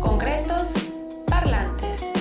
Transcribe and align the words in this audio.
Concretos, 0.00 0.74
parlantes. 1.26 2.12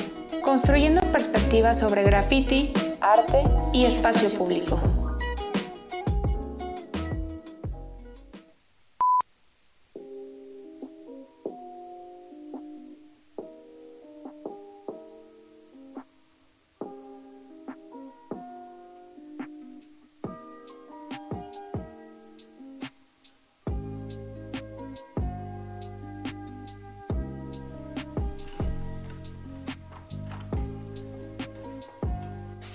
Construyendo 0.43 1.01
perspectivas 1.11 1.79
sobre 1.79 2.03
graffiti, 2.03 2.73
arte 2.99 3.43
y 3.73 3.85
espacio 3.85 4.29
público. 4.37 5.00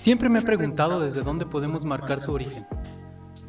Siempre 0.07 0.29
me 0.29 0.39
he 0.39 0.41
preguntado 0.41 1.01
desde 1.01 1.21
dónde 1.21 1.45
podemos 1.45 1.83
marcar 1.83 2.21
su 2.21 2.31
origen. 2.31 2.65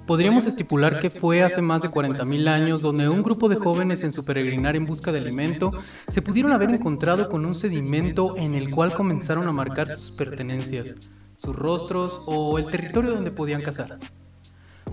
Podríamos 0.09 0.45
estipular 0.45 0.99
que 0.99 1.09
fue 1.09 1.45
hace 1.45 1.63
más 1.63 1.83
de 1.83 1.89
40.000 1.89 2.49
años 2.49 2.83
donde 2.83 3.09
un 3.09 3.23
grupo 3.23 3.49
de 3.49 3.55
jóvenes 3.55 4.03
en 4.03 4.11
su 4.11 4.25
peregrinar 4.25 4.75
en 4.75 4.85
busca 4.85 5.13
de 5.13 5.21
alimento 5.21 5.71
se 6.09 6.21
pudieron 6.21 6.51
haber 6.51 6.71
encontrado 6.71 7.29
con 7.29 7.45
un 7.45 7.55
sedimento 7.55 8.37
en 8.37 8.57
el 8.57 8.73
cual 8.73 8.93
comenzaron 8.93 9.47
a 9.47 9.53
marcar 9.53 9.87
sus 9.87 10.11
pertenencias, 10.11 10.97
sus 11.37 11.55
rostros 11.55 12.23
o 12.27 12.59
el 12.59 12.67
territorio 12.67 13.13
donde 13.13 13.31
podían 13.31 13.63
cazar. 13.63 13.97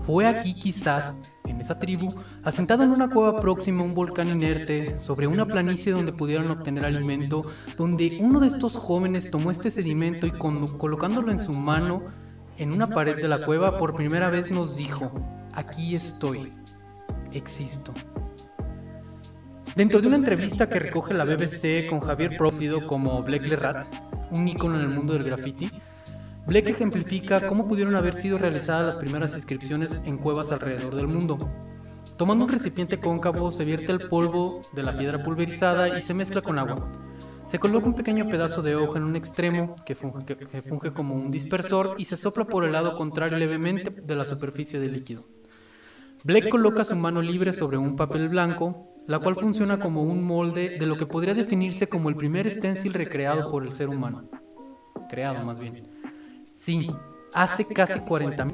Fue 0.02 0.28
aquí 0.28 0.54
quizás, 0.54 1.24
en 1.46 1.60
esa 1.60 1.78
tribu, 1.78 2.14
asentado 2.42 2.82
en 2.82 2.90
una 2.90 3.08
cueva 3.08 3.40
próxima 3.40 3.82
a 3.82 3.84
un 3.84 3.94
volcán 3.94 4.28
inerte, 4.28 4.98
sobre 4.98 5.26
una 5.26 5.46
planicie 5.46 5.92
donde 5.92 6.12
pudieron 6.12 6.50
obtener 6.50 6.84
alimento, 6.84 7.46
donde 7.76 8.18
uno 8.20 8.40
de 8.40 8.48
estos 8.48 8.76
jóvenes 8.76 9.30
tomó 9.30 9.50
este 9.50 9.70
sedimento 9.70 10.26
y 10.26 10.32
colocándolo 10.32 11.32
en 11.32 11.40
su 11.40 11.52
mano 11.52 12.04
en 12.58 12.72
una 12.72 12.88
pared 12.88 13.16
de 13.16 13.28
la 13.28 13.44
cueva 13.44 13.78
por 13.78 13.94
primera 13.94 14.30
vez 14.30 14.50
nos 14.50 14.76
dijo, 14.76 15.12
aquí 15.52 15.94
estoy, 15.94 16.52
existo. 17.32 17.92
Dentro 19.74 20.00
de 20.00 20.06
una 20.06 20.16
entrevista 20.16 20.70
que 20.70 20.78
recoge 20.78 21.12
la 21.12 21.26
BBC 21.26 21.86
con 21.90 22.00
Javier 22.00 22.36
Prócido 22.38 22.86
como 22.86 23.22
Blake 23.22 23.46
Lerrat, 23.46 23.84
un 24.30 24.48
ícono 24.48 24.76
en 24.76 24.80
el 24.80 24.88
mundo 24.88 25.12
del 25.12 25.24
graffiti, 25.24 25.70
Blake 26.46 26.70
ejemplifica 26.70 27.44
cómo 27.48 27.66
pudieron 27.66 27.96
haber 27.96 28.14
sido 28.14 28.38
realizadas 28.38 28.86
las 28.86 28.96
primeras 28.98 29.34
inscripciones 29.34 30.02
en 30.04 30.16
cuevas 30.16 30.52
alrededor 30.52 30.94
del 30.94 31.08
mundo. 31.08 31.50
Tomando 32.16 32.44
un 32.44 32.50
recipiente 32.52 33.00
cóncavo, 33.00 33.50
se 33.50 33.64
vierte 33.64 33.90
el 33.90 34.08
polvo 34.08 34.62
de 34.72 34.84
la 34.84 34.96
piedra 34.96 35.24
pulverizada 35.24 35.98
y 35.98 36.02
se 36.02 36.14
mezcla 36.14 36.42
con 36.42 36.60
agua. 36.60 36.92
Se 37.44 37.58
coloca 37.58 37.86
un 37.86 37.94
pequeño 37.94 38.28
pedazo 38.28 38.62
de 38.62 38.76
hoja 38.76 38.98
en 38.98 39.04
un 39.04 39.16
extremo 39.16 39.74
que 39.84 39.96
funge, 39.96 40.92
como 40.92 41.16
un 41.16 41.32
dispersor 41.32 41.96
y 41.98 42.04
se 42.04 42.16
sopla 42.16 42.44
por 42.44 42.64
el 42.64 42.72
lado 42.72 42.96
contrario 42.96 43.38
levemente 43.38 43.90
de 43.90 44.14
la 44.14 44.24
superficie 44.24 44.78
del 44.78 44.92
líquido. 44.92 45.24
Blake 46.22 46.48
coloca 46.48 46.84
su 46.84 46.94
mano 46.94 47.22
libre 47.22 47.52
sobre 47.52 47.76
un 47.76 47.96
papel 47.96 48.28
blanco, 48.28 48.94
la 49.08 49.18
cual 49.18 49.34
funciona 49.34 49.80
como 49.80 50.02
un 50.02 50.24
molde 50.24 50.78
de 50.78 50.86
lo 50.86 50.96
que 50.96 51.06
podría 51.06 51.34
definirse 51.34 51.88
como 51.88 52.08
el 52.08 52.14
primer 52.14 52.48
stencil 52.52 52.94
recreado 52.94 53.50
por 53.50 53.64
el 53.64 53.72
ser 53.72 53.88
humano. 53.88 54.30
Creado 55.10 55.44
más 55.44 55.58
bien. 55.58 55.95
Sí, 56.56 56.90
hace 57.32 57.64
casi 57.64 58.00
40 58.00 58.46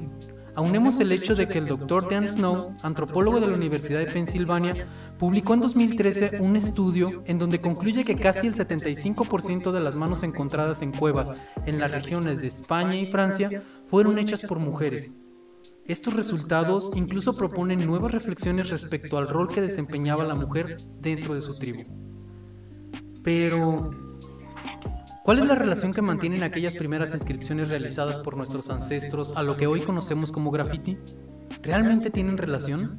Aunemos 0.54 1.00
el 1.00 1.12
hecho 1.12 1.34
de 1.34 1.48
que 1.48 1.56
el 1.56 1.66
doctor 1.66 2.10
Dan 2.10 2.28
Snow, 2.28 2.76
antropólogo 2.82 3.40
de 3.40 3.46
la 3.46 3.54
Universidad 3.54 4.00
de 4.00 4.12
Pensilvania, 4.12 4.86
publicó 5.18 5.54
en 5.54 5.60
2013 5.60 6.40
un 6.40 6.56
estudio 6.56 7.22
en 7.24 7.38
donde 7.38 7.62
concluye 7.62 8.04
que 8.04 8.16
casi 8.16 8.48
el 8.48 8.54
75% 8.54 9.72
de 9.72 9.80
las 9.80 9.94
manos 9.94 10.22
encontradas 10.22 10.82
en 10.82 10.92
cuevas 10.92 11.32
en 11.64 11.78
las 11.78 11.90
regiones 11.90 12.42
de 12.42 12.48
España 12.48 12.96
y 12.96 13.06
Francia 13.06 13.62
fueron 13.86 14.18
hechas 14.18 14.42
por 14.42 14.58
mujeres. 14.58 15.10
Estos 15.86 16.14
resultados 16.14 16.90
incluso 16.94 17.34
proponen 17.34 17.86
nuevas 17.86 18.12
reflexiones 18.12 18.68
respecto 18.68 19.16
al 19.16 19.28
rol 19.28 19.48
que 19.48 19.62
desempeñaba 19.62 20.22
la 20.24 20.34
mujer 20.34 20.84
dentro 21.00 21.34
de 21.34 21.40
su 21.40 21.58
tribu. 21.58 21.84
Pero, 23.22 23.90
¿Cuál 25.24 25.38
es 25.38 25.46
la 25.46 25.54
relación 25.54 25.94
que 25.94 26.02
mantienen 26.02 26.42
aquellas 26.42 26.74
primeras 26.74 27.14
inscripciones 27.14 27.68
realizadas 27.68 28.18
por 28.18 28.36
nuestros 28.36 28.70
ancestros 28.70 29.32
a 29.36 29.44
lo 29.44 29.56
que 29.56 29.68
hoy 29.68 29.82
conocemos 29.82 30.32
como 30.32 30.50
graffiti? 30.50 30.98
¿Realmente 31.62 32.10
tienen 32.10 32.38
relación? 32.38 32.98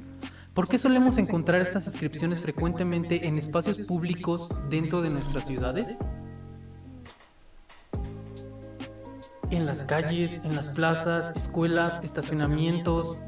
¿Por 0.53 0.69
qué 0.69 0.77
solemos 0.77 1.17
encontrar 1.17 1.61
estas 1.61 1.85
inscripciones 1.85 2.39
frecuentemente 2.39 3.27
en 3.27 3.37
espacios 3.37 3.77
públicos 3.77 4.49
dentro 4.69 5.01
de 5.01 5.09
nuestras 5.09 5.47
ciudades? 5.47 5.99
En 9.51 9.65
las 9.65 9.83
calles, 9.83 10.43
en 10.45 10.55
las 10.55 10.69
plazas, 10.69 11.33
escuelas, 11.35 11.99
estacionamientos. 12.05 13.19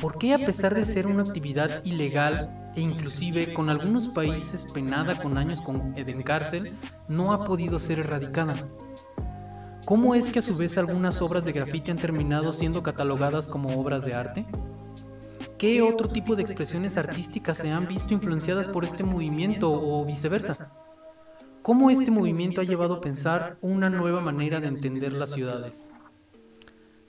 ¿Por 0.00 0.18
qué 0.18 0.34
a 0.34 0.38
pesar 0.38 0.74
de 0.74 0.84
ser 0.84 1.06
una 1.06 1.22
actividad 1.22 1.84
ilegal 1.84 2.65
e 2.76 2.80
inclusive 2.80 3.54
con 3.54 3.70
algunos 3.70 4.08
países 4.08 4.64
penada 4.64 5.20
con 5.20 5.38
años 5.38 5.62
en 5.96 6.22
cárcel, 6.22 6.76
no 7.08 7.32
ha 7.32 7.44
podido 7.44 7.78
ser 7.78 7.98
erradicada. 8.00 8.68
¿Cómo 9.86 10.14
es 10.14 10.30
que 10.30 10.40
a 10.40 10.42
su 10.42 10.56
vez 10.56 10.76
algunas 10.78 11.22
obras 11.22 11.44
de 11.44 11.52
grafiti 11.52 11.90
han 11.90 11.96
terminado 11.96 12.52
siendo 12.52 12.82
catalogadas 12.82 13.48
como 13.48 13.80
obras 13.80 14.04
de 14.04 14.14
arte? 14.14 14.46
¿Qué 15.58 15.80
otro 15.80 16.08
tipo 16.08 16.36
de 16.36 16.42
expresiones 16.42 16.98
artísticas 16.98 17.58
se 17.58 17.70
han 17.70 17.88
visto 17.88 18.12
influenciadas 18.12 18.68
por 18.68 18.84
este 18.84 19.04
movimiento 19.04 19.72
o 19.72 20.04
viceversa? 20.04 20.70
¿Cómo 21.62 21.88
este 21.90 22.10
movimiento 22.10 22.60
ha 22.60 22.64
llevado 22.64 22.94
a 22.94 23.00
pensar 23.00 23.56
una 23.62 23.88
nueva 23.88 24.20
manera 24.20 24.60
de 24.60 24.68
entender 24.68 25.12
las 25.12 25.32
ciudades? 25.32 25.90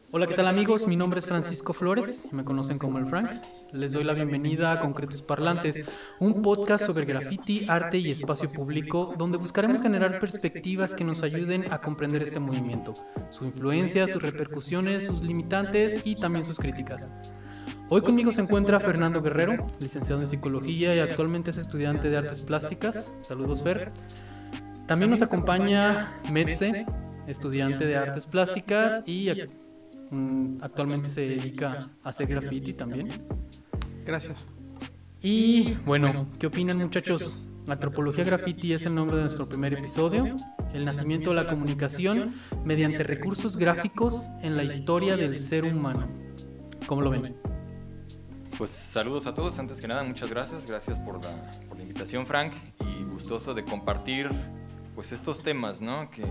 Hola, 0.09 0.25
¿qué 0.25 0.35
tal 0.35 0.47
amigos? 0.47 0.87
Mi 0.87 0.95
nombre 0.95 1.19
es 1.19 1.25
Francisco 1.25 1.73
Flores, 1.73 2.29
me 2.31 2.45
conocen 2.45 2.79
como 2.79 2.97
el 2.97 3.07
Frank. 3.07 3.29
Les 3.73 3.91
doy 3.91 4.05
la 4.05 4.13
bienvenida 4.13 4.71
a 4.71 4.79
Concretos 4.79 5.21
Parlantes, 5.21 5.83
un 6.21 6.41
podcast 6.41 6.85
sobre 6.85 7.03
graffiti, 7.03 7.65
arte 7.67 7.97
y 7.97 8.11
espacio 8.11 8.49
público, 8.49 9.15
donde 9.17 9.37
buscaremos 9.37 9.81
generar 9.81 10.17
perspectivas 10.17 10.95
que 10.95 11.03
nos 11.03 11.23
ayuden 11.23 11.65
a 11.73 11.81
comprender 11.81 12.23
este 12.23 12.39
movimiento, 12.39 12.95
su 13.27 13.43
influencia, 13.43 14.07
sus 14.07 14.23
repercusiones, 14.23 15.05
sus 15.05 15.21
limitantes 15.23 15.99
y 16.05 16.15
también 16.15 16.45
sus 16.45 16.57
críticas. 16.57 17.09
Hoy 17.89 17.99
conmigo 17.99 18.31
se 18.31 18.39
encuentra 18.39 18.79
Fernando 18.79 19.21
Guerrero, 19.21 19.67
licenciado 19.81 20.21
en 20.21 20.27
psicología 20.27 20.95
y 20.95 20.99
actualmente 20.99 21.49
es 21.49 21.57
estudiante 21.57 22.09
de 22.09 22.15
artes 22.15 22.39
plásticas. 22.39 23.11
Saludos, 23.27 23.61
Fer. 23.61 23.91
También 24.85 25.11
nos 25.11 25.21
acompaña 25.21 26.17
Metze, 26.31 26.85
estudiante 27.27 27.85
de 27.85 27.97
artes 27.97 28.25
plásticas 28.25 29.05
y 29.05 29.29
actualmente 30.61 31.09
se 31.09 31.21
dedica 31.21 31.89
a 32.03 32.09
hacer 32.09 32.27
graffiti 32.27 32.73
también. 32.73 33.09
Gracias. 34.05 34.45
Y 35.21 35.73
bueno, 35.85 36.27
¿qué 36.39 36.47
opinan 36.47 36.77
muchachos? 36.77 37.37
Antropología 37.67 38.23
Graffiti 38.23 38.71
es 38.71 38.85
el 38.85 38.95
nombre 38.95 39.17
de 39.17 39.23
nuestro 39.23 39.49
primer 39.49 39.73
episodio, 39.73 40.37
el 40.73 40.85
nacimiento 40.85 41.31
de 41.31 41.35
la 41.35 41.47
comunicación 41.47 42.35
mediante 42.63 43.03
recursos 43.03 43.57
gráficos 43.57 44.29
en 44.41 44.55
la 44.55 44.63
historia 44.63 45.17
del 45.17 45.39
ser 45.39 45.65
humano. 45.65 46.07
¿Cómo 46.85 47.01
lo 47.01 47.09
ven? 47.09 47.35
Pues 48.57 48.71
saludos 48.71 49.27
a 49.27 49.33
todos, 49.33 49.59
antes 49.59 49.81
que 49.81 49.87
nada 49.87 50.03
muchas 50.03 50.29
gracias, 50.29 50.65
gracias 50.65 50.97
por 50.99 51.21
la, 51.21 51.59
por 51.67 51.77
la 51.77 51.83
invitación 51.83 52.25
Frank 52.25 52.53
y 52.79 53.03
gustoso 53.03 53.53
de 53.53 53.65
compartir 53.65 54.29
pues 54.95 55.11
estos 55.11 55.43
temas, 55.43 55.81
¿no? 55.81 56.09
que 56.09 56.23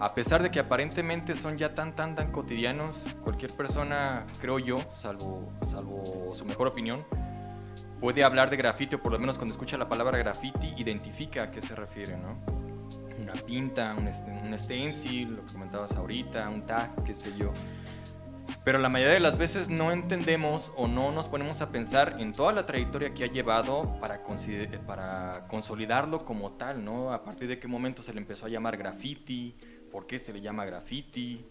a 0.00 0.14
pesar 0.14 0.42
de 0.42 0.50
que 0.50 0.58
aparentemente 0.58 1.34
son 1.34 1.58
ya 1.58 1.74
tan, 1.74 1.94
tan, 1.94 2.14
tan 2.16 2.32
cotidianos, 2.32 3.14
cualquier 3.22 3.52
persona, 3.52 4.26
creo 4.40 4.58
yo, 4.58 4.78
salvo, 4.90 5.52
salvo 5.62 6.30
su 6.34 6.46
mejor 6.46 6.68
opinión, 6.68 7.04
puede 8.00 8.24
hablar 8.24 8.48
de 8.48 8.56
grafiti 8.56 8.94
o 8.94 9.02
por 9.02 9.12
lo 9.12 9.18
menos 9.18 9.36
cuando 9.36 9.52
escucha 9.52 9.76
la 9.76 9.90
palabra 9.90 10.16
graffiti 10.16 10.72
identifica 10.78 11.44
a 11.44 11.50
qué 11.50 11.60
se 11.60 11.74
refiere, 11.74 12.16
¿no? 12.16 12.38
Una 13.20 13.34
pinta, 13.34 13.94
un, 13.94 14.08
un 14.08 14.58
stencil, 14.58 15.36
lo 15.36 15.44
que 15.44 15.52
comentabas 15.52 15.94
ahorita, 15.94 16.48
un 16.48 16.64
tag, 16.64 17.04
qué 17.04 17.12
sé 17.12 17.36
yo. 17.36 17.52
Pero 18.64 18.78
la 18.78 18.88
mayoría 18.88 19.14
de 19.14 19.20
las 19.20 19.36
veces 19.36 19.68
no 19.68 19.92
entendemos 19.92 20.72
o 20.76 20.88
no 20.88 21.12
nos 21.12 21.28
ponemos 21.28 21.60
a 21.60 21.70
pensar 21.70 22.16
en 22.18 22.32
toda 22.32 22.52
la 22.52 22.64
trayectoria 22.64 23.12
que 23.12 23.24
ha 23.24 23.26
llevado 23.26 23.98
para, 24.00 24.22
para 24.86 25.46
consolidarlo 25.46 26.24
como 26.24 26.52
tal, 26.52 26.82
¿no? 26.82 27.12
A 27.12 27.22
partir 27.22 27.48
de 27.48 27.58
qué 27.58 27.68
momento 27.68 28.02
se 28.02 28.14
le 28.14 28.20
empezó 28.20 28.46
a 28.46 28.48
llamar 28.48 28.78
graffiti, 28.78 29.54
por 29.90 30.06
qué 30.06 30.18
se 30.18 30.32
le 30.32 30.40
llama 30.40 30.64
graffiti, 30.64 31.44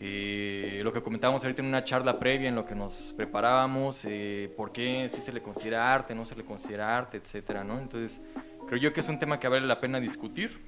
eh, 0.00 0.80
lo 0.82 0.92
que 0.92 1.02
comentábamos 1.02 1.42
ahorita 1.44 1.62
en 1.62 1.68
una 1.68 1.84
charla 1.84 2.18
previa 2.18 2.48
en 2.48 2.54
lo 2.54 2.66
que 2.66 2.74
nos 2.74 3.14
preparábamos, 3.16 4.04
eh, 4.04 4.52
por 4.56 4.72
qué 4.72 5.08
si 5.12 5.20
se 5.20 5.32
le 5.32 5.40
considera 5.40 5.94
arte, 5.94 6.14
no 6.14 6.24
se 6.24 6.34
le 6.34 6.44
considera 6.44 6.96
arte, 6.96 7.16
etcétera, 7.16 7.64
¿no? 7.64 7.78
Entonces, 7.78 8.20
creo 8.66 8.78
yo 8.78 8.92
que 8.92 9.00
es 9.00 9.08
un 9.08 9.18
tema 9.18 9.38
que 9.38 9.48
vale 9.48 9.66
la 9.66 9.80
pena 9.80 10.00
discutir 10.00 10.58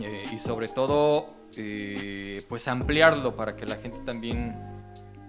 eh, 0.00 0.24
y 0.32 0.38
sobre 0.38 0.68
todo, 0.68 1.38
pues 2.48 2.68
ampliarlo 2.68 3.36
para 3.36 3.56
que 3.56 3.66
la 3.66 3.76
gente 3.76 3.98
también 4.04 4.56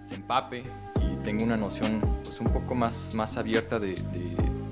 se 0.00 0.14
empape 0.14 0.62
y 1.00 1.22
tenga 1.24 1.44
una 1.44 1.56
noción 1.56 2.00
pues 2.24 2.40
un 2.40 2.46
poco 2.52 2.74
más, 2.74 3.12
más 3.12 3.36
abierta 3.36 3.78
de, 3.78 3.96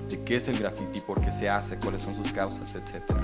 de 0.08 0.24
qué 0.24 0.36
es 0.36 0.48
el 0.48 0.58
graffiti, 0.58 1.00
por 1.00 1.20
qué 1.20 1.32
se 1.32 1.48
hace, 1.48 1.76
cuáles 1.76 2.02
son 2.02 2.14
sus 2.14 2.30
causas, 2.32 2.74
etcétera. 2.74 3.20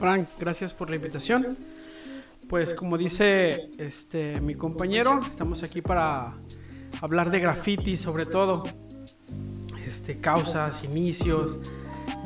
Frank, 0.00 0.28
gracias 0.38 0.72
por 0.72 0.88
la 0.88 0.96
invitación. 0.96 1.58
Pues 2.48 2.72
como 2.72 2.96
dice 2.96 3.68
este 3.76 4.40
mi 4.40 4.54
compañero, 4.54 5.20
estamos 5.26 5.62
aquí 5.62 5.82
para 5.82 6.32
hablar 7.02 7.30
de 7.30 7.38
graffiti 7.38 7.98
sobre 7.98 8.24
todo, 8.24 8.64
este, 9.86 10.18
causas, 10.18 10.82
inicios, 10.84 11.58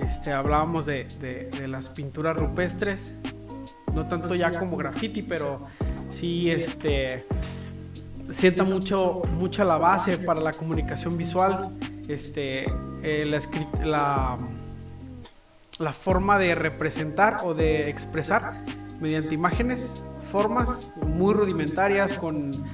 este, 0.00 0.30
hablábamos 0.30 0.86
de, 0.86 1.48
de, 1.50 1.66
las 1.66 1.88
pinturas 1.88 2.36
rupestres, 2.36 3.12
no 3.92 4.06
tanto 4.06 4.36
ya 4.36 4.56
como 4.56 4.76
graffiti, 4.76 5.22
pero 5.22 5.66
sí 6.10 6.52
este, 6.52 7.26
sienta 8.30 8.62
mucho, 8.62 9.22
mucha 9.36 9.64
la 9.64 9.78
base 9.78 10.18
para 10.18 10.40
la 10.40 10.52
comunicación 10.52 11.16
visual, 11.16 11.76
este, 12.06 12.66
eh, 13.02 13.40
la, 13.82 14.38
la 15.78 15.92
forma 15.92 16.38
de 16.38 16.54
representar 16.54 17.40
o 17.44 17.54
de 17.54 17.88
expresar 17.88 18.54
mediante 19.00 19.34
imágenes, 19.34 19.94
formas 20.30 20.88
muy 21.06 21.34
rudimentarias 21.34 22.12
con 22.12 22.64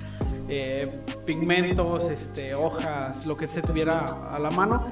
eh, 0.49 0.91
pigmentos, 1.25 2.11
este, 2.11 2.55
hojas, 2.55 3.27
lo 3.27 3.37
que 3.37 3.49
se 3.49 3.63
tuviera 3.63 4.35
a 4.35 4.39
la 4.39 4.51
mano 4.51 4.91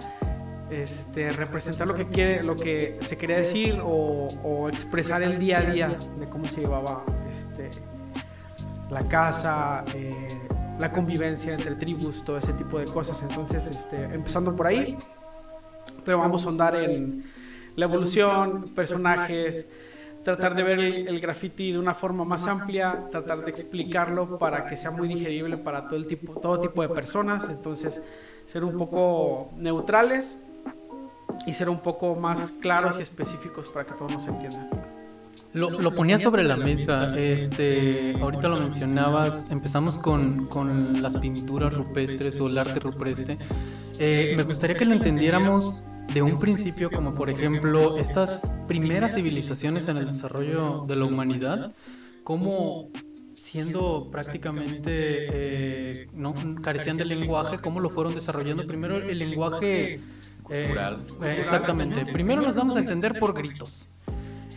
este, 0.70 1.32
representar 1.32 1.86
lo 1.86 1.94
que 1.94 2.06
quiere, 2.08 2.42
lo 2.42 2.56
que 2.56 2.98
se 3.00 3.16
quería 3.16 3.38
decir 3.38 3.80
o, 3.82 4.68
expresar 4.70 5.22
el 5.22 5.38
día 5.38 5.58
a 5.58 5.62
día 5.62 5.98
de 6.20 6.26
cómo 6.26 6.46
se 6.46 6.60
llevaba 6.60 7.04
este, 7.30 7.70
la 8.90 9.08
casa, 9.08 9.84
eh, 9.94 10.38
la 10.78 10.92
convivencia 10.92 11.54
entre 11.54 11.74
tribus, 11.76 12.22
todo 12.22 12.36
ese 12.38 12.52
tipo 12.52 12.78
de 12.78 12.84
cosas. 12.86 13.22
Entonces, 13.22 13.66
este, 13.66 14.04
empezando 14.04 14.54
por 14.54 14.66
ahí, 14.66 14.96
pero 16.04 16.18
vamos 16.18 16.44
a 16.44 16.50
andar 16.50 16.76
en 16.76 17.24
la 17.78 17.84
evolución, 17.84 18.72
personajes, 18.74 19.66
tratar 20.24 20.56
de 20.56 20.64
ver 20.64 20.80
el, 20.80 21.06
el, 21.06 21.20
graffiti 21.20 21.70
de 21.70 21.78
una 21.78 21.94
forma 21.94 22.24
más 22.24 22.48
amplia, 22.48 23.04
tratar 23.08 23.44
de 23.44 23.50
explicarlo 23.52 24.36
para 24.36 24.66
que 24.66 24.76
sea 24.76 24.90
muy 24.90 25.06
digerible 25.06 25.56
para 25.56 25.86
todo, 25.86 25.96
el 25.96 26.08
tipo, 26.08 26.40
todo 26.40 26.58
tipo 26.58 26.82
de 26.82 26.88
personas. 26.88 27.48
Entonces, 27.48 28.02
ser 28.50 28.64
un 28.64 28.76
poco 28.76 29.52
neutrales 29.56 30.36
y 31.46 31.52
ser 31.52 31.68
un 31.68 31.78
poco 31.78 32.16
más 32.16 32.50
claros 32.50 32.98
y 32.98 33.02
específicos 33.02 33.68
para 33.68 33.86
que 33.86 33.92
todos 33.94 34.10
nos 34.10 34.26
entiendan. 34.26 34.68
Lo, 35.52 35.70
lo, 35.70 35.94
ponía 35.94 36.18
sobre 36.18 36.42
la 36.42 36.56
mesa, 36.56 37.16
este, 37.16 38.16
ahorita 38.20 38.48
lo 38.48 38.56
mencionabas, 38.56 39.46
empezamos 39.50 39.96
con, 39.96 40.46
con 40.46 41.00
las 41.00 41.16
pinturas 41.16 41.72
rupestres 41.72 42.40
o 42.40 42.48
el 42.48 42.58
arte 42.58 42.80
rupestre. 42.80 43.38
Eh, 44.00 44.34
me 44.36 44.42
gustaría 44.42 44.76
que 44.76 44.84
lo 44.84 44.94
entendiéramos 44.94 45.84
de 46.12 46.22
un 46.22 46.38
principio, 46.38 46.90
como 46.90 47.14
por 47.14 47.30
ejemplo 47.30 47.98
estas 47.98 48.52
primeras 48.66 49.14
civilizaciones 49.14 49.88
en 49.88 49.98
el 49.98 50.06
desarrollo 50.06 50.84
de 50.86 50.96
la 50.96 51.04
humanidad, 51.04 51.74
como 52.24 52.88
siendo 53.38 54.08
prácticamente, 54.10 54.90
eh, 54.90 56.08
no 56.12 56.34
carecían 56.62 56.96
de 56.96 57.04
lenguaje, 57.04 57.58
cómo 57.58 57.80
lo 57.80 57.90
fueron 57.90 58.14
desarrollando. 58.14 58.66
Primero 58.66 58.96
el 58.96 59.18
lenguaje 59.18 60.00
eh, 60.50 60.74
exactamente. 61.36 62.06
Primero 62.06 62.42
nos 62.42 62.54
damos 62.54 62.76
a 62.76 62.80
entender 62.80 63.18
por 63.18 63.34
gritos. 63.34 63.98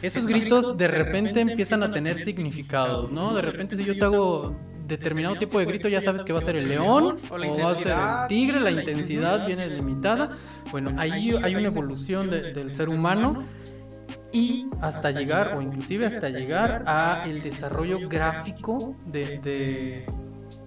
Esos 0.01 0.25
gritos 0.25 0.77
de 0.77 0.87
repente 0.87 1.41
empiezan 1.41 1.83
a 1.83 1.91
tener 1.91 2.23
significados, 2.23 3.11
¿no? 3.11 3.35
De 3.35 3.41
repente 3.41 3.75
si 3.75 3.85
yo 3.85 3.95
te 3.95 4.03
hago 4.03 4.55
determinado 4.91 5.35
tipo 5.35 5.57
de 5.59 5.65
grito, 5.65 5.87
ya 5.87 6.01
sabes 6.01 6.23
que 6.23 6.33
va 6.33 6.39
a 6.39 6.41
ser 6.43 6.55
el 6.55 6.67
león 6.67 7.19
o, 7.29 7.57
va 7.57 7.71
a 7.71 7.75
ser 7.75 7.91
el 7.91 8.27
tigre, 8.27 8.59
la 8.59 8.71
intensidad 8.71 9.47
viene 9.47 9.67
limitada. 9.67 10.37
Bueno, 10.71 10.93
ahí 10.97 11.33
hay 11.41 11.55
una 11.55 11.67
evolución 11.67 12.29
del 12.29 12.75
ser 12.75 12.89
humano 12.89 13.45
y 14.31 14.67
hasta 14.81 15.11
llegar, 15.11 15.55
o 15.57 15.61
inclusive 15.61 16.05
hasta 16.05 16.29
llegar 16.29 16.83
a 16.85 17.23
el 17.25 17.41
desarrollo 17.41 18.07
gráfico 18.07 18.95
de, 19.05 20.05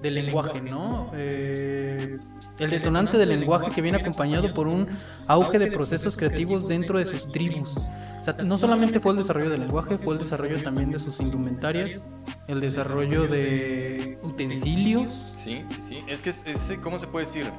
del 0.03 0.15
lenguaje, 0.15 0.61
¿no? 0.61 1.11
Eh, 1.15 2.19
el 2.59 2.71
detonante 2.71 3.19
del 3.19 3.29
lenguaje 3.29 3.71
que 3.71 3.83
viene 3.83 3.99
acompañado 3.99 4.53
por 4.55 4.69
un 4.69 4.89
auge 5.27 5.59
de 5.59 5.71
procesos 5.71 6.17
creativos 6.17 6.69
dentro 6.69 6.99
de 6.99 7.07
sus 7.07 7.31
tribus. 7.31 7.77
O 7.77 8.23
sea, 8.23 8.35
no 8.45 8.57
solamente 8.57 9.01
fue 9.01 9.13
el 9.13 9.19
desarrollo 9.19 9.51
del 9.51 9.61
lenguaje, 9.61 9.99
fue 9.99 10.15
el 10.15 10.21
desarrollo 10.21 10.63
también 10.63 10.91
de 10.91 10.99
sus 10.99 11.21
indumentarias, 11.21 12.17
el 12.49 12.61
desarrollo 12.61 13.27
de 13.27 14.19
utensilios. 14.23 15.11
Sí, 15.35 15.63
sí, 15.69 15.81
sí. 15.81 16.05
Es 16.07 16.23
que, 16.23 16.31
es, 16.31 16.79
¿cómo 16.83 16.99
se 16.99 17.07
puede 17.07 17.27
decir? 17.27 17.51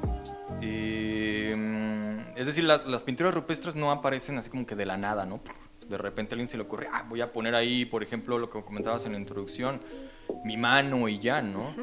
Eh, 0.61 1.53
es 2.35 2.45
decir, 2.47 2.63
las, 2.63 2.85
las, 2.85 3.03
pinturas 3.03 3.33
rupestres 3.33 3.75
no 3.75 3.91
aparecen 3.91 4.37
así 4.37 4.49
como 4.49 4.65
que 4.65 4.75
de 4.75 4.85
la 4.85 4.97
nada, 4.97 5.25
¿no? 5.25 5.41
De 5.87 5.97
repente 5.97 6.33
a 6.33 6.35
alguien 6.35 6.47
se 6.47 6.57
le 6.57 6.63
ocurre, 6.63 6.87
ah, 6.91 7.05
voy 7.07 7.21
a 7.21 7.31
poner 7.31 7.53
ahí, 7.53 7.85
por 7.85 8.01
ejemplo, 8.01 8.39
lo 8.39 8.49
que 8.49 8.63
comentabas 8.63 9.05
en 9.05 9.11
la 9.11 9.19
introducción, 9.19 9.81
mi 10.43 10.57
mano 10.57 11.07
y 11.07 11.19
ya, 11.19 11.41
¿no? 11.41 11.75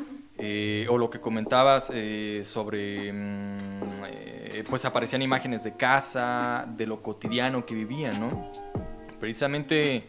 Eh, 0.44 0.88
o 0.88 0.98
lo 0.98 1.08
que 1.08 1.20
comentabas 1.20 1.88
eh, 1.94 2.42
sobre, 2.44 3.12
mm, 3.12 4.04
eh, 4.08 4.64
pues 4.68 4.84
aparecían 4.84 5.22
imágenes 5.22 5.62
de 5.62 5.76
casa, 5.76 6.66
de 6.76 6.84
lo 6.84 7.00
cotidiano 7.00 7.64
que 7.64 7.76
vivían, 7.76 8.18
¿no? 8.18 8.50
Precisamente 9.20 10.04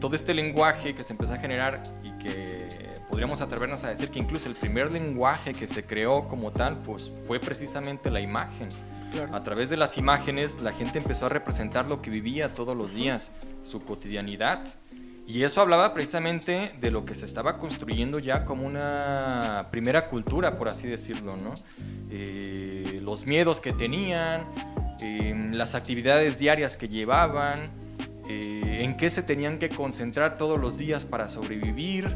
todo 0.00 0.14
este 0.14 0.32
lenguaje 0.32 0.94
que 0.94 1.02
se 1.02 1.12
empezó 1.12 1.34
a 1.34 1.36
generar 1.36 1.84
y 2.02 2.12
que 2.12 2.88
podríamos 3.10 3.42
atrevernos 3.42 3.84
a 3.84 3.90
decir 3.90 4.08
que 4.08 4.18
incluso 4.18 4.48
el 4.48 4.54
primer 4.54 4.90
lenguaje 4.90 5.52
que 5.52 5.66
se 5.66 5.84
creó 5.84 6.26
como 6.26 6.50
tal, 6.50 6.78
pues 6.78 7.12
fue 7.26 7.38
precisamente 7.38 8.10
la 8.10 8.22
imagen. 8.22 8.70
A 9.30 9.42
través 9.42 9.68
de 9.68 9.76
las 9.76 9.98
imágenes 9.98 10.58
la 10.60 10.72
gente 10.72 10.96
empezó 10.96 11.26
a 11.26 11.28
representar 11.28 11.84
lo 11.84 12.00
que 12.00 12.08
vivía 12.08 12.54
todos 12.54 12.74
los 12.74 12.94
días, 12.94 13.30
su 13.62 13.84
cotidianidad 13.84 14.64
y 15.26 15.42
eso 15.42 15.62
hablaba 15.62 15.94
precisamente 15.94 16.74
de 16.80 16.90
lo 16.90 17.06
que 17.06 17.14
se 17.14 17.24
estaba 17.24 17.56
construyendo 17.58 18.18
ya 18.18 18.44
como 18.44 18.66
una 18.66 19.68
primera 19.70 20.08
cultura, 20.08 20.58
por 20.58 20.68
así 20.68 20.86
decirlo, 20.86 21.36
¿no? 21.36 21.54
Eh, 22.10 23.00
los 23.02 23.24
miedos 23.24 23.60
que 23.60 23.72
tenían, 23.72 24.44
em, 25.00 25.52
las 25.52 25.74
actividades 25.74 26.38
diarias 26.38 26.76
que 26.76 26.88
llevaban, 26.88 27.70
eh, 28.28 28.80
en 28.82 28.98
qué 28.98 29.08
se 29.08 29.22
tenían 29.22 29.58
que 29.58 29.70
concentrar 29.70 30.36
todos 30.36 30.60
los 30.60 30.76
días 30.76 31.06
para 31.06 31.30
sobrevivir, 31.30 32.14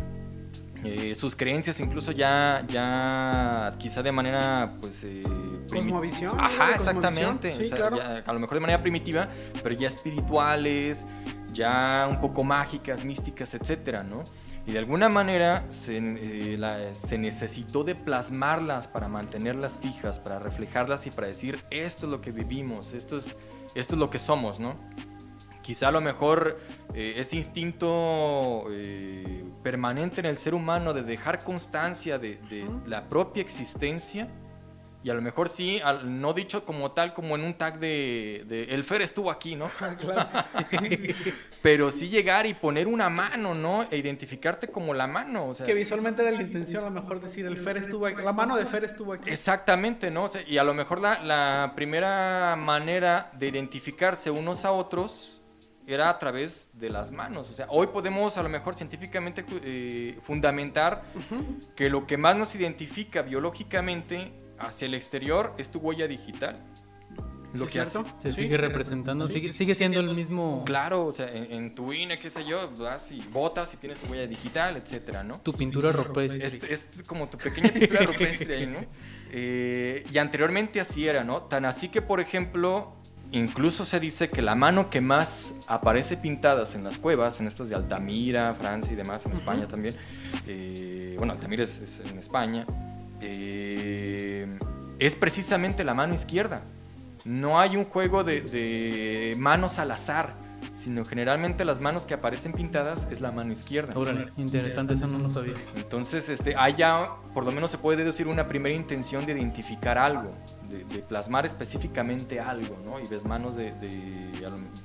eh, 0.85 1.15
sus 1.15 1.35
creencias 1.35 1.81
incluso 1.81 2.13
ya, 2.13 2.65
ya 2.69 3.75
quizá 3.79 4.03
de 4.03 4.13
manera 4.13 4.75
pues... 4.81 5.07
Cosmovisión. 5.71 6.39
Ajá, 6.39 6.75
exactamente. 6.75 7.55
a 8.25 8.33
lo 8.33 8.39
mejor 8.39 8.55
de 8.55 8.61
manera 8.61 8.83
primitiva, 8.83 9.29
pero 9.63 9.75
ya 9.75 9.89
espirituales, 9.89 11.05
ya 11.59 12.07
un 12.09 12.21
poco 12.21 12.45
mágicas, 12.45 13.05
místicas, 13.05 13.53
etcétera, 13.55 14.05
¿no? 14.05 14.25
Y 14.65 14.73
de 14.73 14.79
alguna 14.79 15.09
manera 15.09 15.65
se, 15.71 15.99
eh, 15.99 16.91
se, 16.93 17.19
necesitó 17.19 17.85
de 17.85 17.95
plasmarlas 17.95 18.87
para 18.87 19.09
mantenerlas 19.09 19.79
fijas, 19.79 20.19
para 20.19 20.39
reflejarlas 20.39 21.07
y 21.07 21.11
para 21.11 21.27
decir, 21.27 21.59
esto 21.71 22.07
es 22.07 22.13
lo 22.13 22.21
que 22.21 22.33
vivimos, 22.33 22.93
esto 22.93 23.17
es, 23.17 23.35
esto 23.75 23.95
es 23.95 23.99
lo 23.99 24.09
que 24.11 24.19
somos, 24.19 24.61
¿no? 24.61 24.77
Quizá 25.63 25.89
a 25.89 25.91
lo 25.91 26.01
mejor 26.01 26.61
eh, 26.95 27.15
ese 27.17 27.37
instinto 27.37 28.67
eh, 28.71 29.45
permanente 29.63 30.21
en 30.21 30.27
el 30.27 30.37
ser 30.37 30.55
humano 30.55 30.93
de 30.93 31.03
dejar 31.03 31.43
constancia 31.45 32.19
de, 32.19 32.37
de 32.49 32.69
la 32.87 33.09
propia 33.09 33.41
existencia, 33.41 34.29
y 35.09 35.11
a 35.11 35.15
lo 35.15 35.23
mejor 35.23 35.49
sí, 35.49 35.81
no 36.05 36.35
dicho 36.35 36.67
como 36.67 36.91
tal, 36.91 37.15
como 37.15 37.35
en 37.35 37.41
un 37.41 37.55
tag 37.55 37.79
de, 37.79 38.67
el 38.69 38.85
Fer 38.85 39.01
estuvo 39.01 39.31
aquí, 39.31 39.57
¿no? 39.57 39.71
Pero 41.63 41.91
sí 41.91 42.11
llegar 42.11 42.45
y 42.45 42.53
poner 42.53 42.87
una 42.87 43.09
mano, 43.09 43.55
¿no? 43.55 43.85
E 43.91 43.97
identificarte 43.97 44.69
como 44.69 44.93
la 44.93 45.07
mano. 45.07 45.47
O 45.47 45.55
sea, 45.55 45.65
que 45.65 45.73
visualmente 45.73 46.21
era 46.21 46.31
la 46.31 46.43
intención, 46.43 46.85
a 46.85 46.91
lo 46.91 47.01
mejor 47.01 47.23
decir 47.23 47.47
el 47.47 47.57
Fer 47.57 47.79
estuvo 47.79 48.05
aquí, 48.05 48.21
la 48.23 48.35
mano 48.35 48.55
de 48.59 48.67
Fer 48.67 48.85
estuvo 48.85 49.15
aquí. 49.15 49.31
Exactamente, 49.31 50.11
¿no? 50.11 50.29
y 50.47 50.59
a 50.59 50.65
lo 50.65 50.75
mejor 50.75 51.01
la, 51.01 51.23
la 51.25 51.73
primera 51.75 52.55
manera 52.57 53.31
de 53.33 53.49
identificarse 53.49 54.31
unos 54.31 54.67
a 54.67 54.73
otros 54.73 55.41
era 55.87 56.11
a 56.11 56.19
través 56.19 56.69
de 56.75 56.91
las 56.91 57.11
manos. 57.11 57.49
O 57.49 57.55
sea, 57.55 57.67
hoy 57.71 57.87
podemos 57.87 58.37
a 58.37 58.43
lo 58.43 58.51
mejor 58.51 58.75
científicamente 58.75 59.43
eh, 59.65 60.19
fundamentar 60.21 61.03
que 61.75 61.89
lo 61.89 62.07
que 62.07 62.19
más 62.19 62.37
nos 62.37 62.55
identifica 62.55 63.23
biológicamente 63.23 64.33
hacia 64.59 64.87
el 64.87 64.95
exterior 64.95 65.55
es 65.59 65.71
tu 65.71 65.79
huella 65.79 66.07
digital. 66.07 66.59
Lo 67.55 67.65
que 67.65 67.73
cierto? 67.73 68.05
se 68.19 68.33
sigue 68.33 68.59
representando, 68.59 69.27
sigue, 69.27 69.55
sigue 69.55 69.75
siendo 69.75 70.01
el 70.01 70.15
mismo. 70.15 70.63
Claro, 70.67 71.07
o 71.07 71.13
sea, 71.13 71.31
en, 71.33 71.75
tu 71.75 71.93
INE, 71.93 72.19
qué 72.19 72.29
sé 72.29 72.45
yo, 72.45 72.71
vas 72.77 73.11
y 73.11 73.23
botas 73.33 73.73
y 73.73 73.79
tienes 73.79 73.99
tu 73.99 74.13
huella 74.13 74.27
digital, 74.27 74.77
etcétera, 74.77 75.23
¿no? 75.23 75.41
Tu 75.41 75.55
pintura 75.55 75.91
rupestre. 75.91 76.45
Es, 76.45 77.03
como 77.07 77.29
tu 77.29 77.39
pequeña 77.39 77.71
pintura 77.73 78.03
rupestre 78.03 78.55
ahí, 78.55 78.67
¿no? 78.67 78.81
Eh, 79.31 80.05
y 80.13 80.19
anteriormente 80.19 80.81
así 80.81 81.07
era, 81.07 81.25
¿no? 81.25 81.43
Tan 81.43 81.65
así 81.65 81.89
que, 81.89 82.03
por 82.03 82.21
ejemplo, 82.21 82.93
incluso 83.33 83.87
se 83.87 83.99
dice 83.99 84.29
que 84.29 84.43
la 84.43 84.55
mano 84.55 84.91
que 84.91 85.01
más 85.01 85.55
aparece 85.67 86.19
pintadas 86.19 86.75
en 86.75 86.85
las 86.85 86.99
cuevas, 86.99 87.41
en 87.41 87.47
estas 87.47 87.71
de 87.71 87.77
Altamira, 87.77 88.55
Francia 88.55 88.93
y 88.93 88.97
demás, 88.97 89.25
en 89.25 89.33
España 89.33 89.67
también, 89.67 89.97
eh, 90.47 91.15
bueno, 91.17 91.33
Altamira 91.33 91.65
es, 91.65 91.79
es 91.79 92.01
en 92.01 92.19
España, 92.19 92.67
eh, 93.21 94.28
es 94.99 95.15
precisamente 95.15 95.85
la 95.85 95.95
mano 95.95 96.15
izquierda. 96.15 96.63
No 97.25 97.61
hay 97.61 97.77
un 97.77 97.85
juego 97.85 98.25
de, 98.25 98.41
de 98.41 99.35
manos 99.39 99.79
al 99.79 99.91
azar, 99.91 100.35
sino 100.75 101.05
generalmente 101.05 101.65
las 101.65 101.81
manos 101.81 102.07
que 102.07 102.15
aparecen 102.15 102.53
pintadas 102.53 103.09
es 103.11 103.21
la 103.21 103.33
mano 103.33 103.53
izquierda. 103.53 103.93
Órale, 103.97 104.33
interesante, 104.37 104.95
eso 104.95 105.07
no 105.09 105.19
lo 105.19 105.29
sabía. 105.29 105.55
Entonces, 105.75 106.29
este, 106.29 106.55
hay 106.57 106.75
ya, 106.75 107.11
por 107.35 107.45
lo 107.45 107.53
menos 107.53 107.71
se 107.71 107.79
puede 107.79 107.99
deducir 107.99 108.29
una 108.29 108.47
primera 108.47 108.75
intención 108.75 109.27
de 109.27 109.33
identificar 109.33 109.99
algo, 109.99 110.33
de, 110.69 110.85
de 110.85 111.03
plasmar 111.03 111.47
específicamente 111.47 112.39
algo, 112.39 112.79
¿no? 112.85 113.01
Y 113.01 113.07
ves 113.09 113.25
manos 113.25 113.57
de, 113.57 113.73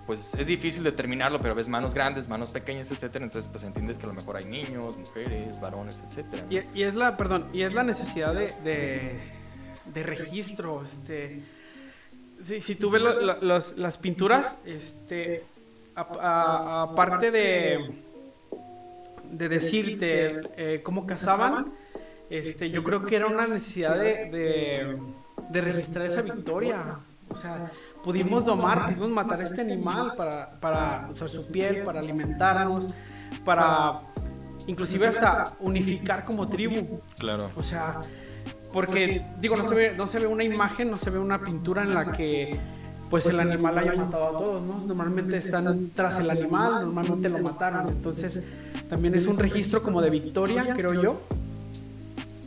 pues 0.07 0.33
es 0.35 0.47
difícil 0.47 0.83
determinarlo, 0.83 1.39
pero 1.39 1.53
ves 1.53 1.69
manos 1.69 1.93
grandes, 1.93 2.27
manos 2.27 2.49
pequeñas, 2.49 2.89
etcétera. 2.91 3.25
Entonces, 3.25 3.49
pues 3.51 3.63
entiendes 3.63 3.97
que 3.97 4.05
a 4.05 4.07
lo 4.07 4.13
mejor 4.13 4.37
hay 4.37 4.45
niños, 4.45 4.97
mujeres, 4.97 5.61
varones, 5.61 6.03
etcétera. 6.07 6.43
¿no? 6.43 6.51
Y, 6.51 6.65
y 6.73 6.83
es 6.83 6.95
la, 6.95 7.17
perdón, 7.17 7.47
y 7.53 7.61
es 7.61 7.73
la 7.73 7.83
necesidad 7.83 8.33
de, 8.33 8.53
de, 8.63 9.19
de 9.85 10.03
registro, 10.03 10.83
este... 10.83 11.41
Si, 12.43 12.59
si 12.59 12.75
tú 12.75 12.89
ves 12.89 13.01
la- 13.01 13.13
la- 13.15 13.37
los- 13.41 13.77
las 13.77 13.97
pinturas, 13.97 14.57
este, 14.65 15.43
aparte 15.95 17.31
de, 17.31 17.91
de 19.31 19.49
decirte 19.49 20.41
eh, 20.57 20.81
cómo 20.83 21.05
cazaban, 21.07 21.71
este, 22.29 22.69
yo 22.69 22.83
creo 22.83 23.05
que 23.05 23.15
era 23.15 23.27
una 23.27 23.47
necesidad 23.47 23.97
de, 23.97 24.29
de, 24.29 24.97
de 25.49 25.61
registrar 25.61 26.05
esa 26.05 26.21
victoria. 26.21 26.99
O 27.29 27.35
sea, 27.35 27.71
pudimos 28.03 28.43
domar, 28.45 28.85
pudimos 28.87 29.09
matar 29.09 29.39
a 29.39 29.43
este 29.45 29.61
animal 29.61 30.13
para, 30.17 30.51
para 30.59 31.07
usar 31.13 31.29
su 31.29 31.47
piel, 31.47 31.83
para 31.83 31.99
alimentarnos, 31.99 32.89
para 33.45 34.01
inclusive 34.67 35.07
hasta 35.07 35.53
unificar 35.59 36.25
como 36.25 36.49
tribu. 36.49 36.99
Claro. 37.17 37.49
O 37.55 37.63
sea, 37.63 38.01
porque 38.73 39.23
digo, 39.39 39.55
no 39.55 39.69
se 39.69 39.75
ve, 39.75 39.93
no 39.95 40.07
se 40.07 40.19
ve 40.19 40.27
una 40.27 40.43
imagen, 40.43 40.89
no 40.91 40.97
se 40.97 41.09
ve 41.11 41.19
una 41.19 41.39
pintura 41.43 41.83
en 41.83 41.93
la 41.93 42.11
que 42.11 42.57
pues 43.09 43.27
el 43.27 43.39
animal 43.39 43.77
haya 43.77 43.93
matado 43.93 44.25
a 44.25 44.31
todos, 44.31 44.63
¿no? 44.63 44.79
Normalmente 44.87 45.37
están 45.37 45.91
tras 45.95 46.19
el 46.19 46.29
animal, 46.31 46.85
normalmente 46.85 47.29
lo 47.29 47.37
mataron, 47.39 47.89
entonces 47.89 48.41
también 48.89 49.13
es 49.13 49.27
un 49.27 49.37
registro 49.37 49.83
como 49.83 50.01
de 50.01 50.09
victoria, 50.09 50.73
creo 50.75 50.93
yo. 51.01 51.21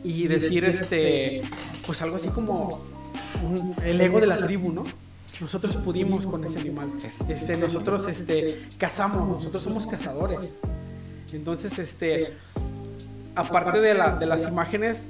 Y 0.03 0.27
decir 0.27 0.65
este 0.65 1.41
pues 1.85 2.01
algo 2.01 2.17
así 2.17 2.27
como 2.27 2.81
un- 3.43 3.73
el 3.85 4.01
ego 4.01 4.19
de 4.19 4.27
la 4.27 4.39
tribu, 4.45 4.71
¿no? 4.73 4.83
Nosotros 5.39 5.75
pudimos 5.77 6.25
con 6.25 6.43
ese 6.43 6.59
animal. 6.59 6.87
Este, 7.29 7.55
nosotros 7.57 8.07
este 8.07 8.65
cazamos, 8.77 9.27
nosotros 9.29 9.63
somos 9.63 9.85
cazadores. 9.87 10.39
Entonces, 11.31 11.77
este 11.79 12.33
aparte 13.35 13.79
de, 13.79 13.93
la- 13.93 14.15
de 14.17 14.25
las 14.25 14.47
imágenes, 14.47 15.03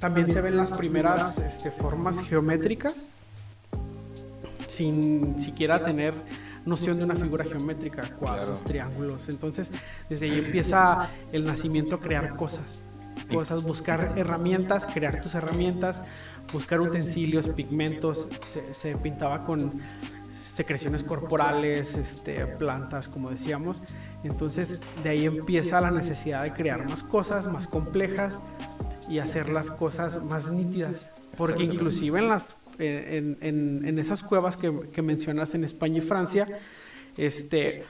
también 0.00 0.32
se 0.32 0.40
ven 0.40 0.56
las 0.56 0.70
primeras 0.70 1.38
este, 1.38 1.70
formas 1.70 2.20
geométricas, 2.20 2.94
sin 4.68 5.40
siquiera 5.40 5.84
tener 5.84 6.14
noción 6.64 6.98
de 6.98 7.04
una 7.04 7.14
figura 7.14 7.44
geométrica, 7.44 8.02
cuadros, 8.18 8.58
Claro. 8.58 8.64
triángulos. 8.64 9.28
Entonces, 9.28 9.70
desde 10.08 10.26
ahí 10.26 10.38
empieza 10.38 11.08
el 11.32 11.44
nacimiento 11.44 11.96
a 11.96 12.00
crear 12.00 12.36
cosas, 12.36 12.64
cosas, 13.32 13.62
buscar 13.62 14.12
herramientas, 14.16 14.86
crear 14.86 15.20
tus 15.20 15.34
herramientas, 15.34 16.02
buscar 16.52 16.80
utensilios, 16.80 17.48
pigmentos. 17.48 18.28
Se, 18.52 18.74
se 18.74 18.96
pintaba 18.96 19.44
con 19.44 19.80
secreciones 20.42 21.02
corporales, 21.02 21.96
este, 21.96 22.46
plantas, 22.46 23.08
como 23.08 23.30
decíamos. 23.30 23.82
Entonces, 24.22 24.78
de 25.02 25.08
ahí 25.08 25.24
empieza 25.24 25.80
la 25.80 25.90
necesidad 25.90 26.42
de 26.42 26.52
crear 26.52 26.88
más 26.88 27.02
cosas, 27.02 27.46
más 27.46 27.66
complejas 27.66 28.40
y 29.08 29.18
hacer 29.18 29.48
las 29.50 29.70
cosas 29.70 30.22
más 30.22 30.50
nítidas. 30.50 31.10
Porque 31.36 31.62
inclusive 31.64 32.18
en, 32.18 32.28
las, 32.28 32.56
en, 32.78 33.38
en- 33.40 33.84
en 33.86 33.98
esas 33.98 34.22
cuevas 34.22 34.56
que, 34.56 34.72
que 34.92 35.02
mencionas 35.02 35.54
en 35.54 35.64
España 35.64 35.98
y 35.98 36.00
Francia, 36.00 36.46
este, 37.16 37.84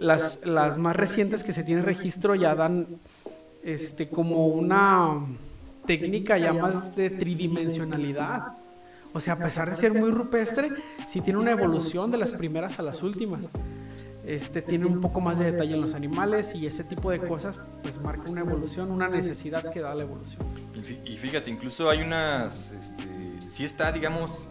las, 0.00 0.44
las 0.44 0.76
más 0.78 0.96
recientes 0.96 1.44
que 1.44 1.52
se 1.52 1.62
tiene 1.62 1.82
registro 1.82 2.34
ya 2.34 2.54
dan 2.54 2.86
este, 3.62 4.08
como 4.08 4.48
una 4.48 5.20
técnica 5.86 6.38
ya 6.38 6.52
más 6.52 6.94
de 6.96 7.10
tridimensionalidad. 7.10 8.48
O 9.14 9.20
sea, 9.20 9.34
a 9.34 9.38
pesar 9.38 9.70
de 9.70 9.76
ser 9.76 9.94
muy 9.94 10.10
rupestre, 10.10 10.70
sí 11.08 11.20
tiene 11.20 11.38
una 11.38 11.52
evolución 11.52 12.10
de 12.10 12.18
las 12.18 12.30
primeras 12.32 12.78
a 12.78 12.82
las 12.82 13.02
últimas. 13.02 13.40
Este, 14.26 14.60
tiene 14.60 14.84
un 14.84 15.00
poco 15.00 15.20
más 15.22 15.38
de 15.38 15.50
detalle 15.52 15.72
en 15.74 15.80
los 15.80 15.94
animales 15.94 16.54
y 16.54 16.66
ese 16.66 16.84
tipo 16.84 17.10
de 17.10 17.18
cosas 17.18 17.58
pues 17.82 17.98
marca 17.98 18.28
una 18.28 18.42
evolución, 18.42 18.90
una 18.90 19.08
necesidad 19.08 19.70
que 19.72 19.80
da 19.80 19.94
la 19.94 20.02
evolución. 20.02 20.42
Y 20.78 20.82
fí- 20.82 21.00
Y 21.04 21.16
fíjate, 21.18 21.50
incluso 21.50 21.90
hay 21.90 22.02
unas, 22.02 22.72
este, 22.72 23.04
sí 23.48 23.64
está, 23.64 23.90
digamos, 23.92 24.46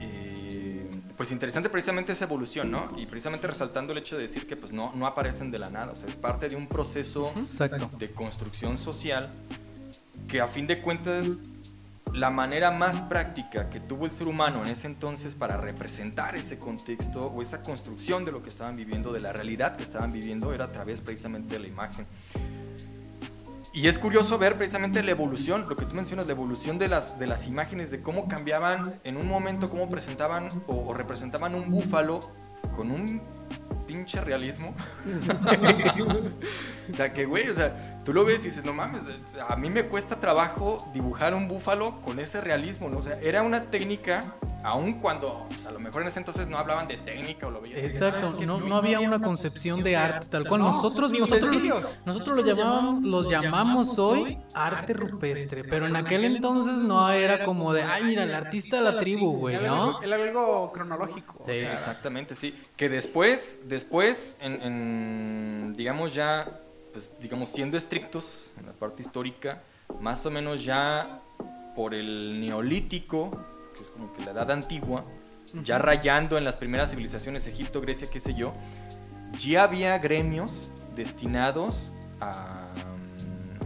eh, 0.00 0.88
pues 1.16 1.30
interesante 1.30 1.68
precisamente 1.68 2.12
esa 2.12 2.24
evolución, 2.24 2.70
¿no? 2.70 2.90
Y 2.96 3.06
precisamente 3.06 3.46
resaltando 3.46 3.92
el 3.92 3.98
hecho 3.98 4.16
de 4.16 4.22
decir 4.22 4.46
que 4.46 4.56
pues 4.56 4.72
no, 4.72 4.92
no 4.94 5.06
aparecen 5.06 5.50
de 5.50 5.58
la 5.58 5.70
nada, 5.70 5.92
o 5.92 5.96
sea, 5.96 6.08
es 6.08 6.16
parte 6.16 6.48
de 6.48 6.56
un 6.56 6.66
proceso 6.66 7.30
Exacto. 7.36 7.90
de 7.98 8.10
construcción 8.12 8.78
social 8.78 9.30
que 10.28 10.40
a 10.40 10.48
fin 10.48 10.66
de 10.66 10.80
cuentas 10.80 11.38
la 12.12 12.30
manera 12.30 12.72
más 12.72 13.00
práctica 13.02 13.70
que 13.70 13.78
tuvo 13.78 14.04
el 14.04 14.10
ser 14.10 14.26
humano 14.26 14.62
en 14.64 14.70
ese 14.70 14.88
entonces 14.88 15.36
para 15.36 15.56
representar 15.56 16.34
ese 16.34 16.58
contexto 16.58 17.26
o 17.26 17.40
esa 17.40 17.62
construcción 17.62 18.24
de 18.24 18.32
lo 18.32 18.42
que 18.42 18.48
estaban 18.50 18.76
viviendo, 18.76 19.12
de 19.12 19.20
la 19.20 19.32
realidad 19.32 19.76
que 19.76 19.84
estaban 19.84 20.10
viviendo, 20.12 20.52
era 20.52 20.64
a 20.64 20.72
través 20.72 21.00
precisamente 21.00 21.54
de 21.54 21.60
la 21.60 21.68
imagen. 21.68 22.06
Y 23.72 23.86
es 23.86 23.98
curioso 23.98 24.36
ver 24.36 24.56
precisamente 24.56 25.02
la 25.02 25.12
evolución, 25.12 25.66
lo 25.68 25.76
que 25.76 25.86
tú 25.86 25.94
mencionas, 25.94 26.26
la 26.26 26.32
evolución 26.32 26.78
de 26.78 26.88
las, 26.88 27.18
de 27.18 27.26
las 27.26 27.46
imágenes, 27.46 27.90
de 27.90 28.00
cómo 28.00 28.26
cambiaban 28.26 28.98
en 29.04 29.16
un 29.16 29.28
momento, 29.28 29.70
cómo 29.70 29.88
presentaban 29.88 30.64
o, 30.66 30.88
o 30.88 30.94
representaban 30.94 31.54
un 31.54 31.70
búfalo 31.70 32.30
con 32.74 32.90
un 32.90 33.20
pinche 33.86 34.20
realismo. 34.20 34.74
o 36.90 36.96
sea, 36.96 37.12
que 37.12 37.24
güey, 37.26 37.48
o 37.48 37.54
sea, 37.54 38.00
tú 38.04 38.12
lo 38.12 38.24
ves 38.24 38.40
y 38.40 38.44
dices, 38.46 38.64
no 38.64 38.72
mames, 38.72 39.02
a 39.48 39.56
mí 39.56 39.70
me 39.70 39.84
cuesta 39.84 40.20
trabajo 40.20 40.88
dibujar 40.92 41.34
un 41.34 41.48
búfalo 41.48 42.00
con 42.02 42.18
ese 42.18 42.40
realismo, 42.40 42.88
¿no? 42.88 42.98
O 42.98 43.02
sea, 43.02 43.18
era 43.20 43.42
una 43.42 43.64
técnica, 43.64 44.34
aun 44.62 44.94
cuando, 45.00 45.46
pues, 45.48 45.64
a 45.66 45.70
lo 45.70 45.78
mejor 45.78 46.02
en 46.02 46.08
ese 46.08 46.18
entonces 46.18 46.46
no 46.48 46.58
hablaban 46.58 46.86
de 46.88 46.96
técnica 46.98 47.46
o 47.46 47.50
lo 47.50 47.60
veían. 47.62 47.78
Exacto, 47.78 48.26
"Ah, 48.26 48.28
es 48.28 48.34
que 48.34 48.44
no, 48.46 48.60
no 48.60 48.76
había 48.76 49.00
una 49.00 49.20
concepción 49.20 49.82
de 49.82 49.96
arte 49.96 50.26
tal 50.30 50.46
cual. 50.46 50.60
No, 50.60 50.72
Nosotros, 50.72 51.12
nosotros, 51.12 51.50
nosotros 52.04 52.36
lo 52.36 52.44
llamábamos, 52.44 53.02
los 53.04 53.28
llamamos 53.30 53.98
hoy 53.98 54.38
arte 54.52 54.92
rupestre, 54.92 55.64
pero 55.64 55.86
en 55.86 55.96
aquel 55.96 56.24
entonces 56.24 56.78
no 56.78 57.08
era 57.10 57.44
como 57.44 57.72
de, 57.72 57.82
ay, 57.84 58.04
mira, 58.04 58.24
el 58.24 58.34
artista 58.34 58.76
de 58.76 58.82
la 58.82 58.98
tribu, 59.00 59.36
güey, 59.38 59.56
¿no? 59.62 60.00
era 60.02 60.16
algo 60.16 60.72
cronológico. 60.72 61.36
o 61.40 61.44
Sí. 61.46 61.60
sea, 61.60 61.72
Exactamente, 61.72 62.34
sí. 62.34 62.54
Que 62.76 62.88
después, 62.90 63.60
después, 63.64 64.36
en, 64.40 64.60
en, 64.62 65.74
digamos 65.76 66.12
ya, 66.14 66.60
pues 66.92 67.12
digamos 67.20 67.48
siendo 67.50 67.76
estrictos 67.76 68.50
en 68.58 68.66
la 68.66 68.72
parte 68.72 69.02
histórica, 69.02 69.62
más 70.00 70.24
o 70.26 70.30
menos 70.30 70.64
ya 70.64 71.20
por 71.76 71.94
el 71.94 72.40
neolítico, 72.40 73.30
que 73.76 73.82
es 73.82 73.90
como 73.90 74.12
que 74.12 74.24
la 74.24 74.32
edad 74.32 74.50
antigua, 74.50 75.04
ya 75.62 75.78
rayando 75.78 76.38
en 76.38 76.44
las 76.44 76.56
primeras 76.56 76.90
civilizaciones, 76.90 77.46
Egipto, 77.46 77.80
Grecia, 77.80 78.08
qué 78.12 78.20
sé 78.20 78.34
yo, 78.34 78.52
ya 79.38 79.64
había 79.64 79.98
gremios 79.98 80.68
destinados 80.96 81.92
a, 82.20 82.68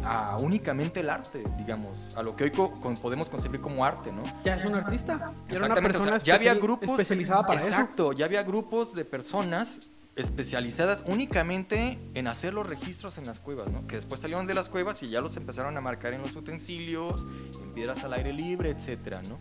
a 0.05 0.37
únicamente 0.39 1.01
el 1.01 1.11
arte, 1.11 1.43
digamos, 1.59 1.99
a 2.15 2.23
lo 2.23 2.37
que 2.37 2.45
hoy 2.45 2.51
co- 2.51 2.73
podemos 3.01 3.29
concebir 3.31 3.61
como 3.61 3.85
arte, 3.85 4.13
¿no? 4.13 4.23
ya 4.45 4.57
es 4.57 4.65
un 4.65 4.75
artista. 4.75 5.17
Ya 5.19 5.25
era 5.25 5.31
una 5.67 5.75
Exactamente, 5.75 5.99
o 5.99 6.03
sea, 6.03 6.13
persona 6.13 6.19
ya 6.25 6.35
había 6.35 6.55
grupos 6.55 7.01
especializada 7.01 7.47
para 7.47 7.61
eso. 7.61 7.69
exacto, 7.69 8.13
ya 8.13 8.27
había 8.27 8.43
grupos 8.43 8.95
de 8.95 9.05
personas 9.05 9.81
especializadas 10.17 11.03
únicamente 11.07 11.99
en 12.15 12.27
hacer 12.29 12.55
los 12.55 12.67
registros 12.69 13.19
en 13.19 13.27
las 13.27 13.41
cuevas, 13.41 13.71
¿no? 13.71 13.87
Que 13.87 13.97
después 13.97 14.21
salieron 14.21 14.47
de 14.47 14.55
las 14.55 14.69
cuevas 14.69 15.03
y 15.03 15.09
ya 15.09 15.21
los 15.21 15.37
empezaron 15.37 15.77
a 15.77 15.81
marcar 15.81 16.13
en 16.15 16.23
los 16.23 16.35
utensilios, 16.37 17.27
en 17.63 17.73
piedras 17.73 18.05
al 18.05 18.13
aire 18.13 18.33
libre, 18.33 18.71
etcétera, 18.71 19.23
¿no? 19.23 19.39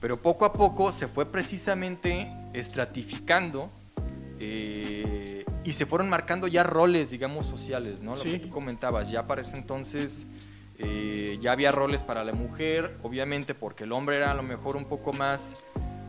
Pero 0.00 0.20
poco 0.20 0.44
a 0.44 0.52
poco 0.52 0.90
se 0.92 1.06
fue 1.08 1.26
precisamente 1.30 2.28
estratificando 2.54 3.70
eh, 4.38 5.44
y 5.64 5.72
se 5.72 5.86
fueron 5.86 6.08
marcando 6.08 6.46
ya 6.46 6.62
roles, 6.62 7.10
digamos, 7.10 7.46
sociales, 7.46 8.02
¿no? 8.02 8.12
Lo 8.16 8.22
Sí. 8.22 8.32
que 8.32 8.38
tú 8.38 8.50
comentabas, 8.50 9.10
ya 9.10 9.26
para 9.26 9.42
ese 9.42 9.56
entonces 9.56 10.26
eh, 10.78 11.38
ya 11.40 11.52
había 11.52 11.72
roles 11.72 12.02
para 12.02 12.22
la 12.22 12.32
mujer, 12.34 12.98
obviamente 13.02 13.54
porque 13.54 13.84
el 13.84 13.92
hombre 13.92 14.16
era 14.18 14.30
a 14.32 14.34
lo 14.34 14.42
mejor 14.42 14.76
un 14.76 14.84
poco 14.84 15.14
más 15.14 15.56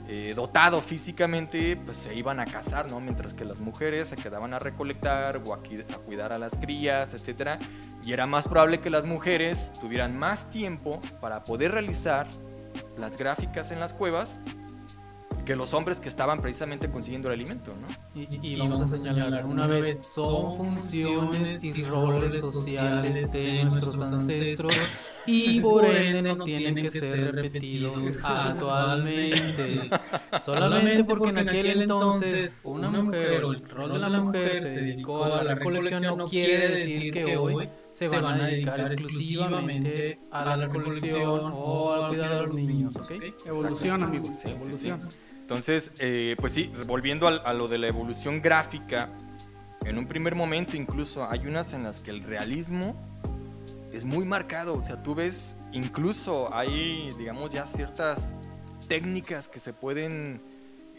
eh, 0.08 0.34
dotado 0.36 0.82
físicamente, 0.82 1.76
pues 1.76 1.98
se 1.98 2.16
iban 2.16 2.40
a 2.40 2.46
casar, 2.46 2.88
¿no? 2.88 3.00
Mientras 3.00 3.34
que 3.34 3.44
las 3.44 3.60
mujeres 3.60 4.08
se 4.08 4.16
quedaban 4.16 4.54
a 4.54 4.60
recolectar 4.60 5.38
o 5.38 5.54
a, 5.54 5.58
a 5.58 5.98
cuidar 5.98 6.32
a 6.32 6.38
las 6.38 6.58
crías, 6.58 7.14
etcétera. 7.14 7.60
Y 8.06 8.14
era 8.14 8.26
más 8.26 8.48
probable 8.48 8.80
que 8.80 8.90
las 8.90 9.06
mujeres 9.06 9.72
tuvieran 9.82 10.18
más 10.18 10.50
tiempo 10.50 11.02
para 11.20 11.44
poder 11.44 11.74
realizar 11.74 12.28
las 12.98 13.18
gráficas 13.18 13.72
en 13.72 13.80
las 13.80 13.94
cuevas 13.94 14.40
que 15.48 15.56
los 15.56 15.74
hombres 15.74 16.02
que 16.02 16.10
estaban 16.10 16.42
precisamente 16.42 16.92
consiguiendo 16.92 17.30
el 17.30 17.36
alimento, 17.36 17.72
¿no? 17.74 17.88
Y, 18.22 18.52
y 18.52 18.58
vamos 18.58 18.82
a 18.82 18.86
señalar 18.86 19.46
una 19.46 19.66
vez, 19.66 20.04
son 20.04 20.58
funciones 20.58 21.64
y 21.64 21.86
roles 21.86 22.38
sociales 22.38 23.32
de 23.32 23.64
nuestros 23.64 23.98
ancestros 24.02 24.74
y 25.26 25.62
por 25.62 25.86
ende 25.86 26.22
no 26.22 26.44
tienen 26.44 26.76
que 26.76 26.92
ser 26.92 27.34
repetidos 27.34 28.04
actualmente. 28.24 29.90
Solamente 30.42 31.06
porque 31.06 31.30
en 31.30 31.38
aquel 31.38 31.82
entonces 31.82 32.60
una 32.66 32.90
mujer 32.90 33.46
o 33.46 33.54
el 33.54 33.70
rol 33.70 33.94
de 33.94 34.00
la 34.00 34.22
mujer 34.22 34.58
se 34.58 34.82
dedicó 34.82 35.24
a 35.24 35.44
la 35.44 35.56
recolección 35.56 36.18
no 36.18 36.28
quiere 36.28 36.68
decir 36.72 37.14
que 37.14 37.38
hoy 37.38 37.70
se 37.94 38.10
van 38.10 38.26
a 38.26 38.48
dedicar 38.48 38.80
exclusivamente 38.82 40.20
a 40.30 40.58
la 40.58 40.68
recolección 40.68 41.52
o 41.54 41.94
al 41.94 42.10
cuidado 42.10 42.36
de 42.36 42.42
los 42.42 42.54
niños. 42.54 42.96
¿okay? 42.98 43.34
Evolución, 43.46 44.04
amigos. 44.04 44.44
evolución. 44.46 45.10
Entonces, 45.48 45.94
eh, 46.00 46.36
pues 46.38 46.52
sí, 46.52 46.70
volviendo 46.86 47.26
a, 47.26 47.54
lo 47.54 47.70
de 47.70 47.78
la 47.78 47.88
evolución 47.88 48.42
gráfica, 48.42 49.08
en 49.86 49.98
un 49.98 50.06
primer 50.06 50.36
momento 50.36 50.76
incluso 50.76 51.26
hay 51.26 51.48
unas 51.48 51.72
en 51.72 51.84
las 51.84 52.02
que 52.02 52.12
el 52.12 52.24
realismo 52.24 52.98
es 53.94 54.04
muy 54.04 54.26
marcado. 54.26 54.76
O 54.76 54.84
sea, 54.84 55.02
tú 55.02 55.16
ves, 55.16 55.56
incluso 55.72 56.54
hay, 56.54 57.16
digamos, 57.18 57.50
ya 57.50 57.66
ciertas 57.66 58.34
técnicas 58.90 59.48
que 59.48 59.62
se 59.62 59.72
pueden 59.72 60.42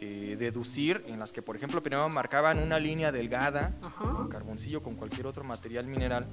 eh, 0.00 0.36
deducir, 0.38 1.04
en 1.08 1.18
las 1.18 1.30
que, 1.30 1.42
por 1.42 1.54
ejemplo, 1.54 1.82
primero 1.82 2.08
marcaban 2.08 2.58
una 2.58 2.78
línea 2.78 3.12
delgada, 3.12 3.74
con 3.98 4.30
carboncillo, 4.30 4.82
con 4.82 4.94
cualquier 4.94 5.26
otro 5.26 5.44
material 5.44 5.86
mineral. 5.86 6.26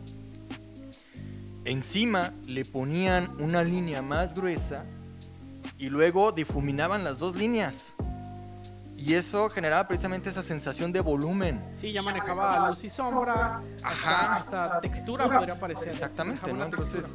Encima 1.66 2.32
le 2.46 2.64
ponían 2.64 3.36
una 3.42 3.62
línea 3.62 4.02
más 4.02 4.34
gruesa 4.34 4.86
y 5.78 5.90
luego 5.90 6.32
difuminaban 6.32 7.04
las 7.04 7.20
dos 7.20 7.36
líneas. 7.36 7.94
Y 8.98 9.14
eso 9.14 9.50
generaba 9.50 9.88
precisamente 9.88 10.30
esa 10.30 10.42
sensación 10.42 10.92
de 10.92 11.02
volumen. 11.02 11.62
Sí, 11.74 11.92
ya 11.92 12.02
manejaba 12.02 12.70
luz 12.70 12.84
y 12.84 12.90
sombra, 12.90 13.62
Ajá. 13.84 14.38
Hasta, 14.38 14.80
textura 14.80 15.30
podría 15.30 15.60
parecer. 15.60 15.90
Exactamente, 15.90 16.52
¿no? 16.54 16.66
Entonces, 16.66 17.14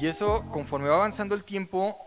y 0.00 0.06
eso 0.06 0.44
conforme 0.50 0.88
va 0.88 0.96
avanzando 0.96 1.34
el 1.34 1.44
tiempo, 1.44 1.98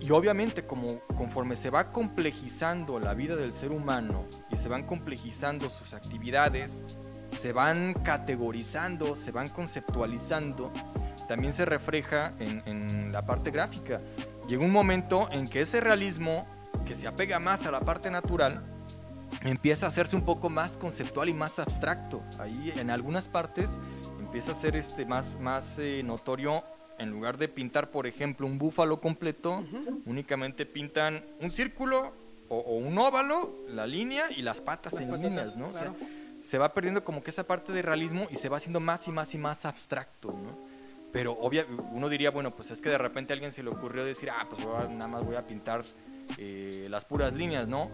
y 0.00 0.10
obviamente 0.10 0.66
como 0.66 1.00
conforme 1.16 1.56
se 1.56 1.70
va 1.70 1.90
complejizando 1.90 2.98
la 2.98 3.14
vida 3.14 3.36
del 3.36 3.54
ser 3.54 3.72
humano 3.72 4.26
y 4.50 4.56
se 4.56 4.68
van 4.68 4.82
complejizando 4.82 5.70
sus 5.70 5.94
actividades, 5.94 6.84
se 7.30 7.54
van 7.54 7.94
categorizando, 7.94 9.16
se 9.16 9.32
van 9.32 9.48
conceptualizando, 9.48 10.70
también 11.26 11.54
se 11.54 11.64
refleja 11.64 12.34
en, 12.38 12.62
en 12.66 13.12
la 13.12 13.24
parte 13.24 13.50
gráfica. 13.50 14.02
Llega 14.48 14.64
un 14.64 14.70
momento 14.70 15.28
en 15.30 15.48
que 15.48 15.60
ese 15.60 15.80
realismo 15.80 16.46
que 16.84 16.94
se 16.94 17.06
apega 17.06 17.38
más 17.38 17.64
a 17.66 17.70
la 17.70 17.80
parte 17.80 18.10
natural, 18.10 18.62
empieza 19.42 19.86
a 19.86 19.88
hacerse 19.88 20.16
un 20.16 20.24
poco 20.24 20.50
más 20.50 20.76
conceptual 20.76 21.28
y 21.28 21.34
más 21.34 21.58
abstracto. 21.58 22.22
Ahí 22.38 22.72
en 22.76 22.90
algunas 22.90 23.28
partes 23.28 23.78
empieza 24.18 24.52
a 24.52 24.54
ser 24.54 24.76
este 24.76 25.06
más, 25.06 25.38
más 25.40 25.78
eh, 25.78 26.02
notorio. 26.04 26.62
En 26.98 27.10
lugar 27.10 27.38
de 27.38 27.48
pintar, 27.48 27.90
por 27.90 28.06
ejemplo, 28.06 28.46
un 28.46 28.56
búfalo 28.56 29.00
completo, 29.00 29.64
únicamente 30.06 30.64
pintan 30.64 31.24
un 31.40 31.50
círculo 31.50 32.12
o, 32.48 32.76
un 32.76 32.96
óvalo, 32.98 33.52
la 33.68 33.84
línea 33.84 34.30
y 34.30 34.42
las 34.42 34.60
patas 34.60 34.94
en 35.00 35.10
líneas, 35.20 35.56
¿no? 35.56 35.72
se 36.42 36.58
va 36.58 36.74
perdiendo 36.74 37.02
como 37.02 37.22
que 37.22 37.30
esa 37.30 37.46
parte 37.46 37.72
de 37.72 37.80
realismo 37.80 38.28
y 38.30 38.36
se 38.36 38.50
va 38.50 38.58
haciendo 38.58 38.78
más 38.78 39.08
y 39.08 39.10
más 39.10 39.34
y 39.34 39.38
más 39.38 39.64
abstracto, 39.64 40.28
¿no? 40.28 40.63
Pero 41.14 41.32
obvia, 41.34 41.64
uno 41.92 42.08
diría, 42.08 42.32
bueno, 42.32 42.56
pues 42.56 42.72
es 42.72 42.80
que 42.80 42.88
de 42.88 42.98
repente 42.98 43.32
a 43.32 43.34
alguien 43.34 43.52
se 43.52 43.62
le 43.62 43.70
ocurrió 43.70 44.04
decir, 44.04 44.30
ah, 44.30 44.48
pues 44.50 44.60
nada 44.90 45.06
más 45.06 45.24
voy 45.24 45.36
a 45.36 45.46
pintar 45.46 45.84
eh, 46.38 46.88
las 46.90 47.04
puras 47.04 47.32
líneas, 47.32 47.68
¿no? 47.68 47.88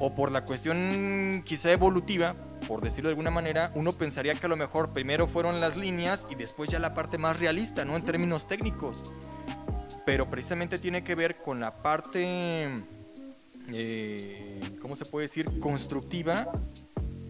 O 0.00 0.14
por 0.14 0.32
la 0.32 0.46
cuestión 0.46 1.42
quizá 1.44 1.70
evolutiva, 1.70 2.34
por 2.66 2.80
decirlo 2.80 3.10
de 3.10 3.12
alguna 3.12 3.30
manera, 3.30 3.70
uno 3.74 3.98
pensaría 3.98 4.34
que 4.34 4.46
a 4.46 4.48
lo 4.48 4.56
mejor 4.56 4.94
primero 4.94 5.26
fueron 5.28 5.60
las 5.60 5.76
líneas 5.76 6.26
y 6.30 6.34
después 6.34 6.70
ya 6.70 6.78
la 6.78 6.94
parte 6.94 7.18
más 7.18 7.38
realista, 7.38 7.84
¿no? 7.84 7.96
En 7.96 8.02
términos 8.06 8.46
técnicos. 8.46 9.04
Pero 10.06 10.30
precisamente 10.30 10.78
tiene 10.78 11.04
que 11.04 11.14
ver 11.14 11.36
con 11.36 11.60
la 11.60 11.82
parte, 11.82 12.66
eh, 13.68 14.78
¿cómo 14.80 14.96
se 14.96 15.04
puede 15.04 15.26
decir? 15.26 15.60
Constructiva 15.60 16.46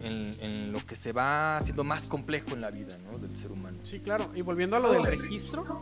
en, 0.03 0.37
en, 0.39 0.71
lo 0.71 0.85
que 0.85 0.95
se 0.95 1.13
va 1.13 1.57
haciendo 1.57 1.83
más 1.83 2.05
complejo 2.05 2.51
en 2.51 2.61
la 2.61 2.71
vida 2.71 2.97
¿no? 2.97 3.17
del 3.17 3.35
ser 3.35 3.51
humano. 3.51 3.77
Sí, 3.83 3.99
claro. 3.99 4.29
Y 4.35 4.41
volviendo 4.41 4.75
a 4.75 4.79
lo 4.79 4.91
del 4.91 5.03
registro, 5.03 5.81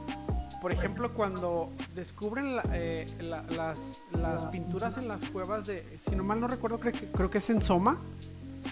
por 0.62 0.71
ejemplo, 0.71 1.12
cuando 1.12 1.71
descubren 1.95 2.60
eh, 2.71 3.07
las, 3.19 4.03
pinturas 4.51 4.95
en 4.95 5.07
las 5.07 5.23
cuevas 5.29 5.65
de, 5.65 5.97
si 6.07 6.15
no 6.15 6.23
mal 6.23 6.39
no 6.39 6.47
recuerdo, 6.47 6.79
creo 6.79 6.93
que, 6.93 7.07
creo 7.07 7.29
que 7.31 7.39
es 7.39 7.49
en 7.49 7.63
Soma, 7.63 7.99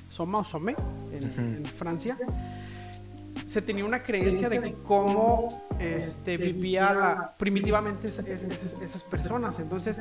Soma 0.07 0.37
o 0.37 0.43
Somme, 0.43 0.75
en, 1.11 1.65
Francia, 1.65 2.15
se 3.47 3.63
tenía 3.63 3.85
una 3.85 4.03
creencia 4.03 4.49
de 4.49 4.75
cómo 4.83 5.67
este, 5.79 6.37
vivía 6.37 7.33
primitivamente 7.39 8.09
esas, 8.09 9.03
personas. 9.09 9.57
Entonces, 9.57 9.99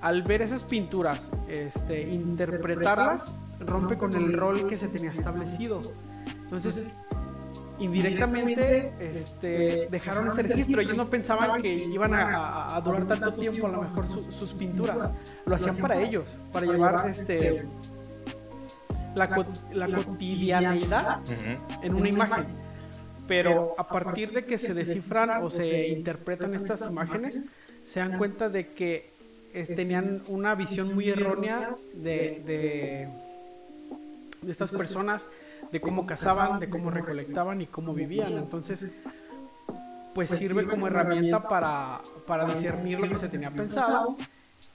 al 0.00 0.22
ver 0.22 0.42
esas 0.42 0.62
pinturas, 0.62 1.30
este, 1.48 2.02
interpretarlas, 2.02 3.24
rompe 3.60 3.96
con 3.96 4.14
el 4.14 4.32
rol 4.32 4.68
que 4.68 4.78
se 4.78 4.88
tenía 4.88 5.10
establecido. 5.10 5.92
Entonces, 6.44 6.88
indirectamente 7.78 8.92
este, 9.00 9.88
dejaron 9.90 10.28
ese 10.28 10.42
registro. 10.42 10.80
Ellos 10.80 10.96
no 10.96 11.08
pensaban 11.08 11.60
que 11.60 11.72
iban 11.72 12.14
a, 12.14 12.80
durar 12.84 13.06
tanto 13.06 13.34
tiempo, 13.34 13.66
a 13.66 13.70
lo 13.70 13.82
mejor 13.82 14.06
sus 14.08 14.52
pinturas. 14.52 15.10
Lo 15.44 15.54
hacían 15.54 15.76
para 15.76 16.00
ellos, 16.00 16.24
para 16.52 16.66
llevar 16.66 17.08
este, 17.08 17.64
la, 19.14 19.46
la 19.72 19.88
cotidianidad 19.88 21.20
en 21.82 21.94
una 21.94 22.08
imagen. 22.08 22.46
Pero 23.26 23.74
a 23.76 23.86
partir 23.86 24.32
de 24.32 24.46
que 24.46 24.56
se 24.56 24.72
descifran 24.72 25.42
o 25.42 25.50
se 25.50 25.88
interpretan 25.88 26.54
estas 26.54 26.88
imágenes, 26.88 27.40
se 27.84 28.00
dan 28.00 28.16
cuenta 28.16 28.48
de 28.48 28.68
que 28.72 29.17
tenían 29.52 30.22
una 30.28 30.54
visión 30.54 30.94
muy 30.94 31.08
errónea 31.08 31.74
de, 31.94 32.42
de, 32.46 33.08
de 34.42 34.52
estas 34.52 34.70
personas 34.70 35.26
de 35.72 35.80
cómo 35.80 36.06
cazaban, 36.06 36.60
de 36.60 36.68
cómo 36.68 36.90
recolectaban 36.90 37.60
y 37.60 37.66
cómo 37.66 37.94
vivían. 37.94 38.32
Entonces, 38.32 38.98
pues 40.14 40.30
sirve 40.30 40.66
como 40.66 40.86
herramienta 40.86 41.46
para, 41.48 42.00
para 42.26 42.44
discernir 42.46 43.00
lo 43.00 43.08
que 43.08 43.18
se 43.18 43.28
tenía 43.28 43.50
pensado 43.50 44.16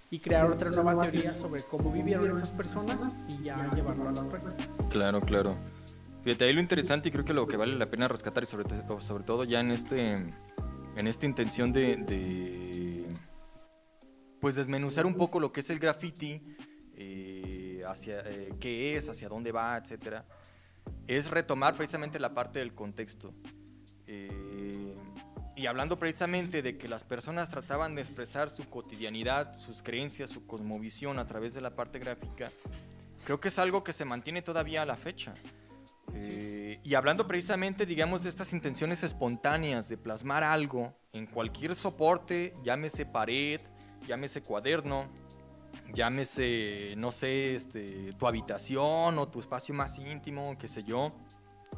y 0.09 0.19
crear 0.19 0.45
otra 0.45 0.69
nueva 0.69 1.01
teoría 1.01 1.35
sobre 1.35 1.63
cómo 1.63 1.91
vivieron 1.91 2.37
esas 2.37 2.49
personas 2.49 2.97
y 3.27 3.43
ya 3.43 3.69
llevarlo 3.73 4.09
a 4.09 4.11
la 4.11 4.23
práctica. 4.23 4.69
Claro, 4.89 5.21
claro. 5.21 5.55
Fíjate, 6.23 6.45
ahí 6.45 6.53
lo 6.53 6.61
interesante 6.61 7.09
y 7.09 7.11
creo 7.11 7.25
que 7.25 7.33
lo 7.33 7.47
que 7.47 7.57
vale 7.57 7.75
la 7.75 7.87
pena 7.87 8.07
rescatar 8.07 8.43
y 8.43 8.45
sobre, 8.45 8.65
sobre 8.99 9.23
todo 9.23 9.43
ya 9.43 9.59
en 9.59 9.71
este 9.71 10.23
en 10.95 11.07
esta 11.07 11.25
intención 11.25 11.73
de, 11.73 11.97
pues 14.43 14.55
desmenuzar 14.55 15.05
un 15.05 15.13
poco 15.13 15.39
lo 15.39 15.53
que 15.53 15.61
es 15.61 15.69
el 15.69 15.79
graffiti, 15.79 16.41
eh, 16.97 17.81
hacia 17.87 18.19
eh, 18.25 18.53
qué 18.59 18.97
es, 18.97 19.07
hacia 19.07 19.29
dónde 19.29 19.53
va, 19.53 19.77
etcétera 19.77 20.25
es 21.07 21.31
retomar 21.31 21.75
precisamente 21.77 22.19
la 22.19 22.33
parte 22.33 22.59
del 22.59 22.73
contexto. 22.73 23.33
Eh, 24.05 24.93
y 25.55 25.65
hablando 25.65 25.97
precisamente 25.97 26.61
de 26.61 26.77
que 26.77 26.89
las 26.89 27.05
personas 27.05 27.47
trataban 27.47 27.95
de 27.95 28.01
expresar 28.01 28.49
su 28.49 28.69
cotidianidad, 28.69 29.55
sus 29.55 29.81
creencias, 29.81 30.29
su 30.29 30.45
cosmovisión 30.45 31.19
a 31.19 31.25
través 31.25 31.53
de 31.53 31.61
la 31.61 31.73
parte 31.77 31.99
gráfica, 31.99 32.51
creo 33.23 33.39
que 33.39 33.47
es 33.47 33.57
algo 33.59 33.81
que 33.81 33.93
se 33.93 34.03
mantiene 34.03 34.41
todavía 34.41 34.81
a 34.81 34.85
la 34.85 34.97
fecha. 34.97 35.33
Y 36.83 36.95
hablando 36.95 37.29
precisamente, 37.29 37.85
digamos, 37.85 38.23
de 38.23 38.29
estas 38.29 38.51
intenciones 38.51 39.03
espontáneas 39.03 39.87
de 39.87 39.95
plasmar 39.95 40.43
algo 40.43 40.93
en 41.13 41.27
cualquier 41.27 41.75
soporte, 41.75 42.53
llámese 42.61 43.05
pared, 43.05 43.61
llámese 44.07 44.41
cuaderno, 44.41 45.07
llámese, 45.93 46.93
no 46.97 47.11
sé, 47.11 47.55
este, 47.55 48.13
tu 48.13 48.27
habitación 48.27 49.17
o 49.17 49.27
tu 49.27 49.39
espacio 49.39 49.73
más 49.73 49.97
íntimo, 49.99 50.55
qué 50.57 50.67
sé 50.67 50.83
yo, 50.83 51.13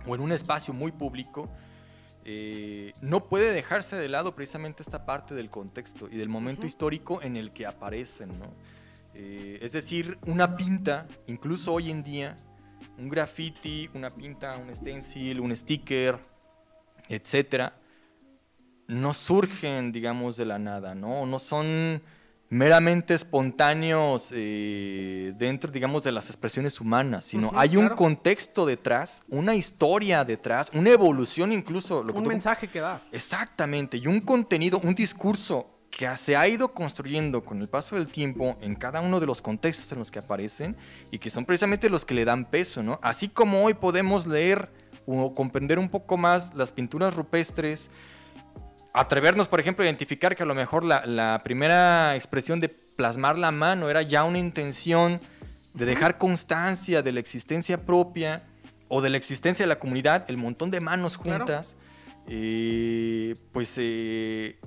o 0.06 0.16
en 0.16 0.22
un 0.22 0.32
espacio 0.32 0.74
muy 0.74 0.92
público, 0.92 1.50
eh, 2.28 2.94
no 3.02 3.30
puede 3.30 3.54
dejarse 3.54 3.96
de 3.96 4.10
lado 4.10 4.36
precisamente 4.36 4.82
esta 4.82 5.06
parte 5.06 5.36
del 5.36 5.50
contexto 5.50 6.10
y 6.12 6.18
del 6.18 6.28
momento 6.28 6.66
histórico 6.66 7.22
en 7.22 7.38
el 7.38 7.52
que 7.52 7.68
aparecen. 7.68 8.32
Eh, 9.14 9.60
es 9.62 9.72
decir, 9.74 10.18
una 10.26 10.58
pinta, 10.58 11.08
incluso 11.28 11.74
hoy 11.74 11.92
en 11.92 12.04
día, 12.04 12.38
un 12.98 13.10
graffiti, 13.10 13.90
una 13.94 14.10
pinta, 14.10 14.58
un 14.58 14.76
stencil, 14.76 15.40
un 15.40 15.56
sticker, 15.56 16.18
etcétera, 17.08 17.74
no 18.88 19.14
surgen, 19.14 19.92
digamos, 19.92 20.38
de 20.38 20.46
la 20.46 20.60
nada, 20.60 20.96
¿no? 20.96 21.26
No 21.26 21.40
son 21.40 22.02
meramente 22.50 23.14
espontáneos 23.14 24.30
eh, 24.32 25.34
dentro, 25.38 25.72
digamos, 25.72 26.04
de 26.04 26.12
las 26.12 26.30
expresiones 26.30 26.80
humanas, 26.80 27.26
sino 27.26 27.52
hay 27.56 27.78
un 27.78 27.90
contexto 27.90 28.66
detrás, 28.66 29.24
una 29.30 29.56
historia 29.56 30.24
detrás, 30.24 30.72
una 30.74 30.92
evolución 30.92 31.52
incluso. 31.52 32.02
un 32.02 32.28
mensaje 32.28 32.68
que 32.68 32.80
da. 32.80 33.02
Exactamente, 33.12 33.98
y 33.98 34.08
un 34.08 34.22
contenido, 34.22 34.80
un 34.84 34.96
discurso 34.96 35.72
que 35.90 36.06
se 36.18 36.36
ha 36.36 36.48
ido 36.48 36.74
construyendo 36.74 37.46
con 37.46 37.62
el 37.62 37.70
paso 37.70 37.96
del 37.96 38.10
tiempo 38.10 38.58
en 38.60 38.76
cada 38.76 39.00
uno 39.00 39.20
de 39.22 39.26
los 39.26 39.42
contextos 39.42 39.92
en 39.94 40.00
los 40.00 40.12
que 40.12 40.20
aparecen 40.20 40.76
y 41.10 41.20
que 41.20 41.30
son 41.30 41.46
precisamente 41.46 41.90
los 41.90 42.04
que 42.04 42.14
le 42.14 42.26
dan 42.26 42.46
peso, 42.46 42.84
¿no? 42.84 43.00
Así 43.02 43.30
como 43.30 43.64
hoy 43.64 43.76
podemos 43.76 44.28
leer 44.28 44.70
o 45.06 45.34
comprender 45.34 45.80
un 45.80 45.90
poco 45.90 46.18
más 46.18 46.54
las 46.54 46.72
pinturas 46.72 47.16
rupestres, 47.16 47.92
atrevernos, 48.96 49.48
por 49.48 49.60
ejemplo, 49.60 49.84
a 49.84 49.86
identificar 49.86 50.36
que 50.36 50.44
a 50.44 50.46
lo 50.46 50.56
mejor 50.56 50.84
la, 50.84 51.06
la 51.06 51.42
primera 51.44 52.16
expresión 52.16 52.60
de 52.60 52.70
plasmar 52.70 53.38
la 53.38 53.52
mano 53.52 53.90
era 53.90 54.02
ya 54.02 54.24
una 54.24 54.40
intención 54.40 55.22
de 55.74 55.86
dejar 55.86 56.18
constancia 56.18 57.02
de 57.02 57.12
la 57.12 57.20
existencia 57.20 57.86
propia 57.86 58.44
o 58.88 59.02
de 59.02 59.10
la 59.10 59.18
existencia 59.18 59.64
de 59.64 59.68
la 59.68 59.80
comunidad, 59.80 60.26
el 60.30 60.38
montón 60.38 60.72
de 60.72 60.80
manos 60.80 61.18
juntas, 61.18 61.76
eh, 62.28 63.36
pues 63.52 63.76
eh, 63.78 64.58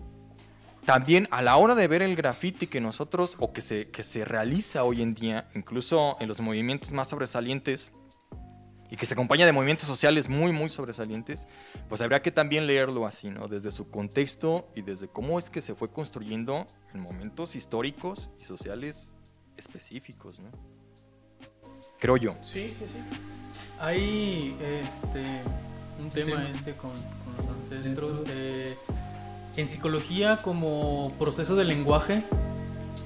también 0.85 1.27
a 1.31 1.41
la 1.41 1.57
hora 1.57 1.75
de 1.75 1.89
ver 1.89 2.03
el 2.03 2.15
graffiti 2.15 2.67
que 2.67 2.81
nosotros, 2.81 3.37
o 3.39 3.53
que 3.53 3.61
se, 3.61 3.89
que 3.89 4.03
se 4.03 4.25
realiza 4.25 4.85
hoy 4.85 5.03
en 5.03 5.13
día, 5.13 5.49
incluso 5.55 6.17
en 6.21 6.29
los 6.29 6.41
movimientos 6.41 6.93
más 6.93 7.09
sobresalientes, 7.09 7.93
y 8.91 8.97
que 8.97 9.07
se 9.07 9.15
acompaña 9.15 9.47
de 9.47 9.53
movimientos 9.53 9.87
sociales 9.87 10.29
muy, 10.29 10.53
muy 10.53 10.71
sobresalientes, 10.71 11.47
pues 11.89 12.01
habría 12.01 12.23
que 12.23 12.31
también 12.31 12.67
leerlo 12.67 13.07
así, 13.07 13.31
¿no? 13.31 13.49
Desde 13.49 13.71
su 13.71 13.91
contexto 13.91 14.69
y 14.75 14.83
desde 14.83 15.09
cómo 15.09 15.39
es 15.39 15.51
que 15.51 15.61
se 15.61 15.75
fue 15.75 15.91
construyendo 15.91 16.67
en 16.95 17.01
momentos 17.01 17.55
históricos 17.57 18.31
y 18.41 18.45
sociales 18.45 19.15
específicos, 19.57 20.39
¿no? 20.39 20.51
Creo 21.99 22.17
yo. 22.17 22.37
Sí, 22.43 22.75
sí, 22.79 22.85
sí. 22.87 23.19
Hay 23.81 24.57
este, 24.61 25.25
un 26.01 26.11
tema 26.11 26.49
este 26.49 26.75
con, 26.75 26.91
con 26.93 27.37
los 27.37 27.49
ancestros. 27.49 28.23
eh, 28.29 28.77
en 29.57 29.71
psicología 29.71 30.41
como 30.43 31.13
proceso 31.19 31.57
de 31.57 31.65
lenguaje, 31.65 32.23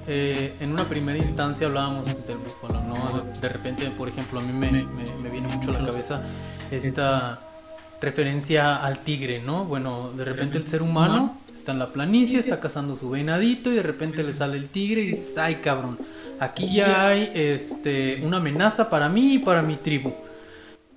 eh, 0.07 0.53
en 0.59 0.71
una 0.71 0.85
primera 0.85 1.17
instancia 1.17 1.67
hablábamos 1.67 2.05
del 2.27 2.37
búfalo, 2.37 2.81
¿no? 2.81 3.23
De, 3.23 3.39
de 3.39 3.49
repente, 3.49 3.89
por 3.91 4.07
ejemplo, 4.09 4.39
a 4.39 4.43
mí 4.43 4.51
me, 4.53 4.71
me- 4.71 5.15
me 5.21 5.29
viene 5.29 5.47
mucho 5.47 5.69
a 5.71 5.79
la 5.79 5.85
cabeza 5.85 6.21
esta 6.71 7.39
referencia 8.01 8.83
al 8.83 8.99
tigre, 8.99 9.41
¿no? 9.41 9.65
Bueno, 9.65 10.11
de 10.11 10.25
repente 10.25 10.57
el 10.57 10.67
ser 10.67 10.81
humano 10.81 11.37
está 11.55 11.71
en 11.71 11.79
la 11.79 11.89
planicie, 11.93 12.39
está 12.39 12.59
cazando 12.59 12.97
su 12.97 13.09
venadito 13.09 13.71
y 13.71 13.75
de 13.75 13.83
repente 13.83 14.23
le 14.23 14.33
sale 14.33 14.57
el 14.57 14.67
tigre 14.69 15.01
y 15.01 15.07
dices, 15.11 15.37
ay 15.37 15.55
cabrón, 15.55 15.97
aquí 16.39 16.73
ya 16.75 17.07
hay 17.07 17.31
este, 17.33 18.19
una 18.23 18.37
amenaza 18.37 18.89
para 18.89 19.07
mí 19.07 19.35
y 19.35 19.39
para 19.39 19.61
mi 19.61 19.75
tribu. 19.77 20.13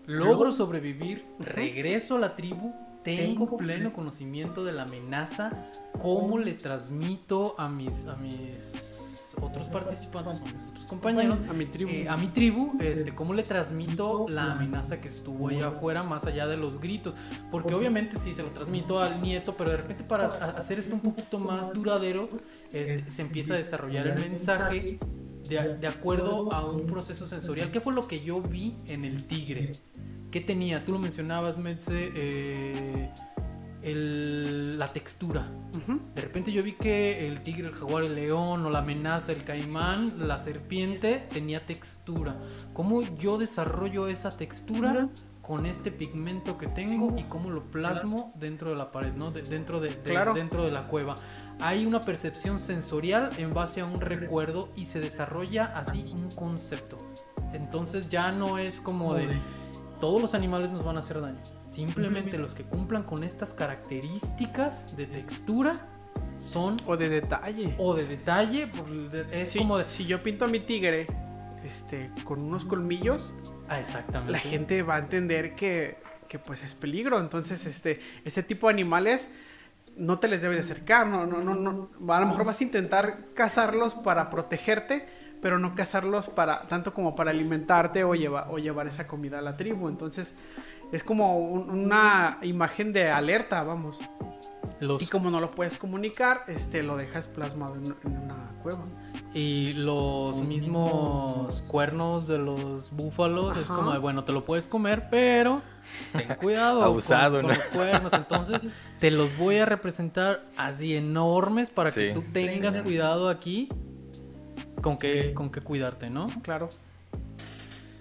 Logro 0.07 0.53
sobrevivir, 0.53 1.25
regreso 1.41 2.17
a 2.17 2.21
la 2.21 2.35
tribu, 2.37 2.73
tengo 3.07 3.57
pleno 3.57 3.93
conocimiento 3.93 4.65
de 4.65 4.73
la 4.73 4.83
amenaza, 4.83 5.51
cómo 5.99 6.39
le 6.39 6.53
transmito 6.55 7.55
a 7.59 7.69
mis, 7.69 8.07
a 8.07 8.17
mis 8.17 9.35
otros 9.41 9.69
participantes, 9.69 10.35
a 10.41 10.45
mis 10.53 10.67
otros 10.67 10.87
compañeros, 10.87 11.41
A 11.49 11.53
mi 11.53 11.67
tribu. 11.67 11.91
eh, 11.91 12.09
a 12.09 12.17
mi 12.17 12.29
tribu, 12.29 12.73
este, 12.81 13.15
cómo 13.15 13.35
le 13.35 13.43
transmito 13.43 14.27
la 14.29 14.53
amenaza 14.53 15.01
que 15.01 15.09
estuvo 15.09 15.49
allá 15.49 15.69
afuera, 15.69 16.03
más 16.03 16.25
allá 16.27 16.47
de 16.47 16.57
los 16.57 16.81
gritos. 16.81 17.15
Porque 17.51 17.75
obviamente 17.75 18.19
sí 18.19 18.33
se 18.35 18.43
lo 18.43 18.49
transmito 18.51 18.99
al 19.01 19.21
nieto, 19.23 19.57
pero 19.57 19.71
de 19.71 19.77
repente 19.79 20.05
para 20.05 20.27
ha- 20.27 20.51
hacer 20.53 20.79
esto 20.79 20.95
un 20.95 21.01
poquito 21.01 21.39
más 21.39 21.73
duradero, 21.75 22.29
este, 22.73 23.11
se 23.11 23.23
empieza 23.23 23.55
a 23.55 23.57
desarrollar 23.59 24.07
el 24.07 24.19
mensaje 24.19 24.99
de, 25.49 25.77
de 25.77 25.87
acuerdo 25.87 26.51
a 26.53 26.65
un 26.69 26.87
proceso 26.87 27.27
sensorial. 27.27 27.71
¿Qué 27.71 27.81
fue 27.81 27.93
lo 27.95 28.09
que 28.09 28.21
yo 28.25 28.41
vi 28.41 28.75
en 28.87 29.05
el 29.05 29.27
tigre? 29.27 29.81
¿Qué 30.37 30.43
tenía? 30.43 30.85
Tú 30.85 30.93
lo 30.93 30.99
mencionabas, 30.99 31.57
Metze, 31.57 32.13
eh, 32.15 33.11
el- 33.83 34.79
la 34.79 34.93
textura. 34.93 35.49
De 36.15 36.21
repente 36.21 36.53
yo 36.53 36.63
vi 36.63 36.73
que 36.73 37.27
el 37.27 37.41
tigre, 37.41 37.69
el 37.69 37.73
jaguar, 37.75 38.05
el 38.05 38.15
león 38.17 38.67
o 38.67 38.69
la 38.69 38.81
amenaza, 38.81 39.33
el 39.33 39.45
caimán, 39.45 40.29
la 40.29 40.39
serpiente 40.39 41.27
tenía 41.31 41.65
textura. 41.65 42.37
¿Cómo 42.75 43.01
yo 43.17 43.39
desarrollo 43.39 44.09
esa 44.09 44.37
textura 44.37 45.09
con 45.41 45.65
este 45.65 45.91
pigmento 45.91 46.59
que 46.59 46.67
tengo 46.67 47.15
y 47.17 47.23
cómo 47.23 47.49
lo 47.49 47.63
plasmo 47.71 48.35
dentro 48.39 48.69
de 48.69 48.77
la 48.77 48.93
pared, 48.93 49.15
¿no? 49.15 49.31
De- 49.31 49.41
dentro, 49.41 49.81
de, 49.81 49.89
de- 49.89 50.11
Claro. 50.11 50.35
dentro 50.35 50.65
de 50.67 50.71
la 50.71 50.87
cueva. 50.89 51.19
Hay 51.61 51.87
una 51.87 52.05
percepción 52.05 52.61
sensorial 52.61 53.31
en 53.39 53.55
base 53.55 53.81
a 53.81 53.87
un 53.87 54.03
recuerdo 54.03 54.69
y 54.77 54.85
se 54.85 55.01
desarrolla 55.01 55.65
así 55.65 56.11
un 56.13 56.31
concepto. 56.31 56.99
Entonces 57.55 58.09
ya 58.11 58.33
no 58.33 58.59
es 58.59 58.81
como 58.83 59.15
de 59.15 59.29
todos 60.01 60.21
los 60.21 60.35
animales 60.35 60.71
nos 60.71 60.85
van 60.85 60.97
a 60.97 61.01
hacer 61.01 61.21
daño. 61.21 61.41
Simplemente 61.67 62.39
los 62.39 62.55
que 62.55 62.63
cumplan 62.65 63.03
con 63.03 63.25
estas 63.25 63.51
características 63.53 64.97
de 64.97 65.07
textura 65.07 65.81
son 66.39 66.77
O 66.87 66.97
de 66.97 67.09
detalle. 67.09 67.75
o 67.79 67.95
de 67.95 68.07
detalle, 68.07 68.71
es 69.33 69.51
Sí, 69.51 69.59
como 69.59 69.79
de 69.79 69.85
si 69.85 70.05
yo 70.07 70.23
pinto 70.23 70.45
a 70.45 70.49
mi 70.49 70.61
tigre 70.61 71.07
este, 71.65 72.11
con 72.25 72.41
unos 72.41 72.65
colmillos, 72.65 73.35
Ah, 73.69 73.81
exactamente. 73.81 74.33
la 74.33 74.39
gente 74.39 74.83
va 74.83 74.95
a 74.95 74.99
entender 74.99 75.55
que, 75.57 75.99
que, 76.29 76.39
pues 76.39 76.63
es 76.63 76.75
peligro. 76.75 77.19
Entonces, 77.19 77.67
este, 77.67 77.99
ese 78.25 78.43
tipo 78.45 78.69
de 78.69 78.75
animales 78.75 79.29
no 79.97 80.21
te 80.21 80.29
les 80.29 80.41
debes 80.43 80.57
de 80.65 80.73
acercar. 80.73 81.07
No, 81.09 81.27
no, 81.27 81.39
no, 81.43 81.55
no. 81.57 82.15
A 82.15 82.21
lo 82.21 82.27
mejor 82.27 82.45
vas 82.45 82.61
a 82.61 82.65
intentar 82.65 83.25
cazarlos 83.35 83.95
para 83.95 84.31
protegerte, 84.31 85.09
pero 85.43 85.59
no 85.59 85.75
cazarlos 85.75 86.27
para 86.29 86.67
tanto 86.69 86.93
como 86.95 87.15
para 87.17 87.31
alimentarte 87.31 88.05
o, 88.05 88.15
lleva- 88.15 88.49
o 88.51 88.59
llevar 88.59 88.87
esa 88.87 89.07
comida 89.07 89.39
a 89.39 89.43
la 89.43 89.57
tribu. 89.57 89.89
Entonces, 89.89 90.35
es 90.93 91.03
como 91.05 91.39
un- 91.39 91.71
una 91.71 92.39
imagen 92.43 92.93
de 92.93 93.11
alerta, 93.11 93.63
vamos. 93.63 93.99
los 94.81 95.01
Y 95.01 95.07
como 95.07 95.31
no 95.31 95.41
lo 95.41 95.53
puedes 95.53 95.77
comunicar, 95.79 96.43
este, 96.49 96.83
lo 96.83 96.97
dejas 96.97 97.29
plasmado 97.29 97.77
en, 97.77 97.95
en 98.05 98.17
una 98.19 98.51
cueva. 98.63 98.85
y 99.33 99.73
los 99.75 100.41
mismos 100.41 101.63
cuernos 101.63 102.27
de 102.27 102.39
los 102.39 102.91
búfalos 102.91 103.57
es 103.57 103.65
Ajá. 103.67 103.75
como 103.77 103.93
de 103.93 103.99
bueno, 103.99 104.25
te 104.25 104.33
lo 104.33 104.45
puedes 104.45 104.67
comer, 104.67 105.09
pero 105.11 105.63
ten 106.13 106.35
cuidado 106.37 106.83
Abusado, 106.83 107.41
con, 107.41 107.43
con 107.43 107.51
¿no? 107.53 107.57
los 107.59 107.67
cuernos, 107.69 108.13
entonces 108.13 108.63
te 108.99 109.11
los 109.11 109.37
voy 109.39 109.59
a 109.59 109.67
representar 109.67 110.45
así 110.57 110.97
enormes 110.97 111.71
para 111.71 111.91
que 111.93 112.09
Sí. 112.09 112.15
tú 112.15 112.25
tengas 112.33 112.79
cuidado 112.79 113.29
aquí 113.29 113.69
con 114.83 114.99
qué 114.99 115.35
con 115.35 115.51
qué 115.51 115.61
cuidarte, 115.61 116.11
¿no? 116.11 116.27
Claro. 116.43 116.71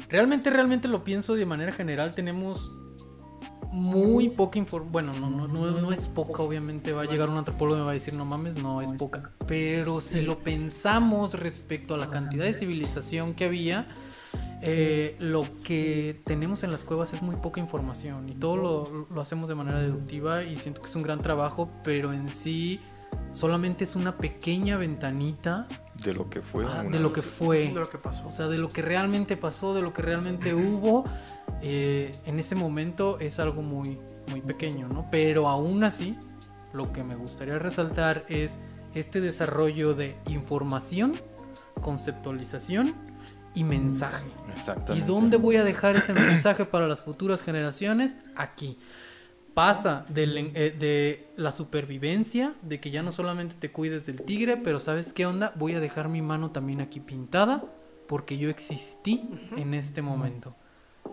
Realmente, 0.09 0.49
realmente 0.49 0.87
lo 0.87 1.03
pienso 1.03 1.33
de 1.33 1.45
manera 1.45 1.71
general. 1.71 2.13
Tenemos 2.13 2.71
muy 3.71 4.29
poca 4.29 4.59
información. 4.59 4.91
Bueno, 4.91 5.13
no, 5.13 5.29
no, 5.29 5.47
no, 5.47 5.71
no 5.71 5.91
es 5.91 6.07
poca, 6.07 6.43
obviamente. 6.43 6.93
Va 6.93 7.03
a 7.03 7.05
llegar 7.05 7.29
un 7.29 7.37
antropólogo 7.37 7.77
y 7.77 7.79
me 7.79 7.85
va 7.85 7.91
a 7.91 7.95
decir, 7.95 8.13
no 8.13 8.25
mames, 8.25 8.55
no 8.55 8.81
es 8.81 8.91
poca. 8.93 9.31
Pero 9.47 9.99
si 9.99 10.21
lo 10.21 10.39
pensamos 10.39 11.33
respecto 11.33 11.95
a 11.95 11.97
la 11.97 12.09
cantidad 12.09 12.45
de 12.45 12.53
civilización 12.53 13.33
que 13.33 13.45
había, 13.45 13.87
eh, 14.61 15.15
lo 15.19 15.45
que 15.63 16.21
tenemos 16.25 16.63
en 16.63 16.71
las 16.71 16.83
cuevas 16.83 17.13
es 17.13 17.21
muy 17.21 17.35
poca 17.35 17.59
información. 17.59 18.29
Y 18.29 18.35
todo 18.35 18.57
lo, 18.57 19.07
lo 19.13 19.21
hacemos 19.21 19.49
de 19.49 19.55
manera 19.55 19.79
deductiva 19.79 20.43
y 20.43 20.57
siento 20.57 20.81
que 20.81 20.87
es 20.87 20.95
un 20.95 21.03
gran 21.03 21.21
trabajo, 21.21 21.69
pero 21.83 22.13
en 22.13 22.29
sí 22.29 22.79
solamente 23.33 23.83
es 23.83 23.95
una 23.95 24.17
pequeña 24.17 24.77
ventanita 24.77 25.67
De 26.03 26.13
lo 26.13 26.29
que 26.29 26.41
fue. 26.41 26.65
ah, 26.67 26.83
de 26.83 26.99
lo 26.99 27.11
que 27.11 27.21
fue. 27.21 27.67
De 27.67 27.73
lo 27.73 27.89
que 27.89 27.97
pasó. 27.97 28.27
O 28.27 28.31
sea, 28.31 28.47
de 28.47 28.57
lo 28.57 28.69
que 28.71 28.81
realmente 28.81 29.37
pasó, 29.37 29.73
de 29.73 29.81
lo 29.81 29.93
que 29.93 30.01
realmente 30.01 30.53
hubo, 30.55 31.05
eh, 31.61 32.19
en 32.25 32.39
ese 32.39 32.55
momento 32.55 33.19
es 33.19 33.39
algo 33.39 33.61
muy, 33.61 33.97
muy 34.27 34.41
pequeño, 34.41 34.87
¿no? 34.87 35.07
Pero 35.11 35.47
aún 35.47 35.83
así, 35.83 36.17
lo 36.73 36.91
que 36.91 37.03
me 37.03 37.15
gustaría 37.15 37.57
resaltar 37.59 38.25
es 38.27 38.59
este 38.93 39.21
desarrollo 39.21 39.93
de 39.93 40.15
información, 40.27 41.13
conceptualización 41.81 42.93
y 43.53 43.63
mensaje. 43.63 44.27
¿Y 44.47 44.51
Exactamente. 44.51 45.07
dónde 45.07 45.37
voy 45.37 45.55
a 45.55 45.63
dejar 45.63 45.95
ese 45.95 46.13
mensaje 46.13 46.65
para 46.65 46.87
las 46.87 47.01
futuras 47.01 47.41
generaciones? 47.41 48.17
Aquí. 48.35 48.77
Pasa 49.55 50.05
del 50.09 50.51
eh, 50.53 50.75
de 50.77 51.27
la 51.37 51.51
supervivencia, 51.51 52.53
de 52.61 52.79
que 52.79 52.91
ya 52.91 53.01
no 53.01 53.11
solamente 53.11 53.55
te 53.57 53.71
cuides 53.71 54.05
del 54.05 54.21
tigre, 54.21 54.57
pero 54.57 54.79
¿sabes 54.79 55.13
qué 55.13 55.25
onda? 55.25 55.53
Voy 55.55 55.73
a 55.73 55.79
dejar 55.79 56.09
mi 56.09 56.21
mano 56.21 56.51
también 56.51 56.81
aquí 56.81 56.99
pintada 56.99 57.63
porque 58.07 58.37
yo 58.37 58.49
existí 58.49 59.27
en 59.57 59.73
este 59.73 60.01
momento. 60.01 60.55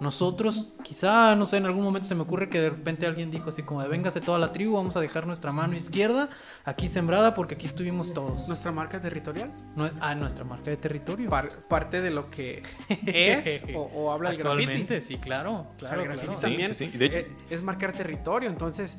Nosotros, 0.02 0.66
quizá, 0.82 1.34
no 1.36 1.46
sé, 1.46 1.56
en 1.58 1.66
algún 1.66 1.84
momento 1.84 2.08
se 2.08 2.14
me 2.16 2.22
ocurre 2.22 2.48
que 2.48 2.60
de 2.60 2.70
repente 2.70 3.06
alguien 3.06 3.30
dijo 3.30 3.50
así 3.50 3.62
como 3.62 3.80
de 3.82 3.88
véngase 3.88 4.20
toda 4.20 4.38
la 4.38 4.52
tribu, 4.52 4.74
vamos 4.74 4.96
a 4.96 5.00
dejar 5.00 5.26
nuestra 5.26 5.52
mano 5.52 5.76
izquierda 5.76 6.28
aquí 6.64 6.88
sembrada 6.88 7.34
porque 7.34 7.54
aquí 7.54 7.66
estuvimos 7.66 8.12
todos. 8.12 8.48
Nuestra 8.48 8.72
marca 8.72 9.00
territorial. 9.00 9.52
Nue- 9.76 9.92
ah, 10.00 10.14
nuestra 10.16 10.44
marca 10.44 10.70
de 10.70 10.76
territorio. 10.76 11.30
par- 11.30 11.68
parte 11.68 12.00
de 12.02 12.10
lo 12.10 12.28
que 12.30 12.62
es 13.06 13.62
o, 13.74 13.82
o 13.82 14.10
habla 14.12 14.30
el 14.30 14.38
graffiti. 14.38 14.62
Actualmente, 14.62 15.00
sí, 15.00 15.18
claro, 15.18 15.52
O 15.52 15.66
sea, 15.78 15.88
claro, 15.90 16.00
el 16.02 16.06
graffiti 16.08 16.26
claro. 16.26 16.38
Sí, 16.38 16.42
también 16.46 16.74
sí, 16.74 16.86
sí. 16.86 16.90
Y 16.94 16.98
de 16.98 17.06
hecho- 17.06 17.18
eh, 17.18 17.30
es 17.50 17.62
marcar 17.62 17.92
territorio. 17.92 18.50
Entonces, 18.50 18.98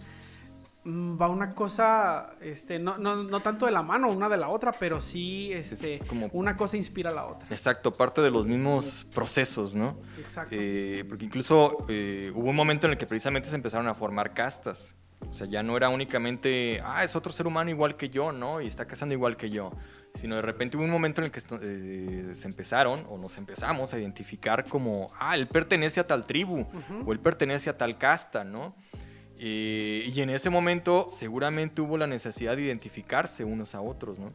va 0.85 1.29
una 1.29 1.53
cosa, 1.55 2.35
este, 2.41 2.77
no, 2.79 2.97
no, 2.97 3.23
no 3.23 3.39
tanto 3.41 3.65
de 3.65 3.71
la 3.71 3.83
mano 3.83 4.09
una 4.09 4.27
de 4.27 4.37
la 4.37 4.49
otra, 4.49 4.71
pero 4.73 4.99
sí, 4.99 5.51
este, 5.53 5.95
Es 5.95 6.05
como- 6.05 6.29
una 6.33 6.57
cosa 6.57 6.75
inspira 6.77 7.09
a 7.09 7.13
la 7.13 7.25
otra. 7.25 7.47
Exacto, 7.49 7.95
parte 7.95 8.21
de 8.21 8.29
los 8.31 8.45
mismos 8.45 9.05
procesos, 9.13 9.75
¿no? 9.75 9.95
Exacto. 10.19 10.55
Eh, 10.57 11.05
porque 11.07 11.25
incluso 11.25 11.85
eh, 11.87 12.31
hubo 12.35 12.49
un 12.49 12.55
momento 12.55 12.87
en 12.87 12.93
el 12.93 12.97
que 12.97 13.07
precisamente 13.07 13.49
se 13.49 13.55
empezaron 13.55 13.87
a 13.87 13.95
formar 13.95 14.33
castas. 14.33 14.99
O 15.29 15.33
sea, 15.33 15.47
ya 15.47 15.63
no 15.63 15.77
era 15.77 15.87
únicamente, 15.87 16.81
ah, 16.83 17.01
es 17.01 17.15
otro 17.15 17.31
ser 17.31 17.47
humano 17.47 17.69
igual 17.69 17.95
que 17.95 18.09
yo, 18.09 18.33
¿no? 18.33 18.59
Y 18.59 18.67
está 18.67 18.85
casando 18.85 19.13
igual 19.13 19.37
que 19.37 19.49
yo. 19.49 19.71
Sino 20.15 20.35
de 20.35 20.41
repente 20.41 20.75
hubo 20.75 20.83
un 20.83 20.91
momento 20.91 21.21
en 21.21 21.25
el 21.25 21.31
que 21.31 21.41
eh, 21.61 22.35
se 22.35 22.45
empezaron, 22.47 23.05
o 23.09 23.17
nos 23.17 23.37
empezamos 23.37 23.93
a 23.93 23.99
identificar 23.99 24.65
como, 24.65 25.11
ah, 25.17 25.33
él 25.35 25.47
pertenece 25.47 26.01
a 26.01 26.05
tal 26.07 26.25
tribu, 26.25 26.65
o 27.05 27.13
él 27.13 27.19
pertenece 27.21 27.69
a 27.69 27.77
tal 27.77 27.97
casta, 27.97 28.43
¿no? 28.43 28.75
Eh, 29.45 30.09
y 30.15 30.21
en 30.21 30.29
ese 30.29 30.49
momento 30.49 31.07
seguramente 31.11 31.81
hubo 31.81 31.97
la 31.97 32.07
necesidad 32.07 32.55
de 32.55 32.61
identificarse 32.61 33.43
unos 33.43 33.75
a 33.75 33.81
otros, 33.81 34.17
¿no? 34.17 34.31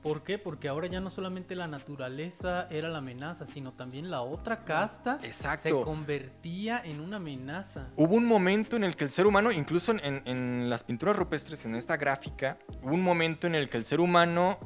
¿Por 0.00 0.22
qué? 0.22 0.38
Porque 0.38 0.68
ahora 0.68 0.86
ya 0.86 1.00
no 1.00 1.10
solamente 1.10 1.56
la 1.56 1.66
naturaleza 1.66 2.68
era 2.70 2.88
la 2.88 2.98
amenaza, 2.98 3.48
sino 3.48 3.72
también 3.72 4.12
la 4.12 4.20
otra 4.20 4.64
casta 4.64 5.18
Exacto. 5.24 5.60
se 5.60 5.70
convertía 5.72 6.80
en 6.84 7.00
una 7.00 7.16
amenaza. 7.16 7.88
Hubo 7.96 8.14
un 8.14 8.26
momento 8.26 8.76
en 8.76 8.84
el 8.84 8.94
que 8.94 9.02
el 9.02 9.10
ser 9.10 9.26
humano, 9.26 9.50
incluso 9.50 9.90
en, 9.90 10.22
en 10.24 10.70
las 10.70 10.84
pinturas 10.84 11.16
rupestres, 11.16 11.64
en 11.64 11.74
esta 11.74 11.96
gráfica, 11.96 12.56
hubo 12.80 12.94
un 12.94 13.02
momento 13.02 13.48
en 13.48 13.56
el 13.56 13.68
que 13.68 13.78
el 13.78 13.84
ser 13.84 13.98
humano 13.98 14.60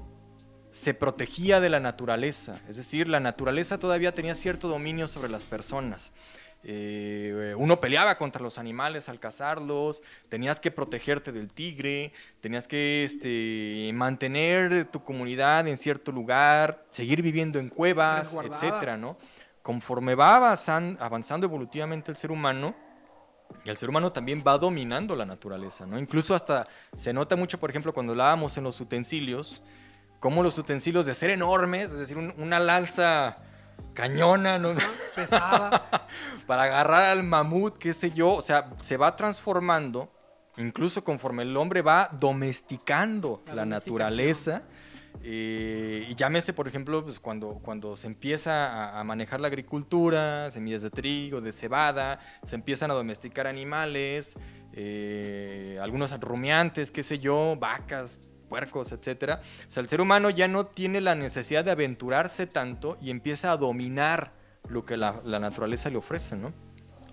se 0.71 0.93
protegía 0.93 1.61
de 1.61 1.71
la 1.71 1.81
naturaleza. 1.81 2.61
Es 2.69 2.77
decir, 2.77 3.09
la 3.09 3.21
naturaleza 3.21 3.79
todavía 3.79 4.13
tenía 4.13 4.35
cierto 4.35 4.69
dominio 4.69 5.09
sobre 5.09 5.31
las 5.31 5.47
personas. 5.47 6.13
Eh, 6.65 7.55
uno 7.57 7.81
peleaba 7.81 8.19
contra 8.19 8.43
los 8.43 8.59
animales 8.59 9.09
al 9.09 9.21
cazarlos, 9.21 10.03
tenías 10.29 10.59
que 10.61 10.71
protegerte 10.71 11.31
del 11.33 11.53
tigre, 11.53 12.13
tenías 12.41 12.67
que 12.67 13.05
este, 13.05 13.91
mantener 13.95 14.87
tu 14.87 15.03
comunidad 15.05 15.67
en 15.69 15.77
cierto 15.77 16.11
lugar, 16.11 16.85
seguir 16.91 17.23
viviendo 17.23 17.59
en 17.59 17.69
cuevas, 17.69 18.35
etcétera, 18.53 18.97
¿no? 18.97 19.17
Conforme 19.63 20.15
va 20.15 20.37
avanzan- 20.37 20.97
avanzando 21.01 21.47
evolutivamente 21.47 22.11
el 22.11 22.17
ser 22.17 22.31
humano, 22.33 22.75
y 23.65 23.71
el 23.71 23.77
ser 23.77 23.89
humano 23.89 24.11
también 24.11 24.43
va 24.47 24.59
dominando 24.59 25.15
la 25.17 25.25
naturaleza, 25.25 25.87
¿no? 25.87 25.99
Incluso 25.99 26.35
hasta 26.35 26.67
se 26.93 27.13
nota 27.13 27.35
mucho, 27.37 27.59
por 27.59 27.71
ejemplo, 27.71 27.95
cuando 27.95 28.13
hablábamos 28.13 28.57
en 28.59 28.65
los 28.65 28.81
utensilios, 28.81 29.63
como 30.21 30.43
los 30.43 30.59
utensilios 30.59 31.07
de 31.07 31.15
ser 31.15 31.31
enormes, 31.31 31.93
es 31.93 31.99
decir, 31.99 32.19
un- 32.19 32.35
una 32.37 32.59
lanza 32.59 33.39
cañona, 33.95 34.59
¿no? 34.59 34.75
Pesada. 35.15 36.07
para 36.47 36.65
agarrar 36.65 37.05
al 37.05 37.23
mamut, 37.23 37.79
qué 37.79 37.93
sé 37.93 38.11
yo, 38.13 38.35
o 38.35 38.43
sea, 38.43 38.71
se 38.81 38.97
va 38.97 39.17
transformando, 39.17 40.11
incluso 40.57 41.05
conforme 41.05 41.43
el 41.43 41.57
hombre 41.57 41.83
va 41.83 42.09
domesticando 42.13 43.43
La 43.53 43.65
naturaleza. 43.67 44.63
eh, 45.23 46.07
y 46.09 46.15
llámese, 46.15 46.53
por 46.53 46.69
ejemplo, 46.69 47.03
pues 47.05 47.19
cuando, 47.19 47.61
cuando 47.63 47.97
se 47.97 48.07
empieza 48.07 48.67
a, 48.69 49.01
a 49.01 49.05
manejar 49.05 49.41
la 49.41 49.49
agricultura, 49.49 50.51
semillas 50.51 50.83
de 50.83 50.91
trigo, 50.91 51.41
de 51.41 51.53
cebada, 51.53 52.21
se 52.45 52.55
empiezan 52.55 52.91
a 52.91 52.95
domesticar 52.95 53.47
animales, 53.47 54.37
eh, 54.73 55.79
algunos 55.83 56.19
rumiantes, 56.21 56.91
qué 56.93 57.03
sé 57.03 57.19
yo, 57.19 57.57
vacas, 57.59 58.21
puercos, 58.49 58.93
etcétera. 58.93 59.43
O 59.67 59.71
sea, 59.71 59.83
el 59.83 59.89
ser 59.89 60.01
humano 60.01 60.31
ya 60.31 60.49
no 60.49 60.67
tiene 60.67 61.01
la 61.01 61.15
necesidad 61.15 61.65
de 61.65 61.71
aventurarse 61.71 62.47
tanto 62.47 62.99
y 63.01 63.11
empieza 63.11 63.53
a 63.53 63.57
dominar 63.57 64.33
lo 64.69 64.85
que 64.85 64.97
la, 64.97 65.23
naturaleza 65.25 65.91
le 65.91 65.97
ofrece, 65.97 66.37
¿no? 66.37 66.53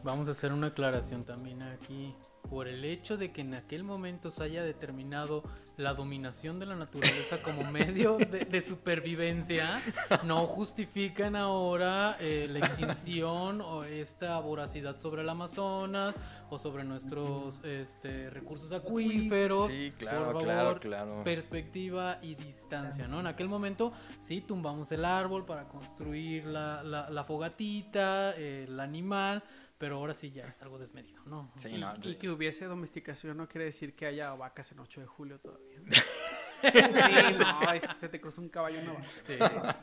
Vamos 0.04 0.28
a 0.28 0.32
hacer 0.32 0.52
una 0.52 0.68
aclaración 0.68 1.24
también 1.24 1.62
aquí. 1.62 2.16
Por 2.50 2.68
el 2.68 2.86
hecho 2.86 3.18
de 3.18 3.32
que 3.32 3.42
en 3.42 3.56
aquel 3.56 3.84
momento 3.84 4.30
se 4.30 4.44
haya 4.44 4.64
determinado 4.64 5.44
la 5.78 5.94
dominación 5.94 6.60
de 6.60 6.66
la 6.66 6.76
naturaleza 6.76 7.42
como 7.42 7.70
medio 7.72 8.18
de, 8.18 8.46
de 8.46 8.62
supervivencia, 8.62 9.82
no 10.24 10.46
justifican 10.46 11.36
ahora 11.36 12.18
eh, 12.20 12.48
la 12.50 12.60
extinción 12.60 13.62
o 13.62 13.84
esta 13.84 14.40
voracidad 14.40 14.98
sobre 15.00 15.22
el 15.22 15.30
Amazonas 15.30 16.16
o 16.50 16.58
sobre 16.60 16.84
nuestros 16.84 17.64
este, 17.64 18.30
recursos 18.30 18.72
acuíferos. 18.72 19.72
Sí, 19.72 19.94
claro, 19.98 20.32
Por 20.32 20.44
claro, 20.44 20.60
favor, 20.62 20.80
claro. 20.80 21.24
perspectiva 21.24 22.20
y 22.22 22.36
distancia, 22.36 23.08
¿no? 23.08 23.20
En 23.20 23.28
aquel 23.28 23.48
momento 23.48 23.92
sí 24.20 24.42
tumbamos 24.42 24.92
el 24.92 25.04
árbol 25.06 25.46
para 25.46 25.68
construir 25.68 26.46
la, 26.46 26.84
la- 26.84 27.10
la 27.10 27.24
fogatita, 27.24 28.34
eh, 28.38 28.66
el 28.68 28.80
animal, 28.80 29.44
pero 29.78 29.98
ahora 29.98 30.14
sí 30.14 30.32
ya 30.32 30.48
es 30.48 30.62
algo 30.62 30.78
desmedido, 30.80 31.22
¿no? 31.26 31.52
Sí, 31.58 31.70
Y, 31.70 31.78
no, 31.80 31.92
y 31.98 32.02
sí. 32.02 32.16
que 32.16 32.30
hubiese 32.30 32.66
domesticación 32.66 33.38
no 33.38 33.48
quiere 33.48 33.66
decir 33.66 33.94
que 33.96 34.06
haya 34.06 34.32
vacas 34.34 34.72
en 34.72 34.80
8 34.80 35.02
de 35.02 35.08
julio 35.08 35.40
todavía. 35.40 35.80
sí, 36.62 36.70
no, 37.40 37.98
se 38.00 38.10
te 38.10 38.22
cruzó 38.22 38.42
un 38.42 38.50
caballo 38.50 38.80
una 38.82 38.94
vaca. 39.50 39.78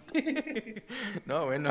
No, 1.27 1.45
bueno. 1.47 1.71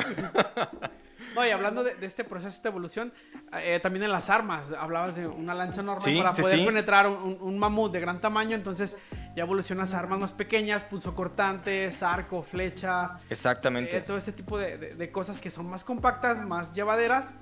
No, 1.35 1.45
y 1.45 1.49
hablando 1.49 1.83
de, 1.83 1.95
de 1.95 2.05
este 2.07 2.23
proceso, 2.23 2.49
esta 2.55 2.67
evolución, 2.69 3.13
eh, 3.53 3.79
también 3.81 4.03
en 4.03 4.11
las 4.11 4.29
armas, 4.29 4.71
hablabas 4.77 5.15
de 5.15 5.27
una 5.27 5.53
lanza 5.55 5.81
enorme 5.81 6.01
Sí, 6.03 6.17
para 6.17 6.33
sí, 6.33 6.41
poder 6.41 6.59
sí. 6.59 6.65
penetrar 6.65 7.07
un, 7.07 7.57
mamut 7.57 7.91
de 7.91 7.99
gran 8.01 8.19
tamaño, 8.19 8.55
entonces 8.55 8.95
ya 9.35 9.43
evolucionas 9.43 9.93
a 9.93 9.99
armas 9.99 10.19
más 10.19 10.31
pequeñas, 10.33 10.83
pulso 10.83 11.15
cortantes, 11.15 12.03
arco, 12.03 12.43
flecha, 12.43 13.19
Exactamente. 13.29 13.97
eh, 13.97 14.01
todo 14.01 14.17
este 14.17 14.33
tipo 14.33 14.57
de, 14.57 14.77
de- 14.77 14.95
de 14.95 15.11
cosas 15.11 15.39
que 15.39 15.49
son 15.51 15.69
más 15.69 15.83
compactas, 15.85 16.41
más 16.45 16.73
llevaderas 16.73 17.33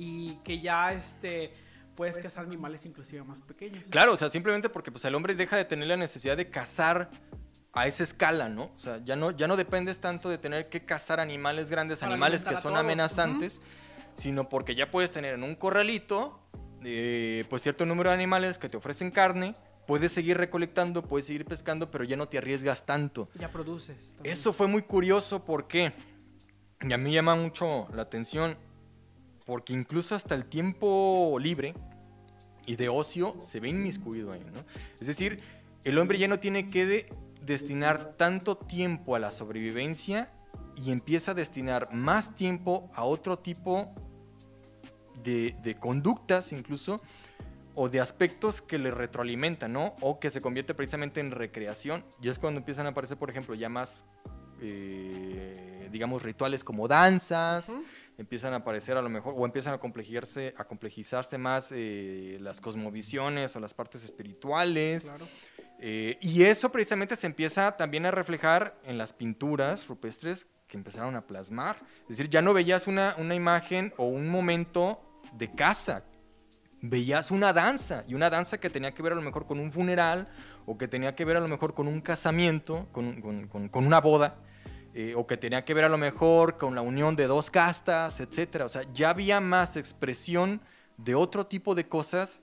y 0.00 0.36
que 0.42 0.60
ya 0.60 0.92
este 0.92 1.52
puedes 1.94 2.16
cazar 2.16 2.46
animales 2.46 2.86
inclusive 2.86 3.22
más 3.22 3.42
pequeños. 3.42 3.84
Claro, 3.90 4.14
o 4.14 4.16
sea, 4.16 4.30
simplemente 4.30 4.70
porque 4.70 4.90
pues, 4.90 5.04
el 5.04 5.14
hombre 5.14 5.34
deja 5.34 5.58
de 5.58 5.66
tener 5.66 5.86
la 5.86 5.98
necesidad 5.98 6.38
de 6.38 6.48
cazar 6.48 7.10
a 7.74 7.86
esa 7.86 8.02
escala, 8.02 8.48
¿no? 8.48 8.70
O 8.74 8.78
sea, 8.78 9.04
ya 9.04 9.16
no, 9.16 9.30
ya 9.32 9.46
no 9.46 9.56
dependes 9.56 10.00
tanto 10.00 10.30
de 10.30 10.38
tener 10.38 10.70
que 10.70 10.86
cazar 10.86 11.20
animales 11.20 11.68
grandes, 11.68 12.00
Para 12.00 12.12
animales 12.12 12.46
que 12.46 12.56
son 12.56 12.78
amenazantes, 12.78 13.60
sino 14.14 14.48
porque 14.48 14.74
ya 14.74 14.90
puedes 14.90 15.10
tener 15.10 15.34
en 15.34 15.42
un 15.42 15.54
corralito, 15.54 16.40
eh, 16.82 17.44
pues 17.50 17.60
cierto 17.60 17.84
número 17.84 18.08
de 18.08 18.14
animales 18.14 18.56
que 18.56 18.70
te 18.70 18.78
ofrecen 18.78 19.10
carne, 19.10 19.54
puedes 19.86 20.10
seguir 20.10 20.38
recolectando, 20.38 21.02
puedes 21.02 21.26
seguir 21.26 21.44
pescando, 21.44 21.90
pero 21.90 22.04
ya 22.04 22.16
no 22.16 22.26
te 22.26 22.38
arriesgas 22.38 22.86
tanto. 22.86 23.28
Ya 23.34 23.52
produces. 23.52 24.14
también. 24.14 24.32
Eso 24.32 24.54
fue 24.54 24.66
muy 24.66 24.82
curioso 24.82 25.44
porque, 25.44 25.92
y 26.80 26.92
a 26.94 26.96
mí 26.96 27.12
llama 27.12 27.36
mucho 27.36 27.88
la 27.94 28.02
atención, 28.02 28.56
porque 29.50 29.72
incluso 29.72 30.14
hasta 30.14 30.36
el 30.36 30.44
tiempo 30.44 31.36
libre 31.40 31.74
y 32.66 32.76
de 32.76 32.88
ocio 32.88 33.34
se 33.40 33.58
ve 33.58 33.70
inmiscuido 33.70 34.30
ahí, 34.30 34.46
¿no? 34.54 34.64
Es 35.00 35.08
decir, 35.08 35.40
el 35.82 35.98
hombre 35.98 36.18
ya 36.18 36.28
no 36.28 36.38
tiene 36.38 36.70
que 36.70 36.86
de- 36.86 37.12
destinar 37.44 38.14
tanto 38.16 38.56
tiempo 38.56 39.16
a 39.16 39.18
la 39.18 39.32
sobrevivencia 39.32 40.30
y 40.76 40.92
empieza 40.92 41.32
a 41.32 41.34
destinar 41.34 41.92
más 41.92 42.36
tiempo 42.36 42.92
a 42.94 43.02
otro 43.02 43.40
tipo 43.40 43.92
de, 45.24 45.76
conductas 45.80 46.52
incluso 46.52 47.00
o 47.74 47.88
de 47.88 47.98
aspectos 47.98 48.62
que 48.62 48.78
le 48.78 48.92
retroalimentan, 48.92 49.72
¿no? 49.72 49.96
O 50.00 50.20
que 50.20 50.30
se 50.30 50.40
convierte 50.40 50.74
precisamente 50.74 51.18
en 51.18 51.32
recreación. 51.32 52.04
Y 52.22 52.28
es 52.28 52.38
cuando 52.38 52.58
empiezan 52.58 52.86
a 52.86 52.90
aparecer, 52.90 53.18
por 53.18 53.30
ejemplo, 53.30 53.56
ya 53.56 53.68
más, 53.68 54.06
eh, 54.60 55.88
digamos, 55.90 56.22
rituales 56.22 56.62
como 56.62 56.86
danzas. 56.86 57.76
Empiezan 58.20 58.52
a 58.52 58.56
aparecer 58.56 58.96
a 58.96 59.02
lo 59.02 59.08
mejor, 59.08 59.34
o 59.36 59.44
empiezan 59.44 59.74
a 59.74 59.78
complejizarse, 59.78 60.54
a 60.56 60.64
complejizarse 60.64 61.38
más 61.38 61.72
eh, 61.72 62.38
las 62.40 62.60
cosmovisiones 62.60 63.54
o 63.56 63.60
las 63.60 63.74
partes 63.74 64.04
espirituales. 64.04 65.04
Claro. 65.04 65.28
Eh, 65.82 66.18
y 66.20 66.42
eso 66.42 66.70
precisamente 66.70 67.16
se 67.16 67.26
empieza 67.26 67.76
también 67.76 68.04
a 68.06 68.10
reflejar 68.10 68.78
en 68.84 68.98
las 68.98 69.12
pinturas 69.12 69.86
rupestres 69.88 70.46
que 70.68 70.76
empezaron 70.76 71.16
a 71.16 71.26
plasmar. 71.26 71.76
Es 72.02 72.08
decir, 72.18 72.28
ya 72.28 72.42
no 72.42 72.52
veías 72.52 72.86
una, 72.86 73.14
una 73.18 73.34
imagen 73.34 73.92
o 73.96 74.04
un 74.04 74.28
momento 74.28 75.00
de 75.32 75.50
casa, 75.54 76.04
veías 76.82 77.30
una 77.30 77.52
danza, 77.52 78.04
y 78.06 78.14
una 78.14 78.30
danza 78.30 78.58
que 78.58 78.70
tenía 78.70 78.92
que 78.92 79.02
ver 79.02 79.12
a 79.12 79.16
lo 79.16 79.22
mejor 79.22 79.46
con 79.46 79.58
un 79.58 79.72
funeral, 79.72 80.28
o 80.66 80.76
que 80.78 80.86
tenía 80.86 81.14
que 81.14 81.24
ver 81.24 81.36
a 81.36 81.40
lo 81.40 81.48
mejor 81.48 81.74
con 81.74 81.88
un 81.88 82.00
casamiento, 82.00 82.88
con, 82.92 83.20
con- 83.20 83.48
con- 83.48 83.68
con 83.68 83.86
una 83.86 84.00
boda, 84.00 84.36
eh, 84.92 85.14
o 85.16 85.26
que 85.26 85.36
tenía 85.36 85.64
que 85.64 85.72
ver 85.72 85.84
a 85.84 85.88
lo 85.88 85.98
mejor 85.98 86.58
con 86.58 86.74
la 86.74 86.82
unión 86.82 87.14
de 87.14 87.26
dos 87.26 87.50
castas, 87.50 88.20
etc. 88.20 88.62
O 88.64 88.68
sea, 88.68 88.82
ya 88.92 89.10
había 89.10 89.40
más 89.40 89.76
expresión 89.76 90.60
de 90.96 91.14
otro 91.14 91.46
tipo 91.46 91.74
de 91.74 91.88
cosas 91.88 92.42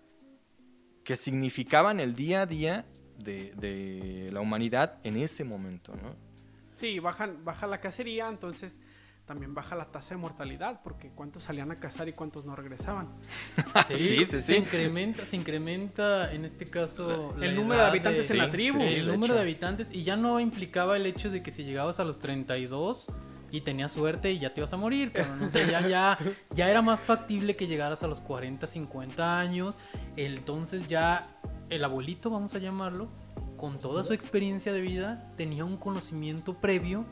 que 1.04 1.16
significaban 1.16 2.00
el 2.00 2.16
día 2.16 2.42
a 2.42 2.46
día 2.46 2.86
de, 3.18 4.30
la 4.32 4.42
humanidad 4.42 5.00
en 5.04 5.18
ese 5.18 5.44
momento, 5.44 5.96
¿no? 5.96 6.16
Sí, 6.76 7.00
bajan, 7.00 7.44
baja 7.44 7.66
la 7.66 7.80
cacería, 7.80 8.28
entonces 8.28 8.80
también 9.28 9.54
baja 9.54 9.76
la 9.76 9.86
tasa 9.92 10.16
de 10.16 10.18
mortalidad, 10.22 10.80
porque 10.84 11.12
cuántos 11.14 11.44
salían 11.44 11.70
a 11.70 11.80
cazar 11.80 12.08
y 12.08 12.14
cuántos 12.14 12.46
no 12.46 12.56
regresaban. 12.56 13.10
Sí, 13.88 13.96
sí, 13.96 14.26
Se 14.26 14.42
sí. 14.42 14.56
incrementa, 14.56 15.26
se 15.26 15.36
incrementa 15.36 16.34
en 16.34 16.46
este 16.46 16.70
caso 16.70 17.34
El 17.36 17.42
la 17.42 17.52
número 17.62 17.82
de 17.82 17.88
habitantes 17.88 18.32
en 18.32 18.38
la 18.40 18.50
tribu. 18.50 18.80
sí, 18.80 18.88
Sí, 18.88 18.94
el 18.96 19.06
número 19.08 19.26
hecho. 19.26 19.36
de 19.36 19.42
habitantes 19.42 19.92
y 19.92 20.04
ya 20.04 20.16
no 20.16 20.40
implicaba 20.40 20.96
el 20.98 21.06
hecho 21.06 21.30
de 21.30 21.44
que 21.44 21.52
si 21.52 21.64
llegabas 21.66 22.00
a 22.00 22.06
los 22.06 22.20
32 22.20 23.08
y 23.52 23.62
tenías 23.62 23.92
suerte 23.94 24.32
y 24.32 24.40
ya 24.40 24.54
te 24.54 24.62
ibas 24.62 24.74
a 24.74 24.78
morir, 24.78 25.12
pero 25.14 25.36
no 25.36 25.50
sé, 25.50 25.66
ya, 25.70 25.86
ya, 25.88 26.18
ya 26.52 26.70
era 26.70 26.82
más 26.82 27.06
factible 27.06 27.56
que 27.56 27.68
llegaras 27.68 28.04
a 28.04 28.08
los 28.08 28.22
40, 28.22 28.66
50 28.68 29.40
años, 29.40 29.80
entonces 30.18 30.88
ya 30.88 31.30
el 31.70 31.84
abuelito, 31.84 32.30
vamos 32.30 32.54
a 32.56 32.60
llamarlo, 32.60 33.10
con 33.58 33.80
toda 33.80 34.04
su 34.04 34.14
experiencia 34.14 34.72
de 34.74 34.82
vida, 34.82 35.32
tenía 35.38 35.66
un 35.66 35.78
conocimiento 35.78 36.56
previo 36.60 37.06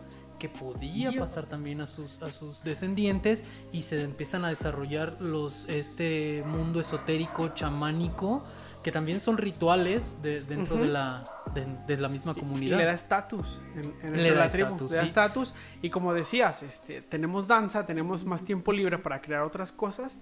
que 0.50 0.60
podía 0.60 1.12
pasar 1.12 1.46
también 1.46 1.82
a 1.82 1.88
sus, 1.88 2.22
a 2.22 2.32
sus 2.32 2.64
descendientes 2.64 3.44
y 3.72 3.82
se 3.82 4.02
empiezan 4.04 4.46
a 4.46 4.50
desarrollar 4.50 5.18
los 5.22 5.66
este 5.70 6.44
mundo 6.46 6.80
esotérico 6.80 7.50
chamánico 7.50 8.44
que 8.84 8.92
también 8.92 9.20
son 9.20 9.38
rituales 9.38 10.22
de- 10.22 10.42
dentro 10.42 10.76
de 10.76 10.84
Ujú. 10.84 10.92
la 10.92 11.32
de, 11.56 11.66
de 11.88 11.98
la 11.98 12.08
misma 12.10 12.34
Y 12.36 12.40
comunidad. 12.40 12.78
le 12.78 12.86
da 12.86 12.94
estatus 12.94 13.60
en, 13.76 13.96
en 14.04 14.12
Le 14.18 14.24
de 14.24 14.32
da 14.32 14.46
la 14.46 14.50
tribu. 14.50 14.68
estatus, 14.68 14.92
le 14.92 14.98
da 14.98 15.04
sí. 15.04 15.08
estatus. 15.08 15.54
Y 15.82 15.90
como 15.90 16.14
decías, 16.14 16.62
este, 16.64 17.02
tenemos 17.02 17.48
danza, 17.48 17.86
tenemos 17.86 18.26
más 18.26 18.44
tiempo 18.44 18.72
libre 18.72 18.98
para 19.00 19.22
crear 19.22 19.42
otras 19.44 19.72
cosas. 19.72 20.20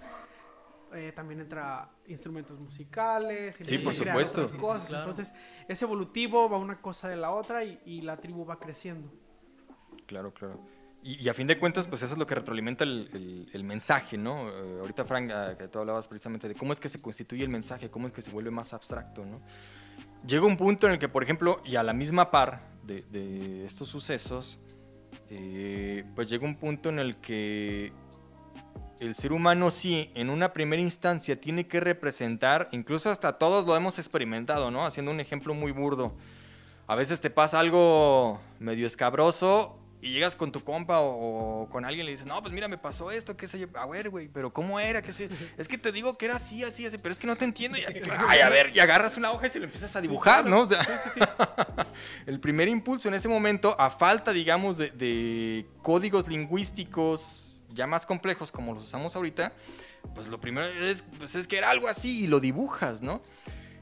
eh, 0.94 1.10
también 1.12 1.40
entra 1.40 1.90
instrumentos 2.06 2.58
musicales, 2.60 3.56
Sí, 3.56 3.62
empieza 3.74 3.84
por 3.84 3.94
supuesto. 3.96 4.42
otras 4.44 4.58
cosas. 4.58 4.88
Claro. 4.88 5.10
Entonces, 5.10 5.34
es 5.66 5.82
evolutivo, 5.82 6.48
va 6.48 6.56
una 6.56 6.80
cosa 6.80 7.08
de 7.08 7.16
la 7.16 7.32
otra 7.32 7.64
y, 7.64 7.80
y 7.84 8.02
la 8.02 8.16
tribu 8.18 8.46
va 8.46 8.60
creciendo. 8.60 9.10
Claro, 10.06 10.32
claro. 10.32 10.60
Y, 11.02 11.28
a 11.28 11.34
fin 11.34 11.46
de 11.46 11.58
cuentas, 11.58 11.86
pues 11.86 12.02
eso 12.02 12.14
es 12.14 12.18
lo 12.18 12.26
que 12.26 12.34
retroalimenta 12.34 12.84
el, 12.84 13.08
el- 13.12 13.48
el 13.52 13.64
mensaje, 13.64 14.16
¿no? 14.16 14.48
Eh, 14.48 14.78
ahorita, 14.80 15.04
Frank, 15.04 15.30
ah, 15.32 15.54
que 15.58 15.68
tú 15.68 15.78
hablabas 15.78 16.08
precisamente 16.08 16.48
de 16.48 16.54
cómo 16.54 16.72
es 16.72 16.80
que 16.80 16.88
se 16.88 17.00
constituye 17.00 17.42
el 17.42 17.50
mensaje, 17.50 17.90
cómo 17.90 18.06
es 18.06 18.12
que 18.14 18.22
se 18.22 18.30
vuelve 18.30 18.50
más 18.50 18.72
abstracto, 18.72 19.24
¿no? 19.26 19.40
Llega 20.26 20.46
un 20.46 20.56
punto 20.56 20.86
en 20.86 20.94
el 20.94 20.98
que, 20.98 21.08
por 21.10 21.22
ejemplo, 21.22 21.60
y 21.64 21.76
a 21.76 21.82
la 21.82 21.92
misma 21.92 22.30
par 22.30 22.62
de, 22.84 23.02
de 23.10 23.66
estos 23.66 23.88
sucesos, 23.88 24.58
eh, 25.28 26.04
pues 26.14 26.30
llega 26.30 26.46
un 26.46 26.56
punto 26.56 26.88
en 26.88 26.98
el 26.98 27.16
que 27.16 27.92
el 29.00 29.14
ser 29.14 29.32
humano 29.32 29.70
sí, 29.70 30.10
en 30.14 30.30
una 30.30 30.54
primera 30.54 30.80
instancia, 30.80 31.38
tiene 31.38 31.66
que 31.66 31.80
representar, 31.80 32.68
incluso 32.72 33.10
hasta 33.10 33.36
todos 33.36 33.66
lo 33.66 33.76
hemos 33.76 33.98
experimentado, 33.98 34.70
¿no? 34.70 34.86
Haciendo 34.86 35.10
un 35.10 35.20
ejemplo 35.20 35.52
muy 35.52 35.72
burdo. 35.72 36.14
A 36.86 36.94
veces 36.94 37.20
te 37.20 37.28
pasa 37.28 37.60
algo 37.60 38.40
medio 38.58 38.86
escabroso 38.86 39.78
y 40.04 40.12
llegas 40.12 40.36
con 40.36 40.52
tu 40.52 40.62
compa 40.62 41.00
o, 41.00 41.62
o 41.62 41.70
con 41.70 41.86
alguien 41.86 42.04
y 42.04 42.06
le 42.08 42.10
dices, 42.10 42.26
no, 42.26 42.42
pues 42.42 42.52
mira, 42.52 42.68
me 42.68 42.76
pasó 42.76 43.10
esto, 43.10 43.38
qué 43.38 43.48
sé 43.48 43.58
yo. 43.58 43.68
A 43.74 43.86
ver, 43.86 44.10
güey, 44.10 44.28
pero 44.28 44.52
¿cómo 44.52 44.78
era? 44.78 45.00
¿Qué 45.00 45.14
sé? 45.14 45.30
Es 45.56 45.66
que 45.66 45.78
te 45.78 45.92
digo 45.92 46.18
que 46.18 46.26
era 46.26 46.36
así, 46.36 46.62
así, 46.62 46.84
así, 46.84 46.98
pero 46.98 47.14
es 47.14 47.18
que 47.18 47.26
no 47.26 47.36
te 47.36 47.46
entiendo. 47.46 47.78
Y, 47.78 47.84
ay, 48.28 48.40
a 48.40 48.50
ver, 48.50 48.70
y 48.76 48.80
agarras 48.80 49.16
una 49.16 49.32
hoja 49.32 49.46
y 49.46 49.50
se 49.50 49.60
lo 49.60 49.64
empiezas 49.64 49.96
a 49.96 50.02
dibujar, 50.02 50.44
¿no? 50.44 50.60
O 50.60 50.66
sea, 50.66 50.86
el 52.26 52.38
primer 52.38 52.68
impulso 52.68 53.08
en 53.08 53.14
ese 53.14 53.30
momento, 53.30 53.74
a 53.80 53.90
falta, 53.90 54.32
digamos, 54.32 54.76
de, 54.76 54.90
de 54.90 55.66
códigos 55.80 56.28
lingüísticos 56.28 57.56
ya 57.70 57.86
más 57.86 58.04
complejos 58.04 58.52
como 58.52 58.74
los 58.74 58.84
usamos 58.84 59.16
ahorita, 59.16 59.54
pues 60.14 60.26
lo 60.26 60.38
primero 60.38 60.66
es, 60.66 61.02
pues 61.18 61.34
es 61.34 61.48
que 61.48 61.56
era 61.56 61.70
algo 61.70 61.88
así 61.88 62.24
y 62.24 62.26
lo 62.26 62.40
dibujas, 62.40 63.00
¿no? 63.00 63.22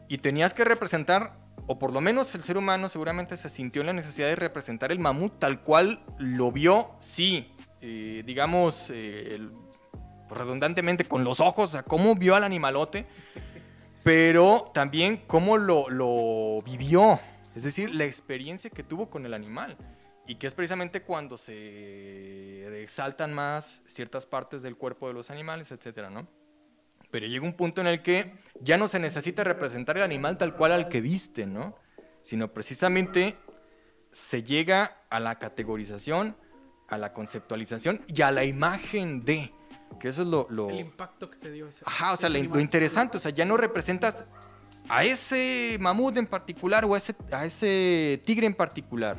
Y 0.06 0.18
tenías 0.18 0.54
que 0.54 0.64
representar, 0.64 1.41
o 1.66 1.78
por 1.78 1.92
lo 1.92 2.00
menos 2.00 2.34
el 2.34 2.42
ser 2.42 2.56
humano 2.56 2.88
seguramente 2.88 3.36
se 3.36 3.48
sintió 3.48 3.82
en 3.82 3.86
la 3.86 3.92
necesidad 3.92 4.28
de 4.28 4.36
representar 4.36 4.92
el 4.92 4.98
mamut 4.98 5.38
tal 5.38 5.62
cual 5.62 6.04
lo 6.18 6.50
vio, 6.50 6.90
sí, 7.00 7.52
eh, 7.80 8.22
digamos, 8.26 8.90
eh, 8.90 9.40
redundantemente 10.30 11.04
con 11.04 11.24
los 11.24 11.40
ojos, 11.40 11.68
o 11.68 11.72
sea, 11.72 11.82
cómo 11.82 12.14
vio 12.16 12.34
al 12.34 12.44
animalote, 12.44 13.06
pero 14.02 14.70
también 14.74 15.22
cómo 15.26 15.56
lo, 15.56 15.88
lo 15.88 16.62
vivió, 16.62 17.20
es 17.54 17.62
decir, 17.62 17.94
la 17.94 18.04
experiencia 18.04 18.70
que 18.70 18.82
tuvo 18.82 19.10
con 19.10 19.26
el 19.26 19.34
animal. 19.34 19.76
Y 20.24 20.36
que 20.36 20.46
es 20.46 20.54
precisamente 20.54 21.02
cuando 21.02 21.36
se 21.36 22.80
exaltan 22.80 23.34
más 23.34 23.82
ciertas 23.86 24.24
partes 24.24 24.62
del 24.62 24.76
cuerpo 24.76 25.08
de 25.08 25.14
los 25.14 25.30
animales, 25.30 25.72
etcétera, 25.72 26.10
¿no? 26.10 26.28
Pero 27.12 27.26
llega 27.26 27.44
un 27.44 27.52
punto 27.52 27.80
en 27.80 27.86
el 27.86 28.02
que 28.02 28.34
ya 28.60 28.76
no 28.78 28.88
se 28.88 28.98
necesita 28.98 29.44
representar 29.44 29.96
el 29.98 30.02
animal 30.02 30.36
tal 30.38 30.56
cual 30.56 30.72
al 30.72 30.88
que 30.88 31.00
viste, 31.00 31.46
¿no? 31.46 31.76
Sino 32.22 32.52
precisamente 32.52 33.36
se 34.10 34.42
llega 34.42 35.02
a 35.10 35.20
la 35.20 35.38
categorización, 35.38 36.36
a 36.88 36.98
la 36.98 37.12
conceptualización 37.12 38.02
y 38.08 38.22
a 38.22 38.32
la 38.32 38.44
imagen 38.44 39.24
de. 39.24 39.52
Que 40.00 40.08
eso 40.08 40.22
es 40.22 40.28
lo. 40.28 40.46
lo- 40.50 40.70
El 40.70 40.80
impacto 40.80 41.30
que 41.30 41.36
te 41.36 41.52
dio 41.52 41.68
ese. 41.68 41.84
Ajá, 41.86 42.12
o 42.12 42.16
sea, 42.16 42.28
lo, 42.30 42.38
interesante, 42.58 43.18
o 43.18 43.20
sea, 43.20 43.30
ya 43.30 43.44
no 43.44 43.56
representas 43.56 44.24
a 44.88 45.04
ese 45.04 45.76
mamut 45.80 46.16
en 46.16 46.26
particular 46.26 46.84
o 46.86 46.94
a 46.94 46.98
ese, 46.98 47.14
a 47.30 47.44
ese 47.44 48.20
tigre 48.24 48.46
en 48.46 48.54
particular. 48.54 49.18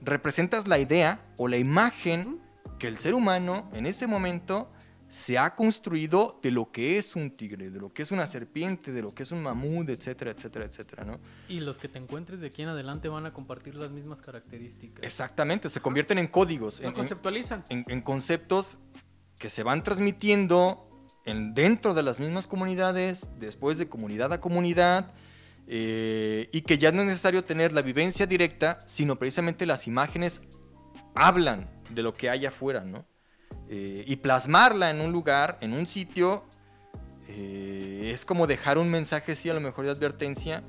Representas 0.00 0.66
la 0.66 0.78
idea 0.78 1.20
o 1.36 1.46
la 1.46 1.56
imagen 1.56 2.40
que 2.80 2.88
el 2.88 2.98
ser 2.98 3.14
humano 3.14 3.70
en 3.72 3.86
ese 3.86 4.08
momento 4.08 4.72
se 5.12 5.36
ha 5.36 5.54
construido 5.54 6.40
de 6.42 6.50
lo 6.50 6.72
que 6.72 6.96
es 6.96 7.16
un 7.16 7.32
tigre, 7.36 7.68
de 7.68 7.78
lo 7.78 7.92
que 7.92 8.00
es 8.00 8.12
una 8.12 8.26
serpiente, 8.26 8.92
de 8.92 9.02
lo 9.02 9.14
que 9.14 9.24
es 9.24 9.30
un 9.30 9.42
mamut, 9.42 9.90
etcétera, 9.90 10.30
etcétera, 10.30 10.64
etcétera, 10.64 11.04
¿no? 11.04 11.20
Y 11.50 11.60
los 11.60 11.78
que 11.78 11.86
te 11.88 11.98
encuentres 11.98 12.40
de 12.40 12.46
aquí 12.46 12.62
en 12.62 12.68
adelante 12.70 13.10
van 13.10 13.26
a 13.26 13.32
compartir 13.34 13.74
las 13.74 13.90
mismas 13.90 14.22
características. 14.22 15.04
Exactamente, 15.04 15.68
se 15.68 15.80
convierten 15.80 16.16
en 16.16 16.28
códigos, 16.28 16.80
Lo 16.80 16.88
en- 16.88 16.94
conceptualizan. 16.94 17.62
en- 17.68 17.84
en 17.88 18.00
conceptos 18.00 18.78
que 19.36 19.50
se 19.50 19.62
van 19.62 19.82
transmitiendo 19.82 20.88
en, 21.26 21.52
dentro 21.52 21.92
de 21.92 22.02
las 22.02 22.18
mismas 22.18 22.46
comunidades, 22.46 23.28
después 23.38 23.76
de 23.76 23.90
comunidad 23.90 24.32
a 24.32 24.40
comunidad, 24.40 25.12
eh, 25.66 26.48
y 26.52 26.62
que 26.62 26.78
ya 26.78 26.90
no 26.90 27.02
es 27.02 27.08
necesario 27.08 27.44
tener 27.44 27.72
la 27.72 27.82
vivencia 27.82 28.26
directa, 28.26 28.82
sino 28.86 29.16
precisamente 29.18 29.66
las 29.66 29.86
imágenes 29.86 30.40
hablan 31.14 31.68
de 31.90 32.02
lo 32.02 32.14
que 32.14 32.30
hay 32.30 32.46
afuera, 32.46 32.82
¿no? 32.84 33.04
Eh, 33.74 34.04
y 34.06 34.16
plasmarla 34.16 34.90
en 34.90 35.00
un 35.00 35.12
lugar, 35.12 35.56
en 35.62 35.72
un 35.72 35.86
sitio, 35.86 36.44
eh, 37.26 38.10
es 38.12 38.26
como 38.26 38.46
dejar 38.46 38.76
un 38.76 38.90
mensaje, 38.90 39.34
sí, 39.34 39.48
a 39.48 39.54
lo 39.54 39.62
mejor 39.62 39.86
de 39.86 39.92
advertencia, 39.92 40.62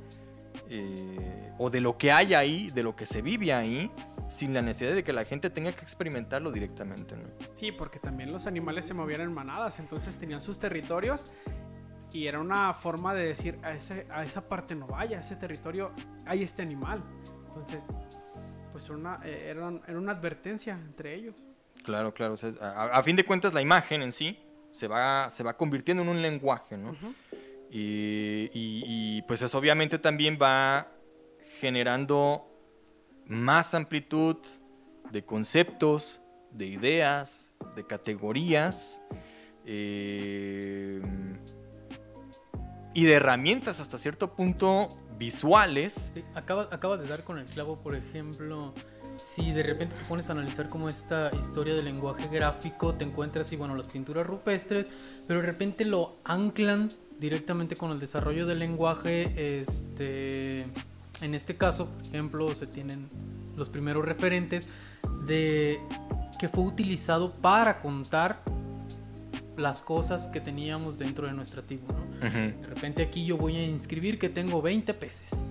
eh, 0.70 1.52
o 1.58 1.70
de 1.70 1.82
lo 1.82 1.98
que 1.98 2.13
hay 2.13 2.34
ahí, 2.34 2.72
de 2.72 2.82
lo 2.82 2.96
que 2.96 3.06
se 3.06 3.22
vive 3.22 3.54
ahí, 3.54 3.92
sin 4.30 4.54
la 4.54 4.62
necesidad 4.62 4.96
de 4.96 5.04
que 5.04 5.12
la 5.12 5.26
gente 5.26 5.50
tenga 5.50 5.74
que 5.74 5.82
experimentarlo 5.82 6.50
directamente, 6.50 7.18
¿no? 7.18 7.26
Sí, 7.56 7.74
porque 7.74 8.00
también 8.00 8.32
los 8.32 8.48
animales 8.48 8.86
se 8.86 8.94
movían 8.94 9.20
en 9.20 9.34
manadas, 9.34 9.80
entonces 9.80 10.18
tenían 10.18 10.42
sus 10.42 10.58
territorios 10.58 11.28
y 12.13 12.28
era 12.28 12.39
una 12.39 12.74
forma 12.74 13.13
de 13.13 13.26
decir 13.26 13.60
a, 13.63 13.74
ese, 13.74 14.08
a 14.12 14.24
esa 14.24 14.48
parte 14.48 14.76
no 14.76 14.88
vaya, 14.88 15.18
a 15.18 15.20
ese 15.20 15.36
territorio 15.36 15.92
hay 16.26 16.42
este 16.42 16.62
animal. 16.62 17.04
Entonces, 17.50 17.84
pues 18.72 18.86
era 18.86 18.96
una, 18.96 19.20
eh, 19.26 19.39
era, 19.50 19.74
era 19.89 20.00
una 20.00 20.13
advertencia 20.13 20.74
entre 20.74 21.16
ellos. 21.16 21.36
Claro, 21.84 22.13
claro. 22.13 22.34
o 22.34 22.38
sea, 22.38 22.52
a, 22.62 22.98
a 22.98 23.04
fin 23.04 23.15
de 23.15 23.26
cuentas, 23.26 23.54
la 23.54 23.62
imagen 23.62 24.02
en 24.02 24.12
sí 24.12 24.39
se 24.72 24.88
va, 24.88 25.30
se 25.30 25.43
va 25.43 25.56
convirtiendo 25.58 26.02
en 26.04 26.10
un 26.10 26.22
lenguaje, 26.22 26.78
¿no? 26.78 26.96
y, 27.69 28.50
y- 28.54 28.84
y, 29.17 29.22
pues 29.24 29.41
eso 29.41 29.58
obviamente 29.58 30.00
también 30.00 30.38
va 30.41 30.88
generando 31.60 32.48
más 33.26 33.74
amplitud 33.74 34.38
de 35.12 35.24
conceptos, 35.26 36.22
de 36.52 36.67
ideas, 36.67 37.54
de 37.76 37.86
categorías 37.86 39.02
eh, 39.65 41.02
y 42.93 43.06
de 43.06 43.13
herramientas 43.13 43.80
hasta 43.80 43.98
cierto 43.98 44.36
punto 44.36 44.98
visuales. 45.17 46.12
Sí, 46.13 46.24
acabas, 46.36 46.67
acabas 46.72 47.00
de 47.02 47.08
dar 47.08 47.24
con 47.24 47.38
el 47.39 47.46
clavo, 47.46 47.82
por 47.82 47.96
ejemplo, 47.96 48.74
si 49.24 49.54
de 49.54 49.64
repente 49.64 49.96
te 49.96 50.04
pones 50.04 50.30
a 50.30 50.34
analizar 50.34 50.70
como 50.70 50.90
esta 50.90 51.32
historia 51.36 51.74
del 51.74 51.86
lenguaje 51.86 52.28
gráfico, 52.28 52.94
te 52.94 53.06
encuentras 53.06 53.52
y 53.54 53.56
bueno, 53.56 53.74
las 53.76 53.88
pinturas 53.88 54.28
rupestres, 54.28 54.90
pero 55.26 55.40
de 55.40 55.46
repente 55.46 55.86
lo 55.86 56.18
anclan 56.26 56.92
directamente 57.20 57.78
con 57.78 57.92
el 57.92 58.02
desarrollo 58.02 58.46
del 58.46 58.60
lenguaje, 58.60 59.62
este, 59.62 60.68
en 61.22 61.36
este 61.36 61.56
caso, 61.56 61.88
por 61.88 62.06
ejemplo, 62.06 62.54
se 62.54 62.68
tienen 62.68 63.10
los 63.56 63.70
primeros 63.70 64.04
referentes 64.04 64.68
de 65.26 65.80
que 66.38 66.50
fue 66.50 66.66
utilizado 66.66 67.32
para 67.32 67.80
contar 67.80 68.44
las 69.58 69.82
cosas 69.82 70.28
que 70.28 70.39
teníamos 70.42 70.98
dentro 70.98 71.28
de 71.28 71.34
nuestra 71.34 71.62
tribu, 71.62 71.86
¿no? 71.94 72.04
De 72.30 72.66
repente 72.68 73.04
aquí 73.04 73.26
yo 73.26 73.38
voy 73.38 73.56
a 73.58 73.63
inscribir 73.66 74.18
que 74.18 74.30
tengo 74.30 74.62
20 74.62 74.94
peces, 74.96 75.48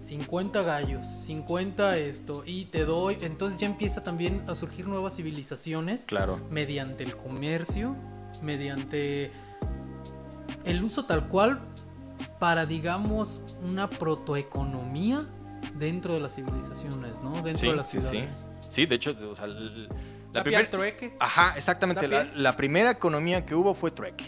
50 0.00 0.62
gallos, 0.62 1.06
50 1.06 1.96
esto, 1.98 2.42
y 2.46 2.64
te 2.66 2.84
doy, 2.84 3.18
entonces 3.20 3.58
ya 3.60 3.66
empieza 3.66 4.02
también 4.02 4.42
a 4.48 4.54
surgir 4.54 4.88
nuevas 4.88 5.16
civilizaciones 5.16 6.04
Claro. 6.04 6.40
mediante 6.50 7.04
el 7.04 7.16
comercio, 7.16 7.94
mediante 8.42 9.30
el 10.64 10.82
uso 10.82 11.04
tal 11.04 11.28
cual 11.28 11.60
para, 12.38 12.66
digamos, 12.66 13.42
una 13.62 13.88
protoeconomía 13.90 15.26
dentro 15.78 16.14
de 16.14 16.20
las 16.20 16.34
civilizaciones, 16.34 17.20
¿no? 17.22 17.34
Dentro 17.42 17.56
Sí, 17.58 17.66
de 17.68 17.76
las 17.76 17.88
sí, 17.88 18.00
sí. 18.00 18.08
ciudades. 18.08 18.48
Sí, 18.68 18.86
de 18.86 18.94
hecho, 18.96 19.14
o 19.30 19.34
sea, 19.34 19.44
l- 19.46 19.88
la 20.34 20.42
primera... 20.42 20.68
trueque. 20.70 21.16
Ajá, 21.18 21.54
exactamente. 21.56 22.06
¿Da 22.08 22.24
La, 22.34 22.56
primera 22.56 22.90
economía 22.90 23.44
que 23.46 23.54
hubo 23.54 23.74
fue 23.74 23.90
trueque. 23.90 24.24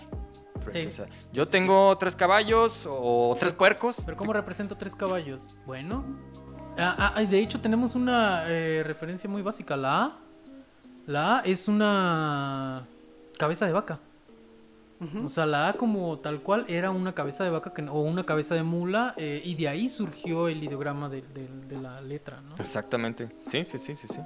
Trueque, 0.61 0.83
Sí. 0.83 0.87
o 0.89 0.91
sea, 0.91 1.07
yo 1.33 1.47
tengo 1.47 1.97
tres 1.99 2.17
caballos 2.17 2.87
o 2.91 3.37
tres 3.39 3.53
puercos. 3.53 4.03
Pero 4.05 4.17
¿cómo 4.17 4.33
represento 4.33 4.77
tres 4.77 4.95
caballos? 4.97 5.55
Bueno. 5.67 6.05
ah, 6.79 7.13
ah, 7.15 7.23
de 7.23 7.39
hecho 7.39 7.61
tenemos 7.61 7.95
una 7.95 8.45
eh, 8.49 8.83
referencia 8.85 9.29
muy 9.29 9.43
básica. 9.43 9.77
La 9.77 10.03
A. 10.05 10.19
La 11.07 11.39
A 11.39 11.41
es 11.43 11.69
una 11.69 12.87
cabeza 13.39 13.67
de 13.67 13.73
vaca. 13.73 14.01
O 15.23 15.29
sea, 15.29 15.45
la 15.45 15.69
A 15.69 15.73
como 15.75 16.19
tal 16.21 16.41
cual 16.41 16.65
era 16.69 16.91
una 16.91 17.13
cabeza 17.15 17.45
de 17.45 17.51
vaca 17.51 17.71
que, 17.75 17.83
o 17.83 18.01
una 18.01 18.25
cabeza 18.25 18.55
de 18.55 18.63
mula 18.63 19.13
eh, 19.19 19.43
y 19.45 19.55
de 19.55 19.69
ahí 19.69 19.91
surgió 19.91 20.49
el 20.49 20.65
ideograma 20.65 21.11
de, 21.11 21.21
de- 21.21 21.49
de 21.69 21.77
la 21.79 22.01
letra, 22.01 22.41
¿no? 22.41 22.57
Exactamente. 22.57 23.29
Sí, 23.47 23.63
sí, 23.65 23.79
sí, 23.79 23.95
sí, 23.95 24.09
sí. 24.09 24.21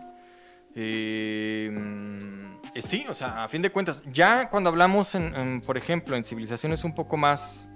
Eh, 0.75 1.71
mm, 1.73 2.61
eh, 2.75 2.83
sí, 2.83 3.05
o 3.09 3.15
sea, 3.15 3.45
a 3.45 3.49
fin 3.49 3.63
de 3.63 3.71
cuentas, 3.71 4.03
ya 4.07 4.49
cuando 4.51 4.71
hablamos, 4.71 5.15
en, 5.15 5.35
en, 5.35 5.61
por 5.61 5.77
ejemplo, 5.77 6.17
en 6.17 6.25
civilizaciones 6.25 6.85
un 6.85 6.95
poco 6.95 7.17
más 7.17 7.71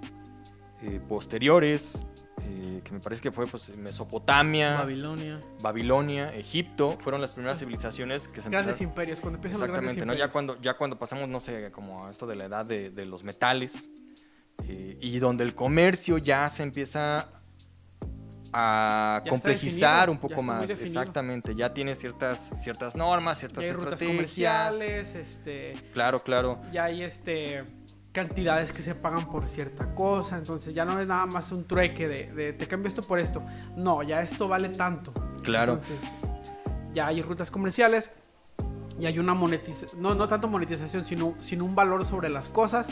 eh, 0.81 0.99
posteriores, 1.07 2.05
eh, 2.43 2.81
que 2.83 2.91
me 2.91 2.99
parece 2.99 3.21
que 3.21 3.31
fue 3.31 3.47
pues, 3.47 3.75
Mesopotamia, 3.75 4.75
Babilonia. 4.75 5.41
Babilonia, 5.59 6.33
Egipto, 6.35 6.97
fueron 7.01 7.19
las 7.21 7.31
primeras 7.31 7.59
civilizaciones 7.59 8.27
que 8.27 8.41
se 8.41 8.49
Grandes 8.49 8.75
empezaron- 8.79 8.89
imperios, 8.91 9.19
cuando 9.19 9.37
empiezan 9.37 9.59
los 9.61 9.69
grandes 9.69 9.91
Exactamente, 9.93 10.05
¿no? 10.05 10.13
imperios. 10.13 10.27
Ya 10.29 10.31
cuando, 10.31 10.61
ya 10.61 10.73
cuando 10.77 10.99
pasamos, 10.99 11.27
no 11.27 11.39
sé, 11.39 11.71
como 11.71 12.05
a 12.07 12.11
esto 12.11 12.27
de 12.27 12.35
la 12.35 12.45
edad 12.45 12.65
de, 12.65 12.91
de 12.91 13.05
los 13.05 13.23
metales, 13.23 13.89
eh, 14.67 14.97
y 15.01 15.19
donde 15.19 15.43
el 15.43 15.53
comercio 15.53 16.17
ya 16.17 16.47
se 16.49 16.63
empieza 16.63 17.29
a 18.57 19.21
Ya 19.25 19.29
complejizar 19.29 20.07
definido, 20.07 20.11
un 20.13 20.17
ya 20.17 20.21
poco 20.21 20.41
más, 20.43 20.69
exactamente, 20.69 21.53
ya 21.55 21.73
tiene 21.73 21.93
ciertas, 21.93 22.51
ciertas 22.55 22.95
normas, 22.95 23.35
Ya 23.37 23.39
ciertas 23.41 23.63
hay 23.65 23.71
rutas 23.73 24.01
estrategias. 24.01 24.71
comerciales, 24.71 25.15
este, 25.15 25.73
Claro, 25.91 26.23
claro. 26.23 26.61
ya 26.71 26.85
hay 26.85 27.03
este 27.03 27.65
cantidades 28.13 28.71
que 28.71 28.81
se 28.81 28.95
pagan 28.95 29.29
por 29.29 29.49
cierta 29.49 29.93
cosa, 29.93 30.37
entonces 30.37 30.73
ya 30.73 30.85
no 30.85 30.97
es 31.01 31.05
nada 31.05 31.25
más 31.25 31.51
un 31.51 31.65
trueque 31.67 32.07
de, 32.07 32.31
de, 32.31 32.53
te 32.53 32.65
cambio 32.65 32.87
esto 32.87 33.05
por 33.05 33.19
esto. 33.19 33.43
No, 33.75 34.03
ya 34.03 34.21
esto 34.21 34.47
vale 34.47 34.69
tanto. 34.69 35.13
Claro. 35.43 35.73
Entonces, 35.73 35.99
ya 36.93 37.07
hay 37.07 37.21
rutas 37.21 37.51
comerciales 37.51 38.09
y 38.97 39.05
hay 39.05 39.19
una 39.19 39.33
monetización, 39.33 40.01
no, 40.01 40.15
no 40.15 40.29
tanto 40.29 40.47
monetización, 40.47 41.03
sino, 41.03 41.35
sino 41.41 41.65
un 41.65 41.75
valor 41.75 42.05
sobre 42.05 42.29
las 42.29 42.47
cosas. 42.47 42.87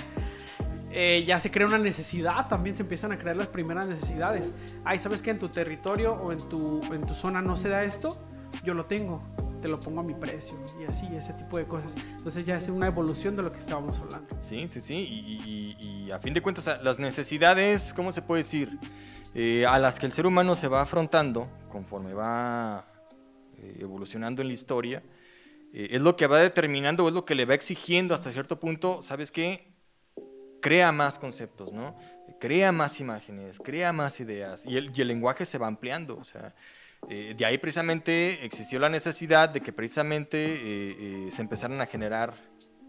Eh, 0.95 1.23
ya 1.25 1.39
se 1.39 1.49
crea 1.49 1.65
una 1.65 1.79
necesidad, 1.79 2.47
también 2.47 2.75
se 2.75 2.83
empiezan 2.83 3.11
a 3.11 3.17
crear 3.17 3.35
las 3.35 3.47
primeras 3.47 3.87
necesidades. 3.87 4.53
Ay, 4.85 4.99
¿sabes 4.99 5.23
que 5.23 5.31
en 5.31 5.39
tu 5.39 5.49
territorio 5.49 6.13
o 6.13 6.31
en 6.31 6.47
tu, 6.49 6.81
en 6.93 7.03
tu 7.07 7.15
zona 7.15 7.41
no 7.41 7.55
se 7.55 7.67
da 7.67 7.83
esto? 7.83 8.23
Yo 8.63 8.75
lo 8.75 8.85
tengo, 8.85 9.23
te 9.59 9.67
lo 9.67 9.79
pongo 9.79 10.01
a 10.01 10.03
mi 10.03 10.13
precio 10.13 10.55
y 10.79 10.83
así, 10.83 11.07
ese 11.15 11.33
tipo 11.33 11.57
de 11.57 11.65
cosas. 11.65 11.95
Entonces 11.97 12.45
ya 12.45 12.57
es 12.57 12.69
una 12.69 12.85
evolución 12.85 13.35
de 13.35 13.41
lo 13.41 13.51
que 13.51 13.57
estábamos 13.57 13.97
hablando. 13.97 14.37
Sí, 14.39 14.67
sí, 14.67 14.79
sí. 14.79 14.95
Y, 14.95 16.11
a 16.11 16.19
fin 16.19 16.35
de 16.35 16.43
cuentas, 16.43 16.79
las 16.83 16.99
necesidades, 16.99 17.91
¿cómo 17.91 18.11
se 18.11 18.21
puede 18.21 18.43
decir? 18.43 18.77
Eh, 19.33 19.65
a 19.65 19.79
las 19.79 19.99
que 19.99 20.05
el 20.05 20.11
ser 20.11 20.27
humano 20.27 20.53
se 20.53 20.67
va 20.67 20.83
afrontando 20.83 21.49
conforme 21.69 22.13
va 22.13 22.85
eh, 23.57 23.77
evolucionando 23.79 24.43
en 24.43 24.49
la 24.49 24.53
historia, 24.53 25.01
es 25.73 26.01
lo 26.01 26.15
que 26.15 26.27
va 26.27 26.37
determinando, 26.37 27.07
es 27.07 27.15
lo 27.15 27.25
que 27.25 27.33
le 27.33 27.45
va 27.45 27.55
exigiendo 27.55 28.13
hasta 28.13 28.31
cierto 28.31 28.59
punto, 28.59 29.01
¿sabes 29.01 29.31
qué? 29.31 29.72
Crea 30.63 30.93
más 30.93 31.19
conceptos, 31.19 31.73
¿no? 31.73 31.95
Crea 32.39 32.71
más 32.71 32.99
imágenes, 33.01 33.59
crea 33.59 33.91
más 33.91 34.19
ideas 34.21 34.65
y 34.65 34.77
el, 34.77 34.91
y 34.95 35.01
el 35.01 35.09
lenguaje 35.09 35.45
se 35.45 35.57
va 35.57 35.67
ampliando, 35.67 36.17
o 36.17 36.23
sea, 36.23 36.55
eh, 37.09 37.35
de 37.37 37.45
ahí 37.45 37.57
precisamente 37.57 38.45
existió 38.45 38.79
la 38.79 38.87
necesidad 38.87 39.49
de 39.49 39.59
que 39.59 39.73
precisamente 39.73 40.37
eh, 40.37 40.57
eh, 41.27 41.31
se 41.31 41.41
empezaran 41.41 41.81
a 41.81 41.85
generar 41.85 42.33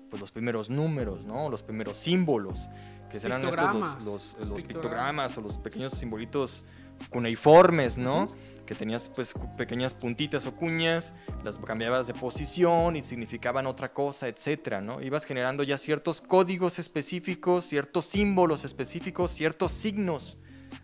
pues, 0.09 0.20
los 0.20 0.31
primeros 0.31 0.70
números, 0.70 1.27
¿no? 1.27 1.51
Los 1.51 1.64
primeros 1.64 1.99
símbolos, 1.99 2.68
que 3.11 3.18
serán 3.18 3.43
estos 3.45 3.57
los, 3.57 3.66
Pictogramas. 3.66 4.05
los, 4.05 4.05
los 4.05 4.27
Pictogramas. 4.39 4.62
pictogramas 4.62 5.39
o 5.39 5.41
los 5.41 5.59
pequeños 5.59 5.95
simbolitos 5.95 6.62
cuneiformes, 7.11 7.99
¿no? 7.99 8.29
Que 8.67 8.75
tenías 8.75 9.09
pues 9.09 9.35
pequeñas 9.57 9.93
puntitas 9.95 10.47
o 10.47 10.55
cuñas, 10.55 11.15
las 11.43 11.59
cambiabas 11.59 12.07
de 12.07 12.15
posición 12.15 12.97
y 12.97 13.03
significaban 13.03 13.67
otra 13.67 13.93
cosa, 13.93 14.29
etcétera, 14.29 14.81
¿no? 14.81 15.03
Ibas 15.03 15.25
generando 15.25 15.62
ya 15.62 15.77
ciertos 15.77 16.21
códigos 16.21 16.79
específicos, 16.79 17.65
ciertos 17.65 18.07
símbolos 18.07 18.65
específicos, 18.65 19.31
ciertos 19.31 19.73
signos 19.73 20.39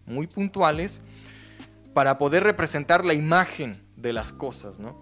muy 0.06 0.26
puntuales 0.26 1.02
para 1.94 2.18
poder 2.18 2.44
representar 2.44 3.04
la 3.04 3.14
imagen 3.14 3.82
de 3.96 4.12
las 4.12 4.32
cosas, 4.32 4.78
¿no? 4.78 5.00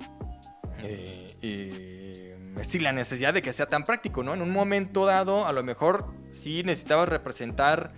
Eh, 0.83 1.37
eh, 1.43 2.39
sin 2.63 2.83
la 2.83 2.93
necesidad 2.93 3.35
de 3.35 3.43
que 3.43 3.53
sea 3.53 3.67
tan 3.67 3.85
práctico, 3.85 4.23
¿no? 4.23 4.35
En 4.35 4.43
un 4.43 4.51
momento 4.51 5.07
dado, 5.07 5.47
a 5.47 5.53
lo 5.53 5.63
mejor 5.63 6.07
sí 6.31 6.63
necesitabas 6.65 7.09
representar 7.09 7.93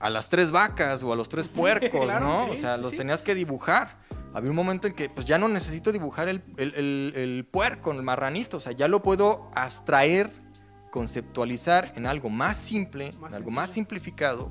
a 0.00 0.10
las 0.10 0.28
tres 0.28 0.50
vacas 0.52 1.02
o 1.02 1.12
a 1.12 1.16
los 1.16 1.28
tres 1.28 1.48
puercos, 1.60 2.04
Claro, 2.04 2.26
¿no? 2.26 2.44
sí, 2.46 2.50
o 2.52 2.56
sea, 2.56 2.76
sí, 2.76 2.82
los 2.82 2.90
sí. 2.92 2.96
tenías 2.96 3.22
que 3.22 3.34
dibujar. 3.34 3.98
Había 4.34 4.50
un 4.50 4.56
momento 4.56 4.88
en 4.88 4.94
que, 4.94 5.08
pues 5.08 5.26
ya 5.26 5.38
no 5.38 5.48
necesito 5.48 5.92
dibujar 5.92 6.28
el, 6.28 6.42
el- 6.56 6.74
el- 6.74 7.12
el 7.16 7.46
puerco, 7.50 7.92
el 7.92 8.02
marranito, 8.02 8.56
o 8.56 8.60
sea, 8.60 8.72
ya 8.72 8.88
lo 8.88 9.00
puedo 9.02 9.48
abstraer, 9.54 10.30
conceptualizar 10.90 11.92
en 11.96 12.06
algo 12.06 12.28
más 12.30 12.56
simple, 12.56 13.12
Más 13.20 13.32
en 13.32 13.36
algo 13.36 13.50
más 13.50 13.70
simplificado, 13.70 14.50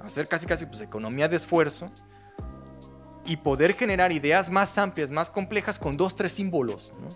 hacer 0.00 0.28
casi 0.28 0.46
casi 0.46 0.66
pues 0.66 0.80
economía 0.80 1.28
de 1.28 1.36
esfuerzo 1.36 1.90
y 3.24 3.36
poder 3.36 3.74
generar 3.74 4.12
ideas 4.12 4.50
más 4.50 4.76
amplias, 4.78 5.10
más 5.10 5.28
complejas 5.30 5.78
con 5.78 5.96
dos, 5.96 6.14
tres 6.16 6.32
símbolos. 6.32 6.92
¿no? 7.00 7.08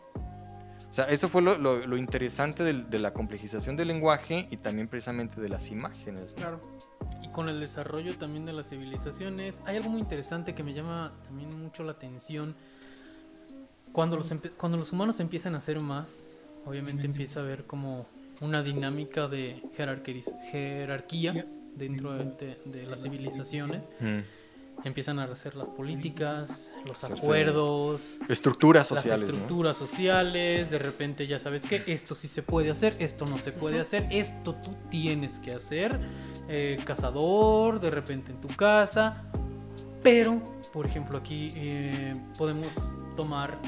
O 0.91 0.95
sea, 0.95 1.07
eso 1.07 1.29
fue 1.29 1.43
lo, 1.43 1.57
lo- 1.59 1.87
lo 1.87 1.97
interesante 1.97 2.63
del- 2.63 2.89
de 2.91 2.99
la 2.99 3.13
complejización 3.13 3.77
del 3.77 3.89
lenguaje 3.89 4.47
y 4.51 4.57
también 4.59 4.87
precisamente 4.89 5.41
de 5.41 5.49
las 5.49 5.71
imágenes. 5.71 6.31
¿no? 6.35 6.37
Claro. 6.37 6.61
Y 7.23 7.29
con 7.29 7.49
el 7.49 7.61
desarrollo 7.61 8.17
también 8.19 8.47
de 8.47 8.53
las 8.53 8.69
civilizaciones, 8.71 9.61
hay 9.67 9.77
algo 9.77 9.89
muy 9.91 10.01
interesante 10.01 10.55
que 10.55 10.63
me 10.63 10.75
llama 10.75 11.13
también 11.25 11.49
mucho 11.61 11.83
la 11.83 11.93
atención. 11.93 12.55
Cuando 13.93 14.17
los, 14.17 14.33
cuando 14.57 14.77
los 14.79 14.93
humanos 14.93 15.21
empiezan 15.21 15.55
a 15.55 15.59
hacer 15.59 15.79
más, 15.79 16.29
obviamente 16.67 17.07
empieza 17.07 17.41
a 17.41 17.43
haber 17.45 17.65
como 17.65 18.07
una 18.41 18.63
dinámica 18.63 19.29
de 19.29 19.63
jerarquía 20.51 21.47
dentro 21.77 22.13
de, 22.15 22.25
de- 22.25 22.59
de 22.65 22.87
las 22.87 23.03
civilizaciones. 23.03 23.89
Mm. 24.01 24.19
Empiezan 24.85 25.21
a 25.21 25.25
hacer 25.25 25.55
las 25.55 25.71
políticas, 25.71 26.73
los 26.85 27.05
Hacerse 27.05 27.23
acuerdos, 27.25 28.19
Estructuras 28.29 28.91
las 28.91 29.03
sociales. 29.03 29.21
¿no? 29.23 29.31
estructuras 29.31 29.77
sociales, 29.77 30.71
de 30.71 30.79
repente 30.81 31.29
ya 31.29 31.39
sabes 31.39 31.65
que 31.65 31.85
esto 31.87 32.17
sí 32.17 32.27
se 32.27 32.43
puede 32.43 32.73
hacer, 32.73 32.97
esto 32.99 33.25
no 33.25 33.39
se 33.39 33.53
puede 33.53 33.81
hacer, 33.81 34.09
esto 34.11 34.57
tú 34.57 34.75
tienes 34.91 35.39
que 35.39 35.53
hacer, 35.53 36.01
eh, 36.49 36.79
cazador, 36.85 37.81
de 37.81 37.91
repente 37.91 38.33
en 38.33 38.41
tu 38.41 38.49
casa, 38.49 39.25
pero, 40.03 40.41
por 40.73 40.87
ejemplo, 40.87 41.19
aquí 41.19 41.53
eh, 41.57 42.15
podemos 42.37 42.69
tomar 43.17 43.59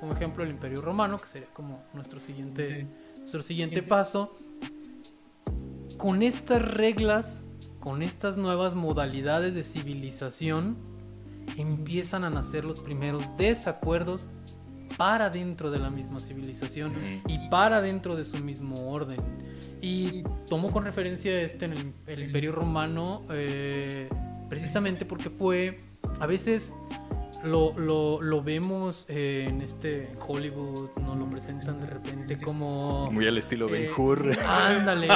como 0.00 0.12
ejemplo 0.12 0.44
el 0.44 0.50
Imperio 0.50 0.80
Romano, 0.80 1.18
que 1.18 1.26
sería 1.26 1.48
como 1.52 1.82
nuestro 1.92 2.20
siguiente, 2.20 2.86
nuestro 3.18 3.42
siguiente 3.42 3.82
paso, 3.82 4.36
con 5.96 6.22
estas 6.22 6.62
reglas, 6.62 7.46
con 7.80 8.02
estas 8.02 8.36
nuevas 8.36 8.74
modalidades 8.74 9.54
de 9.54 9.62
civilización, 9.62 10.76
empiezan 11.56 12.24
a 12.24 12.30
nacer 12.30 12.64
los 12.64 12.80
primeros 12.80 13.36
desacuerdos 13.36 14.28
para 14.96 15.30
dentro 15.30 15.70
de 15.70 15.78
la 15.78 15.90
misma 15.90 16.20
civilización 16.20 16.92
y 17.26 17.48
para 17.48 17.80
dentro 17.80 18.16
de 18.16 18.24
su 18.24 18.38
mismo 18.38 18.90
orden. 18.90 19.20
Y 19.80 20.22
tomo 20.48 20.70
con 20.70 20.84
referencia 20.84 21.40
este 21.40 21.66
en 21.66 21.72
el, 21.72 21.92
el 22.06 22.22
Imperio 22.24 22.52
Romano, 22.52 23.24
eh, 23.30 24.08
precisamente 24.48 25.04
porque 25.04 25.30
fue, 25.30 25.80
a 26.20 26.26
veces 26.26 26.74
lo, 27.44 27.72
lo- 27.78 28.20
lo 28.20 28.42
vemos 28.42 29.06
eh, 29.08 29.46
en 29.48 29.60
este 29.62 30.08
Hollywood, 30.26 30.90
nos 31.00 31.16
lo 31.16 31.30
presentan 31.30 31.80
de 31.80 31.86
repente 31.86 32.38
como... 32.40 33.10
Muy 33.12 33.26
al 33.28 33.38
estilo 33.38 33.68
Ben 33.68 33.84
Eh, 33.84 33.90
Hur. 33.96 34.36
Ándale, 34.44 35.08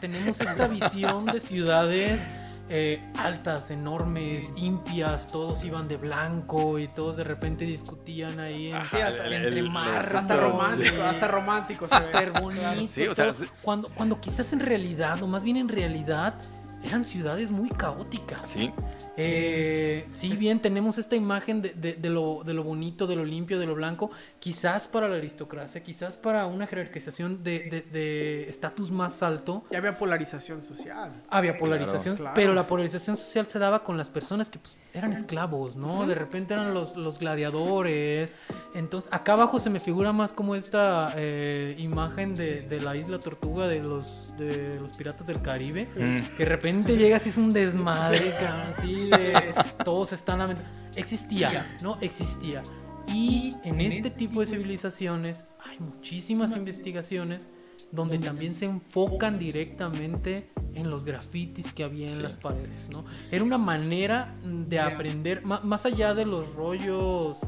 tenemos 0.00 0.40
esta 0.40 0.66
visión 0.66 1.26
de 1.26 1.40
ciudades 1.40 2.26
eh, 2.74 3.04
altas, 3.18 3.70
enormes, 3.70 4.54
impias, 4.56 5.30
todos 5.30 5.62
iban 5.62 5.88
de 5.88 5.98
blanco 5.98 6.78
y 6.78 6.88
todos 6.88 7.18
de 7.18 7.24
repente 7.24 7.66
discutían 7.66 8.40
ahí 8.40 8.68
en- 8.68 8.76
Ajá, 8.76 8.96
hasta- 9.08 9.24
entre 9.26 9.58
el- 9.58 9.66
los- 9.66 10.14
Hasta 10.14 10.36
romántico, 10.36 10.94
sí. 10.96 11.00
hasta 11.02 11.28
romántico. 11.28 11.86
se 11.86 12.00
ve. 12.00 12.06
Súper 12.06 12.30
bonito. 12.40 12.88
Sí, 12.88 13.06
o 13.06 13.14
sea, 13.14 13.26
todo. 13.26 13.34
sí. 13.34 13.46
cuando, 13.60 13.88
cuando 13.90 14.20
quizás 14.20 14.54
en 14.54 14.60
realidad, 14.60 15.22
o 15.22 15.26
más 15.26 15.44
bien 15.44 15.58
en 15.58 15.68
realidad, 15.68 16.34
eran 16.82 17.04
ciudades 17.04 17.50
muy 17.50 17.68
caóticas. 17.68 18.46
Sí, 18.48 18.72
Eh, 19.16 20.06
sí, 20.12 20.34
bien, 20.36 20.60
tenemos 20.60 20.96
esta 20.98 21.16
imagen 21.16 21.60
de, 21.62 21.70
de- 21.70 21.92
de 21.94 22.10
lo, 22.10 22.42
de 22.44 22.54
lo 22.54 22.64
bonito, 22.64 23.06
de 23.06 23.16
lo 23.16 23.24
limpio, 23.24 23.58
de 23.58 23.66
lo 23.66 23.74
blanco, 23.74 24.10
quizás 24.40 24.88
para 24.88 25.08
la 25.08 25.16
aristocracia, 25.16 25.82
quizás 25.82 26.16
para 26.16 26.46
una 26.46 26.66
jerarquización 26.66 27.42
de- 27.42 28.46
estatus 28.48 28.90
más 28.90 29.22
alto, 29.22 29.64
Ya 29.70 29.78
había 29.78 29.98
polarización 29.98 30.62
social. 30.62 31.12
había 31.28 31.58
polarización, 31.58 32.16
Claro. 32.16 32.34
pero 32.34 32.54
la 32.54 32.66
polarización 32.66 33.16
social 33.16 33.46
se 33.48 33.58
daba 33.58 33.82
con 33.82 33.96
las 33.96 34.08
personas 34.10 34.50
que 34.50 34.58
pues, 34.58 34.76
eran 34.94 35.12
esclavos, 35.12 35.76
¿no? 35.76 36.06
De 36.06 36.14
repente 36.14 36.54
eran 36.54 36.72
los, 36.74 36.96
los 36.96 37.18
gladiadores. 37.18 38.34
Entonces, 38.74 39.12
acá 39.12 39.34
abajo 39.34 39.58
se 39.60 39.70
me 39.70 39.80
figura 39.80 40.12
más 40.12 40.32
como 40.32 40.54
esta 40.54 41.12
eh, 41.16 41.74
imagen 41.78 42.34
de, 42.36 42.62
de 42.62 42.80
la 42.80 42.96
isla 42.96 43.18
Tortuga 43.18 43.68
de 43.68 43.80
los, 43.80 44.34
de 44.38 44.78
los 44.80 44.92
piratas 44.92 45.26
del 45.26 45.42
Caribe. 45.42 45.88
Que 46.36 46.44
de 46.44 46.44
repente 46.44 46.96
llegas 46.96 47.26
y 47.26 47.28
es 47.30 47.36
un 47.36 47.52
desmadre, 47.52 48.32
cabrón, 48.40 48.72
así 49.02 49.22
de 49.22 49.54
todos 49.84 50.12
están 50.12 50.38
lamentando. 50.38 50.70
Existía, 50.94 51.78
¿no? 51.80 51.98
Existía. 52.00 52.62
Y 53.08 53.56
en 53.64 53.80
este 53.80 54.10
tipo 54.10 54.40
de 54.40 54.46
civilizaciones 54.46 55.46
hay 55.64 55.78
muchísimas 55.80 56.56
investigaciones 56.56 57.48
donde 57.90 58.18
también 58.18 58.54
se 58.54 58.64
enfocan 58.64 59.38
directamente 59.38 60.50
en 60.74 60.88
los 60.88 61.04
grafitis 61.04 61.72
que 61.72 61.84
había 61.84 62.06
en 62.06 62.12
Sí, 62.12 62.22
las 62.22 62.36
paredes, 62.36 62.88
¿no? 62.90 63.04
Era 63.30 63.44
una 63.44 63.58
manera 63.58 64.34
de 64.42 64.80
aprender, 64.80 65.44
más 65.44 65.84
allá 65.84 66.14
de 66.14 66.24
los 66.24 66.54
rollos 66.54 67.40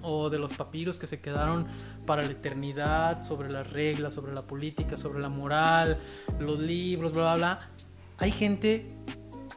o 0.00 0.30
de 0.30 0.38
los 0.38 0.54
papiros 0.54 0.98
que 0.98 1.06
se 1.06 1.20
quedaron 1.20 1.66
para 2.06 2.22
la 2.22 2.32
eternidad, 2.32 3.22
sobre 3.22 3.50
las 3.50 3.70
reglas, 3.70 4.14
sobre 4.14 4.32
la 4.32 4.46
política, 4.46 4.96
sobre 4.96 5.20
la 5.20 5.28
moral, 5.28 5.98
los 6.40 6.58
libros, 6.58 7.12
bla, 7.12 7.22
bla, 7.22 7.36
bla. 7.36 7.70
Hay 8.18 8.30
gente, 8.30 8.86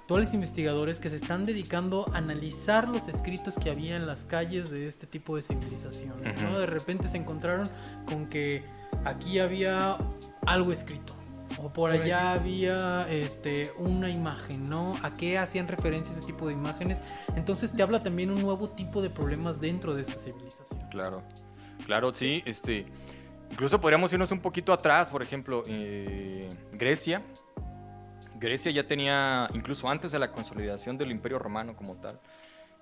actuales 0.06 0.36
investigadores, 0.36 0.99
que 0.99 1.10
se 1.10 1.16
están 1.16 1.47
dedicando 1.47 2.08
a 2.14 2.20
analizar 2.20 2.88
los 2.88 3.08
escritos 3.08 3.58
que 3.58 3.72
había 3.72 3.95
en 3.95 4.06
las 4.06 4.24
calles 4.24 4.70
de 4.70 4.88
este 4.88 5.08
tipo 5.08 5.36
de. 5.36 5.41
Ujú. 5.41 6.60
De 6.60 6.68
repente 6.68 7.08
se 7.08 7.18
encontraron 7.18 7.72
con 8.06 8.28
que 8.28 8.64
aquí 9.03 9.39
había 9.39 9.97
algo 10.45 10.72
escrito. 10.72 11.16
O 11.58 11.74
por 11.74 11.89
allá 11.89 12.34
había 12.34 13.08
este, 13.10 13.72
una 13.80 14.12
imagen, 14.12 14.70
¿no? 14.70 14.95
¿A 15.01 15.18
qué 15.18 15.39
hacían 15.39 15.68
referencia 15.68 16.16
ese 16.16 16.24
tipo 16.24 16.45
de 16.45 16.53
imágenes? 16.53 17.01
Entonces 17.36 17.76
te 17.76 17.82
habla 17.82 18.03
también 18.03 18.30
un 18.30 18.39
nuevo 18.39 18.70
tipo 18.70 19.01
de 19.01 19.10
problemas 19.10 19.60
dentro 19.60 19.95
de 19.95 20.03
esta 20.03 20.14
civilización. 20.14 20.88
Claro, 20.91 21.24
claro, 21.88 22.14
sí. 22.14 22.43
Este, 22.45 22.86
incluso 23.49 23.82
podríamos 23.82 24.14
irnos 24.14 24.32
un 24.32 24.39
poquito 24.39 24.72
atrás, 24.72 25.10
por 25.10 25.24
ejemplo, 25.24 25.64
eh, 25.66 26.56
Grecia. 26.74 27.24
Grecia 28.40 28.72
ya 28.72 28.86
tenía, 28.86 29.50
incluso 29.54 29.90
antes 29.90 30.12
de 30.12 30.20
la 30.20 30.32
consolidación 30.32 30.98
del 30.98 31.12
Imperio 31.12 31.40
Romano 31.40 31.76
como 31.76 31.96
tal, 31.96 32.20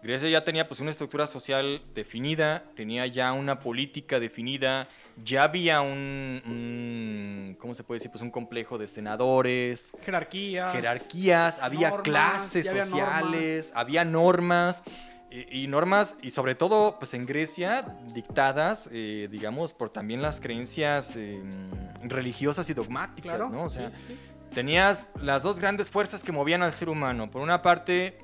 Grecia 0.03 0.29
ya 0.29 0.43
tenía 0.43 0.67
pues 0.67 0.81
una 0.81 0.89
estructura 0.91 1.27
social 1.27 1.81
definida, 1.95 2.65
tenía 2.75 3.07
ya 3.07 3.31
una 3.31 3.61
política 3.61 4.19
definida, 4.19 4.89
ya 5.23 5.43
había 5.43 5.79
un, 5.79 7.55
¿cómo 7.57 7.73
se 7.73 7.85
puede 7.85 7.99
decir? 7.99 8.11
Pues 8.11 8.21
un 8.21 8.29
complejo 8.29 8.77
de 8.77 8.87
senadores, 8.89 9.93
jerarquías, 10.03 10.73
jerarquías, 10.73 11.59
había 11.59 12.01
clases 12.01 12.69
sociales, 12.69 13.71
había 13.73 14.03
normas. 14.03 14.83
y, 15.31 15.65
normas, 15.65 16.15
y 16.21 16.29
sobre 16.29 16.53
todo, 16.53 16.99
pues 16.99 17.15
en 17.15 17.25
Grecia, 17.25 17.97
dictadas, 18.13 18.87
eh, 18.91 19.27
digamos, 19.31 19.73
por 19.73 19.89
también 19.89 20.21
las 20.21 20.39
creencias 20.39 21.15
em, 21.15 21.71
religiosas 22.03 22.69
y 22.69 22.75
dogmáticas, 22.75 23.39
¿no? 23.39 23.63
O 23.63 23.69
sea, 23.69 23.91
tenías 24.53 25.09
las 25.19 25.43
dos 25.43 25.59
grandes 25.59 25.89
fuerzas 25.89 26.23
que 26.23 26.31
movían 26.31 26.61
al 26.61 26.73
ser 26.73 26.89
humano. 26.89 27.29
Por 27.29 27.41
una 27.41 27.61
parte, 27.61 28.19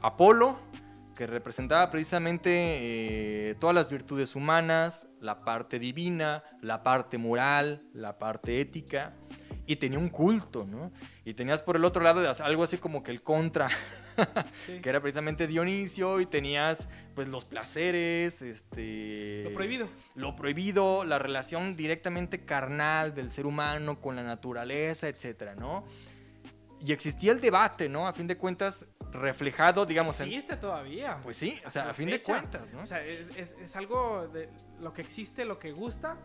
Apolo, 0.00 0.58
que 1.14 1.26
representaba 1.26 1.90
precisamente 1.90 2.50
eh, 3.50 3.54
todas 3.56 3.74
las 3.74 3.90
virtudes 3.90 4.34
humanas, 4.34 5.06
la 5.20 5.44
parte 5.44 5.78
divina, 5.78 6.42
la 6.62 6.82
parte 6.82 7.18
moral, 7.18 7.82
la 7.92 8.18
parte 8.18 8.60
ética, 8.60 9.12
y 9.66 9.76
tenía 9.76 9.98
un 9.98 10.08
culto, 10.08 10.66
¿no? 10.66 10.90
Y 11.30 11.34
tenías 11.34 11.62
por 11.62 11.76
el 11.76 11.84
otro 11.84 12.02
lado 12.02 12.28
algo 12.42 12.64
así 12.64 12.78
como 12.78 13.04
que 13.04 13.12
el 13.12 13.22
contra, 13.22 13.68
que 14.82 14.88
era 14.88 15.00
precisamente 15.00 15.46
Dionisio, 15.46 16.18
y 16.18 16.26
tenías 16.26 16.88
pues 17.14 17.28
los 17.28 17.44
placeres, 17.44 18.42
este... 18.42 19.44
Lo 19.44 19.54
prohibido. 19.54 19.88
Lo 20.16 20.34
prohibido, 20.34 21.04
la 21.04 21.20
relación 21.20 21.76
directamente 21.76 22.44
carnal 22.44 23.14
del 23.14 23.30
ser 23.30 23.46
humano 23.46 24.00
con 24.00 24.16
la 24.16 24.24
naturaleza, 24.24 25.06
etcétera, 25.06 25.54
¿no? 25.54 25.84
Y 26.80 26.90
existía 26.90 27.30
el 27.30 27.40
debate, 27.40 27.88
¿no? 27.88 28.08
A 28.08 28.12
fin 28.12 28.26
de 28.26 28.36
cuentas, 28.36 28.88
reflejado, 29.12 29.86
digamos. 29.86 30.20
Existe 30.20 30.56
todavía. 30.56 31.20
Pues 31.22 31.36
sí, 31.36 31.60
o 31.64 31.70
sea, 31.70 31.90
a 31.90 31.94
fin 31.94 32.10
de 32.10 32.20
cuentas, 32.20 32.72
¿no? 32.72 32.82
O 32.82 32.86
sea, 32.86 33.04
es, 33.04 33.76
algo 33.76 34.26
de 34.26 34.48
lo 34.80 34.92
que 34.92 35.02
existe, 35.02 35.44
lo 35.44 35.60
que 35.60 35.70
gusta, 35.70 36.16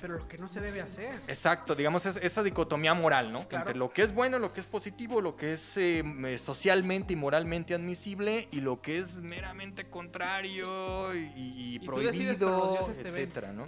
pero 0.00 0.18
lo 0.18 0.28
que 0.28 0.38
no 0.38 0.48
se 0.48 0.60
debe 0.60 0.80
hacer. 0.80 1.20
Exacto, 1.28 1.74
digamos, 1.74 2.06
es 2.06 2.16
esa 2.16 2.42
dicotomía 2.42 2.94
moral, 2.94 3.32
¿no? 3.32 3.46
Entre 3.50 3.74
lo 3.74 3.90
que 3.90 4.02
es 4.02 4.14
bueno, 4.14 4.38
lo 4.38 4.52
que 4.52 4.60
es 4.60 4.66
positivo, 4.66 5.20
lo 5.20 5.36
que 5.36 5.52
es 5.52 5.76
eh, 5.76 6.02
socialmente 6.38 7.12
y 7.12 7.16
moralmente 7.16 7.74
admisible 7.74 8.48
y 8.50 8.60
lo 8.60 8.80
que 8.80 8.98
es 8.98 9.20
meramente 9.20 9.88
contrario 9.88 11.14
y, 11.14 11.78
prohibido, 11.80 12.90
etcétera, 12.90 13.52
¿no? 13.52 13.66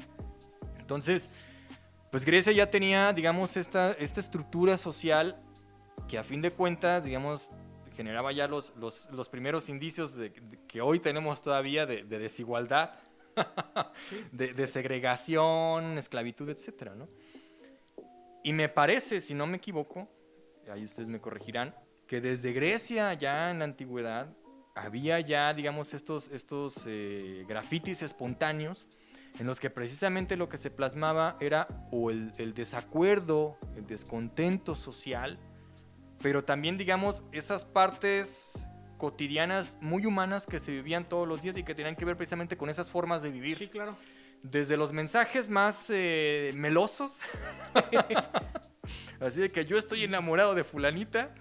Entonces, 0.79 1.31
pues 2.11 2.25
Grecia 2.25 2.53
ya 2.53 2.71
tenía, 2.71 3.13
digamos, 3.13 3.57
esta, 3.57 3.93
esta 3.93 4.21
estructura 4.21 4.77
social 4.79 5.37
que 6.09 6.19
a 6.19 6.25
fin 6.25 6.43
de 6.43 6.53
cuentas, 6.53 7.05
digamos, 7.05 7.51
generaba 7.95 8.33
ya 8.33 8.49
los, 8.49 8.75
los, 8.77 9.29
primeros 9.29 9.69
indicios 9.69 10.17
de, 10.17 10.33
que 10.69 10.81
hoy 10.81 11.01
tenemos 11.01 11.41
todavía 11.41 11.87
de, 11.87 12.05
desigualdad, 12.05 12.93
de, 14.33 14.67
segregación, 14.67 15.99
esclavitud, 15.99 16.49
etc. 16.49 16.93
¿no? 16.97 17.09
Y 18.43 18.53
me 18.53 18.69
parece, 18.69 19.21
si 19.21 19.35
no 19.35 19.47
me 19.47 19.57
equivoco, 19.57 20.09
ahí 20.71 20.85
ustedes 20.85 21.09
me 21.09 21.21
corregirán, 21.21 21.75
que 22.07 22.21
desde 22.21 22.53
Grecia 22.53 23.15
ya 23.15 23.51
en 23.51 23.61
la 23.61 23.65
antigüedad 23.65 24.35
había 24.75 25.21
ya, 25.21 25.55
digamos, 25.55 25.95
estos, 25.95 26.29
estos 26.29 26.85
eh, 26.87 27.45
grafitis 27.49 28.03
espontáneos 28.03 28.89
en 29.39 29.47
los 29.47 29.61
que 29.61 29.71
precisamente 29.71 30.37
lo 30.37 30.49
que 30.49 30.59
se 30.59 30.71
plasmaba 30.71 31.37
era 31.41 31.67
o 31.91 32.11
el, 32.11 32.33
el 32.39 32.55
desacuerdo, 32.55 33.59
el 33.77 33.87
descontento 33.87 34.77
social, 34.77 35.39
pero 36.23 36.45
también, 36.45 36.79
digamos, 36.79 37.23
esas 37.33 37.65
partes 37.65 38.67
cotidianas 38.97 39.79
muy 39.81 40.07
humanas 40.07 40.47
que 40.47 40.59
se 40.59 40.73
vivían 40.73 41.09
todos 41.09 41.27
los 41.27 41.43
días 41.43 41.57
y 41.57 41.63
que 41.63 41.75
tenían 41.75 41.97
que 41.97 42.05
ver 42.05 42.17
precisamente 42.17 42.57
con 42.57 42.69
esas 42.71 42.91
formas 42.91 43.23
de 43.23 43.31
vivir. 43.31 43.59
Sí, 43.59 43.69
claro. 43.69 43.97
Desde 44.43 44.77
los 44.77 44.93
mensajes 44.93 45.49
más 45.49 45.87
eh, 45.89 46.53
melosos, 46.55 47.21
así 49.21 49.41
de 49.41 49.51
que 49.51 49.65
yo 49.65 49.79
estoy 49.79 50.05
enamorado 50.05 50.55
de 50.55 50.65
fulanita, 50.65 51.35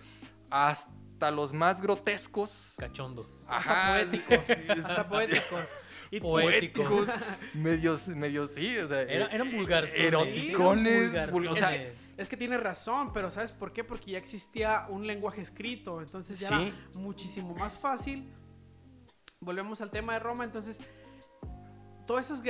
hasta 0.49 1.31
los 1.31 1.51
más 1.51 1.81
grotescos. 1.81 2.75
Cachondos. 2.77 3.27
Ajá, 3.47 3.99
poéticos. 3.99 4.49
hasta 4.49 5.09
poéticos. 5.09 5.65
Y 6.11 6.19
poéticos. 6.19 7.07
medios, 7.53 8.07
medios, 8.09 8.51
sí, 8.51 8.77
o 8.77 8.87
sea. 8.87 9.01
eran 9.01 9.51
vulgares. 9.51 9.97
Eroticones. 9.97 11.13
o 11.29 11.55
sea, 11.55 11.93
es 12.17 12.27
que 12.27 12.37
tiene 12.37 12.57
razón, 12.57 13.11
pero 13.13 13.31
¿sabes 13.31 13.51
por 13.51 13.73
qué? 13.73 13.83
Porque 13.83 14.11
ya 14.11 14.17
existía 14.17 14.85
un 14.89 15.07
lenguaje 15.07 15.41
escrito, 15.41 16.01
entonces 16.01 16.39
ya 16.39 16.61
era 16.61 16.75
muchísimo 16.93 17.55
más 17.55 17.77
fácil. 17.77 18.31
Volvemos 19.39 19.81
al 19.81 19.89
tema 19.89 20.13
de 20.13 20.19
Roma, 20.19 20.43
entonces 20.43 20.79
todos 22.05 22.21
esos, 22.21 22.41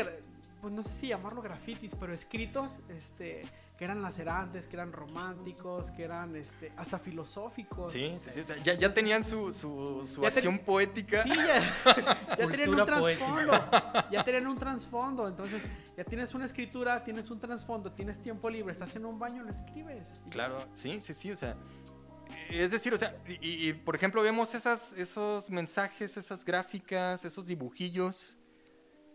pues 0.62 0.74
no 0.74 0.84
sé 0.84 0.94
si 0.94 1.08
llamarlo 1.08 1.42
grafitis, 1.42 1.92
pero 2.00 2.14
escritos, 2.14 2.80
este, 2.90 3.42
que 3.84 3.86
eran 3.86 4.02
lacerantes, 4.02 4.66
que 4.66 4.78
eran 4.78 4.94
románticos, 4.94 5.92
que 5.92 6.06
eran 6.06 6.34
este, 6.38 6.72
hasta 6.78 7.00
filosóficos. 7.00 7.92
Sí, 7.92 8.16
sí, 8.18 8.30
sí. 8.30 8.42
ya, 8.64 8.76
ya, 8.76 8.94
tenían 8.94 9.26
su, 9.26 9.52
su, 9.52 10.08
su 10.08 10.26
acción 10.26 10.60
poética. 10.60 11.22
Sí, 11.22 11.34
ya, 11.36 11.62
ya 12.38 12.48
tenían 12.48 12.70
un 12.70 12.86
trasfondo. 12.86 13.52
Ya 14.10 14.24
tenían 14.24 14.48
un 14.48 14.58
trasfondo. 14.58 15.28
Entonces, 15.28 15.64
ya 15.98 16.06
tienes 16.06 16.34
una 16.34 16.46
escritura, 16.46 17.04
tienes 17.04 17.30
un 17.30 17.42
trasfondo, 17.42 17.92
tienes 17.92 18.22
tiempo 18.22 18.50
libre, 18.50 18.72
estás 18.72 18.96
en 18.96 19.04
un 19.04 19.20
baño, 19.20 19.44
lo 19.44 19.50
escribes. 19.50 20.08
Claro, 20.30 20.66
sí, 20.72 21.02
sí, 21.04 21.14
sí. 21.14 21.32
O 21.32 21.36
sea, 21.36 21.58
es 22.50 22.72
decir, 22.72 22.94
o 22.94 22.98
sea, 22.98 23.18
y, 23.28 23.74
por 23.74 23.98
ejemplo, 23.98 24.22
vemos 24.22 24.56
esas, 24.56 24.94
esos 24.94 25.50
mensajes, 25.50 26.16
esas 26.16 26.46
gráficas, 26.46 27.26
esos 27.26 27.46
dibujillos 27.46 28.40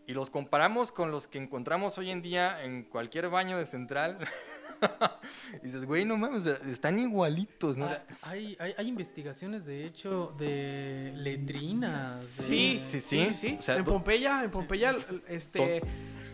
y 0.09 0.15
los 0.15 0.31
comparamos 0.31 0.91
con 0.91 1.11
los 1.11 1.27
que 1.27 1.37
encontramos 1.37 1.99
hoy 1.99 2.11
en 2.11 2.23
día 2.23 2.65
en 2.65 2.85
cualquier 2.85 3.29
baño 3.29 3.59
de 3.59 3.67
central. 3.67 4.19
y 5.63 5.67
dices, 5.67 5.85
güey, 5.85 6.05
no 6.05 6.17
mames, 6.17 6.47
están 6.47 6.99
igualitos, 6.99 7.77
¿no? 7.77 7.87
Ah, 7.87 8.03
hay, 8.23 8.57
hay, 8.59 8.89
investigaciones, 8.89 9.67
de 9.67 9.87
hecho, 9.87 10.35
de 10.39 11.13
letrinas. 11.17 12.25
Sí, 12.25 12.83
sí, 12.85 13.01
sí, 13.01 13.35
sí. 13.35 13.59
en 13.69 13.85
Pompeya, 13.85 14.45
en 14.45 14.51
Pompeya, 14.51 14.97
este, 15.29 15.83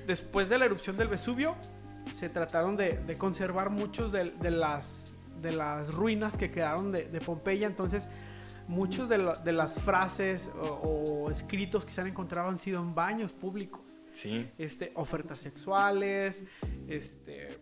después 0.07 0.49
de 0.49 0.59
la 0.59 0.64
erupción 0.66 0.97
del 0.97 1.09
Vesubio, 1.09 1.57
se 2.12 2.28
trataron 2.28 2.76
de, 2.76 3.16
conservar 3.18 3.70
muchos 3.70 4.12
de, 4.12 4.51
las, 4.51 5.18
de 5.40 5.53
las 5.53 5.92
ruinas 5.92 6.36
que 6.36 6.51
quedaron 6.51 6.92
de, 6.92 7.20
Pompeya, 7.24 7.66
entonces 7.66 8.09
muchos 8.68 9.09
de, 9.09 9.18
las 9.53 9.80
frases 9.80 10.51
o, 10.61 11.30
escritos 11.30 11.84
que 11.84 11.90
se 11.90 12.01
han 12.01 12.09
encontrado 12.09 12.49
han 12.49 12.59
sido 12.59 12.80
en 12.80 12.95
baños 12.95 13.32
públicos. 13.32 14.01
Sí. 14.12 14.49
Este, 14.59 14.92
ofertas 14.95 15.40
sexuales, 15.40 16.45
este, 16.86 17.59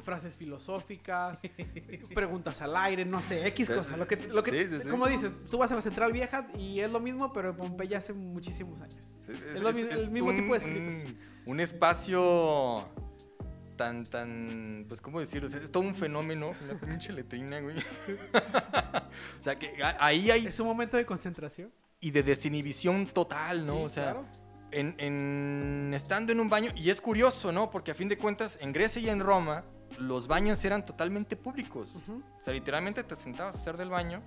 frases 0.00 0.36
filosóficas, 0.36 1.40
preguntas 2.14 2.60
al 2.62 2.76
aire, 2.76 3.04
no 3.04 3.22
sé, 3.22 3.46
X 3.48 3.70
cosas. 3.70 3.98
Lo 3.98 4.06
que, 4.06 4.16
lo 4.16 4.42
que, 4.42 4.80
como 4.90 5.06
dices, 5.06 5.30
tú 5.50 5.58
vas 5.58 5.70
a 5.72 5.76
la 5.76 5.82
Central 5.82 6.12
Vieja 6.12 6.48
y 6.58 6.80
es 6.80 6.90
lo 6.90 7.00
mismo, 7.00 7.32
pero 7.32 7.50
en 7.50 7.56
Pompeya 7.56 7.98
hace 7.98 8.12
muchísimos 8.12 8.80
años. 8.80 9.14
es, 9.28 9.62
el 9.62 10.10
mismo 10.10 10.34
tipo 10.34 10.52
de 10.52 10.58
escritos. 10.58 11.14
Un 11.46 11.60
espacio 11.60 12.88
tan, 13.80 14.04
tan, 14.04 14.84
pues, 14.88 15.00
¿cómo 15.00 15.20
decirlo? 15.20 15.48
es 15.48 15.70
todo 15.70 15.82
un 15.82 15.94
fenómeno, 15.94 16.52
una 16.62 16.78
pinche 16.78 17.14
letrina, 17.14 17.60
güey. 17.60 17.78
o 19.40 19.42
sea, 19.42 19.58
que 19.58 19.72
ahí 19.98 20.30
hay... 20.30 20.46
Es 20.46 20.60
un 20.60 20.66
momento 20.66 20.98
de 20.98 21.06
concentración. 21.06 21.72
Y 21.98 22.10
de 22.10 22.22
desinhibición 22.22 23.06
total, 23.06 23.66
¿no? 23.66 23.80
o 23.82 23.88
sea, 23.88 24.22
en, 24.70 25.92
estando 25.94 26.30
en 26.30 26.40
un 26.40 26.50
baño, 26.50 26.72
y 26.76 26.90
es 26.90 27.00
curioso, 27.00 27.52
¿no? 27.52 27.70
Porque 27.70 27.92
a 27.92 27.94
fin 27.94 28.08
de 28.08 28.18
cuentas, 28.18 28.58
en 28.60 28.74
Grecia 28.74 29.00
y 29.00 29.08
en 29.08 29.20
Roma, 29.20 29.64
los 29.98 30.28
baños 30.28 30.64
eran 30.64 30.84
totalmente 30.84 31.36
públicos. 31.36 31.96
O 32.08 32.42
sea, 32.42 32.52
literalmente 32.52 33.02
te 33.04 33.16
sentabas 33.16 33.56
a 33.56 33.58
hacer 33.58 33.76
del 33.76 33.90
baño 33.90 34.22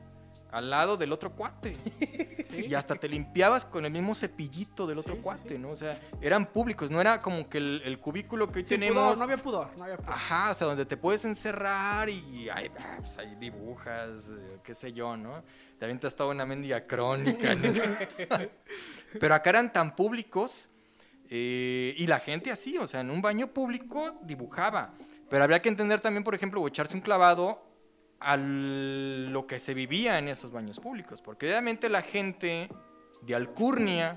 al 0.54 0.70
lado 0.70 0.96
del 0.98 1.12
otro 1.12 1.32
cuate. 1.32 1.78
Y 2.54 2.76
hasta 2.76 2.94
te 2.94 3.10
limpiabas 3.10 3.66
con 3.66 3.84
el 3.84 3.92
mismo 3.92 4.14
cepillito 4.14 4.86
del 4.86 5.00
otro 5.00 5.20
cuate, 5.20 5.58
¿no? 5.58 5.72
O 5.72 5.76
sea, 5.76 6.00
eran 6.22 6.46
públicos, 6.46 6.92
no 6.92 7.02
era 7.02 7.20
como 7.20 7.50
que 7.50 7.58
el, 7.58 7.98
cubículo 8.00 8.52
que 8.52 8.60
hoy 8.60 8.64
tenemos. 8.64 9.18
no 9.18 9.24
había 9.24 9.38
pudor, 9.38 9.76
no 9.76 9.86
había 9.86 9.98
pudor. 9.98 10.14
Ajá, 10.14 10.52
o 10.52 10.54
sea, 10.54 10.68
donde 10.68 10.86
te 10.86 10.96
puedes 10.96 11.26
encerrar 11.26 12.10
y 12.10 12.48
hay, 12.50 12.70
ah, 12.78 12.98
pues, 13.00 13.18
hay 13.18 13.34
dibujas, 13.38 14.30
eh, 14.30 14.60
qué 14.64 14.76
sé 14.76 14.94
yo, 14.94 15.18
¿no? 15.18 15.44
También 15.80 16.00
te 16.00 16.06
has 16.06 16.14
estado 16.14 16.30
en 16.30 16.38
una 16.38 16.46
mendiga 16.46 16.86
crónica. 16.86 17.58
Pero 19.20 19.34
acá 19.34 19.50
eran 19.50 19.74
tan 19.74 19.96
públicos 19.96 20.70
eh, 21.28 21.96
y 21.98 22.06
la 22.06 22.20
gente 22.20 22.52
así, 22.52 22.78
o 22.78 22.86
sea, 22.86 23.02
en 23.02 23.10
un 23.10 23.20
baño 23.20 23.48
público 23.48 24.20
dibujaba. 24.22 24.94
Pero 25.34 25.46
habría 25.46 25.64
que 25.64 25.70
entender 25.70 26.00
también, 26.00 26.24
por 26.24 26.36
ejemplo, 26.36 26.62
o 26.62 26.68
echarse 26.68 26.96
un 26.96 27.02
clavado 27.02 27.60
a 28.20 28.38
lo 28.38 29.48
que 29.48 29.58
se 29.58 29.74
vivía 29.74 30.20
en 30.20 30.28
esos 30.28 30.52
baños 30.52 30.80
públicos, 30.80 31.24
porque 31.24 31.48
obviamente 31.48 31.90
la 31.90 32.04
gente 32.04 32.70
de 33.24 33.34
Alcurnia, 33.34 34.16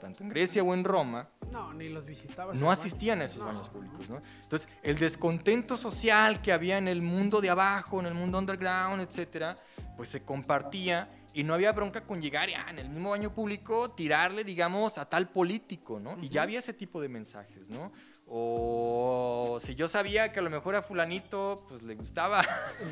tanto 0.00 0.22
en 0.22 0.28
Grecia 0.28 0.62
o 0.62 0.72
en 0.72 0.84
Roma, 0.84 1.28
No, 1.50 1.74
ni 1.74 1.88
los 1.88 2.06
visitaba. 2.06 2.54
no 2.54 2.70
asistían 2.70 3.22
a 3.22 3.24
esos 3.24 3.44
baños 3.44 3.68
públicos, 3.70 4.08
¿no? 4.08 4.22
Entonces, 4.44 4.68
el 4.84 5.00
descontento 5.00 5.76
social 5.76 6.40
que 6.40 6.52
había 6.52 6.78
en 6.78 6.86
el 6.86 7.02
mundo 7.02 7.40
de 7.40 7.50
abajo, 7.50 7.98
en 7.98 8.06
el 8.06 8.14
mundo 8.14 8.38
underground, 8.38 9.02
etcétera, 9.02 9.58
pues 9.96 10.10
se 10.10 10.22
compartía 10.22 11.10
y 11.34 11.42
no 11.42 11.54
había 11.54 11.72
bronca 11.72 12.02
con 12.04 12.22
llegar 12.22 12.48
ah, 12.56 12.70
en 12.70 12.78
el 12.78 12.88
mismo 12.88 13.10
baño 13.10 13.34
público 13.34 13.90
tirarle, 13.90 14.44
digamos, 14.44 14.96
a 14.96 15.08
tal 15.08 15.28
político, 15.28 15.98
¿no? 15.98 16.16
Y 16.22 16.28
ya 16.28 16.42
había 16.42 16.60
ese 16.60 16.72
tipo 16.72 17.00
de 17.00 17.08
mensajes, 17.08 17.68
¿no? 17.68 17.90
O 18.34 19.58
si 19.60 19.74
yo 19.74 19.88
sabía 19.88 20.32
que 20.32 20.40
a 20.40 20.42
lo 20.42 20.48
mejor 20.48 20.74
a 20.74 20.82
fulanito 20.82 21.66
pues 21.68 21.82
le 21.82 21.94
gustaba 21.94 22.42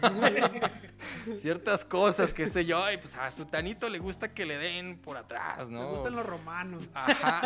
ciertas 1.34 1.86
cosas, 1.86 2.34
qué 2.34 2.46
sé 2.46 2.66
yo, 2.66 2.92
y 2.92 2.98
pues 2.98 3.16
a 3.16 3.30
sutanito 3.30 3.88
le 3.88 4.00
gusta 4.00 4.34
que 4.34 4.44
le 4.44 4.58
den 4.58 4.98
por 4.98 5.16
atrás, 5.16 5.70
¿no? 5.70 5.80
Me 5.80 5.90
gustan 5.92 6.16
los 6.16 6.26
romanos. 6.26 6.84
Ajá. 6.92 7.40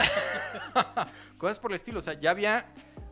Cosas 1.38 1.60
por 1.60 1.70
el 1.70 1.76
estilo. 1.76 2.00
O 2.00 2.02
sea, 2.02 2.14
ya 2.14 2.32
había 2.32 2.66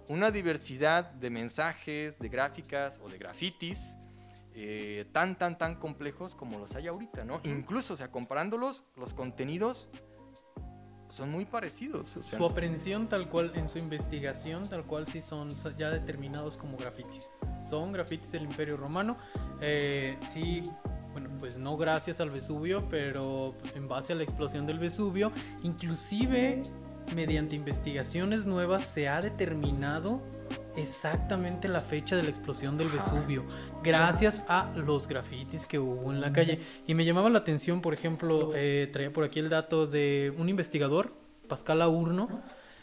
una 0.08 0.32
diversidad 0.32 1.12
de 1.12 1.30
mensajes, 1.30 2.18
de 2.18 2.28
gráficas 2.28 3.00
o 3.04 3.08
de 3.08 3.18
grafitis 3.18 3.96
eh, 4.54 5.06
tan, 5.12 5.38
tan, 5.38 5.56
tan 5.58 5.76
complejos 5.76 6.34
como 6.34 6.58
los 6.58 6.74
hay 6.74 6.88
ahorita, 6.88 7.24
¿no? 7.24 7.40
Incluso, 7.44 7.94
o 7.94 7.96
sea, 7.96 8.10
comparándolos, 8.10 8.82
los 8.96 9.14
contenidos 9.14 9.88
son 11.12 11.30
muy 11.30 11.44
parecidos. 11.44 12.16
o 12.16 12.22
sea, 12.22 12.38
Su 12.38 12.46
aprehensión 12.46 13.06
tal 13.06 13.28
cual, 13.28 13.52
en 13.54 13.68
su 13.68 13.78
investigación 13.78 14.68
tal 14.68 14.84
cual 14.84 15.06
sí 15.06 15.20
son 15.20 15.52
ya 15.76 15.90
determinados 15.90 16.56
como 16.56 16.78
grafitis. 16.78 17.28
Son 17.62 17.92
grafitis 17.92 18.32
del 18.32 18.44
Imperio 18.44 18.78
Romano. 18.78 19.18
Eh, 19.60 20.16
sí, 20.32 20.70
bueno, 21.12 21.28
pues 21.38 21.58
no 21.58 21.76
gracias 21.76 22.20
al 22.20 22.30
Vesubio, 22.30 22.88
pero 22.88 23.54
en 23.74 23.88
base 23.88 24.14
a 24.14 24.16
la 24.16 24.22
explosión 24.22 24.66
del 24.66 24.78
Vesubio, 24.78 25.32
inclusive 25.62 26.62
mediante 27.14 27.56
investigaciones 27.56 28.46
nuevas 28.46 28.86
se 28.86 29.08
ha 29.08 29.20
determinado 29.20 30.22
exactamente 30.76 31.68
la 31.68 31.80
fecha 31.80 32.16
de 32.16 32.22
la 32.22 32.30
explosión 32.30 32.76
del 32.78 32.88
Vesubio, 32.88 33.44
gracias 33.82 34.42
a 34.48 34.70
los 34.76 35.08
grafitis 35.08 35.66
que 35.66 35.78
hubo 35.78 36.12
en 36.12 36.20
la 36.20 36.32
calle. 36.32 36.60
Y 36.86 36.94
me 36.94 37.04
llamaba 37.04 37.30
la 37.30 37.38
atención, 37.38 37.80
por 37.80 37.94
ejemplo, 37.94 38.52
eh, 38.54 38.88
traía 38.92 39.12
por 39.12 39.24
aquí 39.24 39.38
el 39.38 39.48
dato 39.48 39.86
de 39.86 40.32
un 40.36 40.48
investigador, 40.48 41.12
Pascal 41.48 41.82
Aurno, 41.82 42.28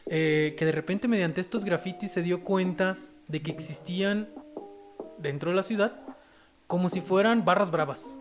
eh, 0.05 0.55
que 0.57 0.65
de 0.65 0.71
repente 0.71 1.07
mediante 1.07 1.41
estos 1.41 1.65
grafitis 1.65 2.11
se 2.11 2.21
dio 2.21 2.43
cuenta 2.43 2.97
de 3.27 3.41
que 3.41 3.51
existían 3.51 4.29
dentro 5.17 5.51
de 5.51 5.55
la 5.55 5.63
ciudad 5.63 5.93
como 6.69 6.89
si 6.89 7.01
fueran 7.01 7.45
barras 7.45 7.71
bravas, 7.71 8.15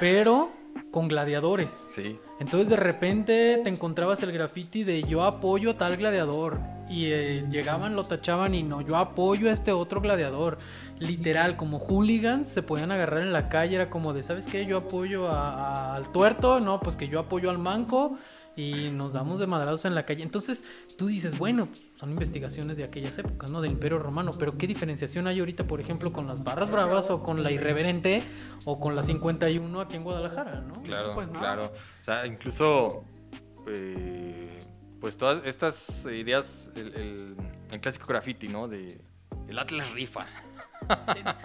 pero 0.00 0.50
con 0.90 1.06
gladiadores. 1.06 1.92
Sí. 1.94 2.18
Entonces 2.40 2.68
de 2.68 2.76
repente 2.76 3.60
te 3.62 3.68
encontrabas 3.68 4.20
el 4.24 4.32
graffiti 4.32 4.82
de 4.82 5.04
yo 5.04 5.22
apoyo 5.22 5.70
a 5.70 5.76
tal 5.76 5.96
gladiador. 5.96 6.73
Y 6.88 7.06
eh, 7.06 7.46
llegaban, 7.50 7.96
lo 7.96 8.04
tachaban 8.06 8.54
y 8.54 8.62
no, 8.62 8.80
yo 8.82 8.96
apoyo 8.96 9.48
a 9.48 9.52
este 9.52 9.72
otro 9.72 10.00
gladiador. 10.00 10.58
Literal, 10.98 11.56
como 11.56 11.78
hooligans 11.78 12.48
se 12.48 12.62
podían 12.62 12.92
agarrar 12.92 13.22
en 13.22 13.32
la 13.32 13.48
calle. 13.48 13.76
Era 13.76 13.90
como 13.90 14.12
de, 14.12 14.22
¿sabes 14.22 14.46
qué? 14.46 14.66
Yo 14.66 14.76
apoyo 14.78 15.28
a- 15.28 15.54
a- 15.92 15.96
al 15.96 16.12
tuerto, 16.12 16.60
no, 16.60 16.80
pues 16.80 16.96
que 16.96 17.08
yo 17.08 17.18
apoyo 17.20 17.50
al 17.50 17.58
manco. 17.58 18.18
Y 18.56 18.90
nos 18.90 19.14
damos 19.14 19.40
de 19.40 19.48
madrazos 19.48 19.84
en 19.86 19.96
la 19.96 20.04
calle. 20.06 20.22
Entonces 20.22 20.64
tú 20.96 21.08
dices, 21.08 21.36
bueno, 21.38 21.66
son 21.96 22.10
investigaciones 22.10 22.76
de 22.76 22.84
aquellas 22.84 23.18
épocas, 23.18 23.50
¿no? 23.50 23.60
Del 23.60 23.72
Imperio 23.72 23.98
Romano. 23.98 24.34
Pero 24.38 24.56
¿qué 24.56 24.68
diferenciación 24.68 25.26
hay 25.26 25.40
ahorita, 25.40 25.66
por 25.66 25.80
ejemplo, 25.80 26.12
con 26.12 26.28
las 26.28 26.44
barras 26.44 26.70
bravas 26.70 27.10
o 27.10 27.20
con 27.20 27.42
la 27.42 27.50
irreverente 27.50 28.22
o 28.64 28.78
con 28.78 28.94
la 28.94 29.02
51 29.02 29.80
aquí 29.80 29.96
en 29.96 30.04
Guadalajara, 30.04 30.60
¿no? 30.60 30.80
Claro, 30.84 31.14
Pues 31.14 31.26
claro. 31.28 31.72
O 32.00 32.04
sea, 32.04 32.26
incluso, 32.26 33.02
eh, 33.66 34.63
pues 35.04 35.18
todas 35.18 35.44
estas 35.44 36.06
ideas, 36.06 36.70
el, 36.76 36.94
el- 36.94 37.36
el 37.72 37.80
clásico 37.82 38.06
graffiti, 38.06 38.48
¿no? 38.48 38.68
De 38.68 38.98
el 39.48 39.58
Atlas 39.58 39.90
rifa. 39.90 40.24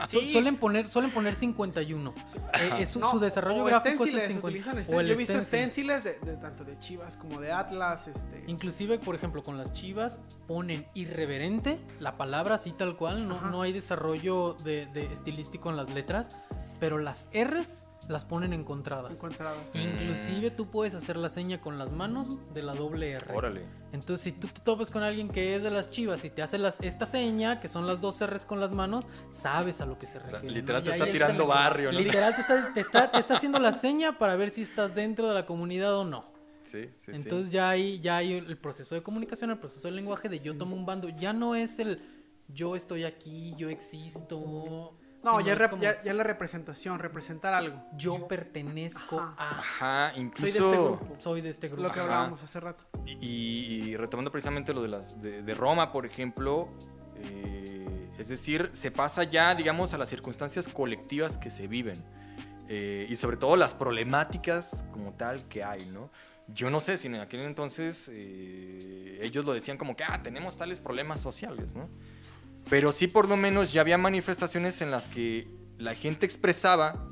Su- 0.07 0.21
Suelen 0.27 0.55
poner, 0.55 0.89
suelen 0.89 1.11
poner 1.11 1.35
51. 1.35 2.13
Eh, 2.53 2.69
es 2.79 2.89
su, 2.91 3.01
No, 3.01 3.11
su 3.11 3.19
desarrollo 3.19 3.63
o 3.63 3.65
gráfico 3.65 4.05
es 4.05 4.13
el 4.13 4.21
stenciles, 4.21 4.27
50. 4.27 4.47
utilizan 4.47 4.95
o 4.95 5.01
el 5.01 5.07
Yo 5.07 5.13
he 5.13 5.17
visto 5.17 5.41
stenciles 5.41 6.05
de, 6.05 6.19
de 6.19 6.37
tanto 6.37 6.63
de 6.63 6.79
Chivas 6.79 7.17
como 7.17 7.41
de 7.41 7.51
Atlas. 7.51 8.07
Este, 8.07 8.45
Inclusive, 8.47 8.97
por 8.97 9.13
ejemplo, 9.15 9.43
con 9.43 9.57
las 9.57 9.73
chivas 9.73 10.21
ponen 10.47 10.85
irreverente, 10.93 11.77
la 11.99 12.15
palabra 12.15 12.55
así 12.55 12.71
tal 12.71 12.95
cual, 12.95 13.27
no, 13.27 13.35
Ajá. 13.39 13.49
no 13.49 13.61
hay 13.61 13.73
desarrollo 13.73 14.53
de, 14.53 14.85
de 14.85 15.11
estilístico 15.11 15.69
en 15.69 15.75
las 15.75 15.89
letras, 15.93 16.31
pero 16.79 16.97
las 16.97 17.27
R's 17.33 17.87
las 18.09 18.25
ponen 18.25 18.53
encontradas. 18.53 19.11
encontradas. 19.11 19.59
Inclusive 19.75 20.49
tú 20.49 20.71
puedes 20.71 20.95
hacer 20.95 21.15
la 21.15 21.29
seña 21.29 21.61
con 21.61 21.77
las 21.77 21.91
manos 21.91 22.37
de 22.53 22.63
la 22.63 22.73
doble 22.73 23.11
R. 23.11 23.33
Órale. 23.35 23.65
Entonces, 23.91 24.21
si 24.21 24.31
tú 24.31 24.47
te 24.47 24.61
topas 24.61 24.89
con 24.89 25.03
alguien 25.03 25.29
que 25.29 25.55
es 25.55 25.61
de 25.61 25.69
las 25.69 25.91
chivas 25.91 26.25
y 26.25 26.31
te 26.31 26.41
hace 26.41 26.57
las, 26.57 26.81
esta 26.81 27.05
seña, 27.05 27.59
que 27.59 27.67
son 27.67 27.85
las 27.85 28.01
dos 28.01 28.19
R's 28.25 28.45
con 28.45 28.59
las 28.59 28.71
manos, 28.71 29.07
sabes 29.29 29.79
a 29.79 29.85
lo 29.85 29.99
que 29.99 30.07
se 30.07 30.13
sea, 30.13 30.23
refiere. 30.23 30.55
literal 30.55 30.83
¿no? 30.83 30.89
te 30.89 30.97
está 30.97 31.11
tirando 31.11 31.45
barrio, 31.45 31.91
¿no? 31.91 31.99
Literal 31.99 32.33
te 32.33 32.41
está, 32.41 32.73
te, 32.73 32.79
está, 32.79 33.11
te 33.11 33.19
está 33.19 33.37
haciendo 33.37 33.59
la 33.59 33.71
seña 33.71 34.17
para 34.17 34.35
ver 34.35 34.49
si 34.49 34.63
estás 34.63 34.95
dentro 34.95 35.27
de 35.27 35.35
la 35.35 35.45
comunidad 35.45 35.95
o 35.95 36.03
no. 36.03 36.25
Sí, 36.63 36.89
sí, 36.93 37.11
Entonces 37.13 37.51
ya 37.51 37.69
hay, 37.69 37.99
ya 37.99 38.17
hay 38.17 38.33
el 38.33 38.57
proceso 38.57 38.95
de 38.95 39.03
comunicación, 39.03 39.51
el 39.51 39.59
proceso 39.59 39.87
del 39.87 39.95
lenguaje 39.95 40.29
de 40.29 40.39
yo 40.39 40.57
tomo 40.57 40.75
un 40.75 40.85
bando. 40.85 41.09
Ya 41.09 41.31
no 41.31 41.55
es 41.55 41.77
el 41.79 42.01
yo 42.47 42.75
estoy 42.75 43.03
aquí, 43.03 43.53
yo 43.55 43.69
existo. 43.69 44.95
No, 45.23 45.41
ya, 45.41 45.53
es 45.53 45.59
rep- 45.59 45.69
como, 45.71 45.83
ya, 45.83 46.01
ya 46.03 46.13
la 46.13 46.23
representación, 46.23 46.99
representar 46.99 47.53
algo. 47.53 47.83
yo 47.95 48.27
pertenezco 48.27 49.19
Ajá. 49.19 49.35
a. 49.37 49.59
Ajá, 49.59 50.11
Soy 50.13 50.21
de 50.23 50.29
este 50.29 50.59
incluso... 50.59 50.83
grupo. 50.97 51.15
Soy 51.17 51.41
de 51.41 51.49
este 51.49 51.67
grupo. 51.67 51.83
Lo 51.83 51.91
que 51.91 51.99
Ajá. 51.99 52.03
hablábamos 52.09 52.43
hace 52.43 52.59
rato. 52.59 52.85
Y, 53.05 53.15
y 53.17 53.97
retomando 53.97 54.31
precisamente 54.31 54.73
lo 54.73 54.81
de, 54.81 54.87
las, 54.87 55.21
de, 55.21 55.41
de 55.43 55.53
Roma, 55.55 55.91
por 55.91 56.05
ejemplo, 56.05 56.69
eh, 57.17 58.09
es 58.17 58.27
decir, 58.29 58.69
se 58.73 58.91
pasa 58.91 59.23
ya, 59.23 59.53
digamos, 59.55 59.93
a 59.93 59.97
las 59.97 60.09
circunstancias 60.09 60.67
colectivas 60.67 61.37
que 61.37 61.49
se 61.49 61.67
viven. 61.67 62.03
eh, 62.69 63.07
y 63.09 63.15
sobre 63.15 63.35
todo 63.37 63.55
las 63.55 63.73
problemáticas 63.73 64.85
como 64.91 65.13
tal 65.13 65.47
que 65.47 65.63
hay, 65.63 65.85
¿no? 65.87 66.11
Yo 66.47 66.69
no 66.69 66.79
sé 66.79 66.97
si 66.97 67.07
en 67.07 67.15
aquel 67.15 67.41
entonces 67.41 68.09
eh, 68.11 69.19
ellos 69.21 69.45
lo 69.45 69.53
decían 69.53 69.77
como 69.77 69.95
que, 69.95 70.03
ah, 70.03 70.21
tenemos 70.23 70.55
tales 70.55 70.79
problemas 70.79 71.19
sociales, 71.21 71.73
¿no? 71.73 71.89
Pero 72.69 72.91
sí 72.91 73.07
por 73.07 73.27
lo 73.27 73.37
menos 73.37 73.71
ya 73.71 73.81
había 73.81 73.97
manifestaciones 73.97 74.81
en 74.81 74.91
las 74.91 75.07
que 75.07 75.47
la 75.77 75.95
gente 75.95 76.25
expresaba 76.25 77.07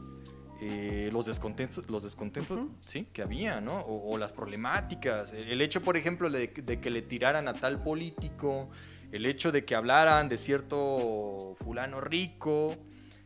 eh, 0.59 1.09
los 1.13 1.27
descontentos, 1.27 1.87
los 1.89 2.03
descontentos 2.03 2.59
sí, 2.85 3.07
que 3.13 3.21
había, 3.21 3.61
¿no? 3.61 3.79
O, 3.79 4.13
o 4.13 4.17
las 4.17 4.33
problemáticas. 4.33 5.33
El, 5.33 5.49
el 5.49 5.61
hecho, 5.61 5.81
por 5.81 5.97
ejemplo, 5.97 6.29
de, 6.29 6.47
de 6.47 6.79
que 6.79 6.89
le 6.89 7.03
tiraran 7.03 7.47
a 7.47 7.53
tal 7.53 7.83
político, 7.83 8.69
el 9.11 9.25
hecho 9.25 9.51
de 9.51 9.65
que 9.65 9.75
hablaran 9.75 10.29
de 10.29 10.37
cierto 10.37 11.55
fulano 11.63 12.01
rico, 12.01 12.75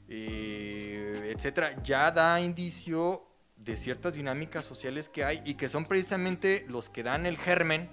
eh, 0.10 1.32
etcétera, 1.34 1.82
ya 1.84 2.12
da 2.12 2.42
indicio 2.42 3.28
de 3.56 3.78
ciertas 3.78 4.16
dinámicas 4.16 4.66
sociales 4.66 5.08
que 5.08 5.24
hay 5.24 5.42
y 5.46 5.54
que 5.54 5.68
son 5.68 5.86
precisamente 5.86 6.66
los 6.68 6.90
que 6.90 7.04
dan 7.04 7.26
el 7.26 7.38
germen 7.38 7.90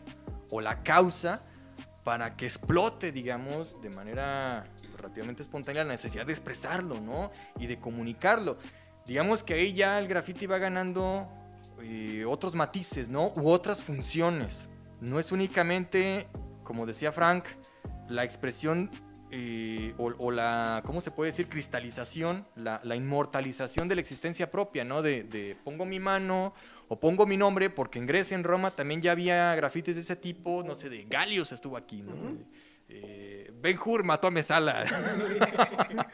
o 0.50 0.60
la 0.60 0.82
causa 0.82 1.44
para 2.08 2.36
que 2.36 2.46
explote, 2.46 3.12
digamos, 3.12 3.82
de 3.82 3.90
manera 3.90 4.64
relativamente 4.96 5.42
espontánea 5.42 5.84
la 5.84 5.92
necesidad 5.92 6.24
de 6.24 6.32
expresarlo, 6.32 6.98
¿no? 7.02 7.30
Y 7.58 7.66
de 7.66 7.78
comunicarlo. 7.78 8.56
Digamos 9.06 9.44
que 9.44 9.52
ahí 9.52 9.74
ya 9.74 9.98
el 9.98 10.08
graffiti 10.08 10.46
va 10.46 10.56
ganando 10.56 11.28
eh, 11.82 12.24
otros 12.26 12.54
matices, 12.54 13.10
¿no? 13.10 13.34
U 13.36 13.50
otras 13.50 13.82
funciones. 13.82 14.70
No 15.02 15.18
es 15.18 15.32
únicamente, 15.32 16.28
como 16.64 16.86
decía 16.86 17.12
Frank, 17.12 17.44
la 18.08 18.24
expresión 18.24 18.90
eh, 19.30 19.92
o, 19.98 20.30
la, 20.30 20.82
¿cómo 20.86 21.02
se 21.02 21.10
puede 21.10 21.32
decir? 21.32 21.50
Cristalización, 21.50 22.46
la, 22.56 22.80
la 22.84 22.96
inmortalización 22.96 23.86
de 23.86 23.96
la 23.96 24.00
existencia 24.00 24.50
propia, 24.50 24.82
¿no? 24.82 25.02
De, 25.02 25.24
de 25.24 25.58
pongo 25.62 25.84
mi 25.84 26.00
mano 26.00 26.54
o 26.88 26.98
pongo 26.98 27.26
mi 27.26 27.36
nombre, 27.36 27.70
porque 27.70 27.98
en 27.98 28.06
Grecia, 28.06 28.34
en 28.34 28.44
Roma, 28.44 28.74
también 28.74 29.00
ya 29.02 29.12
había 29.12 29.54
grafitis 29.54 29.94
de 29.96 30.00
ese 30.02 30.16
tipo, 30.16 30.62
no 30.66 30.74
sé, 30.74 30.88
de 30.88 31.04
Galios 31.04 31.52
estuvo 31.52 31.76
aquí, 31.76 32.02
¿no? 32.02 32.12
Eh, 32.90 33.52
Ben 33.60 33.78
Hur 33.84 34.02
mató 34.04 34.28
a 34.28 34.30
Mesala. 34.30 34.86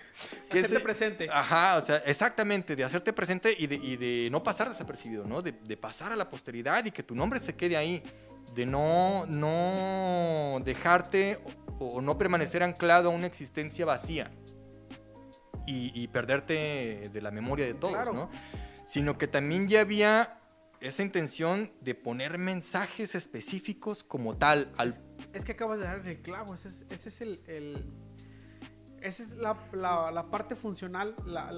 Que 0.50 0.58
Hacerte 0.60 0.76
ese- 0.76 0.80
presente. 0.80 1.28
Ajá, 1.30 1.76
o 1.76 1.80
sea, 1.80 1.96
exactamente, 1.98 2.74
de 2.76 2.84
hacerte 2.84 3.12
presente 3.12 3.54
y 3.56 3.66
de, 3.66 3.76
y 3.76 3.96
de 3.96 4.28
no 4.30 4.42
pasar 4.42 4.68
desapercibido, 4.68 5.24
¿no? 5.24 5.42
De, 5.42 5.52
de 5.52 5.76
pasar 5.76 6.12
a 6.12 6.16
la 6.16 6.28
posteridad 6.30 6.84
y 6.84 6.90
que 6.90 7.02
tu 7.02 7.14
nombre 7.14 7.40
se 7.40 7.54
quede 7.54 7.76
ahí. 7.76 8.02
De 8.54 8.64
no, 8.66 9.26
no 9.26 10.60
dejarte 10.64 11.40
o, 11.80 11.86
o 11.86 12.00
no 12.00 12.16
permanecer 12.18 12.62
anclado 12.62 13.10
a 13.10 13.12
una 13.12 13.26
existencia 13.26 13.84
vacía. 13.84 14.30
Y, 15.66 15.90
y 16.00 16.08
perderte 16.08 17.08
de 17.12 17.20
la 17.22 17.30
memoria 17.30 17.66
de 17.66 17.74
todos, 17.74 17.94
Claro. 17.94 18.12
¿no? 18.12 18.30
Sino 18.84 19.16
que 19.16 19.26
también 19.26 19.66
ya 19.66 19.80
había 19.80 20.38
esa 20.88 21.02
intención 21.02 21.70
de 21.80 21.94
poner 21.94 22.38
mensajes 22.38 23.14
específicos 23.14 24.04
como 24.04 24.36
tal 24.36 24.70
al 24.76 24.94
Es 25.32 25.44
que 25.44 25.52
acabas 25.52 25.78
de 25.78 25.84
dar 25.84 26.06
el 26.06 26.18
clavo. 26.20 26.54
Ese 26.54 26.68
es, 26.68 27.20
el, 27.20 27.40
el, 27.46 27.84
esa 29.00 29.22
es 29.22 29.30
la, 29.30 29.56
la- 29.72 30.26
parte 30.30 30.54
funcional, 30.56 31.14
la- 31.26 31.50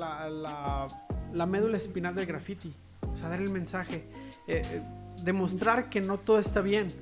la 1.33 1.47
médula 1.47 1.77
espinal 1.77 2.15
del 2.15 2.27
graffiti. 2.27 2.73
O 3.13 3.17
sea, 3.17 3.29
dar 3.29 3.41
el 3.41 3.51
mensaje. 3.51 4.05
eh, 4.47 4.63
eh, 4.65 4.83
demostrar 5.23 5.89
que 5.91 6.01
no 6.01 6.19
todo 6.19 6.39
está 6.39 6.61
bien. 6.61 6.95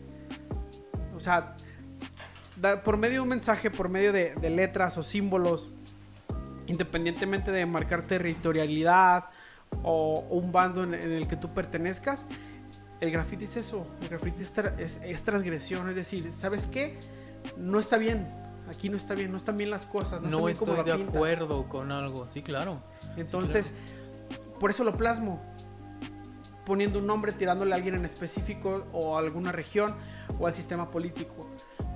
O 1.14 1.20
sea, 1.20 1.56
dar- 2.60 2.82
por 2.82 2.96
medio 2.96 3.14
de 3.16 3.20
un 3.20 3.28
mensaje, 3.28 3.70
por 3.70 3.88
medio 3.88 4.12
de, 4.12 4.34
de 4.36 4.50
letras 4.50 4.96
o 4.96 5.02
símbolos, 5.02 5.68
independientemente 6.66 7.50
de 7.50 7.66
marcar 7.66 8.06
territorialidad 8.06 9.24
o, 9.82 10.24
o 10.30 10.36
un 10.36 10.52
bando 10.52 10.82
en, 10.82 10.94
en 10.94 11.12
el 11.12 11.26
que 11.28 11.36
tú 11.36 11.52
pertenezcas, 11.52 12.26
el 13.00 13.10
graffiti 13.10 13.44
es 13.44 13.56
eso. 13.56 13.86
El 14.02 14.08
graffiti 14.08 14.42
es, 14.42 14.54
tra- 14.54 14.78
es- 14.78 15.00
es 15.04 15.22
transgresión. 15.24 15.88
Es 15.88 15.94
decir, 15.96 16.30
¿sabes 16.32 16.66
qué? 16.66 16.98
No 17.56 17.78
está 17.80 17.96
bien. 17.98 18.26
Aquí 18.70 18.88
no 18.88 18.96
está 18.96 19.14
bien. 19.14 19.30
No 19.30 19.36
están 19.36 19.56
bien 19.58 19.70
las 19.70 19.84
cosas. 19.84 20.22
No, 20.22 20.30
No, 20.30 20.48
estoy 20.48 20.76
de 20.76 20.94
pintas. 20.94 21.14
acuerdo 21.14 21.68
con 21.68 21.92
algo, 21.92 22.26
sí, 22.28 22.42
claro. 22.42 22.80
Entonces, 23.16 23.72
por 24.60 24.70
eso 24.70 24.84
lo 24.84 24.96
plasmo. 24.96 25.42
Poniendo 26.64 26.98
un 26.98 27.06
nombre, 27.06 27.32
tirándole 27.32 27.72
a 27.72 27.76
alguien 27.76 27.94
en 27.94 28.06
específico 28.06 28.86
o 28.92 29.16
a 29.16 29.20
alguna 29.20 29.52
región 29.52 29.96
o 30.38 30.46
al 30.46 30.54
sistema 30.54 30.90
político. 30.90 31.46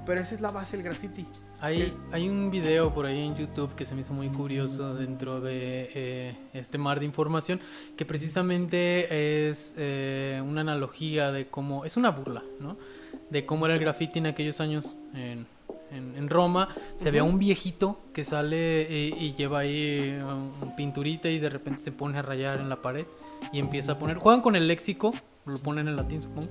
Pero 0.04 0.20
esa 0.20 0.34
es 0.34 0.42
la 0.42 0.50
base 0.50 0.76
del 0.76 0.84
graffiti. 0.84 1.26
Hay, 1.60 1.92
hay 2.12 2.28
un 2.28 2.52
video 2.52 2.94
por 2.94 3.04
ahí 3.06 3.18
en 3.20 3.34
YouTube 3.34 3.74
que 3.74 3.84
se 3.84 3.94
me 3.96 4.02
hizo 4.02 4.12
muy 4.12 4.28
curioso 4.28 4.94
dentro 4.94 5.40
de 5.40 5.90
eh, 5.92 6.36
este 6.52 6.78
mar 6.78 7.00
de 7.00 7.06
información 7.06 7.58
que 7.96 8.04
precisamente 8.04 9.48
es 9.50 9.74
eh, 9.76 10.40
una 10.46 10.60
analogía 10.60 11.32
de 11.32 11.48
cómo, 11.48 11.84
es 11.84 11.96
una 11.96 12.10
burla, 12.10 12.44
¿no? 12.60 12.76
De 13.30 13.44
cómo 13.44 13.66
era 13.66 13.74
el 13.74 13.80
graffiti 13.80 14.20
en 14.20 14.26
aquellos 14.26 14.60
años 14.60 14.98
en, 15.14 15.46
en- 15.90 16.14
en 16.16 16.28
Roma. 16.28 16.68
Se 16.94 17.10
ve 17.10 17.18
a 17.18 17.24
un 17.24 17.40
viejito 17.40 17.98
que 18.12 18.22
sale 18.22 18.86
y, 18.88 19.24
y 19.26 19.32
lleva 19.34 19.58
ahí 19.58 20.16
um, 20.22 20.76
pinturita 20.76 21.28
y 21.28 21.40
de 21.40 21.50
repente 21.50 21.82
se 21.82 21.90
pone 21.90 22.18
a 22.18 22.22
rayar 22.22 22.60
en 22.60 22.68
la 22.68 22.80
pared 22.82 23.04
y 23.52 23.58
empieza 23.58 23.92
a 23.92 23.98
poner, 23.98 24.18
juegan 24.18 24.42
con 24.42 24.54
el 24.54 24.68
léxico, 24.68 25.10
lo 25.44 25.58
ponen 25.58 25.88
en 25.88 25.96
latín 25.96 26.20
supongo, 26.20 26.50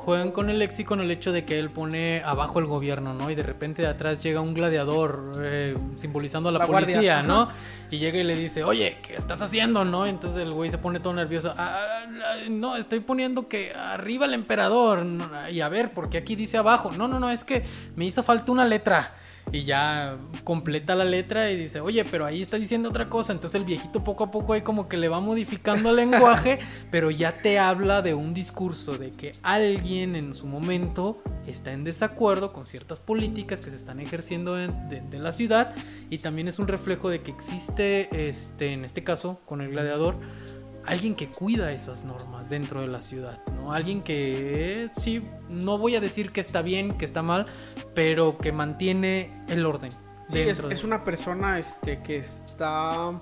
juegan 0.00 0.30
con 0.32 0.48
el 0.48 0.58
léxico 0.58 0.94
en 0.94 1.00
el 1.00 1.10
hecho 1.10 1.30
de 1.30 1.44
que 1.44 1.58
él 1.58 1.68
pone 1.70 2.22
abajo 2.24 2.58
el 2.58 2.64
gobierno, 2.64 3.12
¿no? 3.12 3.30
Y 3.30 3.34
de 3.34 3.42
repente 3.42 3.82
de 3.82 3.88
atrás 3.88 4.22
llega 4.22 4.40
un 4.40 4.54
gladiador 4.54 5.34
eh, 5.42 5.76
simbolizando 5.96 6.48
a 6.48 6.52
la, 6.52 6.60
La 6.60 6.64
guardia, 6.64 6.94
policía, 6.96 7.18
ajá. 7.18 7.28
¿no? 7.28 7.48
Y 7.90 7.98
llega 7.98 8.18
y 8.18 8.24
le 8.24 8.34
dice, 8.34 8.64
oye, 8.64 8.96
¿qué 9.02 9.14
estás 9.16 9.42
haciendo, 9.42 9.84
no? 9.84 10.06
Entonces 10.06 10.38
el 10.42 10.52
güey 10.52 10.70
se 10.70 10.78
pone 10.78 11.00
todo 11.00 11.12
nervioso. 11.12 11.52
"Ah, 11.54 12.06
no, 12.48 12.76
estoy 12.76 13.00
poniendo 13.00 13.46
que 13.46 13.74
arriba 13.74 14.24
el 14.24 14.32
emperador. 14.32 15.04
Y 15.52 15.60
a 15.60 15.68
ver, 15.68 15.92
porque 15.92 16.16
aquí 16.16 16.34
dice 16.34 16.56
abajo. 16.56 16.90
No, 16.92 17.06
no, 17.06 17.20
no, 17.20 17.28
es 17.30 17.44
que 17.44 17.64
me 17.94 18.06
hizo 18.06 18.22
falta 18.22 18.52
una 18.52 18.64
letra. 18.64 19.14
Y 19.52 19.64
ya 19.64 20.16
completa 20.44 20.94
la 20.94 21.04
letra 21.04 21.50
y 21.50 21.56
dice, 21.56 21.80
oye, 21.80 22.04
pero 22.04 22.24
ahí 22.24 22.42
está 22.42 22.58
diciendo 22.58 22.88
otra 22.88 23.08
cosa. 23.08 23.32
Entonces 23.32 23.58
el 23.60 23.64
viejito 23.64 24.04
poco 24.04 24.24
a 24.24 24.30
poco 24.30 24.52
ahí 24.52 24.62
como 24.62 24.88
que 24.88 24.96
le 24.96 25.08
va 25.08 25.20
modificando 25.20 25.90
el 25.90 25.96
lenguaje, 25.96 26.58
pero 26.90 27.10
ya 27.10 27.42
te 27.42 27.58
habla 27.58 28.02
de 28.02 28.14
un 28.14 28.34
discurso 28.34 28.96
de 28.96 29.10
que 29.12 29.34
alguien 29.42 30.16
en 30.16 30.34
su 30.34 30.46
momento 30.46 31.22
está 31.46 31.72
en 31.72 31.84
desacuerdo 31.84 32.52
con 32.52 32.66
ciertas 32.66 33.00
políticas 33.00 33.60
que 33.60 33.70
se 33.70 33.76
están 33.76 33.98
ejerciendo 33.98 34.60
en, 34.60 34.88
de, 34.88 35.00
de 35.00 35.18
la 35.18 35.32
ciudad 35.32 35.74
y 36.10 36.18
también 36.18 36.48
es 36.48 36.58
un 36.58 36.68
reflejo 36.68 37.10
de 37.10 37.20
que 37.20 37.30
existe, 37.30 38.28
este, 38.28 38.72
en 38.72 38.84
este 38.84 39.02
caso, 39.02 39.40
con 39.46 39.60
el 39.60 39.70
gladiador, 39.70 40.16
alguien 40.86 41.14
que 41.14 41.28
cuida 41.30 41.72
esas 41.72 42.04
normas 42.04 42.48
dentro 42.50 42.80
de 42.80 42.86
la 42.88 43.02
ciudad, 43.02 43.40
¿no? 43.54 43.72
Alguien 43.72 44.02
que, 44.02 44.84
eh, 44.84 44.88
sí, 44.96 45.22
no 45.48 45.78
voy 45.78 45.94
a 45.96 46.00
decir 46.00 46.32
que 46.32 46.40
está 46.40 46.62
bien, 46.62 46.96
que 46.96 47.04
está 47.04 47.22
mal, 47.22 47.46
pero 47.94 48.38
que 48.38 48.52
mantiene 48.52 49.44
el 49.48 49.66
orden. 49.66 49.92
Sí, 50.28 50.38
es, 50.40 50.46
dentro 50.46 50.68
de- 50.68 50.74
es 50.74 50.84
una 50.84 51.04
persona 51.04 51.58
este, 51.58 52.02
que 52.02 52.16
está 52.16 53.20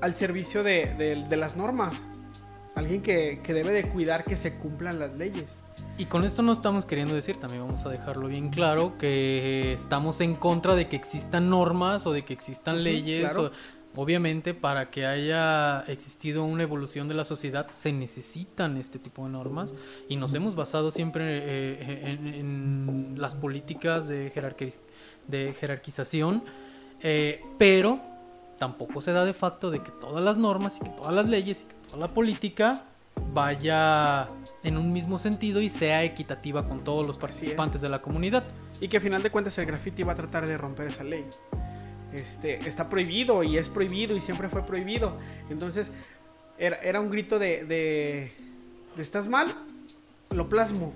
al 0.00 0.14
servicio 0.14 0.62
de, 0.62 0.94
de- 0.96 1.24
de 1.28 1.36
las 1.36 1.56
normas. 1.56 1.94
Alguien 2.74 3.02
que, 3.02 3.40
que 3.42 3.52
debe 3.54 3.72
de 3.72 3.88
cuidar 3.88 4.24
que 4.24 4.36
se 4.36 4.54
cumplan 4.54 4.98
las 5.00 5.12
leyes. 5.14 5.46
Y 5.96 6.04
con 6.04 6.24
esto 6.24 6.42
no 6.42 6.52
estamos 6.52 6.86
queriendo 6.86 7.14
decir, 7.14 7.38
también 7.38 7.64
vamos 7.64 7.84
a 7.84 7.88
dejarlo 7.88 8.28
bien 8.28 8.50
claro, 8.50 8.96
que 8.98 9.72
estamos 9.72 10.20
en 10.20 10.36
contra 10.36 10.76
de 10.76 10.86
que 10.86 10.94
existan 10.94 11.50
normas 11.50 12.06
o 12.06 12.12
de 12.12 12.22
que 12.24 12.32
existan 12.32 12.84
leyes. 12.84 13.22
claro. 13.32 13.46
o- 13.46 13.50
obviamente, 13.96 14.54
para 14.54 14.90
que 14.90 15.06
haya 15.06 15.80
existido 15.88 16.44
una 16.44 16.62
evolución 16.62 17.08
de 17.08 17.14
la 17.14 17.24
sociedad, 17.24 17.66
se 17.74 17.92
necesitan 17.92 18.76
este 18.76 18.98
tipo 18.98 19.24
de 19.24 19.30
normas. 19.30 19.74
Y 20.08 20.16
nos 20.16 20.34
hemos 20.34 20.54
basado 20.54 20.90
siempre 20.90 21.24
eh, 21.24 22.10
en, 22.10 22.26
en 22.26 23.14
las 23.18 23.34
políticas 23.34 24.08
de, 24.08 24.32
jerarqui- 24.32 24.76
de 25.26 25.54
jerarquización, 25.58 26.42
eh, 27.02 27.42
pero 27.58 28.00
tampoco 28.58 29.00
se 29.00 29.12
da 29.12 29.24
de 29.24 29.34
facto 29.34 29.70
de 29.70 29.82
que 29.82 29.90
todas 29.92 30.24
las 30.24 30.36
normas 30.36 30.78
y 30.78 30.80
que 30.80 30.90
todas 30.90 31.14
las 31.14 31.28
leyes 31.28 31.62
y 31.62 31.64
que 31.64 31.74
toda 31.86 31.98
la 31.98 32.14
política 32.14 32.84
vaya 33.32 34.28
en 34.64 34.76
un 34.76 34.92
mismo 34.92 35.18
sentido 35.18 35.60
y 35.60 35.68
sea 35.68 36.02
equitativa 36.02 36.66
con 36.66 36.82
todos 36.82 37.06
los 37.06 37.18
participantes 37.18 37.80
de 37.82 37.88
la 37.88 38.00
comunidad. 38.02 38.44
Y 38.80 38.88
que 38.88 38.98
a 38.98 39.00
final 39.00 39.22
de 39.22 39.30
cuentas 39.30 39.58
el 39.58 39.66
graffiti 39.66 40.02
va 40.02 40.12
a 40.12 40.16
tratar 40.16 40.46
de 40.46 40.56
romper 40.56 40.88
esa 40.88 41.04
ley. 41.04 41.24
Este, 42.12 42.66
está 42.66 42.88
prohibido 42.88 43.42
y 43.42 43.58
es 43.58 43.68
prohibido 43.68 44.16
y 44.16 44.20
siempre 44.20 44.48
fue 44.48 44.64
prohibido. 44.64 45.18
Entonces, 45.50 45.92
era, 46.58 47.00
un 47.00 47.10
grito 47.10 47.38
de, 47.38 47.64
de, 47.64 48.32
¿estás 49.00 49.28
mal? 49.28 49.54
Lo 50.30 50.48
plasmo. 50.48 50.92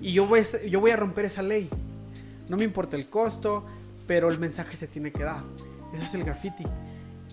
Y 0.00 0.12
yo 0.12 0.26
voy, 0.26 0.40
a, 0.90 0.96
romper 0.96 1.24
esa 1.24 1.42
ley. 1.42 1.68
No 2.48 2.56
me 2.56 2.64
importa 2.64 2.96
el 2.96 3.08
costo, 3.08 3.66
pero 4.06 4.30
el 4.30 4.38
mensaje 4.38 4.76
se 4.76 4.86
tiene 4.86 5.10
que 5.12 5.24
dar. 5.24 5.42
Eso 5.92 6.04
es 6.04 6.14
el 6.14 6.24
graffiti. 6.24 6.64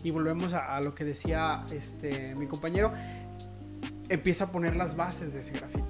Y 0.04 0.12
volvemos 0.12 0.54
a, 0.54 0.76
a 0.76 0.82
lo 0.82 0.96
que 0.96 1.06
decía 1.06 1.66
este, 1.72 2.36
mi 2.36 2.48
compañero. 2.48 2.92
Empieza 4.10 4.46
a 4.46 4.52
poner 4.52 4.76
las 4.76 4.96
bases 4.96 5.34
de 5.34 5.40
ese 5.40 5.54
graffiti. 5.54 5.84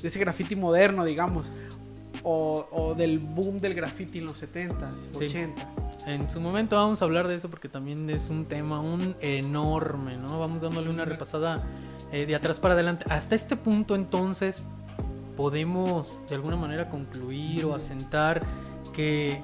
De 0.00 0.08
ese 0.08 0.18
graffiti 0.18 0.56
moderno, 0.56 1.04
digamos. 1.04 1.52
O, 2.22 2.66
o 2.70 2.94
del 2.94 3.18
boom 3.18 3.60
del 3.60 3.74
graffiti 3.74 4.18
en 4.18 4.26
los 4.26 4.42
70s, 4.42 4.98
Sí. 5.14 5.24
80s. 5.26 6.06
En 6.06 6.28
su 6.30 6.40
momento 6.40 6.76
vamos 6.76 7.00
a 7.00 7.04
hablar 7.06 7.28
de 7.28 7.34
eso 7.36 7.48
porque 7.48 7.68
también 7.68 8.08
es 8.10 8.28
un 8.30 8.44
tema 8.46 8.80
un 8.80 9.16
enorme, 9.20 10.16
¿no? 10.16 10.38
Vamos 10.38 10.60
dándole 10.62 10.90
una 10.90 11.04
repasada 11.04 11.62
eh, 12.12 12.26
de 12.26 12.34
atrás 12.34 12.60
para 12.60 12.74
adelante. 12.74 13.04
Hasta 13.08 13.34
este 13.34 13.56
punto 13.56 13.94
entonces 13.94 14.64
podemos 15.36 16.20
de 16.28 16.34
alguna 16.34 16.56
manera 16.56 16.88
concluir 16.90 17.64
o 17.64 17.74
asentar 17.74 18.42
que 18.92 19.42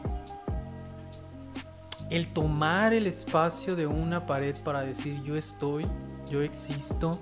el 2.10 2.28
tomar 2.28 2.92
el 2.92 3.06
espacio 3.06 3.74
de 3.76 3.86
una 3.86 4.26
pared 4.26 4.54
para 4.62 4.82
decir 4.82 5.22
yo 5.22 5.36
estoy, 5.36 5.86
yo 6.28 6.42
existo 6.42 7.20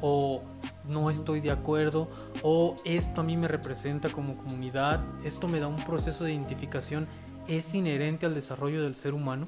o 0.00 0.42
no 0.88 1.10
estoy 1.10 1.40
de 1.40 1.50
acuerdo 1.50 2.08
o 2.42 2.80
esto 2.84 3.20
a 3.20 3.24
mí 3.24 3.36
me 3.36 3.48
representa 3.48 4.08
como 4.10 4.36
comunidad, 4.36 5.04
esto 5.24 5.46
me 5.48 5.60
da 5.60 5.66
un 5.68 5.82
proceso 5.84 6.24
de 6.24 6.32
identificación, 6.32 7.06
es 7.46 7.74
inherente 7.74 8.26
al 8.26 8.34
desarrollo 8.34 8.82
del 8.82 8.94
ser 8.94 9.14
humano 9.14 9.46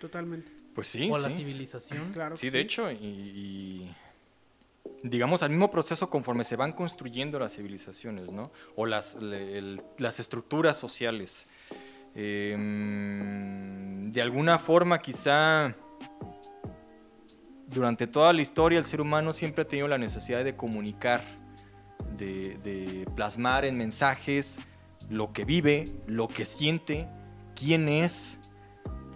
Totalmente. 0.00 0.50
Pues 0.74 0.88
sí, 0.88 1.08
o 1.10 1.16
a 1.16 1.18
la 1.20 1.30
sí. 1.30 1.36
civilización. 1.38 2.10
Claro. 2.12 2.36
Sí, 2.36 2.46
que 2.48 2.50
de 2.52 2.60
hecho, 2.60 2.90
y, 2.90 2.96
y, 2.96 3.94
digamos 5.04 5.42
al 5.42 5.50
mismo 5.50 5.70
proceso 5.70 6.10
conforme 6.10 6.42
se 6.44 6.56
van 6.56 6.72
construyendo 6.72 7.38
las 7.38 7.54
civilizaciones, 7.54 8.32
¿no? 8.32 8.50
O 8.74 8.86
las, 8.86 9.14
le- 9.22 9.58
el- 9.58 9.82
las 9.98 10.18
estructuras 10.18 10.76
sociales. 10.76 11.46
Em, 12.14 14.12
de 14.12 14.22
alguna 14.22 14.58
forma, 14.58 15.00
quizá 15.00 15.74
durante 17.72 18.06
toda 18.06 18.32
la 18.32 18.42
historia 18.42 18.78
el 18.78 18.84
ser 18.84 19.00
humano 19.00 19.32
siempre 19.32 19.62
ha 19.62 19.68
tenido 19.68 19.88
la 19.88 19.98
necesidad 19.98 20.44
de 20.44 20.56
comunicar, 20.56 21.22
de, 22.16 23.06
plasmar 23.16 23.64
en 23.64 23.76
mensajes 23.76 24.58
lo 25.08 25.32
que 25.32 25.44
vive, 25.44 25.92
lo 26.06 26.28
que 26.28 26.44
siente, 26.44 27.08
quién 27.54 27.88
es, 27.88 28.38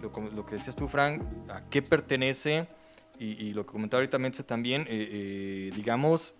lo, 0.01 0.45
que 0.45 0.55
decías 0.55 0.75
tú, 0.75 0.87
Frank, 0.87 1.23
a 1.49 1.69
qué 1.69 1.81
pertenece, 1.81 2.67
y, 3.19 3.51
lo 3.53 3.65
que 3.65 3.71
comentaba 3.71 4.01
ahorita 4.01 4.19
también, 4.45 4.83
eh, 4.83 4.87
eh, 4.89 5.71
digamos, 5.75 6.35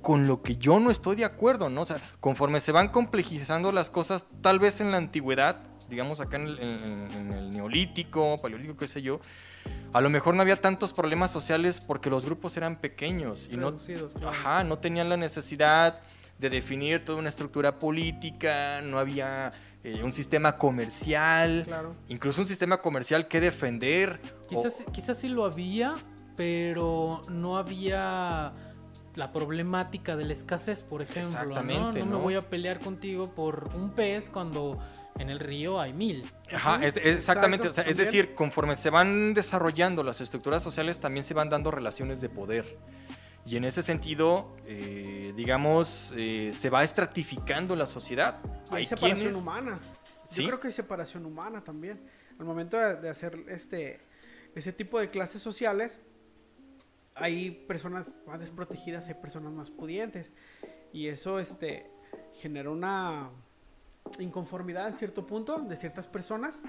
con 0.00 0.28
lo 0.28 0.42
que 0.42 0.56
yo 0.56 0.78
no 0.78 0.92
estoy 0.92 1.16
de 1.16 1.24
acuerdo, 1.24 1.68
¿no? 1.70 1.80
O 1.80 1.84
sea, 1.84 2.00
conforme 2.20 2.60
se 2.60 2.70
van 2.70 2.90
complejizando 2.90 3.72
las 3.72 3.90
cosas, 3.90 4.26
tal 4.40 4.60
vez 4.60 4.80
en 4.80 4.92
la 4.92 4.96
antigüedad, 4.96 5.60
digamos 5.90 6.20
acá 6.20 6.36
en 6.36 6.46
el, 6.46 6.58
en 6.60 7.32
el 7.32 7.50
neolítico, 7.50 8.40
paleolítico, 8.40 8.76
qué 8.76 8.86
sé 8.86 9.02
yo, 9.02 9.20
a 9.92 10.00
lo 10.00 10.10
mejor 10.10 10.34
no 10.34 10.42
había 10.42 10.60
tantos 10.60 10.92
problemas 10.92 11.30
sociales 11.30 11.80
porque 11.80 12.10
los 12.10 12.24
grupos 12.24 12.56
eran 12.56 12.76
pequeños 12.76 13.48
y 13.50 13.56
no, 13.56 13.74
claro. 13.74 14.28
Ajá, 14.28 14.64
no 14.64 14.78
tenían 14.78 15.08
la 15.08 15.16
necesidad 15.16 16.00
de 16.38 16.50
definir 16.50 17.04
toda 17.04 17.18
una 17.18 17.30
estructura 17.30 17.78
política, 17.78 18.80
no 18.82 18.98
había 18.98 19.52
eh, 19.84 20.02
un 20.04 20.12
sistema 20.12 20.56
comercial, 20.58 21.62
Claro. 21.66 21.94
incluso 22.08 22.40
un 22.40 22.46
sistema 22.46 22.78
comercial 22.82 23.28
que 23.28 23.40
defender. 23.40 24.20
o- 24.44 24.48
Quizás, 24.48 24.84
quizás 24.92 25.18
sí 25.18 25.28
lo 25.28 25.44
había, 25.44 25.96
pero 26.36 27.24
no 27.28 27.56
había 27.56 28.52
la 29.14 29.32
problemática 29.32 30.16
de 30.16 30.24
la 30.26 30.32
escasez, 30.32 30.82
por 30.84 31.02
ejemplo. 31.02 31.22
¿no? 31.32 31.40
Exactamente, 31.50 32.00
No, 32.00 32.06
me 32.06 32.12
¿no? 32.12 32.18
voy 32.20 32.34
a 32.34 32.48
pelear 32.48 32.78
contigo 32.78 33.30
por 33.34 33.70
un 33.74 33.90
pez 33.90 34.28
cuando 34.28 34.78
En 35.18 35.30
el 35.30 35.40
río 35.40 35.80
hay 35.80 35.92
mil. 35.92 36.30
Ajá, 36.52 36.76
es, 36.84 36.96
es 36.96 37.16
exactamente. 37.16 37.66
Exacto, 37.66 37.80
o 37.82 37.84
sea, 37.84 37.90
es 37.90 37.96
decir, 37.96 38.34
conforme 38.34 38.76
se 38.76 38.90
van 38.90 39.34
desarrollando 39.34 40.02
las 40.02 40.20
estructuras 40.20 40.62
sociales, 40.62 40.98
también 41.00 41.24
se 41.24 41.34
van 41.34 41.48
dando 41.48 41.70
relaciones 41.70 42.20
de 42.20 42.28
poder. 42.28 42.78
Y 43.44 43.56
en 43.56 43.64
ese 43.64 43.82
sentido, 43.82 44.54
eh, 44.66 45.32
digamos, 45.34 46.12
eh, 46.16 46.52
se 46.54 46.70
va 46.70 46.84
estratificando 46.84 47.74
la 47.74 47.86
sociedad. 47.86 48.40
Y 48.44 48.74
hay 48.74 48.76
Hay 48.80 48.86
separación 48.86 49.18
quienes- 49.18 49.36
humana. 49.36 49.78
Sí. 50.28 50.42
Yo 50.42 50.48
creo 50.48 50.60
que 50.60 50.66
hay 50.68 50.72
separación 50.72 51.24
humana 51.26 51.64
también. 51.64 52.00
Al 52.38 52.44
momento 52.44 52.76
de, 52.78 52.96
de 52.96 53.08
hacer 53.08 53.36
este 53.48 54.00
ese 54.54 54.72
tipo 54.72 54.98
de 55.00 55.10
clases 55.10 55.40
sociales, 55.42 55.98
hay 57.14 57.50
personas 57.50 58.14
más 58.26 58.40
desprotegidas, 58.40 59.08
hay 59.08 59.14
personas 59.14 59.52
más 59.52 59.70
pudientes. 59.70 60.32
Y 60.92 61.08
eso 61.08 61.38
este, 61.40 61.90
genera 62.34 62.70
una 62.70 63.30
inconformidad 64.18 64.88
en 64.88 64.96
cierto 64.96 65.26
punto 65.26 65.58
de 65.58 65.76
ciertas 65.76 66.06
personas. 66.06 66.60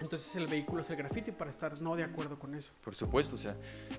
Entonces 0.00 0.34
el 0.36 0.46
vehículo 0.46 0.80
es 0.80 0.88
el 0.90 0.96
graffiti 0.96 1.30
para 1.30 1.50
estar 1.50 1.80
no 1.80 1.94
de 1.94 2.04
acuerdo 2.04 2.38
con 2.38 2.54
eso. 2.54 2.72
Por 2.82 2.94
supuesto, 2.94 3.36
o 3.36 3.38
sea, 3.38 3.54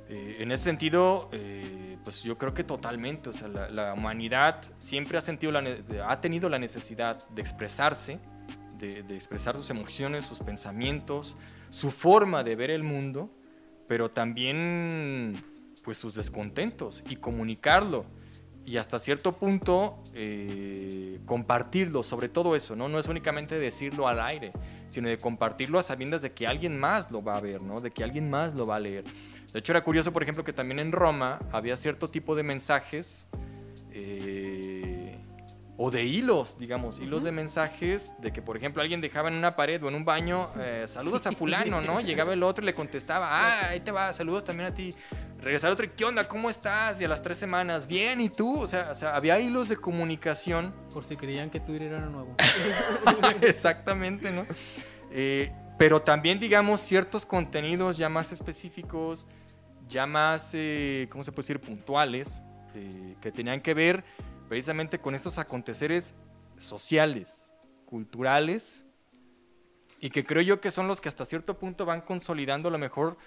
eh, 0.09 0.38
en 0.39 0.51
ese 0.51 0.63
sentido, 0.63 1.30
eh, 1.32 1.97
pues 2.03 2.24
yo 2.24 2.38
creo 2.38 2.53
que 2.53 2.63
totalmente, 2.63 3.30
o 3.30 3.34
sea, 3.34 3.47
la, 3.47 3.93
humanidad 3.93 4.63
siempre 4.78 5.19
ha, 5.19 5.22
sentido 5.22 5.51
la 5.51 5.63
ha 6.07 6.19
tenido 6.19 6.49
la 6.49 6.57
necesidad 6.57 7.28
de 7.30 7.41
expresarse, 7.41 8.19
de, 8.80 9.03
de 9.03 9.13
expresar 9.13 9.55
sus 9.55 9.69
emociones, 9.69 10.26
sus 10.26 10.39
pensamientos, 10.39 11.38
su 11.69 11.91
forma 11.91 12.43
de 12.43 12.55
ver 12.55 12.72
el 12.72 12.84
mundo, 12.84 13.30
pero 13.88 14.09
también 14.09 15.43
pues 15.84 15.97
sus 15.97 16.15
descontentos 16.15 17.03
y 17.09 17.17
comunicarlo 17.17 18.05
y 18.66 18.78
hasta 18.78 18.99
cierto 18.99 19.34
punto 19.34 20.03
eh, 20.14 21.20
compartirlo, 21.26 22.03
sobre 22.03 22.30
todo 22.30 22.55
eso, 22.55 22.76
¿no? 22.76 22.89
No 22.89 22.99
es 22.99 23.07
únicamente 23.07 23.57
decirlo 23.57 24.07
al 24.07 24.20
aire, 24.22 24.53
sino 24.89 25.09
de 25.09 25.20
compartirlo 25.20 25.80
a 25.80 25.84
sabiendas 25.84 26.22
de 26.22 26.32
que 26.32 26.47
alguien 26.47 26.80
más 26.80 27.12
lo 27.12 27.24
va 27.24 27.38
a 27.38 27.41
ver, 27.41 27.62
¿no? 27.62 27.82
De 27.82 27.91
que 27.91 28.03
alguien 28.03 28.30
más 28.30 28.53
lo 28.53 28.68
va 28.68 28.76
a 28.76 28.80
leer. 28.80 29.03
De 29.51 29.59
hecho, 29.59 29.74
era 29.74 29.84
curioso, 29.84 30.14
por 30.14 30.24
ejemplo, 30.24 30.43
que 30.43 30.53
también 30.53 30.80
en 30.80 30.91
Roma 30.91 31.39
había 31.51 31.76
cierto 31.76 32.09
tipo 32.09 32.36
de 32.36 32.43
mensajes 32.43 33.28
eh, 33.91 35.18
o 35.78 35.89
de 35.89 36.05
hilos, 36.05 36.57
digamos, 36.59 36.99
hilos 36.99 37.24
de 37.24 37.32
mensajes 37.32 38.12
de 38.20 38.32
que, 38.32 38.41
por 38.41 38.55
ejemplo, 38.55 38.82
alguien 38.82 39.01
dejaba 39.01 39.30
en 39.30 39.36
una 39.36 39.55
pared 39.55 39.84
o 39.84 39.89
en 39.89 39.95
un 39.95 40.05
baño, 40.05 40.49
eh, 40.59 40.86
saludos 40.88 41.26
a 41.26 41.32
fulano, 41.32 41.82
¿no? 41.82 41.99
Llegaba 42.01 42.34
el 42.34 42.43
otro 42.43 42.64
y 42.64 42.68
le 42.68 42.76
contestaba, 42.76 43.28
ah, 43.32 43.70
ahí 43.70 43.80
te 43.80 43.91
va, 43.91 44.14
saludos 44.14 44.43
también 44.43 44.72
a 44.72 44.76
ti. 44.76 44.95
Regresar 45.41 45.71
otro, 45.71 45.87
¿qué 45.95 46.05
onda? 46.05 46.27
¿Cómo 46.27 46.51
estás? 46.51 47.01
Y 47.01 47.05
a 47.05 47.07
las 47.07 47.23
tres 47.23 47.35
semanas, 47.35 47.87
bien, 47.87 48.21
¿y 48.21 48.29
tú? 48.29 48.59
O 48.59 48.67
sea, 48.67 48.91
o 48.91 48.95
sea 48.95 49.15
había 49.15 49.39
hilos 49.39 49.69
de 49.69 49.77
comunicación 49.77 50.71
Por 50.93 51.03
si 51.03 51.17
creían 51.17 51.49
que 51.49 51.59
Twitter 51.59 51.93
era 51.93 52.05
nuevo. 52.05 52.35
Exactamente, 53.41 54.31
¿no? 54.31 54.45
Eh, 55.09 55.51
pero 55.79 55.99
también, 56.03 56.39
digamos, 56.39 56.79
ciertos 56.79 57.25
contenidos 57.25 57.97
ya 57.97 58.07
más 58.07 58.31
específicos, 58.31 59.25
ya 59.87 60.05
más, 60.05 60.51
eh, 60.53 61.07
¿cómo 61.09 61.23
se 61.23 61.31
puede 61.31 61.47
decir?, 61.47 61.59
puntuales, 61.59 62.43
eh, 62.75 63.15
que 63.19 63.31
tenían 63.31 63.61
que 63.61 63.73
ver 63.73 64.03
precisamente 64.47 64.99
con 64.99 65.15
estos 65.15 65.39
aconteceres 65.39 66.13
sociales, 66.57 67.51
culturales, 67.87 68.85
y 69.99 70.11
que 70.11 70.23
creo 70.23 70.43
yo 70.43 70.61
que 70.61 70.69
son 70.69 70.87
los 70.87 71.01
que 71.01 71.09
hasta 71.09 71.25
cierto 71.25 71.57
punto 71.57 71.85
van 71.85 72.01
consolidando 72.01 72.69
a 72.69 72.71
lo 72.71 72.77
mejor 72.77 73.17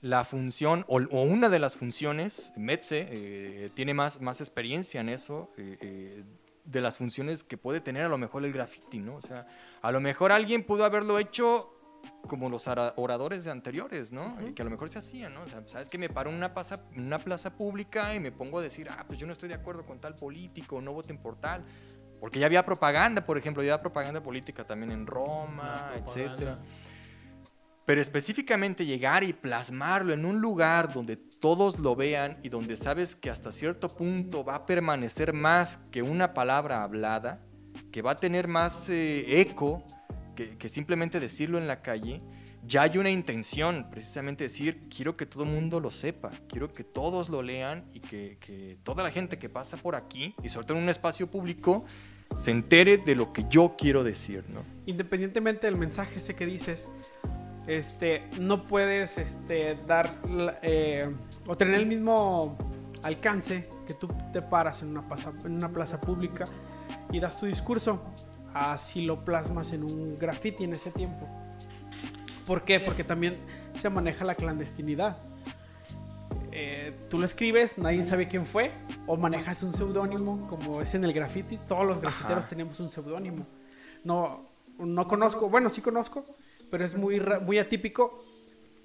la 0.00 0.24
función 0.24 0.84
o, 0.88 0.96
o 0.96 1.22
una 1.22 1.48
de 1.48 1.58
las 1.58 1.76
funciones, 1.76 2.52
Metze 2.56 3.08
eh, 3.10 3.70
tiene 3.74 3.94
más, 3.94 4.20
más 4.20 4.40
experiencia 4.40 5.00
en 5.00 5.08
eso, 5.08 5.50
eh, 5.58 5.76
eh, 5.80 6.24
de 6.64 6.80
las 6.80 6.98
funciones 6.98 7.44
que 7.44 7.58
puede 7.58 7.80
tener 7.80 8.04
a 8.04 8.08
lo 8.08 8.16
mejor 8.16 8.44
el 8.44 8.52
graffiti, 8.52 8.98
¿no? 8.98 9.16
O 9.16 9.20
sea, 9.20 9.46
a 9.82 9.92
lo 9.92 10.00
mejor 10.00 10.32
alguien 10.32 10.64
pudo 10.64 10.84
haberlo 10.84 11.18
hecho 11.18 11.74
como 12.26 12.48
los 12.48 12.66
oradores 12.68 13.44
de 13.44 13.50
anteriores, 13.50 14.12
¿no? 14.12 14.36
Y 14.46 14.52
que 14.52 14.62
a 14.62 14.64
lo 14.64 14.70
mejor 14.70 14.88
se 14.88 14.98
hacían, 14.98 15.34
¿no? 15.34 15.42
O 15.42 15.48
sea, 15.48 15.62
sabes 15.66 15.90
que 15.90 15.98
me 15.98 16.08
paro 16.08 16.30
en 16.30 16.36
una, 16.36 16.54
plaza, 16.54 16.80
una 16.96 17.18
plaza 17.18 17.54
pública 17.56 18.14
y 18.14 18.20
me 18.20 18.32
pongo 18.32 18.58
a 18.58 18.62
decir, 18.62 18.88
ah, 18.88 19.04
pues 19.06 19.18
yo 19.18 19.26
no 19.26 19.32
estoy 19.32 19.48
de 19.48 19.56
acuerdo 19.56 19.84
con 19.84 20.00
tal 20.00 20.16
político, 20.16 20.80
no 20.80 20.92
voten 20.92 21.18
por 21.18 21.36
tal. 21.38 21.64
Porque 22.20 22.38
ya 22.38 22.46
había 22.46 22.64
propaganda, 22.64 23.24
por 23.24 23.36
ejemplo, 23.36 23.62
ya 23.62 23.74
había 23.74 23.82
propaganda 23.82 24.22
política 24.22 24.64
también 24.64 24.92
en 24.92 25.06
Roma, 25.06 25.90
La 25.90 25.98
etcétera. 25.98 26.58
Pero 27.90 28.02
específicamente 28.02 28.86
llegar 28.86 29.24
y 29.24 29.32
plasmarlo 29.32 30.12
en 30.12 30.24
un 30.24 30.40
lugar 30.40 30.94
donde 30.94 31.16
todos 31.16 31.76
lo 31.80 31.96
vean 31.96 32.38
y 32.40 32.48
donde 32.48 32.76
sabes 32.76 33.16
que 33.16 33.30
hasta 33.30 33.50
cierto 33.50 33.96
punto 33.96 34.44
va 34.44 34.54
a 34.54 34.64
permanecer 34.64 35.32
más 35.32 35.78
que 35.90 36.00
una 36.00 36.32
palabra 36.32 36.84
hablada, 36.84 37.44
que 37.90 38.00
va 38.00 38.12
a 38.12 38.20
tener 38.20 38.46
más 38.46 38.88
eh, 38.88 39.40
eco 39.40 39.82
que, 40.36 40.68
simplemente 40.68 41.18
decirlo 41.18 41.58
en 41.58 41.66
la 41.66 41.82
calle, 41.82 42.22
ya 42.64 42.82
hay 42.82 42.96
una 42.96 43.10
intención, 43.10 43.88
precisamente 43.90 44.44
decir, 44.44 44.86
quiero 44.88 45.16
que 45.16 45.26
todo 45.26 45.42
el 45.42 45.50
mundo 45.50 45.80
lo 45.80 45.90
sepa, 45.90 46.30
quiero 46.48 46.72
que 46.72 46.84
todos 46.84 47.28
lo 47.28 47.42
lean 47.42 47.90
y 47.92 47.98
que, 47.98 48.78
toda 48.84 49.02
la 49.02 49.10
gente 49.10 49.36
que 49.36 49.48
pasa 49.48 49.76
por 49.76 49.96
aquí, 49.96 50.32
y 50.44 50.48
sobre 50.48 50.68
todo 50.68 50.76
en 50.78 50.84
un 50.84 50.90
espacio 50.90 51.28
público, 51.28 51.84
se 52.36 52.52
entere 52.52 52.98
de 52.98 53.16
lo 53.16 53.32
que 53.32 53.46
yo 53.50 53.74
quiero 53.76 54.04
decir, 54.04 54.44
¿no? 54.48 54.62
independientemente 54.86 55.66
del 55.66 55.76
mensaje 55.76 56.20
que 56.34 56.46
dices, 56.46 56.88
este, 57.66 58.28
no 58.38 58.66
puedes 58.66 59.18
este, 59.18 59.78
dar 59.86 60.20
eh, 60.62 61.10
o 61.46 61.56
tener 61.56 61.74
el 61.74 61.86
mismo 61.86 62.56
alcance 63.02 63.68
que 63.86 63.94
tú 63.94 64.08
te 64.32 64.42
paras 64.42 64.82
en 64.82 64.88
una, 64.88 65.06
plaza, 65.06 65.32
en 65.44 65.52
una 65.52 65.68
plaza 65.68 66.00
pública 66.00 66.48
y 67.10 67.20
das 67.20 67.38
tu 67.38 67.46
discurso, 67.46 68.00
así 68.54 69.02
lo 69.02 69.24
plasmas 69.24 69.72
en 69.72 69.84
un 69.84 70.18
graffiti 70.18 70.64
en 70.64 70.74
ese 70.74 70.90
tiempo. 70.90 71.28
¿Por 72.46 72.62
qué? 72.62 72.80
Porque 72.80 73.04
también 73.04 73.38
se 73.74 73.90
maneja 73.90 74.24
la 74.24 74.34
clandestinidad. 74.34 75.18
Eh, 76.52 77.06
tú 77.08 77.18
lo 77.18 77.24
escribes, 77.24 77.78
nadie 77.78 78.04
sabe 78.04 78.26
quién 78.26 78.44
fue, 78.44 78.72
o 79.06 79.16
manejas 79.16 79.62
un 79.62 79.72
seudónimo, 79.72 80.48
como 80.48 80.82
es 80.82 80.94
en 80.94 81.04
el 81.04 81.12
graffiti. 81.12 81.58
Todos 81.68 81.86
los 81.86 82.00
grafiteros 82.00 82.38
Ajá. 82.38 82.48
tenemos 82.48 82.80
un 82.80 82.90
seudónimo. 82.90 83.46
No, 84.02 84.40
no 84.78 85.06
conozco, 85.06 85.48
bueno, 85.48 85.70
sí 85.70 85.80
conozco, 85.80 86.24
pero 86.70 86.84
es 86.84 86.94
muy, 86.94 87.20
muy 87.42 87.58
atípico 87.58 88.24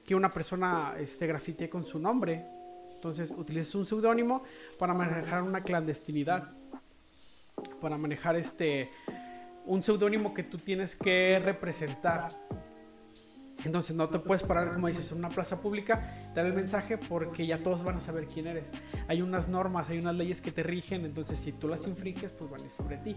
que 0.06 0.16
una 0.16 0.30
persona 0.30 0.96
este, 1.00 1.28
grafitee 1.28 1.70
con 1.70 1.86
su 1.86 2.00
nombre. 2.00 2.46
Entonces 2.94 3.34
utilizas 3.36 3.76
un 3.76 3.86
seudónimo 3.86 4.44
para 4.80 4.94
manejar 4.94 5.44
una 5.44 5.62
clandestinidad, 5.62 6.52
para 7.82 7.98
manejar 7.98 8.36
este 8.36 8.90
un 9.66 9.82
seudónimo 9.82 10.34
que 10.34 10.44
tú 10.44 10.58
tienes 10.58 10.96
que 10.96 11.42
representar. 11.44 12.32
Entonces 13.64 13.96
no 13.96 14.10
te 14.10 14.20
puedes 14.20 14.44
parar, 14.44 14.74
como 14.74 14.88
dices, 14.88 15.12
en 15.12 15.18
una 15.18 15.30
plaza 15.30 15.60
pública, 15.60 16.30
dar 16.36 16.46
el 16.46 16.54
mensaje 16.54 16.98
porque 17.00 17.48
ya 17.48 17.64
todos 17.64 17.84
van 17.84 17.98
a 17.98 18.02
saber 18.02 18.28
quién 18.28 18.46
eres. 18.46 18.70
Hay 19.08 19.24
unas 19.24 19.50
normas, 19.50 19.90
hay 19.90 19.98
unas 19.98 20.16
leyes 20.16 20.40
que 20.40 20.52
te 20.52 20.62
rigen, 20.62 21.04
entonces 21.04 21.40
si 21.40 21.52
tú 21.52 21.68
las 21.68 21.88
infringes, 21.88 22.32
pues 22.32 22.52
van 22.52 22.62
a 22.62 22.66
ir 22.66 22.72
sobre 22.72 22.98
ti. 22.98 23.16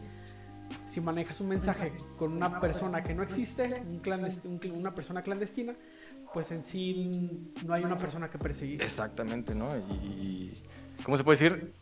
Si 0.87 1.01
manejas 1.01 1.41
un 1.41 1.49
mensaje 1.49 1.93
con 2.19 2.33
una 2.33 2.61
persona 2.61 3.03
que 3.03 3.15
no 3.15 3.23
existe, 3.23 3.83
un 3.87 4.01
un 4.45 4.71
una 4.73 4.95
persona 4.95 5.23
clandestina, 5.23 5.75
pues 6.33 6.51
en 6.51 6.65
sí 6.65 7.53
no 7.67 7.75
hay 7.75 7.85
una 7.85 7.99
persona 7.99 8.31
que 8.31 8.39
perseguir. 8.39 8.83
Exactamente, 8.83 9.55
¿no? 9.55 9.77
Y, 9.77 9.93
y- 9.93 10.63
¿cómo 11.03 11.17
se 11.17 11.25
puede 11.25 11.39
decir? 11.39 11.73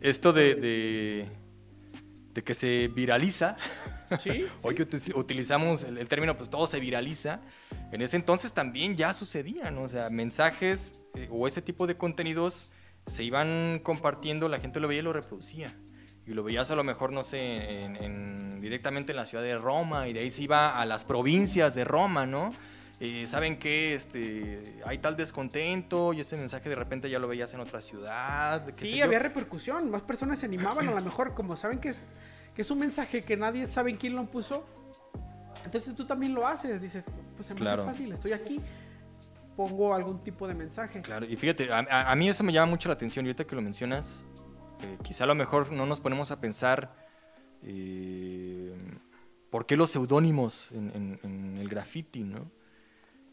Esto 0.00 0.32
de, 0.32 0.54
de, 0.54 1.28
de 2.34 2.42
que 2.44 2.54
se 2.54 2.88
viraliza, 2.88 3.56
Sí, 4.18 4.44
hoy 4.62 4.74
que 4.74 4.84
uti- 4.88 5.14
utilizamos 5.14 5.84
el, 5.84 5.98
el 5.98 6.08
término, 6.08 6.36
pues 6.36 6.50
todo 6.50 6.66
se 6.66 6.80
viraliza, 6.80 7.40
en 7.92 8.02
ese 8.02 8.16
entonces 8.16 8.52
también 8.52 8.96
ya 8.96 9.12
sucedía, 9.12 9.70
¿no? 9.70 9.82
O 9.82 9.88
sea, 9.88 10.10
mensajes 10.10 10.96
eh, 11.14 11.28
o 11.30 11.46
ese 11.46 11.62
tipo 11.62 11.86
de 11.86 11.96
contenidos 11.96 12.70
se 13.06 13.22
iban 13.24 13.80
compartiendo, 13.82 14.48
la 14.48 14.58
gente 14.58 14.80
lo 14.80 14.88
veía 14.88 15.00
y 15.00 15.04
lo 15.04 15.12
reproducía. 15.12 15.76
Y 16.26 16.32
lo 16.34 16.42
veías 16.44 16.70
a 16.70 16.76
lo 16.76 16.84
mejor, 16.84 17.12
no 17.12 17.22
sé, 17.22 17.82
en- 17.84 17.96
en- 17.96 18.60
directamente 18.60 19.12
en 19.12 19.16
la 19.16 19.26
ciudad 19.26 19.42
de 19.42 19.56
Roma 19.58 20.06
y 20.06 20.12
de 20.12 20.20
ahí 20.20 20.30
se 20.30 20.42
iba 20.42 20.78
a 20.78 20.84
las 20.84 21.04
provincias 21.04 21.74
de 21.74 21.84
Roma, 21.84 22.26
¿no? 22.26 22.52
Eh, 23.00 23.26
¿Saben 23.26 23.58
qué? 23.58 23.94
Este, 23.94 24.78
hay 24.84 24.98
tal 24.98 25.16
descontento 25.16 26.12
y 26.12 26.20
ese 26.20 26.36
mensaje 26.36 26.68
de 26.68 26.74
repente 26.76 27.08
ya 27.08 27.18
lo 27.18 27.26
veías 27.26 27.52
en 27.54 27.60
otra 27.60 27.80
ciudad. 27.80 28.66
qué 28.66 28.80
sé 28.80 28.86
Sí, 28.92 28.98
yo. 28.98 29.06
había 29.06 29.18
repercusión, 29.18 29.90
más 29.90 30.02
personas 30.02 30.38
se 30.38 30.46
animaban, 30.46 30.86
a 30.86 30.92
lo 30.92 31.00
mejor 31.00 31.32
como 31.34 31.56
saben 31.56 31.78
que 31.78 31.88
es, 31.88 32.04
que 32.54 32.60
es 32.60 32.70
un 32.70 32.78
mensaje 32.78 33.22
que 33.24 33.36
nadie 33.38 33.66
sabe 33.66 33.96
quién 33.96 34.14
lo 34.14 34.26
puso, 34.26 34.66
entonces 35.64 35.94
tú 35.96 36.04
también 36.06 36.34
lo 36.34 36.46
haces, 36.46 36.80
dices, 36.82 37.04
pues 37.36 37.46
se 37.48 37.54
me 37.54 37.60
Claro. 37.60 37.82
hace 37.84 37.92
fácil, 37.92 38.12
estoy 38.12 38.32
aquí, 38.34 38.60
pongo 39.56 39.94
algún 39.94 40.22
tipo 40.22 40.46
de 40.46 40.52
mensaje. 40.54 41.00
Claro, 41.00 41.24
y 41.24 41.36
fíjate, 41.36 41.72
a- 41.72 42.10
a 42.12 42.14
mí 42.16 42.28
eso 42.28 42.44
me 42.44 42.52
llama 42.52 42.70
mucho 42.70 42.88
la 42.90 42.94
atención 42.94 43.24
y 43.24 43.30
ahorita 43.30 43.44
que 43.44 43.56
lo 43.56 43.62
mencionas, 43.62 44.26
eh, 44.82 44.98
quizá 45.02 45.24
a 45.24 45.26
lo 45.26 45.34
mejor 45.34 45.72
no 45.72 45.86
nos 45.86 46.00
ponemos 46.00 46.30
a 46.30 46.40
pensar 46.40 46.94
eh, 47.62 48.74
por 49.50 49.66
qué 49.66 49.76
los 49.76 49.90
seudónimos 49.90 50.70
en, 50.72 50.90
en- 50.94 51.20
en 51.22 51.56
el 51.58 51.68
graffiti, 51.68 52.22
¿no? 52.24 52.50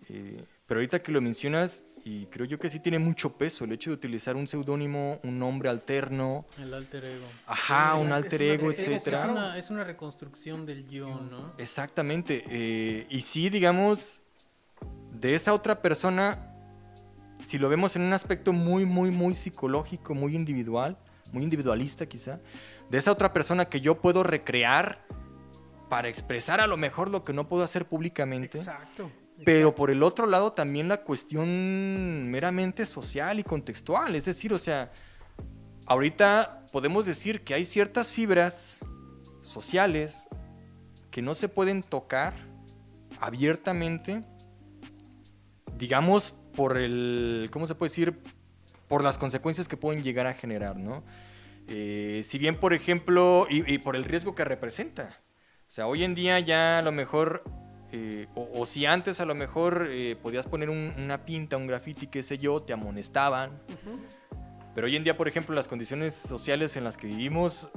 Eh, 0.10 0.44
pero 0.66 0.80
ahorita 0.80 1.00
que 1.02 1.12
lo 1.12 1.22
mencionas 1.22 1.84
y 2.06 2.26
creo 2.28 2.46
yo 2.46 2.60
que 2.60 2.70
sí 2.70 2.80
tiene 2.80 3.00
mucho 3.00 3.38
peso 3.38 3.66
el 3.66 3.72
hecho 3.74 3.90
de 3.90 3.96
utilizar 3.96 4.36
un 4.36 4.48
seudónimo, 4.48 5.20
un 5.24 5.38
nombre 5.40 5.70
alterno. 5.70 6.46
El 6.58 6.74
alter 6.74 7.04
ego. 7.06 7.26
Ajá, 7.46 7.96
un 7.96 8.08
es 8.08 8.14
alter 8.14 8.42
una- 8.42 8.54
ego, 8.54 8.72
etcétera. 8.72 9.20
es 9.20 9.26
una, 9.30 9.58
es 9.58 9.70
una 9.70 9.84
reconstrucción 9.84 10.66
del 10.66 10.88
yo, 10.88 11.20
¿no? 11.22 11.54
Exactamente. 11.58 12.44
eh, 12.48 13.08
y 13.10 13.22
sí, 13.22 13.50
digamos, 13.50 14.24
de 15.12 15.36
esa 15.36 15.54
otra 15.54 15.82
persona, 15.82 16.54
si 17.46 17.58
lo 17.58 17.68
vemos 17.70 17.96
en 17.96 18.04
un 18.04 18.14
aspecto 18.14 18.54
muy, 18.54 18.86
muy, 18.86 19.12
muy 19.12 19.34
psicológico, 19.34 20.14
muy 20.16 20.36
individual, 20.36 20.98
muy 21.32 21.44
individualista 21.44 22.06
quizá, 22.06 22.40
de 22.90 22.98
esa 22.98 23.12
otra 23.12 23.34
persona 23.34 23.66
que 23.66 23.82
yo 23.82 24.02
puedo 24.02 24.24
recrear 24.24 25.06
para 25.90 26.08
expresar 26.08 26.60
a 26.60 26.68
lo 26.68 26.78
mejor 26.78 27.10
lo 27.10 27.24
que 27.24 27.34
no 27.34 27.48
puedo 27.48 27.64
hacer 27.64 27.86
públicamente. 27.86 28.58
Exacto. 28.58 29.12
Pero 29.46 29.76
por 29.76 29.92
el 29.92 30.02
otro 30.02 30.26
lado 30.26 30.54
también 30.54 30.88
la 30.88 31.04
cuestión 31.04 32.28
meramente 32.30 32.86
social 32.86 33.40
y 33.40 33.44
contextual. 33.44 34.16
Es 34.16 34.26
decir, 34.26 34.54
o 34.54 34.58
sea, 34.58 34.92
ahorita 35.86 36.68
podemos 36.72 37.06
decir 37.06 37.44
que 37.44 37.54
hay 37.54 37.64
ciertas 37.64 38.12
fibras 38.12 38.78
sociales 39.42 40.28
que 41.12 41.22
no 41.22 41.36
se 41.36 41.50
pueden 41.50 41.84
tocar 41.84 42.34
abiertamente, 43.20 44.24
digamos, 45.78 46.36
por 46.56 46.78
el, 46.78 47.50
¿cómo 47.52 47.68
se 47.68 47.76
puede 47.76 47.90
decir? 47.90 48.20
Por 48.88 49.04
las 49.04 49.18
consecuencias 49.18 49.68
que 49.68 49.78
pueden 49.78 50.04
llegar 50.04 50.28
a 50.28 50.34
generar, 50.34 50.78
¿no? 50.78 51.04
Eh, 51.68 52.22
si 52.24 52.38
bien, 52.38 52.58
por 52.60 52.74
ejemplo, 52.74 53.46
y, 53.50 53.72
y 53.74 53.78
por 53.80 53.96
el 53.96 54.06
riesgo 54.06 54.34
que 54.36 54.46
representa. 54.46 55.20
O 55.68 55.72
sea, 55.72 55.88
hoy 55.88 56.04
en 56.06 56.16
día 56.16 56.40
ya 56.40 56.78
a 56.78 56.82
lo 56.82 56.94
mejor, 56.94 57.44
eh, 57.92 58.28
o, 58.36 58.50
o 58.62 58.66
si 58.66 58.86
antes 58.86 59.20
a 59.20 59.26
lo 59.26 59.36
mejor 59.36 59.88
eh, 59.90 60.16
podías 60.22 60.48
poner 60.48 60.70
un- 60.70 60.94
una 60.98 61.26
pinta, 61.26 61.58
un 61.58 61.68
graffiti, 61.68 62.08
qué 62.08 62.24
sé 62.24 62.38
yo, 62.38 62.62
te 62.62 62.72
amonestaban. 62.72 63.52
Pero 64.74 64.88
hoy 64.88 64.96
en 64.96 65.04
día, 65.04 65.18
por 65.18 65.28
ejemplo, 65.28 65.54
las 65.56 65.68
condiciones 65.68 66.14
sociales 66.14 66.78
en 66.78 66.84
las 66.86 66.96
que 66.96 67.08
vivimos, 67.08 67.68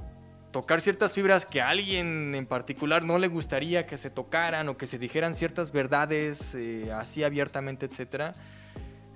tocar 0.52 0.80
ciertas 0.80 1.12
fibras 1.12 1.46
que 1.46 1.61
a 1.61 1.70
alguien 1.70 2.34
en 2.34 2.46
particular 2.46 3.02
no 3.02 3.18
le 3.18 3.26
gustaría 3.28 3.86
que 3.86 3.96
se 3.96 4.11
tocaran 4.11 4.68
o 4.68 4.76
que 4.76 4.86
se 4.86 4.98
dijeran 4.98 5.34
ciertas 5.34 5.72
verdades 5.72 6.54
eh, 6.54 6.92
así 6.92 7.24
abiertamente, 7.24 7.86
etcétera, 7.86 8.34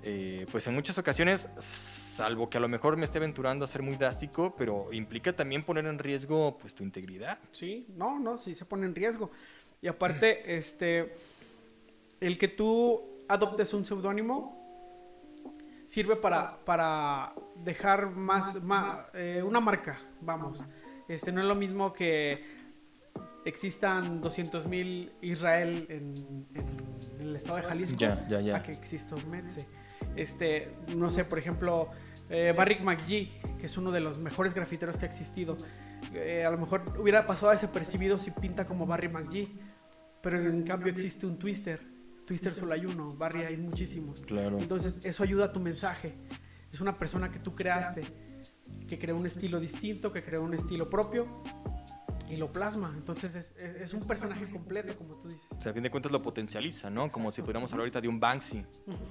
eh, 0.07 0.45
pues 0.51 0.67
en 0.67 0.75
muchas 0.75 0.97
ocasiones, 0.99 1.49
salvo 1.57 2.47
que 2.49 2.57
a 2.57 2.61
lo 2.61 2.67
mejor 2.67 2.95
me 2.95 3.05
esté 3.05 3.17
aventurando 3.17 3.65
a 3.65 3.67
ser 3.67 3.81
muy 3.81 3.95
drástico, 3.95 4.55
pero 4.55 4.93
implica 4.93 5.33
también 5.35 5.63
poner 5.63 5.85
en 5.87 5.97
riesgo 5.97 6.57
pues 6.59 6.75
tu 6.75 6.83
integridad. 6.83 7.39
Sí, 7.51 7.87
no, 7.97 8.19
no, 8.19 8.37
sí 8.37 8.53
se 8.53 8.65
pone 8.65 8.85
en 8.85 8.93
riesgo. 8.93 9.31
Y 9.81 9.87
aparte, 9.87 10.55
este, 10.57 11.15
el 12.21 12.37
que 12.37 12.47
tú 12.47 13.01
adoptes 13.27 13.73
un 13.73 13.83
seudónimo 13.83 14.63
sirve 15.87 16.15
para, 16.15 16.63
para 16.65 17.33
dejar 17.63 18.11
más, 18.11 18.61
ma- 18.63 19.07
eh, 19.13 19.41
una 19.43 19.59
marca, 19.59 19.99
vamos. 20.21 20.59
Este, 21.07 21.31
no 21.31 21.41
es 21.41 21.47
lo 21.47 21.55
mismo 21.55 21.93
que 21.93 22.43
existan 23.45 24.21
200.000 24.21 25.11
Israel 25.21 25.85
en, 25.89 26.47
en 26.55 27.21
el 27.21 27.35
estado 27.35 27.57
de 27.57 27.63
Jalisco 27.63 27.97
Ya, 27.97 28.27
ya, 28.27 28.41
ya. 28.41 28.57
a 28.57 28.63
que 28.63 28.71
exista 28.71 29.15
un 29.15 29.29
Metze. 29.29 29.67
Este, 30.15 30.75
no 30.95 31.09
sé, 31.09 31.25
por 31.25 31.39
ejemplo, 31.39 31.89
eh, 32.29 32.53
Barrick 32.55 32.81
McGee, 32.81 33.31
que 33.59 33.65
es 33.65 33.77
uno 33.77 33.91
de 33.91 33.99
los 33.99 34.17
mejores 34.17 34.53
grafiteros 34.53 34.97
que 34.97 35.05
ha 35.05 35.07
existido. 35.07 35.57
Eh, 36.13 36.45
a 36.45 36.51
lo 36.51 36.57
mejor 36.57 36.83
hubiera 36.99 37.25
pasado 37.25 37.51
desapercibido 37.51 38.17
si 38.17 38.31
pinta 38.31 38.65
como 38.65 38.85
Barry 38.85 39.09
McGee, 39.09 39.49
pero 40.21 40.39
en 40.39 40.63
cambio 40.63 40.91
existe 40.91 41.25
un 41.25 41.37
Twister. 41.37 41.81
Twister 42.25 42.53
solo 42.53 42.73
hay 42.73 42.85
uno, 42.85 43.13
Barry 43.15 43.43
hay 43.43 43.57
muchísimos. 43.57 44.21
Claro. 44.21 44.57
Entonces, 44.57 44.99
eso 45.03 45.23
ayuda 45.23 45.45
a 45.45 45.51
tu 45.51 45.59
mensaje. 45.59 46.15
Es 46.71 46.81
una 46.81 46.97
persona 46.97 47.31
que 47.31 47.39
tú 47.39 47.55
creaste, 47.55 48.03
que 48.87 48.97
creó 48.97 49.15
un 49.15 49.27
estilo 49.27 49.59
distinto, 49.59 50.11
que 50.11 50.23
creó 50.23 50.43
un 50.43 50.53
estilo 50.53 50.89
propio 50.89 51.27
y 52.29 52.37
lo 52.37 52.51
plasma. 52.51 52.91
Entonces, 52.95 53.35
es, 53.35 53.53
es- 53.57 53.75
es 53.81 53.93
un 53.93 54.05
personaje 54.07 54.49
completo, 54.49 54.95
como 54.97 55.15
tú 55.15 55.29
dices. 55.29 55.47
O 55.57 55.61
sea, 55.61 55.71
a 55.71 55.73
fin 55.73 55.83
de 55.83 55.91
cuentas 55.91 56.11
lo 56.11 56.21
potencializa, 56.21 56.89
¿no? 56.89 57.09
Como 57.09 57.31
si 57.31 57.41
pudiéramos 57.41 57.71
hablar 57.71 57.83
ahorita 57.83 58.01
de 58.01 58.07
un 58.07 58.19
Banksy. 58.19 58.65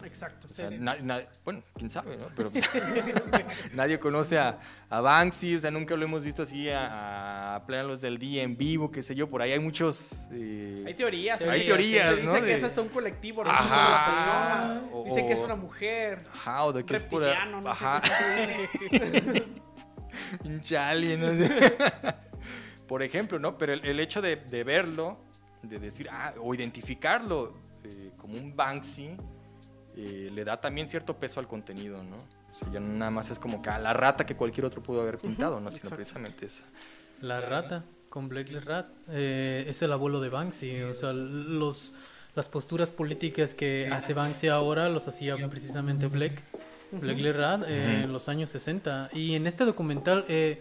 Exacto. 0.05 0.49
O 0.51 0.55
sea, 0.55 0.71
na- 0.71 0.97
na- 0.97 1.23
bueno, 1.45 1.63
quién 1.77 1.91
sabe, 1.91 2.17
¿no? 2.17 2.27
Pero 2.37 2.51
pues, 2.51 2.65
nadie 3.75 3.99
conoce 3.99 4.39
a, 4.39 4.59
a 4.91 5.01
Banksy, 5.01 5.57
o 5.57 5.61
sea, 5.61 5.71
nunca 5.71 5.97
lo 5.97 6.05
hemos 6.05 6.25
visto 6.25 6.43
así 6.43 6.69
a, 6.69 7.57
a 7.57 7.67
plenos 7.67 8.01
del 8.01 8.19
día 8.19 8.43
en 8.43 8.57
vivo, 8.57 8.91
qué 8.91 9.03
sé 9.03 9.15
yo, 9.15 9.29
por 9.31 9.43
ahí 9.43 9.53
hay 9.53 9.61
muchos... 9.61 10.29
eh, 10.33 10.83
Hay 10.87 10.95
teorías. 10.95 11.41
Hay 11.43 11.61
sí. 11.61 11.67
teorías, 11.67 12.17
Se 12.17 12.23
¿no? 12.23 12.31
dice 12.33 12.41
que 12.43 12.47
De- 12.47 12.55
es 12.57 12.63
hasta 12.65 12.81
un 12.83 12.89
colectivo, 12.89 13.45
no 13.45 13.51
es 13.51 13.57
Ajá. 13.57 13.67
una 13.67 14.05
persona. 14.07 14.83
O- 14.93 15.05
Dice 15.05 15.27
que 15.27 15.33
es 15.35 15.41
una 15.41 15.55
mujer. 15.57 16.25
Ajá, 16.33 16.65
o 16.65 16.73
de 16.73 16.85
que 16.85 16.97
es 16.97 17.05
pura... 17.05 17.45
no 17.47 17.69
Ajá, 17.69 18.03
pinche 20.43 20.77
alien, 20.77 21.21
no 21.21 21.29
sé. 21.29 21.77
Por 22.87 23.03
ejemplo, 23.03 23.39
¿no? 23.39 23.57
Pero 23.57 23.73
el, 23.73 23.85
el 23.85 24.01
hecho 24.01 24.21
de, 24.21 24.37
de 24.37 24.65
verlo, 24.65 25.19
de 25.63 25.79
decir, 25.79 26.09
ah, 26.11 26.35
o 26.41 26.55
identificarlo 26.55 27.55
eh, 27.83 28.13
como 28.17 28.35
un 28.35 28.55
Banksy, 28.55 29.17
eh, 29.97 30.31
le 30.33 30.45
da 30.45 30.61
también 30.61 30.89
cierto 30.89 31.17
peso 31.17 31.41
al 31.41 31.47
contenido, 31.47 32.03
¿no? 32.03 32.17
O 32.51 32.57
sea, 32.57 32.71
ya 32.71 32.81
no 32.81 32.93
nada 32.95 33.11
más 33.11 33.31
es 33.31 33.39
como 33.39 33.61
que 33.63 33.71
a 33.71 33.79
la 33.79 33.93
rata 33.93 34.25
que 34.25 34.37
cualquier 34.37 34.67
otro 34.67 34.83
pudo 34.83 35.03
haber 35.03 35.19
pintado, 35.19 35.61
¿no? 35.61 35.71
Sino 35.71 35.79
exacto. 35.79 35.97
precisamente 35.97 36.47
esa. 36.47 36.63
La 37.21 37.41
rata, 37.41 37.85
con 38.09 38.29
Blake 38.29 38.53
the 38.53 38.61
Rat, 38.61 38.87
eh, 39.09 39.65
es 39.69 39.83
el 39.83 39.93
abuelo 39.93 40.21
de 40.21 40.29
Banksy. 40.29 40.83
O 40.83 40.95
sea, 40.95 41.13
los, 41.13 41.95
las 42.35 42.49
posturas 42.49 42.91
políticas 42.91 43.55
que 43.55 43.89
hace 43.91 44.15
Banksy 44.15 44.49
ahora 44.49 44.89
los 44.89 45.09
hacía 45.09 45.37
precisamente 45.49 46.07
Blake, 46.07 46.43
Blake 46.93 47.23
the 47.23 47.33
Rat, 47.33 47.65
eh, 47.67 48.03
en 48.05 48.13
los 48.13 48.29
años 48.29 48.51
60. 48.51 49.11
Y 49.13 49.35
en 49.35 49.47
este 49.47 49.65
documental 49.65 50.25
eh, 50.29 50.61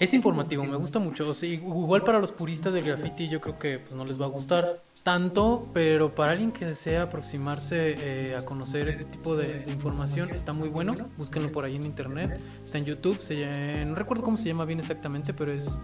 es 0.00 0.14
informativo, 0.14 0.64
me 0.64 0.76
gusta 0.76 0.98
mucho. 0.98 1.28
O 1.28 1.34
sea, 1.34 1.48
igual 1.48 2.02
para 2.02 2.18
los 2.18 2.32
puristas 2.32 2.72
del 2.72 2.84
graffiti 2.84 3.28
yo 3.28 3.40
creo 3.40 3.58
que 3.58 3.78
pues, 3.78 3.92
no 3.92 4.04
les 4.04 4.20
va 4.20 4.24
a 4.24 4.30
gustar 4.30 4.82
tanto, 5.02 5.68
pero 5.72 6.14
para 6.14 6.32
alguien 6.32 6.52
que 6.52 6.64
desea 6.64 7.02
aproximarse 7.02 7.96
eh, 8.00 8.34
a 8.34 8.44
conocer 8.44 8.88
este 8.88 9.04
tipo 9.04 9.36
de, 9.36 9.60
de 9.60 9.70
información 9.70 10.30
está 10.30 10.54
muy 10.54 10.70
bueno. 10.70 10.96
Búsquenlo 11.18 11.52
por 11.52 11.66
ahí 11.66 11.76
en 11.76 11.84
internet, 11.84 12.40
está 12.64 12.78
en 12.78 12.86
YouTube. 12.86 13.20
Se 13.20 13.84
no 13.84 13.94
recuerdo 13.94 14.22
cómo 14.22 14.38
se 14.38 14.46
llama 14.46 14.64
bien 14.64 14.78
exactamente, 14.78 15.34
pero 15.34 15.52
es 15.52 15.78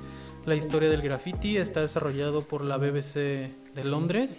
la 0.47 0.55
historia 0.55 0.89
del 0.89 1.03
graffiti. 1.03 1.59
Está 1.59 1.83
desarrollado 1.83 2.41
por 2.41 2.65
la 2.65 2.79
BBC 2.79 3.15
de 3.75 3.85
Londres. 3.85 4.39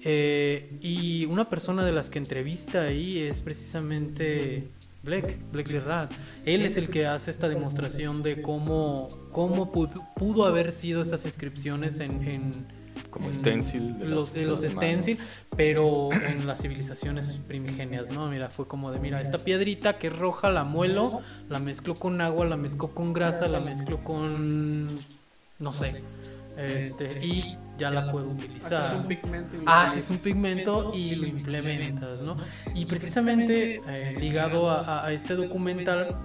Eh, 0.00 0.78
y 0.80 1.26
una 1.26 1.50
persona 1.50 1.84
de 1.84 1.92
las 1.92 2.08
que 2.08 2.18
entrevista 2.18 2.82
ahí 2.82 3.18
es 3.18 3.42
precisamente 3.42 4.70
Black, 5.08 5.38
Black 5.52 5.68
Lee 5.68 5.78
Rat. 5.80 6.12
Él 6.44 6.64
es 6.66 6.76
el 6.76 6.88
que 6.90 7.06
hace 7.06 7.30
esta 7.30 7.48
demostración 7.48 8.22
de 8.22 8.42
cómo, 8.42 9.08
cómo 9.32 9.72
pudo, 9.72 10.06
pudo 10.16 10.44
haber 10.46 10.70
sido 10.70 11.02
esas 11.02 11.24
inscripciones 11.24 11.98
en, 12.00 12.22
en- 12.28 12.78
Como 13.10 13.28
en 13.28 13.34
stencil 13.34 13.98
de 13.98 14.04
los, 14.06 14.24
las- 14.24 14.34
de 14.34 14.44
los 14.44 14.60
stencil, 14.62 15.16
manos. 15.16 15.32
pero 15.56 16.10
en 16.12 16.46
las 16.46 16.60
civilizaciones 16.60 17.38
primigenias, 17.48 18.10
¿no? 18.10 18.28
Mira, 18.28 18.50
fue 18.50 18.66
como 18.68 18.92
de, 18.92 18.98
mira, 19.00 19.20
esta 19.22 19.44
piedrita 19.44 19.98
que 19.98 20.08
es 20.08 20.16
roja 20.16 20.50
la 20.50 20.64
muelo, 20.64 21.20
la 21.48 21.58
mezclo 21.58 21.94
con 21.98 22.20
agua, 22.20 22.44
la 22.44 22.56
mezclo 22.58 22.88
con 22.94 23.12
grasa, 23.14 23.48
la 23.48 23.60
mezclo 23.60 24.04
con, 24.04 24.88
no 25.58 25.72
sé, 25.72 26.02
este, 26.58 27.24
y 27.24 27.56
ya 27.78 27.90
la 27.90 28.10
puedo 28.10 28.28
utilizar. 28.30 28.84
Haces 28.86 28.98
un 29.00 29.06
pigmento. 29.06 29.56
y 29.56 29.60
lo 29.64 29.70
Haces 29.70 30.10
un 30.10 30.18
pigmento 30.18 30.92
y 30.94 31.14
lo 31.14 31.26
implementas, 31.26 32.22
¿no? 32.22 32.36
Y 32.74 32.84
precisamente 32.86 33.80
eh, 33.88 34.16
ligado 34.20 34.68
a, 34.70 34.80
a- 34.80 35.06
a 35.06 35.12
este 35.12 35.34
documental 35.36 36.16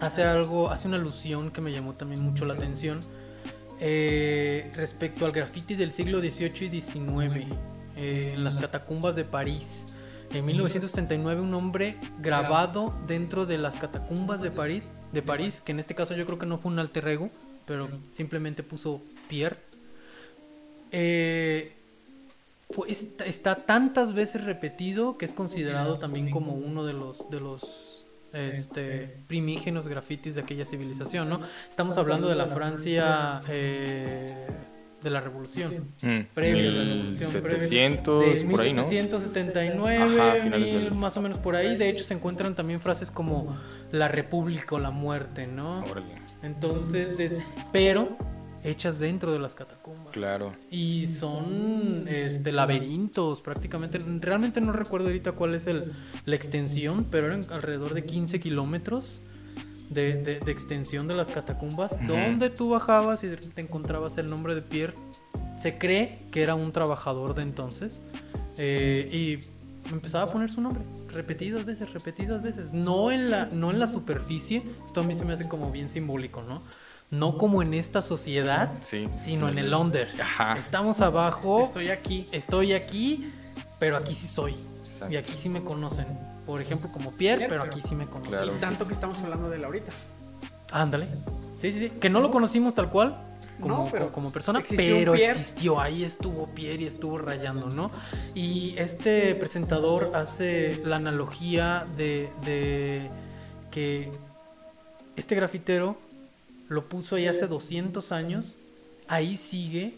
hace 0.00 0.22
algo, 0.22 0.70
hace 0.70 0.86
una 0.88 0.96
alusión 0.98 1.50
que 1.50 1.60
me 1.60 1.72
llamó 1.72 1.94
también 1.94 2.20
mucho 2.20 2.44
la 2.44 2.54
atención 2.54 3.02
eh, 3.80 4.70
respecto 4.76 5.26
al 5.26 5.32
graffiti 5.32 5.74
del 5.74 5.90
siglo 5.92 6.20
XVIII 6.20 6.66
y 6.76 6.80
XIX 6.80 7.46
eh, 7.96 8.32
en 8.34 8.44
las 8.44 8.58
catacumbas 8.58 9.16
de 9.16 9.24
París. 9.24 9.86
En 10.32 10.44
1939 10.46 11.40
un 11.40 11.54
hombre 11.54 11.96
grabado 12.20 12.94
dentro 13.06 13.46
de 13.46 13.58
las 13.58 13.76
catacumbas 13.76 14.42
de 14.42 14.50
París, 14.50 14.82
de 15.12 15.22
París, 15.22 15.60
que 15.60 15.72
en 15.72 15.78
este 15.80 15.94
caso 15.94 16.14
yo 16.14 16.26
creo 16.26 16.38
que 16.38 16.46
no 16.46 16.58
fue 16.58 16.72
un 16.72 16.78
alter 16.78 17.06
ego, 17.08 17.30
pero 17.66 17.88
simplemente 18.10 18.62
puso 18.62 19.00
Pierre. 19.28 19.56
Eh, 20.96 21.72
fue- 22.70 22.90
está, 22.90 23.24
está 23.26 23.54
tantas 23.56 24.12
veces 24.14 24.44
repetido 24.44 25.18
que 25.18 25.24
es 25.24 25.32
considerado 25.34 25.98
también 25.98 26.30
como 26.30 26.52
uno 26.54 26.84
de 26.84 26.92
los 26.92 27.28
de 27.30 27.40
los 27.40 28.06
este, 28.32 29.16
primígenos 29.28 29.86
grafitis 29.88 30.34
de 30.36 30.40
aquella 30.42 30.64
civilización, 30.64 31.28
¿no? 31.28 31.40
Estamos 31.68 31.98
hablando 31.98 32.28
de 32.28 32.34
la 32.36 32.46
Francia 32.46 33.42
eh, 33.48 34.46
de 35.02 35.10
la 35.10 35.20
Revolución. 35.20 35.88
Mm, 36.00 36.20
Previo 36.34 36.68
a 36.68 36.72
la 36.72 36.84
Revolución, 36.94 37.30
previo- 37.30 37.58
1700, 37.58 38.24
de 38.40 38.44
por 38.50 38.60
ahí, 38.60 38.72
¿no? 38.72 38.82
1779, 38.88 39.96
Ajá, 40.20 40.42
finales 40.42 40.72
mil, 40.72 40.84
del- 40.84 40.94
más 40.94 41.16
o 41.16 41.22
menos 41.22 41.38
por 41.38 41.54
ahí. 41.56 41.76
De 41.76 41.88
hecho, 41.88 42.02
se 42.04 42.14
encuentran 42.14 42.54
también 42.56 42.80
frases 42.80 43.10
como 43.10 43.56
la 43.92 44.08
república 44.08 44.74
o 44.76 44.78
la 44.78 44.90
muerte, 44.90 45.46
¿no? 45.46 45.84
Órale. 45.84 46.14
Entonces, 46.42 47.16
des- 47.16 47.36
pero 47.72 48.16
hechas 48.64 48.98
dentro 48.98 49.30
de 49.32 49.38
las 49.38 49.54
catacumbas. 49.54 50.12
Claro. 50.12 50.54
Y 50.70 51.06
son 51.06 52.06
este, 52.08 52.50
laberintos 52.50 53.40
prácticamente. 53.40 53.98
Realmente 54.20 54.60
no 54.60 54.72
recuerdo 54.72 55.08
ahorita 55.08 55.32
cuál 55.32 55.54
es 55.54 55.66
el, 55.66 55.92
la 56.24 56.34
extensión, 56.34 57.06
pero 57.10 57.26
eran 57.28 57.46
alrededor 57.50 57.94
de 57.94 58.04
15 58.04 58.40
kilómetros 58.40 59.22
de, 59.90 60.14
de- 60.22 60.40
de 60.40 60.50
extensión 60.52 61.06
de 61.06 61.14
las 61.14 61.30
catacumbas, 61.30 61.92
Ujú. 61.92 62.06
donde 62.08 62.50
tú 62.50 62.70
bajabas 62.70 63.22
y 63.22 63.28
repente 63.28 63.60
encontrabas 63.60 64.16
el 64.18 64.28
nombre 64.30 64.54
de 64.54 64.62
Pierre. 64.62 64.94
Se 65.58 65.78
cree 65.78 66.18
que 66.32 66.42
era 66.42 66.54
un 66.54 66.72
trabajador 66.72 67.34
de 67.34 67.42
entonces. 67.42 68.02
eh, 68.56 69.08
y 69.12 69.90
empezaba 69.92 70.24
a 70.24 70.32
poner 70.32 70.50
su 70.50 70.60
nombre. 70.60 70.82
Repetidas 71.08 71.64
veces, 71.64 71.92
repetidas 71.92 72.42
veces. 72.42 72.72
No 72.72 73.12
en, 73.12 73.30
la, 73.30 73.46
no 73.46 73.70
en 73.70 73.78
la 73.78 73.86
superficie. 73.86 74.62
Esto 74.84 75.00
a 75.02 75.04
mí 75.04 75.14
se 75.14 75.24
me 75.24 75.32
hace 75.34 75.46
como 75.48 75.70
bien 75.70 75.88
simbólico, 75.90 76.42
¿no? 76.42 76.62
No 77.10 77.38
como 77.38 77.62
en 77.62 77.74
esta 77.74 78.02
sociedad, 78.02 78.72
Sí. 78.80 79.08
sino 79.16 79.46
sí. 79.46 79.52
en 79.52 79.58
el 79.58 79.74
under. 79.74 80.08
Ajá. 80.20 80.54
Estamos 80.58 81.00
abajo, 81.00 81.62
Estoy 81.64 81.90
aquí. 81.90 82.28
estoy 82.32 82.72
aquí, 82.72 83.30
pero 83.78 83.96
aquí 83.96 84.14
sí 84.14 84.26
soy. 84.26 84.54
Exacto. 84.84 85.12
Y 85.14 85.16
aquí 85.16 85.32
sí 85.36 85.48
me 85.48 85.62
conocen. 85.62 86.06
Por 86.46 86.60
ejemplo, 86.60 86.90
como 86.92 87.12
Pierre, 87.12 87.46
pero 87.48 87.62
aquí 87.62 87.80
sí 87.80 87.94
me 87.94 88.06
conocen. 88.06 88.30
Claro. 88.32 88.56
Y 88.56 88.60
tanto 88.60 88.86
que 88.86 88.92
estamos 88.92 89.18
hablando 89.20 89.48
de 89.48 89.56
él 89.56 89.64
ahorita. 89.64 89.92
Ándale. 90.72 91.06
Sí, 91.60 91.72
sí, 91.72 91.78
sí. 91.78 91.90
Que 91.90 92.10
no 92.10 92.20
lo 92.20 92.30
conocimos 92.30 92.74
tal 92.74 92.90
cual. 92.90 93.20
Como, 93.60 93.84
No, 93.84 93.88
pero 93.90 94.06
co- 94.06 94.12
como 94.12 94.32
persona, 94.32 94.58
existió 94.58 94.96
pero 94.96 95.14
existió, 95.14 95.80
ahí 95.80 96.02
estuvo 96.02 96.48
Pierre 96.48 96.82
y 96.82 96.86
estuvo 96.86 97.16
rayando, 97.18 97.68
¿no? 97.68 97.92
Y 98.34 98.74
este 98.76 99.36
presentador 99.36 100.10
hace 100.14 100.82
la 100.84 100.96
analogía 100.96 101.86
de, 101.96 102.30
de 102.44 103.08
que 103.70 104.10
este 105.14 105.36
grafitero 105.36 105.96
lo 106.68 106.88
puso 106.88 107.16
ahí 107.16 107.26
hace 107.26 107.46
200 107.46 108.12
años, 108.12 108.56
ahí 109.08 109.36
sigue, 109.36 109.94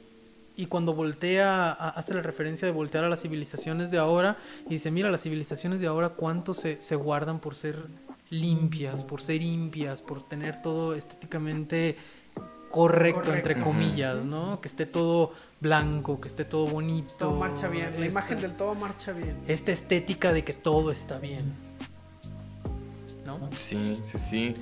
y 0.56 0.66
cuando 0.66 0.94
voltea, 0.94 1.70
hace 1.72 2.14
la 2.14 2.22
referencia 2.22 2.66
de 2.66 2.72
voltear 2.72 3.04
a 3.04 3.08
las 3.08 3.20
civilizaciones 3.22 3.90
de 3.90 3.98
ahora, 3.98 4.38
y 4.66 4.70
dice, 4.70 4.90
mira, 4.90 5.10
las 5.10 5.22
civilizaciones 5.22 5.80
de 5.80 5.86
ahora, 5.86 6.10
¿cuánto 6.10 6.54
se, 6.54 6.80
se 6.80 6.96
guardan 6.96 7.38
por 7.40 7.54
ser 7.54 7.76
limpias, 8.30 9.04
por 9.04 9.20
ser 9.20 9.42
impias, 9.42 10.02
por 10.02 10.26
tener 10.26 10.60
todo 10.62 10.94
estéticamente 10.94 11.96
correcto, 12.70 13.32
entre 13.34 13.60
comillas, 13.60 14.24
¿no? 14.24 14.60
Que 14.60 14.68
esté 14.68 14.86
todo 14.86 15.32
blanco, 15.60 16.20
que 16.20 16.28
esté 16.28 16.44
todo 16.44 16.66
bonito. 16.66 17.14
Todo 17.18 17.36
marcha 17.36 17.68
bien. 17.68 17.84
La 17.98 18.06
esta- 18.06 18.20
imagen 18.20 18.40
del 18.40 18.52
todo 18.56 18.74
marcha 18.74 19.12
bien. 19.12 19.36
Esta 19.46 19.72
estética 19.72 20.32
de 20.32 20.42
que 20.42 20.52
todo 20.54 20.90
está 20.90 21.18
bien. 21.18 21.52
¿No? 23.24 23.50
Sí, 23.56 23.98
sí, 24.04 24.18
sí. 24.18 24.54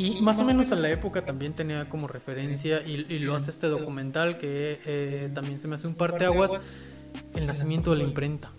Y 0.00 0.20
más 0.22 0.38
o 0.38 0.44
menos 0.44 0.72
a 0.72 0.76
la 0.76 0.88
época 0.90 1.24
también 1.26 1.52
tenía 1.52 1.88
como 1.88 2.06
referencia, 2.06 2.82
y, 2.86 3.04
y 3.08 3.18
lo 3.18 3.34
hace 3.36 3.50
este 3.50 3.66
documental 3.66 4.38
que 4.38 4.80
eh, 4.86 5.30
también 5.34 5.60
se 5.60 5.68
me 5.68 5.74
hace 5.74 5.86
un 5.86 5.94
parteaguas, 5.94 6.52
el 7.34 7.46
nacimiento 7.46 7.90
de 7.90 7.98
la 7.98 8.04
imprenta. 8.04 8.50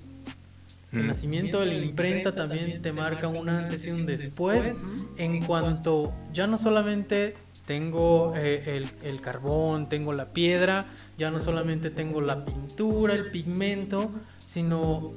El 0.92 1.04
Mm. 1.04 1.08
nacimiento 1.08 1.62
de 1.62 1.66
la 1.68 1.74
imprenta 1.74 2.36
también 2.36 2.82
te 2.82 2.92
marca 2.92 3.28
un 3.30 3.48
antes 3.50 3.88
y 3.88 3.92
un 3.92 4.06
después 4.06 4.84
en 5.18 5.44
cuanto 5.46 6.14
ya 6.34 6.48
no 6.48 6.58
solamente 6.58 7.36
tengo 7.66 8.34
eh, 8.36 8.78
el, 8.78 8.90
el 9.02 9.22
carbón, 9.22 9.88
tengo 9.88 10.12
la 10.12 10.26
piedra, 10.34 10.88
ya 11.18 11.32
no 11.32 11.40
solamente 11.40 11.90
tengo 11.90 12.20
la 12.22 12.44
pintura, 12.46 13.14
el 13.16 13.32
pigmento, 13.32 14.12
sino 14.46 15.14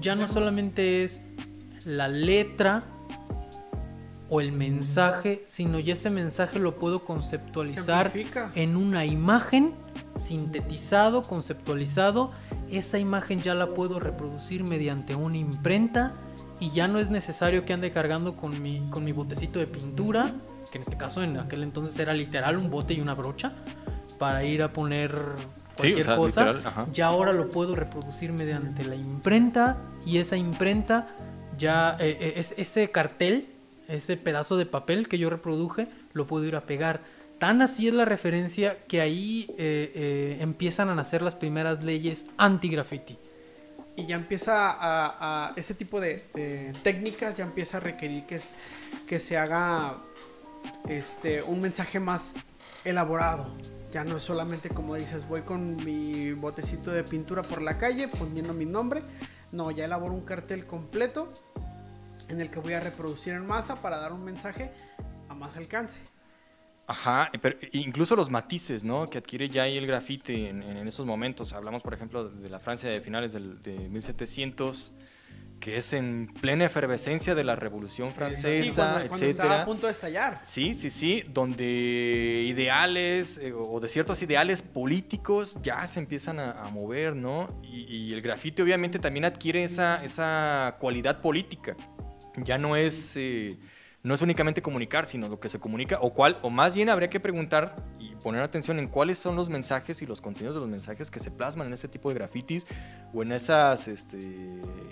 ya 0.00 0.14
no 0.14 0.26
solamente 0.26 1.04
es 1.04 1.20
la 1.84 2.08
letra 2.08 2.84
o 4.30 4.40
el 4.40 4.52
mensaje, 4.52 5.42
sino 5.46 5.78
ya 5.78 5.94
ese 5.94 6.10
mensaje 6.10 6.58
lo 6.58 6.76
puedo 6.76 7.04
conceptualizar 7.04 8.12
en 8.54 8.76
una 8.76 9.04
imagen 9.04 9.72
sintetizado, 10.16 11.26
conceptualizado, 11.26 12.30
esa 12.70 12.98
imagen 12.98 13.40
ya 13.40 13.54
la 13.54 13.68
puedo 13.68 13.98
reproducir 14.00 14.64
mediante 14.64 15.14
una 15.14 15.38
imprenta 15.38 16.12
y 16.60 16.70
ya 16.70 16.88
no 16.88 16.98
es 16.98 17.10
necesario 17.10 17.64
que 17.64 17.72
ande 17.72 17.90
cargando 17.90 18.36
con 18.36 18.60
mi, 18.62 18.88
con 18.90 19.04
mi 19.04 19.12
botecito 19.12 19.58
de 19.58 19.66
pintura, 19.66 20.34
que 20.70 20.78
en 20.78 20.82
este 20.82 20.96
caso 20.96 21.22
en 21.22 21.38
aquel 21.38 21.62
entonces 21.62 21.98
era 21.98 22.12
literal 22.12 22.58
un 22.58 22.68
bote 22.70 22.94
y 22.94 23.00
una 23.00 23.14
brocha, 23.14 23.52
para 24.18 24.44
ir 24.44 24.62
a 24.62 24.72
poner 24.72 25.12
Sí, 25.76 25.92
o 25.92 25.92
cualquier 25.92 26.04
sea, 26.04 26.16
cosa. 26.16 26.52
literal. 26.52 26.86
Ya 26.92 27.06
ahora 27.06 27.32
lo 27.32 27.50
puedo 27.50 27.76
reproducir 27.76 28.32
mediante 28.32 28.84
la 28.84 28.96
imprenta 28.96 29.78
y 30.04 30.18
esa 30.18 30.36
imprenta 30.36 31.06
ya, 31.56 31.96
eh, 32.00 32.18
eh, 32.20 32.32
es, 32.36 32.52
ese 32.58 32.90
cartel, 32.90 33.46
ese 33.88 34.16
pedazo 34.16 34.56
de 34.56 34.66
papel 34.66 35.08
que 35.08 35.18
yo 35.18 35.30
reproduje, 35.30 35.88
lo 36.12 36.26
puedo 36.26 36.44
ir 36.44 36.54
a 36.54 36.66
pegar. 36.66 37.00
Tan 37.38 37.62
así 37.62 37.88
es 37.88 37.94
la 37.94 38.04
referencia 38.04 38.84
que 38.86 39.00
ahí 39.00 39.46
eh, 39.58 39.92
eh, 39.94 40.38
empiezan 40.40 40.88
a 40.88 40.94
nacer 40.94 41.22
las 41.22 41.34
primeras 41.34 41.82
leyes 41.82 42.26
anti-graffiti. 42.36 43.18
Y 43.96 44.06
ya 44.06 44.16
empieza 44.16 44.76
a, 44.78 45.52
ese 45.56 45.74
tipo 45.74 46.00
de, 46.00 46.72
técnicas 46.84 47.36
ya 47.36 47.44
empieza 47.44 47.78
a 47.78 47.80
requerir 47.80 48.26
que, 48.26 48.40
que 49.08 49.18
se 49.18 49.36
haga 49.36 49.96
este 50.88 51.42
un 51.42 51.60
mensaje 51.60 51.98
más 51.98 52.34
elaborado. 52.84 53.48
Ya 53.92 54.04
no 54.04 54.18
es 54.18 54.22
solamente 54.22 54.68
como 54.68 54.94
dices, 54.94 55.26
voy 55.26 55.42
con 55.42 55.76
mi 55.84 56.32
botecito 56.32 56.90
de 56.92 57.02
pintura 57.02 57.42
por 57.42 57.62
la 57.62 57.78
calle 57.78 58.06
poniendo 58.06 58.52
mi 58.52 58.66
nombre. 58.66 59.02
No, 59.50 59.70
ya 59.70 59.86
elaboro 59.86 60.14
un 60.14 60.24
cartel 60.24 60.66
completo 60.66 61.32
en 62.28 62.40
el 62.40 62.50
que 62.50 62.58
voy 62.60 62.74
a 62.74 62.80
reproducir 62.80 63.32
en 63.34 63.46
masa 63.46 63.76
para 63.82 63.96
dar 63.98 64.12
un 64.12 64.24
mensaje 64.24 64.70
a 65.28 65.34
más 65.34 65.56
alcance. 65.56 65.98
Ajá, 66.86 67.30
pero 67.42 67.56
incluso 67.72 68.16
los 68.16 68.30
matices, 68.30 68.82
¿no? 68.82 69.10
Que 69.10 69.18
adquiere 69.18 69.50
ya 69.50 69.64
ahí 69.64 69.76
el 69.76 69.86
grafiti 69.86 70.46
en, 70.46 70.62
en 70.62 70.88
esos 70.88 71.04
momentos. 71.04 71.52
Hablamos, 71.52 71.82
por 71.82 71.92
ejemplo, 71.92 72.28
de 72.30 72.48
la 72.48 72.60
Francia 72.60 72.88
de 72.88 73.02
finales 73.02 73.34
del, 73.34 73.62
de 73.62 73.90
1700, 73.90 74.92
que 75.60 75.76
es 75.76 75.92
en 75.92 76.32
plena 76.40 76.64
efervescencia 76.64 77.34
de 77.34 77.44
la 77.44 77.56
Revolución 77.56 78.08
Sí, 78.08 78.14
Francesa, 78.14 78.74
cuando, 78.92 79.08
cuando 79.10 79.26
estaba 79.26 79.56
etcétera. 79.56 79.62
a 79.62 79.64
punto 79.66 79.86
de 79.86 79.92
estallar. 79.92 80.40
Sí, 80.44 80.72
sí, 80.74 80.88
sí, 80.88 81.24
donde 81.28 82.44
ideales 82.48 83.36
eh, 83.36 83.52
o 83.52 83.80
de 83.80 83.88
ciertos 83.88 84.22
ideales 84.22 84.62
políticos 84.62 85.58
ya 85.62 85.86
se 85.86 86.00
empiezan 86.00 86.38
a, 86.38 86.52
a 86.64 86.70
mover, 86.70 87.14
¿no? 87.14 87.60
Y, 87.62 87.82
y 87.82 88.12
el 88.14 88.22
grafiti 88.22 88.62
obviamente 88.62 88.98
también 88.98 89.26
adquiere 89.26 89.62
esa, 89.62 90.02
esa 90.02 90.76
cualidad 90.80 91.20
política. 91.20 91.76
Ya 92.44 92.58
no 92.58 92.76
es, 92.76 93.16
eh, 93.16 93.58
no 94.02 94.14
es 94.14 94.22
únicamente 94.22 94.62
comunicar, 94.62 95.06
sino 95.06 95.28
lo 95.28 95.40
que 95.40 95.48
se 95.48 95.58
comunica, 95.58 95.98
o 96.00 96.12
cuál, 96.14 96.38
o 96.42 96.50
más 96.50 96.74
bien 96.74 96.88
habría 96.88 97.10
que 97.10 97.20
preguntar 97.20 97.76
y 97.98 98.14
poner 98.18 98.42
atención 98.42 98.78
en 98.78 98.88
cuáles 98.88 99.18
son 99.18 99.36
los 99.36 99.48
mensajes 99.48 100.02
y 100.02 100.06
los 100.06 100.20
contenidos 100.20 100.54
de 100.54 100.60
los 100.60 100.68
mensajes 100.68 101.10
que 101.10 101.18
se 101.18 101.30
plasman 101.30 101.66
en 101.68 101.72
este 101.72 101.88
tipo 101.88 102.08
de 102.08 102.14
grafitis 102.16 102.66
o 103.14 103.22
en 103.22 103.32
esas 103.32 103.88
este, 103.88 104.18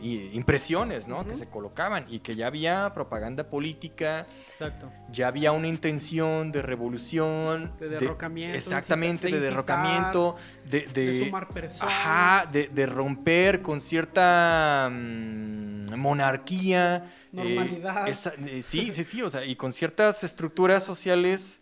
impresiones, 0.02 1.06
¿no? 1.08 1.26
Que 1.26 1.34
se 1.34 1.46
colocaban 1.48 2.06
y 2.08 2.20
que 2.20 2.36
ya 2.36 2.46
había 2.46 2.92
propaganda 2.94 3.44
política 3.50 4.26
Exacto. 4.48 4.90
ya 5.10 5.28
había 5.28 5.52
una 5.52 5.68
intención 5.68 6.52
de 6.52 6.62
revolución. 6.62 7.72
De 7.78 7.88
derrocamiento, 7.88 8.56
exactamente, 8.56 9.26
de 9.26 9.32
de 9.32 9.38
incitar, 9.38 9.50
derrocamiento, 9.50 10.36
de, 10.64 10.86
de, 10.88 11.06
de 11.06 11.24
sumar 11.26 11.48
personas. 11.48 11.92
Ajá, 11.94 12.50
de, 12.50 12.68
de 12.68 12.86
romper 12.86 13.62
con 13.62 13.80
cierta 13.80 14.88
mm, 14.90 15.94
monarquía. 15.96 17.12
eh, 17.32 17.36
Normalidad. 17.36 18.08
esa- 18.08 18.34
eh, 18.46 18.62
sí, 18.62 18.92
sí, 18.94 19.04
sí, 19.04 19.22
o 19.22 19.30
sea, 19.30 19.44
y 19.44 19.56
con 19.56 19.72
ciertas 19.72 20.24
estructuras 20.24 20.84
sociales 20.84 21.60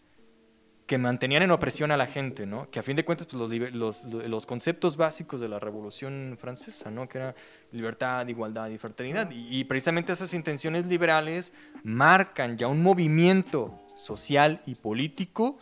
que 0.87 0.99
mantenían 0.99 1.43
en 1.43 1.51
opresión 1.51 1.91
a 1.93 1.97
la 1.97 2.07
gente, 2.07 2.45
¿no? 2.45 2.71
Que 2.71 2.79
a 2.79 2.83
fin 2.83 2.95
de 2.95 3.05
cuentas, 3.07 3.27
pues, 3.27 3.39
los, 3.41 3.73
los, 3.73 4.05
lo- 4.05 4.29
los 4.29 4.45
conceptos 4.47 4.97
básicos 4.99 5.41
de 5.41 5.49
la 5.49 5.59
Revolución 5.59 6.37
Francesa, 6.39 6.91
¿no? 6.91 7.09
Que 7.09 7.19
era 7.19 7.35
libertad, 7.73 8.27
igualdad 8.29 8.69
y 8.69 8.77
fraternidad. 8.77 9.31
Y, 9.31 9.61
y 9.61 9.65
precisamente 9.65 10.13
esas 10.13 10.35
intenciones 10.35 10.85
liberales 10.87 11.55
marcan 11.83 12.59
ya 12.59 12.69
un 12.69 12.83
movimiento 12.83 13.81
social 13.97 14.61
y 14.67 14.75
político 14.75 15.59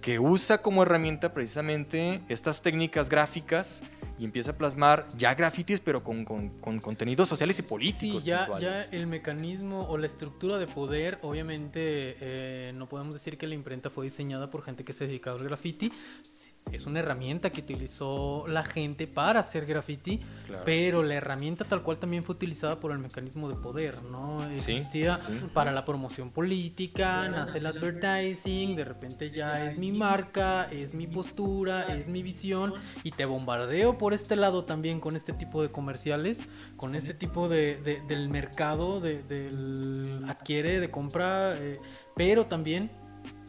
que 0.00 0.18
usa 0.18 0.60
como 0.62 0.82
herramienta 0.82 1.32
precisamente 1.32 2.20
estas 2.28 2.60
técnicas 2.60 3.08
gráficas 3.08 3.82
y 4.18 4.24
empieza 4.24 4.52
a 4.52 4.56
plasmar 4.56 5.08
ya 5.16 5.34
grafitis, 5.34 5.80
pero 5.80 6.04
con, 6.04 6.24
con- 6.24 6.50
con 6.60 6.80
contenidos 6.80 7.28
sociales 7.28 7.58
y 7.58 7.62
políticos. 7.62 8.22
Sí, 8.22 8.26
ya, 8.28 8.48
ya 8.60 8.82
el 8.84 9.06
mecanismo 9.06 9.86
o 9.88 9.98
la 9.98 10.06
estructura 10.06 10.58
de 10.58 10.66
poder, 10.66 11.18
obviamente 11.22 12.16
eh, 12.20 12.72
no 12.74 12.88
podemos 12.88 13.12
decir 13.14 13.36
que 13.38 13.46
la 13.46 13.54
imprenta 13.54 13.90
fue 13.90 14.04
diseñada 14.04 14.50
por 14.50 14.62
gente 14.62 14.84
que 14.84 14.92
se 14.92 15.06
dedicaba 15.06 15.38
al 15.38 15.44
graffiti. 15.44 15.92
Sí, 16.30 16.52
Es 16.72 16.86
una 16.86 17.00
herramienta 17.00 17.50
que 17.50 17.60
utilizó 17.60 18.46
la 18.48 18.64
gente 18.64 19.06
para 19.06 19.40
hacer 19.40 19.66
graffiti, 19.66 20.20
Claro. 20.46 20.62
pero 20.64 21.02
la 21.02 21.14
herramienta 21.14 21.64
tal 21.64 21.82
cual 21.82 21.98
también 21.98 22.22
fue 22.24 22.34
utilizada 22.34 22.78
por 22.80 22.92
el 22.92 22.98
mecanismo 22.98 23.48
de 23.48 23.56
poder, 23.56 24.02
¿no? 24.02 24.46
Sí, 24.58 24.72
Existía 24.76 25.16
sí. 25.16 25.32
para 25.52 25.72
la 25.72 25.84
promoción 25.84 26.30
política, 26.30 27.28
nace 27.28 27.58
el 27.58 27.66
advertising, 27.66 28.76
de 28.76 28.84
repente 28.84 29.30
ya 29.30 29.66
es 29.66 29.78
mi 29.78 29.90
marca, 29.92 30.64
es 30.70 30.92
mi 30.94 31.06
postura, 31.06 31.96
es 31.96 32.08
mi 32.08 32.22
visión 32.22 32.74
y 33.02 33.10
te 33.12 33.24
bombardeo 33.24 33.96
por 33.98 34.03
este 34.12 34.36
lado 34.36 34.64
también 34.64 35.00
con 35.00 35.16
este 35.16 35.32
tipo 35.32 35.62
de 35.62 35.70
comerciales, 35.70 36.44
con 36.76 36.94
este 36.94 37.14
tipo 37.14 37.48
de, 37.48 37.76
de- 37.82 38.00
del 38.02 38.28
mercado, 38.28 39.00
de, 39.00 39.22
del 39.22 40.24
adquiere, 40.28 40.80
de 40.80 40.90
compra, 40.90 41.54
eh, 41.56 41.80
pero 42.14 42.46
también 42.46 42.90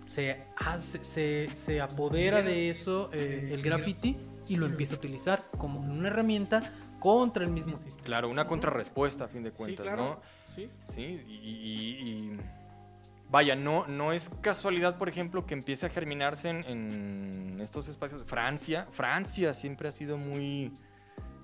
se, 0.06 0.44
hace, 0.58 1.04
se, 1.04 1.50
se 1.54 1.82
apodera 1.82 2.42
de 2.42 2.70
eso 2.70 3.10
eh, 3.14 3.50
el 3.52 3.62
graffiti 3.62 4.18
y 4.48 4.56
lo 4.56 4.66
empieza 4.68 4.96
a 4.96 4.98
utilizar 5.00 5.46
como 5.58 5.80
una 5.80 6.08
herramienta 6.10 6.72
contra 7.00 7.44
el 7.44 7.50
mismo 7.52 7.78
sistema. 7.78 8.06
Claro, 8.06 8.30
una 8.30 8.48
contrarrespuesta 8.48 9.26
a 9.26 9.28
fin 9.28 9.44
de 9.44 9.52
cuentas, 9.52 9.84
claro. 9.84 10.04
¿no? 10.04 10.22
Sí. 10.56 10.70
Sí, 10.96 11.02
y, 11.28 11.34
y- 11.34 12.10
y- 12.10 12.40
vaya, 13.30 13.56
no, 13.56 13.88
no 13.88 14.14
es 14.14 14.30
casualidad, 14.42 14.98
por 14.98 15.10
ejemplo, 15.10 15.46
que 15.46 15.54
empiece 15.54 15.86
a 15.86 15.90
germinarse 15.90 16.50
en, 16.50 16.64
en 16.66 17.62
estos 17.62 17.88
espacios. 17.88 18.24
Francia, 18.26 18.88
Francia 18.92 19.54
siempre 19.54 19.90
ha 19.90 19.92
sido 19.92 20.18
muy, 20.18 20.72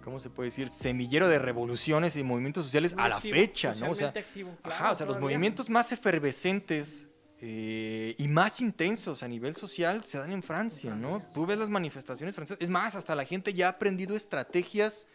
¿cómo 0.04 0.20
se 0.20 0.30
puede 0.30 0.48
decir? 0.48 0.70
Semillero 0.70 1.28
de 1.28 1.40
revoluciones 1.40 2.16
y 2.16 2.24
movimientos 2.24 2.66
sociales 2.66 2.94
Muy 2.94 3.04
a 3.04 3.10
la 3.10 3.16
activo, 3.18 3.36
fecha, 3.36 3.70
¿no? 3.70 3.74
O 3.74 3.78
sea, 3.80 3.88
socialmente 3.90 4.20
activo, 4.20 4.58
claro, 4.62 4.84
ajá, 4.84 4.92
o 4.92 4.96
sea, 4.96 5.08
los 5.08 5.20
movimientos 5.20 5.70
más 5.70 5.92
efervescentes 5.92 7.08
eh, 7.40 8.16
y 8.18 8.28
más 8.28 8.62
intensos 8.62 9.24
a 9.24 9.28
nivel 9.28 9.56
social 9.56 10.04
se 10.04 10.20
dan 10.20 10.32
en 10.32 10.44
Francia, 10.44 10.94
¿no? 10.96 11.24
Tú 11.34 11.46
ves 11.46 11.58
las 11.58 11.70
manifestaciones 11.70 12.36
francesas, 12.36 12.62
es 12.62 12.70
más, 12.70 12.96
hasta 12.96 13.16
la 13.16 13.26
gente 13.26 13.54
ya 13.54 13.68
ha 13.68 13.72
aprendido 13.72 14.16
estrategias 14.16 15.08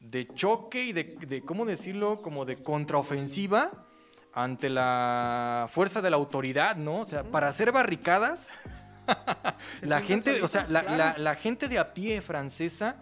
de 0.00 0.26
choque 0.28 0.84
y 0.84 0.92
de, 0.92 1.16
de, 1.26 1.42
¿cómo 1.42 1.66
decirlo? 1.66 2.22
Como 2.22 2.44
de 2.44 2.62
contraofensiva 2.62 3.87
ante 4.42 4.70
la 4.70 5.66
fuerza 5.70 6.00
de 6.02 6.10
la 6.10 6.16
autoridad, 6.16 6.76
¿no? 6.76 7.00
O 7.00 7.04
sea, 7.04 7.24
para 7.24 7.48
hacer 7.48 7.72
barricadas, 7.72 8.48
la 9.82 10.00
gente, 10.00 10.42
o 10.42 10.48
sea, 10.48 10.66
la, 10.68 10.82
la- 10.82 11.16
la 11.18 11.34
gente 11.34 11.68
de 11.68 11.78
a 11.78 11.94
pie 11.94 12.20
francesa 12.22 12.96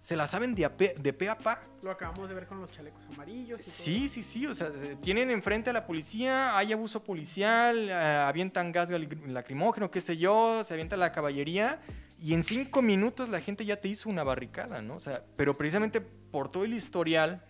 se 0.00 0.16
la 0.16 0.26
saben 0.26 0.54
de, 0.54 0.64
a 0.64 0.76
pe, 0.76 0.94
de 0.98 1.12
pe 1.12 1.28
a 1.28 1.36
pa. 1.36 1.60
Lo 1.82 1.90
acabamos 1.90 2.26
de 2.28 2.34
ver 2.34 2.46
con 2.46 2.60
los 2.60 2.70
chalecos 2.70 3.02
amarillos. 3.12 3.60
Y 3.60 3.64
todo. 3.64 3.72
Sí, 3.72 4.08
sí, 4.08 4.22
sí, 4.22 4.46
o 4.46 4.54
sea, 4.54 4.68
eh, 4.68 4.96
tienen 5.02 5.30
enfrente 5.30 5.70
a 5.70 5.72
la 5.74 5.86
policía, 5.86 6.56
hay 6.56 6.72
abuso 6.72 7.04
policial, 7.04 7.88
eh, 7.88 7.92
avientan 7.92 8.72
gas 8.72 8.88
lacrimógeno, 8.90 9.90
qué 9.90 10.00
sé 10.00 10.16
yo, 10.16 10.64
se 10.64 10.72
avienta 10.74 10.96
la 10.96 11.12
caballería 11.12 11.80
y 12.18 12.34
en 12.34 12.42
cinco 12.42 12.80
minutos 12.82 13.28
la 13.28 13.40
gente 13.40 13.64
ya 13.64 13.76
te 13.76 13.88
hizo 13.88 14.08
una 14.08 14.24
barricada, 14.24 14.80
¿no? 14.82 14.96
O 14.96 15.00
sea, 15.00 15.22
pero 15.36 15.56
precisamente 15.58 16.00
por 16.00 16.50
todo 16.50 16.64
el 16.64 16.72
historial 16.74 17.42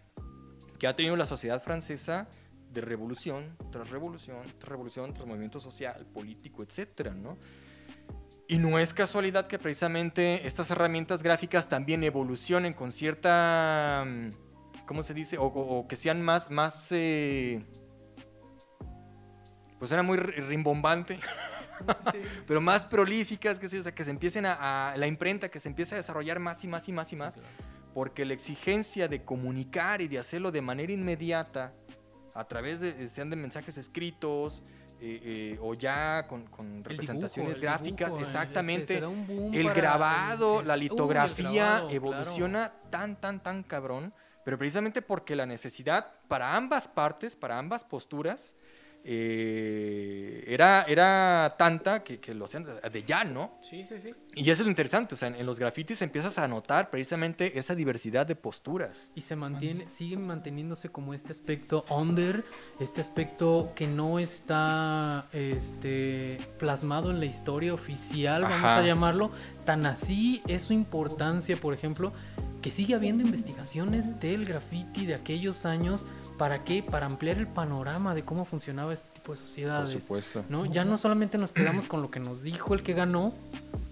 que 0.79 0.87
ha 0.89 0.97
tenido 0.97 1.15
la 1.17 1.27
sociedad 1.27 1.63
francesa 1.63 2.29
de 2.73 2.81
revolución 2.81 3.57
tras 3.73 3.91
revolución, 3.91 4.39
tras 4.59 4.69
revolución, 4.69 5.13
tras 5.15 5.27
movimiento 5.27 5.61
social, 5.61 6.07
político, 6.13 6.63
etcétera, 6.63 7.13
¿no? 7.15 7.37
Y 8.49 8.59
no 8.59 8.79
es 8.79 8.93
casualidad 8.93 9.47
que 9.47 9.59
precisamente 9.59 10.47
estas 10.47 10.71
herramientas 10.71 11.23
gráficas 11.23 11.69
también 11.69 12.03
evolucionen 12.03 12.73
con 12.75 12.91
cierta, 12.93 14.05
mm, 14.07 14.31
¿cómo 14.87 15.03
se 15.05 15.15
dice? 15.15 15.39
O, 15.39 15.45
o- 15.45 15.79
o 15.81 15.87
que 15.89 15.95
sean 15.97 16.21
más, 16.23 16.51
más, 16.51 16.89
eh, 16.91 17.65
pues 19.79 19.91
era 19.93 20.03
muy 20.03 20.19
ri- 20.19 20.47
rimbombante, 20.47 21.19
Sí. 22.13 22.19
pero 22.47 22.61
más 22.61 22.85
prolíficas, 22.87 23.59
que 23.59 23.69
sé, 23.69 23.79
o 23.79 23.83
sea, 23.83 23.95
que 23.95 24.05
se 24.05 24.11
empiecen 24.11 24.45
a, 24.47 24.91
a- 24.93 24.97
la 24.97 25.07
imprenta, 25.07 25.49
que 25.49 25.59
se 25.61 25.69
empiece 25.69 25.95
a 25.95 25.99
desarrollar 25.99 26.39
más 26.39 26.63
y 26.65 26.69
más 26.69 26.89
y 26.89 26.93
más 26.93 27.13
y 27.13 27.17
más, 27.17 27.39
porque 27.95 28.25
la 28.25 28.35
exigencia 28.35 29.09
de 29.09 29.25
comunicar 29.25 30.01
y 30.03 30.09
de 30.09 30.19
hacerlo 30.19 30.51
de 30.53 30.61
manera 30.61 30.93
inmediata, 30.93 31.73
a 32.35 32.45
través 32.45 32.81
de, 32.81 33.09
sean 33.09 33.31
de 33.31 33.37
mensajes 33.37 33.77
escritos, 33.79 34.63
eh, 35.03 35.55
eh, 35.55 35.59
o 35.63 35.73
ya 35.75 36.27
con, 36.27 36.47
representaciones 36.85 37.55
dibujo, 37.61 37.63
gráficas, 37.63 38.09
dibujo, 38.09 38.19
eh, 38.19 38.23
exactamente. 38.23 38.87
se- 38.87 39.01
se 39.01 39.61
El 39.61 39.71
grabado, 39.73 40.61
el- 40.61 40.69
la 40.69 40.77
litografía 40.77 41.51
grabado, 41.51 41.91
evoluciona 41.91 42.73
tan, 42.91 43.17
tan, 43.21 43.43
tan 43.43 43.63
cabrón, 43.63 44.13
pero 44.45 44.59
precisamente 44.59 45.01
porque 45.01 45.35
la 45.37 45.47
necesidad 45.47 46.13
para 46.29 46.55
ambas 46.55 46.87
partes, 46.89 47.35
para 47.35 47.59
ambas 47.59 47.83
posturas, 47.85 48.57
eh, 49.05 50.45
era, 50.47 50.83
era 50.83 51.55
tanta 51.59 52.03
que, 52.05 52.21
que 52.21 52.35
lo 52.35 52.45
hacían 52.45 52.65
de- 52.65 53.03
ya, 53.05 53.25
¿no? 53.25 53.59
Sí, 53.63 53.85
sí, 53.89 53.97
sí. 54.01 54.15
Y 54.35 54.43
eso 54.51 54.63
es 54.63 54.67
lo 54.67 54.69
interesante, 54.71 55.15
o 55.15 55.19
sea, 55.19 55.29
en, 55.29 55.35
en 55.37 55.47
los 55.47 55.59
grafitis 55.59 56.03
empiezas 56.03 56.39
a 56.39 56.47
notar 56.47 56.91
precisamente 56.91 57.59
esa 57.59 57.75
diversidad 57.75 58.27
de 58.27 58.37
posturas. 58.37 59.11
Y 59.15 59.23
se 59.23 59.37
mantiene, 59.37 59.89
sigue 59.89 60.17
manteniéndose 60.17 60.89
como 60.91 61.15
este 61.15 61.33
aspecto 61.33 61.85
under, 61.91 62.45
este 62.79 63.01
aspecto 63.01 63.73
que 63.75 63.87
no 63.87 64.19
está 64.19 65.27
este, 65.33 66.39
plasmado 66.59 67.11
en 67.11 67.21
la 67.21 67.27
historia 67.27 67.75
oficial, 67.75 68.43
vamos 68.43 68.59
Ajá. 68.59 68.79
a 68.79 68.83
llamarlo. 68.87 69.31
Tan 69.65 69.87
así 69.87 70.43
es 70.47 70.65
su 70.65 70.73
importancia, 70.73 71.57
por 71.57 71.75
ejemplo, 71.75 72.13
que 72.63 72.71
sigue 72.71 72.95
habiendo 72.95 73.25
investigaciones 73.25 74.21
del 74.21 74.45
graffiti 74.45 75.07
de 75.07 75.15
aquellos 75.15 75.65
años. 75.65 76.07
¿Para 76.41 76.65
qué? 76.65 76.83
Para 76.83 77.05
ampliar 77.05 77.37
el 77.37 77.47
panorama 77.47 78.15
de 78.15 78.25
cómo 78.25 78.47
funcionaba 78.47 78.95
este 78.95 79.11
tipo 79.11 79.33
de 79.33 79.39
sociedades. 79.39 79.91
supuesto. 79.91 80.43
¿no? 80.49 80.65
Ya 80.65 80.87
no 80.87 80.97
solamente 80.97 81.37
nos 81.37 81.53
quedamos 81.53 81.87
con 81.87 82.01
lo 82.01 82.11
que 82.11 82.19
nos 82.19 82.43
dijo 82.43 82.73
el 82.73 82.83
que 82.83 82.95
ganó 82.95 83.35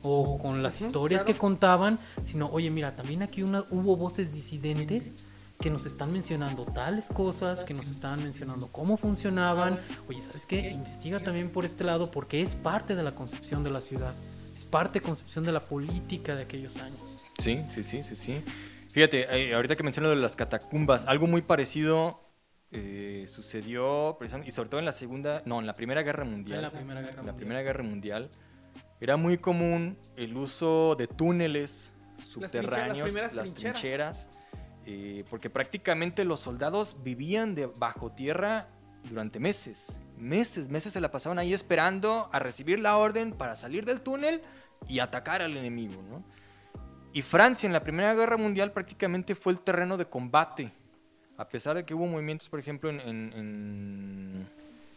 o 0.01 0.39
con 0.39 0.63
las 0.63 0.81
historias 0.81 1.25
claro. 1.25 1.35
que 1.35 1.39
contaban, 1.39 1.99
sino, 2.25 2.47
oye, 2.47 2.71
mira, 2.71 2.97
también 2.97 3.23
aquí 3.23 3.43
una, 3.43 3.67
hubo 3.69 3.99
voces 3.99 4.33
disidentes 4.33 5.13
que 5.61 5.69
nos 5.69 5.85
están 5.85 6.11
mencionando 6.11 6.65
tales 6.65 7.09
cosas, 7.09 7.65
que 7.65 7.75
nos 7.75 7.91
están 7.91 8.23
mencionando 8.23 8.69
cómo 8.69 8.97
funcionaban. 8.97 9.79
Oye, 10.09 10.23
¿sabes 10.23 10.47
qué? 10.47 10.71
Investiga 10.71 11.21
también 11.21 11.51
por 11.51 11.67
este 11.67 11.85
lado 11.85 12.11
porque 12.11 12.41
es 12.41 12.55
parte 12.55 12.97
de 12.97 13.03
la 13.03 13.15
concepción 13.15 13.63
de 13.63 13.73
la 13.73 13.83
ciudad, 13.83 14.15
es 14.55 14.65
parte 14.65 15.01
de 15.01 15.05
concepción 15.05 15.45
de 15.45 15.53
la 15.53 15.67
política 15.67 16.35
de 16.35 16.45
aquellos 16.45 16.79
años. 16.79 17.19
Sí, 17.37 17.63
sí, 17.69 17.83
sí, 17.83 18.03
sí, 18.03 18.17
sí. 18.17 18.43
Fíjate, 18.93 19.27
eh, 19.37 19.55
ahorita 19.55 19.77
que 19.77 19.83
menciono 19.83 20.09
lo 20.09 20.15
de 20.15 20.23
las 20.23 20.35
catacumbas, 20.35 21.05
algo 21.05 21.27
muy 21.27 21.43
parecido 21.43 22.27
eh, 22.71 23.25
sucedió, 23.27 24.19
y 24.45 24.51
sobre 24.51 24.69
todo 24.69 24.79
en 24.79 24.85
la 24.85 24.93
segunda, 24.93 25.43
no, 25.47 25.59
en 25.61 25.67
la 25.67 25.75
Primera 25.75 26.03
Guerra 26.03 26.25
Mundial. 26.25 26.59
En 26.59 26.63
la 26.63 26.71
Primera 26.71 27.01
Guerra 27.01 27.21
En 27.21 27.27
la. 27.27 27.37
Primera 27.37 27.63
Guerra 27.63 27.83
Mundial 27.83 28.31
era 29.01 29.17
muy 29.17 29.39
común 29.39 29.97
el 30.17 30.37
uso 30.37 30.95
de 30.97 31.07
túneles 31.07 31.93
subterráneos, 32.23 33.15
las 33.15 33.31
trincheras. 33.31 33.55
trincheras, 33.55 34.29
eh, 34.85 35.25
porque 35.31 35.51
prácticamente 35.51 36.25
los 36.25 36.41
soldados 36.41 36.97
vivían 37.03 37.55
de 37.55 37.67
bajo 37.67 38.13
tierra 38.13 38.69
durante 39.05 39.39
meses, 39.39 40.01
meses, 40.19 40.69
meses 40.69 40.93
se 40.93 41.01
la 41.01 41.11
pasaban 41.11 41.39
ahí 41.39 41.55
esperando 41.55 42.29
a 42.33 42.39
recibir 42.39 42.81
la 42.81 42.97
orden 42.97 43.33
para 43.33 43.57
salir 43.57 43.85
del 43.85 44.01
túnel 44.01 44.43
y 44.89 44.99
atacar 44.99 45.41
al 45.43 45.57
enemigo, 45.57 46.03
¿no? 46.03 46.25
Y 47.13 47.23
Francia 47.23 47.67
en 47.67 47.73
la 47.73 47.83
Primera 47.83 48.15
Guerra 48.15 48.37
Mundial 48.37 48.73
prácticamente 48.73 49.35
fue 49.35 49.53
el 49.53 49.61
terreno 49.61 49.97
de 49.97 50.07
combate, 50.07 50.73
a 51.39 51.49
pesar 51.49 51.77
de 51.77 51.85
que 51.85 51.95
hubo 51.95 52.07
movimientos, 52.07 52.49
por 52.49 52.61
ejemplo, 52.61 52.91
en- 52.91 53.01
en- 53.01 53.33
en 53.35 54.49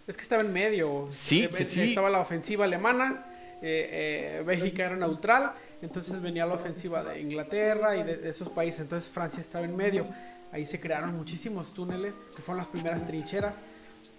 Es 0.08 0.18
que 0.18 0.24
estaba 0.24 0.42
en 0.42 0.52
medio. 0.52 1.08
Sí, 1.10 1.44
Eh, 1.44 1.50
sí, 1.52 1.64
sí. 1.64 1.82
Estaba 1.82 2.10
la 2.10 2.20
ofensiva 2.20 2.66
alemana, 2.66 3.24
eh, 3.62 4.40
eh, 4.40 4.44
Bélgica 4.46 4.86
era 4.88 4.96
neutral, 4.98 5.54
entonces 5.82 6.20
venía 6.22 6.46
la 6.46 6.56
ofensiva 6.56 7.04
de 7.04 7.22
Inglaterra 7.22 7.96
y 7.96 8.04
de, 8.04 8.18
de 8.18 8.30
esos 8.30 8.50
países, 8.50 8.82
entonces 8.82 9.08
Francia 9.10 9.40
estaba 9.40 9.64
en 9.64 9.76
medio. 9.76 10.08
Ahí 10.52 10.66
se 10.66 10.80
crearon 10.82 11.16
muchísimos 11.16 11.74
túneles, 11.74 12.16
que 12.36 12.42
fueron 12.42 12.58
las 12.58 12.68
primeras 12.68 13.06
trincheras. 13.08 13.56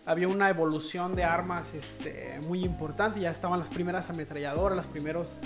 Había 0.06 0.28
una 0.28 0.48
evolución 0.48 1.14
de 1.14 1.24
armas 1.24 1.74
este, 1.74 2.40
muy 2.40 2.64
importante, 2.64 3.20
ya 3.20 3.30
estaban 3.30 3.58
las 3.58 3.68
primeras 3.68 4.08
ametralladoras, 4.08 4.76
las 4.76 4.86
primeros 4.86 5.38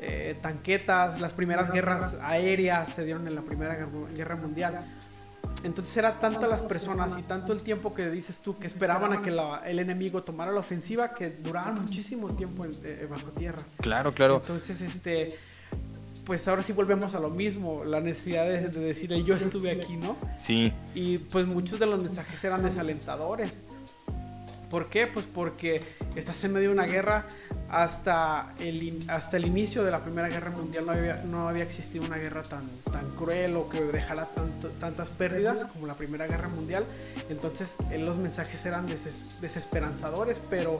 eh, 0.00 0.36
tanquetas, 0.42 1.20
las 1.20 1.32
primeras 1.34 1.70
guerras 1.70 2.16
aéreas 2.20 2.88
se 2.94 3.04
dieron 3.04 3.26
en 3.28 3.34
la 3.34 3.42
Primera 3.42 3.76
Guerra 4.14 4.36
Mundial. 4.36 4.84
Entonces 5.64 5.96
era 5.96 6.20
tantas 6.20 6.48
las 6.48 6.62
personas 6.62 7.16
y 7.18 7.22
tanto 7.22 7.52
el 7.52 7.62
tiempo 7.62 7.94
que 7.94 8.10
dices 8.10 8.38
tú 8.38 8.58
que 8.58 8.66
esperaban 8.66 9.12
a 9.14 9.22
que 9.22 9.30
la- 9.30 9.62
el 9.66 9.78
enemigo 9.78 10.22
tomara 10.22 10.52
la 10.52 10.60
ofensiva 10.60 11.14
que 11.14 11.30
duraban 11.30 11.82
muchísimo 11.82 12.28
tiempo 12.34 12.64
en- 12.66 12.76
eh, 12.84 13.06
bajo 13.10 13.28
tierra. 13.30 13.62
Claro, 13.80 14.12
claro. 14.12 14.36
Entonces, 14.36 14.80
este, 14.82 15.36
pues 16.26 16.46
ahora 16.48 16.62
sí 16.62 16.72
volvemos 16.72 17.14
a 17.14 17.20
lo 17.20 17.30
mismo, 17.30 17.82
la 17.84 18.00
necesidad 18.00 18.44
de, 18.44 18.68
de 18.68 18.80
decir 18.80 19.12
el 19.12 19.24
yo 19.24 19.34
estuve 19.34 19.70
aquí, 19.72 19.96
¿no? 19.96 20.16
Sí, 20.36 20.72
Y 20.94 21.18
pues 21.18 21.46
muchos 21.46 21.80
de 21.80 21.86
los 21.86 21.98
mensajes 21.98 22.42
eran 22.44 22.62
desalentadores. 22.62 23.62
¿Por 24.74 24.88
qué? 24.88 25.06
Pues 25.06 25.24
porque 25.24 25.80
estás 26.16 26.42
en 26.42 26.52
medio 26.52 26.70
de 26.70 26.74
una 26.74 26.84
guerra. 26.86 27.26
Hasta 27.70 28.54
el, 28.58 29.04
hasta 29.08 29.36
el 29.36 29.46
inicio 29.46 29.84
de 29.84 29.92
la 29.92 30.00
Primera 30.02 30.26
Guerra 30.28 30.50
Mundial 30.50 30.84
no 30.84 30.90
había, 30.90 31.22
no 31.24 31.48
había 31.48 31.62
existido 31.62 32.04
una 32.04 32.16
guerra 32.16 32.42
tan, 32.42 32.68
tan 32.90 33.08
cruel 33.10 33.54
o 33.56 33.68
que 33.68 33.80
dejara 33.80 34.26
tanto- 34.26 34.70
tantas 34.80 35.10
pérdidas 35.10 35.62
como 35.66 35.86
la 35.86 35.94
Primera 35.94 36.26
Guerra 36.26 36.48
Mundial. 36.48 36.84
Entonces 37.30 37.76
eh, 37.92 37.98
los 37.98 38.18
mensajes 38.18 38.66
eran 38.66 38.88
deses- 38.88 39.22
desesperanzadores, 39.40 40.40
pero 40.50 40.78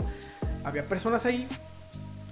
había 0.64 0.88
personas 0.88 1.24
ahí 1.24 1.46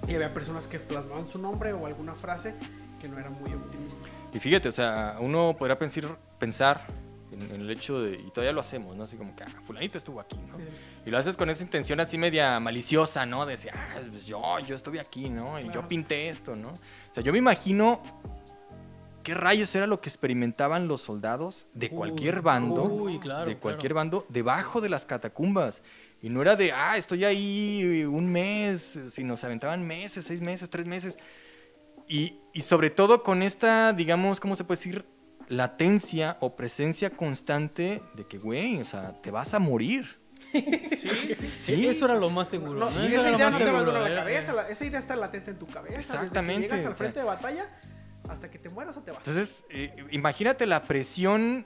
y 0.08 0.16
había 0.16 0.34
personas 0.34 0.66
que 0.66 0.80
plasmaban 0.80 1.28
su 1.28 1.38
nombre 1.38 1.72
o 1.74 1.86
alguna 1.86 2.14
frase 2.16 2.54
que 3.00 3.06
no 3.08 3.20
era 3.20 3.30
muy 3.30 3.54
optimista. 3.54 4.08
y 4.34 4.40
fíjate, 4.40 4.68
o 4.68 4.72
sea, 4.72 5.16
uno 5.20 5.54
podrá 5.56 5.78
pensar, 5.78 6.16
pensar 6.40 6.86
en, 7.32 7.42
en 7.54 7.60
el 7.62 7.70
hecho 7.70 8.00
de, 8.00 8.14
y 8.14 8.30
todavía 8.30 8.52
lo 8.52 8.60
hacemos, 8.60 8.96
¿no? 8.96 9.04
Así 9.04 9.16
como 9.16 9.34
que, 9.34 9.44
ah, 9.44 9.52
fulanito 9.66 9.98
estuvo 9.98 10.20
aquí, 10.20 10.36
¿no? 10.36 10.58
Y 11.06 11.10
lo 11.10 11.18
haces 11.18 11.36
con 11.36 11.50
esa 11.50 11.62
intención 11.62 11.98
así 12.00 12.18
media 12.18 12.58
maliciosa, 12.60 13.24
¿no? 13.26 13.44
De 13.46 13.52
decir, 13.52 13.70
ah, 13.74 14.00
pues 14.10 14.26
yo, 14.26 14.40
yo 14.60 14.74
estuve 14.76 15.00
aquí, 15.00 15.28
¿no? 15.28 15.58
Y 15.58 15.64
yo 15.64 15.72
Claro. 15.72 15.88
pinté 15.88 16.28
esto, 16.28 16.54
¿no? 16.56 16.68
O 16.70 16.78
sea, 17.14 17.22
yo 17.22 17.32
me 17.32 17.38
imagino 17.38 18.02
qué 19.22 19.34
rayos 19.34 19.72
era 19.76 19.86
lo 19.86 20.00
que 20.00 20.08
experimentaban 20.08 20.88
los 20.88 21.00
soldados 21.00 21.66
de 21.74 21.86
Uy, 21.86 21.96
cualquier 21.96 22.42
bando, 22.42 22.82
uy, 22.84 23.18
claro, 23.20 23.46
de 23.48 23.56
cualquier 23.56 23.92
claro. 23.92 23.94
bando, 24.10 24.26
debajo 24.28 24.80
de 24.80 24.88
las 24.88 25.06
catacumbas. 25.06 25.82
Y 26.20 26.28
no 26.28 26.42
era 26.42 26.56
de, 26.56 26.72
ah, 26.72 26.96
estoy 26.96 27.24
ahí 27.24 28.04
un 28.04 28.26
mes, 28.30 28.98
sino 29.08 29.36
se 29.36 29.46
aventaban 29.46 29.86
meses, 29.86 30.24
seis 30.24 30.40
meses, 30.40 30.68
tres 30.70 30.86
meses. 30.86 31.18
Y, 32.08 32.40
y 32.52 32.60
sobre 32.62 32.90
todo 32.90 33.22
con 33.22 33.42
esta, 33.42 33.92
digamos, 33.92 34.38
¿cómo 34.40 34.54
se 34.56 34.64
puede 34.64 34.78
decir? 34.78 35.04
Latencia 35.48 36.36
o 36.40 36.56
presencia 36.56 37.10
constante 37.10 38.02
de 38.14 38.26
que, 38.26 38.38
güey, 38.38 38.80
o 38.80 38.84
sea, 38.84 39.20
te 39.20 39.30
vas 39.30 39.54
a 39.54 39.58
morir. 39.58 40.20
Sí, 40.52 40.64
sí. 40.96 41.50
Sí, 41.56 41.86
eso 41.86 42.04
era 42.04 42.16
lo 42.16 42.28
más 42.30 42.48
seguro. 42.48 42.80
No, 42.80 42.88
esa 42.88 43.06
idea 43.06 43.50
no 43.50 43.56
te 43.58 43.64
seguro, 43.64 43.68
abandona 43.70 44.00
la 44.00 44.08
era- 44.10 44.20
cabeza, 44.22 44.52
la- 44.52 44.68
esa 44.68 44.84
idea 44.84 44.98
está 44.98 45.16
latente 45.16 45.50
en 45.50 45.58
tu 45.58 45.66
cabeza. 45.66 45.96
Exactamente, 45.98 46.62
Desde 46.62 46.68
que 46.68 46.76
llegas 46.76 46.86
o 46.86 46.88
al 46.90 46.94
sea. 46.96 47.04
frente 47.06 47.18
de 47.20 47.24
batalla 47.26 47.70
hasta 48.28 48.50
que 48.50 48.58
te 48.58 48.68
mueras 48.68 48.96
o 48.96 49.02
te 49.02 49.10
vas. 49.12 49.18
Entonces, 49.26 49.64
eh, 49.70 49.94
imagínate 50.10 50.66
la 50.66 50.82
presión, 50.84 51.64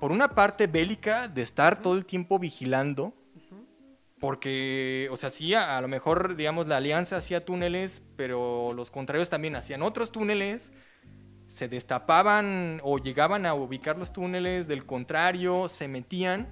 por 0.00 0.10
una 0.12 0.34
parte 0.34 0.66
bélica, 0.66 1.28
de 1.28 1.42
estar 1.42 1.80
todo 1.80 1.94
el 1.96 2.06
tiempo 2.06 2.38
vigilando, 2.38 3.14
porque, 4.20 5.08
o 5.12 5.16
sea, 5.16 5.30
sí, 5.30 5.54
a, 5.54 5.76
a 5.76 5.80
lo 5.80 5.86
mejor, 5.88 6.34
digamos, 6.34 6.66
la 6.66 6.78
alianza 6.78 7.16
hacía 7.18 7.44
túneles, 7.44 8.02
pero 8.16 8.72
los 8.74 8.90
contrarios 8.90 9.30
también 9.30 9.54
hacían 9.54 9.82
otros 9.82 10.10
túneles, 10.10 10.72
se 11.48 11.68
destapaban 11.68 12.80
o 12.84 12.98
llegaban 12.98 13.46
a 13.46 13.54
ubicar 13.54 13.96
los 13.98 14.12
túneles 14.12 14.68
del 14.68 14.84
contrario, 14.86 15.66
se 15.68 15.88
metían, 15.88 16.46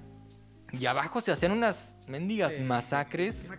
y 0.73 0.85
abajo 0.85 1.21
se 1.21 1.31
hacían 1.31 1.53
unas 1.53 1.97
mendigas 2.07 2.55
Sí. 2.55 2.61
masacres 2.61 3.45
Una 3.47 3.57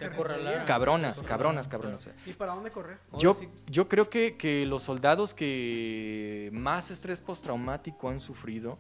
cabronas, 0.67 1.23
cabronas, 1.23 1.67
cabronas. 1.69 2.11
¿Y 2.27 2.33
para 2.35 2.53
dónde 2.53 2.71
correr? 2.71 2.99
Yo, 3.19 3.33
sí. 3.33 3.49
yo 3.67 3.89
creo 3.89 4.11
que, 4.11 4.37
que 4.37 4.67
los 4.67 4.83
soldados 4.83 5.33
que 5.33 6.51
más 6.53 6.91
estrés 6.91 7.23
postraumático 7.23 8.11
han 8.11 8.21
sufrido, 8.21 8.79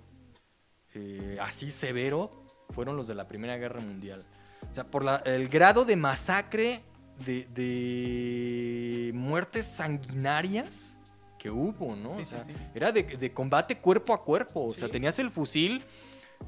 eh, 0.94 1.38
así 1.40 1.70
severo, 1.70 2.44
fueron 2.70 2.96
los 2.96 3.06
de 3.08 3.14
la 3.14 3.26
Primera 3.26 3.56
Guerra 3.56 3.80
Mundial. 3.80 4.26
O 4.70 4.74
sea, 4.74 4.84
por 4.84 5.04
la- 5.04 5.22
el 5.24 5.48
grado 5.48 5.86
de 5.86 5.96
masacre, 5.96 6.82
de, 7.24 7.46
de 7.54 9.10
muertes 9.14 9.64
sanguinarias 9.64 10.97
que 11.38 11.50
hubo, 11.50 11.94
¿no? 11.96 12.14
Sí, 12.16 12.22
o 12.22 12.24
sea, 12.26 12.42
sí. 12.44 12.52
era 12.74 12.90
de, 12.92 13.02
de 13.04 13.32
combate 13.32 13.78
cuerpo 13.78 14.12
a 14.12 14.22
cuerpo. 14.24 14.66
O 14.66 14.70
sea, 14.72 14.88
tenías 14.88 15.18
el 15.18 15.30
fusil, 15.30 15.84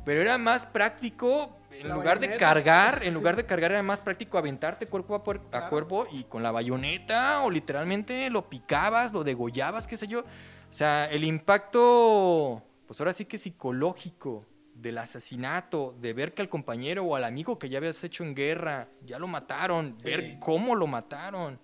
pero 0.05 0.21
era 0.21 0.37
más 0.39 0.67
práctico, 0.67 1.57
en 1.71 1.89
La 1.89 1.95
lugar 1.95 2.19
de 2.21 2.37
cargar, 2.37 3.03
en 3.05 3.15
lugar 3.15 3.37
de 3.37 3.47
cargar 3.47 3.71
era 3.73 3.83
más 3.83 4.03
práctico 4.03 4.37
aventarte 4.37 4.87
cuerpo 4.87 5.15
a, 5.15 5.23
puer- 5.25 5.41
a 5.47 5.51
Claro. 5.51 5.71
cuerpo 5.71 6.07
y 6.11 6.25
con 6.25 6.43
la 6.43 6.51
bayoneta 6.51 7.43
o 7.43 7.51
literalmente 7.51 8.29
lo 8.29 8.51
picabas, 8.51 9.13
lo 9.13 9.23
degollabas, 9.25 9.87
qué 9.87 9.97
sé 9.97 10.07
yo. 10.09 10.21
O 10.21 10.73
sea, 10.73 11.07
el 11.07 11.25
impacto, 11.25 12.63
pues 12.87 13.01
ahora 13.01 13.13
sí 13.13 13.25
que 13.25 13.39
psicológico 13.39 14.45
del 14.75 14.99
asesinato, 14.99 15.95
de 16.01 16.13
ver 16.13 16.33
que 16.33 16.43
al 16.43 16.49
compañero 16.49 17.05
o 17.05 17.15
al 17.17 17.25
amigo 17.25 17.59
que 17.59 17.69
ya 17.69 17.79
habías 17.79 18.03
hecho 18.03 18.25
en 18.25 18.35
guerra, 18.35 18.89
ya 19.05 19.19
lo 19.19 19.27
mataron, 19.27 19.95
Sí. 19.99 20.05
ver 20.05 20.39
cómo 20.41 20.75
lo 20.75 20.87
mataron. 20.87 21.59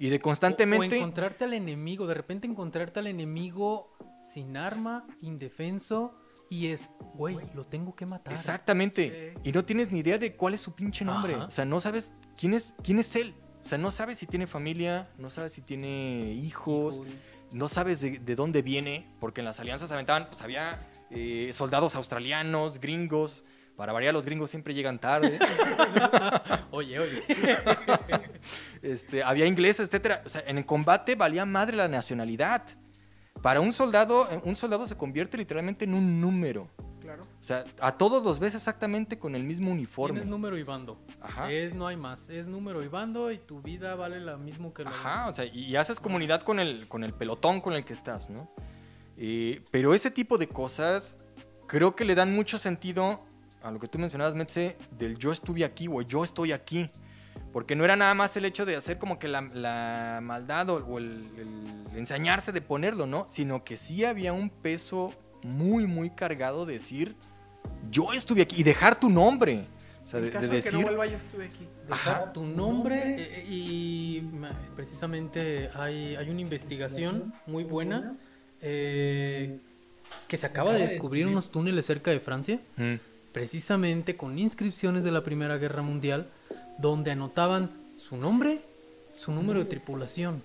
Y 0.00 0.08
de 0.08 0.16
O- 0.16 0.20
constantemente... 0.20 0.96
O 0.96 0.98
encontrarte 0.98 1.44
al 1.44 1.54
enemigo, 1.54 2.08
de 2.08 2.14
repente 2.14 2.48
encontrarte 2.48 2.98
al 2.98 3.06
enemigo 3.06 3.92
sin 4.22 4.56
arma, 4.56 5.06
indefenso, 5.20 6.16
y 6.48 6.66
es, 6.66 6.90
güey, 7.14 7.36
lo 7.54 7.62
tengo 7.62 7.94
que 7.94 8.06
matar. 8.06 8.32
Exactamente. 8.32 9.34
Y 9.44 9.52
no 9.52 9.64
tienes 9.64 9.92
ni 9.92 10.00
idea 10.00 10.18
de 10.18 10.34
cuál 10.34 10.54
es 10.54 10.60
su 10.60 10.74
pinche 10.74 11.04
nombre. 11.04 11.34
Ajá. 11.34 11.44
O 11.44 11.50
sea, 11.52 11.64
no 11.64 11.80
sabes 11.80 12.12
quién 12.36 12.54
es, 12.54 12.74
quién 12.82 12.98
es 12.98 13.14
él. 13.14 13.34
O 13.64 13.68
sea, 13.68 13.78
no 13.78 13.90
sabes 13.90 14.18
si 14.18 14.26
tiene 14.26 14.46
familia, 14.46 15.10
no 15.18 15.30
sabes 15.30 15.52
si 15.52 15.60
tiene 15.60 16.32
hijos, 16.32 16.96
Hijos. 16.96 17.08
no 17.52 17.68
sabes 17.68 18.00
de, 18.00 18.18
de 18.18 18.34
dónde 18.34 18.62
viene, 18.62 19.06
porque 19.20 19.42
en 19.42 19.44
las 19.44 19.60
alianzas 19.60 19.92
aventaban, 19.92 20.26
pues 20.28 20.42
había 20.42 20.80
eh, 21.10 21.50
soldados 21.52 21.94
australianos, 21.94 22.80
gringos. 22.80 23.44
Para 23.80 23.94
variar, 23.94 24.12
los 24.12 24.26
gringos 24.26 24.50
siempre 24.50 24.74
llegan 24.74 24.98
tarde. 24.98 25.38
Oye, 26.70 27.00
oye. 27.00 27.24
este, 28.82 29.24
había 29.24 29.46
ingleses, 29.46 29.88
etcétera. 29.88 30.22
O 30.26 30.28
sea, 30.28 30.44
en 30.46 30.58
el 30.58 30.66
combate 30.66 31.14
valía 31.14 31.46
madre 31.46 31.78
la 31.78 31.88
nacionalidad. 31.88 32.62
Para 33.40 33.62
un 33.62 33.72
soldado, 33.72 34.28
un 34.44 34.54
soldado 34.54 34.86
se 34.86 34.98
convierte 34.98 35.38
literalmente 35.38 35.86
en 35.86 35.94
un 35.94 36.20
número. 36.20 36.68
Claro. 37.00 37.22
O 37.22 37.42
sea, 37.42 37.64
a 37.80 37.96
todos 37.96 38.22
los 38.22 38.38
ves 38.38 38.54
exactamente 38.54 39.18
con 39.18 39.34
el 39.34 39.44
mismo 39.44 39.70
uniforme. 39.70 40.12
Tienes 40.12 40.28
número 40.28 40.58
y 40.58 40.62
bando. 40.62 41.00
Ajá. 41.22 41.50
Es, 41.50 41.74
no 41.74 41.86
hay 41.86 41.96
más. 41.96 42.28
Es 42.28 42.48
número 42.48 42.82
y 42.82 42.88
bando 42.88 43.32
y 43.32 43.38
tu 43.38 43.62
vida 43.62 43.94
vale 43.94 44.20
lo 44.20 44.36
mismo 44.36 44.74
que 44.74 44.84
la 44.84 44.90
Ajá, 44.90 45.28
o 45.30 45.32
sea, 45.32 45.46
y, 45.46 45.64
y 45.64 45.76
haces 45.76 45.98
comunidad 46.00 46.42
con 46.42 46.60
el, 46.60 46.86
con 46.86 47.02
el 47.02 47.14
pelotón 47.14 47.62
con 47.62 47.72
el 47.72 47.86
que 47.86 47.94
estás, 47.94 48.28
¿no? 48.28 48.52
Eh, 49.16 49.64
pero 49.70 49.94
ese 49.94 50.10
tipo 50.10 50.36
de 50.36 50.48
cosas 50.48 51.16
creo 51.66 51.96
que 51.96 52.04
le 52.04 52.14
dan 52.14 52.34
mucho 52.34 52.58
sentido 52.58 53.24
a 53.62 53.70
lo 53.70 53.78
que 53.78 53.88
tú 53.88 53.98
mencionabas, 53.98 54.34
Metze, 54.34 54.76
del 54.98 55.16
yo 55.18 55.32
estuve 55.32 55.64
aquí 55.64 55.88
o 55.88 56.02
yo 56.02 56.24
estoy 56.24 56.52
aquí. 56.52 56.90
Porque 57.52 57.74
no 57.74 57.84
era 57.84 57.96
nada 57.96 58.14
más 58.14 58.36
el 58.36 58.44
hecho 58.44 58.64
de 58.64 58.76
hacer 58.76 58.98
como 58.98 59.18
que 59.18 59.26
la, 59.28 59.40
la 59.40 60.20
maldad 60.22 60.68
o, 60.70 60.76
o 60.84 60.98
el, 60.98 61.26
el 61.36 61.98
ensañarse 61.98 62.52
de 62.52 62.60
ponerlo, 62.60 63.06
¿no? 63.06 63.26
Sino 63.28 63.64
que 63.64 63.76
sí 63.76 64.04
había 64.04 64.32
un 64.32 64.50
peso 64.50 65.12
muy, 65.42 65.86
muy 65.86 66.10
cargado 66.10 66.64
de 66.64 66.74
decir, 66.74 67.16
yo 67.90 68.12
estuve 68.12 68.42
aquí 68.42 68.56
y 68.60 68.62
dejar 68.62 69.00
tu 69.00 69.10
nombre. 69.10 69.66
O 70.04 70.06
sea, 70.06 70.18
en 70.20 70.26
de, 70.26 70.30
caso 70.32 70.48
de 70.48 70.56
de, 70.56 70.62
que 70.62 70.70
no 70.70 70.78
decir, 70.78 70.84
vuelva, 70.86 71.06
yo 71.06 71.16
estuve 71.16 71.46
aquí. 71.46 71.66
Dejar 71.88 72.14
Ajá. 72.22 72.32
tu 72.32 72.42
nombre 72.44 73.16
eh, 73.18 73.44
y 73.48 74.22
precisamente 74.76 75.70
hay, 75.74 76.14
hay 76.16 76.30
una 76.30 76.40
investigación 76.40 77.32
muy 77.46 77.64
buena 77.64 78.16
eh, 78.60 79.58
que 80.28 80.36
se 80.36 80.46
acaba 80.46 80.72
de 80.72 80.80
descubrir 80.86 81.26
unos 81.26 81.50
túneles 81.50 81.86
cerca 81.86 82.10
de 82.10 82.20
Francia, 82.20 82.60
"Mm, 82.76 82.94
precisamente 83.32 84.16
con 84.16 84.38
inscripciones 84.38 85.04
de 85.04 85.12
la 85.12 85.22
Primera 85.22 85.58
Guerra 85.58 85.82
Mundial, 85.82 86.28
donde 86.78 87.10
anotaban 87.10 87.70
su 87.96 88.16
nombre, 88.16 88.62
su 89.12 89.32
número 89.32 89.60
de 89.60 89.66
tripulación. 89.66 90.42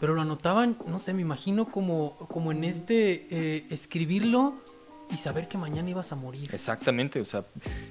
Pero 0.00 0.14
lo 0.14 0.22
anotaban, 0.22 0.76
no 0.86 0.98
sé, 0.98 1.14
me 1.14 1.22
imagino 1.22 1.70
como, 1.70 2.16
como 2.28 2.50
en 2.52 2.64
este 2.64 3.26
eh, 3.30 3.66
escribirlo 3.70 4.54
y 5.10 5.16
saber 5.16 5.48
que 5.48 5.58
mañana 5.58 5.90
ibas 5.90 6.12
a 6.12 6.16
morir. 6.16 6.50
exactamente, 6.52 7.20
o 7.20 7.24
sea, 7.24 7.44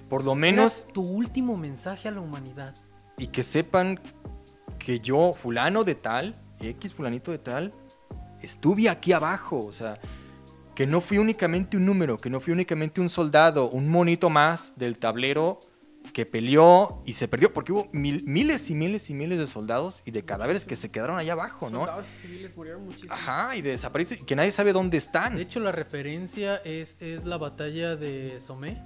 por 0.10 0.23
lo 0.23 0.31
Era 0.31 0.39
menos 0.41 0.88
tu 0.93 1.01
último 1.01 1.55
mensaje 1.57 2.07
a 2.07 2.11
la 2.11 2.22
humanidad. 2.22 2.76
y 3.18 3.27
que 3.27 3.43
sepan 3.43 3.99
que 4.80 4.99
yo, 4.99 5.34
fulano 5.34 5.84
de 5.84 5.95
tal, 5.95 6.35
X 6.60 6.93
fulanito 6.93 7.31
de 7.31 7.38
tal, 7.38 7.73
estuve 8.41 8.89
aquí 8.89 9.14
abajo, 9.14 9.64
o 9.65 9.72
sea, 9.72 9.99
que 10.75 10.87
no 10.87 11.01
fui 11.01 11.17
únicamente 11.17 11.77
un 11.77 11.85
número, 11.85 12.17
que 12.19 12.29
no 12.29 12.39
fui 12.39 12.53
únicamente 12.53 12.99
un 13.01 13.09
soldado, 13.09 13.69
un 13.69 13.89
monito 13.89 14.29
más 14.29 14.73
del 14.77 14.97
tablero 14.99 15.61
que 16.11 16.25
peleó 16.25 17.01
y 17.05 17.13
se 17.13 17.29
perdió, 17.29 17.53
porque 17.53 17.71
hubo 17.71 17.87
mil- 17.93 18.23
miles 18.25 18.69
y 18.69 18.75
miles 18.75 19.09
y 19.09 19.13
miles 19.13 19.39
de 19.39 19.47
soldados 19.47 20.01
y 20.05 20.11
de 20.11 20.25
cadáveres 20.25 20.65
que 20.65 20.75
se 20.75 20.91
quedaron 20.91 21.17
allá 21.17 21.31
abajo, 21.33 21.69
¿no? 21.69 21.79
Soldados 21.85 22.07
y 22.17 22.21
civiles 22.21 22.55
murieron 22.57 22.83
muchísimo. 22.85 23.13
Ajá, 23.13 23.55
y 23.55 23.61
de 23.61 23.69
desaparecidos, 23.69 24.21
y 24.21 24.25
que 24.25 24.35
nadie 24.35 24.51
sabe 24.51 24.73
dónde 24.73 24.97
están. 24.97 25.37
De 25.37 25.43
hecho, 25.43 25.61
la 25.61 25.71
referencia 25.71 26.57
es, 26.57 26.97
es 26.99 27.23
la 27.23 27.37
batalla 27.37 27.95
de 27.95 28.41
Somé. 28.41 28.83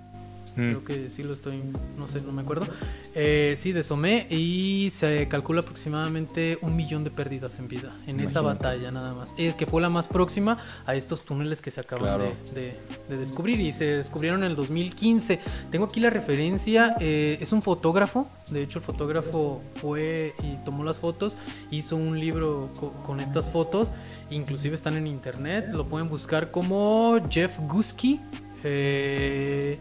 Mm. 0.58 0.70
Creo 0.70 0.84
que 0.84 1.12
sí 1.12 1.22
lo 1.24 1.34
estoy, 1.34 1.62
no 1.98 2.08
sé, 2.08 2.20
no 2.22 2.32
me 2.32 2.42
acuerdo. 2.42 2.68
Eh, 3.16 3.54
sí, 3.58 3.72
de 3.74 3.84
Somé. 3.84 4.26
Y 4.30 4.90
se 4.92 5.28
calcula 5.28 5.62
aproximadamente 5.62 6.58
un 6.62 6.76
millón 6.76 7.04
de 7.04 7.12
pérdidas 7.12 7.60
en 7.60 7.68
vida 7.68 7.96
en 8.08 8.20
esa 8.20 8.40
Imagínate. 8.42 8.44
batalla 8.66 8.92
nada 8.92 9.14
más. 9.14 9.36
Es 9.38 9.56
que 9.56 9.66
fue 9.66 9.82
la 9.82 9.90
más 9.90 10.08
próxima 10.08 10.58
a 10.86 10.96
estos 10.96 11.24
túneles 11.24 11.62
que 11.62 11.70
se 11.72 11.80
acaban 11.82 12.06
Claro. 12.06 12.34
de, 12.54 12.62
de- 12.62 12.80
de 13.10 13.18
descubrir 13.18 13.60
y 13.60 13.72
se 13.72 13.86
descubrieron 13.86 14.44
en 14.44 14.50
el 14.52 14.56
2015. 14.56 15.40
Tengo 15.72 15.86
aquí 15.86 16.00
la 16.00 16.10
referencia, 16.10 16.96
eh, 17.00 17.38
es 17.40 17.52
un 17.54 17.62
fotógrafo. 17.62 18.28
De 18.50 18.64
hecho, 18.64 18.80
el 18.80 18.86
fotógrafo 18.86 19.62
fue 19.76 20.34
y 20.44 20.56
tomó 20.66 20.84
las 20.84 21.00
fotos, 21.00 21.38
hizo 21.70 21.96
un 21.98 22.20
libro 22.20 22.70
co- 22.80 22.94
con 23.06 23.20
estas 23.20 23.50
fotos. 23.52 23.92
Inclusive 24.32 24.74
están 24.76 24.98
en 24.98 25.06
internet, 25.08 25.68
lo 25.72 25.86
pueden 25.88 26.10
buscar 26.10 26.50
como 26.52 27.18
Jeff 27.30 27.60
Guski. 27.60 28.20
eh, 28.64 29.78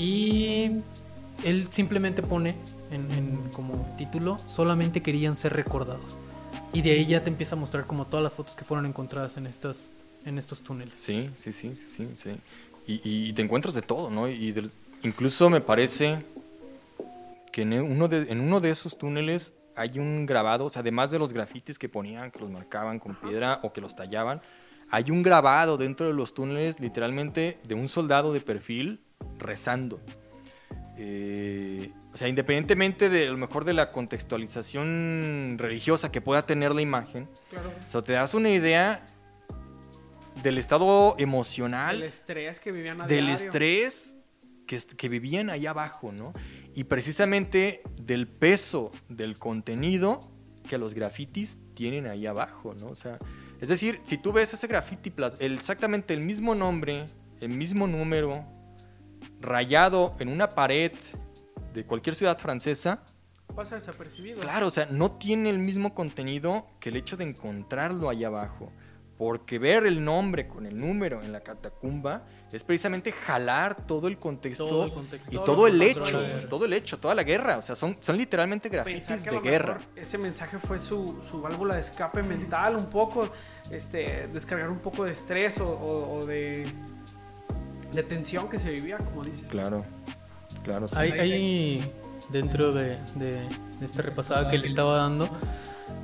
y 0.00 0.70
él 1.44 1.68
simplemente 1.70 2.22
pone 2.22 2.54
en, 2.90 3.10
en 3.12 3.36
como 3.50 3.94
título, 3.98 4.40
solamente 4.46 5.02
querían 5.02 5.36
ser 5.36 5.52
recordados. 5.52 6.18
Y 6.72 6.82
de 6.82 6.92
ahí 6.92 7.06
ya 7.06 7.22
te 7.22 7.30
empieza 7.30 7.54
a 7.54 7.58
mostrar 7.58 7.86
como 7.86 8.06
todas 8.06 8.22
las 8.22 8.34
fotos 8.34 8.56
que 8.56 8.64
fueron 8.64 8.86
encontradas 8.86 9.36
en 9.36 9.46
estas 9.46 9.90
en 10.24 10.38
estos 10.38 10.62
túneles. 10.62 10.94
Sí, 10.96 11.30
sí, 11.34 11.52
sí, 11.52 11.74
sí, 11.74 11.86
sí. 11.86 12.08
sí. 12.16 12.30
Y, 12.86 13.28
y 13.28 13.32
te 13.32 13.42
encuentras 13.42 13.74
de 13.74 13.82
todo, 13.82 14.10
¿no? 14.10 14.28
Y 14.28 14.52
del- 14.52 14.70
incluso 15.02 15.48
me 15.48 15.60
parece 15.60 16.22
que 17.52 17.62
en 17.62 17.72
uno, 17.74 18.06
de, 18.08 18.30
en 18.30 18.40
uno 18.40 18.60
de 18.60 18.70
esos 18.70 18.98
túneles 18.98 19.52
hay 19.76 19.98
un 19.98 20.26
grabado, 20.26 20.66
o 20.66 20.70
sea, 20.70 20.80
además 20.80 21.10
de 21.10 21.18
los 21.18 21.32
grafitis 21.32 21.78
que 21.78 21.88
ponían, 21.88 22.30
que 22.30 22.38
los 22.38 22.50
marcaban 22.50 22.98
con 22.98 23.14
piedra 23.14 23.60
o 23.62 23.72
que 23.72 23.80
los 23.80 23.96
tallaban, 23.96 24.42
hay 24.90 25.10
un 25.10 25.22
grabado 25.22 25.76
dentro 25.78 26.06
de 26.06 26.12
los 26.12 26.34
túneles, 26.34 26.80
literalmente, 26.80 27.58
de 27.64 27.74
un 27.74 27.88
soldado 27.88 28.32
de 28.32 28.40
perfil 28.40 29.00
rezando. 29.38 30.00
Eh, 30.96 31.92
o 32.12 32.16
sea, 32.16 32.28
independientemente 32.28 33.08
de 33.08 33.28
a 33.28 33.30
lo 33.30 33.38
mejor 33.38 33.64
de 33.64 33.72
la 33.72 33.90
contextualización 33.92 35.56
religiosa 35.58 36.12
que 36.12 36.20
pueda 36.20 36.44
tener 36.44 36.74
la 36.74 36.82
imagen, 36.82 37.28
Claro. 37.50 37.70
o 37.86 37.90
sea, 37.90 38.02
te 38.02 38.12
das 38.12 38.34
una 38.34 38.50
idea 38.50 39.06
del 40.42 40.58
estado 40.58 41.14
emocional, 41.18 42.02
estrés 42.02 42.60
que 42.60 42.72
vivían 42.72 42.98
del 42.98 43.08
diario. 43.08 43.34
estrés 43.34 44.16
que, 44.66 44.78
que 44.96 45.08
vivían 45.08 45.50
ahí 45.50 45.66
abajo, 45.66 46.12
¿no? 46.12 46.32
y 46.74 46.84
precisamente 46.84 47.82
del 48.00 48.28
peso 48.28 48.90
del 49.08 49.38
contenido 49.38 50.30
que 50.68 50.78
los 50.78 50.94
grafitis 50.94 51.58
tienen 51.74 52.06
ahí 52.06 52.26
abajo, 52.26 52.74
¿no? 52.74 52.86
O 52.86 52.94
sea, 52.94 53.18
es 53.60 53.68
decir, 53.68 54.00
si 54.04 54.18
tú 54.18 54.32
ves 54.32 54.54
ese 54.54 54.68
graffiti, 54.68 55.12
exactamente 55.40 56.14
el 56.14 56.20
mismo 56.20 56.54
nombre, 56.54 57.08
el 57.40 57.48
mismo 57.48 57.88
número, 57.88 58.44
rayado 59.40 60.14
en 60.18 60.28
una 60.28 60.54
pared 60.54 60.92
de 61.72 61.84
cualquier 61.84 62.14
ciudad 62.14 62.38
francesa, 62.38 63.04
pasa 63.54 63.74
desapercibido. 63.74 64.40
Claro, 64.40 64.68
o 64.68 64.70
sea, 64.70 64.86
no 64.86 65.12
tiene 65.12 65.50
el 65.50 65.58
mismo 65.58 65.94
contenido 65.94 66.66
que 66.78 66.90
el 66.90 66.96
hecho 66.96 67.16
de 67.16 67.24
encontrarlo 67.24 68.08
ahí 68.08 68.24
abajo. 68.24 68.72
Porque 69.18 69.58
ver 69.58 69.84
el 69.84 70.02
nombre 70.02 70.48
con 70.48 70.64
el 70.64 70.80
número 70.80 71.22
en 71.22 71.30
la 71.30 71.40
catacumba 71.40 72.24
es 72.50 72.64
precisamente 72.64 73.12
jalar 73.12 73.86
todo 73.86 74.08
el 74.08 74.18
contexto, 74.18 74.64
y 75.30 75.34
todo, 75.34 75.66
el 75.66 75.82
hecho, 75.82 76.22
todo 76.48 76.64
el 76.64 76.72
hecho, 76.72 76.98
toda 76.98 77.14
la 77.14 77.22
guerra. 77.22 77.58
O 77.58 77.62
sea, 77.62 77.76
son, 77.76 77.98
son 78.00 78.16
literalmente 78.16 78.70
grafitis 78.70 79.22
de 79.22 79.40
guerra. 79.40 79.78
Ese 79.94 80.16
mensaje 80.16 80.58
fue 80.58 80.78
su, 80.78 81.20
su, 81.22 81.42
válvula 81.42 81.74
de 81.74 81.82
escape 81.82 82.22
mental, 82.22 82.76
un 82.76 82.86
poco, 82.86 83.28
este, 83.70 84.26
descargar 84.32 84.70
un 84.70 84.78
poco 84.78 85.04
de 85.04 85.12
estrés 85.12 85.60
o, 85.60 86.24
de, 86.26 86.66
de 87.92 88.02
tensión 88.02 88.48
que 88.48 88.58
se 88.58 88.70
vivía, 88.70 88.98
como 88.98 89.22
dices. 89.22 89.46
Claro, 89.48 89.84
claro. 90.64 90.88
Sí. 90.88 90.96
Hay, 90.96 91.92
dentro 92.30 92.72
de, 92.72 92.96
de, 93.16 93.40
esta 93.82 94.02
repasada 94.02 94.50
que 94.50 94.58
le 94.58 94.68
estaba 94.68 94.98
dando, 94.98 95.28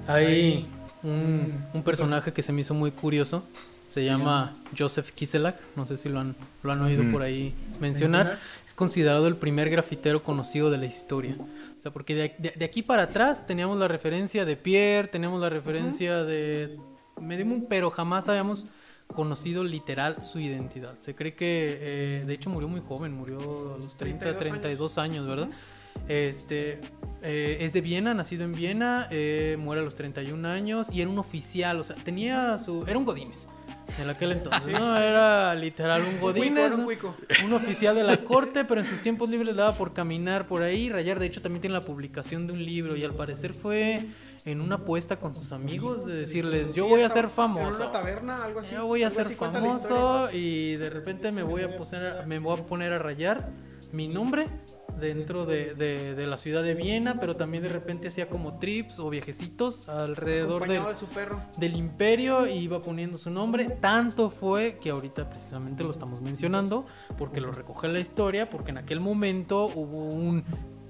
hay 0.06 0.66
un, 1.02 1.82
personaje 1.84 2.32
que 2.32 2.42
se 2.42 2.52
me 2.52 2.62
hizo 2.62 2.74
muy 2.74 2.90
curioso. 2.90 3.44
Se 3.86 4.04
llama 4.04 4.56
Joseph 4.76 5.12
Kiselak, 5.12 5.56
no 5.76 5.86
sé 5.86 5.96
si 5.96 6.08
lo 6.08 6.18
han, 6.18 6.34
lo 6.64 6.72
han 6.72 6.82
oído 6.82 7.04
por 7.12 7.22
ahí 7.22 7.54
mencionar. 7.80 8.38
Es 8.66 8.74
considerado 8.74 9.28
el 9.28 9.36
primer 9.36 9.70
grafitero 9.70 10.24
conocido 10.24 10.70
de 10.70 10.78
la 10.78 10.86
historia. 10.86 11.36
O 11.38 11.80
sea, 11.80 11.92
porque 11.92 12.14
de, 12.38 12.64
aquí 12.64 12.82
para 12.82 13.04
atrás 13.04 13.46
teníamos 13.46 13.78
la 13.78 13.86
referencia 13.86 14.44
de 14.44 14.56
Pierre, 14.56 15.08
teníamos 15.08 15.40
la 15.40 15.50
referencia 15.50 16.24
de 16.24 16.76
Medium, 17.20 17.66
pero 17.68 17.90
jamás 17.90 18.28
habíamos 18.28 18.66
conocido 19.06 19.64
literal 19.64 20.22
su 20.22 20.38
identidad. 20.38 20.96
Se 21.00 21.14
cree 21.14 21.34
que, 21.34 21.78
eh, 21.80 22.24
de 22.26 22.34
hecho, 22.34 22.50
murió 22.50 22.68
muy 22.68 22.80
joven, 22.80 23.12
murió 23.12 23.74
a 23.74 23.78
los 23.78 23.96
30, 23.96 24.36
32 24.36 24.98
años, 24.98 25.26
¿verdad? 25.26 25.48
Este, 26.08 26.80
eh, 27.22 27.58
es 27.60 27.72
de 27.72 27.80
Viena, 27.80 28.14
nacido 28.14 28.44
en 28.44 28.52
Viena, 28.52 29.08
eh, 29.10 29.56
muere 29.58 29.80
a 29.80 29.84
los 29.84 29.94
31 29.94 30.46
años 30.46 30.92
y 30.92 31.00
era 31.00 31.10
un 31.10 31.18
oficial, 31.18 31.80
o 31.80 31.84
sea, 31.84 31.96
tenía 31.96 32.58
su... 32.58 32.84
Era 32.86 32.98
un 32.98 33.04
Godínez 33.04 33.48
en 33.98 34.10
aquel 34.10 34.32
entonces, 34.32 34.72
¿no? 34.72 34.96
Era 34.96 35.54
literal 35.54 36.02
un 36.02 36.20
Godínez, 36.20 36.74
un, 36.74 37.52
oficial 37.52 37.94
de 37.94 38.04
la 38.04 38.18
corte, 38.18 38.64
pero 38.64 38.80
en 38.80 38.86
sus 38.86 39.00
tiempos 39.00 39.30
libres 39.30 39.54
le 39.54 39.54
daba 39.54 39.76
por 39.76 39.92
caminar 39.92 40.46
por 40.46 40.62
ahí, 40.62 40.90
rayar. 40.90 41.18
De 41.18 41.26
hecho, 41.26 41.40
también 41.40 41.60
tiene 41.60 41.74
la 41.74 41.84
publicación 41.84 42.46
de 42.46 42.52
un 42.52 42.64
libro 42.64 42.96
y 42.96 43.04
al 43.04 43.14
parecer 43.14 43.54
fue 43.54 44.06
en 44.46 44.60
una 44.60 44.76
apuesta 44.76 45.18
con 45.18 45.34
sus 45.34 45.52
amigos 45.52 46.06
de 46.06 46.14
decirles, 46.14 46.72
yo 46.72 46.86
voy 46.86 47.02
a 47.02 47.08
ser 47.08 47.28
famoso. 47.28 47.82
En 47.82 47.88
una 47.88 47.92
taberna, 47.92 48.44
algo 48.44 48.60
así. 48.60 48.74
Yo 48.74 48.86
voy 48.86 49.02
a 49.02 49.10
ser 49.10 49.28
famoso 49.34 50.30
y 50.32 50.76
de 50.76 50.88
repente 50.88 51.32
me 51.32 51.42
voy 51.42 51.62
a 51.62 51.76
poner, 51.76 52.26
me 52.26 52.38
voy 52.38 52.60
a 52.60 52.64
poner 52.64 52.92
a 52.92 52.98
rayar 52.98 53.50
mi 53.90 54.06
nombre 54.06 54.46
dentro 55.00 55.46
de, 55.46 55.74
de, 55.74 56.26
la 56.26 56.38
ciudad 56.38 56.62
de 56.62 56.74
Viena, 56.74 57.18
pero 57.20 57.36
también 57.36 57.62
de 57.62 57.68
repente 57.68 58.08
hacía 58.08 58.28
como 58.28 58.58
trips 58.58 58.98
o 58.98 59.10
viajecitos 59.10 59.88
alrededor 59.88 60.68
del, 60.68 60.82
del 61.56 61.76
imperio 61.76 62.46
y 62.46 62.52
iba 62.52 62.80
poniendo 62.80 63.18
su 63.18 63.30
nombre. 63.30 63.66
Tanto 63.80 64.30
fue 64.30 64.78
que 64.80 64.90
ahorita 64.90 65.28
precisamente 65.28 65.82
lo 65.82 65.90
estamos 65.90 66.20
mencionando, 66.20 66.86
porque 67.18 67.40
lo 67.40 67.50
recoge 67.50 67.88
la 67.88 67.98
historia, 67.98 68.48
porque 68.48 68.70
en 68.70 68.78
aquel 68.78 69.00
momento 69.00 69.66
hubo 69.66 70.04
un 70.04 70.44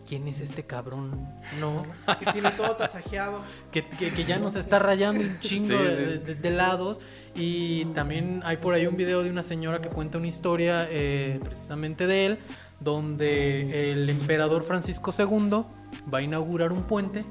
¿quién 0.06 0.28
es 0.28 0.40
este 0.40 0.64
cabrón? 0.64 1.28
No. 1.60 1.84
que 2.20 2.32
tiene 2.32 2.50
todo 2.52 2.76
tasajeado. 2.76 3.40
Que, 3.72 3.86
que, 3.86 4.24
ya 4.24 4.38
nos 4.38 4.56
está 4.56 4.78
rayando 4.78 5.22
un 5.22 5.40
chingo 5.40 5.76
de, 5.76 6.34
de, 6.34 6.50
lados. 6.50 7.00
Y 7.34 7.84
también 7.86 8.40
hay 8.44 8.56
por 8.56 8.74
ahí 8.74 8.86
un 8.86 8.96
video 8.96 9.22
de 9.22 9.30
una 9.30 9.42
señora 9.42 9.80
que 9.82 9.88
cuenta 9.88 10.18
una 10.18 10.28
historia 10.28 10.88
eh, 10.90 11.40
precisamente 11.44 12.06
de 12.06 12.26
él, 12.26 12.38
donde 12.80 13.92
el 13.92 14.08
emperador 14.08 14.62
Francisco 14.62 15.12
II 15.16 15.64
va 16.12 16.18
a 16.18 16.22
inaugurar 16.22 16.72
un 16.72 16.84
puente 16.84 17.24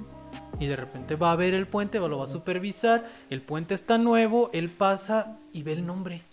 y 0.59 0.67
de 0.67 0.75
repente 0.75 1.15
va 1.15 1.31
a 1.31 1.35
ver 1.35 1.53
el 1.53 1.67
puente, 1.67 1.99
lo 1.99 2.17
va 2.17 2.25
a 2.25 2.27
supervisar, 2.27 3.09
el 3.29 3.41
puente 3.41 3.73
está 3.73 3.97
nuevo, 3.97 4.49
él 4.53 4.69
pasa 4.69 5.37
y 5.51 5.63
ve 5.63 5.73
el 5.73 5.85
nombre. 5.85 6.23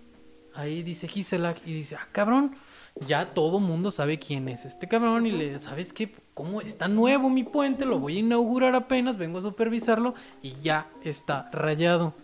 Ahí 0.54 0.82
dice 0.82 1.08
Gisela 1.08 1.54
y 1.64 1.72
dice, 1.72 1.96
ah, 1.96 2.06
cabrón, 2.12 2.54
ya 3.00 3.34
todo 3.34 3.60
mundo 3.60 3.90
sabe 3.90 4.18
quién 4.18 4.48
es 4.48 4.64
este 4.64 4.88
cabrón 4.88 5.26
y 5.26 5.32
le, 5.32 5.58
¿sabes 5.58 5.92
qué? 5.92 6.12
¿Cómo 6.34 6.60
está 6.60 6.88
nuevo 6.88 7.30
mi 7.30 7.42
puente? 7.42 7.84
Lo 7.84 7.98
voy 7.98 8.16
a 8.16 8.20
inaugurar 8.20 8.74
apenas, 8.74 9.16
vengo 9.16 9.38
a 9.38 9.42
supervisarlo 9.42 10.14
y 10.42 10.52
ya 10.62 10.90
está 11.02 11.50
rayado. 11.52 12.14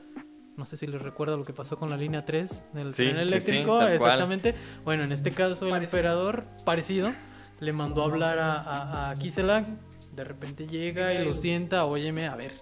No 0.56 0.66
sé 0.66 0.76
si 0.76 0.86
les 0.86 1.00
recuerda 1.00 1.36
lo 1.36 1.44
que 1.44 1.52
pasó 1.52 1.78
con 1.78 1.88
la 1.88 1.96
línea 1.96 2.24
3 2.24 2.64
del 2.72 2.94
tren 2.94 3.16
eléctrico. 3.16 3.80
exactamente. 3.82 4.54
Bueno, 4.84 5.04
en 5.04 5.12
este 5.12 5.32
caso 5.32 5.68
el 5.68 5.84
emperador, 5.84 6.46
parecido, 6.64 7.12
le 7.60 7.72
mandó 7.72 8.02
a 8.02 8.06
hablar 8.06 8.38
a, 8.38 9.10
a, 9.10 9.14
De 9.14 10.24
repente 10.24 10.66
llega 10.66 11.14
y 11.14 11.24
lo 11.24 11.34
sienta, 11.34 11.84
óyeme, 11.84 12.26
a 12.26 12.34
ver, 12.34 12.52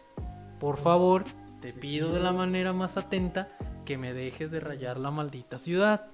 por 0.61 0.77
favor, 0.77 1.25
te 1.61 1.73
pido 1.73 2.13
de 2.13 2.21
la 2.21 2.33
manera 2.33 2.75
más 2.75 2.99
atenta 2.99 3.49
que 3.87 3.97
me 3.97 4.13
dejes 4.13 4.51
de 4.51 4.61
rayar 4.61 4.99
la 4.99 5.11
maldita 5.11 5.59
ciudad. 5.59 6.11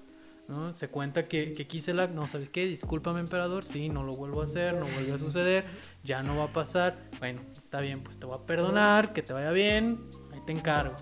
¿No? 0.47 0.73
Se 0.73 0.89
cuenta 0.89 1.27
que, 1.27 1.53
que 1.53 1.93
no, 2.13 2.27
¿sabes 2.27 2.49
qué? 2.49 2.65
Discúlpame, 2.65 3.19
emperador, 3.19 3.63
sí, 3.63 3.89
no 3.89 4.03
lo 4.03 4.15
vuelvo 4.15 4.41
a 4.41 4.45
hacer, 4.45 4.73
no 4.73 4.85
vuelve 4.85 5.13
a 5.13 5.17
suceder, 5.17 5.65
ya 6.03 6.23
no 6.23 6.37
va 6.37 6.45
a 6.45 6.53
pasar. 6.53 6.97
Bueno, 7.19 7.41
está 7.55 7.79
bien, 7.79 8.01
pues 8.03 8.17
te 8.19 8.25
voy 8.25 8.37
a 8.37 8.45
perdonar, 8.45 9.13
que 9.13 9.21
te 9.21 9.33
vaya 9.33 9.51
bien, 9.51 9.99
ahí 10.31 10.39
te 10.45 10.51
encargo. 10.51 10.95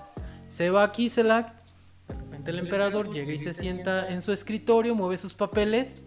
Se 0.47 0.69
va 0.69 0.83
a 0.83 0.91
Kiselak, 0.91 1.53
de 2.07 2.13
repente 2.13 2.51
el 2.51 2.59
emperador 2.59 3.11
llega 3.11 3.31
y 3.33 3.37
se 3.37 3.53
sienta 3.53 4.09
en 4.09 4.21
su 4.21 4.31
escritorio, 4.31 4.95
mueve 4.95 5.17
sus 5.17 5.33
papeles 5.33 5.99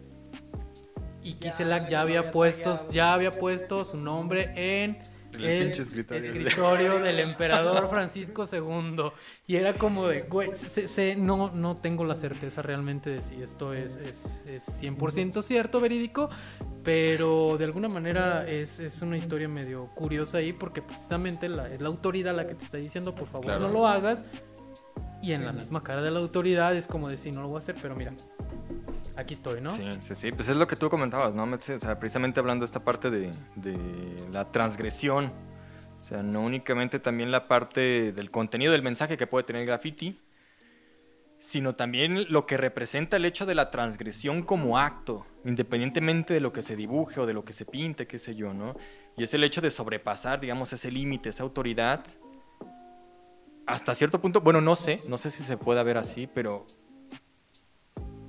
y 1.25 1.33
Kiselak 1.33 1.89
ya 1.89 2.01
había 2.01 2.31
puesto, 2.31 2.75
ya 2.91 3.13
había 3.13 3.39
puesto 3.39 3.83
su 3.83 3.97
nombre 3.97 4.51
en 4.55 5.14
el, 5.43 5.71
escritorio. 5.71 6.99
del 7.03 7.19
emperador 7.19 7.87
Francisco 7.87 8.45
II. 8.51 9.11
Y 9.47 9.55
era 9.55 9.73
como 9.73 10.07
de, 10.07 10.21
güey, 10.23 10.51
no, 11.17 11.51
no 11.51 11.75
tengo 11.75 12.05
la 12.05 12.15
certeza 12.15 12.61
realmente 12.61 13.09
de 13.09 13.21
si 13.21 13.41
esto 13.41 13.73
es, 13.73 13.95
es, 13.97 14.43
es 14.47 14.83
100% 14.83 15.41
cierto, 15.41 15.79
verídico, 15.79 16.29
pero 16.83 17.57
de 17.57 17.65
alguna 17.65 17.87
manera 17.87 18.47
es, 18.47 18.79
es, 18.79 19.01
una 19.01 19.17
historia 19.17 19.47
medio 19.47 19.87
curiosa 19.95 20.39
ahí 20.39 20.53
porque 20.53 20.81
precisamente 20.81 21.49
la, 21.49 21.69
es 21.69 21.81
la 21.81 21.87
autoridad 21.87 22.35
la 22.35 22.47
que 22.47 22.55
te 22.55 22.63
está 22.63 22.77
diciendo, 22.77 23.15
por 23.15 23.27
favor, 23.27 23.59
no 23.59 23.69
lo 23.69 23.87
hagas. 23.87 24.23
Y 25.21 25.31
en 25.33 25.45
la 25.45 25.53
misma 25.53 25.81
cara 25.81 26.01
de 26.01 26.11
la 26.11 26.19
autoridad 26.19 26.75
es 26.75 26.85
como 26.85 27.09
decir, 27.09 27.33
no 27.33 27.41
lo 27.41 27.47
voy 27.47 27.55
a 27.55 27.59
hacer, 27.59 27.75
pero 27.81 27.95
mira, 27.95 28.13
aquí 29.15 29.33
estoy, 29.33 29.61
¿no? 29.61 29.71
Sí, 29.71 29.83
sí, 29.99 30.15
sí. 30.15 30.31
Pues 30.31 30.49
es 30.49 30.57
lo 30.57 30.67
que 30.67 30.75
tú 30.75 30.89
comentabas, 30.89 31.35
¿no? 31.35 31.43
O 31.43 31.61
sea, 31.61 31.99
precisamente 31.99 32.39
hablando 32.39 32.63
de 32.63 32.65
esta 32.65 32.83
parte 32.83 33.09
de, 33.09 33.31
la 34.31 34.51
transgresión. 34.51 35.31
O 35.97 36.01
sea, 36.01 36.21
no 36.21 36.41
únicamente 36.41 36.99
también 36.99 37.31
la 37.31 37.47
parte 37.47 38.11
del 38.11 38.29
contenido 38.29 38.71
del 38.71 38.83
mensaje 38.83 39.17
que 39.17 39.27
puede 39.27 39.45
tener 39.45 39.61
el 39.61 39.67
graffiti, 39.67 40.19
sino 41.37 41.75
también 41.75 42.25
lo 42.29 42.45
que 42.45 42.57
representa 42.57 43.17
el 43.17 43.25
hecho 43.25 43.45
de 43.45 43.55
la 43.55 43.71
transgresión 43.71 44.43
como 44.43 44.77
acto, 44.77 45.25
independientemente 45.45 46.33
de 46.33 46.41
lo 46.41 46.51
que 46.51 46.61
se 46.61 46.75
dibuje 46.75 47.19
o 47.19 47.25
de 47.25 47.33
lo 47.33 47.45
que 47.45 47.53
se 47.53 47.65
pinte, 47.65 48.07
qué 48.07 48.19
sé 48.19 48.35
yo, 48.35 48.53
¿no? 48.53 48.75
Y 49.17 49.23
es 49.23 49.33
el 49.33 49.43
hecho 49.43 49.61
de 49.61 49.71
sobrepasar, 49.71 50.39
digamos, 50.39 50.71
ese 50.73 50.91
límite, 50.91 51.29
esa 51.29 51.43
autoridad, 51.43 52.05
hasta 53.65 53.95
cierto 53.95 54.21
punto, 54.21 54.41
bueno, 54.41 54.61
no 54.61 54.75
sé, 54.75 55.01
no 55.07 55.17
sé 55.17 55.31
si 55.31 55.43
se 55.43 55.57
puede 55.57 55.83
ver 55.83 55.97
así, 55.97 56.27
pero 56.27 56.67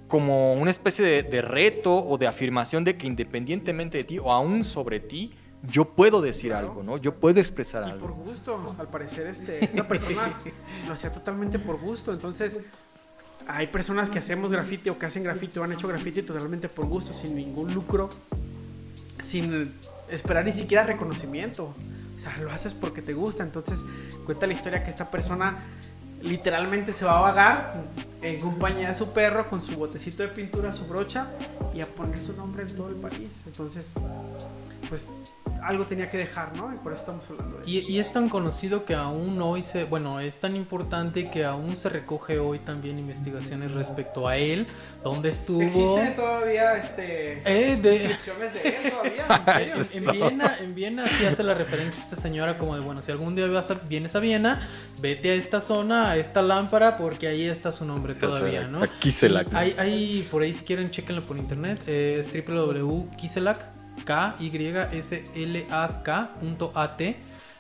como 0.09 0.55
una 0.55 0.71
especie 0.71 1.23
de, 1.23 1.43
reto 1.43 1.97
o 1.97 2.19
de 2.19 2.27
afirmación 2.27 2.85
de 2.85 2.97
que 2.97 3.07
independientemente 3.07 3.99
de 3.99 4.05
ti 4.05 4.19
o 4.19 4.33
aún 4.33 4.65
sobre 4.65 5.01
ti, 5.01 5.35
yo 5.63 5.85
puedo 5.85 6.21
decir 6.21 6.53
algo, 6.53 6.83
¿no? 6.83 6.97
Yo 6.97 7.15
puedo 7.15 7.41
expresar 7.41 7.87
y 7.89 7.91
algo. 7.91 8.07
Por 8.07 8.17
gusto, 8.17 8.77
al 8.79 8.89
parecer 8.89 9.27
este, 9.27 9.65
esta 9.65 9.89
persona 9.89 10.33
lo 10.87 10.95
hacía 10.95 11.13
totalmente 11.13 11.59
por 11.59 11.81
gusto, 11.81 12.13
entonces 12.13 12.61
hay 13.49 13.67
personas 13.69 14.11
que 14.11 14.19
hacemos 14.19 14.53
grafiti 14.53 14.91
o 14.91 14.99
que 14.99 15.07
hacen 15.07 15.23
grafiti 15.23 15.59
o 15.59 15.65
han 15.65 15.73
hecho 15.73 15.89
grafiti 15.89 16.23
totalmente 16.23 16.69
por 16.69 16.87
gusto, 16.87 17.13
sin 17.13 17.35
ningún 17.35 17.75
lucro, 17.75 18.11
sin 19.23 19.73
esperar 20.09 20.45
ni 20.45 20.53
siquiera 20.53 20.85
reconocimiento. 20.85 21.75
O 22.17 22.19
sea, 22.19 22.37
lo 22.39 22.51
haces 22.51 22.75
porque 22.75 23.03
te 23.03 23.13
gusta. 23.13 23.43
Entonces, 23.43 23.85
cuenta 24.25 24.47
la 24.47 24.55
historia 24.55 24.83
que 24.83 24.91
esta 24.91 25.11
persona 25.11 25.59
literalmente 26.23 26.93
se 26.93 27.05
va 27.05 27.19
a 27.19 27.21
vagar 27.21 27.75
en 28.23 28.41
compañía 28.41 28.89
de 28.89 28.95
su 28.95 29.13
perro 29.13 29.49
con 29.49 29.63
su 29.63 29.77
botecito 29.77 30.23
de 30.23 30.29
pintura, 30.29 30.73
su 30.73 30.87
brocha 30.87 31.29
y 31.75 31.81
a 31.81 31.87
poner 31.87 32.21
su 32.21 32.33
nombre 32.35 32.63
en 32.63 32.75
todo 32.75 32.89
el 32.89 32.97
país. 32.97 33.31
Entonces, 33.47 33.93
pues 34.89 35.11
algo 35.63 35.85
tenía 35.87 36.11
que 36.11 36.19
dejar, 36.19 36.57
¿no? 36.57 36.73
Y 36.73 36.77
por 36.79 36.93
eso 36.93 37.01
estamos 37.03 37.25
hablando 37.31 37.59
de 37.59 37.71
Y, 37.71 37.79
y 37.91 37.99
es 37.99 38.13
tan 38.13 38.29
conocido 38.29 38.85
que 38.85 38.95
aún 38.95 39.41
hoy 39.43 39.63
se, 39.63 39.85
bueno, 39.85 40.21
es 40.21 40.39
tan 40.39 40.57
importante 40.57 41.31
que 41.31 41.45
aún 41.45 41.77
se 41.77 41.89
recoge 41.89 42.39
hoy 42.39 42.59
también 42.59 42.99
investigaciones 42.99 43.73
respecto 43.73 44.29
a 44.29 44.37
él, 44.37 44.67
dónde 45.03 45.31
estuvo. 45.31 45.63
Existen 45.63 46.17
todavía 46.17 46.77
este 46.77 47.43
Eh, 47.45 47.77
de- 47.77 47.91
descripciones 47.99 48.55
de 48.55 48.61
él 48.69 48.91
todavía. 48.91 49.27
¿En 49.93 50.05
Viena, 50.13 50.57
en 50.61 50.75
Viena 50.75 51.07
sí 51.09 51.25
hace 51.27 51.43
la 51.43 51.55
referencia 51.55 52.03
esta 52.03 52.17
señora 52.17 52.59
como 52.59 52.75
de, 52.75 52.81
bueno, 52.81 53.03
si 53.03 53.11
algún 53.13 53.35
día 53.35 53.47
vas 53.47 53.71
a- 53.71 53.75
vienes 53.75 54.15
a 54.17 54.21
Viena, 54.21 54.67
vete 54.99 55.31
a 55.31 55.35
esta 55.35 55.61
zona, 55.61 56.11
a 56.11 56.17
esta 56.17 56.43
lámpara, 56.43 56.97
porque 56.97 57.29
ahí 57.29 57.45
está 57.45 57.73
su 57.73 57.85
nombre 57.85 58.15
todavía, 58.15 58.67
¿no? 58.69 58.85
Y 58.85 58.89
Hay, 59.57 59.75
hay, 59.79 60.29
por 60.31 60.43
ahí 60.43 60.53
si 60.55 60.65
quieren, 60.65 60.91
chequenlo 60.91 61.23
por 61.23 61.37
internet, 61.37 61.81
eh, 61.87 62.17
es 62.21 62.31
www.kiselak, 62.33 63.76
K-Y-S-L-A-K.at. 64.05 67.01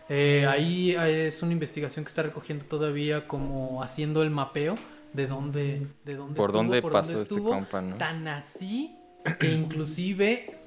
Eh, 0.08 0.46
ahí 0.48 0.92
es 0.92 1.42
una 1.42 1.52
investigación 1.52 2.04
que 2.04 2.08
está 2.08 2.22
recogiendo 2.22 2.64
todavía 2.64 3.26
como 3.26 3.82
haciendo 3.82 4.22
el 4.22 4.30
mapeo 4.30 4.76
de 5.12 5.26
dónde, 5.26 5.86
de 6.04 6.14
dónde 6.14 6.36
Por 6.36 6.50
estuvo, 6.50 6.62
dónde 6.62 6.82
por 6.82 6.92
pasó 6.92 7.12
dónde 7.12 7.22
este 7.22 7.34
estuvo. 7.34 7.50
compa, 7.50 7.82
¿no? 7.82 7.96
Tan 7.96 8.28
así 8.28 8.96
que 9.40 9.50
inclusive, 9.50 10.58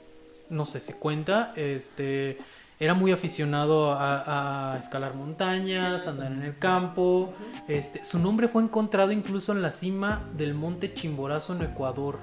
no 0.49 0.65
sé 0.65 0.81
si 0.81 0.93
cuenta, 0.93 1.53
este 1.55 2.37
era 2.81 2.93
muy 2.93 3.11
aficionado 3.11 3.91
a, 3.93 4.73
a 4.73 4.79
escalar 4.79 5.13
montañas, 5.13 6.07
andar 6.07 6.31
en 6.31 6.43
el 6.43 6.57
campo. 6.57 7.33
Este, 7.67 8.05
su 8.05 8.19
nombre 8.19 8.47
fue 8.47 8.63
encontrado 8.63 9.11
incluso 9.11 9.51
en 9.51 9.61
la 9.61 9.71
cima 9.71 10.25
del 10.35 10.53
monte 10.53 10.93
Chimborazo 10.93 11.55
en 11.55 11.63
Ecuador. 11.63 12.19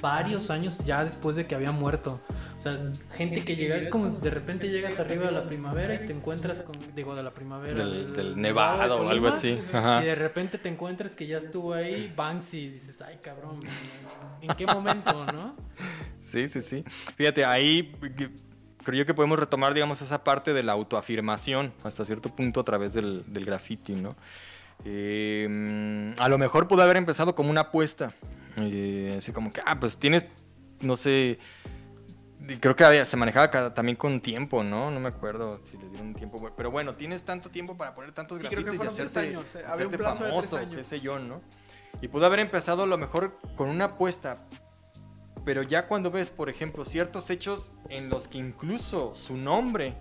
Varios 0.00 0.50
años 0.50 0.78
ya 0.84 1.04
después 1.04 1.36
de 1.36 1.46
que 1.46 1.54
había 1.54 1.72
muerto. 1.72 2.20
O 2.58 2.60
sea, 2.60 2.78
gente 3.12 3.44
que 3.44 3.56
llega, 3.56 3.76
es 3.76 3.88
como 3.88 4.10
de 4.10 4.30
repente 4.30 4.68
llegas 4.68 4.98
arriba 4.98 5.26
de 5.26 5.32
la 5.32 5.44
primavera 5.44 5.94
y 5.94 6.06
te 6.06 6.12
encuentras 6.12 6.62
con, 6.62 6.76
digo, 6.94 7.14
de 7.14 7.22
la 7.22 7.32
primavera. 7.32 7.74
Del, 7.74 8.14
del 8.14 8.34
de 8.34 8.40
nevado 8.40 9.02
o 9.02 9.08
algo 9.08 9.28
así. 9.28 9.60
Ajá. 9.72 10.02
y 10.02 10.06
de 10.06 10.14
repente 10.14 10.58
te 10.58 10.68
encuentras 10.68 11.14
que 11.14 11.26
ya 11.26 11.38
estuvo 11.38 11.74
ahí 11.74 12.12
Banksy 12.16 12.58
y 12.58 12.70
dices, 12.70 13.00
ay 13.02 13.18
cabrón, 13.22 13.60
¿en 14.40 14.48
qué 14.54 14.66
momento, 14.66 15.26
no? 15.32 15.56
Sí, 16.20 16.48
sí, 16.48 16.60
sí. 16.60 16.84
Fíjate, 17.16 17.44
ahí 17.44 17.94
creo 18.82 18.98
yo 18.98 19.06
que 19.06 19.14
podemos 19.14 19.38
retomar, 19.38 19.74
digamos, 19.74 20.00
esa 20.02 20.22
parte 20.24 20.52
de 20.52 20.62
la 20.62 20.72
autoafirmación 20.72 21.72
hasta 21.82 22.04
cierto 22.04 22.34
punto 22.34 22.60
a 22.60 22.64
través 22.64 22.94
del, 22.94 23.24
del 23.26 23.44
graffiti, 23.44 23.94
¿no? 23.94 24.16
Eh, 24.84 25.46
mm, 25.48 26.20
a 26.20 26.28
lo 26.28 26.38
mejor 26.38 26.68
pudo 26.68 26.82
haber 26.82 26.96
empezado 26.96 27.34
como 27.34 27.50
una 27.50 27.62
apuesta. 27.62 28.12
Eh, 28.56 29.14
así 29.18 29.32
como 29.32 29.52
que, 29.52 29.60
ah, 29.64 29.78
pues 29.78 29.96
tienes, 29.96 30.26
no 30.80 30.96
sé, 30.96 31.38
y 32.48 32.56
creo 32.56 32.76
que 32.76 32.84
había- 32.84 33.04
se 33.04 33.16
manejaba 33.16 33.50
cada- 33.50 33.74
también 33.74 33.96
con 33.96 34.20
tiempo, 34.20 34.62
¿no? 34.62 34.90
No 34.90 35.00
me 35.00 35.08
acuerdo 35.08 35.60
si 35.64 35.76
le 35.78 35.88
dieron 35.88 36.14
tiempo. 36.14 36.50
Pero 36.56 36.70
bueno, 36.70 36.94
tienes 36.94 37.24
tanto 37.24 37.50
tiempo 37.50 37.76
para 37.76 37.94
poner 37.94 38.12
tantos 38.12 38.40
Sí, 38.40 38.46
grafitis 38.48 38.82
y 38.82 38.86
hacerte, 38.86 39.18
años, 39.18 39.54
eh, 39.54 39.64
hacerte 39.66 39.98
famoso, 39.98 40.60
qué 40.74 40.84
sé 40.84 41.00
yo, 41.00 41.18
¿no? 41.18 41.40
Y 42.00 42.08
pudo 42.08 42.26
haber 42.26 42.40
empezado 42.40 42.82
a 42.82 42.86
lo 42.86 42.98
mejor 42.98 43.38
con 43.56 43.68
una 43.70 43.86
apuesta, 43.86 44.38
pero 45.44 45.62
ya 45.62 45.86
cuando 45.88 46.10
ves, 46.10 46.28
por 46.30 46.48
ejemplo, 46.50 46.84
ciertos 46.84 47.30
hechos 47.30 47.72
en 47.88 48.08
los 48.10 48.28
que 48.28 48.38
incluso 48.38 49.14
su 49.14 49.36
nombre 49.36 49.94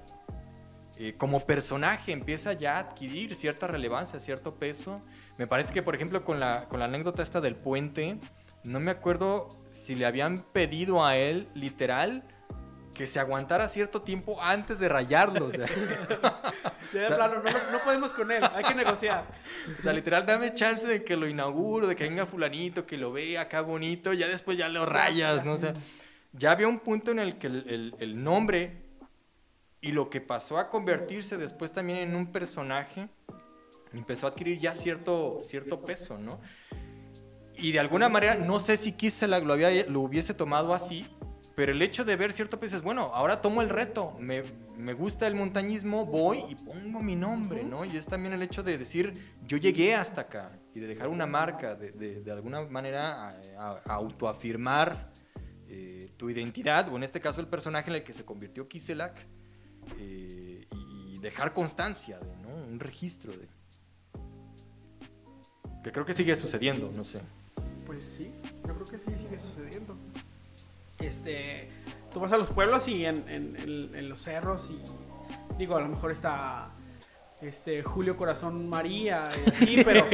eh, 0.98 1.14
como 1.18 1.42
personaje 1.42 2.14
empieza 2.14 2.54
ya 2.54 2.78
a 2.78 2.80
adquirir 2.80 3.36
cierta 3.36 3.68
relevancia, 3.68 4.18
cierto 4.20 4.56
peso. 4.56 5.02
Me 5.38 5.46
parece 5.46 5.74
que, 5.74 5.84
por 5.84 5.94
ejemplo, 5.94 6.24
con 6.24 6.40
la, 6.40 6.68
con 6.70 6.80
la 6.80 6.86
anécdota 6.86 7.22
esta 7.22 7.42
del 7.42 7.56
puente, 7.58 8.18
no 8.66 8.80
me 8.80 8.92
acuerdo 8.92 9.56
si 9.72 9.96
le 9.96 10.06
habían 10.06 10.44
pedido 10.44 11.06
a 11.06 11.16
él, 11.18 11.48
literal, 11.54 12.24
que 12.94 13.08
se 13.08 13.20
aguantara 13.20 13.68
cierto 13.68 14.02
tiempo 14.04 14.42
antes 14.42 14.80
de 14.80 14.88
rayarlos. 14.90 15.52
De 16.94 17.04
O 17.04 17.08
sea- 17.08 17.16
plano, 17.18 17.36
no, 17.44 17.72
no 17.72 17.80
podemos 17.84 18.14
con 18.14 18.32
él, 18.32 18.44
hay 18.54 18.64
que 18.64 18.76
negociar. 18.76 19.26
O 19.78 19.82
sea, 19.82 19.92
literal, 19.92 20.26
dame 20.26 20.54
chance 20.54 20.86
de 20.88 21.04
que 21.04 21.18
lo 21.18 21.28
inauguro, 21.28 21.88
de 21.88 21.96
que 21.96 22.06
venga 22.06 22.26
fulanito, 22.26 22.86
que 22.86 22.98
lo 22.98 23.12
vea 23.12 23.42
acá 23.42 23.62
bonito, 23.62 24.14
ya 24.14 24.28
después 24.28 24.58
ya 24.58 24.70
lo 24.70 24.86
rayas, 24.86 25.44
¿no? 25.44 25.54
O 25.54 25.58
sea, 25.58 25.74
ya 26.32 26.52
había 26.52 26.68
un 26.68 26.80
punto 26.80 27.12
en 27.12 27.20
el 27.20 27.38
que 27.38 27.48
el, 27.48 27.66
el- 27.70 27.96
el 28.00 28.24
nombre 28.24 28.84
y 29.82 29.92
lo 29.92 30.10
que 30.10 30.22
pasó 30.22 30.58
a 30.58 30.70
convertirse 30.70 31.38
después 31.38 31.72
también 31.74 32.00
en 32.00 32.16
un 32.16 32.32
personaje 32.32 33.10
empezó 33.94 34.28
a 34.28 34.30
adquirir 34.30 34.58
ya 34.58 34.74
cierto, 34.74 35.40
cierto 35.42 35.82
peso, 35.84 36.18
¿no? 36.18 36.40
Y 37.58 37.72
de 37.72 37.80
alguna 37.80 38.10
manera, 38.10 38.36
no 38.36 38.60
sé 38.60 38.78
si 38.78 38.92
Kiselak 38.92 39.44
lo, 39.44 39.54
había, 39.54 39.86
lo 39.88 40.02
hubiese 40.02 40.34
tomado 40.34 40.74
así, 40.74 41.08
pero 41.56 41.72
el 41.72 41.82
hecho 41.82 42.04
de 42.04 42.16
ver 42.18 42.34
cierto 42.34 42.60
peso 42.60 42.76
es, 42.76 42.82
bueno, 42.82 43.12
ahora 43.14 43.42
tomo 43.42 43.62
el 43.62 43.70
reto, 43.70 44.12
me, 44.20 44.44
me 44.78 44.94
gusta 44.94 45.26
el 45.26 45.36
montañismo, 45.36 46.06
voy 46.06 46.44
y 46.50 46.56
pongo 46.56 47.02
mi 47.02 47.16
nombre, 47.16 47.64
¿no? 47.64 47.86
Y 47.86 47.96
es 47.96 48.06
también 48.08 48.34
el 48.34 48.42
hecho 48.42 48.62
de 48.62 48.78
decir, 48.78 49.34
yo 49.48 49.56
llegué 49.58 49.96
hasta 49.96 50.22
acá 50.22 50.52
y 50.74 50.82
de 50.82 50.88
dejar 50.88 51.08
una 51.08 51.26
marca, 51.26 51.76
de, 51.76 51.92
de- 51.92 52.22
de 52.22 52.32
alguna 52.32 52.62
manera 52.64 53.40
autoafirmar 53.86 55.14
eh, 55.70 56.12
tu 56.18 56.30
identidad, 56.30 56.92
o 56.92 56.98
en 56.98 57.04
este 57.04 57.22
caso 57.22 57.40
el 57.40 57.48
personaje 57.48 57.90
en 57.90 57.96
el 57.96 58.04
que 58.04 58.14
se 58.14 58.26
convirtió 58.26 58.68
Kiselak, 58.68 59.16
eh, 59.98 60.68
y 60.72 61.20
dejar 61.20 61.54
constancia 61.54 62.20
de, 62.20 62.36
¿no? 62.38 62.50
Un 62.50 62.80
registro 62.82 63.32
de... 63.32 63.48
Que 65.84 65.92
creo 65.92 66.04
que 66.06 66.14
sigue 66.14 66.36
sucediendo, 66.36 66.92
no 66.92 67.04
sé. 67.06 67.22
Pues 67.86 68.06
sí, 68.06 68.32
yo 68.68 68.74
creo 68.74 68.88
que 68.88 68.98
sí 68.98 69.12
sigue 69.22 69.40
sucediendo. 69.40 69.96
Este, 71.00 71.70
tú 72.14 72.20
vas 72.20 72.32
a 72.32 72.38
los 72.38 72.50
pueblos 72.50 72.88
y 72.88 73.06
en, 73.06 73.28
en- 73.30 73.56
en- 73.58 73.96
en 73.96 74.10
los 74.10 74.20
cerros 74.22 74.72
y 74.72 74.80
digo, 75.58 75.76
a 75.76 75.82
lo 75.82 75.90
mejor 75.90 76.12
está 76.12 76.70
este 77.42 77.84
Julio 77.84 78.16
Corazón 78.18 78.68
María 78.70 79.30
y 79.46 79.50
así, 79.50 79.82
pero 79.86 80.06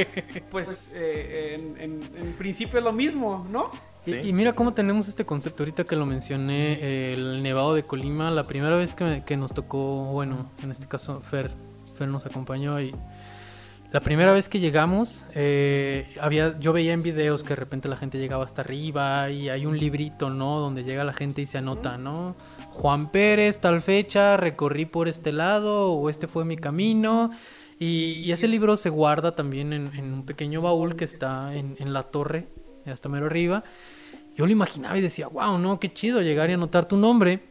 pues 0.49 0.91
eh, 0.93 1.55
en, 1.55 1.79
en- 1.79 2.01
en 2.15 2.33
principio 2.33 2.79
es 2.79 2.83
lo 2.83 2.91
mismo, 2.93 3.45
¿no? 3.49 3.69
Sí, 4.03 4.15
y, 4.15 4.33
mira 4.33 4.51
cómo 4.53 4.73
tenemos 4.73 5.07
este 5.07 5.25
concepto 5.25 5.61
ahorita 5.61 5.83
que 5.83 5.95
lo 5.95 6.07
mencioné, 6.07 6.73
eh, 6.81 7.13
el 7.13 7.43
Nevado 7.43 7.75
de 7.75 7.83
Colima, 7.83 8.31
la 8.31 8.47
primera 8.47 8.75
vez 8.75 8.95
que, 8.95 9.03
me- 9.03 9.23
que 9.23 9.37
nos 9.37 9.53
tocó, 9.53 10.05
bueno, 10.05 10.49
en 10.63 10.71
este 10.71 10.87
caso 10.87 11.21
Fer, 11.21 11.51
Fer 11.99 12.07
nos 12.07 12.25
acompañó 12.25 12.81
y 12.81 12.95
la 13.91 13.99
primera 13.99 14.31
vez 14.31 14.47
que 14.47 14.59
llegamos, 14.59 15.25
eh, 15.35 16.15
había, 16.21 16.57
yo 16.59 16.71
veía 16.71 16.93
en 16.93 17.03
videos 17.03 17.43
que 17.43 17.49
de 17.49 17.57
repente 17.57 17.89
la 17.89 17.97
gente 17.97 18.19
llegaba 18.19 18.45
hasta 18.45 18.61
arriba 18.61 19.29
y 19.29 19.49
hay 19.49 19.65
un 19.65 19.77
librito, 19.77 20.29
¿no? 20.29 20.59
Donde 20.59 20.85
llega 20.85 21.03
la 21.03 21.11
gente 21.11 21.41
y 21.41 21.45
se 21.45 21.57
anota, 21.57 21.97
¿no? 21.97 22.35
Juan 22.69 23.11
Pérez, 23.11 23.59
tal 23.59 23.81
fecha, 23.81 24.37
recorrí 24.37 24.85
por 24.85 25.09
este 25.09 25.33
lado 25.33 25.91
o 25.91 26.09
este 26.09 26.29
fue 26.29 26.45
mi 26.45 26.55
camino. 26.55 27.31
Y, 27.79 28.13
y 28.23 28.31
ese 28.31 28.47
libro 28.47 28.77
se 28.77 28.89
guarda 28.89 29.35
también 29.35 29.73
en, 29.73 29.91
en 29.93 30.13
un 30.13 30.25
pequeño 30.25 30.61
baúl 30.61 30.95
que 30.95 31.03
está 31.03 31.53
en, 31.53 31.75
en 31.79 31.91
la 31.91 32.03
torre, 32.03 32.47
hasta 32.85 33.09
mero 33.09 33.25
arriba. 33.25 33.63
Yo 34.35 34.45
lo 34.45 34.51
imaginaba 34.53 34.97
y 34.97 35.01
decía, 35.01 35.27
wow, 35.27 35.57
no, 35.57 35.79
qué 35.81 35.91
chido 35.91 36.21
llegar 36.21 36.49
y 36.49 36.53
anotar 36.53 36.85
tu 36.85 36.95
nombre. 36.95 37.43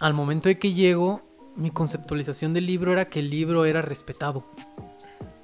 Al 0.00 0.12
momento 0.12 0.48
de 0.48 0.58
que 0.58 0.72
llego, 0.72 1.22
mi 1.54 1.70
conceptualización 1.70 2.52
del 2.52 2.66
libro 2.66 2.92
era 2.92 3.08
que 3.08 3.20
el 3.20 3.30
libro 3.30 3.64
era 3.64 3.80
respetado. 3.80 4.44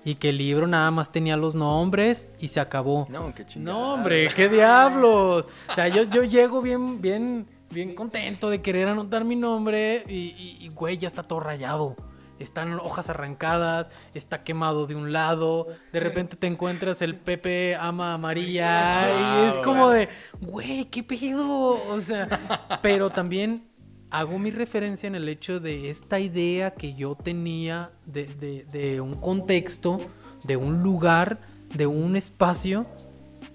Y 0.04 0.16
que 0.16 0.28
el 0.28 0.38
libro 0.38 0.66
nada 0.66 0.90
más 0.90 1.10
tenía 1.12 1.36
los 1.36 1.54
nombres 1.54 2.28
y 2.38 2.48
se 2.48 2.60
acabó. 2.60 3.06
No, 3.10 3.34
qué 3.34 3.46
chingada. 3.46 3.76
No, 3.78 3.94
hombre, 3.94 4.28
qué 4.36 4.48
diablos. 4.48 5.46
O 5.70 5.74
sea, 5.74 5.88
yo, 5.88 6.02
yo 6.04 6.24
llego 6.24 6.60
bien, 6.60 7.00
bien, 7.00 7.46
bien 7.70 7.94
contento 7.94 8.50
de 8.50 8.60
querer 8.60 8.88
anotar 8.88 9.24
mi 9.24 9.34
nombre 9.36 10.04
y, 10.08 10.12
y- 10.14 10.58
y, 10.60 10.68
güey, 10.68 10.98
ya 10.98 11.08
está 11.08 11.22
todo 11.22 11.40
rayado. 11.40 11.96
Están 12.38 12.74
hojas 12.80 13.08
arrancadas, 13.08 13.90
está 14.12 14.42
quemado 14.42 14.86
de 14.88 14.96
un 14.96 15.12
lado, 15.12 15.68
de 15.92 16.00
repente 16.00 16.34
te 16.36 16.48
encuentras 16.48 17.00
el 17.00 17.14
Pepe 17.14 17.76
ama 17.76 18.12
a 18.12 18.18
María 18.18 19.06
y 19.44 19.48
es 19.48 19.56
como 19.58 19.88
de, 19.88 20.08
güey, 20.40 20.86
qué 20.86 21.04
pedo. 21.04 21.80
O 21.88 22.00
sea, 22.00 22.28
pero 22.82 23.08
también 23.08 23.68
hago 24.18 24.38
mi 24.38 24.50
referencia 24.50 25.06
en 25.06 25.14
el 25.14 25.28
hecho 25.28 25.60
de 25.60 25.90
esta 25.90 26.20
idea 26.20 26.72
que 26.72 26.94
yo 26.94 27.14
tenía 27.16 27.90
de, 28.06 28.26
de- 28.26 28.64
de 28.72 29.00
un 29.00 29.14
contexto, 29.16 30.00
de 30.44 30.56
un 30.56 30.82
lugar, 30.82 31.40
de 31.74 31.86
un 31.86 32.14
espacio 32.16 32.86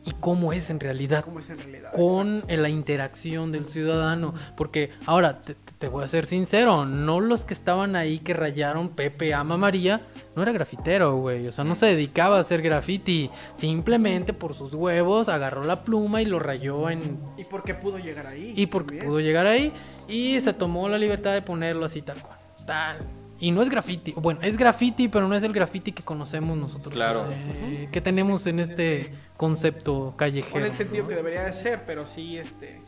y 0.06 0.12
cómo 0.20 0.54
es 0.54 0.70
en 0.70 0.80
realidad 0.80 1.24
¿Cómo 1.26 1.40
es 1.40 1.50
en 1.50 1.58
realidad? 1.58 1.92
con 1.94 2.44
la 2.48 2.70
interacción 2.70 3.52
del 3.52 3.66
ciudadano. 3.68 4.34
Porque 4.58 4.92
ahora, 5.06 5.42
te, 5.42 5.56
te 5.78 5.88
voy 5.88 6.04
a 6.04 6.08
ser 6.08 6.26
sincero, 6.26 6.86
no 6.86 7.20
los 7.20 7.46
que 7.46 7.54
estaban 7.54 7.96
ahí 7.96 8.20
que 8.20 8.34
rayaron 8.34 8.90
Pepe 8.90 9.34
ama 9.34 9.58
María, 9.58 10.02
no 10.36 10.44
era 10.44 10.52
grafitero, 10.52 11.16
güey. 11.18 11.48
O 11.48 11.52
sea, 11.52 11.64
no 11.64 11.76
se 11.76 11.86
dedicaba 11.88 12.38
a 12.38 12.42
hacer 12.42 12.62
graffiti. 12.62 13.30
Simplemente 13.56 14.34
por 14.34 14.54
sus 14.54 14.74
huevos 14.74 15.28
agarró 15.30 15.64
la 15.64 15.84
pluma 15.84 16.22
y 16.22 16.26
lo 16.26 16.40
rayó 16.40 16.90
en... 16.90 17.20
¿Y 17.38 17.44
por 17.46 17.64
qué 17.64 17.74
pudo 17.76 17.98
llegar 18.00 18.28
ahí? 18.28 18.54
Y 18.56 18.68
porque 18.68 18.88
También. 18.98 19.08
pudo 19.08 19.20
llegar 19.20 19.48
ahí 19.48 19.74
y 20.10 20.42
se 20.42 20.54
tomó 20.54 20.90
la 20.90 20.98
libertad 20.98 21.34
de 21.34 21.42
ponerlo 21.42 21.86
así 21.86 22.02
tal 22.02 22.22
cual. 22.22 22.38
Tal. 22.66 22.98
Y 23.40 23.52
no 23.52 23.62
es 23.62 23.70
graffiti. 23.70 24.14
Bueno, 24.18 24.42
es 24.44 24.58
graffiti, 24.58 25.08
pero 25.08 25.28
no 25.28 25.36
es 25.36 25.44
el 25.44 25.54
graffiti 25.54 25.94
que 25.94 26.04
conocemos 26.04 26.58
nosotros. 26.58 26.94
Claro. 26.94 27.26
eh, 27.32 27.88
que 27.92 28.02
tenemos 28.02 28.46
en 28.48 28.60
este 28.60 29.14
concepto 29.38 30.14
callejero. 30.18 30.54
Con 30.54 30.66
el 30.66 30.76
sentido 30.76 31.04
¿no? 31.04 31.10
que 31.10 31.16
debería 31.16 31.44
de 31.44 31.54
ser, 31.54 31.84
pero 31.86 32.06
sí, 32.06 32.38
este, 32.38 32.82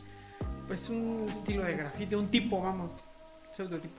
pues 0.67 0.89
un 0.89 1.27
estilo 1.31 1.63
de 1.63 1.75
grafiti, 1.75 2.15
un 2.15 2.27
tipo, 2.27 2.61
vamos, 2.61 2.91
pseudotipo. 3.53 3.93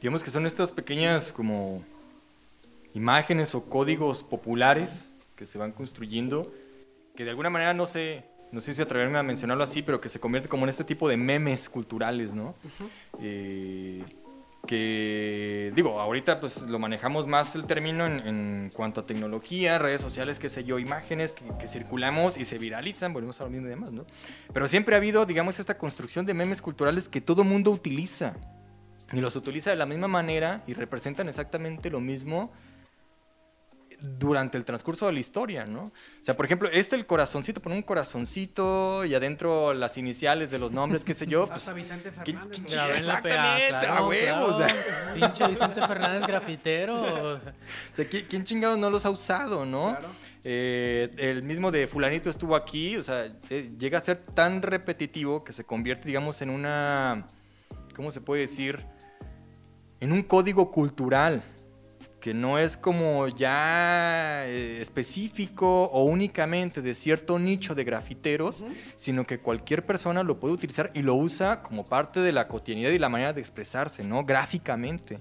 digamos 0.00 0.22
que 0.22 0.30
son 0.30 0.46
estas 0.46 0.72
pequeñas 0.72 1.32
como 1.32 1.82
imágenes 2.92 3.54
o 3.54 3.64
códigos 3.64 4.22
populares 4.22 5.08
que 5.36 5.46
se 5.46 5.56
van 5.56 5.72
construyendo, 5.72 6.52
que 7.16 7.24
de 7.24 7.30
alguna 7.30 7.48
manera 7.48 7.72
no 7.72 7.86
sé, 7.86 8.24
no 8.52 8.60
sé 8.60 8.74
si 8.74 8.82
atreverme 8.82 9.18
a 9.18 9.22
mencionarlo 9.22 9.64
así, 9.64 9.82
pero 9.82 10.00
que 10.00 10.08
se 10.08 10.20
convierte 10.20 10.48
como 10.48 10.64
en 10.64 10.70
este 10.70 10.84
tipo 10.84 11.08
de 11.08 11.16
memes 11.16 11.68
culturales, 11.68 12.34
¿no? 12.34 12.54
Eh, 13.20 14.02
que 14.66 15.72
digo, 15.74 16.00
ahorita 16.00 16.40
pues 16.40 16.62
lo 16.62 16.78
manejamos 16.78 17.26
más 17.26 17.54
el 17.54 17.64
término 17.64 18.04
en, 18.06 18.26
en 18.26 18.72
cuanto 18.74 19.00
a 19.00 19.06
tecnología, 19.06 19.78
redes 19.78 20.00
sociales, 20.00 20.38
qué 20.38 20.50
sé 20.50 20.64
yo, 20.64 20.78
imágenes 20.78 21.32
que, 21.32 21.44
que, 21.58 21.68
circulamos 21.68 22.36
y 22.36 22.44
se 22.44 22.58
viralizan, 22.58 23.12
volvemos 23.12 23.40
a 23.40 23.44
lo 23.44 23.50
mismo 23.50 23.66
y 23.66 23.70
demás, 23.70 23.92
¿no? 23.92 24.04
Pero 24.52 24.68
siempre 24.68 24.94
ha 24.94 24.98
habido, 24.98 25.24
digamos, 25.24 25.58
esta 25.58 25.78
construcción 25.78 26.26
de 26.26 26.34
memes 26.34 26.60
culturales 26.60 27.08
que 27.08 27.20
todo 27.20 27.44
mundo 27.44 27.70
utiliza 27.70 28.34
y 29.12 29.20
los 29.20 29.36
utiliza 29.36 29.70
de 29.70 29.76
la 29.76 29.86
misma 29.86 30.08
manera 30.08 30.62
y 30.66 30.74
representan 30.74 31.28
exactamente 31.28 31.90
lo 31.90 32.00
mismo 32.00 32.52
durante 34.00 34.56
el 34.56 34.64
transcurso 34.64 35.06
de 35.06 35.12
la 35.12 35.20
historia, 35.20 35.64
¿no? 35.64 35.84
O 35.84 35.92
sea, 36.24 36.36
por 36.36 36.46
ejemplo, 36.46 36.68
este 36.72 36.96
el 36.96 37.06
corazoncito, 37.06 37.60
pone 37.60 37.76
un 37.76 37.82
corazoncito 37.82 39.04
y 39.04 39.14
adentro 39.14 39.74
las 39.74 39.98
iniciales 39.98 40.50
de 40.50 40.58
los 40.58 40.72
nombres, 40.72 41.04
qué 41.04 41.14
sé 41.14 41.26
yo. 41.26 41.46
Pues, 41.46 41.58
Hasta 41.58 41.72
Vicente 41.72 42.12
Fernández. 42.12 42.60
¿qué, 42.60 42.66
qué, 42.66 42.96
exactamente, 42.96 43.86
a 43.86 44.06
huevos. 44.06 44.56
Claro. 44.56 44.74
Pinche 45.14 45.48
Vicente 45.48 45.86
Fernández 45.86 46.26
grafitero. 46.28 47.34
O 47.34 47.40
sea, 47.92 48.06
¿quién 48.06 48.44
chingados 48.44 48.78
no 48.78 48.90
los 48.90 49.04
ha 49.04 49.10
usado, 49.10 49.64
no? 49.64 49.90
Claro. 49.90 50.08
Eh, 50.44 51.10
el 51.18 51.42
mismo 51.42 51.70
de 51.70 51.88
fulanito 51.88 52.30
estuvo 52.30 52.54
aquí, 52.54 52.96
o 52.96 53.02
sea, 53.02 53.30
eh, 53.50 53.72
llega 53.78 53.98
a 53.98 54.00
ser 54.00 54.18
tan 54.34 54.62
repetitivo 54.62 55.42
que 55.42 55.52
se 55.52 55.64
convierte, 55.64 56.06
digamos, 56.06 56.40
en 56.40 56.50
una, 56.50 57.28
¿cómo 57.94 58.10
se 58.10 58.20
puede 58.20 58.42
decir? 58.42 58.84
En 60.00 60.12
un 60.12 60.22
código 60.22 60.70
cultural 60.70 61.42
que 62.20 62.34
no 62.34 62.58
es 62.58 62.76
como 62.76 63.28
ya 63.28 64.44
eh, 64.46 64.80
específico 64.80 65.84
o 65.84 66.04
únicamente 66.04 66.82
de 66.82 66.94
cierto 66.94 67.38
nicho 67.38 67.74
de 67.74 67.84
grafiteros, 67.84 68.62
uh 68.62 68.66
-huh. 68.66 68.74
sino 68.96 69.26
que 69.26 69.38
cualquier 69.38 69.86
persona 69.86 70.22
lo 70.22 70.40
puede 70.40 70.54
utilizar 70.54 70.90
y 70.94 71.02
lo 71.02 71.14
usa 71.14 71.62
como 71.62 71.86
parte 71.86 72.20
de 72.20 72.32
la 72.32 72.48
cotidianidad 72.48 72.90
y 72.90 72.98
la 72.98 73.08
manera 73.08 73.32
de 73.32 73.40
expresarse, 73.40 74.02
¿no? 74.02 74.24
Gráficamente. 74.24 75.20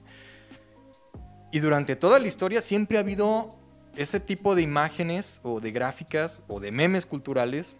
Y 1.51 1.59
durante 1.59 1.95
toda 1.95 2.19
la 2.19 2.27
historia 2.27 2.61
siempre 2.61 2.97
ha 2.97 3.01
habido 3.01 3.55
ese 3.95 4.19
tipo 4.19 4.55
de 4.55 4.61
imágenes 4.61 5.39
o 5.43 5.59
de 5.59 5.71
gráficas 5.71 6.43
o 6.47 6.59
de 6.59 6.71
memes 6.71 7.05
culturales 7.05 7.75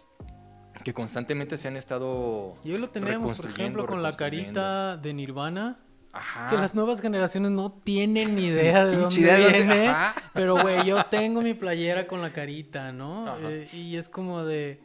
que 0.84 0.94
constantemente 0.94 1.58
se 1.58 1.68
han 1.68 1.76
estado 1.76 2.56
Y 2.64 2.72
hoy 2.72 2.78
lo 2.78 2.90
tenemos, 2.90 3.38
por 3.38 3.50
ejemplo, 3.50 3.86
con 3.86 4.04
la 4.04 4.14
carita 4.16 4.98
de 4.98 5.14
Nirvana. 5.14 5.80
Ajá. 6.18 6.50
Que 6.50 6.56
las 6.56 6.76
nuevas 6.76 7.02
generaciones 7.02 7.52
no 7.52 7.72
tienen 7.72 8.36
ni 8.36 8.46
idea 8.46 8.86
de 8.86 8.98
dónde 8.98 9.38
viene. 9.38 9.94
Pero, 10.34 10.60
güey, 10.62 10.86
yo 10.86 11.04
tengo 11.06 11.42
mi 11.42 11.54
playera 11.54 12.08
con 12.08 12.22
la 12.22 12.34
carita, 12.34 12.92
¿no? 12.92 13.38
Eh, 13.48 13.70
y 13.74 13.96
es 13.96 14.10
como 14.10 14.44
de. 14.44 14.82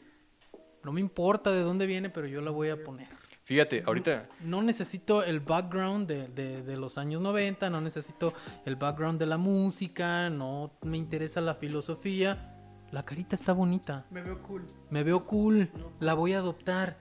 No 0.84 0.92
me 0.92 1.00
importa 1.00 1.50
de 1.52 1.62
dónde 1.62 1.86
viene, 1.86 2.10
pero 2.10 2.26
yo 2.26 2.40
la 2.40 2.50
voy 2.50 2.68
a 2.68 2.82
poner. 2.82 3.08
Fíjate, 3.44 3.82
ahorita. 3.84 4.28
No, 4.40 4.58
no 4.58 4.62
necesito 4.62 5.24
el 5.24 5.40
background 5.40 6.06
de, 6.06 6.28
de, 6.28 6.62
de, 6.62 6.76
los 6.76 6.96
años 6.96 7.20
90, 7.20 7.70
no 7.70 7.80
necesito 7.80 8.32
el 8.64 8.76
background 8.76 9.18
de 9.18 9.26
la 9.26 9.36
música, 9.36 10.30
no 10.30 10.72
me 10.82 10.96
interesa 10.96 11.40
la 11.40 11.54
filosofía. 11.54 12.48
La 12.92 13.04
carita 13.04 13.34
está 13.34 13.52
bonita. 13.52 14.04
Me 14.10 14.22
veo 14.22 14.42
cool. 14.42 14.68
Me 14.90 15.02
veo 15.02 15.24
cool. 15.24 15.70
No. 15.76 15.92
La 15.98 16.14
voy 16.14 16.34
a 16.34 16.38
adoptar. 16.38 16.98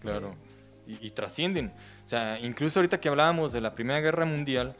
Claro. 0.00 0.34
Y, 0.86 1.06
y 1.06 1.10
trascienden. 1.12 1.72
O 2.10 2.16
sea, 2.18 2.40
incluso 2.40 2.80
ahorita 2.80 2.98
que 2.98 3.08
hablábamos 3.08 3.52
de 3.52 3.60
la 3.60 3.72
Primera 3.72 4.00
Guerra 4.00 4.24
Mundial, 4.24 4.74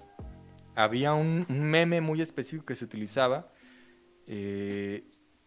había 0.75 1.15
un, 1.15 1.47
un 1.49 1.63
meme 1.63 2.01
muy 2.01 2.21
específico 2.21 2.67
que 2.67 2.75
se 2.75 2.85
utilizaba, 2.85 3.53
eh, 4.27 5.05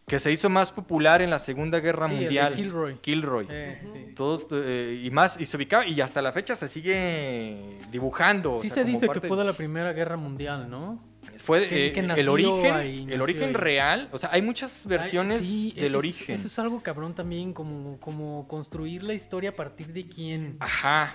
que 0.07 0.17
se 0.17 0.31
hizo 0.31 0.49
más 0.49 0.71
popular 0.71 1.21
en 1.21 1.29
la 1.29 1.39
Segunda 1.39 1.81
Guerra 1.81 2.07
sí, 2.07 2.13
Mundial. 2.13 2.53
Kilroy. 2.53 2.95
Kilroy. 3.01 3.47
Eh, 3.49 3.81
sí. 3.83 4.13
Todos, 4.15 4.47
eh, 4.53 5.01
y 5.03 5.11
más, 5.11 5.41
y 5.41 5.45
se 5.45 5.57
ubicaba, 5.57 5.85
y 5.85 5.99
hasta 5.99 6.21
la 6.21 6.31
fecha 6.31 6.55
se 6.55 6.69
sigue 6.69 7.81
dibujando. 7.91 8.57
Sí 8.59 8.67
o 8.67 8.73
sea, 8.73 8.83
se 8.85 8.89
dice 8.89 9.09
que 9.09 9.19
fue 9.19 9.35
de 9.35 9.43
la 9.43 9.51
Primera 9.51 9.91
Guerra 9.91 10.15
Mundial, 10.15 10.69
¿no? 10.69 11.03
Fue 11.35 11.67
que, 11.67 11.87
eh, 11.87 11.91
que 11.91 11.99
el 11.99 12.29
origen, 12.29 12.73
ahí, 12.73 13.07
el 13.09 13.21
origen 13.21 13.49
ahí. 13.49 13.55
real, 13.55 14.09
o 14.13 14.17
sea, 14.17 14.29
hay 14.31 14.41
muchas 14.41 14.85
versiones 14.85 15.39
Ay, 15.39 15.45
sí, 15.45 15.81
del 15.81 15.95
es, 15.95 15.97
origen. 15.97 16.35
Eso 16.35 16.47
es 16.47 16.59
algo 16.59 16.81
cabrón 16.81 17.13
también, 17.13 17.51
como, 17.51 17.99
como 17.99 18.47
construir 18.47 19.03
la 19.03 19.13
historia 19.13 19.49
a 19.49 19.55
partir 19.57 19.91
de 19.91 20.07
quién. 20.07 20.55
Ajá. 20.61 21.13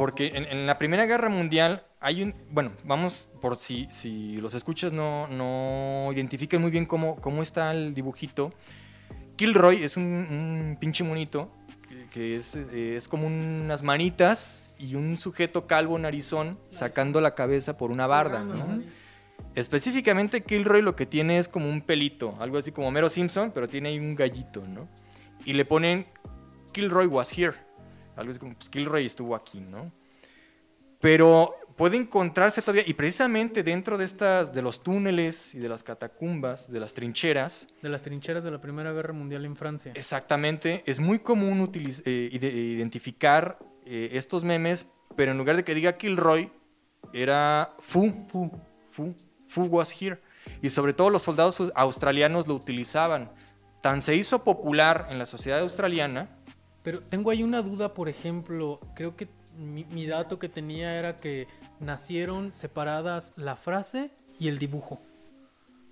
Porque 0.00 0.28
en, 0.28 0.46
en, 0.46 0.66
la 0.66 0.78
Primera 0.78 1.04
Guerra 1.04 1.28
Mundial 1.28 1.84
hay 2.00 2.22
un... 2.22 2.34
Bueno, 2.50 2.72
vamos 2.84 3.28
por 3.42 3.58
si, 3.58 3.86
si 3.90 4.38
los 4.38 4.54
escuchas 4.54 4.94
no, 4.94 5.26
no 5.26 6.10
identifiquen 6.10 6.62
muy 6.62 6.70
bien 6.70 6.86
cómo, 6.86 7.16
cómo 7.16 7.42
está 7.42 7.70
el 7.70 7.92
dibujito. 7.92 8.50
Kilroy 9.36 9.82
es 9.82 9.98
un, 9.98 10.04
un 10.04 10.78
pinche 10.80 11.04
monito 11.04 11.52
que, 11.86 12.06
que 12.08 12.36
es, 12.36 12.56
es, 12.56 13.08
como 13.08 13.26
unas 13.26 13.82
manitas 13.82 14.70
y 14.78 14.94
un 14.94 15.18
sujeto 15.18 15.66
calvo 15.66 15.98
narizón 15.98 16.58
sacando 16.70 17.20
la 17.20 17.34
cabeza 17.34 17.76
por 17.76 17.90
una 17.90 18.06
barda, 18.06 18.42
¿no? 18.42 18.82
Específicamente 19.54 20.42
Kilroy 20.44 20.80
lo 20.80 20.96
que 20.96 21.04
tiene 21.04 21.36
es 21.36 21.46
como 21.46 21.68
un 21.68 21.82
pelito, 21.82 22.36
algo 22.40 22.56
así 22.56 22.72
como 22.72 22.90
Mero 22.90 23.10
Simpson, 23.10 23.52
pero 23.52 23.68
tiene 23.68 23.90
ahí 23.90 23.98
un 23.98 24.14
gallito, 24.14 24.66
¿no? 24.66 24.88
Y 25.44 25.52
le 25.52 25.66
ponen 25.66 26.06
Kilroy 26.72 27.06
was 27.06 27.36
here. 27.36 27.68
Algo 28.16 28.30
así 28.30 28.40
como, 28.40 28.54
pues 28.54 28.68
Kilroy 28.70 29.06
estuvo 29.06 29.34
aquí, 29.34 29.60
¿no? 29.60 29.92
Pero 31.00 31.54
puede 31.76 31.96
encontrarse 31.96 32.60
todavía, 32.60 32.84
y 32.86 32.92
precisamente 32.92 33.62
dentro 33.62 33.96
de 33.96 34.04
estas, 34.04 34.52
de 34.52 34.60
los 34.60 34.82
túneles 34.82 35.54
y 35.54 35.58
de 35.58 35.68
las 35.68 35.82
catacumbas, 35.82 36.70
de 36.70 36.78
las 36.78 36.92
trincheras. 36.92 37.68
De 37.80 37.88
las 37.88 38.02
trincheras 38.02 38.44
de 38.44 38.50
la 38.50 38.60
Primera 38.60 38.92
Guerra 38.92 39.14
Mundial 39.14 39.46
en 39.46 39.56
Francia. 39.56 39.92
Exactamente, 39.94 40.82
es 40.84 41.00
muy 41.00 41.20
común 41.20 41.70
eh, 41.74 42.28
identificar 42.32 43.58
eh, 43.86 44.10
estos 44.12 44.44
memes, 44.44 44.86
pero 45.16 45.32
en 45.32 45.38
lugar 45.38 45.56
de 45.56 45.64
que 45.64 45.74
diga 45.74 45.96
Kilroy, 45.96 46.52
era 47.12 47.74
Fu. 47.78 48.12
Fu. 48.28 48.50
Fu. 48.90 49.14
Fu 49.48 49.62
was 49.64 49.90
here. 50.00 50.18
Y 50.62 50.68
sobre 50.68 50.92
todo 50.92 51.10
los 51.10 51.22
soldados 51.22 51.72
australianos 51.74 52.46
lo 52.46 52.54
utilizaban. 52.54 53.32
Tan 53.82 54.02
se 54.02 54.14
hizo 54.14 54.44
popular 54.44 55.08
en 55.10 55.18
la 55.18 55.26
sociedad 55.26 55.60
australiana. 55.60 56.28
Pero 56.90 57.02
tengo 57.02 57.30
ahí 57.30 57.44
una 57.44 57.62
duda, 57.62 57.94
por 57.94 58.08
ejemplo, 58.08 58.80
creo 58.96 59.14
que 59.14 59.28
mi, 59.56 59.84
mi 59.84 60.06
dato 60.06 60.40
que 60.40 60.48
tenía 60.48 60.98
era 60.98 61.20
que 61.20 61.46
nacieron 61.78 62.52
separadas 62.52 63.32
la 63.36 63.54
frase 63.54 64.10
y 64.40 64.48
el 64.48 64.58
dibujo. 64.58 65.00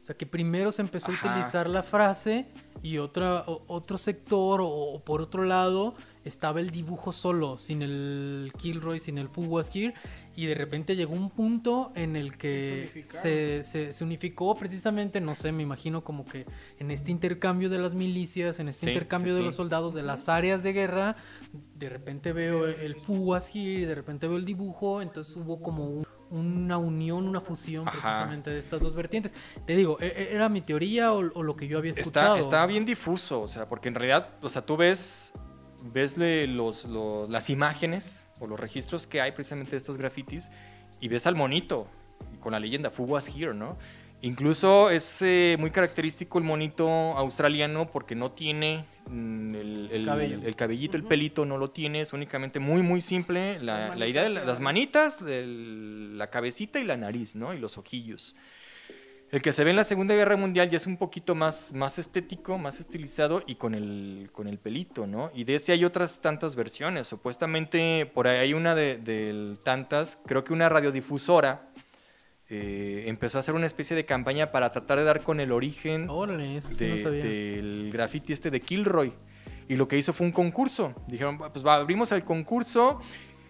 O 0.00 0.04
sea, 0.04 0.16
que 0.16 0.26
primero 0.26 0.72
se 0.72 0.82
empezó 0.82 1.12
Ajá. 1.12 1.28
a 1.28 1.36
utilizar 1.36 1.70
la 1.70 1.84
frase 1.84 2.48
y 2.82 2.98
otra, 2.98 3.44
o, 3.46 3.62
otro 3.68 3.96
sector 3.96 4.60
o, 4.60 4.66
o, 4.66 5.04
por 5.04 5.20
otro 5.20 5.44
lado 5.44 5.94
estaba 6.24 6.58
el 6.58 6.70
dibujo 6.70 7.12
solo, 7.12 7.58
sin 7.58 7.82
el 7.82 8.50
Kilroy, 8.56 8.98
sin 8.98 9.18
el 9.18 9.28
Fuwaskir, 9.28 9.94
y 10.38 10.46
de 10.46 10.54
repente 10.54 10.94
llegó 10.94 11.14
un 11.14 11.30
punto 11.30 11.90
en 11.96 12.14
el 12.14 12.38
que 12.38 13.02
se, 13.04 13.64
se, 13.64 13.92
se, 13.92 14.04
unificó 14.04 14.54
precisamente, 14.54 15.20
no 15.20 15.34
sé, 15.34 15.50
me 15.50 15.64
imagino 15.64 16.04
como 16.04 16.24
que 16.24 16.46
en 16.78 16.92
este 16.92 17.10
intercambio 17.10 17.68
de 17.68 17.78
las 17.78 17.94
milicias, 17.94 18.60
en 18.60 18.68
este 18.68 18.86
sí, 18.86 18.92
intercambio 18.92 19.32
sí, 19.32 19.38
de 19.38 19.40
sí. 19.40 19.46
los 19.46 19.56
soldados, 19.56 19.94
de 19.94 20.04
las 20.04 20.28
áreas 20.28 20.62
de 20.62 20.72
guerra, 20.72 21.16
de 21.74 21.88
repente 21.88 22.32
veo 22.32 22.68
el 22.68 22.94
Fuwaskir 22.94 23.80
y 23.80 23.84
de 23.84 23.96
repente 23.96 24.28
veo 24.28 24.36
el 24.36 24.44
dibujo, 24.44 25.02
entonces 25.02 25.34
hubo 25.34 25.60
como 25.60 25.88
un, 25.88 26.06
una 26.30 26.78
unión, 26.78 27.26
una 27.26 27.40
fusión 27.40 27.88
Ajá. 27.88 27.98
precisamente 27.98 28.50
de 28.50 28.60
estas 28.60 28.80
dos 28.80 28.94
vertientes. 28.94 29.34
Te 29.66 29.74
digo, 29.74 29.98
¿e-, 30.00 30.06
e-, 30.06 30.34
¿era 30.36 30.48
mi 30.48 30.60
teoría 30.60 31.14
o, 31.14 31.18
o 31.18 31.42
lo 31.42 31.56
que 31.56 31.66
yo 31.66 31.78
había 31.78 31.90
escuchado? 31.90 32.36
Está, 32.36 32.58
está, 32.58 32.66
bien 32.66 32.84
difuso, 32.84 33.40
o 33.40 33.48
sea, 33.48 33.68
porque 33.68 33.88
en 33.88 33.96
realidad, 33.96 34.36
o 34.40 34.48
sea, 34.48 34.64
tú 34.64 34.76
ves, 34.76 35.32
ves 35.82 36.16
los, 36.16 36.84
los, 36.84 37.28
las 37.28 37.50
imágenes 37.50 38.27
o 38.40 38.46
los 38.46 38.58
registros 38.58 39.06
que 39.06 39.20
hay 39.20 39.32
precisamente 39.32 39.72
de 39.72 39.78
estos 39.78 39.96
grafitis 39.96 40.50
y 41.00 41.08
ves 41.08 41.26
al 41.26 41.34
monito 41.34 41.86
con 42.40 42.52
la 42.52 42.60
leyenda 42.60 42.90
Fu 42.90 43.04
was 43.04 43.28
here, 43.28 43.54
¿no? 43.54 43.76
Incluso 44.20 44.90
es 44.90 45.22
eh, 45.22 45.56
muy 45.60 45.70
característico 45.70 46.38
el 46.38 46.44
monito 46.44 46.88
australiano 46.88 47.88
porque 47.88 48.16
no 48.16 48.32
tiene 48.32 48.84
mm, 49.08 49.54
el, 49.54 49.88
el, 49.92 50.04
Cabello. 50.06 50.40
el, 50.44 50.56
cabellito, 50.56 50.96
uh 50.96 51.00
-huh. 51.00 51.02
el 51.02 51.08
pelito, 51.08 51.44
no 51.46 51.56
lo 51.56 51.70
tiene, 51.70 52.00
es 52.00 52.12
únicamente 52.12 52.58
muy, 52.58 52.82
muy 52.82 53.00
simple. 53.00 53.60
La, 53.60 53.94
la 53.94 54.06
idea 54.08 54.24
de 54.24 54.30
la, 54.30 54.44
las 54.44 54.58
manitas, 54.58 55.22
el, 55.22 56.18
la 56.18 56.30
cabecita 56.30 56.80
y 56.80 56.84
la 56.84 56.96
nariz, 56.96 57.36
¿no? 57.36 57.54
Y 57.54 57.58
los 57.58 57.78
ojillos. 57.78 58.34
El 59.30 59.42
que 59.42 59.52
se 59.52 59.62
ve 59.62 59.70
en 59.70 59.76
la 59.76 59.84
Segunda 59.84 60.14
Guerra 60.14 60.36
Mundial 60.38 60.70
ya 60.70 60.78
es 60.78 60.86
un 60.86 60.96
poquito 60.96 61.34
más, 61.34 61.74
más 61.74 61.98
estético, 61.98 62.56
más 62.56 62.80
estilizado 62.80 63.42
y 63.46 63.56
con 63.56 63.74
el, 63.74 64.30
con 64.32 64.48
el 64.48 64.58
pelito, 64.58 65.06
¿no? 65.06 65.30
Y 65.34 65.44
de 65.44 65.56
ese 65.56 65.72
hay 65.72 65.84
otras 65.84 66.20
tantas 66.22 66.56
versiones. 66.56 67.06
Supuestamente 67.06 68.06
por 68.06 68.26
ahí 68.26 68.38
hay 68.38 68.54
una 68.54 68.74
de, 68.74 68.96
de 68.96 69.58
tantas, 69.62 70.18
creo 70.24 70.44
que 70.44 70.54
una 70.54 70.70
radiodifusora 70.70 71.68
eh, 72.48 73.04
empezó 73.06 73.36
a 73.36 73.40
hacer 73.40 73.54
una 73.54 73.66
especie 73.66 73.94
de 73.94 74.06
campaña 74.06 74.50
para 74.50 74.72
tratar 74.72 74.96
de 74.96 75.04
dar 75.04 75.22
con 75.22 75.40
el 75.40 75.52
origen 75.52 76.08
Órale, 76.08 76.56
eso 76.56 76.70
sí 76.70 76.86
de, 76.86 76.94
no 76.94 76.98
sabía. 76.98 77.22
del 77.22 77.90
graffiti 77.92 78.32
este 78.32 78.50
de 78.50 78.60
Kilroy. 78.60 79.12
Y 79.68 79.76
lo 79.76 79.86
que 79.86 79.98
hizo 79.98 80.14
fue 80.14 80.26
un 80.26 80.32
concurso. 80.32 80.94
Dijeron, 81.06 81.36
pues 81.36 81.66
va, 81.66 81.74
abrimos 81.74 82.10
el 82.12 82.24
concurso, 82.24 83.02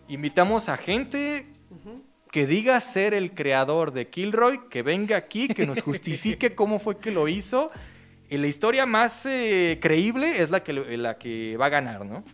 invitamos 0.08 0.68
a 0.68 0.76
gente... 0.76 1.46
Uh 1.70 1.90
-huh 1.90 2.07
que 2.30 2.46
diga 2.46 2.80
ser 2.80 3.14
el 3.14 3.34
creador 3.34 3.92
de 3.92 4.08
Kilroy, 4.08 4.68
que 4.68 4.82
venga 4.82 5.16
aquí, 5.16 5.48
que 5.48 5.66
nos 5.66 5.82
justifique 5.82 6.54
cómo 6.54 6.78
fue 6.78 6.98
que 6.98 7.10
lo 7.10 7.28
hizo. 7.28 7.70
Y 8.28 8.36
la 8.36 8.46
historia 8.46 8.86
más 8.86 9.24
eh, 9.26 9.78
creíble 9.80 10.42
es 10.42 10.50
la 10.50 10.62
que, 10.62 10.72
la 10.72 11.18
que 11.18 11.56
va 11.56 11.66
a 11.66 11.70
ganar, 11.70 12.04
¿no? 12.04 12.24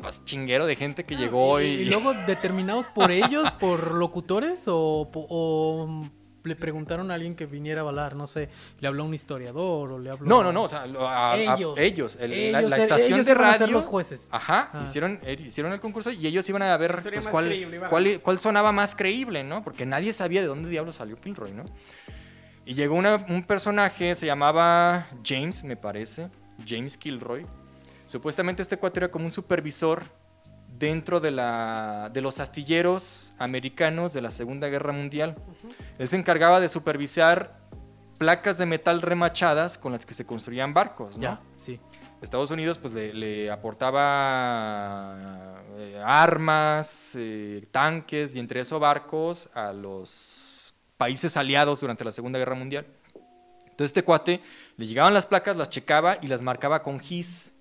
Pues 0.00 0.24
chinguero 0.24 0.66
de 0.66 0.76
gente 0.76 1.02
que 1.02 1.16
llegó 1.16 1.60
y... 1.60 1.66
y... 1.66 1.84
luego 1.86 2.14
determinados 2.26 2.86
por 2.86 3.10
ellos, 3.10 3.52
por 3.54 3.94
locutores 3.94 4.68
o, 4.68 5.10
o 5.12 6.08
le 6.44 6.56
preguntaron 6.56 7.10
a 7.10 7.14
alguien 7.14 7.34
que 7.34 7.46
viniera 7.46 7.80
a 7.80 7.82
avalar, 7.82 8.16
no 8.16 8.26
sé, 8.26 8.48
le 8.80 8.88
habló 8.88 9.02
a 9.02 9.06
un 9.06 9.14
historiador 9.14 9.92
o 9.92 9.98
le 9.98 10.10
habló 10.10 10.26
No, 10.28 10.42
no, 10.42 10.52
no, 10.52 10.62
o 10.64 10.68
sea, 10.68 10.84
a, 11.00 11.32
a- 11.32 11.36
Ellos. 11.36 11.74
ellos, 11.78 12.18
el- 12.20 12.32
Ellos 12.32 12.62
la, 12.62 12.68
la 12.68 12.76
estación 12.78 13.14
ellos 13.14 13.26
de 13.26 13.32
iban 13.32 13.44
a 13.44 13.46
radio. 13.48 13.58
ser 13.66 13.70
los 13.70 13.84
jueces. 13.86 14.28
Ajá, 14.30 14.70
Ah. 14.72 14.82
hicieron, 14.84 15.20
eh, 15.24 15.36
hicieron 15.44 15.72
el 15.72 15.80
concurso 15.80 16.10
y 16.10 16.26
ellos 16.26 16.48
iban 16.48 16.62
a 16.62 16.76
ver 16.76 16.92
pues, 17.02 17.26
creíble, 17.28 17.80
cuál, 17.90 18.20
cuál 18.22 18.38
sonaba 18.38 18.72
más 18.72 18.94
creíble, 18.94 19.44
¿no? 19.44 19.62
Porque 19.62 19.84
nadie 19.86 20.12
sabía 20.12 20.40
de 20.40 20.46
dónde 20.46 20.68
diablo 20.70 20.92
salió 20.92 21.20
Kilroy, 21.20 21.52
¿no? 21.52 21.64
Y 22.64 22.74
llegó 22.74 22.94
una- 22.96 23.24
un 23.28 23.42
personaje, 23.44 24.14
se 24.14 24.26
llamaba 24.26 25.06
James, 25.24 25.64
me 25.64 25.76
parece, 25.76 26.30
James 26.66 26.96
Kilroy. 26.98 27.46
Supuestamente 28.06 28.62
este 28.62 28.76
cuate 28.76 29.00
era 29.00 29.10
como 29.10 29.26
un 29.26 29.32
supervisor 29.32 30.02
dentro 30.76 31.20
de, 31.20 31.30
la, 31.30 32.10
de 32.12 32.20
los 32.20 32.40
astilleros 32.40 33.32
americanos 33.38 34.12
de 34.12 34.20
la 34.22 34.30
Segunda 34.30 34.68
Guerra 34.68 34.92
Mundial. 34.92 35.36
Él 35.98 36.08
se 36.08 36.16
encargaba 36.16 36.60
de 36.60 36.68
supervisar 36.68 37.58
placas 38.18 38.58
de 38.58 38.66
metal 38.66 39.00
remachadas 39.00 39.78
con 39.78 39.92
las 39.92 40.04
que 40.04 40.14
se 40.14 40.26
construían 40.26 40.74
barcos, 40.74 41.16
¿no? 41.16 41.22
Ya, 41.22 41.40
sí. 41.56 41.80
Estados 42.20 42.50
Unidos 42.50 42.78
pues 42.78 42.92
le, 42.94 43.14
le 43.14 43.48
aportaba 43.50 45.14
eh, 45.78 46.00
armas, 46.04 47.12
eh, 47.16 47.66
tanques 47.70 48.34
y 48.34 48.40
entre 48.40 48.60
esos 48.60 48.80
barcos 48.80 49.48
a 49.54 49.72
los 49.72 50.74
países 50.96 51.36
aliados 51.36 51.80
durante 51.80 52.04
la 52.04 52.10
Segunda 52.10 52.40
Guerra 52.40 52.56
Mundial. 52.56 52.86
Entonces 53.62 53.90
este 53.90 54.02
cuate 54.02 54.40
le 54.76 54.88
llegaban 54.88 55.14
las 55.14 55.26
placas, 55.26 55.56
las 55.56 55.70
checaba 55.70 56.18
y 56.20 56.26
las 56.26 56.42
marcaba 56.42 56.82
con 56.82 56.98
GIS 56.98 57.52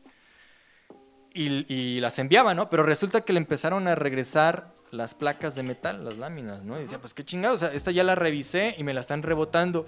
y, 1.38 1.73
y 1.73 1.99
las 1.99 2.19
enviaba, 2.19 2.53
¿no? 2.53 2.69
Pero 2.69 2.84
resulta 2.84 3.22
que 3.22 3.34
le 3.34 3.39
empezaron 3.39 3.88
a 3.88 3.95
regresar 3.95 4.73
las 4.91 5.14
placas 5.14 5.55
de 5.55 5.64
metal, 5.64 6.03
las 6.03 6.18
láminas, 6.18 6.64
¿no? 6.64 6.77
Y 6.77 6.81
decía, 6.81 6.99
pues 6.99 7.14
qué 7.14 7.23
chingados, 7.23 7.61
o 7.61 7.65
sea, 7.65 7.73
esta 7.76 7.91
ya 7.91 8.03
la 8.03 8.15
revisé 8.15 8.76
y 8.77 8.84
me 8.84 8.93
la 8.93 9.01
están 9.01 9.23
rebotando. 9.23 9.85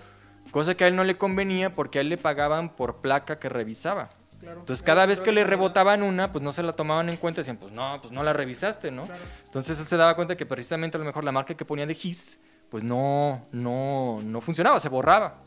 Cosa 0.51 0.76
que 0.76 0.84
a 0.84 0.88
él 0.88 0.95
no 0.95 1.03
le 1.03 1.17
convenía 1.17 1.76
porque 1.76 1.99
a 1.99 2.01
él 2.01 2.09
le 2.09 2.17
pagaban 2.17 2.76
por 2.76 2.97
placa 2.97 3.39
que 3.39 3.49
revisaba. 3.49 4.09
Claro. 4.39 4.61
Entonces 4.61 4.84
cada 4.84 5.05
vez 5.05 5.21
que 5.21 5.31
le 5.31 5.43
rebotaban 5.43 6.01
una, 6.01 6.31
pues 6.31 6.43
no 6.43 6.51
se 6.51 6.63
la 6.63 6.73
tomaban 6.73 7.09
en 7.09 7.17
cuenta, 7.17 7.41
decían, 7.41 7.57
pues 7.57 7.73
no, 7.73 7.99
pues 8.01 8.13
no 8.13 8.23
la 8.23 8.34
revisaste, 8.34 8.89
¿no? 8.89 9.07
Entonces 9.45 9.80
él 9.80 9.85
se 9.85 9.97
daba 9.97 10.15
cuenta 10.15 10.38
que 10.38 10.45
precisamente 10.45 10.97
a 10.97 10.99
lo 10.99 11.05
mejor 11.05 11.23
la 11.23 11.31
marca 11.31 11.55
que 11.55 11.65
ponía 11.65 11.85
de 11.85 11.93
GIS, 11.93 12.39
pues 12.69 12.84
no, 12.84 13.47
no, 13.51 14.21
no 14.23 14.41
funcionaba, 14.41 14.80
se 14.80 14.89
borraba. 14.89 15.43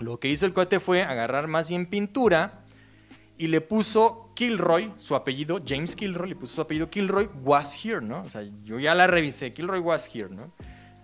Lo 0.00 0.18
que 0.18 0.28
hizo 0.28 0.46
el 0.46 0.52
cuate 0.52 0.80
fue 0.80 1.02
agarrar 1.02 1.46
más 1.46 1.68
bien 1.68 1.86
pintura 1.86 2.64
y 3.38 3.46
le 3.46 3.60
puso 3.60 4.27
Kilroy, 4.38 4.92
su 4.98 5.16
apellido, 5.16 5.60
James 5.66 5.96
Kilroy, 5.96 6.28
le 6.28 6.36
puso 6.36 6.54
su 6.54 6.60
apellido 6.60 6.88
Kilroy 6.88 7.28
was 7.42 7.84
here, 7.84 8.00
¿no? 8.00 8.20
O 8.20 8.30
sea, 8.30 8.42
yo 8.62 8.78
ya 8.78 8.94
la 8.94 9.08
revisé, 9.08 9.52
Kilroy 9.52 9.80
was 9.80 10.08
here, 10.14 10.28
¿no? 10.30 10.52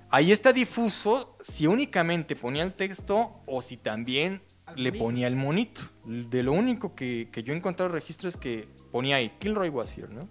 Ahí 0.08 0.30
está 0.30 0.52
difuso 0.52 1.36
si 1.40 1.66
únicamente 1.66 2.36
ponía 2.36 2.62
el 2.62 2.74
texto 2.74 3.42
o 3.46 3.60
si 3.60 3.76
también 3.76 4.40
le 4.76 4.92
ponía 4.92 5.26
el 5.26 5.34
monito. 5.34 5.80
De 6.04 6.44
lo 6.44 6.52
único 6.52 6.94
que, 6.94 7.28
que 7.32 7.42
yo 7.42 7.52
he 7.52 7.56
encontrado 7.56 7.90
registro 7.90 8.28
es 8.28 8.36
que 8.36 8.68
ponía 8.92 9.16
ahí, 9.16 9.32
Kilroy 9.40 9.68
was 9.68 9.98
here, 9.98 10.14
¿no? 10.14 10.28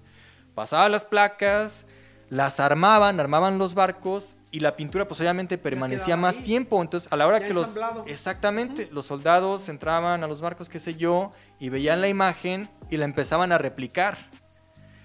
Pasaba 0.55 0.87
las 0.87 1.03
placas, 1.03 1.85
las 2.29 2.61
armaban, 2.61 3.19
armaban 3.19 3.57
los 3.57 3.73
barcos 3.73 4.37
y 4.53 4.59
la 4.59 4.75
pintura 4.75 5.07
pues 5.07 5.19
obviamente 5.19 5.57
permanecía 5.57 6.15
más 6.15 6.37
ahí. 6.37 6.43
tiempo. 6.43 6.79
Entonces 6.79 7.11
a 7.11 7.17
la 7.17 7.25
hora 7.25 7.39
Ya 7.39 7.47
que 7.47 7.53
los... 7.55 7.75
Exactamente, 8.05 8.87
los 8.91 9.07
soldados 9.07 9.67
entraban 9.67 10.23
a 10.23 10.27
los 10.27 10.41
barcos, 10.41 10.69
qué 10.69 10.79
sé 10.79 10.93
yo, 10.93 11.31
y 11.59 11.69
veían 11.69 12.01
la 12.01 12.07
imagen 12.07 12.69
y 12.91 12.97
la 12.97 13.05
empezaban 13.05 13.51
a 13.51 13.57
replicar. 13.57 14.15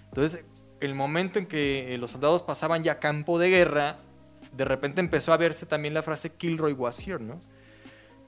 Entonces, 0.05 0.45
el 0.81 0.95
momento 0.95 1.39
en 1.39 1.47
que 1.47 1.95
eh, 1.95 1.99
los 1.99 2.11
soldados 2.11 2.43
pasaban 2.43 2.83
ya 2.83 2.93
a 2.93 2.99
campo 2.99 3.39
de 3.39 3.49
guerra, 3.49 3.97
de 4.53 4.67
repente 4.67 5.01
empezó 5.01 5.33
a 5.33 5.39
verse 5.39 5.65
también 5.65 5.95
la 5.95 6.03
frase 6.03 6.29
Kilroy 6.29 6.75
was 6.75 7.09
here, 7.09 7.19
¿no? 7.19 7.41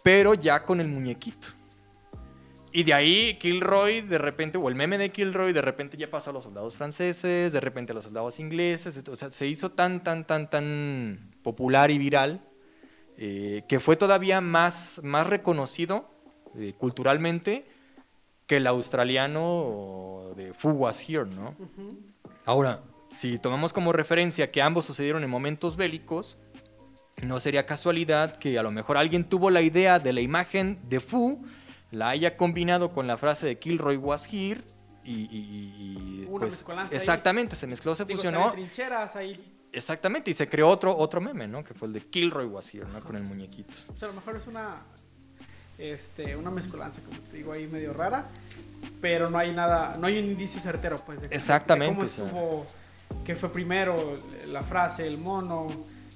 Pero 0.03 0.33
ya 0.33 0.63
con 0.63 0.81
el 0.81 0.89
muñequito. 0.89 1.49
Y 2.73 2.85
de 2.85 2.95
ahí 2.95 3.35
Kilroy, 3.41 4.03
de 4.03 4.19
repente, 4.19 4.59
o 4.59 4.69
el 4.69 4.77
meme 4.77 4.97
de 4.97 5.11
Kilroy, 5.11 5.53
de 5.53 5.63
repente 5.63 5.97
ya 5.97 6.09
pasó 6.09 6.31
a 6.31 6.33
los 6.33 6.45
soldados 6.45 6.77
franceses, 6.77 7.53
de 7.53 7.61
repente 7.61 7.93
a 7.93 7.95
los 7.95 8.05
soldados 8.05 8.39
ingleses, 8.39 9.03
o 9.09 9.17
sea, 9.17 9.31
se 9.31 9.47
hizo 9.49 9.71
tan, 9.73 10.05
tan, 10.05 10.25
tan, 10.25 10.49
tan 10.49 11.31
popular 11.43 11.91
y 11.91 11.99
viral 11.99 12.41
eh, 13.17 13.65
que 13.69 13.81
fue 13.81 13.97
todavía 13.97 14.41
más, 14.41 15.01
más 15.03 15.27
reconocido 15.27 16.09
eh, 16.57 16.73
culturalmente 16.79 17.67
que 18.47 18.57
el 18.59 18.67
australiano 18.67 20.33
de 20.37 20.55
Fu 20.55 20.71
Was 20.71 21.09
Here, 21.09 21.27
¿no? 21.27 21.55
Ahora, 22.45 22.83
si 23.11 23.39
tomamos 23.39 23.73
como 23.73 23.93
referencia 23.93 24.51
que 24.51 24.63
ambos 24.63 24.85
sucedieron 24.85 25.23
en 25.23 25.31
momentos 25.31 25.77
bélicos, 25.77 26.39
no 27.23 27.39
sería 27.39 27.67
casualidad 27.67 28.37
que 28.37 28.59
a 28.59 28.63
lo 28.63 28.71
mejor 28.71 28.97
alguien 28.97 29.25
tuvo 29.25 29.51
la 29.51 29.61
idea 29.61 29.99
de 29.99 30.13
la 30.13 30.21
imagen 30.21 30.79
de 30.89 31.01
Fu, 31.01 31.45
la 31.91 32.11
haya 32.11 32.37
combinado 32.37 32.93
con 32.93 33.07
la 33.07 33.17
frase 33.19 33.47
de 33.47 33.59
Kilroy 33.59 33.97
Was 33.97 34.27
Here 34.33 34.63
y, 35.05 35.13
y- 35.13 35.27
y- 35.27 36.23
y, 36.23 36.27
Una 36.29 36.41
pues, 36.47 36.65
ahí. 36.69 36.89
exactamente, 36.93 37.57
se 37.57 37.67
mezcló, 37.67 37.95
se 37.95 38.05
Digo, 38.05 38.19
fusionó. 38.19 38.53
trincheras 38.53 39.17
ahí. 39.17 39.57
Exactamente, 39.73 40.31
y 40.31 40.35
se 40.35 40.49
creó 40.49 40.69
otro, 40.69 40.97
otro 40.97 41.21
meme, 41.21 41.47
¿no? 41.47 41.63
Que 41.63 41.75
fue 41.75 41.89
el 41.89 41.95
de 41.95 42.01
Kilroy 42.01 42.47
Was 42.47 42.75
Here, 42.75 42.87
¿no? 42.87 43.01
Con 43.01 43.17
el 43.17 43.23
muñequito. 43.23 43.77
O 43.95 43.97
sea, 43.99 44.09
a 44.09 44.11
lo 44.11 44.17
mejor 44.17 44.37
es 44.37 44.47
una 44.47 44.83
este, 45.79 46.37
una 46.37 46.51
mezcolanza, 46.51 47.01
como 47.01 47.19
te 47.31 47.39
digo, 47.39 47.53
ahí 47.53 47.67
medio 47.67 47.95
rara, 47.95 48.27
pero 49.01 49.31
no 49.31 49.39
hay 49.39 49.53
nada, 49.53 49.97
no 49.99 50.07
hay 50.09 50.19
un 50.19 50.27
indicio 50.27 50.61
certero, 50.61 51.03
pues, 51.07 51.23
de, 51.23 51.29
Exactamente, 51.35 51.95
cómo 51.95 52.05
o 52.07 52.09
sea. 52.09 52.25
estuvo, 52.27 52.67
qué 53.25 53.35
fue 53.35 53.51
primero, 53.51 54.21
la 54.47 54.63
frase, 54.63 55.07
el 55.07 55.17
mono, 55.17 55.69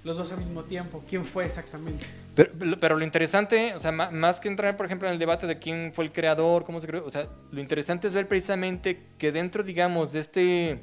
los 0.05 0.19
dos 0.19 0.31
al 0.33 0.39
mismo 0.39 0.65
tiempo, 0.65 1.03
quién 1.09 1.25
fue 1.25 1.47
exactamente. 1.47 2.05
Pero, 2.35 2.53
pero 2.79 2.97
lo 2.97 3.05
interesante, 3.05 3.75
o 3.75 3.79
sea, 3.79 3.91
más 3.91 4.39
que 4.39 4.49
entrar, 4.49 4.77
por 4.77 4.85
ejemplo, 4.85 5.09
en 5.09 5.15
el 5.15 5.19
debate 5.19 5.47
de 5.47 5.59
quién 5.59 5.93
fue 5.95 6.05
el 6.05 6.13
creador, 6.13 6.65
cómo 6.65 6.81
se 6.81 6.87
creó, 6.87 7.07
o 7.07 7.11
sea, 7.11 7.27
lo 7.51 7.61
interesante 7.61 8.07
es 8.07 8.13
ver 8.13 8.29
precisamente 8.29 9.07
que 9.17 9.33
dentro, 9.33 9.63
digamos, 9.63 10.13
de 10.13 10.21
este, 10.21 10.81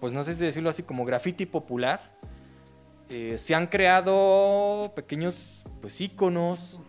pues 0.00 0.12
no 0.12 0.24
sé 0.24 0.34
si 0.34 0.42
decirlo 0.42 0.68
así, 0.68 0.82
como 0.82 1.04
graffiti 1.04 1.46
popular, 1.46 2.18
eh, 3.08 3.38
se 3.38 3.54
han 3.54 3.68
creado 3.68 4.92
pequeños, 4.96 5.64
pues, 5.80 6.00
íconos 6.00 6.80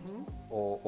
o, 0.50 0.80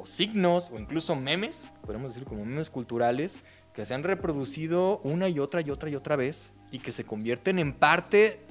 o 0.00 0.04
signos 0.04 0.70
o 0.72 0.80
incluso 0.80 1.14
memes, 1.14 1.70
podemos 1.84 2.12
decir 2.12 2.26
como 2.26 2.44
memes 2.44 2.70
culturales, 2.70 3.38
que 3.72 3.84
se 3.84 3.94
han 3.94 4.02
reproducido 4.02 4.98
una 5.04 5.28
y 5.28 5.38
otra 5.38 5.60
y 5.60 5.70
otra 5.70 5.88
y 5.90 5.94
otra 5.94 6.16
vez 6.16 6.52
y 6.72 6.80
que 6.80 6.90
se 6.90 7.04
convierten 7.04 7.60
en 7.60 7.72
parte 7.72 8.45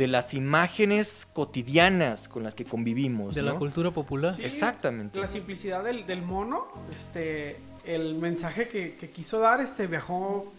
de 0.00 0.08
las 0.08 0.32
imágenes 0.32 1.28
cotidianas 1.30 2.26
con 2.26 2.42
las 2.42 2.54
que 2.54 2.64
convivimos. 2.64 3.34
De 3.34 3.42
la 3.42 3.52
cultura 3.56 3.90
popular. 3.90 4.34
Sí, 4.34 4.44
Exactamente. 4.44 5.20
La 5.20 5.28
simplicidad 5.28 5.84
del, 5.84 6.06
del 6.06 6.22
mono, 6.22 6.68
este, 6.96 7.58
el 7.84 8.14
mensaje 8.14 8.66
que, 8.66 8.94
que 8.94 9.10
quiso 9.10 9.40
dar, 9.40 9.60
este, 9.60 9.86
viajó 9.86 10.50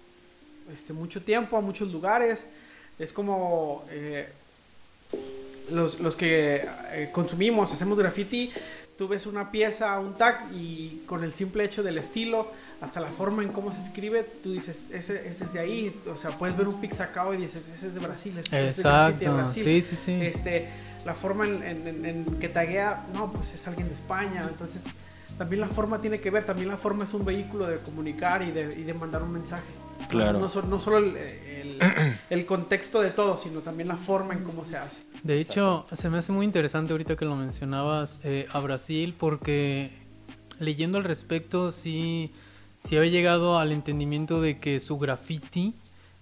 este, 0.72 0.93
mucho 0.93 1.23
tiempo 1.23 1.57
a 1.57 1.61
muchos 1.61 1.91
lugares. 1.91 2.45
Es 2.99 3.11
como 3.11 3.84
eh, 3.89 4.30
los, 5.72 5.99
los 5.99 6.15
que 6.15 6.63
eh, 6.91 7.09
consumimos, 7.11 7.73
hacemos 7.73 7.97
graffiti, 7.97 8.51
tú 8.95 9.07
ves 9.07 9.26
una 9.26 9.49
pieza, 9.49 9.97
un 9.99 10.13
tag 10.19 10.53
y 10.53 11.01
con 11.07 11.23
el 11.23 11.34
simple 11.34 11.63
hecho 11.63 11.81
del 11.81 11.97
estilo, 11.97 12.51
hasta 12.82 12.99
la 12.99 13.08
forma 13.10 13.44
en 13.44 13.49
cómo 13.49 13.72
se 13.72 13.80
escribe, 13.82 14.24
tú 14.44 14.52
dices, 14.52 14.86
ese, 14.91 15.28
ese 15.30 15.44
es 15.45 15.53
de 15.53 15.60
ahí. 15.60 16.02
O 16.12 16.16
sea, 16.18 16.38
puedes 16.38 16.58
ver 16.58 16.68
un 16.68 16.82
pixacao 16.82 17.34
y 17.34 17.38
dices, 17.38 17.70
ese 17.74 17.88
es 17.88 17.94
de 17.94 17.99
Brasil. 17.99 18.34
ese 18.40 18.41
es 18.48 18.52
de 18.52 18.70
Exacto. 18.70 19.34
Brasil". 19.36 19.64
Sí, 19.64 19.82
sí, 19.84 19.95
sí. 19.95 20.12
Este, 20.22 20.68
la 21.06 21.14
forma 21.14 21.45
en, 21.48 21.62
en- 21.64 21.88
en- 21.88 22.06
en 22.06 22.26
que 22.40 22.49
taguea, 22.49 23.06
no, 23.14 23.32
pues 23.32 23.53
es 23.53 23.68
alguien 23.68 23.88
de 23.88 23.94
España. 23.94 24.45
Entonces, 24.49 24.82
también 25.38 25.62
la 25.62 25.68
forma 25.68 26.02
tiene 26.02 26.20
que 26.20 26.30
ver, 26.32 26.44
también 26.45 26.68
la 26.70 26.78
forma 26.78 27.03
es 27.03 27.14
un 27.14 27.24
vehículo 27.24 27.68
de 27.68 27.78
comunicar 27.78 28.41
y 28.41 28.52
de, 28.52 28.74
y 28.80 28.84
de 28.84 28.94
mandar 28.94 29.22
un 29.24 29.32
mensaje. 29.32 29.64
Claro. 30.10 30.40
No, 30.40 30.48
no 30.64 30.80
solo 30.80 30.98
el, 30.98 31.16
el- 31.16 31.80
el 32.32 32.45
contexto 32.48 32.99
de 33.02 33.12
todo, 33.12 33.38
sino 33.38 33.60
también 33.62 33.88
la 33.90 33.95
forma 33.95 34.34
en 34.34 34.44
cómo 34.44 34.66
se 34.66 34.78
hace. 34.78 35.03
De 35.24 35.38
hecho, 35.40 35.86
se 35.91 36.10
me 36.10 36.18
hace 36.18 36.32
muy 36.32 36.45
interesante 36.48 36.94
ahorita 36.94 37.16
que 37.16 37.26
lo 37.26 37.36
mencionabas 37.36 38.20
eh, 38.24 38.48
a 38.52 38.60
Brasil, 38.60 39.14
porque 39.18 39.91
leyendo 40.60 40.98
al 40.98 41.03
respecto, 41.03 41.72
sí, 41.72 42.32
sí 42.84 42.98
había 42.98 43.12
llegado 43.12 43.58
al 43.58 43.72
entendimiento 43.72 44.41
de 44.41 44.60
que 44.60 44.80
su 44.80 44.98
graffiti 44.98 45.76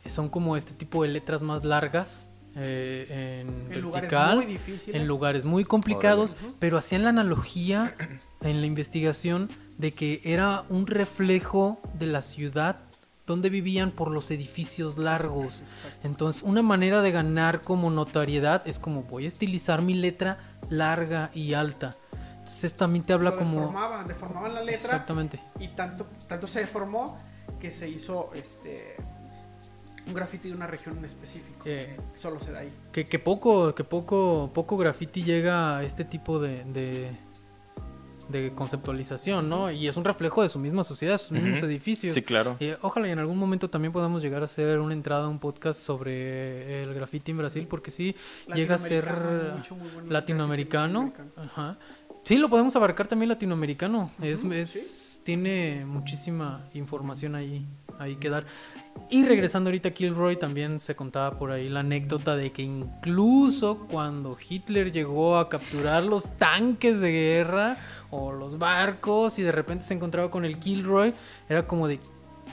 son 0.06 0.30
como 0.30 0.58
este 0.58 0.74
tipo 0.74 1.04
de 1.04 1.10
letras 1.10 1.42
más 1.42 1.64
largas 1.66 2.28
eh, 2.56 3.42
en, 3.42 3.72
En 3.72 3.82
lugares 3.82 4.10
vertical, 4.10 4.36
muy 4.38 4.60
en 4.96 5.08
lugares 5.08 5.46
muy 5.46 5.64
complicados, 5.64 6.36
Órale. 6.40 6.56
Pero 6.60 6.78
hacían 6.78 7.04
la 7.04 7.10
analogía 7.10 7.96
en 8.42 8.62
la 8.62 8.68
investigación 8.68 9.50
de 9.78 9.94
que 9.94 10.22
era 10.24 10.66
un 10.70 10.88
reflejo 10.88 11.80
de 11.94 12.08
la 12.08 12.22
ciudad 12.22 12.80
dónde 13.30 13.50
vivían 13.52 13.92
por 13.92 14.10
los 14.10 14.32
edificios 14.32 14.98
largos. 14.98 15.62
Entonces, 16.04 16.42
una 16.42 16.64
manera 16.64 17.04
de 17.04 17.12
ganar 17.12 17.62
como 17.62 17.92
notariedad 17.92 18.64
es 18.66 18.80
como 18.80 19.04
voy 19.04 19.26
a 19.26 19.28
estilizar 19.28 19.84
mi 19.84 19.94
letra 19.94 20.58
larga 20.70 21.30
y 21.36 21.54
alta. 21.54 21.96
Entonces, 22.50 22.74
también 22.74 23.06
te 23.06 23.14
habla 23.14 23.30
Lo 23.30 23.38
como... 23.38 23.60
Deformaban, 23.60 24.08
deformaban 24.08 24.54
la 24.56 24.62
letra. 24.64 24.82
Exactamente. 24.82 25.40
Y 25.60 25.68
tanto, 25.70 26.08
tanto 26.28 26.48
se 26.48 26.62
deformó 26.62 27.20
que 27.60 27.70
se 27.70 27.88
hizo 27.88 28.32
este 28.34 28.96
un 30.08 30.14
graffiti 30.16 30.50
de 30.50 30.56
una 30.56 30.66
región 30.66 30.98
en 30.98 31.06
específico. 31.06 31.64
Eh, 31.66 31.96
Solo 32.16 32.40
se 32.40 32.52
da 32.52 32.60
ahí. 32.60 32.74
Que, 32.92 33.06
que 33.06 33.20
poco, 33.20 33.76
que 33.76 33.84
poco, 33.84 34.50
poco 34.52 34.78
graffiti 34.78 35.24
llega 35.24 35.78
a 35.78 35.84
este 35.84 36.06
tipo 36.06 36.40
de, 36.40 36.64
de, 36.64 37.12
de 38.30 38.52
conceptualización, 38.56 39.48
¿no? 39.48 39.70
Y 39.70 39.88
es 39.88 39.96
un 39.98 40.04
reflejo 40.04 40.42
de 40.42 40.50
su 40.50 40.58
misma 40.58 40.84
sociedad, 40.84 41.20
sus 41.20 41.34
mismos 41.34 41.62
edificios. 41.62 42.16
Sí, 42.16 42.24
claro. 42.24 42.58
Y 42.60 42.72
ojalá 42.82 43.08
y 43.08 43.12
en 43.12 43.20
algún 43.20 43.38
momento 43.38 43.70
también 43.70 43.92
podamos 43.92 44.24
llegar 44.24 44.42
a 44.42 44.46
hacer 44.46 44.80
una 44.80 44.94
entrada, 44.94 45.28
un 45.28 45.38
podcast 45.38 45.80
sobre 45.80 46.82
el 46.82 46.96
graffiti 46.96 47.30
en 47.30 47.38
Brasil, 47.38 47.68
porque 47.70 47.92
sí 47.92 48.16
llega 48.56 48.74
a 48.74 48.80
ser 48.80 49.06
mucho, 49.56 49.76
muy 49.76 50.10
latinoamericano. 50.10 51.14
Ajá. 51.36 51.78
Sí, 52.30 52.38
lo 52.38 52.48
podemos 52.48 52.76
abarcar 52.76 53.08
también 53.08 53.30
latinoamericano. 53.30 54.12
es, 54.22 54.44
Ujú, 54.44 54.54
es- 54.54 55.20
tiene 55.24 55.84
muchísima 55.84 56.64
información 56.76 57.34
ahí, 57.34 57.66
ahí 57.98 58.18
que 58.18 58.30
dar. 58.30 58.46
Y 59.10 59.26
regresando 59.26 59.70
ahorita 59.72 59.90
a 59.90 59.92
Kilroy, 59.94 60.36
también 60.36 60.80
se 60.80 60.96
contaba 60.96 61.40
por 61.40 61.50
ahí 61.50 61.70
la 61.70 61.80
anécdota 61.80 62.36
de 62.36 62.52
que 62.52 62.62
incluso 62.62 63.88
cuando 63.90 64.38
Hitler 64.48 64.92
llegó 64.92 65.38
a 65.38 65.50
capturar 65.50 66.04
los 66.04 66.38
tanques 66.38 67.02
de 67.02 67.12
guerra 67.12 67.78
o 68.12 68.32
los 68.32 68.60
barcos 68.60 69.40
y 69.40 69.42
de 69.42 69.52
repente 69.52 69.86
se 69.86 69.96
encontraba 69.96 70.30
con 70.30 70.46
el 70.46 70.60
Kilroy, 70.60 71.16
era 71.50 71.66
como 71.66 71.88
de, 71.88 72.00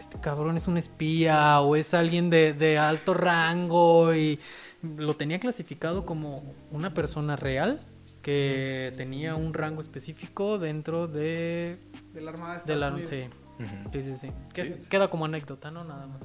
este 0.00 0.18
cabrón 0.20 0.56
es 0.56 0.68
un 0.68 0.78
espía 0.78 1.60
o 1.60 1.76
es 1.76 1.92
alguien 1.92 2.30
de, 2.30 2.54
de 2.54 2.78
alto 2.78 3.12
rango 3.12 4.14
y 4.14 4.40
lo 4.80 5.12
tenía 5.12 5.38
clasificado 5.38 6.06
como 6.06 6.54
una 6.70 6.94
persona 6.94 7.36
real 7.36 7.82
que 8.26 8.92
tenía 8.96 9.36
un 9.36 9.54
rango 9.54 9.80
específico 9.80 10.58
dentro 10.58 11.06
de, 11.06 11.78
De 12.12 12.20
la 12.20 12.32
Armada 12.32 12.58
de 12.58 12.64
de 12.74 12.76
la... 12.80 12.88
Estados 12.88 13.12
Unidos. 13.12 13.86
Sí, 13.92 14.02
sí, 14.02 14.16
sí, 14.16 14.26
sí. 14.26 14.32
Que. 14.52 14.74
Queda 14.90 15.08
como 15.08 15.26
anécdota, 15.26 15.70
¿no? 15.70 15.84
Nada 15.84 16.08
más. 16.08 16.22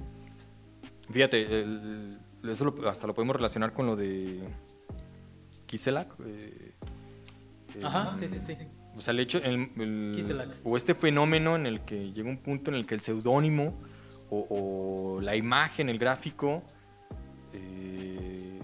Fíjate, 1.11 1.61
el- 1.61 2.17
eso 2.43 2.65
lo- 2.65 2.89
hasta 2.89 3.05
lo 3.05 3.13
podemos 3.13 3.35
relacionar 3.35 3.71
con 3.71 3.85
lo 3.85 3.95
de 3.95 4.39
Kiselak. 5.67 6.11
eh, 6.25 6.71
el- 7.75 7.85
Ajá, 7.85 8.17
sí, 8.17 8.27
sí, 8.27 8.39
sí. 8.39 8.57
O 8.97 9.01
sea, 9.01 9.11
el 9.11 9.19
hecho, 9.19 9.37
el- 9.37 9.69
el- 9.77 10.13
Kiselak. 10.15 10.49
o 10.63 10.75
este 10.75 10.95
fenómeno 10.95 11.55
en 11.55 11.67
el 11.67 11.81
que 11.81 12.11
llega 12.11 12.27
un 12.29 12.39
punto 12.39 12.71
en 12.71 12.77
el 12.77 12.87
que 12.87 12.95
el 12.95 13.01
seudónimo 13.01 13.79
o, 14.31 14.47
o 15.17 15.21
la 15.21 15.35
imagen, 15.35 15.87
el 15.87 15.99
gráfico, 15.99 16.63
eh, 17.53 18.10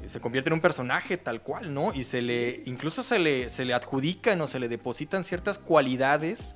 se 0.07 0.19
convierte 0.19 0.49
en 0.49 0.53
un 0.53 0.61
personaje 0.61 1.17
tal 1.17 1.41
cual, 1.41 1.73
¿no? 1.73 1.93
Y 1.93 2.03
se 2.03 2.21
le, 2.21 2.61
incluso 2.65 3.03
se 3.03 3.19
le, 3.19 3.49
se 3.49 3.65
le 3.65 3.73
adjudican 3.73 4.39
o 4.41 4.47
se 4.47 4.59
le 4.59 4.67
depositan 4.67 5.23
ciertas 5.23 5.59
cualidades 5.59 6.55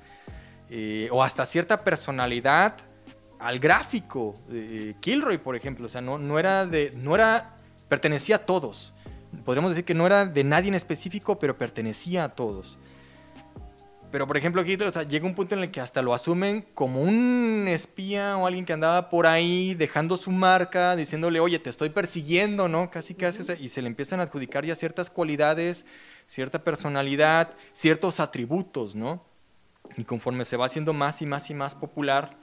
eh, 0.70 1.08
o 1.10 1.22
hasta 1.22 1.44
cierta 1.44 1.84
personalidad 1.84 2.76
al 3.38 3.58
gráfico. 3.58 4.40
Eh, 4.50 4.94
Kilroy, 5.00 5.38
por 5.38 5.56
ejemplo, 5.56 5.86
o 5.86 5.88
sea, 5.88 6.00
no, 6.00 6.18
no 6.18 6.38
era 6.38 6.64
de, 6.66 6.92
no 6.96 7.14
era, 7.14 7.56
pertenecía 7.88 8.36
a 8.36 8.46
todos. 8.46 8.94
Podríamos 9.44 9.72
decir 9.72 9.84
que 9.84 9.94
no 9.94 10.06
era 10.06 10.26
de 10.26 10.44
nadie 10.44 10.68
en 10.68 10.74
específico, 10.74 11.38
pero 11.38 11.58
pertenecía 11.58 12.24
a 12.24 12.28
todos. 12.30 12.78
Pero, 14.12 14.26
por 14.26 14.36
ejemplo, 14.36 14.62
Hitler, 14.62 14.88
o 14.88 14.92
sea, 14.92 15.04
llega 15.04 15.26
un 15.26 15.34
punto 15.34 15.54
en 15.54 15.62
el 15.62 15.70
que 15.70 15.80
hasta 15.80 16.02
lo 16.02 16.12
asumen 16.12 16.66
como 16.74 17.00
un 17.00 17.64
espía 17.66 18.36
o 18.36 18.46
alguien 18.46 18.66
que 18.66 18.74
andaba 18.74 19.08
por 19.08 19.26
ahí 19.26 19.74
dejando 19.74 20.18
su 20.18 20.30
marca, 20.30 20.94
diciéndole, 20.96 21.40
oye, 21.40 21.58
te 21.58 21.70
estoy 21.70 21.88
persiguiendo, 21.88 22.68
¿no? 22.68 22.90
Casi, 22.90 23.14
casi, 23.14 23.40
o 23.40 23.44
sea, 23.44 23.56
y 23.58 23.68
se 23.68 23.80
le 23.80 23.88
empiezan 23.88 24.20
a 24.20 24.24
adjudicar 24.24 24.66
ya 24.66 24.74
ciertas 24.74 25.08
cualidades, 25.08 25.86
cierta 26.26 26.62
personalidad, 26.62 27.54
ciertos 27.72 28.20
atributos, 28.20 28.94
¿no? 28.94 29.24
Y 29.96 30.04
conforme 30.04 30.44
se 30.44 30.58
va 30.58 30.66
haciendo 30.66 30.92
más 30.92 31.22
y 31.22 31.26
más 31.26 31.48
y 31.48 31.54
más 31.54 31.74
popular, 31.74 32.36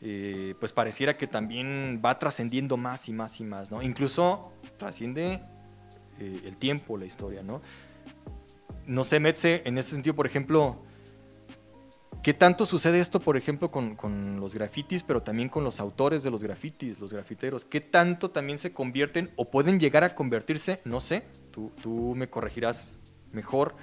eh, 0.00 0.54
pues 0.60 0.72
pareciera 0.72 1.16
que 1.16 1.26
también 1.26 2.00
va 2.04 2.16
trascendiendo 2.20 2.76
más 2.76 3.08
y 3.08 3.12
más 3.12 3.40
y 3.40 3.44
más, 3.44 3.72
¿no? 3.72 3.82
Incluso 3.82 4.52
trasciende 4.76 5.42
eh, 6.20 6.42
el 6.44 6.56
tiempo, 6.58 6.96
la 6.96 7.06
historia, 7.06 7.42
¿no? 7.42 7.60
No 8.86 9.02
sé, 9.02 9.18
Metze, 9.18 9.62
en 9.64 9.78
ese 9.78 9.90
sentido, 9.90 10.14
por 10.14 10.24
ejemplo, 10.24 10.84
¿qué 12.22 12.34
tanto 12.34 12.66
sucede 12.66 13.00
esto, 13.00 13.20
por 13.20 13.36
ejemplo, 13.36 13.70
con, 13.70 14.40
los 14.40 14.54
grafitis, 14.54 15.02
pero 15.02 15.22
también 15.22 15.48
con 15.48 15.64
los 15.64 15.80
autores 15.80 16.22
de 16.22 16.30
los 16.30 16.42
grafitis, 16.42 17.00
los 17.00 17.12
grafiteros? 17.12 17.64
¿Qué 17.64 17.80
tanto 17.80 18.30
también 18.30 18.58
se 18.58 18.72
convierten 18.72 19.30
o 19.36 19.50
pueden 19.50 19.80
llegar 19.80 20.04
a 20.04 20.14
convertirse, 20.14 20.80
no 20.84 21.00
sé, 21.00 21.24
tú, 21.50 21.72
tú 21.82 22.14
me 22.14 22.28
corregirás 22.28 22.98
mejor, 23.32 23.74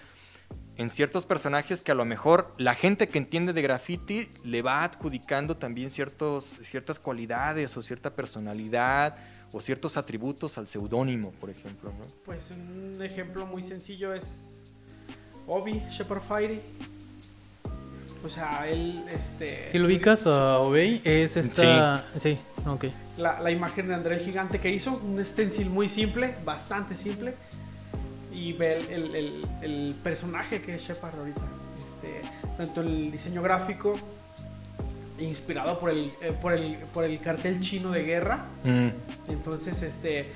en 0.77 0.89
ciertos 0.89 1.25
personajes 1.25 1.81
que 1.81 1.91
a 1.91 1.95
lo 1.95 2.05
mejor 2.05 2.53
la 2.57 2.75
gente 2.75 3.07
que 3.07 3.17
entiende 3.17 3.53
de 3.53 3.61
graffiti 3.61 4.29
le 4.43 4.61
va 4.61 4.83
adjudicando 4.83 5.57
también 5.57 5.89
ciertos, 5.89 6.57
ciertas 6.61 6.99
cualidades 6.99 7.77
o 7.77 7.81
cierta 7.81 8.13
personalidad 8.13 9.17
o 9.53 9.61
ciertos 9.61 9.95
atributos 9.95 10.57
al 10.57 10.67
seudónimo, 10.67 11.31
por 11.31 11.49
ejemplo, 11.49 11.93
¿no? 11.97 12.05
Pues 12.25 12.51
un 12.51 13.01
ejemplo 13.01 13.45
muy 13.45 13.63
sencillo 13.63 14.13
es 14.13 14.41
Obi 15.47 15.81
Shepard 15.89 16.21
Fire. 16.21 16.61
O 18.25 18.29
sea, 18.29 18.67
él, 18.67 19.03
este... 19.13 19.69
Si 19.69 19.77
lo 19.77 19.85
ubicas 19.85 20.25
a 20.25 20.57
Obey, 20.59 20.99
es 21.03 21.37
esta... 21.37 22.03
Sí, 22.17 22.37
ok. 22.65 22.85
la, 23.17 23.39
la 23.39 23.51
imagen 23.51 23.87
de 23.87 23.93
André 23.93 24.15
el 24.15 24.21
Gigante 24.21 24.59
que 24.59 24.71
hizo, 24.71 24.93
un 25.03 25.23
stencil 25.23 25.69
muy 25.69 25.87
simple, 25.89 26.33
bastante 26.43 26.95
simple, 26.95 27.35
y 28.33 28.53
ve 28.53 28.77
el, 28.77 28.89
el- 28.89 29.15
el- 29.15 29.45
el 29.61 29.95
personaje 30.03 30.61
que 30.61 30.73
es 30.75 30.81
Shepard 30.81 31.17
ahorita. 31.19 31.41
Este, 31.83 32.21
tanto 32.57 32.81
el 32.81 33.11
diseño 33.11 33.43
gráfico, 33.43 33.93
inspirado 35.19 35.79
por 35.79 35.91
el, 35.91 36.11
eh, 36.21 36.33
por, 36.41 36.53
el, 36.53 36.77
por 36.93 37.03
el 37.03 37.19
cartel 37.19 37.59
chino 37.59 37.91
de 37.91 38.03
guerra, 38.03 38.45
Mm, 38.63 38.87
entonces 39.29 39.83
este, 39.83 40.31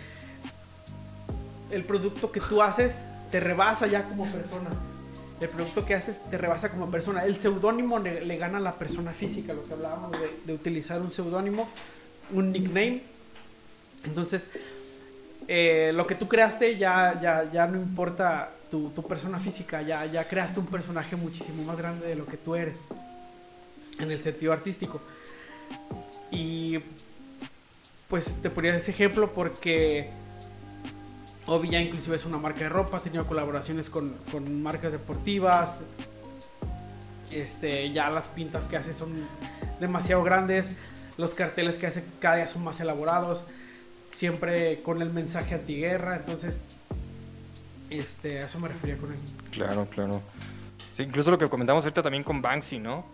el 1.72 1.84
producto 1.86 2.32
que 2.32 2.40
tú 2.40 2.62
haces 2.62 3.02
te 3.32 3.40
rebasa 3.40 3.88
ya 3.88 4.04
como 4.04 4.26
persona. 4.28 4.70
El 5.40 5.50
producto 5.50 5.86
que 5.86 5.96
haces 5.96 6.22
te 6.30 6.38
rebasa 6.38 6.70
como 6.70 6.92
persona. 6.92 7.24
El 7.24 7.40
seudónimo 7.40 8.00
le, 8.00 8.38
gana 8.38 8.58
a 8.58 8.62
la 8.62 8.74
persona 8.74 9.14
física, 9.14 9.54
lo 9.54 9.66
que 9.66 9.74
hablábamos 9.74 10.12
de, 10.12 10.40
de 10.46 10.54
utilizar 10.54 11.02
un 11.02 11.12
seudónimo, 11.12 11.70
un 12.34 12.52
nickname. 12.52 13.04
Entonces, 14.04 14.50
eh, 15.52 15.92
lo 15.96 16.06
que 16.06 16.14
tú 16.14 16.28
creaste 16.28 16.78
ya, 16.78 17.20
ya, 17.20 17.52
ya 17.52 17.66
no 17.66 17.78
importa 17.78 18.52
tu, 18.70 18.92
tu 18.92 19.02
persona 19.02 19.40
física, 19.40 19.82
ya, 19.82 20.06
ya 20.06 20.24
creaste 20.28 20.60
un 20.60 20.68
personaje 20.68 21.16
muchísimo 21.16 21.64
más 21.64 21.76
grande 21.76 22.06
de 22.06 22.14
lo 22.14 22.28
que 22.28 22.38
tú 22.38 22.54
eres, 22.54 22.78
en 23.98 24.12
el 24.12 24.22
sentido 24.22 24.54
artístico. 24.54 25.02
Y 26.30 26.78
pues 28.08 28.42
te 28.44 28.52
ponía 28.52 28.78
ese 28.78 28.92
ejemplo 28.92 29.32
porque 29.34 30.12
Obi 31.50 31.70
ya 31.70 31.82
inclusive 31.82 32.16
es 32.16 32.26
una 32.26 32.38
marca 32.38 32.60
de 32.60 32.70
ropa, 32.70 32.98
ha 32.98 33.02
tenido 33.02 33.26
colaboraciones 33.26 33.90
con, 33.90 34.14
con 34.32 34.62
marcas 34.62 34.92
deportivas. 34.92 35.82
Este, 37.32 37.92
ya 37.92 38.10
las 38.10 38.28
pintas 38.28 38.66
que 38.66 38.78
hace 38.78 38.94
son 38.94 39.10
demasiado 39.80 40.24
grandes, 40.24 40.72
los 41.18 41.34
carteles 41.34 41.78
que 41.78 41.88
hace 41.88 42.04
cada 42.20 42.38
día 42.38 42.48
son 42.48 42.64
más 42.64 42.80
elaborados, 42.80 43.46
siempre 44.12 44.82
con 44.82 45.02
el 45.02 45.12
mensaje 45.12 45.56
antiguerra, 45.56 46.18
entonces 46.18 46.62
este, 47.90 48.40
a 48.40 48.46
eso 48.46 48.60
me 48.60 48.68
refería 48.68 48.98
con 48.98 49.12
él. 49.12 49.20
claro, 49.52 49.88
claro. 49.90 50.22
Incluso 50.98 51.32
lo 51.32 51.38
que 51.38 51.48
comentamos 51.48 51.84
ahorita 51.84 52.04
también 52.04 52.24
con 52.24 52.42
Banksy, 52.42 52.78
¿no? 52.78 53.06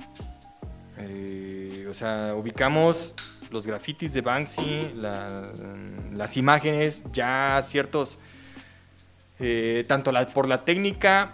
Eh, 0.97 1.85
o 1.89 1.93
sea, 1.93 2.33
ubicamos 2.35 3.13
los 3.51 3.65
grafitis 3.67 4.13
de 4.13 4.21
Banksy, 4.21 4.91
la- 4.95 5.51
las 6.13 6.37
imágenes, 6.37 7.03
ya 7.13 7.61
ciertos, 7.63 8.17
eh, 9.39 9.83
tanto 9.87 10.11
la- 10.11 10.27
por 10.27 10.47
la 10.47 10.63
técnica, 10.63 11.33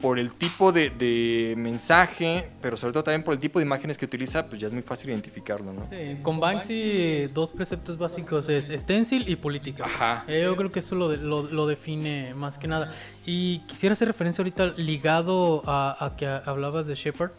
por 0.00 0.18
el 0.18 0.32
tipo 0.32 0.72
de, 0.72 0.90
de 0.90 1.54
mensaje, 1.56 2.50
pero 2.60 2.76
sobre 2.76 2.92
todo 2.92 3.04
también 3.04 3.22
por 3.22 3.32
el 3.32 3.40
tipo 3.40 3.58
de 3.58 3.64
imágenes 3.64 3.96
que 3.96 4.04
utiliza, 4.04 4.46
pues 4.46 4.60
ya 4.60 4.66
es 4.66 4.72
muy 4.74 4.82
fácil 4.82 5.08
identificarlo, 5.08 5.72
¿no? 5.72 5.86
Sí, 5.88 6.18
con 6.22 6.38
Banksy, 6.38 7.28
dos 7.32 7.50
preceptos 7.50 7.96
básicos 7.96 8.46
es 8.50 8.66
stencil 8.78 9.26
y 9.26 9.36
política. 9.36 9.86
Ajá. 9.86 10.24
Eh, 10.28 10.42
yo 10.44 10.54
creo 10.54 10.70
que 10.70 10.80
eso 10.80 10.94
lo, 10.96 11.16
lo, 11.16 11.44
lo 11.44 11.66
define 11.66 12.34
más 12.34 12.58
que 12.58 12.68
nada. 12.68 12.92
Y 13.24 13.60
quisiera 13.60 13.94
hacer 13.94 14.08
referencia 14.08 14.42
ahorita 14.42 14.74
ligado 14.76 15.62
a, 15.64 15.96
a 16.04 16.14
que 16.16 16.26
hablabas 16.26 16.86
de 16.86 16.94
Shepard. 16.94 17.30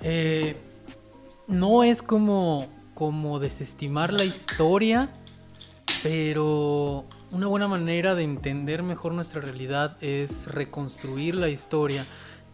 Eh, 0.00 0.54
no 1.48 1.82
es 1.82 2.00
como, 2.00 2.68
como 2.98 3.38
desestimar 3.38 4.12
la 4.12 4.24
historia, 4.24 5.08
pero 6.02 7.04
una 7.30 7.46
buena 7.46 7.68
manera 7.68 8.16
de 8.16 8.24
entender 8.24 8.82
mejor 8.82 9.14
nuestra 9.14 9.40
realidad 9.40 9.96
es 10.00 10.48
reconstruir 10.48 11.36
la 11.36 11.48
historia. 11.48 12.04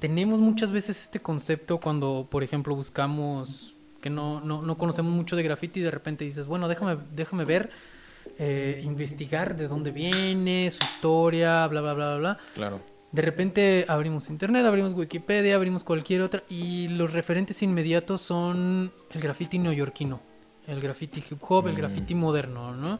Tenemos 0.00 0.40
muchas 0.40 0.70
veces 0.70 1.00
este 1.00 1.18
concepto 1.18 1.80
cuando, 1.80 2.28
por 2.30 2.42
ejemplo, 2.42 2.74
buscamos 2.74 3.74
que 4.02 4.10
no, 4.10 4.42
no, 4.42 4.60
no 4.60 4.76
conocemos 4.76 5.14
mucho 5.14 5.34
de 5.34 5.44
graffiti 5.44 5.80
y 5.80 5.82
de 5.82 5.90
repente 5.90 6.26
dices, 6.26 6.46
bueno, 6.46 6.68
déjame, 6.68 6.98
déjame 7.14 7.46
ver, 7.46 7.70
eh, 8.38 8.82
investigar 8.84 9.56
de 9.56 9.66
dónde 9.66 9.92
viene, 9.92 10.70
su 10.70 10.84
historia, 10.84 11.66
bla, 11.68 11.80
bla, 11.80 11.94
bla, 11.94 12.06
bla, 12.08 12.18
bla. 12.18 12.38
Claro. 12.54 12.82
De 13.12 13.22
repente 13.22 13.86
abrimos 13.88 14.28
internet, 14.28 14.66
abrimos 14.66 14.92
Wikipedia, 14.92 15.54
abrimos 15.56 15.84
cualquier 15.84 16.20
otra 16.20 16.42
y 16.50 16.88
los 16.88 17.14
referentes 17.14 17.62
inmediatos 17.62 18.20
son 18.20 18.92
el 19.10 19.20
graffiti 19.22 19.58
neoyorquino, 19.58 20.33
el 20.66 20.80
graffiti 20.80 21.22
hip 21.30 21.38
hop, 21.48 21.66
el 21.68 21.74
Mm. 21.74 21.76
graffiti 21.76 22.14
moderno, 22.14 22.74
¿no? 22.74 22.98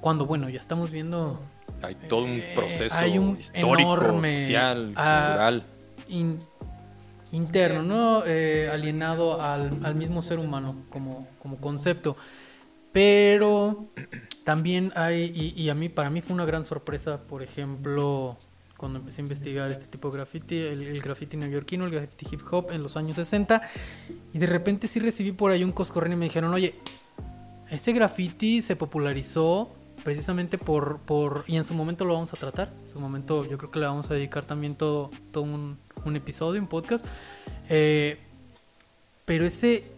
Cuando, 0.00 0.26
bueno, 0.26 0.48
ya 0.48 0.58
estamos 0.60 0.90
viendo 0.90 1.40
Hay 1.82 1.94
todo 1.94 2.24
un 2.24 2.30
Eh, 2.38 2.52
proceso 2.54 2.94
hay 2.94 3.18
un 3.18 3.38
histórico, 3.38 3.94
enorme, 3.94 4.38
social, 4.40 4.92
ah, 4.96 5.24
cultural. 5.26 5.64
in- 6.08 6.40
interno, 7.32 7.82
¿no? 7.82 8.22
Eh, 8.26 8.68
alienado 8.70 9.40
al, 9.40 9.80
al 9.84 9.94
mismo 9.94 10.22
ser 10.22 10.38
humano 10.38 10.76
como, 10.90 11.26
como 11.40 11.56
concepto. 11.58 12.16
Pero 12.92 13.86
también 14.44 14.92
hay, 14.94 15.32
y, 15.56 15.60
y 15.60 15.70
a 15.70 15.74
mí, 15.74 15.88
para 15.88 16.10
mí 16.10 16.20
fue 16.20 16.34
una 16.34 16.44
gran 16.44 16.64
sorpresa, 16.64 17.22
por 17.22 17.42
ejemplo, 17.42 18.38
cuando 18.82 18.98
empecé 18.98 19.20
a 19.20 19.22
investigar 19.22 19.70
este 19.70 19.86
tipo 19.86 20.10
de 20.10 20.16
graffiti, 20.16 20.58
el, 20.58 21.00
graffiti 21.00 21.36
neoyorquino, 21.36 21.84
el 21.84 21.92
graffiti 21.92 22.26
hip 22.32 22.40
hop 22.50 22.72
en 22.72 22.82
los 22.82 22.96
años 22.96 23.14
60, 23.14 23.62
y 24.34 24.38
de 24.40 24.46
repente 24.48 24.88
sí 24.88 24.98
recibí 24.98 25.30
por 25.30 25.52
ahí 25.52 25.62
un 25.62 25.70
coscorrón 25.70 26.14
y 26.14 26.16
me 26.16 26.24
dijeron, 26.24 26.52
oye, 26.52 26.74
ese 27.70 27.92
graffiti 27.92 28.60
se 28.60 28.74
popularizó 28.74 29.70
precisamente 30.02 30.58
por, 30.58 30.98
por, 30.98 31.44
y 31.46 31.58
en 31.58 31.62
su 31.62 31.74
momento 31.74 32.04
lo 32.04 32.14
vamos 32.14 32.32
a 32.32 32.36
tratar, 32.36 32.72
en 32.84 32.90
su 32.90 32.98
momento 32.98 33.44
yo 33.44 33.56
creo 33.56 33.70
que 33.70 33.78
le 33.78 33.86
vamos 33.86 34.10
a 34.10 34.14
dedicar 34.14 34.46
también 34.46 34.74
todo, 34.74 35.12
todo 35.30 35.44
un, 35.44 35.78
un 36.04 36.16
episodio, 36.16 36.60
un 36.60 36.66
podcast, 36.66 37.06
eh, 37.68 38.18
pero 39.24 39.44
ese 39.44 39.92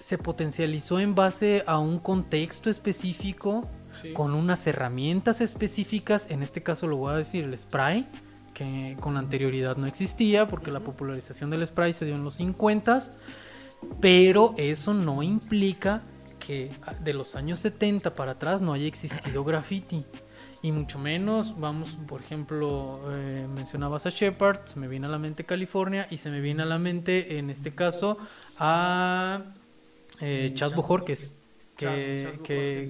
se 0.00 0.18
potencializó 0.18 1.00
en 1.00 1.14
base 1.14 1.64
a 1.66 1.78
un 1.78 1.98
contexto 1.98 2.68
específico, 2.68 3.66
Sí. 4.02 4.12
con 4.12 4.34
unas 4.34 4.66
herramientas 4.66 5.40
específicas, 5.40 6.30
en 6.30 6.42
este 6.42 6.62
caso 6.62 6.86
lo 6.86 6.96
voy 6.96 7.12
a 7.12 7.16
decir, 7.16 7.44
el 7.44 7.56
spray, 7.56 8.08
que 8.52 8.96
con 9.00 9.16
anterioridad 9.16 9.76
no 9.76 9.86
existía, 9.86 10.48
porque 10.48 10.70
la 10.70 10.80
popularización 10.80 11.50
del 11.50 11.66
spray 11.66 11.92
se 11.92 12.04
dio 12.04 12.14
en 12.14 12.24
los 12.24 12.34
50, 12.34 13.02
pero 14.00 14.54
eso 14.56 14.94
no 14.94 15.22
implica 15.22 16.02
que 16.38 16.70
de 17.02 17.12
los 17.14 17.36
años 17.36 17.60
70 17.60 18.14
para 18.14 18.32
atrás 18.32 18.62
no 18.62 18.72
haya 18.72 18.86
existido 18.86 19.44
graffiti. 19.44 20.04
Y 20.64 20.70
mucho 20.70 20.98
menos, 21.00 21.58
vamos, 21.58 21.98
por 22.06 22.20
ejemplo, 22.20 23.00
eh, 23.10 23.48
mencionabas 23.52 24.06
a 24.06 24.10
Shepard, 24.10 24.60
se 24.66 24.78
me 24.78 24.86
viene 24.86 25.06
a 25.06 25.10
la 25.10 25.18
mente 25.18 25.44
California 25.44 26.06
y 26.08 26.18
se 26.18 26.30
me 26.30 26.40
viene 26.40 26.62
a 26.62 26.66
la 26.66 26.78
mente, 26.78 27.38
en 27.38 27.50
este 27.50 27.74
caso, 27.74 28.16
a 28.58 29.42
eh, 30.20 30.52
Chas 30.54 30.72
Bojorquez, 30.76 31.34
que, 31.76 32.38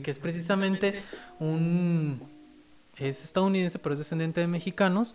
que, 0.02 0.10
es 0.10 0.18
precisamente 0.18 0.94
un... 1.40 2.20
es 2.98 3.24
estadounidense, 3.24 3.78
pero 3.78 3.94
es 3.94 3.98
descendiente 4.00 4.40
de 4.40 4.46
mexicanos, 4.46 5.14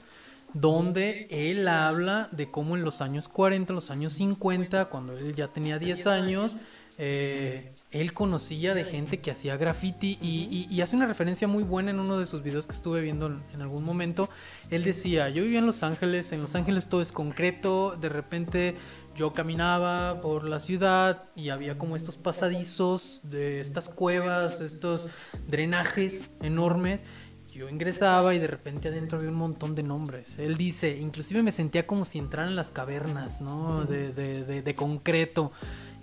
donde 0.53 1.27
él 1.29 1.67
habla 1.67 2.29
de 2.31 2.49
cómo 2.49 2.75
en 2.77 2.83
los 2.83 3.01
años 3.01 3.27
40, 3.27 3.73
los 3.73 3.91
años 3.91 4.13
50, 4.13 4.85
cuando 4.85 5.17
él 5.17 5.35
ya 5.35 5.47
tenía 5.49 5.77
10 5.77 6.07
años, 6.07 6.57
eh, 6.97 7.71
él 7.91 8.13
conocía 8.13 8.73
de 8.73 8.83
gente 8.83 9.19
que 9.19 9.31
hacía 9.31 9.55
graffiti 9.55 10.17
y, 10.21 10.47
y- 10.51 10.73
y 10.73 10.81
hace 10.81 10.95
una 10.95 11.05
referencia 11.05 11.47
muy 11.47 11.63
buena 11.63 11.91
en 11.91 11.99
uno 11.99 12.17
de 12.17 12.25
sus 12.25 12.43
videos 12.43 12.65
que 12.65 12.73
estuve 12.73 13.01
viendo 13.01 13.27
en, 13.27 13.43
en 13.53 13.61
algún 13.61 13.83
momento. 13.85 14.29
Él 14.71 14.83
decía, 14.83 15.29
yo 15.29 15.43
vivía 15.43 15.59
en 15.59 15.67
Los 15.67 15.83
Ángeles, 15.83 16.31
en 16.31 16.41
Los 16.41 16.55
Ángeles 16.55 16.87
todo 16.87 17.01
es 17.01 17.11
concreto, 17.13 17.95
de 17.99 18.09
repente 18.09 18.75
yo 19.17 19.33
caminaba 19.33 20.21
por 20.21 20.43
la 20.45 20.59
ciudad 20.59 21.23
y 21.35 21.49
había 21.49 21.77
como 21.77 21.95
estos 21.95 22.15
pasadizos, 22.17 23.19
de 23.23 23.59
estas 23.61 23.89
cuevas, 23.89 24.61
estos 24.61 25.07
drenajes 25.47 26.29
enormes. 26.41 27.03
Yo 27.51 27.67
ingresaba 27.69 28.35
y 28.35 28.39
de 28.39 28.45
repente 28.45 28.89
adentro 28.89 29.17
había 29.17 29.31
un 29.31 29.35
montón 29.37 29.73
de 29.73 29.81
nombres. 29.81 30.37
Él 30.37 30.55
dice, 30.57 30.97
inclusive 30.99 31.41
me 31.41 31.51
sentía 31.51 31.87
como 31.87 32.05
si 32.05 32.19
entrara 32.19 32.47
en 32.47 32.55
las 32.55 32.69
cavernas, 32.69 33.41
¿no? 33.41 33.83
De, 33.85 34.13
de- 34.13 34.43
de- 34.43 34.61
de 34.61 34.75
concreto. 34.75 35.51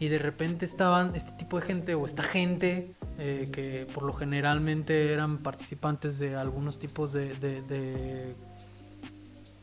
Y 0.00 0.08
de 0.08 0.18
repente 0.18 0.64
estaban 0.64 1.14
este 1.14 1.30
tipo 1.32 1.60
de 1.60 1.66
gente 1.66 1.94
o 1.94 2.04
esta 2.06 2.24
gente 2.24 2.96
eh, 3.18 3.48
que 3.52 3.86
por 3.94 4.02
lo 4.02 4.12
generalmente 4.12 5.12
eran 5.12 5.38
participantes 5.38 6.18
de 6.18 6.34
algunos 6.34 6.80
tipos 6.80 7.12
de 7.12 8.34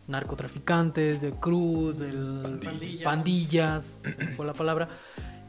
narcotraficantes, 0.07 1.21
de 1.21 1.31
cruz, 1.33 1.99
del- 1.99 2.59
Pandillas. 2.63 3.03
pandillas, 3.03 4.01
fue 4.35 4.45
la 4.45 4.53
palabra, 4.53 4.89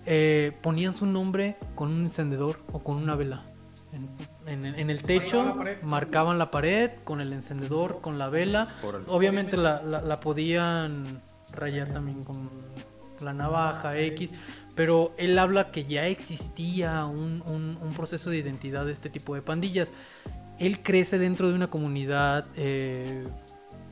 eh, 0.07 0.53
ponían 0.63 0.95
su 0.95 1.07
nombre 1.07 1.57
con 1.75 1.91
un 1.91 2.01
encendedor 2.03 2.61
o 2.73 2.81
con 2.83 2.97
una 2.97 3.15
vela. 3.17 3.43
En, 3.93 4.09
en- 4.47 4.65
en 4.79 4.89
el 4.91 5.03
techo 5.03 5.37
Marcaban 5.43 5.49
la 5.59 5.65
pared. 5.65 5.83
marcaban 5.83 6.39
la 6.39 6.51
pared 6.51 6.91
con 7.05 7.21
el 7.21 7.33
encendedor, 7.33 8.01
con 8.01 8.19
la 8.19 8.29
vela. 8.31 8.75
Obviamente 9.09 9.57
la, 9.57 9.83
la- 9.83 10.01
la 10.01 10.21
podían 10.21 11.21
rayar 11.53 11.93
también 11.93 12.25
con 12.25 12.49
la 13.21 13.33
navaja 13.35 13.97
X, 13.99 14.33
pero 14.75 15.13
él 15.19 15.39
habla 15.39 15.71
que 15.71 15.85
ya 15.85 16.07
existía 16.07 17.05
un, 17.05 17.43
un- 17.47 17.79
un 17.81 17.93
proceso 17.95 18.31
de 18.31 18.39
identidad 18.39 18.87
de 18.87 18.93
este 18.93 19.11
tipo 19.11 19.35
de 19.35 19.43
pandillas. 19.43 19.93
Él 20.59 20.83
crece 20.83 21.19
dentro 21.19 21.49
de 21.49 21.55
una 21.55 21.69
comunidad 21.69 22.47
eh, 22.57 23.27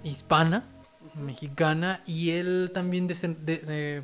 hispana, 0.04 0.64
mexicana, 1.14 2.02
y 2.06 2.30
él 2.30 2.70
también 2.72 3.08
desen- 3.08 3.36
de- 3.38 3.58
de- 3.58 4.02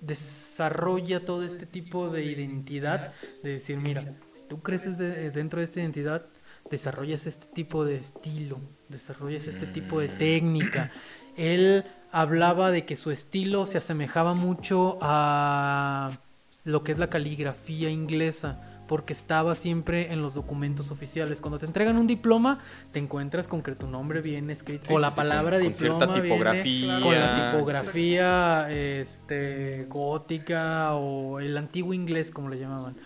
desarrolla 0.00 1.24
todo 1.24 1.42
este 1.42 1.66
tipo 1.66 2.10
de 2.10 2.24
identidad, 2.24 3.12
de 3.42 3.50
decir, 3.54 3.78
mira, 3.78 4.14
si 4.30 4.42
tú 4.48 4.60
creces 4.60 4.98
de- 4.98 5.30
dentro 5.30 5.58
de 5.60 5.64
esta 5.64 5.80
identidad, 5.80 6.26
desarrollas 6.70 7.26
este 7.26 7.46
tipo 7.46 7.84
de 7.84 7.96
estilo, 7.96 8.60
desarrollas 8.88 9.46
este 9.46 9.66
tipo 9.66 10.00
de 10.00 10.08
técnica. 10.08 10.90
Él 11.36 11.84
hablaba 12.12 12.70
de 12.70 12.84
que 12.84 12.96
su 12.96 13.10
estilo 13.10 13.66
se 13.66 13.78
asemejaba 13.78 14.34
mucho 14.34 14.98
a 15.00 16.18
lo 16.64 16.82
que 16.82 16.92
es 16.92 16.98
la 16.98 17.08
caligrafía 17.08 17.88
inglesa, 17.90 18.75
porque 18.86 19.12
estaba 19.12 19.54
siempre 19.54 20.12
en 20.12 20.22
los 20.22 20.34
documentos 20.34 20.90
oficiales. 20.90 21.40
Cuando 21.40 21.58
te 21.58 21.66
entregan 21.66 21.96
un 21.96 22.06
diploma, 22.06 22.60
te 22.92 22.98
encuentras 22.98 23.48
con 23.48 23.62
que 23.62 23.72
tu 23.72 23.86
nombre 23.88 24.20
viene 24.20 24.52
escrito, 24.52 24.86
Sí, 24.86 24.94
o 24.94 24.98
la 24.98 25.10
sí, 25.10 25.16
palabra 25.16 25.58
con- 25.58 25.64
con 25.66 25.72
diploma 25.72 25.98
cierta 25.98 26.14
viene 26.14 26.28
tipografía. 26.28 27.00
con 27.00 27.14
la 27.14 27.50
tipografía 27.50 28.66
este, 28.72 29.86
gótica 29.88 30.94
o 30.94 31.40
el 31.40 31.56
antiguo 31.56 31.92
inglés, 31.94 32.30
como 32.30 32.48
le 32.48 32.58
llamaban. 32.58 32.96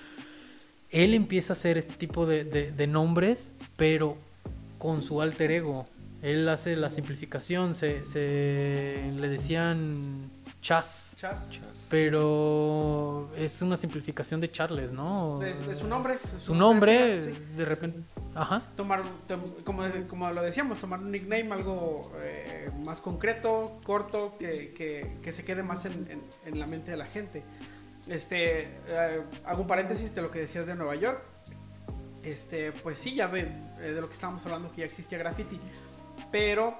Él 0.90 1.14
empieza 1.14 1.52
a 1.52 1.54
hacer 1.54 1.78
este 1.78 1.94
tipo 1.94 2.26
de, 2.26 2.44
de- 2.44 2.72
de 2.72 2.86
nombres, 2.86 3.52
pero 3.76 4.16
con 4.78 5.02
su 5.02 5.22
alter 5.22 5.50
ego. 5.52 5.86
Él 6.22 6.48
hace 6.48 6.76
la 6.76 6.90
simplificación, 6.90 7.74
se, 7.74 8.04
se- 8.04 9.10
le 9.16 9.28
decían 9.28 10.30
Chas, 10.60 11.16
Chas. 11.18 11.88
pero 11.90 13.30
es 13.34 13.62
una 13.62 13.76
simplificación 13.78 14.40
de 14.42 14.50
Charles, 14.50 14.92
¿no? 14.92 15.38
De, 15.38 15.54
de 15.54 15.74
su 15.74 15.86
nombre. 15.88 16.18
de 16.34 16.42
Su 16.42 16.54
nombre, 16.54 17.24
sí. 17.24 17.38
de 17.56 17.64
repente, 17.64 18.00
ajá. 18.34 18.62
Tomar, 18.76 19.02
tom- 19.26 19.54
como, 19.64 19.82
como 20.06 20.30
lo 20.30 20.42
decíamos, 20.42 20.78
tomar 20.78 21.00
un 21.00 21.10
nickname, 21.10 21.50
algo 21.52 22.12
eh, 22.22 22.70
más 22.84 23.00
concreto, 23.00 23.80
corto, 23.84 24.36
que, 24.38 24.74
que- 24.74 25.16
que 25.22 25.32
se 25.32 25.44
quede 25.44 25.62
más 25.62 25.86
en, 25.86 25.92
en- 26.10 26.22
en 26.44 26.60
la 26.60 26.66
mente 26.66 26.90
de 26.90 26.96
la 26.98 27.06
gente. 27.06 27.42
Este, 28.06 28.64
eh, 28.86 29.22
hago 29.46 29.62
un 29.62 29.66
paréntesis 29.68 30.14
de 30.14 30.20
lo 30.22 30.30
que 30.30 30.40
decías 30.40 30.66
de 30.66 30.74
Nueva 30.74 30.94
York. 30.96 31.22
Este, 32.22 32.72
pues 32.72 32.98
sí, 32.98 33.14
ya 33.14 33.28
ven 33.28 33.72
eh, 33.80 33.92
de 33.92 34.00
lo 34.00 34.08
que 34.08 34.14
estábamos 34.14 34.44
hablando, 34.44 34.70
que 34.72 34.78
ya 34.82 34.84
existía 34.86 35.16
graffiti. 35.16 35.58
Pero 36.30 36.76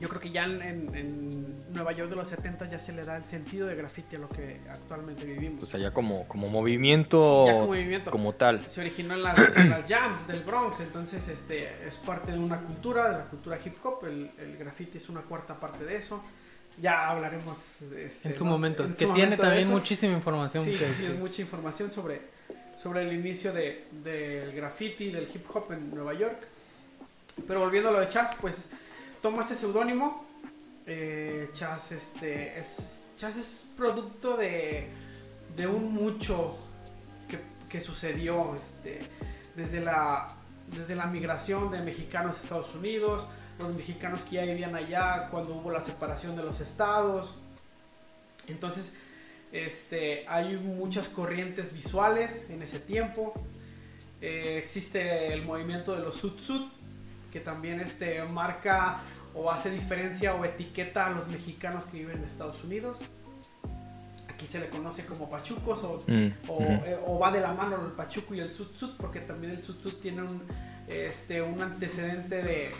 yo 0.00 0.08
creo 0.08 0.20
que 0.20 0.30
ya 0.30 0.44
en, 0.44 0.60
en- 0.94 1.54
Nueva 1.74 1.90
York 1.90 2.08
de 2.08 2.14
los 2.14 2.28
70 2.28 2.68
ya 2.68 2.78
se 2.78 2.92
le 2.92 3.04
da 3.04 3.16
el 3.16 3.24
sentido 3.24 3.66
de 3.66 3.74
graffiti 3.74 4.14
a 4.14 4.20
lo 4.20 4.28
que 4.28 4.60
actualmente 4.70 5.24
vivimos. 5.24 5.60
O 5.64 5.66
sea, 5.66 5.80
ya 5.80 5.92
como, 5.92 6.28
como 6.28 6.48
movimiento, 6.48 7.42
Sí, 7.42 7.46
ya 7.48 7.54
como 7.54 7.66
movimiento. 7.66 8.10
como 8.12 8.32
tal. 8.34 8.64
Se 8.70 8.80
originó 8.80 9.14
en 9.14 9.24
las, 9.24 9.36
en 9.56 9.70
las 9.70 9.84
jams 9.86 10.24
del 10.28 10.44
Bronx, 10.44 10.78
entonces 10.78 11.26
este, 11.26 11.68
es 11.84 11.96
parte 11.96 12.30
de 12.30 12.38
una 12.38 12.60
cultura, 12.60 13.10
de 13.10 13.18
la 13.18 13.24
cultura 13.24 13.58
hip 13.64 13.74
hop. 13.82 14.04
El, 14.06 14.30
el 14.38 14.56
graffiti 14.56 14.98
es 14.98 15.08
una 15.08 15.22
cuarta 15.22 15.58
parte 15.58 15.84
de 15.84 15.96
eso. 15.96 16.22
Ya 16.80 17.08
hablaremos 17.08 17.58
este, 17.82 18.28
En 18.28 18.36
su 18.36 18.44
¿no? 18.44 18.50
momento, 18.52 18.84
En 18.84 18.90
es 18.90 18.94
su 18.94 18.98
que 19.00 19.04
tiene 19.06 19.22
momento 19.30 19.42
también 19.42 19.68
muchísima 19.70 20.12
información. 20.12 20.64
Sí, 20.64 20.72
que- 20.76 20.86
sí, 20.86 20.92
sí, 20.94 21.02
que- 21.02 21.12
es 21.12 21.18
mucha 21.18 21.42
información 21.42 21.90
sobre, 21.90 22.20
sobre 22.80 23.02
el 23.02 23.12
inicio 23.12 23.52
de- 23.52 23.86
del 24.04 24.52
graffiti, 24.52 25.10
del 25.10 25.24
hip 25.34 25.44
hop 25.52 25.72
en 25.72 25.92
Nueva 25.92 26.14
York. 26.14 26.38
Pero 27.48 27.58
volviendo 27.60 27.88
a 27.88 27.92
lo 27.92 28.00
de 28.00 28.08
Chas, 28.08 28.30
pues 28.40 28.68
toma 29.24 29.40
este 29.40 29.54
seudónimo. 29.54 30.22
Eh, 30.86 31.48
Chas, 31.54 31.92
este, 31.92 32.58
es, 32.58 33.00
Chas 33.16 33.38
es 33.38 33.70
producto 33.74 34.36
de, 34.36 34.90
de 35.56 35.66
un 35.66 35.94
mucho 35.94 36.58
que, 37.70 37.80
sucedió 37.80 38.54
este, 38.54 39.00
desde, 39.56 39.80
la, 39.80 40.34
desde 40.66 40.94
la 40.94 41.06
migración 41.06 41.70
de 41.70 41.80
mexicanos 41.80 42.36
a 42.36 42.42
Estados 42.42 42.74
Unidos, 42.74 43.26
los 43.58 43.74
mexicanos 43.74 44.24
que 44.24 44.36
ya 44.36 44.42
vivían 44.42 44.76
allá 44.76 45.28
cuando 45.30 45.54
hubo 45.54 45.72
la 45.72 45.80
separación 45.80 46.36
de 46.36 46.42
los 46.42 46.60
estados. 46.60 47.38
Entonces, 48.46 48.92
Este, 49.52 50.26
hay 50.28 50.56
muchas 50.56 51.08
corrientes 51.08 51.72
visuales 51.72 52.50
en 52.50 52.60
ese 52.60 52.78
tiempo. 52.78 53.32
Eh, 54.20 54.60
existe 54.62 55.32
el 55.32 55.44
movimiento 55.44 55.94
de 55.94 56.00
los 56.00 56.16
sud-sud, 56.16 56.68
que 57.32 57.40
también 57.40 57.80
este, 57.80 58.22
marca 58.24 59.00
o 59.34 59.50
hace 59.50 59.70
diferencia 59.70 60.34
o 60.34 60.44
etiqueta 60.44 61.06
a 61.06 61.10
los 61.10 61.28
mexicanos 61.28 61.84
que 61.86 61.98
viven 61.98 62.18
en 62.18 62.24
Estados 62.24 62.62
Unidos. 62.64 62.98
Aquí 64.32 64.46
se 64.46 64.60
le 64.60 64.68
conoce 64.68 65.04
como 65.06 65.28
pachucos 65.30 65.82
o, 65.84 66.02
Mm, 66.06 66.28
o, 66.48 66.60
eh, 66.62 66.98
o 67.06 67.18
va 67.18 67.30
de 67.30 67.40
la 67.40 67.52
mano 67.52 67.76
el 67.84 67.92
pachuco 67.92 68.34
y 68.34 68.40
el 68.40 68.52
sud-sud, 68.52 68.96
porque 68.98 69.20
también 69.20 69.52
el 69.54 69.62
sud-sud 69.62 69.94
tiene 70.02 70.22
un, 70.22 70.42
este, 70.88 71.40
un 71.42 71.60
antecedente 71.62 72.42
de, 72.42 72.72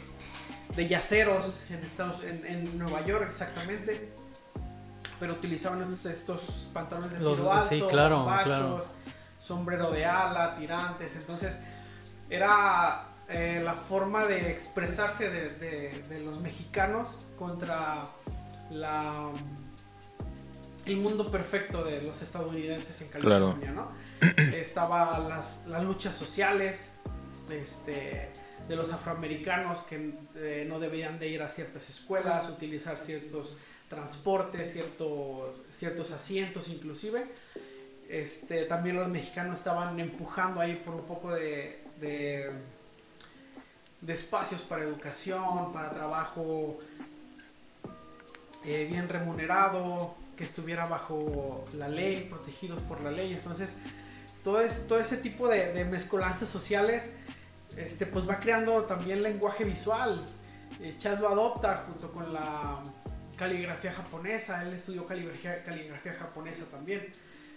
de 0.77 0.89
yaceros 0.89 1.65
en, 1.71 1.79
Estados, 1.81 2.23
en, 2.25 2.45
en 2.47 2.79
Nueva 2.79 3.05
York 3.07 3.25
exactamente. 3.29 4.13
Pero 5.21 5.35
utilizaban 5.35 5.81
estos, 5.83 6.07
estos 6.07 6.69
pantalones 6.73 7.13
de 7.13 7.21
Los- 7.21 7.37
tiro 7.37 7.53
alto, 7.53 7.69
sí, 7.69 7.83
claro, 7.89 8.25
claro. 8.43 8.85
sombrero 9.39 9.91
de 9.93 10.05
ala, 10.05 10.57
tirantes. 10.59 11.15
Entonces, 11.17 11.61
era 12.29 13.07
eh, 13.29 13.61
la 13.65 13.75
forma 13.75 14.27
de 14.27 14.51
expresarse 14.51 15.31
de, 15.31 15.51
de- 15.51 16.05
de 16.09 16.21
los 16.21 16.41
mexicanos 16.41 17.19
contra 17.39 18.09
la, 18.71 19.31
el 20.87 20.97
mundo 20.99 21.31
perfecto 21.31 21.83
de 21.85 22.03
los 22.03 22.21
estadounidenses 22.23 23.01
en 23.03 23.09
Claro. 23.09 23.55
California, 23.59 23.73
¿no? 23.73 23.93
Estaba 24.55 25.19
las, 25.19 25.67
las 25.67 25.83
luchas 25.85 26.15
sociales 26.15 26.93
este, 27.51 28.29
de 28.69 28.77
los 28.77 28.93
afroamericanos 28.93 29.81
que 29.83 30.13
eh, 30.37 30.67
no 30.69 30.79
debían 30.81 31.19
de 31.19 31.29
ir 31.29 31.43
a 31.43 31.49
ciertas 31.49 31.89
escuelas, 31.89 32.49
utilizar 32.51 32.99
ciertos 32.99 33.57
transportes, 33.89 34.73
ciertos, 34.73 35.57
ciertos 35.71 36.11
asientos 36.13 36.69
inclusive. 36.69 37.27
Este, 38.09 38.65
también 38.67 38.97
los 38.97 39.09
mexicanos 39.09 39.59
estaban 39.59 39.99
empujando 39.99 40.61
ahí 40.61 40.83
por 40.85 40.95
un 40.95 41.07
poco 41.07 41.33
de, 41.33 41.83
de, 42.01 42.51
de 44.05 44.13
espacios 44.13 44.61
para 44.61 44.85
educación, 44.85 45.73
para 45.73 45.91
trabajo 45.91 46.79
eh, 48.65 48.87
bien 48.89 49.09
remunerado, 49.09 50.15
que 50.37 50.45
estuviera 50.45 50.87
bajo 50.87 51.67
la 51.73 51.89
ley, 51.89 52.27
protegidos 52.29 52.81
por 52.83 53.01
la 53.01 53.11
ley. 53.11 53.33
Entonces, 53.33 53.77
todo, 54.43 54.61
es, 54.61 54.87
todo 54.87 55.01
ese 55.01 55.17
tipo 55.17 55.49
de, 55.49 55.85
mezcolanzas 55.87 56.51
sociales, 56.51 57.11
este, 57.77 58.05
pues 58.05 58.29
va 58.29 58.41
creando 58.41 58.83
también 58.85 59.23
lenguaje 59.23 59.65
visual. 59.65 60.27
Eh, 60.81 60.99
lo 61.19 61.29
adopta 61.29 61.85
junto 61.87 62.13
con 62.13 62.33
la 62.33 62.83
caligrafía 63.39 63.93
japonesa. 63.93 64.63
Él 64.63 64.75
estudió 64.75 65.07
caligrafía 65.07 66.15
japonesa 66.19 66.67
también. 66.71 67.11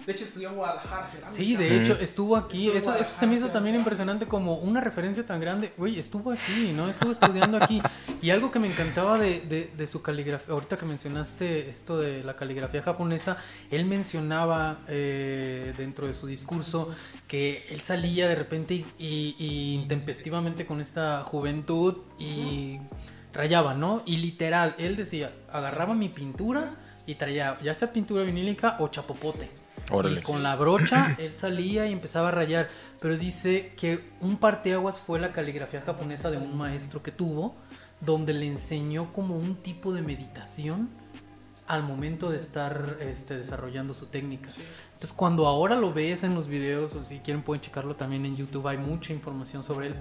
De 0.06 0.14
hecho, 0.14 0.24
estudió 0.24 0.50
en 0.50 0.56
Guadalajara. 0.56 1.08
cerámica. 1.08 1.34
Sí, 1.34 1.56
de 1.58 1.82
hecho, 1.82 1.98
estuvo 2.00 2.38
aquí. 2.38 2.70
Estuvo 2.70 2.96
Eso, 2.96 3.04
se 3.20 3.28
me 3.28 3.36
hizo 3.36 3.50
también 3.50 3.76
impresionante 3.76 4.26
como 4.26 4.56
una 4.56 4.80
referencia 4.80 5.26
tan 5.26 5.42
grande. 5.42 5.74
Güey, 5.78 6.00
estuvo 6.00 6.32
aquí, 6.32 6.72
¿no? 6.76 6.88
Estuvo 6.88 7.12
estudiando 7.12 7.58
aquí. 7.62 7.82
Y 8.22 8.30
algo 8.32 8.50
que 8.50 8.60
me 8.60 8.68
encantaba 8.68 9.20
de, 9.20 9.42
de- 9.42 9.70
de 9.78 9.88
su 9.88 10.02
caligrafía, 10.02 10.54
ahorita 10.54 10.78
que 10.78 10.86
mencionaste 10.86 11.70
esto 11.70 12.00
de 12.00 12.24
la 12.24 12.36
caligrafía 12.36 12.82
japonesa, 12.82 13.38
él 13.70 13.86
mencionaba 13.86 14.78
eh, 14.88 15.74
dentro 15.78 16.08
de 16.08 16.14
su 16.14 16.26
discurso 16.26 16.90
que 17.28 17.66
él 17.70 17.82
salía 17.82 18.28
de 18.28 18.36
repente 18.36 18.74
y, 18.74 18.86
y- 18.98 19.36
y 19.40 19.74
intempestivamente 19.76 20.66
con 20.66 20.80
esta 20.82 21.24
juventud 21.26 21.98
y 22.18 22.80
rayaba, 23.34 23.74
¿no? 23.74 24.02
Y 24.06 24.18
literal, 24.18 24.74
él 24.80 24.96
decía, 24.96 25.32
agarraba 25.52 25.94
mi 25.94 26.10
pintura 26.10 26.76
y 27.06 27.16
traía 27.16 27.58
ya 27.62 27.74
sea 27.74 27.94
pintura 27.94 28.24
vinílica 28.24 28.78
o 28.80 28.88
chapopote. 28.88 29.50
Órale. 29.92 30.20
Y 30.20 30.24
con 30.24 30.44
la 30.44 30.56
brocha 30.56 31.16
él 31.20 31.32
salía 31.36 31.88
y 31.88 31.94
empezaba 31.94 32.30
a 32.30 32.32
rayar. 32.32 32.70
Pero 33.00 33.18
dice 33.18 33.74
que 33.78 34.00
un 34.22 34.38
parteaguas 34.38 34.98
fue 35.00 35.20
la 35.20 35.32
caligrafía 35.32 35.82
japonesa 35.82 36.30
de 36.32 36.38
un 36.38 36.58
maestro 36.58 37.02
que 37.04 37.12
tuvo, 37.12 37.56
donde 38.02 38.34
le 38.34 38.48
enseñó 38.48 39.14
como 39.14 39.38
un 39.38 39.56
tipo 39.56 39.94
de 39.94 40.02
meditación 40.02 40.90
al 41.68 41.84
momento 41.84 42.30
de 42.30 42.38
estar 42.38 42.98
este, 43.02 43.38
desarrollando 43.38 43.94
su 43.94 44.06
técnica. 44.06 44.50
Entonces 44.94 45.14
cuando 45.14 45.48
ahora 45.48 45.76
lo 45.76 45.94
ves 45.94 46.24
en 46.24 46.34
los 46.34 46.48
videos, 46.48 46.96
o 46.96 47.04
si 47.04 47.20
quieren 47.20 47.44
pueden 47.44 47.62
checarlo 47.62 47.96
también 47.96 48.26
en 48.26 48.36
YouTube, 48.38 48.68
hay 48.68 48.78
mucha 48.78 49.14
información 49.14 49.64
sobre 49.64 49.88
él. 49.88 49.96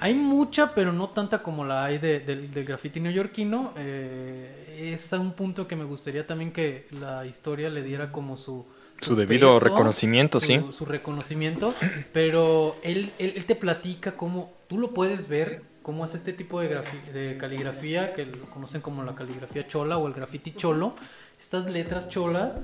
Hay 0.00 0.12
mucha, 0.14 0.74
pero 0.74 0.92
no 0.92 1.10
tanta 1.10 1.40
como 1.40 1.64
la 1.64 1.84
hay 1.84 1.98
de- 1.98 2.18
del, 2.20 2.52
del 2.52 2.64
graffiti 2.64 2.98
neoyorquino. 2.98 3.72
Eh, 3.76 4.90
es 4.92 5.12
a 5.12 5.20
un 5.20 5.32
punto 5.32 5.68
que 5.68 5.76
me 5.76 5.84
gustaría 5.84 6.26
también 6.26 6.50
que 6.52 6.88
la 6.90 7.24
historia 7.26 7.70
le 7.70 7.82
diera 7.82 8.10
como 8.10 8.36
su... 8.36 8.66
Su 8.96 9.14
debido 9.16 9.58
reconocimiento, 9.60 10.40
su- 10.40 10.46
sí. 10.46 10.60
Su 10.70 10.84
reconocimiento, 10.86 11.74
pero 12.12 12.76
él, 12.82 13.12
él, 13.18 13.34
él 13.36 13.44
te 13.44 13.54
platica 13.56 14.12
cómo 14.16 14.52
tú 14.68 14.78
lo 14.78 14.94
puedes 14.94 15.28
ver, 15.28 15.62
cómo 15.82 16.04
hace 16.04 16.16
este 16.16 16.32
tipo 16.32 16.60
de, 16.60 16.80
de 17.12 17.36
caligrafía, 17.36 18.12
que 18.14 18.24
lo 18.26 18.48
conocen 18.50 18.80
como 18.80 19.02
la 19.04 19.14
caligrafía 19.14 19.66
chola 19.66 19.98
o 19.98 20.06
el 20.06 20.14
graffiti 20.14 20.52
cholo, 20.52 20.94
estas 21.38 21.70
letras 21.70 22.08
cholas, 22.08 22.56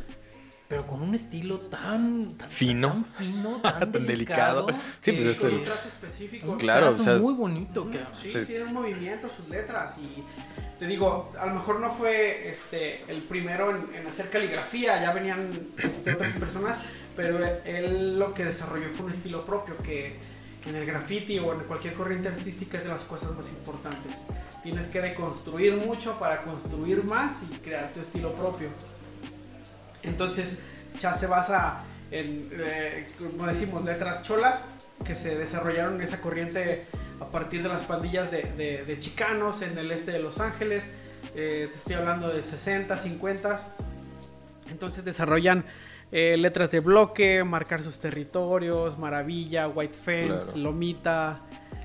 pero 0.70 0.86
con 0.86 1.02
un 1.02 1.14
estilo 1.16 1.58
tan, 1.58 2.34
tan 2.38 2.48
Fino. 2.48 2.88
tan 2.90 3.04
fino, 3.18 3.50
tan, 3.62 3.92
Tan 3.92 4.06
delicado. 4.06 4.66
delicado, 4.66 4.68
Sí, 5.02 5.10
pues 5.12 5.24
es 5.26 5.40
Con 5.40 5.48
el- 5.50 5.54
un 5.56 5.64
trazo 5.64 5.88
específico. 5.88 6.52
un 6.52 6.58
Claro, 6.58 6.86
trazo 6.86 7.00
o 7.00 7.04
sea, 7.04 7.14
muy 7.16 7.34
bonito. 7.34 7.90
Que, 7.90 7.98
Sí, 8.12 8.32
Es- 8.34 8.46
tienen 8.46 8.68
un 8.68 8.74
movimiento 8.74 9.28
sus 9.36 9.48
letras 9.48 9.94
y 9.98 10.22
te 10.78 10.86
digo, 10.86 11.32
a 11.38 11.44
lo 11.46 11.54
mejor 11.54 11.80
no 11.80 11.92
fue 11.92 12.48
este 12.48 13.02
el 13.08 13.20
primero 13.22 13.70
en, 13.70 13.94
en 14.00 14.06
hacer 14.06 14.30
caligrafía, 14.30 15.02
ya 15.02 15.12
venían 15.12 15.50
este, 15.76 16.14
otras 16.14 16.32
personas, 16.34 16.78
pero 17.16 17.44
él 17.64 18.16
lo 18.18 18.32
que 18.32 18.44
desarrolló 18.44 18.86
fue 18.96 19.06
un 19.06 19.12
estilo 19.12 19.44
propio 19.44 19.76
que 19.78 20.16
en 20.66 20.76
el 20.76 20.86
graffiti 20.86 21.38
o 21.40 21.52
en 21.52 21.60
cualquier 21.60 21.94
corriente 21.94 22.28
artística 22.28 22.78
es 22.78 22.84
de 22.84 22.90
las 22.90 23.02
cosas 23.02 23.34
más 23.36 23.48
importantes. 23.48 24.12
Tienes 24.62 24.86
que 24.86 25.00
deconstruir 25.00 25.74
mucho 25.78 26.16
para 26.20 26.42
construir 26.42 27.02
más 27.02 27.42
y 27.42 27.54
crear 27.56 27.92
tu 27.92 28.00
estilo 28.00 28.32
propio. 28.34 28.68
Entonces 30.02 30.58
ya 31.00 31.14
se 31.14 31.26
basa 31.26 31.82
en, 32.10 32.48
eh, 32.52 33.08
como 33.18 33.46
decimos, 33.46 33.84
letras 33.84 34.22
cholas 34.22 34.60
que 35.04 35.14
se 35.14 35.36
desarrollaron 35.36 35.96
en 35.96 36.02
esa 36.02 36.20
corriente 36.20 36.86
a 37.20 37.26
partir 37.26 37.62
de 37.62 37.68
las 37.68 37.82
pandillas 37.82 38.30
de, 38.30 38.42
de- 38.56 38.84
de 38.84 38.98
chicanos 38.98 39.62
en 39.62 39.76
el 39.78 39.90
este 39.92 40.10
de 40.12 40.18
Los 40.20 40.40
Ángeles. 40.40 40.90
Eh, 41.34 41.68
te 41.70 41.76
estoy 41.78 41.94
hablando 41.94 42.28
de 42.28 42.42
60, 42.42 42.96
50. 42.98 43.60
Entonces 44.70 45.04
desarrollan 45.04 45.64
eh, 46.12 46.36
letras 46.36 46.70
de 46.70 46.80
bloque, 46.80 47.44
marcar 47.44 47.82
sus 47.82 48.00
territorios, 48.00 48.98
Maravilla, 48.98 49.68
White 49.68 49.94
Fence, 49.96 50.44
Claro. 50.46 50.58
Lomita, 50.58 51.40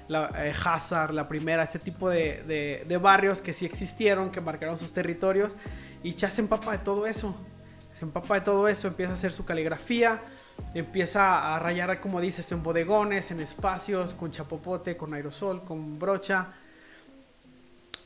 la, 0.08 0.32
eh, 0.38 0.54
Hazard, 0.64 1.14
la 1.14 1.28
primera, 1.28 1.64
ese 1.64 1.80
tipo 1.80 2.10
de, 2.10 2.44
de- 2.48 2.84
de 2.88 2.98
barrios 2.98 3.42
que 3.42 3.54
sí 3.54 3.66
existieron, 3.66 4.32
que 4.32 4.42
marcaron 4.42 4.78
sus 4.78 4.94
territorios. 4.94 5.56
Y 6.04 6.14
Chas 6.16 6.34
se 6.34 6.42
empapa 6.42 6.72
de 6.72 6.80
todo 6.80 7.06
eso. 7.08 7.36
Se 7.98 8.06
empapa 8.06 8.36
de 8.36 8.42
todo 8.42 8.68
eso, 8.68 8.88
empieza 8.88 9.14
a 9.14 9.16
hacer 9.16 9.32
su 9.32 9.46
caligrafía, 9.46 10.22
empieza 10.74 11.56
a 11.56 11.60
rayar, 11.60 12.00
como 12.02 12.20
dices, 12.20 12.52
en 12.52 12.62
bodegones, 12.62 13.32
en 13.32 13.40
espacios, 13.40 14.14
con 14.14 14.32
chapopote, 14.32 14.98
con 14.98 15.14
aerosol, 15.14 15.64
con 15.64 15.98
brocha. 15.98 16.48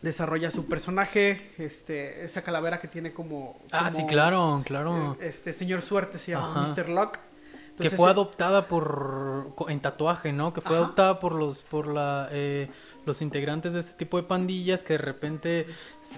Desarrolla 0.02 0.50
su 0.50 0.66
personaje, 0.68 1.52
este, 1.58 2.24
esa 2.24 2.42
calavera 2.42 2.80
que 2.80 2.88
tiene 2.88 3.12
como... 3.12 3.60
ah, 3.74 3.90
sí, 3.90 4.06
claro, 4.06 4.62
claro. 4.66 5.18
eh, 5.20 5.28
Este 5.28 5.52
señor 5.52 5.82
Suerte 5.82 6.18
se 6.18 6.32
llama 6.32 6.64
Ajá. 6.64 6.74
Mr. 6.74 6.88
Que 7.84 7.90
fue 7.90 8.08
eh, 8.08 8.12
adoptada 8.12 8.68
por 8.68 9.54
en 9.70 9.80
tatuaje, 9.80 10.32
¿no? 10.34 10.54
Que 10.54 10.62
fue 10.62 10.76
Ajá. 10.76 10.86
adoptada 10.86 11.20
por 11.20 11.36
los 11.36 11.64
por 11.64 11.88
la 11.88 12.28
eh, 12.32 12.70
los 13.06 13.22
integrantes 13.22 13.74
de 13.74 13.80
este 13.80 13.94
tipo 13.94 14.18
de 14.18 14.24
pandillas 14.24 14.84
que 14.84 14.94
de 14.94 15.00
repente 15.00 15.66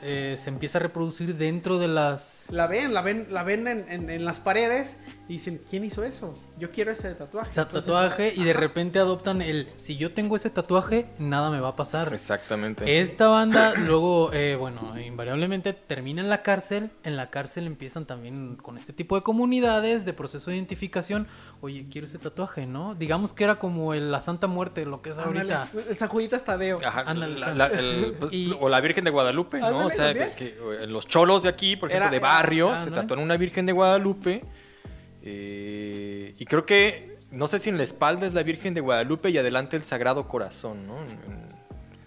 eh, 0.01 0.35
se 0.37 0.49
empieza 0.49 0.77
a 0.77 0.81
reproducir 0.81 1.35
dentro 1.35 1.77
de 1.79 1.87
las 1.87 2.47
La 2.51 2.67
ven, 2.67 2.93
la 2.93 3.01
ven, 3.01 3.27
la 3.29 3.43
ven 3.43 3.67
en, 3.67 3.85
en- 3.89 4.09
en 4.09 4.25
las 4.25 4.39
paredes 4.39 4.97
y 5.31 5.35
dicen, 5.35 5.61
¿quién 5.69 5.85
hizo 5.85 6.03
eso? 6.03 6.37
Yo 6.59 6.71
quiero 6.71 6.91
ese 6.91 7.13
tatuaje. 7.15 7.51
ese 7.51 7.61
Entonces, 7.61 7.85
tatuaje 7.85 8.33
y 8.35 8.43
de 8.43 8.51
repente 8.51 8.99
adoptan 8.99 9.41
el 9.41 9.69
si 9.79 9.95
yo 9.95 10.11
tengo 10.11 10.35
ese 10.35 10.49
tatuaje 10.49 11.07
nada 11.19 11.49
me 11.49 11.61
va 11.61 11.69
a 11.69 11.75
pasar. 11.77 12.11
Exactamente. 12.13 12.99
Esta 12.99 13.29
banda 13.29 13.73
luego, 13.77 14.31
eh, 14.33 14.57
bueno, 14.59 14.99
invariablemente 14.99 15.71
termina 15.71 16.21
en 16.21 16.27
la 16.29 16.41
cárcel. 16.43 16.91
En 17.05 17.15
la 17.15 17.29
cárcel 17.29 17.65
empiezan 17.65 18.05
también 18.05 18.57
con 18.57 18.77
este 18.77 18.91
tipo 18.91 19.15
de 19.15 19.21
comunidades 19.21 20.03
de 20.03 20.11
proceso 20.11 20.51
de 20.51 20.57
identificación. 20.57 21.27
Oye, 21.61 21.85
quiero 21.89 22.07
ese 22.07 22.17
tatuaje, 22.17 22.65
¿no? 22.65 22.93
Digamos 22.93 23.31
que 23.31 23.45
era 23.45 23.55
como 23.57 23.93
el- 23.93 24.11
la 24.11 24.19
Santa 24.19 24.47
Muerte, 24.47 24.85
lo 24.85 25.01
que 25.01 25.11
es 25.11 25.17
Ándale, 25.17 25.53
ahorita. 25.53 25.89
El 25.89 25.97
San 25.97 26.09
Juditas 26.09 26.43
Tadeo. 26.43 26.79
Ajá, 26.85 27.05
Ándale, 27.07 27.39
la- 27.39 27.45
Sam. 27.47 27.57
la- 27.57 27.67
el- 27.67 28.15
pues, 28.19 28.33
Y- 28.33 28.53
o 28.59 28.67
la 28.67 28.81
Virgen 28.81 29.05
de 29.05 29.11
Guadalupe, 29.11 29.59
¿no? 29.59 29.67
Ándale, 29.67 29.85
o 29.85 29.89
sea, 29.89 30.13
que, 30.13 30.33
que, 30.35 30.57
eh, 30.83 30.87
los 30.87 31.07
cholos 31.07 31.43
de 31.43 31.49
aquí, 31.49 31.77
por 31.77 31.89
ejemplo, 31.89 32.07
Era- 32.07 32.11
de 32.11 32.17
era- 32.17 32.27
barrio, 32.27 32.77
se 32.83 32.91
tatúan 32.91 33.21
una 33.21 33.37
Virgen 33.37 33.65
de 33.65 33.71
Guadalupe. 33.71 34.43
Eh, 35.23 36.35
y 36.37 36.45
creo 36.45 36.65
que, 36.65 37.17
no 37.31 37.47
sé 37.47 37.59
si 37.59 37.69
en 37.69 37.77
la 37.77 37.83
espalda 37.83 38.25
es 38.25 38.33
la 38.33 38.43
Virgen 38.43 38.73
de 38.73 38.81
Guadalupe 38.81 39.29
y 39.29 39.37
adelante 39.37 39.77
el 39.77 39.83
Sagrado 39.83 40.27
Corazón, 40.27 40.87
¿no? 40.87 40.97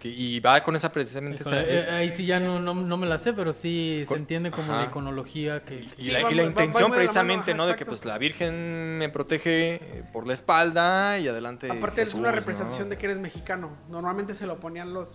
Y 0.08 0.40
va 0.40 0.62
con 0.62 0.76
esa 0.76 0.92
precisamente 0.92 1.42
esa, 1.42 1.62
eh, 1.62 1.90
ahí 1.90 2.10
sí 2.10 2.26
ya 2.26 2.38
no, 2.38 2.60
no, 2.60 2.74
no, 2.74 2.96
me 2.96 3.06
la 3.06 3.16
sé, 3.16 3.32
pero 3.32 3.52
sí 3.52 4.04
se 4.06 4.16
entiende 4.16 4.50
como 4.50 4.72
la 4.72 4.84
iconología 4.84 5.60
que... 5.60 5.88
y, 5.96 6.10
la, 6.10 6.42
intención 6.42 6.90
precisamente, 6.90 7.54
¿no? 7.54 7.66
de 7.66 7.74
que 7.74 7.86
pues 7.86 8.04
la 8.04 8.18
Virgen 8.18 8.98
me 8.98 9.08
protege 9.08 9.74
eh, 9.74 10.04
por 10.12 10.26
la 10.26 10.34
espalda 10.34 11.18
y 11.18 11.28
adelante 11.28 11.70
Aparte 11.70 12.02
es 12.02 12.14
una 12.14 12.32
representación 12.32 12.88
de 12.88 12.98
que 12.98 13.06
eres 13.06 13.18
mexicano. 13.18 13.70
Normalmente 13.88 14.34
se 14.34 14.46
lo 14.46 14.60
ponían 14.60 14.92
los, 14.92 15.08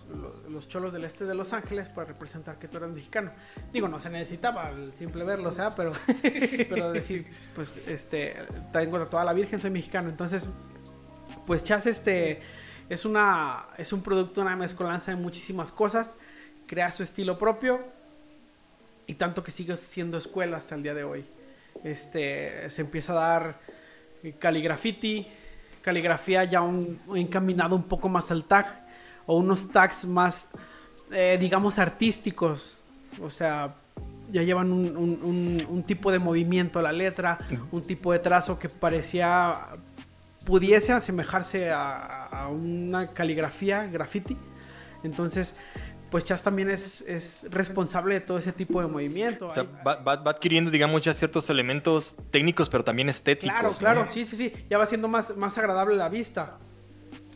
los, 0.48 0.68
cholos 0.68 0.92
del 0.92 1.04
este 1.04 1.24
de 1.24 1.34
Los 1.34 1.52
Ángeles 1.52 1.88
para 1.88 2.08
representar 2.08 2.58
que 2.58 2.68
tú 2.68 2.76
eras 2.76 2.90
mexicano. 2.90 3.32
Digo, 3.72 3.88
no 3.88 4.00
se 4.00 4.10
necesitaba 4.10 4.70
el 4.70 4.92
simple 4.96 5.24
verlo, 5.24 5.50
o 5.50 5.52
sea, 5.52 5.74
pero, 5.74 5.92
pero 6.68 6.92
decir, 6.92 7.26
pues, 7.54 7.80
este, 7.86 8.36
tengo 8.72 8.98
toda 9.06 9.24
la 9.24 9.32
Virgen, 9.32 9.60
soy 9.60 9.70
mexicano. 9.70 10.08
Entonces, 10.08 10.48
pues 11.46 11.64
Chas, 11.64 11.86
este 11.86 12.42
es, 12.90 13.04
una, 13.04 13.66
es 13.78 13.92
un 13.92 14.02
producto, 14.02 14.42
una 14.42 14.56
mezcolanza 14.56 15.12
de 15.12 15.16
muchísimas 15.16 15.70
cosas. 15.70 16.16
Crea 16.66 16.90
su 16.92 17.04
estilo 17.04 17.38
propio 17.38 17.80
y 19.06 19.14
tanto 19.14 19.42
que 19.42 19.52
sigue 19.52 19.76
siendo 19.76 20.18
escuela 20.18 20.56
hasta 20.56 20.74
el 20.74 20.82
día 20.82 20.92
de 20.92 21.04
hoy. 21.04 21.24
Este, 21.84 22.68
se 22.68 22.82
empieza 22.82 23.12
a 23.12 23.14
dar 23.14 23.60
caligrafiti, 24.40 25.26
caligrafía 25.82 26.44
ya 26.44 26.62
un, 26.62 27.00
encaminado 27.14 27.76
un 27.76 27.84
poco 27.84 28.08
más 28.08 28.30
al 28.32 28.44
tag 28.44 28.86
o 29.24 29.36
unos 29.36 29.70
tags 29.70 30.04
más, 30.04 30.48
eh, 31.12 31.38
digamos, 31.40 31.78
artísticos. 31.78 32.82
O 33.22 33.30
sea, 33.30 33.76
ya 34.32 34.42
llevan 34.42 34.72
un, 34.72 35.66
un, 35.68 35.82
tipo 35.84 36.10
de 36.10 36.18
movimiento 36.18 36.80
a 36.80 36.82
la 36.82 36.92
letra, 36.92 37.38
un 37.70 37.82
tipo 37.82 38.12
de 38.12 38.18
trazo 38.18 38.58
que 38.58 38.68
parecía 38.68 39.76
pudiese 40.44 40.92
asemejarse 40.92 41.70
a, 41.72 42.48
una 42.50 43.08
caligrafía, 43.08 43.86
graffiti. 43.86 44.36
Entonces, 45.02 45.54
pues 46.10 46.24
Chas 46.24 46.42
también 46.42 46.70
es, 46.70 47.02
es, 47.02 47.46
responsable 47.50 48.14
de 48.14 48.20
todo 48.20 48.38
ese 48.38 48.52
tipo 48.52 48.80
de 48.80 48.88
movimiento. 48.88 49.46
O 49.46 49.50
sea, 49.50 49.64
va, 49.86 50.12
adquiriendo, 50.12 50.70
digamos, 50.70 51.04
ya 51.04 51.12
ciertos 51.12 51.48
elementos 51.50 52.16
técnicos, 52.30 52.68
pero 52.68 52.84
también 52.84 53.08
estéticos. 53.08 53.54
Claro, 53.54 53.74
claro, 53.74 54.06
sí, 54.08 54.24
sí, 54.24 54.36
sí. 54.36 54.52
Ya 54.68 54.78
va 54.78 54.86
siendo 54.86 55.08
más, 55.08 55.36
más 55.36 55.56
agradable 55.58 55.96
la 55.96 56.08
vista. 56.08 56.58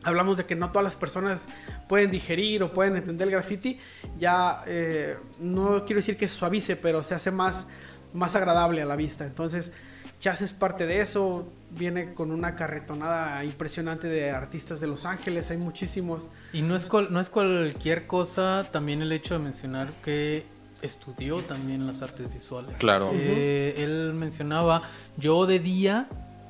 Hablamos 0.03 0.37
de 0.37 0.45
que 0.45 0.55
no 0.55 0.71
todas 0.71 0.85
las 0.85 0.97
personas 0.97 1.47
pueden 1.89 2.11
digerir 2.11 2.63
o 2.63 2.73
pueden 2.73 2.97
entender 2.97 3.29
el 3.29 3.33
graffiti. 3.33 3.79
Ya 4.19 4.63
eh, 4.67 5.17
no 5.39 5.85
quiero 5.87 6.01
decir 6.01 6.17
que 6.17 6.29
se 6.29 6.35
suavice, 6.35 6.77
pero 6.77 7.03
se 7.03 7.15
hace 7.15 7.31
más, 7.31 7.69
más 8.13 8.35
agradable 8.35 8.83
a 8.83 8.87
la 8.87 8.97
vista. 8.97 9.25
Entonces, 9.25 9.73
Chas 10.21 10.43
es 10.43 10.53
parte 10.53 10.87
de 10.87 11.01
eso, 11.01 11.47
viene 11.77 12.15
con 12.15 12.31
una 12.31 12.57
carretonada 12.57 13.45
impresionante 13.45 14.09
de 14.09 14.31
artistas 14.31 14.81
de 14.81 14.87
Los 14.87 15.07
Ángeles, 15.07 15.51
hay 15.51 15.57
muchísimos. 15.57 16.29
Y 16.53 16.63
no 16.63 16.77
es, 16.77 16.89
no 17.11 17.21
es 17.21 17.29
cualquier 17.29 18.07
cosa 18.07 18.69
también 18.71 19.03
el 19.03 19.13
hecho 19.13 19.35
de 19.35 19.41
mencionar 19.41 19.93
que 20.05 20.47
estudió 20.83 21.41
también 21.43 21.87
las 21.87 22.03
artes 22.03 22.33
visuales. 22.33 22.79
Claro. 22.79 23.11
Eh, 23.15 23.75
él 23.79 24.13
mencionaba, 24.15 24.83
yo 25.17 25.47
de 25.47 25.59
día 25.59 26.09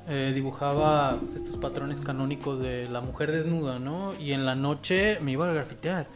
eh, 0.08 0.32
dibujaba 0.34 1.18
pues, 1.18 1.34
estos 1.34 1.56
patrones 1.56 2.00
canónicos 2.00 2.60
de 2.60 2.88
la 2.90 3.00
mujer 3.00 3.32
desnuda, 3.32 3.78
¿no? 3.78 4.14
Y 4.20 4.32
en 4.32 4.44
la 4.44 4.54
noche 4.54 5.18
me 5.22 5.32
iba 5.32 5.48
a 5.48 5.52
grafitear. 5.52 6.06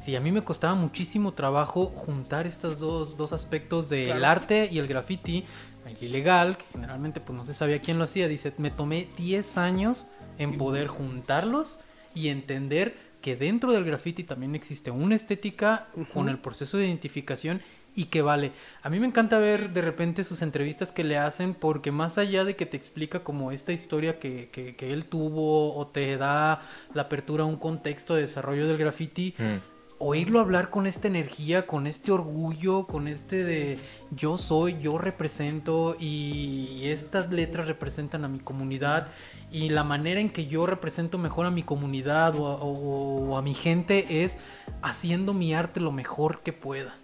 Sí, 0.00 0.16
a 0.16 0.20
mí 0.20 0.32
me 0.32 0.42
costaba 0.42 0.74
muchísimo 0.74 1.32
trabajo 1.32 1.86
juntar 1.86 2.46
estos 2.46 2.80
dos, 2.80 3.16
dos 3.16 3.32
aspectos 3.32 3.88
del 3.88 4.24
arte 4.24 4.68
y 4.70 4.78
el 4.78 4.88
graffiti, 4.88 5.44
el 5.88 6.02
ilegal, 6.02 6.56
que 6.56 6.64
generalmente 6.72 7.20
pues 7.20 7.36
no 7.36 7.44
se 7.44 7.54
sabía 7.54 7.80
quién 7.80 7.98
lo 7.98 8.04
hacía, 8.04 8.28
dice, 8.28 8.52
me 8.58 8.70
tomé 8.70 9.08
10 9.16 9.58
años 9.58 10.06
en 10.38 10.56
poder 10.56 10.86
juntarlos 10.88 11.80
y 12.14 12.28
entender 12.28 12.96
que 13.20 13.36
dentro 13.36 13.72
del 13.72 13.84
graffiti 13.84 14.24
también 14.24 14.54
existe 14.54 14.90
una 14.90 15.14
estética 15.14 15.88
con 16.12 16.28
el 16.28 16.38
proceso 16.38 16.78
de 16.78 16.86
identificación 16.86 17.60
y 17.94 18.04
que 18.04 18.22
vale. 18.22 18.52
A 18.82 18.90
mí 18.90 19.00
me 19.00 19.06
encanta 19.06 19.38
ver 19.38 19.70
de 19.70 19.80
repente 19.80 20.22
sus 20.22 20.42
entrevistas 20.42 20.92
que 20.92 21.02
le 21.02 21.16
hacen 21.16 21.54
porque 21.54 21.90
más 21.90 22.18
allá 22.18 22.44
de 22.44 22.54
que 22.54 22.66
te 22.66 22.76
explica 22.76 23.24
como 23.24 23.52
esta 23.52 23.72
historia 23.72 24.18
que, 24.18 24.50
que, 24.50 24.92
él 24.92 25.06
tuvo 25.06 25.74
o 25.74 25.86
te 25.86 26.16
da 26.18 26.60
la 26.92 27.02
apertura 27.02 27.44
a 27.44 27.46
un 27.46 27.56
contexto 27.56 28.14
de 28.14 28.22
desarrollo 28.22 28.68
del 28.68 28.76
graffiti, 28.76 29.34
mm 29.38 29.75
oírlo 29.98 30.40
hablar 30.40 30.70
con 30.70 30.86
esta 30.86 31.08
energía, 31.08 31.66
con 31.66 31.86
este 31.86 32.12
orgullo, 32.12 32.86
con 32.86 33.08
este 33.08 33.44
de 33.44 33.78
yo 34.10 34.36
soy, 34.38 34.76
yo 34.78 34.98
represento 34.98 35.96
y 35.98 36.80
estas 36.84 37.32
letras 37.32 37.66
representan 37.66 38.24
a 38.24 38.28
mi 38.28 38.38
comunidad 38.38 39.08
y 39.50 39.70
la 39.70 39.84
manera 39.84 40.20
en 40.20 40.30
que 40.30 40.46
yo 40.46 40.66
represento 40.66 41.18
mejor 41.18 41.46
a 41.46 41.50
mi 41.50 41.62
comunidad 41.62 42.34
o 42.36 43.36
a, 43.36 43.42
mi 43.42 43.54
gente 43.54 44.22
es 44.22 44.38
haciendo 44.82 45.32
mi 45.32 45.54
arte 45.54 45.80
lo 45.80 45.92
mejor 45.92 46.40
que 46.40 46.52
pueda. 46.52 46.94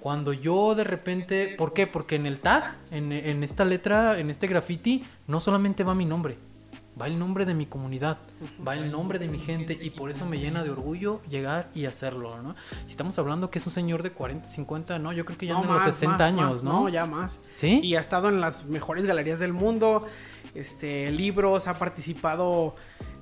Cuando 0.00 0.32
yo 0.32 0.74
de 0.74 0.84
repente, 0.84 1.54
¿por 1.56 1.72
qué? 1.72 1.86
Porque 1.86 2.16
en 2.16 2.26
el 2.26 2.38
tag, 2.38 2.76
en, 2.90 3.12
en 3.12 3.42
esta 3.42 3.64
letra, 3.64 4.18
en 4.18 4.30
este 4.30 4.46
graffiti, 4.46 5.04
no 5.26 5.40
solamente 5.40 5.84
va 5.84 5.94
mi 5.94 6.04
nombre, 6.04 6.36
va 7.00 7.06
el 7.06 7.18
nombre 7.18 7.44
de 7.44 7.54
mi 7.54 7.66
comunidad, 7.66 8.18
va 8.66 8.74
el 8.74 8.90
nombre 8.90 9.18
de 9.18 9.28
mi 9.28 9.38
gente 9.38 9.78
y 9.80 9.90
por 9.90 10.10
eso 10.10 10.24
me 10.26 10.38
llena 10.38 10.64
de 10.64 10.70
orgullo 10.70 11.20
llegar 11.28 11.68
y 11.74 11.84
hacerlo, 11.84 12.40
¿no? 12.42 12.54
estamos 12.88 13.18
hablando 13.18 13.50
que 13.50 13.58
es 13.58 13.66
un 13.66 13.72
señor 13.72 14.02
de 14.02 14.12
40, 14.12 14.46
50, 14.46 14.98
no, 14.98 15.12
yo 15.12 15.24
creo 15.24 15.36
que 15.36 15.46
ya 15.46 15.60
en 15.60 15.66
los 15.66 15.82
60 15.82 16.24
años, 16.24 16.62
¿no? 16.62 16.82
No, 16.82 16.88
ya 16.88 17.06
más. 17.06 17.38
¿Sí? 17.56 17.80
Y 17.82 17.96
ha 17.96 18.00
estado 18.00 18.28
en 18.28 18.40
las 18.40 18.64
mejores 18.64 19.04
galerías 19.06 19.38
del 19.38 19.52
mundo, 19.52 20.06
este, 20.54 21.10
libros, 21.10 21.66
ha 21.68 21.78
participado 21.78 22.74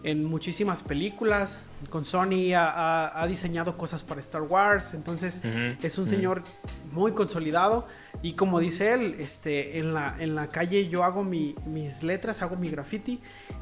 en 0.05 0.23
muchísimas 0.23 0.83
películas. 0.83 1.59
Con 1.91 2.05
Sony 2.05 2.53
ha, 2.55 3.27
diseñado 3.27 3.77
cosas 3.77 4.03
para 4.03 4.21
Star 4.21 4.43
Wars. 4.43 4.95
Entonces 4.95 5.41
es 5.83 5.99
un 5.99 6.07
señor 6.07 6.45
muy 6.93 7.13
consolidado. 7.13 7.89
Y 8.23 8.35
como 8.35 8.61
dice 8.61 8.93
él, 8.93 9.17
este, 9.19 9.79
en, 9.79 9.95
la, 9.95 10.15
en 10.21 10.35
la 10.35 10.49
calle 10.49 10.89
yo 10.89 11.03
hago 11.03 11.25
mis 11.25 12.03
letras, 12.03 12.43
hago 12.43 12.57
mi 12.57 12.71
graffiti. 12.71 13.21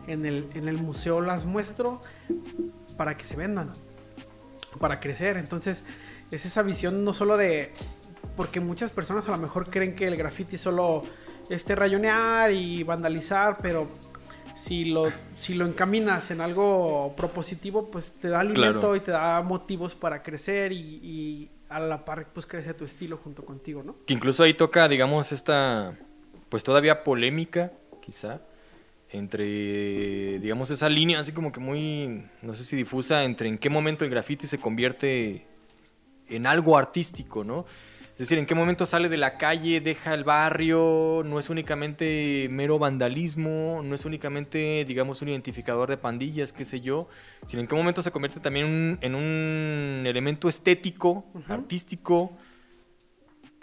En 0.09 0.27
el, 0.27 0.51
en 0.55 0.69
el 0.69 0.79
museo 0.79 1.21
las 1.21 1.47
muestro 1.47 2.03
para 2.97 3.17
que 3.17 3.25
se 3.25 3.37
vendan. 3.37 3.73
Para 4.81 4.99
crecer. 4.99 5.37
Entonces 5.37 5.85
es 6.31 6.45
esa 6.45 6.63
visión 6.63 7.05
no 7.05 7.15
solo 7.15 7.37
de... 7.37 7.73
Porque 8.37 8.61
muchas 8.61 8.91
personas 8.91 9.29
a 9.29 9.33
lo 9.33 9.39
mejor 9.39 9.71
creen 9.71 9.95
que 9.95 10.07
el 10.09 10.17
graffiti 10.17 10.59
solo 10.59 11.05
este 11.51 11.75
rayonear 11.75 12.51
y 12.51 12.83
vandalizar, 12.83 13.59
pero 13.61 13.89
si 14.63 14.85
lo, 14.85 15.11
si 15.37 15.55
lo 15.55 15.67
encaminas 15.67 16.31
en 16.31 16.41
algo 16.41 17.15
propositivo, 17.17 17.91
pues 17.91 18.13
te 18.21 18.29
da 18.29 18.41
alimento 18.41 18.95
y 18.95 19.01
te 19.01 19.11
da 19.11 19.43
motivos 19.43 19.97
para 19.97 20.23
crecer 20.23 20.71
y, 20.71 21.51
a 21.69 21.81
la 21.81 22.05
par 22.05 22.29
pues 22.33 22.45
crece 22.45 22.75
tu 22.75 22.85
estilo 22.85 23.17
junto 23.17 23.45
contigo, 23.45 23.83
¿no? 23.83 23.97
Que 24.07 24.13
incluso 24.13 24.43
ahí 24.43 24.55
toca, 24.55 24.89
digamos, 24.89 25.33
esta 25.33 25.99
pues 26.49 26.63
todavía 26.63 27.03
polémica, 27.03 27.73
quizá, 28.03 28.43
entre, 29.11 30.39
digamos, 30.39 30.71
esa 30.71 30.89
línea 30.89 31.19
así 31.19 31.33
como 31.33 31.51
que 31.51 31.59
muy, 31.59 32.25
no 32.43 32.55
sé 32.55 32.65
si 32.65 32.77
difusa, 32.77 33.25
entre 33.25 33.49
en 33.49 33.59
qué 33.59 33.69
momento 33.69 34.05
el 34.05 34.11
graffiti 34.11 34.47
se 34.47 34.59
convierte 34.59 35.47
en 36.29 36.47
algo 36.47 36.79
artístico, 36.79 37.43
¿no? 37.43 37.65
Es 38.23 38.29
decir, 38.29 38.39
en 38.39 38.47
qué 38.47 38.55
momento 38.55 38.87
sale 38.87 39.09
de 39.09 39.17
la 39.17 39.37
calle, 39.37 39.81
deja 39.81 40.15
el 40.15 40.23
barrio, 40.23 41.23
no 41.25 41.41
es 41.41 41.51
únicamente 41.51 42.47
mero 42.53 42.79
vandalismo, 42.79 43.81
no 43.83 43.97
es 43.97 44.05
únicamente, 44.05 44.85
digamos, 44.85 45.23
un 45.23 45.31
identificador 45.31 45.91
de 45.91 45.97
pandillas, 45.97 46.53
qué 46.53 46.65
sé 46.65 46.81
yo, 46.81 47.09
sino 47.47 47.63
en 47.63 47.67
qué 47.67 47.75
momento 47.75 48.01
se 48.01 48.13
convierte 48.13 48.39
también 48.39 48.97
en 49.01 49.17
un 49.17 50.05
elemento 50.07 50.49
estético, 50.49 51.25
artístico, 51.49 52.39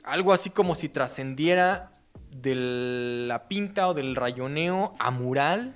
algo 0.03 0.33
así 0.33 0.49
como 0.49 0.75
si 0.75 0.89
trascendiera 0.89 1.93
de 2.29 2.55
la 3.29 3.47
pinta 3.47 3.87
o 3.87 3.93
del 3.93 4.13
rayoneo 4.13 4.93
a 4.99 5.09
mural, 5.09 5.73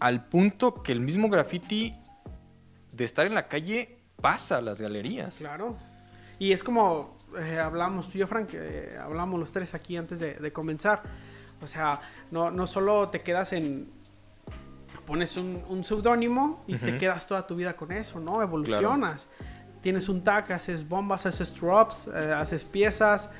al 0.00 0.26
punto 0.30 0.82
que 0.82 0.92
el 0.92 1.00
mismo 1.00 1.28
graffiti 1.28 1.94
de 2.92 3.04
estar 3.04 3.26
en 3.26 3.34
la 3.34 3.46
calle 3.48 3.98
pasa 4.22 4.56
a 4.56 4.62
las 4.62 4.80
galerías. 4.80 5.36
Claro. 5.36 5.76
Y 6.38 6.52
es 6.52 6.64
como 6.64 7.22
eh, 7.38 7.58
hablamos 7.58 8.08
tú 8.08 8.18
y 8.18 8.20
yo, 8.20 8.26
Frank, 8.26 8.50
eh, 8.52 8.96
hablamos 9.00 9.38
los 9.38 9.52
tres 9.52 9.74
aquí 9.74 9.96
antes 9.96 10.20
de, 10.20 10.52
comenzar. 10.52 11.02
O 11.62 11.66
sea, 11.66 12.00
no, 12.30 12.50
no 12.50 12.66
solo 12.66 13.08
te 13.08 13.22
quedas 13.22 13.52
en, 13.52 13.88
pones 15.06 15.36
un, 15.36 15.62
un 15.68 15.84
seudónimo 15.84 16.64
y 16.66 16.76
te 16.76 16.98
quedas 16.98 17.26
toda 17.26 17.46
tu 17.46 17.56
vida 17.56 17.76
con 17.76 17.92
eso, 17.92 18.20
¿no? 18.20 18.42
Evolucionas. 18.42 19.28
Tienes 19.82 20.08
un 20.08 20.24
tag, 20.24 20.50
haces 20.52 20.88
bombas, 20.88 21.26
haces 21.26 21.54
drops, 21.54 22.08
eh, 22.08 22.32
haces 22.32 22.64
piezas. 22.64 23.30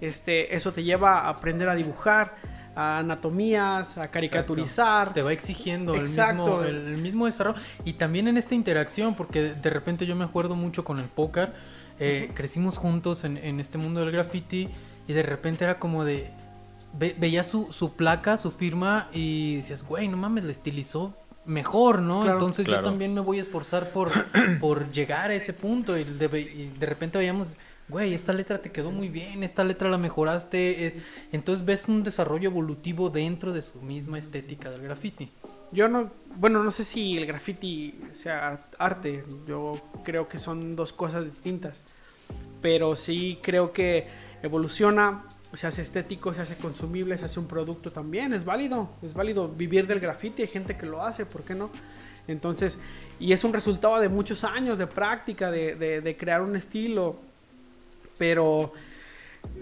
Este, 0.00 0.54
eso 0.54 0.72
te 0.72 0.82
lleva 0.82 1.20
a 1.20 1.28
aprender 1.28 1.68
a 1.68 1.76
dibujar, 1.76 2.34
a 2.74 2.98
anatomías, 2.98 3.98
a 3.98 4.10
caricaturizar. 4.10 5.12
Te 5.12 5.22
va 5.22 5.32
exigiendo 5.32 5.94
el 5.94 6.02
mismo, 6.02 6.62
el 6.62 6.98
mismo 6.98 7.26
desarrollo. 7.26 7.60
Y 7.84 7.92
también 7.92 8.26
en 8.26 8.36
esta 8.36 8.56
interacción, 8.56 9.14
porque 9.14 9.54
de 9.54 9.70
repente 9.70 10.04
yo 10.04 10.16
me 10.16 10.24
acuerdo 10.24 10.56
mucho 10.56 10.84
con 10.84 10.98
el 10.98 11.06
póker 11.06 11.52
eh, 12.02 12.30
crecimos 12.34 12.76
juntos 12.78 13.24
en, 13.24 13.36
este 13.60 13.78
mundo 13.78 14.00
del 14.00 14.10
graffiti 14.10 14.68
y 15.06 15.12
de 15.12 15.22
repente 15.22 15.64
era 15.64 15.78
como 15.78 16.04
de... 16.04 16.30
veías 16.92 17.46
su, 17.46 17.92
placa, 17.96 18.36
su 18.36 18.50
firma 18.50 19.08
y 19.12 19.56
decías, 19.56 19.82
güey, 19.84 20.08
no 20.08 20.16
mames, 20.16 20.44
le 20.44 20.52
estilizó 20.52 21.16
mejor, 21.44 22.02
¿no? 22.02 22.20
Claro. 22.22 22.38
Entonces 22.38 22.66
Claro. 22.66 22.82
yo 22.82 22.90
también 22.90 23.14
me 23.14 23.20
voy 23.20 23.38
a 23.38 23.42
esforzar 23.42 23.90
por, 23.90 24.10
por 24.60 24.90
llegar 24.92 25.30
a 25.30 25.34
ese 25.34 25.52
punto 25.52 25.96
y 25.98 26.04
de, 26.04 26.40
y 26.40 26.72
de 26.78 26.86
repente 26.86 27.18
veíamos, 27.18 27.54
güey, 27.88 28.14
esta 28.14 28.32
letra 28.32 28.60
te 28.62 28.70
quedó 28.70 28.90
muy 28.90 29.08
bien, 29.08 29.42
esta 29.42 29.64
letra 29.64 29.88
la 29.90 29.98
mejoraste. 29.98 30.86
es- 30.86 30.94
Entonces 31.32 31.64
ves 31.64 31.88
un 31.88 32.02
desarrollo 32.04 32.48
evolutivo 32.50 33.10
dentro 33.10 33.52
de 33.52 33.62
su 33.62 33.80
misma 33.82 34.18
estética 34.18 34.70
del 34.70 34.82
graffiti. 34.82 35.30
Yo 35.72 35.88
no, 35.88 36.10
bueno, 36.36 36.62
no 36.62 36.70
sé 36.70 36.84
si 36.84 37.16
el 37.16 37.24
graffiti 37.26 37.94
sea 38.12 38.66
arte, 38.78 39.24
yo 39.48 39.80
creo 40.04 40.28
que 40.28 40.36
son 40.36 40.76
dos 40.76 40.92
cosas 40.92 41.24
distintas, 41.24 41.82
pero 42.62 42.96
sí 42.96 43.38
creo 43.42 43.72
que 43.72 44.06
evoluciona, 44.42 45.24
se 45.52 45.66
hace 45.66 45.82
estético, 45.82 46.32
se 46.32 46.40
hace 46.40 46.56
consumible, 46.56 47.18
se 47.18 47.26
hace 47.26 47.38
un 47.38 47.46
producto 47.46 47.92
también, 47.92 48.32
es 48.32 48.44
válido, 48.44 48.88
es 49.02 49.12
válido 49.12 49.48
vivir 49.48 49.86
del 49.86 50.00
graffiti, 50.00 50.42
hay 50.42 50.48
gente 50.48 50.76
que 50.78 50.86
lo 50.86 51.02
hace, 51.04 51.26
¿por 51.26 51.42
qué 51.42 51.54
no? 51.54 51.70
Entonces, 52.26 52.78
y 53.20 53.32
es 53.32 53.44
un 53.44 53.52
resultado 53.52 54.00
de 54.00 54.08
muchos 54.08 54.44
años 54.44 54.78
de 54.78 54.86
práctica, 54.86 55.50
de, 55.50 55.74
de- 55.74 56.00
de 56.00 56.16
crear 56.16 56.40
un 56.40 56.56
estilo, 56.56 57.18
pero 58.16 58.72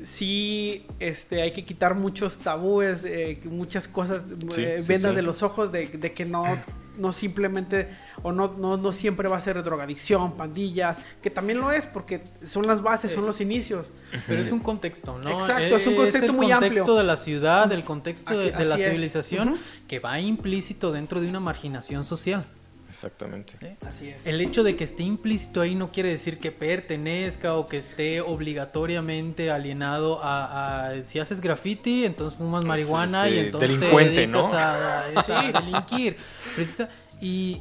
sí 0.03 0.87
este, 0.99 1.43
hay 1.43 1.53
que 1.53 1.65
quitar 1.65 1.95
muchos 1.95 2.39
tabúes, 2.39 3.05
eh, 3.05 3.41
muchas 3.45 3.89
cosas, 3.89 4.27
Sí, 4.51 4.63
eh, 4.63 4.83
sí, 4.83 4.89
vendas 4.89 5.13
sí. 5.13 5.17
de 5.17 5.23
los 5.23 5.43
ojos 5.43 5.73
de, 5.73 5.89
de 5.89 6.13
que 6.13 6.25
no, 6.25 6.45
no 7.01 7.13
simplemente, 7.13 7.89
o 8.23 8.33
no, 8.33 8.55
no, 8.57 8.77
no 8.77 8.93
siempre 8.93 9.29
va 9.29 9.39
a 9.39 9.41
ser 9.41 9.63
drogadicción, 9.63 10.37
pandillas, 10.37 10.99
que 11.23 11.31
también 11.31 11.61
lo 11.61 11.73
es, 11.73 11.87
porque 11.87 12.23
son 12.45 12.67
las 12.67 12.83
bases, 12.83 13.13
son 13.13 13.27
los 13.27 13.41
inicios. 13.41 13.91
Pero 14.27 14.43
es 14.43 14.53
un 14.53 14.61
contexto, 14.61 15.19
¿no? 15.19 15.31
Exacto, 15.31 15.77
es 15.77 15.87
un 15.87 15.97
concepto 15.97 16.27
el 16.27 16.33
muy 16.33 16.51
contexto 16.51 16.81
amplio. 16.81 16.95
de 16.97 17.05
la 17.05 17.17
ciudad, 17.17 17.73
el 17.73 17.85
contexto 17.85 18.39
de, 18.39 18.53
la 18.53 18.77
es. 18.77 18.85
civilización 18.85 19.57
que 19.89 19.99
va 19.99 20.21
implícito 20.21 20.93
dentro 20.93 21.21
de 21.21 21.29
una 21.29 21.41
marginación 21.41 22.05
social. 22.05 22.47
Exactamente. 22.91 23.55
¿eh? 23.63 23.77
Así 23.87 24.09
es. 24.11 24.27
El 24.27 24.41
hecho 24.41 24.63
de 24.65 24.75
que 24.77 24.85
esté 24.85 25.05
implícito 25.05 25.61
ahí 25.61 25.75
no 25.77 25.93
quiere 25.93 26.11
decir 26.11 26.39
que 26.39 26.51
pertenezca 26.53 27.55
o 27.55 27.69
que 27.69 27.79
esté 27.79 28.21
obligatoriamente 28.21 29.51
alienado 29.51 30.21
a, 30.23 30.89
a- 30.91 31.03
si 31.05 31.19
haces 31.21 31.41
graffiti, 31.41 32.05
entonces 32.05 32.39
fumas 32.39 32.65
marihuana 32.65 33.29
y 33.29 33.39
entonces 33.39 33.71
delincuente, 33.71 34.11
te 34.15 34.21
dedicas 34.23 34.51
¿no? 34.51 34.53
a, 34.53 35.05
a- 35.05 35.39
a 35.49 35.61
delinquir. 35.61 36.17
Precisa- 36.57 36.89
y 37.21 37.61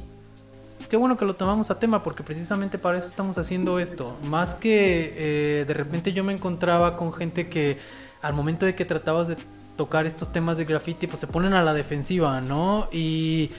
qué 0.88 0.96
bueno 0.96 1.16
que 1.16 1.24
lo 1.24 1.36
tomamos 1.36 1.70
a 1.70 1.78
tema 1.78 2.02
porque 2.02 2.22
precisamente 2.24 2.76
para 2.78 2.98
eso 2.98 3.06
estamos 3.06 3.38
haciendo 3.38 3.78
esto. 3.78 4.18
Más 4.24 4.54
que 4.54 5.14
eh, 5.16 5.64
de 5.64 5.74
repente 5.74 6.12
yo 6.12 6.24
me 6.24 6.32
encontraba 6.32 6.96
con 6.96 7.12
gente 7.12 7.48
que 7.48 7.78
al 8.20 8.34
momento 8.34 8.66
de 8.66 8.74
que 8.74 8.84
tratabas 8.84 9.28
de 9.28 9.36
tocar 9.76 10.04
estos 10.06 10.32
temas 10.32 10.58
de 10.58 10.64
graffiti, 10.66 11.06
pues 11.06 11.20
se 11.20 11.26
ponen 11.26 11.54
a 11.54 11.62
la 11.62 11.72
defensiva, 11.72 12.40
¿no? 12.40 12.88
Y 12.92 13.50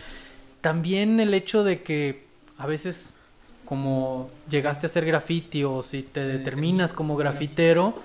también 0.61 1.19
el 1.19 1.33
hecho 1.33 1.63
de 1.63 1.81
que 1.81 2.23
a 2.57 2.67
veces 2.67 3.17
como 3.65 4.29
llegaste 4.49 4.85
a 4.85 4.89
hacer 4.89 5.05
graffiti 5.05 5.63
o 5.63 5.81
si 5.81 6.03
te 6.03 6.25
determinas 6.25 6.91
como 6.91 7.15
grafitero, 7.15 7.95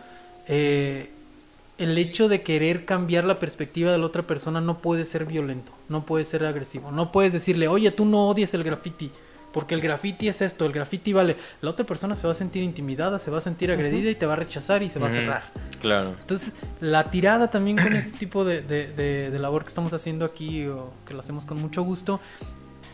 eh, 0.46 1.10
el 1.78 1.98
hecho 1.98 2.28
de 2.28 2.42
querer 2.42 2.84
cambiar 2.84 3.24
la 3.24 3.38
perspectiva 3.38 3.90
de 3.90 3.98
la 3.98 4.06
otra 4.06 4.22
persona 4.22 4.60
no 4.60 4.78
puede 4.78 5.04
ser 5.04 5.26
violento, 5.26 5.72
no 5.88 6.06
puede 6.06 6.24
ser 6.24 6.44
agresivo, 6.44 6.90
no 6.92 7.12
puedes 7.12 7.32
decirle, 7.32 7.68
oye, 7.68 7.90
tú 7.90 8.04
no 8.04 8.28
odies 8.28 8.54
el 8.54 8.64
graffiti, 8.64 9.10
porque 9.56 9.74
el 9.74 9.80
graffiti 9.80 10.28
es 10.28 10.42
esto, 10.42 10.66
el 10.66 10.72
graffiti 10.72 11.14
vale. 11.14 11.34
La 11.62 11.70
otra 11.70 11.86
persona 11.86 12.14
se 12.14 12.26
va 12.26 12.32
a 12.32 12.36
sentir 12.36 12.62
intimidada, 12.62 13.18
se 13.18 13.30
va 13.30 13.38
a 13.38 13.40
sentir 13.40 13.72
agredida 13.72 14.10
y 14.10 14.14
te 14.14 14.26
va 14.26 14.34
a 14.34 14.36
rechazar 14.36 14.82
y 14.82 14.90
se 14.90 14.98
va 14.98 15.06
a 15.06 15.08
Ujú. 15.08 15.18
cerrar. 15.18 15.44
Claro. 15.80 16.14
Entonces, 16.20 16.54
la 16.82 17.10
tirada 17.10 17.48
también 17.48 17.78
con 17.78 17.94
este 17.96 18.18
tipo 18.18 18.44
de, 18.44 18.60
de- 18.60 18.92
de- 18.92 19.30
de 19.30 19.38
labor 19.38 19.62
que 19.62 19.68
estamos 19.68 19.94
haciendo 19.94 20.26
aquí, 20.26 20.66
o 20.66 20.92
que 21.06 21.14
lo 21.14 21.20
hacemos 21.20 21.46
con 21.46 21.58
mucho 21.58 21.80
gusto, 21.84 22.20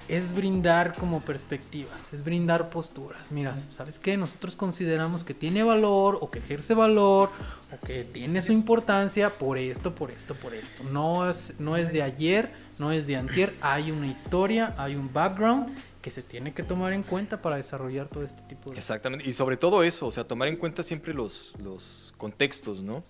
es 0.07 0.35
brindar 0.35 0.95
como 0.95 1.21
perspectivas, 1.23 2.13
es 2.13 2.23
brindar 2.23 2.71
posturas. 2.71 3.33
Mira, 3.33 3.57
¿sabes 3.71 3.99
qué? 3.99 4.17
Nosotros 4.17 4.55
consideramos 4.55 5.25
que 5.25 5.35
tiene 5.35 5.65
valor, 5.65 6.19
o 6.21 6.31
que 6.31 6.39
ejerce 6.39 6.75
valor, 6.75 7.31
o 7.73 7.85
que 7.85 8.05
tiene 8.05 8.41
su 8.41 8.53
importancia 8.53 9.31
por 9.37 9.59
esto, 9.59 9.97
por 9.97 10.13
esto, 10.13 10.37
por 10.37 10.55
esto. 10.55 10.85
No 10.85 11.29
es, 11.29 11.55
no 11.59 11.77
es 11.77 11.93
de 11.93 12.05
ayer, 12.05 12.53
no 12.79 12.93
es 12.93 13.09
de 13.09 13.17
antier, 13.17 13.53
hay 13.61 13.91
una 13.91 14.07
historia, 14.07 14.75
hay 14.79 14.95
un 14.95 15.13
background 15.13 15.69
que 16.03 16.11
se 16.11 16.23
tiene 16.23 16.53
que 16.53 16.63
tomar 16.65 16.93
en 16.93 17.03
cuenta 17.05 17.41
para 17.41 17.57
desarrollar 17.57 18.09
todo 18.09 18.25
este 18.25 18.43
tipo 18.43 18.71
de... 18.71 18.77
Exactamente. 18.77 19.27
Y 19.29 19.33
sobre 19.33 19.57
todo 19.57 19.83
eso, 19.85 20.09
o 20.09 20.13
sea, 20.13 20.25
tomar 20.25 20.49
en 20.49 20.57
cuenta 20.57 20.83
siempre 20.83 21.15
los, 21.15 21.55
los 21.63 22.13
contextos, 22.19 22.83
¿no? 22.83 23.05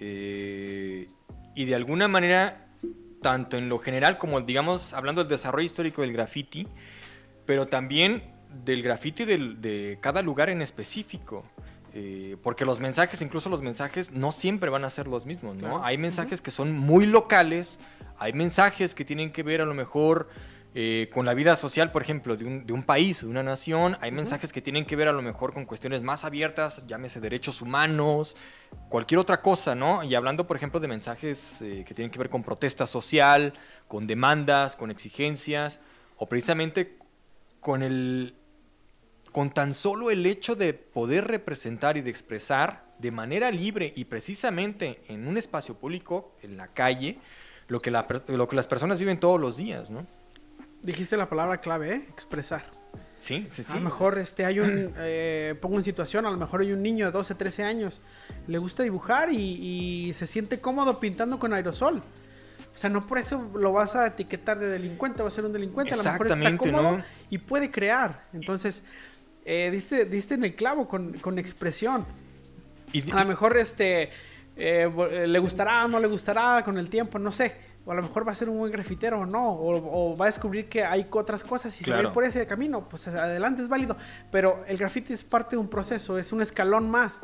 Eh, 0.00 1.08
y 1.54 1.64
de 1.64 1.74
alguna 1.74 2.08
manera, 2.08 2.66
tanto 3.22 3.56
en 3.56 3.68
lo 3.68 3.78
general 3.78 4.18
como, 4.18 4.40
digamos, 4.40 4.92
hablando 4.92 5.22
del 5.22 5.30
desarrollo 5.30 5.64
histórico 5.64 6.02
del 6.02 6.12
graffiti, 6.12 6.66
pero 7.46 7.66
también 7.68 8.24
del 8.64 8.82
graffiti 8.82 9.24
del- 9.24 9.60
de 9.60 9.98
cada 10.00 10.20
lugar 10.22 10.50
en 10.50 10.60
específico. 10.60 11.44
Eh, 11.96 12.36
porque 12.42 12.64
los 12.64 12.80
mensajes, 12.80 13.22
incluso 13.22 13.48
los 13.48 13.62
mensajes, 13.62 14.10
no 14.10 14.32
siempre 14.32 14.68
van 14.68 14.84
a 14.84 14.90
ser 14.90 15.06
los 15.06 15.26
mismos, 15.26 15.54
¿no? 15.54 15.60
Claro. 15.68 15.84
Hay 15.84 15.96
mensajes 15.96 16.40
que 16.42 16.50
son 16.50 16.72
muy 16.72 17.06
locales, 17.06 17.78
hay 18.18 18.32
mensajes 18.32 18.96
que 18.96 19.04
tienen 19.04 19.30
que 19.30 19.44
ver 19.44 19.60
a 19.60 19.64
lo 19.64 19.74
mejor 19.74 20.28
eh, 20.74 21.08
con 21.12 21.24
la 21.24 21.34
vida 21.34 21.54
social, 21.54 21.92
por 21.92 22.02
ejemplo, 22.02 22.36
de 22.36 22.44
un, 22.44 22.66
de 22.66 22.72
un 22.72 22.82
país, 22.82 23.20
de 23.20 23.28
una 23.28 23.42
nación. 23.44 23.96
Hay 24.00 24.10
mensajes 24.10 24.52
que 24.52 24.60
tienen 24.60 24.84
que 24.84 24.96
ver 24.96 25.06
a 25.06 25.12
lo 25.12 25.22
mejor 25.22 25.54
con 25.54 25.66
cuestiones 25.66 26.02
más 26.02 26.24
abiertas, 26.24 26.84
llámese 26.86 27.20
derechos 27.20 27.62
humanos, 27.62 28.36
cualquier 28.88 29.20
otra 29.20 29.40
cosa, 29.40 29.74
¿no? 29.74 30.02
Y 30.02 30.14
hablando, 30.16 30.46
por 30.46 30.56
ejemplo, 30.56 30.80
de 30.80 30.88
mensajes 30.88 31.62
eh, 31.62 31.84
que 31.86 31.94
tienen 31.94 32.10
que 32.10 32.18
ver 32.18 32.28
con 32.28 32.42
protesta 32.42 32.86
social, 32.86 33.54
con 33.86 34.06
demandas, 34.06 34.74
con 34.74 34.90
exigencias, 34.90 35.78
o 36.16 36.26
precisamente 36.26 36.98
con 37.60 37.82
el 37.82 38.34
con 39.32 39.50
tan 39.50 39.74
solo 39.74 40.12
el 40.12 40.26
hecho 40.26 40.54
de 40.54 40.74
poder 40.74 41.26
representar 41.26 41.96
y 41.96 42.02
de 42.02 42.10
expresar 42.10 42.84
de 43.00 43.10
manera 43.10 43.50
libre 43.50 43.92
y 43.96 44.04
precisamente 44.04 45.02
en 45.08 45.26
un 45.26 45.36
espacio 45.36 45.74
público, 45.74 46.36
en 46.42 46.56
la 46.56 46.68
calle, 46.68 47.18
lo 47.66 47.82
que, 47.82 47.90
la 47.90 48.06
per- 48.06 48.22
lo 48.28 48.46
que 48.46 48.54
las 48.54 48.68
personas 48.68 49.00
viven 49.00 49.18
todos 49.18 49.40
los 49.40 49.56
días, 49.56 49.90
¿no? 49.90 50.06
Dijiste 50.84 51.16
la 51.16 51.28
palabra 51.28 51.58
clave, 51.58 51.94
¿eh? 51.94 52.04
Expresar. 52.10 52.64
Sí, 53.18 53.46
sí, 53.50 53.62
sí. 53.62 53.72
A 53.72 53.76
lo 53.76 53.82
mejor 53.82 54.18
este, 54.18 54.44
hay 54.44 54.60
un, 54.60 54.92
eh, 54.98 55.54
pongo 55.60 55.78
en 55.78 55.84
situación, 55.84 56.26
a 56.26 56.30
lo 56.30 56.36
mejor 56.36 56.60
hay 56.60 56.72
un 56.72 56.82
niño 56.82 57.06
de 57.06 57.12
12, 57.12 57.34
13 57.34 57.62
años, 57.64 58.00
le 58.46 58.58
gusta 58.58 58.82
dibujar 58.82 59.32
y, 59.32 59.36
y 60.08 60.14
se 60.14 60.26
siente 60.26 60.60
cómodo 60.60 61.00
pintando 61.00 61.38
con 61.38 61.52
aerosol. 61.54 62.02
O 62.74 62.76
sea, 62.78 62.90
no 62.90 63.06
por 63.06 63.18
eso 63.18 63.50
lo 63.54 63.72
vas 63.72 63.94
a 63.94 64.06
etiquetar 64.08 64.58
de 64.58 64.68
delincuente, 64.68 65.22
va 65.22 65.28
a 65.28 65.30
ser 65.30 65.44
un 65.44 65.52
delincuente, 65.52 65.94
a 65.94 65.96
lo 65.96 66.02
mejor 66.02 66.26
está 66.26 66.56
cómodo 66.56 66.96
¿no? 66.98 67.04
y 67.30 67.38
puede 67.38 67.70
crear. 67.70 68.24
Entonces, 68.32 68.82
eh, 69.44 69.70
diste, 69.72 70.04
diste 70.06 70.34
en 70.34 70.44
el 70.44 70.54
clavo 70.54 70.88
con, 70.88 71.12
con 71.18 71.38
expresión. 71.38 72.04
Y- 72.92 73.10
A 73.12 73.20
lo 73.22 73.26
mejor 73.26 73.56
este 73.56 74.02
eh, 74.56 74.90
eh, 75.12 75.26
le 75.28 75.38
gustará, 75.38 75.86
no 75.86 76.00
le 76.00 76.08
gustará 76.08 76.62
con 76.64 76.76
el 76.76 76.90
tiempo, 76.90 77.18
no 77.18 77.30
sé. 77.32 77.54
O 77.86 77.92
a 77.92 77.94
lo 77.94 78.02
mejor 78.02 78.26
va 78.26 78.32
a 78.32 78.34
ser 78.34 78.48
un 78.48 78.58
buen 78.58 78.72
grafitero 78.72 79.20
o 79.20 79.26
no. 79.26 79.52
O, 79.52 80.12
o 80.12 80.16
va 80.16 80.24
a 80.26 80.28
descubrir 80.28 80.68
que 80.68 80.84
hay 80.84 81.06
otras 81.10 81.44
cosas 81.44 81.78
y 81.80 81.84
Claro. 81.84 82.08
ir 82.08 82.14
por 82.14 82.24
ese 82.24 82.46
camino. 82.46 82.88
Pues 82.88 83.06
adelante 83.08 83.62
es 83.62 83.68
válido. 83.68 83.96
Pero 84.30 84.64
el 84.66 84.76
grafiti 84.78 85.12
es 85.12 85.22
parte 85.24 85.56
de 85.56 85.58
un 85.60 85.68
proceso, 85.68 86.18
es 86.18 86.32
un 86.32 86.40
escalón 86.40 86.90
más. 86.90 87.20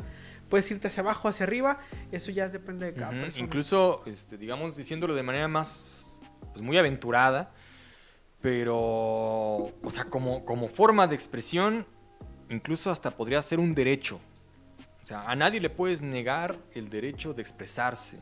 Puedes 0.49 0.69
irte 0.69 0.87
hacia 0.89 1.01
abajo, 1.01 1.27
hacia 1.29 1.45
arriba. 1.45 1.79
Eso 2.11 2.29
ya 2.31 2.47
depende 2.49 2.87
de 2.87 2.93
cada 2.93 3.11
persona. 3.11 3.43
Incluso, 3.43 4.03
este, 4.05 4.37
digamos, 4.37 4.75
diciéndolo 4.75 5.15
de 5.15 5.23
manera 5.23 5.47
más, 5.47 6.19
pues 6.51 6.61
muy 6.61 6.77
aventurada, 6.77 7.51
pero, 8.41 8.75
o 8.77 9.89
sea, 9.89 10.05
como, 10.05 10.43
como 10.45 10.67
forma 10.67 11.07
de 11.07 11.15
expresión, 11.15 11.85
incluso 12.49 12.91
hasta 12.91 13.11
podría 13.11 13.41
ser 13.41 13.59
un 13.59 13.73
derecho. 13.73 14.19
O 15.03 15.05
sea, 15.05 15.29
a 15.29 15.35
nadie 15.35 15.59
le 15.59 15.69
puedes 15.69 16.01
negar 16.01 16.57
el 16.73 16.89
derecho 16.89 17.33
de 17.33 17.41
expresarse. 17.41 18.17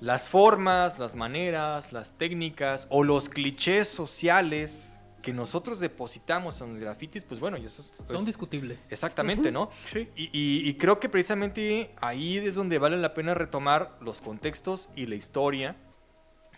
Las 0.00 0.28
formas, 0.28 0.98
las 0.98 1.14
maneras, 1.14 1.92
las 1.92 2.16
técnicas 2.16 2.86
o 2.90 3.02
los 3.04 3.28
clichés 3.28 3.88
sociales 3.88 4.94
que 5.22 5.32
nosotros 5.32 5.80
depositamos 5.80 6.60
en 6.60 6.70
los 6.70 6.80
grafitis, 6.80 7.24
pues 7.24 7.40
bueno, 7.40 7.56
eso 7.56 7.82
es- 7.82 7.88
Son 7.96 8.06
pues, 8.06 8.24
discutibles. 8.26 8.90
Exactamente, 8.92 9.50
¿no? 9.50 9.70
Sí. 9.92 10.08
Y, 10.16 10.24
y- 10.32 10.68
y 10.68 10.74
creo 10.74 11.00
que 11.00 11.08
precisamente 11.08 11.90
ahí 12.00 12.38
es 12.38 12.54
donde 12.54 12.78
vale 12.78 12.96
la 12.96 13.12
pena 13.14 13.34
retomar 13.34 13.98
los 14.00 14.20
contextos 14.20 14.88
y 14.94 15.06
la 15.06 15.16
historia. 15.16 15.74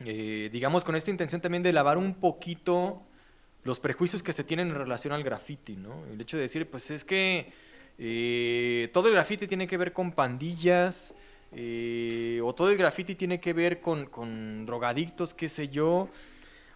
Eh, 0.04 0.50
digamos, 0.52 0.84
con 0.84 0.94
esta 0.94 1.10
intención 1.10 1.40
también 1.40 1.62
de 1.62 1.72
lavar 1.72 1.96
un 1.98 2.14
poquito 2.14 3.02
los 3.64 3.80
prejuicios 3.80 4.22
que 4.22 4.32
se 4.32 4.44
tienen 4.44 4.68
en 4.68 4.74
relación 4.74 5.12
al 5.14 5.22
graffiti, 5.22 5.76
¿no? 5.76 6.04
El 6.06 6.20
hecho 6.20 6.36
de 6.36 6.42
decir, 6.42 6.68
pues 6.70 6.90
es 6.90 7.04
que 7.04 7.52
eh, 7.98 8.88
todo 8.92 9.08
el 9.08 9.14
graffiti 9.14 9.46
tiene 9.46 9.66
que 9.66 9.76
ver 9.76 9.92
con 9.92 10.12
pandillas, 10.12 11.14
eh, 11.52 12.40
o 12.44 12.54
todo 12.54 12.70
el 12.70 12.76
graffiti 12.76 13.14
tiene 13.14 13.40
que 13.40 13.52
ver 13.52 13.80
con, 13.80 14.06
con 14.06 14.66
drogadictos, 14.66 15.34
qué 15.34 15.48
sé 15.48 15.68
yo. 15.68 16.08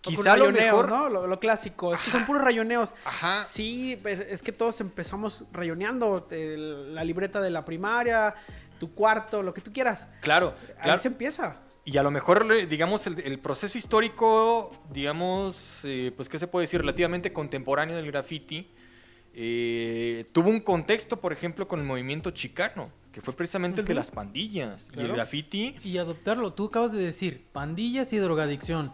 Quizá 0.01 0.37
lo 0.37 0.47
rayoneo, 0.51 0.77
mejor... 0.77 0.89
¿no? 0.91 1.09
Lo, 1.09 1.27
lo 1.27 1.41
clásico. 1.41 1.95
Es 1.95 2.01
que 2.03 2.11
son 2.11 2.27
puros 2.27 2.43
rayoneos. 2.43 2.93
Ajá. 3.07 3.45
Sí, 3.47 3.99
es 4.05 4.43
que 4.43 4.53
todos 4.53 4.81
empezamos 4.83 5.45
rayoneando 5.53 6.27
el- 6.31 6.95
la 6.95 7.05
libreta 7.05 7.41
de 7.41 7.49
la 7.51 7.65
primaria, 7.65 8.35
tu 8.79 8.93
cuarto, 8.93 9.43
lo 9.43 9.55
que 9.55 9.63
tú 9.63 9.73
quieras. 9.73 10.07
Claro, 10.21 10.55
Ahí 10.77 10.85
claro. 10.85 11.01
se 11.01 11.09
empieza. 11.09 11.57
y 11.87 11.97
a 11.97 12.03
lo 12.03 12.11
mejor, 12.11 12.67
digamos, 12.69 13.07
el, 13.07 13.19
el 13.21 13.39
proceso 13.39 13.79
histórico, 13.79 14.73
digamos, 14.93 15.81
eh, 15.85 16.13
pues, 16.17 16.29
¿qué 16.29 16.39
se 16.39 16.49
puede 16.49 16.65
decir? 16.65 16.81
Relativamente 16.81 17.33
contemporáneo 17.33 17.97
del 17.97 18.07
graffiti, 18.11 18.71
eh, 19.35 20.27
tuvo 20.33 20.51
un 20.51 20.61
contexto, 20.61 21.21
por 21.21 21.33
ejemplo, 21.33 21.67
con 21.67 21.81
el 21.81 21.87
movimiento 21.87 22.31
chicano, 22.31 22.91
que 23.15 23.21
fue 23.23 23.33
precisamente 23.37 23.83
el 23.83 23.87
de 23.87 23.95
las 23.95 24.11
pandillas. 24.11 24.91
Y 24.93 24.99
el 24.99 25.13
graffiti, 25.13 25.77
Y 25.85 25.99
adoptarlo, 25.99 26.53
tú 26.53 26.67
acabas 26.67 26.91
de 26.91 27.01
decir, 27.01 27.47
pandillas 27.53 28.13
y 28.13 28.19
drogadicción. 28.19 28.93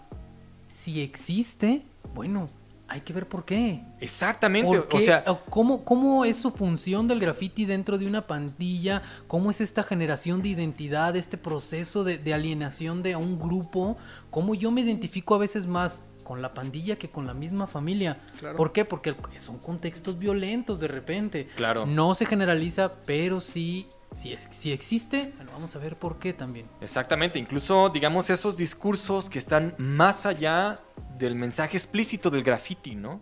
Si 0.69 1.01
existe, 1.01 1.87
bueno, 2.15 2.51
hay 2.87 3.01
que 3.01 3.15
ver 3.15 3.27
por 3.27 3.47
qué. 3.47 3.83
exactamente, 3.99 4.83
¿Por 4.83 5.01
o 5.01 5.01
sea, 5.01 5.25
¿O 5.27 5.41
¿Cómo, 5.47 5.87
¿Cómo 5.87 6.27
es 6.27 6.37
su 6.37 6.51
función 6.51 7.09
del 7.09 7.19
graffiti 7.19 7.65
dentro 7.65 7.97
de 7.97 8.07
una 8.07 8.27
pandilla? 8.27 9.01
¿Cómo 9.27 9.51
es 9.51 9.63
esta 9.63 9.83
generación 9.83 10.43
de 10.43 10.51
identidad, 10.51 11.17
este 11.17 11.39
proceso 11.39 12.05
de, 12.05 12.19
de 12.19 12.35
alienación 12.35 13.03
de 13.03 13.17
un 13.17 13.39
grupo? 13.39 13.97
¿Cómo 14.29 14.55
yo 14.55 14.71
me 14.71 14.83
identifico 14.83 15.35
a 15.35 15.39
veces 15.39 15.67
más 15.67 16.05
con 16.25 16.43
la 16.43 16.53
pandilla 16.53 16.99
que 16.99 17.09
con 17.09 17.27
la 17.27 17.33
misma 17.33 17.67
familia? 17.67 18.21
Claro. 18.39 18.57
¿Por 18.57 18.73
qué? 18.73 18.85
Porque 18.85 19.15
son 19.39 19.59
contextos 19.59 20.19
violentos 20.19 20.79
de 20.79 20.89
repente. 20.89 21.49
Claro. 21.57 21.87
No 21.87 22.15
se 22.15 22.27
generaliza, 22.27 22.93
pero 23.07 23.41
sí, 23.41 23.87
sí, 24.13 24.33
es- 24.33 24.49
sí 24.51 24.73
existe. 24.73 25.33
Bueno, 25.37 25.53
vamos 25.53 25.75
a 25.77 25.79
ver 25.79 25.97
por 25.97 26.19
qué 26.19 26.33
también. 26.33 26.67
Exactamente, 26.81 27.39
incluso 27.39 27.89
digamos 27.91 28.31
esos 28.31 28.57
discursos 28.57 29.29
que 29.31 29.39
están 29.39 29.75
más 29.79 30.27
allá 30.27 30.81
del 31.19 31.35
mensaje 31.35 31.77
explícito 31.77 32.31
del 32.31 32.43
graffiti, 32.43 32.95
¿no? 32.95 33.21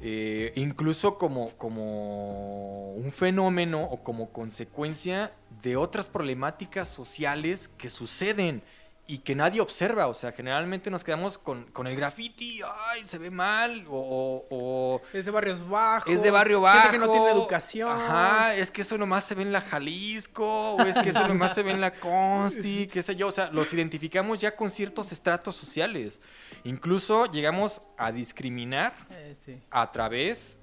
Eh, 0.00 0.52
incluso 0.54 1.18
como, 1.18 1.50
como 1.58 2.92
un 2.94 3.10
fenómeno 3.10 3.82
o 3.82 4.02
como 4.04 4.30
consecuencia 4.30 5.32
de 5.60 5.76
otras 5.76 6.08
problemáticas 6.08 6.88
sociales 6.88 7.66
que 7.76 7.90
suceden 7.90 8.62
y 9.10 9.18
que 9.20 9.34
nadie 9.34 9.60
observa. 9.62 10.06
O 10.06 10.12
sea, 10.14 10.32
generalmente 10.32 10.90
nos 10.90 11.02
quedamos 11.02 11.38
con, 11.38 11.64
con 11.72 11.86
el 11.86 11.96
graffiti, 11.96 12.60
ay, 12.62 13.04
se 13.06 13.16
ve 13.16 13.30
mal, 13.30 13.86
o- 13.88 14.44
o- 14.50 15.00
Es 15.14 15.24
de 15.24 15.30
barrios 15.30 15.66
bajos. 15.66 16.12
es 16.12 16.22
de 16.22 16.30
barrio 16.30 16.60
bajo. 16.60 16.78
Gente 16.90 16.92
que 16.92 17.06
no 17.06 17.10
tiene 17.10 17.30
educación. 17.30 17.90
Ajá, 17.90 18.54
es 18.54 18.70
que 18.70 18.82
eso 18.82 18.98
nomás 18.98 19.24
se 19.24 19.34
ve 19.34 19.42
en 19.42 19.50
la 19.52 19.62
Jalisco, 19.62 20.74
o 20.74 20.82
es 20.82 20.98
que 20.98 21.08
eso 21.08 21.26
nomás 21.26 21.54
se 21.54 21.62
ve 21.62 21.70
en 21.70 21.80
la 21.80 21.94
Consti, 21.94 22.86
qué 22.92 23.02
sé 23.02 23.16
yo. 23.16 23.28
O 23.28 23.32
sea, 23.32 23.50
los 23.50 23.72
identificamos 23.72 24.38
ya 24.40 24.54
con 24.54 24.70
ciertos 24.70 25.10
estratos 25.10 25.56
sociales. 25.56 26.20
Incluso 26.64 27.26
llegamos 27.32 27.80
a 27.96 28.12
discriminar 28.12 28.92
Eh, 29.10 29.34
sí. 29.34 29.62
a 29.70 29.90
través 29.90 30.58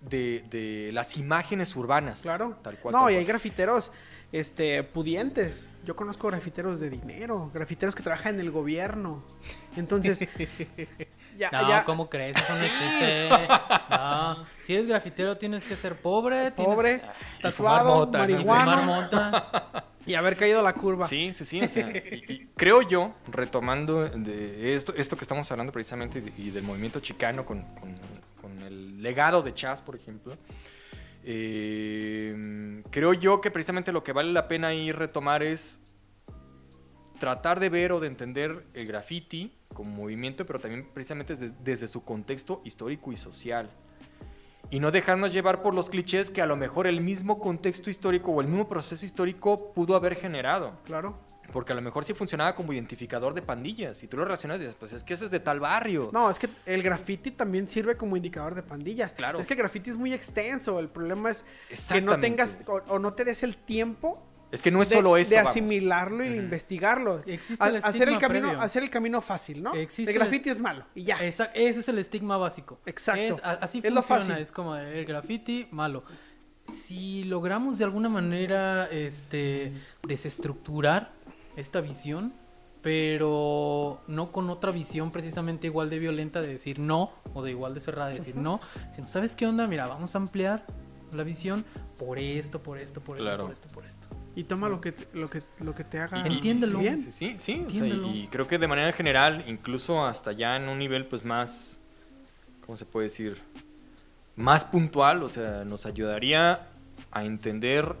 de, 0.00 0.42
de 0.48 0.90
las 0.92 1.16
imágenes 1.18 1.76
urbanas. 1.76 2.22
Claro. 2.22 2.58
Tal 2.62 2.78
cual. 2.78 2.92
no, 2.94 3.04
tal 3.04 3.12
y 3.12 3.16
hay 3.16 3.24
grafiteros 3.24 3.92
este, 4.32 4.82
pudientes. 4.84 5.74
Yo 5.84 5.96
conozco 5.96 6.28
grafiteros 6.28 6.78
de 6.80 6.90
dinero, 6.90 7.50
grafiteros 7.54 7.94
que 7.94 8.02
trabajan 8.02 8.34
en 8.34 8.40
el 8.40 8.50
gobierno. 8.50 9.22
Entonces, 9.76 10.18
ya, 11.38 11.50
No, 11.50 11.68
ya- 11.68 11.84
¿cómo 11.84 12.08
crees? 12.10 12.36
Eso 12.36 12.54
no 12.54 12.64
existe. 12.64 13.28
No, 13.90 14.36
si 14.60 14.74
eres 14.74 14.86
grafitero 14.86 15.36
tienes 15.36 15.64
que 15.64 15.74
ser 15.74 15.96
pobre, 15.96 16.52
pobre, 16.52 17.02
tatuado, 17.42 18.06
marihuana 18.06 19.84
y 20.06 20.14
haber 20.14 20.36
caído 20.36 20.62
la 20.62 20.72
curva. 20.74 21.08
Sí, 21.08 21.32
sí, 21.32 21.44
sí. 21.44 21.60
o 21.62 21.68
sea, 21.68 21.90
y- 21.90 22.24
y 22.28 22.48
creo 22.56 22.82
yo, 22.82 23.12
retomando 23.26 24.08
de 24.08 24.74
esto, 24.74 24.94
esto 24.96 25.16
que 25.16 25.24
estamos 25.24 25.50
hablando 25.50 25.72
precisamente 25.72 26.22
y, 26.38 26.42
y 26.46 26.50
del 26.50 26.62
movimiento 26.62 27.00
chicano 27.00 27.44
con, 27.44 27.62
con- 27.80 27.98
con 28.40 28.62
el 28.62 29.02
legado 29.02 29.42
de 29.42 29.52
Chas, 29.54 29.82
por 29.82 29.96
ejemplo, 29.96 30.36
eh, 31.24 32.82
creo 32.90 33.12
yo 33.12 33.40
que 33.40 33.50
precisamente 33.50 33.92
lo 33.92 34.02
que 34.02 34.12
vale 34.12 34.32
la 34.32 34.48
pena 34.48 34.68
ahí 34.68 34.92
retomar 34.92 35.42
es 35.42 35.80
tratar 37.18 37.60
de 37.60 37.68
ver 37.68 37.92
o 37.92 38.00
de 38.00 38.06
entender 38.06 38.66
el 38.74 38.86
graffiti 38.86 39.54
como 39.74 39.90
movimiento, 39.90 40.46
pero 40.46 40.58
también 40.58 40.88
precisamente 40.92 41.34
desde, 41.34 41.54
desde 41.62 41.86
su 41.86 42.04
contexto 42.04 42.62
histórico 42.64 43.12
y 43.12 43.16
social. 43.16 43.70
Y 44.70 44.80
no 44.80 44.90
dejarnos 44.90 45.32
llevar 45.32 45.62
por 45.62 45.74
los 45.74 45.90
clichés 45.90 46.30
que 46.30 46.42
a 46.42 46.46
lo 46.46 46.56
mejor 46.56 46.86
el 46.86 47.00
mismo 47.00 47.40
contexto 47.40 47.90
histórico 47.90 48.30
o 48.30 48.40
el 48.40 48.46
mismo 48.46 48.68
proceso 48.68 49.04
histórico 49.04 49.72
pudo 49.72 49.96
haber 49.96 50.14
generado. 50.14 50.78
Claro. 50.84 51.29
Porque 51.52 51.72
a 51.72 51.74
lo 51.74 51.82
mejor 51.82 52.04
sí 52.04 52.14
funcionaba 52.14 52.54
como 52.54 52.72
identificador 52.72 53.34
de 53.34 53.42
pandillas. 53.42 54.02
Y 54.02 54.06
tú 54.06 54.16
lo 54.16 54.24
relacionas 54.24 54.58
y 54.58 54.60
dices, 54.60 54.76
pues 54.78 54.92
es 54.92 55.02
que 55.04 55.14
ese 55.14 55.24
es 55.24 55.30
de 55.30 55.40
tal 55.40 55.60
barrio. 55.60 56.10
No, 56.12 56.30
es 56.30 56.38
que 56.38 56.48
el 56.66 56.82
graffiti 56.82 57.30
también 57.32 57.68
sirve 57.68 57.96
como 57.96 58.16
indicador 58.16 58.54
de 58.54 58.62
pandillas. 58.62 59.12
Claro. 59.14 59.38
Es 59.40 59.46
que 59.46 59.54
el 59.54 59.58
graffiti 59.58 59.90
es 59.90 59.96
muy 59.96 60.12
extenso. 60.12 60.78
El 60.78 60.88
problema 60.88 61.30
es 61.30 61.44
que 61.92 62.00
no 62.00 62.18
tengas 62.20 62.58
o, 62.66 62.80
o 62.88 62.98
no 62.98 63.12
te 63.14 63.24
des 63.24 63.42
el 63.42 63.56
tiempo 63.56 64.22
Es 64.52 64.62
que 64.62 64.70
no 64.70 64.82
es 64.82 64.88
de, 64.88 64.96
solo 64.96 65.16
eso. 65.16 65.30
de 65.30 65.36
vamos. 65.36 65.50
asimilarlo 65.50 66.24
y 66.24 66.28
de 66.28 66.36
investigarlo. 66.36 67.22
Existe 67.26 67.68
el 67.68 67.76
hacer 67.76 68.02
el 68.08 68.14
estigma 68.14 68.20
camino, 68.20 68.48
previo. 68.48 68.62
hacer 68.64 68.82
el 68.82 68.90
camino 68.90 69.20
fácil, 69.22 69.62
¿no? 69.62 69.74
Existe 69.74 70.10
el 70.12 70.16
el 70.16 70.22
graffiti 70.22 70.50
es 70.50 70.60
malo 70.60 70.84
y 70.94 71.04
ya. 71.04 71.16
Esa- 71.24 71.46
ese 71.54 71.80
es 71.80 71.88
el 71.88 71.98
estigma 71.98 72.36
básico. 72.36 72.80
Exacto. 72.86 73.20
Es- 73.36 73.44
a- 73.44 73.52
así 73.52 73.80
Es 73.82 73.92
lo 73.92 74.02
funciona, 74.02 74.20
fácil. 74.34 74.42
es 74.42 74.52
como 74.52 74.76
el 74.76 75.04
graffiti 75.04 75.68
malo. 75.70 76.04
Si 76.68 77.24
logramos 77.24 77.78
de 77.78 77.84
alguna 77.84 78.08
manera 78.08 78.86
este, 78.92 79.72
desestructurar 80.06 81.12
esta 81.56 81.80
visión, 81.80 82.32
pero 82.82 84.00
no 84.06 84.32
con 84.32 84.48
otra 84.50 84.70
visión 84.72 85.10
precisamente 85.10 85.66
igual 85.66 85.90
de 85.90 85.98
violenta 85.98 86.40
de 86.42 86.48
decir 86.48 86.78
no, 86.78 87.12
o 87.34 87.42
de 87.42 87.50
igual 87.50 87.74
de 87.74 87.80
cerrada 87.80 88.08
de 88.10 88.16
decir 88.16 88.36
no, 88.36 88.60
sino, 88.92 89.06
¿sabes 89.06 89.36
qué 89.36 89.46
onda? 89.46 89.66
Mira, 89.66 89.86
vamos 89.86 90.14
a 90.14 90.18
ampliar 90.18 90.64
la 91.12 91.22
visión 91.24 91.64
por 91.98 92.18
esto, 92.18 92.62
por 92.62 92.78
esto, 92.78 93.00
por 93.00 93.16
esto, 93.16 93.26
Claro. 93.28 93.44
por 93.44 93.52
esto, 93.52 93.68
por 93.68 93.84
esto. 93.84 94.06
Y 94.36 94.44
toma 94.44 94.68
lo 94.68 94.80
que 94.80 94.92
te, 94.92 95.08
lo 95.18 95.28
que 95.28 95.42
lo 95.58 95.74
que 95.74 95.84
te 95.84 95.98
haga 95.98 96.24
Entiéndelo. 96.26 96.78
bien. 96.78 96.96
Sí, 96.96 97.10
sí, 97.10 97.34
sí. 97.36 97.64
o 97.66 97.70
sea, 97.70 97.84
Entiéndelo. 97.84 98.06
y, 98.08 98.20
y 98.22 98.26
creo 98.28 98.46
que 98.46 98.58
de 98.58 98.68
manera 98.68 98.92
general, 98.92 99.44
incluso 99.48 100.04
hasta 100.04 100.32
ya 100.32 100.56
en 100.56 100.68
un 100.68 100.78
nivel 100.78 101.06
pues 101.06 101.24
más, 101.24 101.80
¿cómo 102.64 102.76
se 102.76 102.86
puede 102.86 103.08
decir? 103.08 103.42
Más 104.36 104.64
puntual, 104.64 105.22
o 105.24 105.28
sea, 105.28 105.64
nos 105.64 105.84
ayudaría 105.84 106.68
a 107.10 107.24
entender 107.24 107.96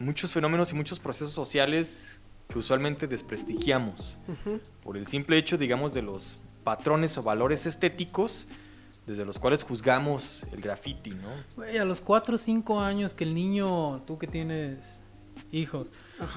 muchos 0.00 0.32
fenómenos 0.32 0.72
y 0.72 0.74
muchos 0.74 0.98
procesos 0.98 1.32
sociales 1.32 2.20
que 2.48 2.58
usualmente 2.58 3.06
desprestigiamos 3.06 4.16
Ujú. 4.28 4.60
por 4.82 4.96
el 4.96 5.06
simple 5.06 5.36
hecho, 5.38 5.56
digamos, 5.58 5.94
de 5.94 6.02
los 6.02 6.38
patrones 6.62 7.16
o 7.18 7.22
valores 7.22 7.66
estéticos 7.66 8.46
desde 9.06 9.24
los 9.26 9.38
cuales 9.38 9.62
juzgamos 9.64 10.46
el 10.52 10.60
graffiti, 10.62 11.10
¿no? 11.10 11.28
Güey, 11.56 11.76
a 11.76 11.84
los 11.84 12.00
4 12.00 12.36
o 12.36 12.38
5 12.38 12.80
años 12.80 13.12
que 13.12 13.24
el 13.24 13.34
niño, 13.34 14.02
tú 14.06 14.16
que 14.18 14.26
tienes 14.26 14.78
hijos, 15.52 15.90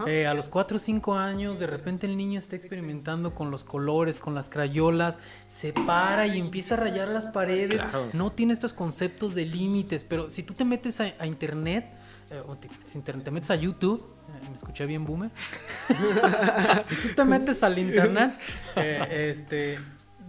eh, 0.06 0.28
a 0.28 0.34
los 0.34 0.50
4 0.50 0.76
o 0.76 0.80
5 0.80 1.16
años 1.16 1.60
de 1.60 1.68
repente 1.68 2.08
el 2.08 2.18
niño 2.18 2.38
está 2.40 2.56
experimentando 2.58 3.34
con 3.34 3.52
los 3.52 3.64
colores, 3.64 4.20
con 4.20 4.36
las 4.36 4.50
crayolas, 4.50 5.18
se 5.48 5.72
para 5.72 6.28
y 6.28 6.40
empieza 6.40 6.74
a 6.74 6.78
rayar 6.78 7.08
las 7.08 7.28
paredes, 7.28 7.82
Claro. 7.82 8.10
no 8.12 8.32
tiene 8.34 8.52
estos 8.52 8.74
conceptos 8.74 9.34
de 9.34 9.46
límites, 9.46 10.04
pero 10.04 10.30
si 10.30 10.44
tú 10.44 10.54
te 10.54 10.66
metes 10.66 11.00
a, 11.00 11.14
a 11.20 11.26
internet, 11.26 11.86
eh, 12.32 12.42
o 12.46 12.58
te, 12.58 12.70
si 12.84 13.00
te, 13.00 13.14
te 13.14 13.32
metes 13.32 13.50
a 13.52 13.56
YouTube, 13.56 14.04
me 14.50 14.56
escuché 14.56 14.86
bien 14.86 15.06
boomer, 15.06 15.32
si 16.86 16.96
tú 16.96 17.10
te 17.16 17.26
metes 17.26 17.64
al 17.64 17.78
internet, 17.78 18.32
eh, 18.76 19.30
este, 19.36 19.80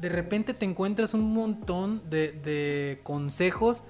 de 0.00 0.08
repente 0.08 0.54
te 0.54 0.64
encuentras 0.64 1.14
un 1.14 1.32
montón 1.34 2.02
de, 2.08 2.32
de 2.32 3.00
consejos 3.02 3.82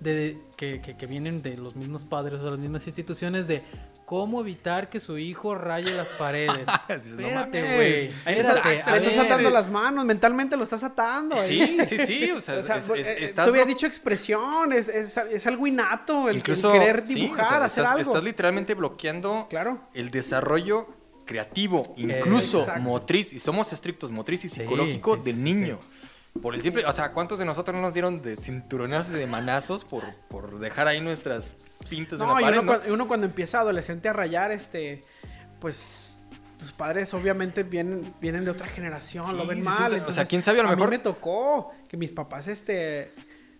de, 0.00 0.38
que, 0.56 0.80
que- 0.80 0.96
que 0.96 1.06
vienen 1.06 1.42
de 1.42 1.56
los 1.56 1.74
mismos 1.76 2.04
padres 2.04 2.40
o 2.40 2.44
de 2.44 2.50
las 2.52 2.60
mismas 2.60 2.86
instituciones 2.86 3.48
de 3.48 3.62
cómo 4.06 4.40
evitar 4.40 4.88
que 4.88 5.00
su 5.00 5.18
hijo 5.18 5.54
raye 5.54 5.90
las 5.94 6.06
paredes. 6.08 6.66
Espérate, 6.88 7.60
güey. 7.60 8.10
Le 8.24 8.40
estás 8.40 9.18
atando 9.26 9.50
las 9.50 9.68
manos, 9.68 10.04
mentalmente 10.06 10.56
lo 10.56 10.64
estás 10.64 10.82
atando. 10.84 11.36
¿eh? 11.42 11.46
Sí, 11.46 11.78
sí, 11.86 12.06
sí, 12.06 12.30
o 12.30 12.40
sea, 12.40 12.58
O 12.60 12.62
sea, 12.62 12.76
es- 12.78 12.88
es- 12.88 13.06
eh, 13.08 13.16
estás 13.24 13.44
tú 13.44 13.50
habías 13.50 13.66
no- 13.66 13.74
dicho 13.74 13.86
expresión, 13.86 14.72
es, 14.72 15.46
algo 15.46 15.66
innato, 15.66 16.24
el, 16.30 16.30
el 16.30 16.36
Incluso, 16.38 16.72
querer 16.72 17.04
sí, 17.04 17.12
o 17.12 17.16
dibujar, 17.16 17.46
sea, 17.48 17.56
hacer 17.64 17.82
estás, 17.84 17.96
algo. 17.98 18.10
estás 18.12 18.24
literalmente 18.24 18.74
bloqueando 18.74 19.46
Claro. 19.50 19.80
el 19.92 20.10
desarrollo 20.10 20.86
creativo, 21.26 21.92
incluso 21.96 22.60
exacto. 22.60 22.80
motriz, 22.82 23.32
y 23.32 23.40
somos 23.40 23.72
estrictos, 23.72 24.12
motriz 24.12 24.44
y 24.44 24.48
psicológico 24.48 25.16
sí, 25.16 25.22
sí, 25.24 25.32
del 25.32 25.42
niño. 25.44 25.80
Por 26.40 26.54
el 26.54 26.62
simple, 26.62 26.86
o 26.86 26.92
sea, 26.92 27.12
¿cuántos 27.12 27.38
de 27.40 27.44
nosotros 27.44 27.74
no 27.74 27.80
nos 27.82 27.92
dieron 27.94 28.22
de 28.22 28.36
cinturonazos 28.36 29.16
y 29.16 29.18
de 29.18 29.26
manazos 29.26 29.84
por, 29.84 30.04
por 30.28 30.60
dejar 30.60 30.86
ahí 30.86 31.00
nuestras 31.00 31.56
pintas 31.86 32.20
en 32.20 32.26
No, 32.26 32.34
la 32.34 32.40
y 32.40 32.44
pared? 32.44 32.58
uno, 32.60 32.72
¿no? 32.72 32.78
cua- 32.78 32.90
uno 32.92 33.08
cuando 33.08 33.26
empieza 33.26 33.60
adolescente 33.60 34.08
a 34.08 34.12
rayar, 34.12 34.50
este, 34.52 35.04
pues 35.60 36.20
tus 36.58 36.72
padres 36.72 37.12
obviamente 37.14 37.62
vienen, 37.64 38.14
vienen 38.20 38.44
de 38.44 38.50
otra 38.50 38.66
generación, 38.66 39.24
Sí, 39.24 39.36
lo 39.36 39.46
ven 39.46 39.58
sí, 39.58 39.64
mal. 39.64 39.74
o 39.74 39.76
sea, 39.78 39.86
o 39.86 39.88
sea, 39.90 39.98
entonces, 39.98 40.28
quién 40.28 40.42
sabe, 40.42 40.60
a 40.60 40.62
lo 40.62 40.68
mí 40.70 40.76
mejor- 40.76 40.90
me 40.90 40.98
tocó 40.98 41.72
que 41.88 41.96
mis 41.96 42.10
papás, 42.12 42.48
este, 42.48 43.12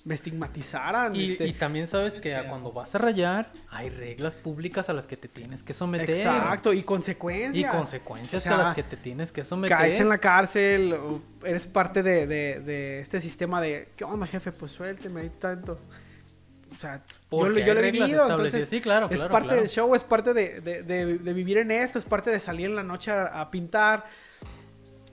me 0.05 0.15
estigmatizaran. 0.15 1.15
Y, 1.17 1.33
este, 1.33 1.47
y 1.49 1.53
también 1.53 1.89
sabes 1.89 2.21
que 2.21 2.37
a 2.37 2.49
cuando 2.49 2.71
vas 2.73 2.95
a 2.95 2.99
rayar 2.99 3.53
hay 3.71 3.91
reglas 3.91 4.37
públicas 4.37 4.89
a 4.89 4.93
las 4.95 5.07
que 5.09 5.17
te 5.17 5.27
tienes 5.29 5.63
que 5.65 5.75
someter. 5.75 6.09
exacto, 6.09 6.73
y 6.73 6.79
Y 6.79 6.83
consecuencias. 6.85 7.75
consecuencias 7.75 8.41
O 8.41 8.45
sea, 8.45 8.55
a 8.55 8.59
las 8.59 8.75
que 8.75 8.85
te 8.85 8.97
tienes 8.97 9.33
que 9.33 9.45
someter. 9.45 9.77
Caes 9.77 9.99
en 10.01 10.09
la 10.09 10.19
cárcel, 10.19 10.93
o 10.93 11.21
eres 11.45 11.67
parte 11.67 12.03
de, 12.05 12.27
de- 12.29 12.61
de 12.61 13.01
este 13.01 13.19
sistema 13.21 13.61
de, 13.61 13.89
¿qué 13.97 14.05
onda, 14.05 14.27
jefe? 14.29 14.53
Pues 14.53 14.71
suélteme 14.73 15.23
ahí 15.23 15.31
tanto. 15.41 15.81
O 16.77 16.81
sea, 16.81 16.99
yo, 16.99 17.15
Porque 17.31 17.61
lo- 17.61 17.67
yo 17.67 17.73
hay 17.73 17.79
lo 17.79 17.85
he 17.85 17.91
vivido, 17.93 18.31
entonces 18.31 18.69
Sí, 18.69 18.81
claro, 18.81 19.09
es 19.11 19.23
parte 19.23 19.49
claro. 19.49 19.61
del 19.63 19.69
show, 19.71 19.95
es 19.95 20.05
parte 20.05 20.35
de, 20.35 20.61
de- 20.61 20.83
de- 20.83 21.19
de 21.19 21.33
vivir 21.33 21.59
en 21.59 21.71
esto, 21.71 21.99
es 21.99 22.05
parte 22.05 22.31
de 22.31 22.39
salir 22.41 22.67
en 22.67 22.77
la 22.77 22.83
noche 22.83 23.11
a, 23.11 23.41
a 23.41 23.51
pintar, 23.51 24.05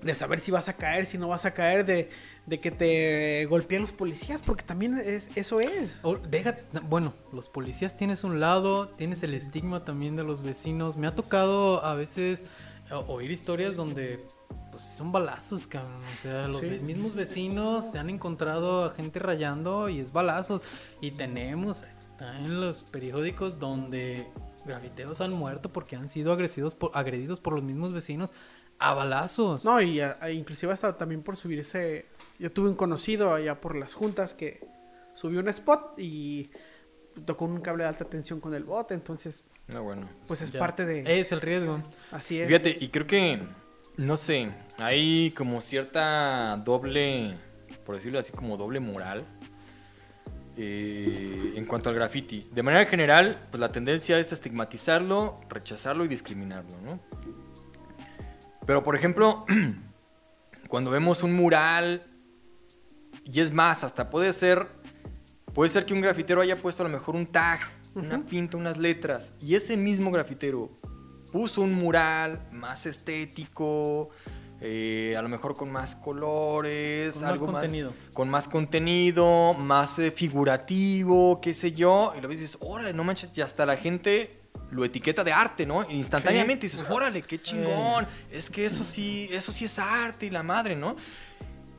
de 0.01 0.13
saber 0.15 0.39
si 0.39 0.51
vas 0.51 0.67
a 0.67 0.73
caer, 0.73 1.05
si 1.05 1.17
no 1.17 1.27
vas 1.29 1.45
a 1.45 1.53
caer, 1.53 1.85
de, 1.85 2.09
de 2.45 2.59
que 2.59 2.71
te 2.71 3.45
golpean 3.45 3.83
los 3.83 3.93
policías, 3.93 4.41
porque 4.41 4.63
también 4.63 4.97
es, 4.97 5.29
eso 5.35 5.61
es. 5.61 5.97
O- 6.03 6.17
deja- 6.17 6.57
bueno, 6.89 7.13
los 7.31 7.47
policías 7.47 7.95
tienes 7.95 8.25
un 8.25 8.41
lado, 8.41 8.89
tienes 8.89 9.23
el 9.23 9.33
estigma 9.33 9.85
también 9.85 10.17
de 10.17 10.23
los 10.25 10.41
vecinos. 10.41 10.97
Me 10.97 11.07
ha 11.07 11.15
tocado 11.15 11.85
a 11.85 11.95
veces 11.95 12.45
eh, 12.91 12.95
oír 13.07 13.31
historias 13.31 13.77
donde 13.77 14.19
pues 14.73 14.83
son 14.83 15.11
balazos, 15.11 15.67
cabrón. 15.67 16.01
O 16.13 16.17
sea, 16.21 16.47
los 16.47 16.59
Sí. 16.61 16.67
mismos 16.81 17.15
vecinos 17.15 17.91
se 17.91 17.99
han 17.99 18.09
encontrado 18.09 18.85
a 18.85 18.89
gente 18.89 19.19
rayando 19.19 19.87
y 19.89 19.99
es 19.99 20.11
balazos. 20.11 20.61
Y 21.01 21.11
tenemos, 21.11 21.83
está 21.83 22.37
en 22.39 22.59
los 22.59 22.83
periódicos 22.83 23.59
donde 23.59 24.27
grafiteros 24.65 25.21
han 25.21 25.31
muerto 25.33 25.71
porque 25.71 25.95
han 25.95 26.09
sido 26.09 26.33
agredidos 26.33 26.73
por, 26.75 26.91
agredidos 26.93 27.39
por 27.39 27.53
los 27.53 27.63
mismos 27.63 27.93
vecinos 27.93 28.33
a 28.79 28.93
balazos. 28.93 29.63
No, 29.65 29.79
y 29.81 29.99
a- 30.01 30.17
a- 30.19 30.31
inclusive 30.31 30.73
hasta 30.73 30.97
también 30.97 31.21
por 31.21 31.35
subirse, 31.37 32.07
yo 32.39 32.51
tuve 32.51 32.69
un 32.69 32.75
conocido 32.75 33.33
allá 33.33 33.61
por 33.61 33.75
las 33.75 33.93
juntas 33.93 34.33
que 34.33 34.65
subió 35.13 35.39
un 35.41 35.47
spot 35.49 35.93
y 35.99 36.49
tocó 37.25 37.45
un 37.45 37.61
cable 37.61 37.83
de 37.83 37.89
alta 37.89 38.05
tensión 38.05 38.39
con 38.39 38.53
el 38.55 38.63
bot, 38.63 38.91
entonces 38.91 39.43
Ah, 39.73 39.79
bueno. 39.79 40.09
pues 40.27 40.41
es 40.41 40.51
Ya. 40.51 40.59
parte 40.59 40.85
de... 40.85 41.19
Es 41.19 41.31
el 41.31 41.39
riesgo. 41.41 41.79
Así 42.11 42.39
es. 42.39 42.47
Fíjate, 42.47 42.75
y 42.79 42.89
creo 42.89 43.05
que, 43.05 43.39
no 43.97 44.17
sé, 44.17 44.49
hay 44.79 45.31
como 45.31 45.61
cierta 45.61 46.57
doble, 46.57 47.35
por 47.85 47.95
decirlo 47.95 48.19
así, 48.19 48.31
como 48.31 48.57
doble 48.57 48.79
moral 48.79 49.25
eh, 50.55 51.53
en 51.55 51.65
cuanto 51.65 51.89
al 51.89 51.95
graffiti. 51.95 52.47
De 52.51 52.63
manera 52.63 52.85
general, 52.85 53.47
pues 53.49 53.59
la 53.59 53.71
tendencia 53.71 54.19
es 54.19 54.31
estigmatizarlo, 54.31 55.41
rechazarlo 55.49 56.05
y 56.05 56.07
discriminarlo, 56.07 56.79
¿no? 56.81 56.99
Pero, 58.65 58.83
por 58.83 58.95
ejemplo, 58.95 59.45
cuando 60.69 60.91
vemos 60.91 61.23
un 61.23 61.33
mural, 61.33 62.03
y 63.25 63.39
es 63.39 63.51
más, 63.51 63.83
hasta 63.83 64.09
puede 64.09 64.31
ser, 64.33 64.67
puede 65.53 65.69
ser 65.69 65.85
que 65.85 65.93
un 65.93 66.01
grafitero 66.01 66.41
haya 66.41 66.61
puesto 66.61 66.83
a 66.83 66.87
lo 66.87 66.91
mejor 66.91 67.15
un 67.15 67.25
tag, 67.25 67.59
una 67.95 68.25
pinta, 68.25 68.57
unas 68.57 68.77
letras, 68.77 69.33
y 69.39 69.55
ese 69.55 69.77
mismo 69.77 70.11
grafitero 70.11 70.71
puso 71.33 71.61
un 71.61 71.73
mural 71.73 72.47
más 72.51 72.85
estético, 72.85 74.11
eh, 74.61 75.15
a 75.17 75.21
lo 75.23 75.29
mejor 75.29 75.57
con 75.57 75.71
más 75.71 75.95
colores, 75.95 77.15
Con 77.15 77.23
más 77.23 77.31
algo 77.31 77.45
contenido. 77.47 77.93
con 78.13 78.29
más 78.29 78.47
contenido, 78.47 79.55
más 79.55 79.97
eh, 79.97 80.11
figurativo, 80.11 81.41
qué 81.41 81.55
sé 81.55 81.71
yo, 81.73 82.13
y 82.15 82.21
lo 82.21 82.27
ves 82.27 82.37
y 82.37 82.41
dices, 82.43 82.57
órale, 82.61 82.93
no 82.93 83.03
manches, 83.03 83.35
y 83.35 83.41
hasta 83.41 83.65
la 83.65 83.77
gente 83.77 84.41
lo 84.69 84.85
etiqueta 84.85 85.23
de 85.23 85.33
arte, 85.33 85.65
¿no? 85.65 85.81
E 85.81 85.95
instantáneamente 85.95 86.67
dices, 86.67 86.85
órale, 86.87 87.23
qué 87.23 87.41
chingón, 87.41 88.07
es 88.31 88.51
que 88.51 88.67
eso 88.67 88.83
sí, 88.83 89.27
eso 89.31 89.51
sí 89.51 89.65
es 89.65 89.79
arte 89.79 90.27
y 90.27 90.29
la 90.29 90.43
madre, 90.43 90.75
¿no? 90.75 90.95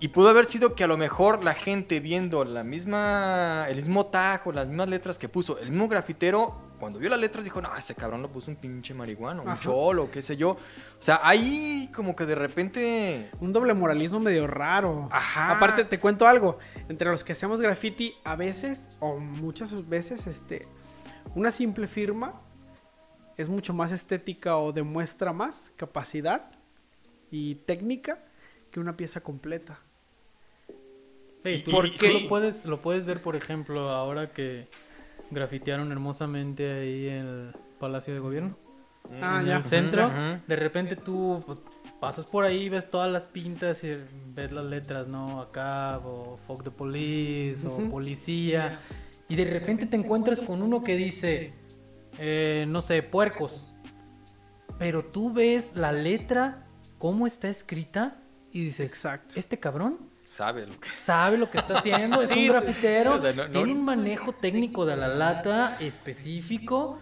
Y 0.01 0.09
pudo 0.09 0.31
haber 0.31 0.47
sido 0.47 0.75
que 0.75 0.83
a 0.83 0.89
lo 0.89 0.97
mejor 0.97 1.45
la 1.45 1.55
gente 1.55 2.01
viendo 2.01 2.45
la 2.45 2.65
misma, 2.65 3.67
el 3.69 3.77
mismo 3.77 4.07
tajo, 4.07 4.51
las 4.51 4.67
mismas 4.67 4.89
letras 4.89 5.17
que 5.19 5.29
puso, 5.29 5.61
el 5.61 5.71
mismo 5.71 5.87
grafitero, 5.89 6.64
cuando 6.79 6.99
vio 6.99 7.09
las 7.09 7.21
letras 7.21 7.45
dijo, 7.45 7.61
no, 7.61 7.75
ese 7.77 7.95
cabrón 7.95 8.23
lo 8.23 8.31
puso 8.31 8.51
un 8.51 8.57
pinche 8.57 8.95
marihuano, 8.95 9.43
un 9.43 9.49
Ajá. 9.49 9.61
cholo, 9.61 10.11
qué 10.11 10.23
sé 10.23 10.37
yo. 10.37 10.51
O 10.51 10.59
sea, 10.99 11.21
ahí 11.23 11.91
como 11.95 12.15
que 12.17 12.27
de 12.27 12.35
repente... 12.35 13.31
Un 13.41 13.53
doble 13.53 13.75
moralismo 13.75 14.21
medio 14.21 14.47
raro. 14.47 15.09
Ajá. 15.11 15.57
Aparte, 15.57 15.85
te 15.85 15.99
cuento 15.99 16.27
algo. 16.27 16.59
Entre 16.89 17.11
los 17.11 17.25
que 17.25 17.33
hacemos 17.33 17.61
graffiti, 17.61 18.15
a 18.25 18.37
veces, 18.37 18.89
o 19.01 19.19
muchas 19.19 19.89
veces, 19.89 20.27
este, 20.27 20.69
una 21.35 21.51
simple 21.51 21.87
firma 21.87 22.41
es 23.37 23.49
mucho 23.49 23.73
más 23.75 23.93
estética 23.93 24.57
o 24.57 24.73
demuestra 24.73 25.33
más 25.33 25.73
capacidad 25.77 26.51
y 27.31 27.57
técnica 27.57 28.25
que 28.71 28.81
una 28.81 28.97
pieza 28.97 29.21
completa. 29.21 29.81
Tú, 31.65 31.71
¿Por 31.71 31.93
qué? 31.95 32.21
lo 32.23 32.29
puedes, 32.29 32.65
lo 32.65 32.81
puedes 32.81 33.05
ver, 33.05 33.21
por 33.21 33.37
ejemplo, 33.37 33.91
ahora 33.91 34.33
que 34.33 34.67
grafitearon 35.31 35.91
hermosamente 35.93 36.73
ahí 36.73 37.07
el 37.09 37.55
Palacio 37.79 38.15
de 38.15 38.21
Gobierno. 38.21 38.57
Ah, 39.21 39.39
en 39.41 39.47
ya. 39.47 39.57
el 39.57 39.65
centro. 39.65 40.11
De 40.47 40.57
repente 40.57 40.97
tú 40.97 41.43
pues, 41.47 41.61
pasas 42.01 42.27
por 42.27 42.45
ahí, 42.45 42.69
ves 42.69 42.89
todas 42.89 43.11
las 43.11 43.27
pintas 43.27 43.85
y 43.85 43.97
ves 44.35 44.53
las 44.53 44.65
letras, 44.65 45.09
¿no? 45.09 45.41
Acá, 45.41 45.99
o 45.99 46.39
fuck 46.47 46.63
the 46.63 46.71
police, 46.71 47.67
o 47.67 47.77
policía. 47.91 48.81
Y 49.29 49.37
de 49.37 49.45
repente 49.45 49.87
te 49.87 49.97
encuentras 49.97 50.41
con 50.41 50.63
uno 50.63 50.85
que 50.85 50.97
dice, 50.97 51.53
eh, 52.19 52.65
no 52.69 52.81
sé, 52.81 53.03
puercos. 53.03 53.75
Pero 54.79 55.05
tú 55.05 55.33
ves 55.33 55.73
la 55.77 55.93
letra, 55.93 56.67
cómo 56.99 57.27
está 57.27 57.49
escrita, 57.49 58.21
y 58.53 58.65
dices, 58.65 58.93
Exacto. 58.93 59.35
este 59.39 59.59
cabrón 59.59 59.99
Sabe 60.35 60.67
lo 60.67 60.81
que... 60.81 60.91
sabe 60.91 61.39
lo 61.39 61.49
que 61.49 61.59
está 61.59 61.79
haciendo, 61.79 62.21
es 62.21 62.29
Sí, 62.35 62.41
un 62.41 62.49
grafitero, 62.49 63.15
o 63.15 63.21
sea, 63.21 63.33
no- 63.33 63.45
no- 63.45 63.51
tiene 63.53 63.71
un 63.73 63.85
manejo 63.85 64.33
técnico 64.33 64.85
de 64.85 64.97
la 64.97 65.07
lata 65.07 65.77
específico, 65.79 66.99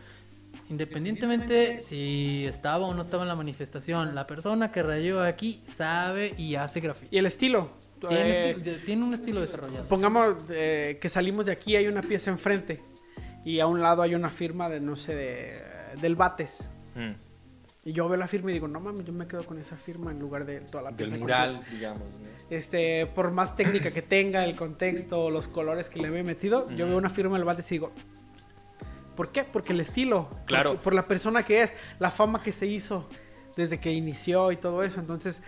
independientemente 0.69 1.81
si 1.81 2.45
estaba 2.47 2.87
o 2.87 2.95
no 2.95 3.01
estaba 3.03 3.23
en 3.23 3.29
la 3.29 3.35
manifestación, 3.37 4.15
la 4.15 4.27
persona 4.27 4.71
que 4.71 4.83
rayó 4.83 5.23
aquí 5.23 5.63
sabe 5.67 6.35
y 6.37 6.55
hace 6.57 6.81
grafiti. 6.81 7.15
Y 7.15 7.19
el 7.19 7.27
estilo. 7.27 7.71
Tiene, 8.09 8.51
Eh, 8.51 8.57
esti- 8.57 8.85
tiene 8.85 9.05
un 9.05 9.15
estilo 9.15 9.41
desarrollado. 9.41 9.87
Pongamos 9.87 10.37
eh, 10.51 10.99
que 11.01 11.09
salimos 11.09 11.47
de 11.47 11.53
aquí, 11.53 11.77
hay 11.77 11.87
una 11.87 12.03
pieza 12.03 12.31
enfrente. 12.31 12.83
Y 13.45 13.61
a 13.61 13.67
un 13.67 13.81
lado 13.81 14.03
hay 14.03 14.15
una 14.15 14.29
firma 14.31 14.69
de, 14.69 14.81
no 14.81 14.97
sé, 14.97 15.15
de, 15.15 15.63
del 16.01 16.17
Bates. 16.17 16.69
Mm, 16.97 17.13
Y 17.85 17.93
yo 17.93 18.09
veo 18.09 18.17
la 18.17 18.29
firma 18.29 18.51
y 18.51 18.55
digo, 18.55 18.69
no 18.69 18.79
mames, 18.79 19.05
yo 19.05 19.13
me 19.13 19.27
quedo 19.27 19.45
con 19.45 19.59
esa 19.59 19.77
firma 19.77 20.13
en 20.13 20.21
lugar 20.21 20.45
de 20.45 20.61
toda 20.61 20.85
la 20.85 20.91
pieza. 20.91 21.13
Del 21.13 21.21
completa". 21.21 21.47
mural, 21.47 21.65
digamos. 21.73 22.03
¿no? 22.03 22.29
Este, 22.49 23.07
por 23.07 23.33
más 23.33 23.57
técnica 23.57 23.91
que 23.91 24.03
tenga, 24.03 24.45
el 24.45 24.55
contexto, 24.55 25.31
los 25.31 25.49
colores 25.49 25.89
que 25.89 26.01
le 26.01 26.09
había 26.09 26.23
metido, 26.23 26.71
yo 26.71 26.87
veo 26.87 26.97
una 26.97 27.11
firma 27.11 27.37
del 27.37 27.45
Bates 27.45 27.73
y 27.73 27.77
digo, 27.77 27.91
¿por 29.17 29.33
qué? 29.33 29.43
Porque 29.43 29.73
el 29.73 29.81
estilo. 29.81 30.29
Claro. 30.47 30.75
Por, 30.75 30.83
por 30.83 30.95
la 30.95 31.09
persona 31.09 31.45
que 31.45 31.63
es, 31.63 31.75
la 31.99 32.13
fama 32.13 32.43
que 32.43 32.53
se 32.53 32.67
hizo 32.67 33.09
desde 33.57 33.81
que 33.81 33.93
inició 33.93 34.53
y 34.53 34.57
todo 34.57 34.85
eso. 34.85 35.01
Entonces, 35.01 35.43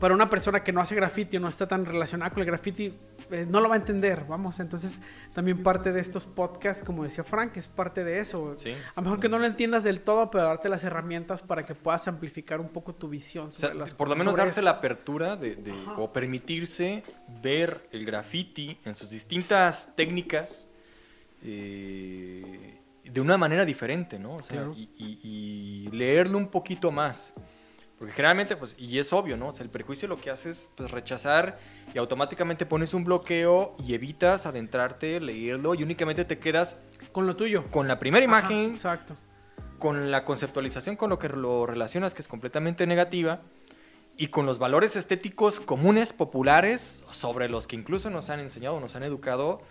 para 0.00 0.14
una 0.14 0.30
persona 0.30 0.64
que 0.64 0.72
no 0.72 0.80
hace 0.80 0.94
graffiti 0.94 1.36
o 1.36 1.40
no 1.40 1.48
está 1.48 1.68
tan 1.68 1.84
relacionada 1.84 2.30
con 2.30 2.40
el 2.40 2.46
graffiti, 2.46 2.94
eh, 3.34 3.46
no 3.48 3.60
lo 3.60 3.68
va 3.68 3.74
a 3.74 3.78
entender, 3.78 4.24
vamos. 4.28 4.60
Entonces, 4.60 5.00
también 5.34 5.62
parte 5.62 5.92
de 5.92 6.00
estos 6.00 6.24
podcasts, 6.24 6.82
como 6.84 7.04
decía 7.04 7.24
Frank, 7.24 7.56
es 7.56 7.66
parte 7.68 8.04
de 8.04 8.20
eso. 8.20 8.54
Sí, 8.56 8.70
a 8.72 9.00
lo 9.00 9.02
mejor 9.02 9.18
sí. 9.18 9.22
que 9.22 9.28
no 9.28 9.38
lo 9.38 9.46
entiendas 9.46 9.82
del 9.84 10.00
todo, 10.00 10.30
pero 10.30 10.44
darte 10.44 10.68
las 10.68 10.84
herramientas 10.84 11.42
para 11.42 11.66
que 11.66 11.74
puedas 11.74 12.06
amplificar 12.08 12.60
un 12.60 12.68
poco 12.68 12.94
tu 12.94 13.08
visión 13.08 13.48
O 13.48 13.50
sea, 13.50 13.68
sobre 13.70 13.78
las 13.80 13.94
por 13.94 14.08
lo 14.08 14.16
menos 14.16 14.36
darse 14.36 14.50
esto. 14.50 14.62
la 14.62 14.70
apertura 14.70 15.36
de, 15.36 15.56
de- 15.56 15.74
o 15.96 16.12
permitirse 16.12 17.02
ver 17.42 17.88
el 17.92 18.04
graffiti 18.06 18.78
en 18.84 18.94
sus 18.94 19.10
distintas 19.10 19.94
técnicas 19.96 20.68
eh, 21.42 22.78
de 23.04 23.20
una 23.20 23.36
manera 23.36 23.64
diferente, 23.64 24.18
¿no? 24.18 24.36
O 24.36 24.42
sea, 24.42 24.56
Claro. 24.56 24.74
y, 24.76 24.88
y- 24.98 25.18
y 25.22 25.90
leerlo 25.96 26.38
un 26.38 26.48
poquito 26.48 26.90
más. 26.90 27.32
Porque 28.04 28.16
generalmente, 28.16 28.54
pues, 28.54 28.76
y 28.78 28.98
es 28.98 29.14
obvio, 29.14 29.38
¿no? 29.38 29.48
O 29.48 29.54
sea, 29.54 29.64
el 29.64 29.70
prejuicio 29.70 30.06
lo 30.08 30.20
que 30.20 30.28
hace 30.28 30.50
es 30.50 30.68
pues, 30.76 30.90
rechazar 30.90 31.58
y 31.94 31.96
automáticamente 31.98 32.66
pones 32.66 32.92
un 32.92 33.02
bloqueo 33.02 33.74
y 33.78 33.94
evitas 33.94 34.44
adentrarte, 34.44 35.20
leerlo 35.20 35.74
y 35.74 35.82
únicamente 35.82 36.26
te 36.26 36.38
quedas 36.38 36.76
Con 37.12 37.26
lo 37.26 37.34
tuyo. 37.34 37.64
con 37.70 37.88
la 37.88 37.98
primera 37.98 38.26
Ajá, 38.26 38.40
imagen, 38.52 38.74
exacto. 38.74 39.16
con 39.78 40.10
la 40.10 40.26
conceptualización 40.26 40.96
con 40.96 41.08
lo 41.08 41.18
que 41.18 41.30
lo 41.30 41.64
relacionas 41.64 42.12
que 42.12 42.20
es 42.20 42.28
completamente 42.28 42.86
negativa 42.86 43.40
y 44.18 44.26
con 44.26 44.44
los 44.44 44.58
valores 44.58 44.94
estéticos 44.96 45.58
comunes, 45.60 46.12
populares, 46.12 47.04
sobre 47.10 47.48
los 47.48 47.66
que 47.66 47.76
incluso 47.76 48.10
nos 48.10 48.28
han 48.28 48.38
enseñado, 48.40 48.78
nos 48.80 48.96
han 48.96 49.02
educado 49.02 49.62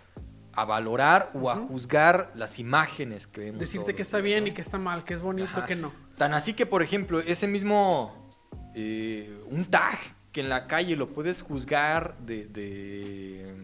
a 0.56 0.64
valorar 0.64 1.30
o 1.34 1.50
a 1.50 1.56
juzgar 1.56 2.32
las 2.34 2.58
imágenes 2.58 3.28
que 3.28 3.42
vemos. 3.42 3.60
Decirte 3.60 3.94
que 3.94 4.02
está 4.02 4.18
bien 4.18 4.48
y 4.48 4.52
que 4.52 4.60
está 4.60 4.78
mal, 4.78 5.04
que 5.04 5.14
es 5.14 5.20
bonito, 5.20 5.48
Ajá. 5.50 5.66
que 5.66 5.76
no. 5.76 5.92
Tan 6.16 6.32
así 6.32 6.54
que, 6.54 6.64
por 6.64 6.80
ejemplo, 6.80 7.18
ese 7.18 7.48
mismo, 7.48 8.23
eh, 8.74 9.32
un 9.50 9.64
tag 9.66 9.98
que 10.32 10.40
en 10.40 10.48
la 10.48 10.66
calle 10.66 10.96
lo 10.96 11.08
puedes 11.10 11.42
juzgar 11.42 12.16
de, 12.18 12.46
de, 12.46 13.54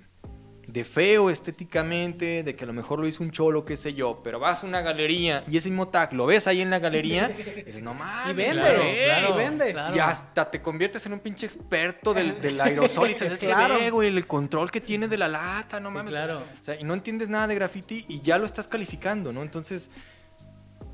de 0.68 0.84
feo 0.84 1.30
estéticamente, 1.30 2.44
de 2.44 2.54
que 2.54 2.62
a 2.62 2.66
lo 2.68 2.72
mejor 2.72 3.00
lo 3.00 3.08
hizo 3.08 3.24
un 3.24 3.32
cholo, 3.32 3.64
qué 3.64 3.76
sé 3.76 3.94
yo, 3.94 4.20
pero 4.22 4.38
vas 4.38 4.62
a 4.62 4.66
una 4.68 4.80
galería 4.80 5.42
y 5.48 5.56
ese 5.56 5.68
mismo 5.68 5.88
tag 5.88 6.12
lo 6.12 6.26
ves 6.26 6.46
ahí 6.46 6.60
en 6.60 6.70
la 6.70 6.78
galería 6.78 7.30
y 7.36 7.42
dices, 7.64 7.82
no 7.82 7.92
mames, 7.94 8.30
Y 8.32 8.36
vende, 8.36 8.52
claro, 8.60 8.82
y 8.84 9.04
claro". 9.04 9.34
vende. 9.36 9.72
claro. 9.72 9.96
Y 9.96 9.98
hasta 9.98 10.48
te 10.48 10.62
conviertes 10.62 11.04
en 11.06 11.12
un 11.14 11.18
pinche 11.18 11.46
experto 11.46 12.14
del, 12.14 12.40
del 12.40 12.60
aerosol 12.60 13.10
y 13.10 13.14
dices, 13.14 13.32
es 13.32 13.40
Claro. 13.40 13.76
que 13.78 13.84
ve, 13.84 13.90
güey, 13.90 14.08
el 14.16 14.26
control 14.28 14.70
que 14.70 14.80
tiene 14.80 15.08
de 15.08 15.18
la 15.18 15.26
lata, 15.26 15.80
no 15.80 15.88
Sí, 15.88 15.94
mames. 15.96 16.10
claro. 16.12 16.38
O 16.38 16.62
sea, 16.62 16.78
y 16.78 16.84
no 16.84 16.94
entiendes 16.94 17.28
nada 17.28 17.48
de 17.48 17.56
graffiti 17.56 18.04
y 18.08 18.20
ya 18.20 18.38
lo 18.38 18.46
estás 18.46 18.68
calificando, 18.68 19.32
¿no? 19.32 19.42
Entonces, 19.42 19.90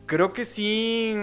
creo 0.07 0.33
que 0.33 0.45
sí, 0.45 1.15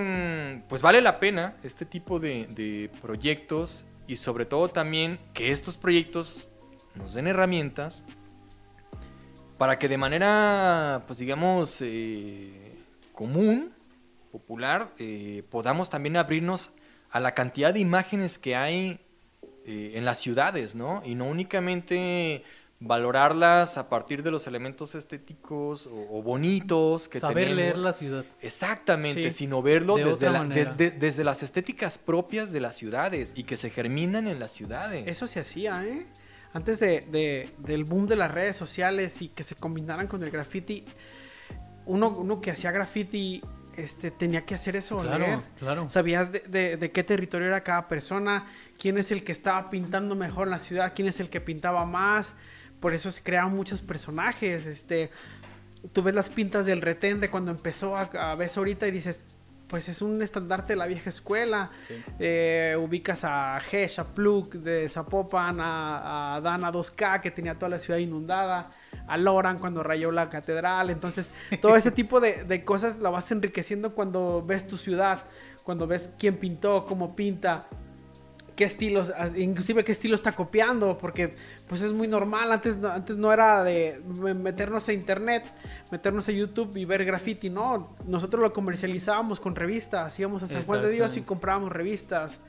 pues 0.70 0.82
vale 0.82 1.02
la 1.02 1.20
pena 1.20 1.56
este 1.64 1.86
tipo 1.86 2.20
de, 2.20 2.48
de 2.48 2.92
proyectos 3.02 3.86
y 4.08 4.18
sobre 4.18 4.46
todo 4.46 4.70
también 4.70 5.20
que 5.34 5.52
estos 5.52 5.78
proyectos 5.78 6.50
nos 6.96 7.14
den 7.14 7.28
herramientas 7.28 8.04
para 9.58 9.80
que 9.80 9.88
de 9.88 9.98
manera, 9.98 11.04
pues 11.08 11.20
digamos, 11.20 11.78
eh, 11.82 12.78
común, 13.14 13.72
popular, 14.32 14.92
eh, 14.98 15.44
podamos 15.50 15.90
también 15.90 16.18
abrirnos 16.18 16.72
a 17.12 17.20
la 17.20 17.34
cantidad 17.34 17.74
de 17.74 17.80
imágenes 17.80 18.38
que 18.38 18.56
hay 18.56 19.00
eh, 19.66 19.94
en 19.96 20.06
las 20.06 20.20
ciudades, 20.20 20.76
¿no? 20.76 21.02
Y 21.06 21.16
no 21.16 21.26
únicamente 21.26 22.44
valorarlas 22.86 23.78
a 23.78 23.90
partir 23.90 24.24
de 24.24 24.32
los 24.32 24.46
elementos 24.48 24.94
estéticos 24.96 25.88
o, 25.88 26.18
o 26.20 26.22
bonitos 26.22 27.08
que 27.08 27.20
Saber 27.20 27.48
tenemos. 27.48 27.58
leer 27.58 27.80
la 27.80 27.94
ciudad. 27.94 28.26
Exactamente, 28.42 29.32
Sí. 29.32 29.38
sino 29.40 29.62
verlo 29.62 29.96
De 29.96 30.06
desde, 30.06 30.26
la- 30.30 30.34
de- 30.44 30.48
manera. 30.48 30.74
de- 30.74 30.92
desde 30.92 31.24
las 31.24 31.44
estéticas 31.44 31.98
propias 31.98 32.52
de 32.52 32.60
las 32.60 32.76
ciudades 32.76 33.34
y 33.36 33.44
que 33.44 33.56
se 33.56 33.70
germinan 33.70 34.28
en 34.28 34.40
las 34.40 34.52
ciudades. 34.52 35.06
Eso 35.08 35.28
se 35.28 35.40
hacía, 35.40 35.84
¿eh? 35.86 36.06
Antes 36.54 36.80
de, 36.80 37.02
de- 37.10 37.50
del 37.58 37.84
boom 37.86 38.06
de 38.08 38.16
las 38.16 38.30
redes 38.32 38.56
sociales 38.58 39.22
y 39.22 39.30
que 39.30 39.44
se 39.44 39.56
combinaran 39.56 40.08
con 40.08 40.22
el 40.24 40.30
graffiti, 40.30 40.86
uno, 41.86 42.10
uno 42.10 42.42
que 42.42 42.52
hacía 42.52 42.72
graffiti 42.72 43.42
este, 43.76 44.12
tenía 44.12 44.46
que 44.46 44.54
hacer 44.54 44.76
eso, 44.76 45.00
Claro, 45.00 45.18
leer. 45.26 45.40
claro. 45.58 45.90
Sabías 45.90 46.32
de, 46.32 46.42
de- 46.42 46.78
de 46.78 46.92
qué 46.92 47.04
territorio 47.04 47.48
era 47.48 47.64
cada 47.64 47.88
persona, 47.88 48.46
quién 48.78 49.00
es 49.00 49.12
el 49.12 49.24
que 49.24 49.32
estaba 49.32 49.72
pintando 49.72 50.14
mejor 50.16 50.48
la 50.48 50.60
ciudad, 50.60 50.94
quién 50.96 51.08
es 51.08 51.20
el 51.20 51.30
que 51.32 51.42
pintaba 51.42 51.84
más. 51.86 52.36
Por 52.84 52.94
eso 52.94 53.10
se 53.14 53.24
creaban 53.24 53.56
muchos 53.56 53.80
personajes. 53.80 54.66
Este, 54.66 55.10
tú 55.94 56.04
ves 56.04 56.14
las 56.14 56.30
pintas 56.30 56.66
del 56.66 56.82
retén 56.82 57.22
de 57.22 57.30
cuando 57.30 57.50
empezó 57.50 57.96
a, 57.96 58.02
a 58.02 58.36
ves 58.36 58.58
ahorita 58.58 58.86
y 58.90 58.92
dices, 58.92 59.26
pues 59.70 59.88
es 59.88 60.02
un 60.02 60.22
estandarte 60.22 60.74
de 60.74 60.76
la 60.76 60.86
vieja 60.86 61.10
escuela. 61.10 61.72
Eh, 62.20 62.76
ubicas 62.78 63.24
a 63.24 63.58
Hesh, 63.72 64.02
a 64.02 64.04
Pluk 64.04 64.56
de 64.56 64.90
Zapopan, 64.90 65.62
a, 65.62 66.36
a 66.36 66.42
Dana 66.42 66.74
2K 66.74 67.22
que 67.22 67.32
tenía 67.32 67.56
toda 67.56 67.70
la 67.70 67.80
ciudad 67.80 68.00
inundada, 68.00 68.72
a 69.08 69.18
Loran 69.18 69.60
cuando 69.60 69.82
rayó 69.82 70.12
la 70.12 70.30
catedral. 70.30 70.90
Entonces, 70.90 71.32
todo 71.62 71.78
ese 71.78 71.92
tipo 72.02 72.20
de, 72.20 72.44
de 72.44 72.66
cosas 72.66 73.00
la 73.00 73.12
vas 73.12 73.32
enriqueciendo 73.32 73.96
cuando 73.96 74.44
ves 74.46 74.68
tu 74.68 74.76
ciudad, 74.76 75.24
cuando 75.64 75.88
ves 75.88 76.10
quién 76.20 76.36
pintó, 76.36 76.86
cómo 76.86 77.16
pinta 77.16 77.66
qué 78.56 78.66
estilos, 78.66 79.12
inclusive 79.36 79.84
qué 79.84 79.92
estilo 79.92 80.16
está 80.16 80.34
copiando, 80.34 80.98
porque 80.98 81.36
pues 81.74 81.82
es 81.82 81.92
muy 81.92 82.08
normal, 82.08 82.52
antes 82.52 82.78
no, 82.78 82.88
antes 82.88 83.18
no 83.18 83.34
era 83.34 83.64
de 83.64 84.00
meternos 84.36 84.88
a 84.90 84.94
internet, 84.94 85.44
meternos 85.90 86.30
a 86.30 86.32
YouTube 86.32 86.78
y 86.78 86.86
ver 86.86 87.04
graffiti, 87.04 87.50
no, 87.50 87.96
nosotros 88.06 88.44
lo 88.44 88.54
comercializábamos 88.54 89.40
con 89.40 89.56
revistas, 89.56 90.20
íbamos 90.20 90.44
a 90.44 90.46
San 90.46 90.64
Juan 90.66 90.84
de 90.84 90.92
Dios 90.92 91.18
y 91.18 91.24
comprábamos 91.24 91.72
revistas, 91.72 92.40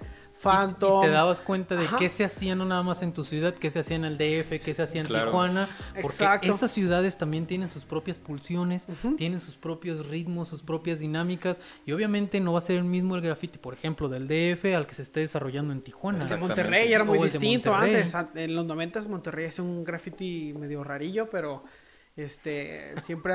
Phantom. 0.45 1.03
Y, 1.03 1.07
te 1.07 1.13
dabas 1.13 1.41
cuenta 1.41 1.75
de 1.77 1.87
Ajá. 1.87 1.97
qué 1.99 2.09
se 2.09 2.25
hacía 2.25 2.55
no 2.55 2.65
nada 2.65 2.83
más 2.83 3.03
en 3.03 3.13
tu 3.13 3.25
ciudad, 3.25 3.55
qué 3.55 3.71
se 3.71 3.81
hacía 3.81 3.97
en 3.97 4.05
el 4.05 4.17
DF, 4.19 4.51
qué 4.65 4.75
se 4.75 4.83
hacía 4.83 5.01
en 5.01 5.07
claro. 5.07 5.27
Tijuana, 5.27 5.69
porque 6.01 6.07
Exacto. 6.25 6.53
esas 6.53 6.71
ciudades 6.71 7.19
también 7.19 7.47
tienen 7.47 7.69
sus 7.69 7.85
propias 7.85 8.19
pulsiones, 8.19 8.87
Ujú. 8.89 9.17
tienen 9.17 9.41
sus 9.41 9.57
propios 9.57 10.07
ritmos, 10.09 10.49
sus 10.49 10.63
propias 10.63 11.01
dinámicas, 11.01 11.61
y 11.87 11.93
obviamente 11.93 12.41
no 12.41 12.53
va 12.53 12.59
a 12.59 12.63
ser 12.63 12.77
el 12.77 12.85
mismo 12.85 13.17
el 13.17 13.23
graffiti, 13.23 13.59
por 13.59 13.75
ejemplo, 13.75 14.09
del 14.09 14.29
DF 14.29 14.75
al 14.77 14.87
que 14.87 14.95
se 14.95 15.03
esté 15.03 15.21
desarrollando 15.21 15.73
en 15.73 15.81
Tijuana. 15.83 16.23
El 16.23 16.29
de. 16.29 16.37
Monterrey 16.37 16.93
era 16.93 17.05
muy 17.05 17.19
distinto 17.19 17.75
antes. 17.75 18.15
an- 18.15 18.31
En 18.35 18.55
los 18.55 18.65
90 18.65 19.03
Monterrey 19.09 19.47
es 19.47 19.59
un 19.59 19.83
graffiti 19.85 20.55
medio 20.59 20.85
rarillo, 20.85 21.29
pero 21.31 21.65
este 22.17 22.95
siempre 23.03 23.35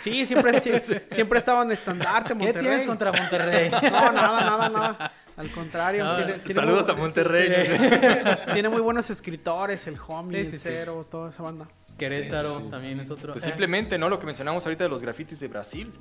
sí, 0.00 0.24
siempre 0.24 0.58
siempre, 0.60 1.06
siempre 1.10 1.36
ha 1.36 1.40
estado 1.40 1.62
en 1.62 1.72
estandarte 1.72 2.28
¿Qué 2.28 2.34
Monterrey. 2.36 2.62
tienes 2.66 2.86
contra 2.86 3.12
Monterrey? 3.12 3.70
No, 3.82 4.12
nada, 4.12 4.40
nada, 4.40 4.68
nada. 4.70 5.12
Al 5.36 5.50
contrario, 5.50 6.16
tiene- 6.16 6.32
tiene 6.40 6.54
Saludos 6.54 6.86
muy- 6.86 6.94
a 6.96 6.98
Monterrey. 6.98 7.48
Tiene 8.52 8.68
muy 8.68 8.80
buenos 8.80 9.10
escritores, 9.10 9.86
el 9.88 9.98
Homie, 10.06 10.40
Sí, 10.40 10.44
el 10.46 10.50
sí, 10.52 10.58
sí. 10.58 10.68
Cero, 10.70 11.06
toda 11.10 11.30
esa 11.30 11.42
banda. 11.42 11.66
Querétaro 11.98 12.50
Sí, 12.50 12.56
sí, 12.58 12.62
sí. 12.64 12.70
también 12.70 13.00
es 13.00 13.10
otro. 13.10 13.32
Pues 13.32 13.44
eh, 13.44 13.46
simplemente, 13.48 13.98
¿no? 13.98 14.08
Lo 14.08 14.18
que 14.18 14.26
mencionamos 14.26 14.64
ahorita 14.64 14.84
de 14.84 14.90
los 14.90 15.02
grafitis 15.02 15.40
de 15.40 15.48
Brasil. 15.48 15.92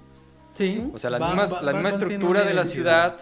sí. 0.53 0.87
O 0.93 0.97
sea, 0.99 1.09
la 1.09 1.17
Va- 1.19 1.27
misma, 1.33 1.45
va- 1.45 1.61
la 1.63 1.71
va- 1.71 1.79
misma 1.79 1.89
estructura 1.89 2.43
de 2.43 2.53
la 2.53 2.65
ciudad, 2.65 3.17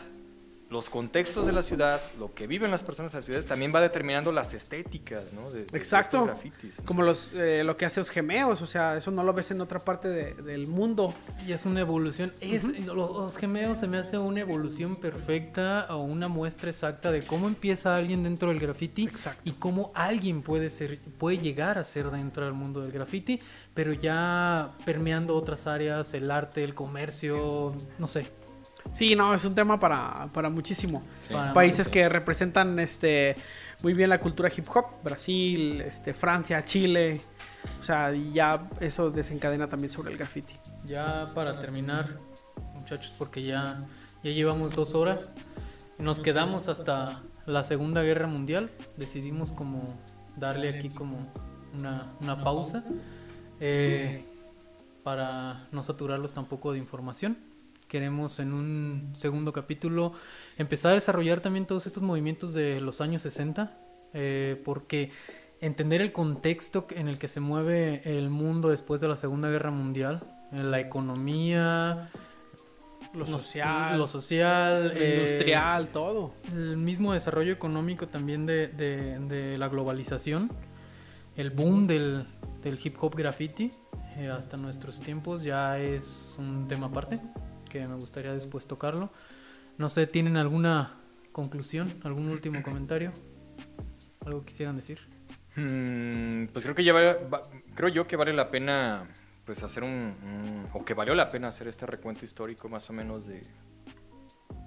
los 0.72 0.90
contextos 0.90 1.46
de 1.46 1.52
la 1.52 1.62
ciudad, 1.64 2.02
lo 2.18 2.34
que 2.34 2.48
viven 2.48 2.72
las 2.72 2.82
personas 2.82 3.14
en 3.14 3.18
las 3.18 3.26
ciudades, 3.26 3.46
también 3.46 3.74
va 3.76 3.82
determinando 3.82 4.32
las 4.32 4.54
estéticas, 4.54 5.34
¿no? 5.34 5.52
De, 5.52 5.66
de 5.66 5.78
Exacto. 5.78 6.18
estos 6.20 6.28
grafitis. 6.28 6.76
Como 6.86 7.02
los, 7.04 7.32
eh, 7.34 7.64
lo 7.66 7.76
que 7.76 7.86
hace 7.86 8.00
los 8.00 8.10
gemeos, 8.10 8.62
o 8.62 8.66
sea, 8.66 8.96
eso 8.96 9.12
no 9.12 9.22
lo 9.24 9.34
ves 9.34 9.52
en 9.52 9.60
otra 9.60 9.84
parte 9.84 10.08
de- 10.08 10.34
del 10.34 10.68
mundo. 10.68 11.14
Y 11.46 11.52
es 11.52 11.66
una 11.66 11.82
evolución. 11.82 12.34
Es, 12.40 12.70
los, 12.86 12.96
los 13.12 13.36
gemeos 13.38 13.80
se 13.80 13.88
me 13.88 13.98
hace 13.98 14.18
una 14.18 14.40
evolución 14.40 14.96
perfecta 14.96 15.88
o 15.90 15.98
una 16.04 16.30
muestra 16.30 16.70
exacta 16.70 17.12
de 17.12 17.22
cómo 17.26 17.48
empieza 17.48 17.96
alguien 17.98 18.24
dentro 18.24 18.48
del 18.48 18.60
graffiti 18.60 19.04
Exacto. 19.04 19.42
y 19.44 19.52
cómo 19.52 19.92
alguien 19.94 20.42
puede 20.42 20.70
ser, 20.70 21.00
puede 21.18 21.38
llegar 21.40 21.78
a 21.80 21.84
ser 21.84 22.10
dentro 22.12 22.46
del 22.46 22.54
mundo 22.54 22.80
del 22.82 22.94
graffiti, 22.94 23.42
pero 23.74 23.92
ya 23.92 24.72
permeando 24.86 25.36
otras 25.36 25.68
áreas, 25.68 26.14
el 26.14 26.32
arte, 26.32 26.64
el 26.64 26.74
comercio, 26.74 27.76
no 28.00 28.08
sé. 28.08 28.28
Sí, 28.94 29.16
no, 29.16 29.34
es 29.34 29.46
un 29.46 29.56
tema 29.56 29.80
para, 29.80 30.30
para 30.34 30.50
muchísimo. 30.50 31.04
Sí. 31.22 31.34
Para 31.34 31.54
Países 31.54 31.88
que 31.88 32.10
representan 32.10 32.78
este 32.80 33.36
muy 33.82 33.94
bien 33.94 34.10
la 34.10 34.20
cultura 34.20 34.50
hip 34.56 34.68
hop, 34.74 34.86
Brasil, 35.04 35.82
este, 35.82 36.14
Francia, 36.14 36.64
Chile. 36.64 37.22
O 37.80 37.84
sea, 37.84 38.12
ya 38.14 38.70
eso 38.80 39.12
desencadena 39.12 39.68
también 39.68 39.90
sobre 39.90 40.12
el 40.12 40.18
graffiti. 40.18 40.54
Ya 40.86 41.32
para 41.34 41.60
terminar, 41.60 42.08
muchachos, 42.76 43.14
porque 43.18 43.44
ya, 43.44 43.84
ya 44.24 44.32
llevamos 44.32 44.76
dos 44.76 44.96
horas, 44.96 45.36
nos 45.98 46.20
quedamos 46.20 46.68
hasta 46.68 47.22
la 47.46 47.64
Segunda 47.64 48.02
Guerra 48.04 48.28
Mundial, 48.28 48.72
decidimos 48.98 49.52
como 49.52 49.96
darle 50.38 50.70
aquí 50.70 50.90
como 50.90 51.32
una, 51.74 52.12
una 52.20 52.44
pausa 52.44 52.84
eh, 53.60 54.26
para 55.04 55.68
no 55.72 55.84
saturarlos 55.84 56.34
tampoco 56.34 56.72
de 56.74 56.80
información. 56.80 57.38
Queremos 57.92 58.40
en 58.40 58.54
un 58.54 59.12
segundo 59.18 59.52
capítulo 59.52 60.14
empezar 60.58 60.92
a 60.92 60.96
desarrollar 60.96 61.42
también 61.42 61.66
todos 61.66 61.86
estos 61.88 62.02
movimientos 62.02 62.54
de 62.54 62.80
los 62.80 63.02
años 63.02 63.22
60, 63.24 63.78
eh, 64.14 64.62
porque 64.64 65.12
entender 65.60 66.00
el 66.02 66.14
contexto 66.14 66.88
en 66.92 67.10
el 67.10 67.20
que 67.20 67.28
se 67.28 67.42
mueve 67.42 68.02
el 68.18 68.30
mundo 68.30 68.70
después 68.70 69.02
de 69.02 69.10
la 69.10 69.18
Segunda 69.18 69.50
Guerra 69.50 69.72
Mundial, 69.72 70.22
eh, 70.54 70.64
la 70.64 70.80
economía, 70.80 72.10
Lo 73.14 73.26
social, 73.26 73.98
lo 73.98 74.08
social, 74.08 74.88
lo 74.88 74.94
eh, 74.94 75.16
industrial, 75.26 75.90
todo. 75.90 76.34
el 76.54 76.78
mismo 76.78 77.12
desarrollo 77.12 77.52
económico 77.52 78.08
también 78.08 78.46
de, 78.46 78.70
de- 78.70 79.20
de 79.20 79.58
la 79.58 79.68
globalización, 79.68 80.50
el 81.36 81.50
boom 81.50 81.88
del, 81.88 82.26
del 82.64 82.80
hip 82.82 82.96
hop 83.04 83.16
graffiti 83.18 83.74
eh, 84.16 84.30
hasta 84.30 84.56
nuestros 84.56 85.02
tiempos 85.02 85.44
ya 85.44 85.78
es 85.78 86.38
un 86.40 86.70
tema 86.70 86.88
aparte 86.88 87.20
que 87.72 87.88
me 87.88 87.96
gustaría 87.96 88.34
después 88.34 88.68
tocarlo. 88.68 89.12
No 89.78 89.88
sé, 89.90 90.06
¿tienen 90.06 90.36
alguna 90.38 90.98
conclusión, 91.32 91.94
algún 92.04 92.28
último 92.28 92.62
comentario? 92.62 93.14
¿Algo 94.26 94.44
quisieran 94.46 94.76
decir? 94.76 95.00
Mm, 95.56 96.48
pues 96.48 96.64
creo 96.64 96.76
que 96.76 96.84
ya 96.84 96.94
va- 96.94 97.50
creo 97.76 97.90
yo 97.90 98.06
que 98.08 98.16
vale 98.16 98.34
la 98.34 98.52
pena 98.52 99.08
pues 99.46 99.64
hacer 99.64 99.84
un, 99.84 99.90
un- 100.24 100.68
o 100.74 100.86
que 100.86 100.94
valió 100.94 101.16
la 101.16 101.32
pena 101.32 101.48
hacer 101.48 101.68
este 101.68 101.86
recuento 101.86 102.24
histórico 102.26 102.70
más 102.70 102.90
o 102.90 102.94
menos 102.94 103.26
de 103.26 103.44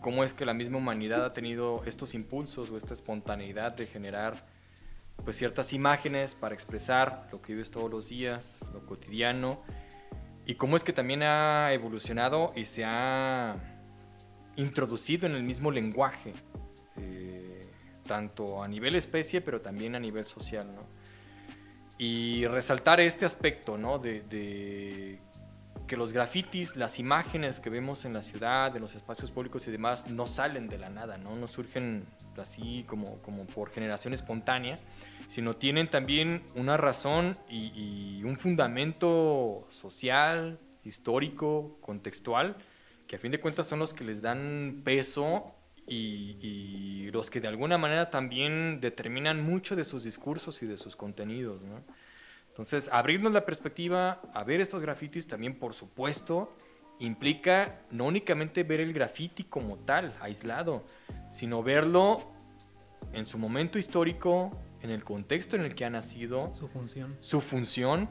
cómo 0.01 0.25
es 0.25 0.35
que 0.35 0.45
la 0.45 0.53
misma 0.55 0.79
humanidad 0.79 1.25
ha 1.25 1.33
tenido 1.33 1.83
estos 1.87 2.15
impulsos 2.15 2.71
o 2.71 2.77
esta 2.77 2.93
espontaneidad 2.93 3.73
de 3.73 3.87
generar 3.87 4.47
pues 5.25 5.37
ciertas 5.37 5.73
imágenes 5.73 6.35
para 6.35 6.55
expresar 6.55 7.29
lo 7.33 7.41
que 7.41 7.53
vives 7.53 7.71
todos 7.71 7.91
los 7.91 8.09
días, 8.09 8.65
lo 8.75 8.85
cotidiano 8.85 9.63
y 10.47 10.55
cómo 10.55 10.77
es 10.77 10.85
que 10.85 10.93
también 10.93 11.23
ha 11.23 11.73
evolucionado 11.73 12.53
y 12.55 12.65
se 12.65 12.85
ha 12.85 13.57
introducido 14.57 15.27
en 15.27 15.35
el 15.35 15.43
mismo 15.43 15.71
lenguaje, 15.71 16.35
eh, 16.97 17.67
tanto 18.07 18.63
a 18.63 18.69
nivel 18.69 18.95
especie, 18.95 19.41
pero 19.41 19.61
también 19.61 19.95
a 19.95 20.01
nivel 20.01 20.25
social, 20.25 20.67
¿no? 20.75 20.83
Y 21.97 22.47
resaltar 22.47 23.01
este 23.01 23.25
aspecto, 23.25 23.79
¿no? 23.79 23.99
De, 23.99 24.23
de 24.23 25.21
que 25.87 25.97
los 25.97 26.13
grafitis, 26.13 26.77
las 26.77 26.99
imágenes 26.99 27.61
que 27.61 27.71
vemos 27.71 28.05
en 28.05 28.13
la 28.13 28.23
ciudad, 28.23 28.75
en 28.75 28.83
los 28.83 28.95
espacios 28.95 29.31
públicos 29.31 29.67
y 29.69 29.71
demás, 29.71 30.09
no 30.09 30.27
salen 30.27 30.69
de 30.69 30.79
la 30.79 30.91
nada, 30.91 31.19
¿no? 31.19 31.37
No 31.37 31.47
surgen 31.47 32.05
así 32.41 32.85
como, 32.89 33.19
como 33.23 33.45
por 33.45 33.71
generación 33.71 34.15
espontánea, 34.15 34.79
sino 35.27 35.57
tienen 35.57 35.89
también 35.89 36.43
una 36.55 36.77
razón 36.77 37.39
y, 37.49 38.19
y 38.19 38.25
un 38.25 38.37
fundamento 38.37 39.67
social, 39.71 40.59
histórico, 40.85 41.79
contextual, 41.81 42.57
que 43.07 43.17
a 43.17 43.19
fin 43.19 43.33
de 43.33 43.41
cuentas 43.41 43.67
son 43.67 43.79
los 43.79 43.95
que 43.95 44.05
les 44.05 44.23
dan 44.23 44.83
peso 44.85 45.45
y, 45.87 46.39
y 46.41 47.11
los 47.11 47.31
que 47.31 47.41
de 47.41 47.49
alguna 47.49 47.79
manera 47.79 48.11
también 48.11 48.81
determinan 48.81 49.43
mucho 49.43 49.77
de 49.77 49.85
sus 49.85 50.05
discursos 50.05 50.63
y 50.63 50.67
de 50.67 50.79
sus 50.79 50.97
contenidos. 50.97 51.63
¿no? 51.63 51.83
Entonces, 52.49 52.89
abrirnos 52.93 53.33
la 53.33 53.45
perspectiva 53.45 54.23
a 54.33 54.45
ver 54.45 54.61
estos 54.61 54.81
grafitis 54.81 55.27
también, 55.27 55.59
por 55.59 55.75
supuesto, 55.75 56.57
implica 57.01 57.81
no 57.91 58.07
únicamente 58.07 58.63
ver 58.63 58.81
el 58.81 58.93
grafiti 58.93 59.45
como 59.45 59.79
tal, 59.79 60.15
aislado, 60.21 60.85
sino 61.29 61.63
verlo 61.63 62.31
en 63.13 63.27
su 63.27 63.39
momento 63.39 63.79
histórico, 63.79 64.57
en 64.85 64.91
el 64.91 65.03
contexto 65.03 65.57
en 65.57 65.63
el 65.63 65.75
que 65.75 65.87
ha 65.87 65.91
nacido, 65.91 66.53
Su 66.53 66.69
función. 66.69 67.17
su 67.21 67.41
función 67.41 68.11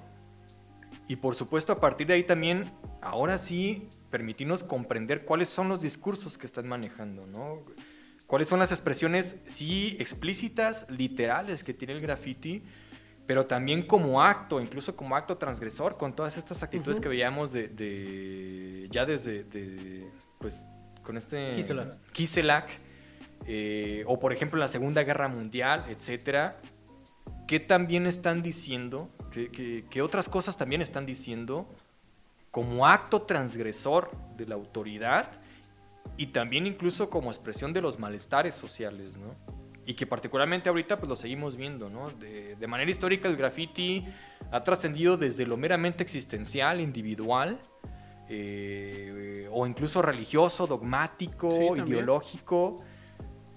Y 1.08 1.18
por 1.18 1.36
supuesto, 1.36 1.72
a 1.72 1.80
partir 1.80 2.08
de 2.08 2.16
ahí 2.16 2.24
también, 2.24 2.72
ahora 3.02 3.38
sí, 3.38 3.90
permitirnos 4.10 4.64
comprender 4.64 5.24
cuáles 5.24 5.50
son 5.50 5.70
los 5.70 5.82
discursos 5.82 6.38
que 6.38 6.46
están 6.48 6.68
manejando, 6.68 7.28
¿no? 7.28 7.64
Cuáles 8.26 8.48
son 8.48 8.58
las 8.60 8.72
expresiones, 8.72 9.42
sí, 9.46 9.96
explícitas, 10.00 10.90
literales 10.90 11.64
que 11.64 11.74
tiene 11.74 11.94
el 11.94 12.02
graffiti, 12.02 12.64
pero 13.28 13.46
también 13.46 13.86
como 13.86 14.24
acto, 14.24 14.60
incluso 14.60 14.96
como 14.96 15.16
acto 15.16 15.38
transgresor, 15.38 15.98
con 15.98 16.16
todas 16.16 16.38
estas 16.38 16.64
actitudes 16.64 17.00
que 17.00 17.10
veíamos 17.10 17.54
de, 17.54 18.88
ya 18.90 19.06
desde, 19.06 19.46
pues, 20.40 20.66
con 21.04 21.18
este... 21.18 21.54
Kiselak. 22.14 22.70
Eh, 23.46 24.04
o 24.08 24.20
por 24.20 24.32
ejemplo 24.32 24.60
la 24.60 24.68
Segunda 24.68 25.04
Guerra 25.04 25.28
Mundial, 25.28 25.86
etcétera, 25.90 26.62
¿qué 27.48 27.60
también 27.60 28.06
están 28.06 28.42
diciendo? 28.42 29.10
¿Qué, 29.32 30.02
otras 30.02 30.30
cosas 30.30 30.58
también 30.58 30.82
están 30.82 31.06
diciendo 31.06 31.68
como 32.52 32.86
acto 32.86 33.24
transgresor 33.24 34.12
de 34.38 34.46
la 34.46 34.56
autoridad 34.56 35.32
y 36.18 36.28
también 36.28 36.68
incluso 36.68 37.10
como 37.10 37.32
expresión 37.32 37.74
de 37.74 37.82
los 37.82 38.00
malestares 38.00 38.54
sociales, 38.54 39.18
¿no? 39.18 39.36
Y 39.86 39.96
que 39.96 40.06
particularmente 40.06 40.70
ahorita 40.70 40.98
pues 40.98 41.10
lo 41.10 41.16
seguimos 41.16 41.58
viendo, 41.58 41.90
¿no? 41.90 42.12
De, 42.12 42.56
manera 42.68 42.90
histórica 42.90 43.28
el 43.28 43.36
graffiti 43.36 44.06
ha 44.52 44.64
trascendido 44.64 45.18
desde 45.18 45.46
lo 45.46 45.58
meramente 45.58 46.04
existencial, 46.04 46.80
individual, 46.80 47.60
eh, 48.30 49.50
o 49.52 49.66
incluso 49.68 50.02
religioso, 50.02 50.68
dogmático, 50.68 51.76
ideológico, 51.76 52.82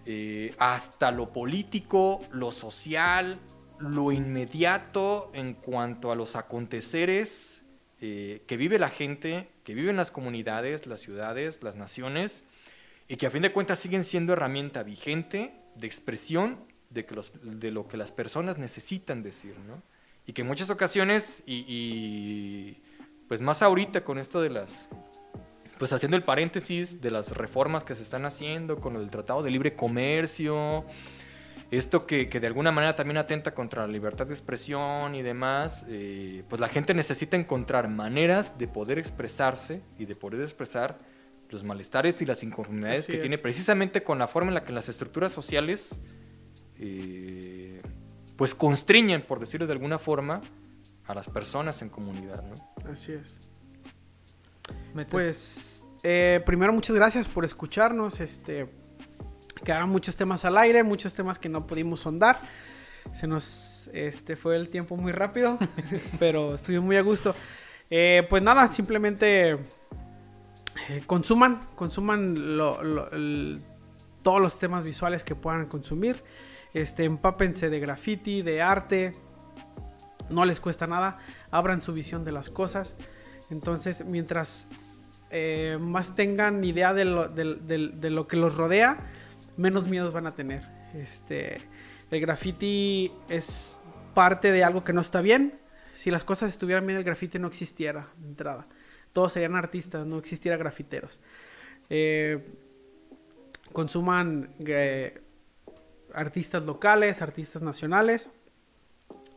eh, 0.06 0.54
hasta 0.58 1.10
lo 1.10 1.32
político, 1.32 2.20
lo 2.30 2.52
social, 2.52 3.40
lo 3.80 4.12
inmediato 4.12 5.30
en 5.34 5.54
cuanto 5.54 6.12
a 6.12 6.14
los 6.14 6.36
aconteceres 6.36 7.64
eh, 8.00 8.42
que 8.46 8.56
vive 8.56 8.78
la 8.78 8.88
gente, 8.88 9.48
que 9.64 9.74
viven 9.74 9.96
las 9.96 10.10
comunidades, 10.10 10.86
las 10.86 11.00
ciudades, 11.00 11.62
las 11.62 11.74
naciones, 11.74 12.44
y 13.08 13.16
que 13.16 13.26
a 13.26 13.30
fin 13.30 13.42
de 13.42 13.52
cuentas 13.52 13.78
siguen 13.78 14.04
siendo 14.04 14.32
herramienta 14.32 14.82
vigente 14.82 15.54
de 15.74 15.86
expresión 15.86 16.58
de, 16.90 17.04
de 17.42 17.70
lo 17.70 17.88
que 17.88 17.96
las 17.96 18.12
personas 18.12 18.58
necesitan 18.58 19.22
decir, 19.22 19.58
¿no? 19.66 19.82
Y 20.24 20.32
que 20.32 20.42
en 20.42 20.48
muchas 20.48 20.70
ocasiones, 20.70 21.42
y 21.46 22.78
pues 23.28 23.40
más 23.40 23.62
ahorita 23.62 24.04
con 24.04 24.18
esto 24.18 24.40
de 24.40 24.50
las 24.50 24.88
pues 25.78 25.92
haciendo 25.92 26.16
el 26.16 26.22
paréntesis 26.22 27.00
de 27.00 27.10
las 27.10 27.36
reformas 27.36 27.84
que 27.84 27.94
se 27.94 28.02
están 28.02 28.24
haciendo 28.24 28.80
con 28.80 28.96
el 28.96 29.10
Tratado 29.10 29.42
de 29.42 29.50
Libre 29.50 29.74
Comercio, 29.74 30.84
esto 31.70 32.06
que, 32.06 32.26
de 32.26 32.46
alguna 32.46 32.70
manera 32.70 32.94
también 32.94 33.16
atenta 33.16 33.52
contra 33.52 33.86
la 33.86 33.92
libertad 33.92 34.26
de 34.26 34.32
expresión 34.32 35.14
y 35.14 35.22
demás, 35.22 35.84
eh, 35.88 36.44
pues 36.48 36.60
la 36.60 36.68
gente 36.68 36.94
necesita 36.94 37.36
encontrar 37.36 37.88
maneras 37.88 38.56
de 38.56 38.68
poder 38.68 38.98
expresarse 38.98 39.82
y 39.98 40.04
de 40.04 40.14
poder 40.14 40.42
expresar 40.42 40.98
los 41.50 41.64
malestares 41.64 42.22
y 42.22 42.26
las 42.26 42.42
inconformidades 42.42 43.06
que 43.06 43.18
tiene 43.18 43.38
precisamente 43.38 44.02
con 44.02 44.18
la 44.18 44.28
forma 44.28 44.48
en 44.48 44.54
la 44.54 44.64
que 44.64 44.72
las 44.72 44.88
estructuras 44.88 45.32
sociales 45.32 46.00
eh, 46.78 47.82
pues 48.36 48.54
constriñen, 48.54 49.22
por 49.22 49.40
decirlo 49.40 49.66
de 49.66 49.72
alguna 49.72 49.98
forma, 49.98 50.42
a 51.04 51.14
las 51.14 51.28
personas 51.28 51.82
en 51.82 51.88
comunidad. 51.88 52.44
¿no? 52.44 52.90
Así 52.90 53.12
es. 53.12 53.40
Pues 55.10 55.86
eh, 56.02 56.40
primero 56.46 56.72
muchas 56.72 56.96
gracias 56.96 57.28
por 57.28 57.44
escucharnos. 57.44 58.20
Este, 58.20 58.68
quedaron 59.64 59.90
muchos 59.90 60.16
temas 60.16 60.44
al 60.44 60.56
aire, 60.58 60.82
muchos 60.82 61.14
temas 61.14 61.38
que 61.38 61.48
no 61.48 61.66
pudimos 61.66 62.00
sondar. 62.00 62.40
Se 63.12 63.26
nos 63.26 63.90
este, 63.92 64.36
fue 64.36 64.56
el 64.56 64.68
tiempo 64.68 64.96
muy 64.96 65.12
rápido, 65.12 65.58
pero 66.18 66.54
estuve 66.54 66.80
muy 66.80 66.96
a 66.96 67.02
gusto. 67.02 67.34
Eh, 67.90 68.26
pues 68.28 68.42
nada, 68.42 68.68
simplemente 68.68 69.52
eh, 70.88 71.02
consuman, 71.06 71.68
consuman 71.74 72.34
todos 74.22 74.40
los 74.40 74.58
temas 74.58 74.84
visuales 74.84 75.24
que 75.24 75.34
puedan 75.34 75.66
consumir. 75.66 76.22
Este, 76.74 77.04
empápense 77.04 77.70
de 77.70 77.80
graffiti, 77.80 78.42
de 78.42 78.62
arte. 78.62 79.16
No 80.28 80.44
les 80.44 80.60
cuesta 80.60 80.86
nada. 80.86 81.18
Abran 81.50 81.80
su 81.80 81.92
visión 81.92 82.24
de 82.24 82.32
las 82.32 82.50
cosas. 82.50 82.96
Entonces, 83.50 84.04
mientras 84.04 84.68
eh, 85.30 85.78
más 85.80 86.14
tengan 86.14 86.62
idea 86.64 86.94
de 86.94 87.04
lo, 87.04 88.28
que 88.28 88.36
los 88.36 88.56
rodea, 88.56 88.98
menos 89.56 89.86
miedos 89.88 90.12
van 90.12 90.26
a 90.26 90.34
tener. 90.34 90.62
Este, 90.94 91.60
el 92.10 92.20
graffiti 92.20 93.12
es 93.28 93.76
parte 94.14 94.52
de 94.52 94.64
algo 94.64 94.84
que 94.84 94.92
no 94.92 95.00
está 95.00 95.20
bien. 95.20 95.58
Si 95.94 96.10
las 96.10 96.24
cosas 96.24 96.50
estuvieran 96.50 96.86
bien, 96.86 96.98
el 96.98 97.04
graffiti 97.04 97.38
no 97.38 97.48
existiera 97.48 98.08
de 98.18 98.28
entrada. 98.28 98.66
Todos 99.12 99.32
serían 99.32 99.56
artistas, 99.56 100.06
no 100.06 100.18
existiera 100.18 100.56
grafiteros. 100.56 101.20
Eh, 101.88 102.44
consuman 103.72 104.50
eh, 104.64 105.22
artistas 106.12 106.64
locales, 106.64 107.22
artistas 107.22 107.62
nacionales 107.62 108.30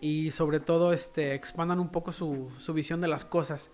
y 0.02 0.32
sobre 0.32 0.60
todo 0.60 0.94
este, 0.94 1.34
expandan 1.34 1.80
un 1.80 1.90
poco 1.90 2.12
su, 2.12 2.52
su 2.58 2.74
visión 2.74 3.02
de 3.02 3.08
las 3.08 3.26
cosas 3.26 3.70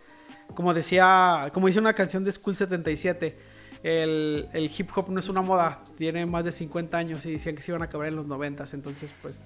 como 0.53 0.73
decía, 0.73 1.49
como 1.53 1.67
dice 1.67 1.79
una 1.79 1.93
canción 1.93 2.23
de 2.23 2.31
School 2.31 2.55
77, 2.55 3.37
el, 3.83 4.47
el, 4.53 4.71
hip 4.75 4.89
hop 4.95 5.09
no 5.09 5.19
es 5.19 5.29
una 5.29 5.41
moda, 5.41 5.83
tiene 5.97 6.25
más 6.25 6.45
de 6.45 6.51
50 6.51 6.97
años 6.97 7.25
y 7.25 7.31
decían 7.31 7.55
que 7.55 7.61
se 7.61 7.71
iban 7.71 7.81
a 7.81 7.85
acabar 7.85 8.07
en 8.07 8.15
los 8.15 8.25
90, 8.25 8.65
entonces 8.73 9.13
pues 9.21 9.43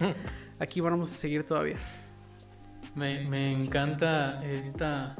aquí 0.59 0.81
vamos 0.81 1.11
a 1.11 1.15
seguir 1.15 1.43
todavía. 1.43 1.77
Me, 2.95 3.27
me 3.27 3.51
encanta 3.51 4.43
esta 4.43 5.15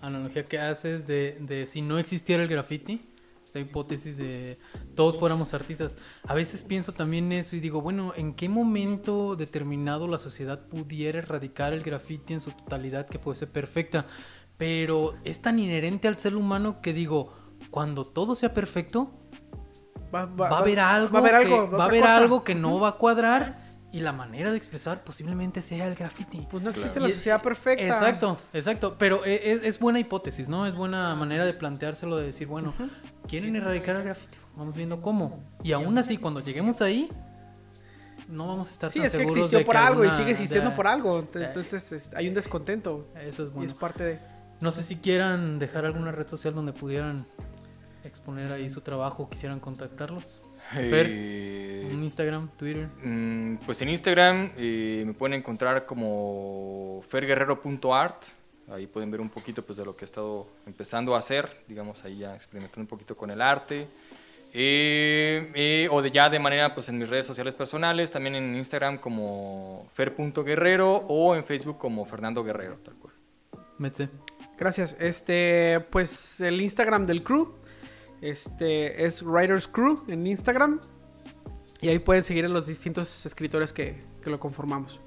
analogía 0.00 0.44
que 0.44 0.58
haces 0.58 1.06
de, 1.06 1.36
de, 1.40 1.66
si 1.66 1.82
no 1.82 1.98
existiera 1.98 2.42
el 2.42 2.48
graffiti, 2.48 3.10
esta 3.50 3.58
hipótesis 3.58 4.16
de 4.16 4.58
todos 4.94 5.18
fuéramos 5.18 5.54
artistas. 5.54 5.98
A 6.24 6.34
veces 6.34 6.62
pienso 6.62 6.92
también 6.92 7.32
eso 7.32 7.56
y 7.56 7.60
digo, 7.60 7.80
bueno, 7.80 8.12
¿en 8.16 8.32
qué 8.34 8.48
momento 8.48 9.34
determinado 9.34 10.06
la 10.06 10.18
sociedad 10.18 10.68
pudiera 10.68 11.18
erradicar 11.18 11.72
el 11.72 11.82
graffiti 11.82 12.34
en 12.34 12.40
su 12.40 12.52
totalidad 12.52 13.06
que 13.06 13.18
fuese 13.18 13.48
perfecta? 13.48 14.06
Pero 14.60 15.14
es 15.24 15.40
tan 15.40 15.58
inherente 15.58 16.06
al 16.06 16.18
ser 16.18 16.36
humano 16.36 16.82
que 16.82 16.92
digo, 16.92 17.32
cuando 17.70 18.06
todo 18.06 18.34
sea 18.34 18.52
perfecto, 18.52 19.10
va, 20.14 20.28
a 20.50 20.58
haber 20.58 20.80
algo, 20.80 21.14
va 21.14 21.20
a 21.20 21.22
haber 21.22 21.34
algo, 21.34 21.70
que, 21.70 21.76
va 21.78 21.84
a 21.84 21.86
haber 21.86 22.04
algo 22.04 22.44
que 22.44 22.54
no 22.54 22.78
va 22.78 22.88
a 22.88 22.92
cuadrar 22.96 23.70
y 23.90 24.00
la 24.00 24.12
manera 24.12 24.50
de 24.50 24.58
expresar 24.58 25.02
posiblemente 25.02 25.62
sea 25.62 25.86
el 25.86 25.94
graffiti. 25.94 26.46
Pues 26.50 26.62
no 26.62 26.68
existe 26.68 27.00
la 27.00 27.08
sociedad 27.08 27.40
perfecta. 27.40 27.86
Exacto, 27.86 28.36
exacto. 28.52 28.96
Pero 28.98 29.24
e, 29.24 29.32
e, 29.32 29.60
es, 29.66 29.78
buena 29.78 29.98
hipótesis, 29.98 30.50
¿no? 30.50 30.66
Es 30.66 30.74
buena 30.74 31.14
manera 31.14 31.46
de 31.46 31.54
planteárselo, 31.54 32.18
de 32.18 32.26
decir, 32.26 32.46
bueno, 32.46 32.74
quieren 33.26 33.56
erradicar 33.56 33.96
el 33.96 34.02
graffiti. 34.02 34.36
Vamos 34.56 34.76
viendo 34.76 35.00
cómo. 35.00 35.42
Y 35.62 35.72
aún 35.72 35.96
así, 35.96 36.18
cuando 36.18 36.40
lleguemos 36.40 36.82
ahí, 36.82 37.08
no 38.28 38.46
vamos 38.46 38.68
a 38.68 38.72
estar 38.72 38.90
sí, 38.90 38.98
es 38.98 39.16
que 39.16 39.22
existió 39.22 39.64
por 39.64 39.78
algo 39.78 40.04
y 40.04 40.10
sigue 40.10 40.32
existiendo 40.32 40.74
por 40.74 40.86
algo. 40.86 41.26
Entonces 41.32 42.10
hay 42.14 42.28
un 42.28 42.34
descontento. 42.34 43.08
Eso 43.14 43.44
es 43.44 43.52
bueno. 43.52 43.62
Y 43.62 43.66
es 43.66 43.72
parte 43.72 44.04
de. 44.04 44.29
No 44.60 44.70
sé 44.70 44.82
si 44.82 44.96
quieran 44.96 45.58
dejar 45.58 45.86
alguna 45.86 46.12
red 46.12 46.28
social 46.28 46.54
donde 46.54 46.72
pudieran 46.72 47.26
exponer 48.04 48.52
ahí 48.52 48.68
su 48.70 48.80
trabajo 48.80 49.28
quisieran 49.28 49.60
contactarlos. 49.60 50.48
Fer, 50.72 51.06
eh, 51.08 51.90
Instagram, 51.92 52.50
Twitter. 52.56 52.88
Mm, 53.02 53.56
pues 53.66 53.80
en 53.82 53.88
Instagram 53.88 54.52
eh, 54.56 55.02
me 55.06 55.14
pueden 55.14 55.34
encontrar 55.34 55.86
como 55.86 57.02
ferguerrero.art. 57.08 58.24
Ahí 58.70 58.86
pueden 58.86 59.10
ver 59.10 59.20
un 59.20 59.30
poquito 59.30 59.64
pues, 59.64 59.78
de 59.78 59.84
lo 59.84 59.96
que 59.96 60.04
he 60.04 60.06
estado 60.06 60.46
empezando 60.66 61.14
a 61.16 61.18
hacer, 61.18 61.64
digamos, 61.66 62.04
ahí 62.04 62.18
ya 62.18 62.34
experimentando 62.34 62.82
un 62.82 62.86
poquito 62.86 63.16
con 63.16 63.30
el 63.30 63.42
arte. 63.42 63.88
Eh, 64.52 65.88
o 65.90 66.02
de 66.02 66.10
ya 66.10 66.28
de 66.28 66.38
manera 66.38 66.74
pues 66.74 66.88
en 66.88 66.98
mis 66.98 67.08
redes 67.08 67.26
sociales 67.26 67.54
personales, 67.54 68.10
también 68.10 68.34
en 68.34 68.54
Instagram 68.56 68.98
como 68.98 69.88
fer.guerrero 69.94 71.04
o 71.08 71.34
en 71.34 71.44
Facebook 71.44 71.78
como 71.78 72.04
Fernando 72.04 72.44
Guerrero, 72.44 72.76
tal 72.84 72.94
cual. 72.94 73.14
Metze. 73.78 74.08
Gracias. 74.60 74.94
Este, 75.00 75.80
pues 75.90 76.38
el 76.40 76.60
Instagram 76.60 77.06
del 77.06 77.24
crew. 77.24 77.54
Este 78.20 79.06
es 79.06 79.22
Writers 79.22 79.66
Crew 79.66 80.04
en 80.06 80.26
Instagram. 80.26 80.80
Y 81.80 81.88
ahí 81.88 81.98
pueden 81.98 82.22
seguir 82.22 82.44
a 82.44 82.48
los 82.48 82.66
distintos 82.66 83.24
escritores 83.24 83.72
que, 83.72 84.04
lo 84.22 84.38
conformamos. 84.38 85.00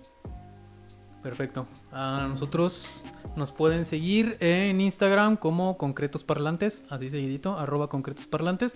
Perfecto. 1.21 1.67
A 1.91 2.25
nosotros 2.27 3.05
nos 3.35 3.51
pueden 3.51 3.85
seguir 3.85 4.37
en 4.39 4.81
Instagram 4.81 5.37
como 5.37 5.77
Concretos 5.77 6.23
Parlantes, 6.23 6.83
así 6.89 7.11
seguidito, 7.11 7.57
arroba 7.57 7.89
Concretos 7.89 8.25
Parlantes. 8.25 8.75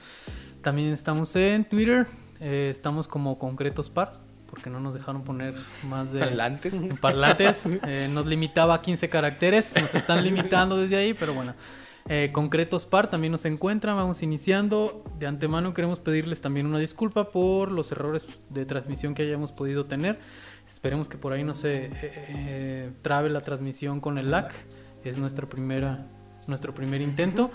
También 0.61 0.93
estamos 0.93 1.35
en 1.35 1.67
Twitter, 1.67 2.05
eh, 2.39 2.69
estamos 2.71 3.07
como 3.07 3.39
Concretos 3.39 3.89
Par 3.89 4.26
porque 4.47 4.69
no 4.69 4.79
nos 4.79 4.93
dejaron 4.93 5.23
poner 5.23 5.53
más 5.87 6.11
de... 6.11 6.19
Parlantes. 6.19 6.85
Parlantes. 7.01 7.79
Eh, 7.83 8.09
nos 8.11 8.25
limitaba 8.25 8.75
a 8.75 8.81
15 8.81 9.09
caracteres, 9.09 9.75
nos 9.79 9.93
están 9.93 10.23
limitando 10.23 10.77
desde 10.77 10.95
ahí, 10.95 11.13
pero 11.13 11.33
bueno. 11.33 11.53
Eh, 12.09 12.29
concretos 12.31 12.85
par 12.85 13.09
también 13.09 13.31
nos 13.31 13.43
encuentran, 13.45 13.97
vamos 13.97 14.23
iniciando. 14.23 15.03
De 15.19 15.27
antemano 15.27 15.73
queremos 15.73 15.99
pedirles 15.99 16.41
también 16.41 16.65
una 16.65 16.79
disculpa 16.79 17.31
por 17.31 17.71
los 17.71 17.91
errores 17.91 18.29
de 18.49 18.65
transmisión 18.65 19.13
que 19.13 19.23
hayamos 19.23 19.51
podido 19.51 19.85
tener. 19.85 20.19
Esperemos 20.65 21.09
que 21.09 21.17
por 21.17 21.33
ahí 21.33 21.43
no 21.43 21.53
se 21.53 21.91
eh, 22.01 22.91
trabe 23.01 23.29
la 23.29 23.41
transmisión 23.41 23.99
con 23.99 24.17
el 24.17 24.31
lag. 24.31 24.49
Es 25.03 25.17
nuestra 25.17 25.47
primera, 25.47 26.07
nuestro 26.47 26.73
primer 26.73 27.01
intento. 27.01 27.51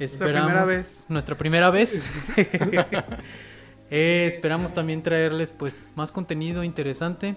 Esperamos, 0.00 0.50
primera 0.50 0.64
vez. 0.64 1.06
Nuestra 1.08 1.36
primera 1.36 1.70
vez. 1.70 2.12
Eh, 3.94 4.24
esperamos 4.26 4.72
también 4.72 5.02
traerles 5.02 5.52
pues 5.52 5.90
más 5.96 6.12
contenido 6.12 6.64
interesante. 6.64 7.36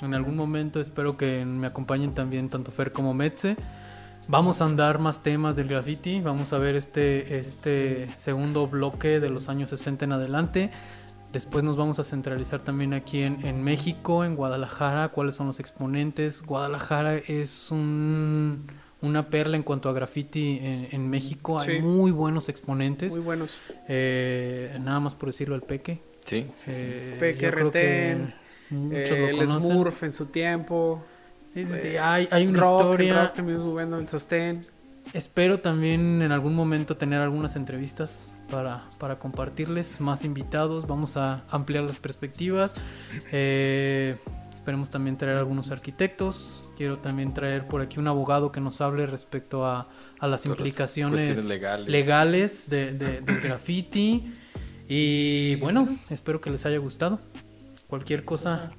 En 0.00 0.14
algún 0.14 0.36
momento 0.36 0.80
espero 0.80 1.16
que 1.16 1.44
me 1.44 1.66
acompañen 1.66 2.14
también 2.14 2.48
tanto 2.48 2.70
Fer 2.70 2.92
como 2.92 3.12
Metze. 3.12 3.56
Vamos 4.28 4.62
a 4.62 4.66
andar 4.66 5.00
más 5.00 5.24
temas 5.24 5.56
del 5.56 5.66
graffiti. 5.66 6.20
Vamos 6.20 6.52
a 6.52 6.58
ver 6.58 6.76
este, 6.76 7.40
este 7.40 8.06
segundo 8.18 8.68
bloque 8.68 9.18
de 9.18 9.30
los 9.30 9.48
años 9.48 9.70
60 9.70 10.04
en 10.04 10.12
adelante. 10.12 10.70
Después 11.32 11.64
nos 11.64 11.76
vamos 11.76 11.98
a 11.98 12.04
centralizar 12.04 12.60
también 12.60 12.94
aquí 12.94 13.22
en, 13.22 13.64
México, 13.64 14.24
en 14.24 14.36
Guadalajara, 14.36 15.08
cuáles 15.08 15.34
son 15.34 15.48
los 15.48 15.58
exponentes. 15.58 16.40
Guadalajara 16.40 17.16
es 17.16 17.72
una 19.02 19.28
perla 19.28 19.56
en 19.56 19.62
cuanto 19.62 19.88
a 19.88 19.92
graffiti 19.92 20.58
en, 20.62 21.08
México. 21.08 21.58
Hay 21.58 21.80
muy 21.80 22.10
buenos 22.10 22.48
exponentes. 22.48 23.14
Muy 23.14 23.24
buenos. 23.24 23.54
Eh, 23.88 24.76
nada 24.82 25.00
más 25.00 25.14
por 25.14 25.28
decirlo, 25.28 25.54
el 25.54 25.62
Peque. 25.62 26.00
Sí. 26.24 26.46
Eh, 26.66 27.16
Peque 27.20 27.50
Retén, 27.50 28.34
eh, 28.70 29.30
el 29.38 29.46
Smurf 29.46 30.02
en 30.02 30.12
su 30.12 30.26
tiempo. 30.26 31.04
Sí, 31.54 31.64
sí, 31.66 31.72
sí. 31.80 31.96
Hay, 31.96 32.28
hay 32.30 32.46
una 32.46 32.58
historia. 32.58 33.24
El 33.24 33.32
también 33.32 33.58
es 33.58 33.64
muy 33.64 33.72
bueno, 33.72 33.98
el 33.98 34.08
Sostén. 34.08 34.66
Espero 35.12 35.60
también 35.60 36.20
en 36.20 36.32
algún 36.32 36.54
momento 36.54 36.96
tener 36.96 37.20
algunas 37.20 37.56
entrevistas 37.56 38.34
para, 38.50 38.82
para 38.98 39.18
compartirles, 39.18 40.00
más 40.00 40.24
invitados, 40.24 40.86
vamos 40.86 41.16
a 41.16 41.44
ampliar 41.48 41.84
las 41.84 42.00
perspectivas. 42.00 42.74
Eh, 43.30 44.16
esperemos 44.52 44.90
también 44.90 45.16
traer 45.16 45.36
algunos 45.36 45.70
arquitectos. 45.70 46.64
Quiero 46.76 46.98
también 46.98 47.32
traer 47.32 47.66
por 47.66 47.80
aquí 47.80 47.98
un 47.98 48.06
abogado 48.06 48.52
que 48.52 48.60
nos 48.60 48.82
hable 48.82 49.06
respecto 49.06 49.64
a, 49.64 49.88
a 50.18 50.28
las 50.28 50.44
implicaciones 50.44 51.48
legales, 51.88 52.68
de, 52.68 52.92
de, 52.92 53.20
del 53.22 53.40
graffiti. 53.40 54.34
Y 54.88 55.56
bueno, 55.56 55.88
espero 56.10 56.40
que 56.40 56.50
les 56.50 56.66
haya 56.66 56.78
gustado. 56.78 57.18
Cualquier 57.86 58.24
cosa 58.24 58.72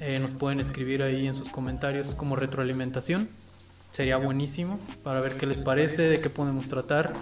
eh, 0.00 0.18
nos 0.20 0.30
pueden 0.30 0.58
escribir 0.58 1.02
ahí 1.02 1.26
en 1.26 1.34
sus 1.34 1.50
comentarios 1.50 2.14
como 2.14 2.34
retroalimentación. 2.34 3.28
Sería 3.92 4.16
buenísimo 4.16 4.80
para 5.02 5.20
ver 5.20 5.36
qué 5.36 5.46
les 5.46 5.60
parece, 5.60 6.02
de 6.02 6.20
qué 6.20 6.30
podemos 6.30 6.66
tratar. 6.66 7.12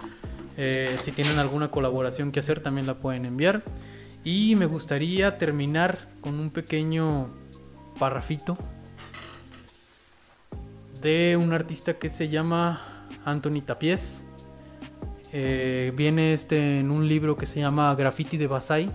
Eh, 0.55 0.95
si 1.01 1.11
tienen 1.11 1.37
alguna 1.37 1.69
colaboración 1.69 2.31
que 2.31 2.39
hacer, 2.39 2.61
también 2.61 2.87
la 2.87 2.95
pueden 2.95 3.25
enviar. 3.25 3.63
Y 4.23 4.55
me 4.55 4.67
gustaría 4.67 5.37
terminar 5.37 6.07
con 6.21 6.39
un 6.39 6.49
pequeño 6.49 7.29
parrafito 7.99 8.57
de 11.03 11.37
un 11.37 11.51
artista 11.51 11.95
que 11.95 12.09
se 12.09 12.29
llama 12.29 13.05
Anthony 13.25 13.61
Tapies. 13.61 14.25
Eh, 15.33 15.91
viene 15.95 16.33
este 16.33 16.79
en 16.79 16.91
un 16.91 17.07
libro 17.07 17.35
que 17.35 17.45
se 17.45 17.59
llama 17.59 17.93
Graffiti 17.95 18.37
de 18.37 18.47
Basai. 18.47 18.89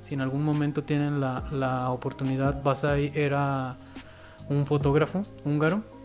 Si 0.00 0.14
en 0.14 0.22
algún 0.22 0.42
momento 0.42 0.82
tienen 0.82 1.20
la, 1.20 1.46
la 1.52 1.90
oportunidad, 1.90 2.62
Basai 2.62 3.12
era 3.14 3.76
un 4.48 4.64
fotógrafo 4.64 5.26
húngaro 5.44 5.99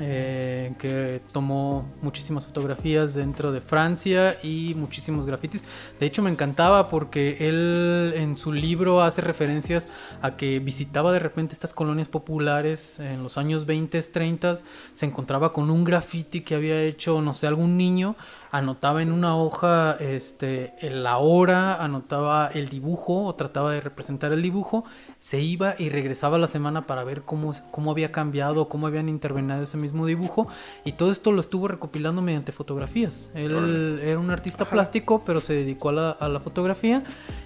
eh, 0.00 0.74
que 0.78 1.20
tomó 1.32 1.84
muchísimas 2.02 2.46
fotografías 2.46 3.14
dentro 3.14 3.50
de 3.50 3.60
Francia 3.60 4.38
y 4.44 4.74
muchísimos 4.76 5.26
grafitis. 5.26 5.64
De 5.98 6.06
hecho, 6.06 6.22
me 6.22 6.30
encantaba 6.30 6.88
porque 6.88 7.36
él 7.40 8.12
en 8.14 8.36
su 8.36 8.52
libro 8.52 9.02
hace 9.02 9.22
referencias 9.22 9.90
a 10.22 10.36
que 10.36 10.60
visitaba 10.60 11.10
de 11.12 11.18
repente 11.18 11.54
estas 11.54 11.72
colonias 11.72 12.06
populares 12.06 13.00
en 13.00 13.24
los 13.24 13.38
años 13.38 13.66
20, 13.66 14.00
30, 14.00 14.58
se 14.94 15.06
encontraba 15.06 15.52
con 15.52 15.68
un 15.68 15.82
grafiti 15.82 16.42
que 16.42 16.54
había 16.54 16.80
hecho, 16.82 17.20
no 17.20 17.34
sé, 17.34 17.48
algún 17.48 17.76
niño 17.76 18.14
anotaba 18.50 19.02
en 19.02 19.12
una 19.12 19.36
hoja 19.36 19.96
este, 20.00 20.74
la 20.82 21.18
hora, 21.18 21.82
anotaba 21.82 22.48
el 22.48 22.68
dibujo 22.68 23.24
o 23.24 23.34
trataba 23.34 23.72
de 23.72 23.80
representar 23.80 24.32
el 24.32 24.42
dibujo, 24.42 24.84
se 25.18 25.40
iba 25.40 25.74
y 25.78 25.88
regresaba 25.90 26.38
la 26.38 26.48
semana 26.48 26.86
para 26.86 27.04
ver 27.04 27.22
cómo, 27.22 27.52
cómo 27.70 27.90
había 27.90 28.12
cambiado, 28.12 28.68
cómo 28.68 28.86
habían 28.86 29.08
intervenido 29.08 29.62
ese 29.62 29.76
mismo 29.76 30.06
dibujo 30.06 30.48
y 30.84 30.92
todo 30.92 31.10
esto 31.10 31.32
lo 31.32 31.40
estuvo 31.40 31.68
recopilando 31.68 32.22
mediante 32.22 32.52
fotografías. 32.52 33.30
Él 33.34 34.00
era 34.02 34.18
un 34.18 34.30
artista 34.30 34.64
plástico, 34.64 35.22
pero 35.24 35.40
se 35.40 35.54
dedicó 35.54 35.90
a 35.90 35.92
la, 35.92 36.10
a 36.10 36.28
la 36.28 36.40
fotografía 36.40 37.02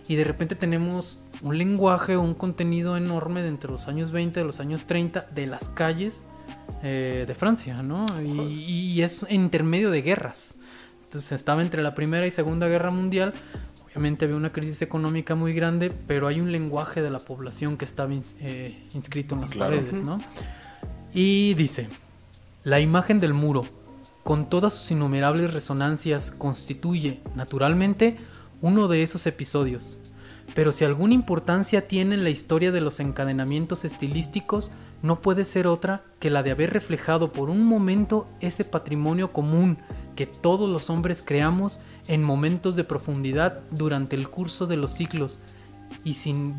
y 0.08 0.16
de 0.16 0.24
repente 0.24 0.54
tenemos 0.54 1.18
un 1.42 1.58
lenguaje, 1.58 2.16
un 2.16 2.34
contenido 2.34 2.96
enorme 2.96 3.42
de 3.42 3.48
entre 3.48 3.70
los 3.70 3.88
años 3.88 4.12
20, 4.12 4.40
de 4.40 4.46
los 4.46 4.60
años 4.60 4.84
30, 4.84 5.26
de 5.34 5.46
las 5.46 5.68
calles 5.68 6.26
eh, 6.82 7.24
de 7.26 7.34
Francia, 7.34 7.82
¿no? 7.82 8.06
Y, 8.20 8.64
y 8.64 9.02
es 9.02 9.26
intermedio 9.28 9.90
de 9.90 10.02
guerras. 10.02 10.56
Entonces 11.12 11.32
estaba 11.32 11.60
entre 11.60 11.82
la 11.82 11.94
Primera 11.94 12.26
y 12.26 12.30
Segunda 12.30 12.68
Guerra 12.68 12.90
Mundial. 12.90 13.34
Obviamente 13.84 14.24
había 14.24 14.38
una 14.38 14.50
crisis 14.50 14.80
económica 14.80 15.34
muy 15.34 15.52
grande, 15.52 15.90
pero 15.90 16.26
hay 16.26 16.40
un 16.40 16.50
lenguaje 16.50 17.02
de 17.02 17.10
la 17.10 17.18
población 17.18 17.76
que 17.76 17.84
estaba 17.84 18.10
eh, 18.40 18.88
inscrito 18.94 19.34
en 19.34 19.42
las 19.42 19.52
paredes, 19.52 20.02
¿no? 20.02 20.22
Y 21.12 21.52
dice, 21.52 21.90
la 22.64 22.80
imagen 22.80 23.20
del 23.20 23.34
muro, 23.34 23.66
con 24.24 24.48
todas 24.48 24.72
sus 24.72 24.90
innumerables 24.90 25.52
resonancias, 25.52 26.30
constituye, 26.30 27.20
naturalmente, 27.36 28.16
uno 28.62 28.88
de 28.88 29.02
esos 29.02 29.26
episodios. 29.26 30.00
Pero 30.54 30.72
si 30.72 30.86
alguna 30.86 31.12
importancia 31.12 31.88
tiene 31.88 32.14
en 32.14 32.24
la 32.24 32.30
historia 32.30 32.72
de 32.72 32.80
los 32.80 33.00
encadenamientos 33.00 33.84
estilísticos, 33.84 34.72
no 35.02 35.20
puede 35.20 35.44
ser 35.44 35.66
otra 35.66 36.04
que 36.20 36.30
la 36.30 36.42
de 36.42 36.52
haber 36.52 36.72
reflejado 36.72 37.34
por 37.34 37.50
un 37.50 37.66
momento 37.66 38.26
ese 38.40 38.64
patrimonio 38.64 39.30
común 39.30 39.76
que 40.14 40.26
todos 40.26 40.68
los 40.68 40.90
hombres 40.90 41.22
creamos 41.24 41.80
en 42.08 42.22
momentos 42.22 42.76
de 42.76 42.84
profundidad 42.84 43.60
durante 43.70 44.16
el 44.16 44.28
curso 44.28 44.66
de 44.66 44.76
los 44.76 44.92
siglos 44.92 45.40
y 46.04 46.14
sin, 46.14 46.54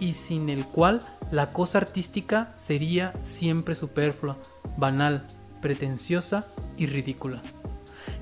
y 0.00 0.12
sin 0.12 0.48
el 0.48 0.66
cual 0.66 1.06
la 1.30 1.52
cosa 1.52 1.78
artística 1.78 2.52
sería 2.56 3.14
siempre 3.22 3.74
superflua, 3.74 4.36
banal, 4.76 5.28
pretenciosa 5.60 6.46
y 6.76 6.86
ridícula. 6.86 7.42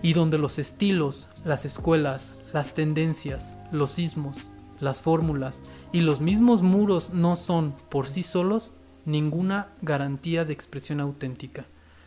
Y 0.03 0.13
donde 0.13 0.39
los 0.39 0.59
estilos, 0.59 1.29
las 1.45 1.65
escuelas, 1.65 2.35
las 2.53 2.75
tendencias, 2.75 3.55
los 3.73 3.93
sismos, 3.93 4.51
las 4.81 5.01
fórmulas 5.01 5.63
y 5.93 6.01
los 6.01 6.21
mismos 6.21 6.63
muros 6.63 7.11
no 7.11 7.37
son 7.37 7.75
por 7.89 8.09
sí 8.09 8.23
solos 8.23 8.75
ninguna 9.05 9.69
garantía 9.83 10.45
de 10.45 10.53
expresión 10.53 11.01
auténtica. 11.01 11.67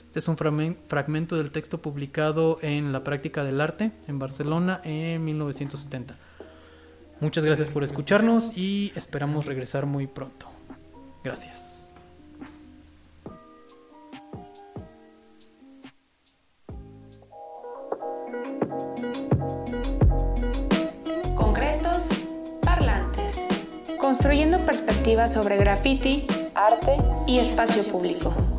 Este 0.09 0.17
es 0.17 0.27
un 0.27 0.37
fragmento 0.37 1.37
del 1.37 1.51
texto 1.51 1.83
publicado 1.83 2.57
en 2.63 2.91
La 2.91 3.03
Práctica 3.03 3.43
del 3.43 3.61
Arte 3.61 3.91
en 4.07 4.17
Barcelona 4.17 4.81
en 4.83 5.23
1970. 5.23 6.15
Muchas 7.19 7.45
gracias 7.45 7.67
por 7.67 7.83
escucharnos 7.83 8.57
y 8.57 8.91
esperamos 8.95 9.45
regresar 9.45 9.85
muy 9.85 10.07
pronto. 10.07 10.47
Gracias. 11.23 11.93
Concretos, 21.35 22.25
parlantes. 22.63 23.45
Construyendo 23.99 24.57
perspectivas 24.65 25.31
sobre 25.31 25.57
graffiti, 25.57 26.25
arte 26.55 26.97
y 27.27 27.37
espacio 27.37 27.83
público. 27.91 28.58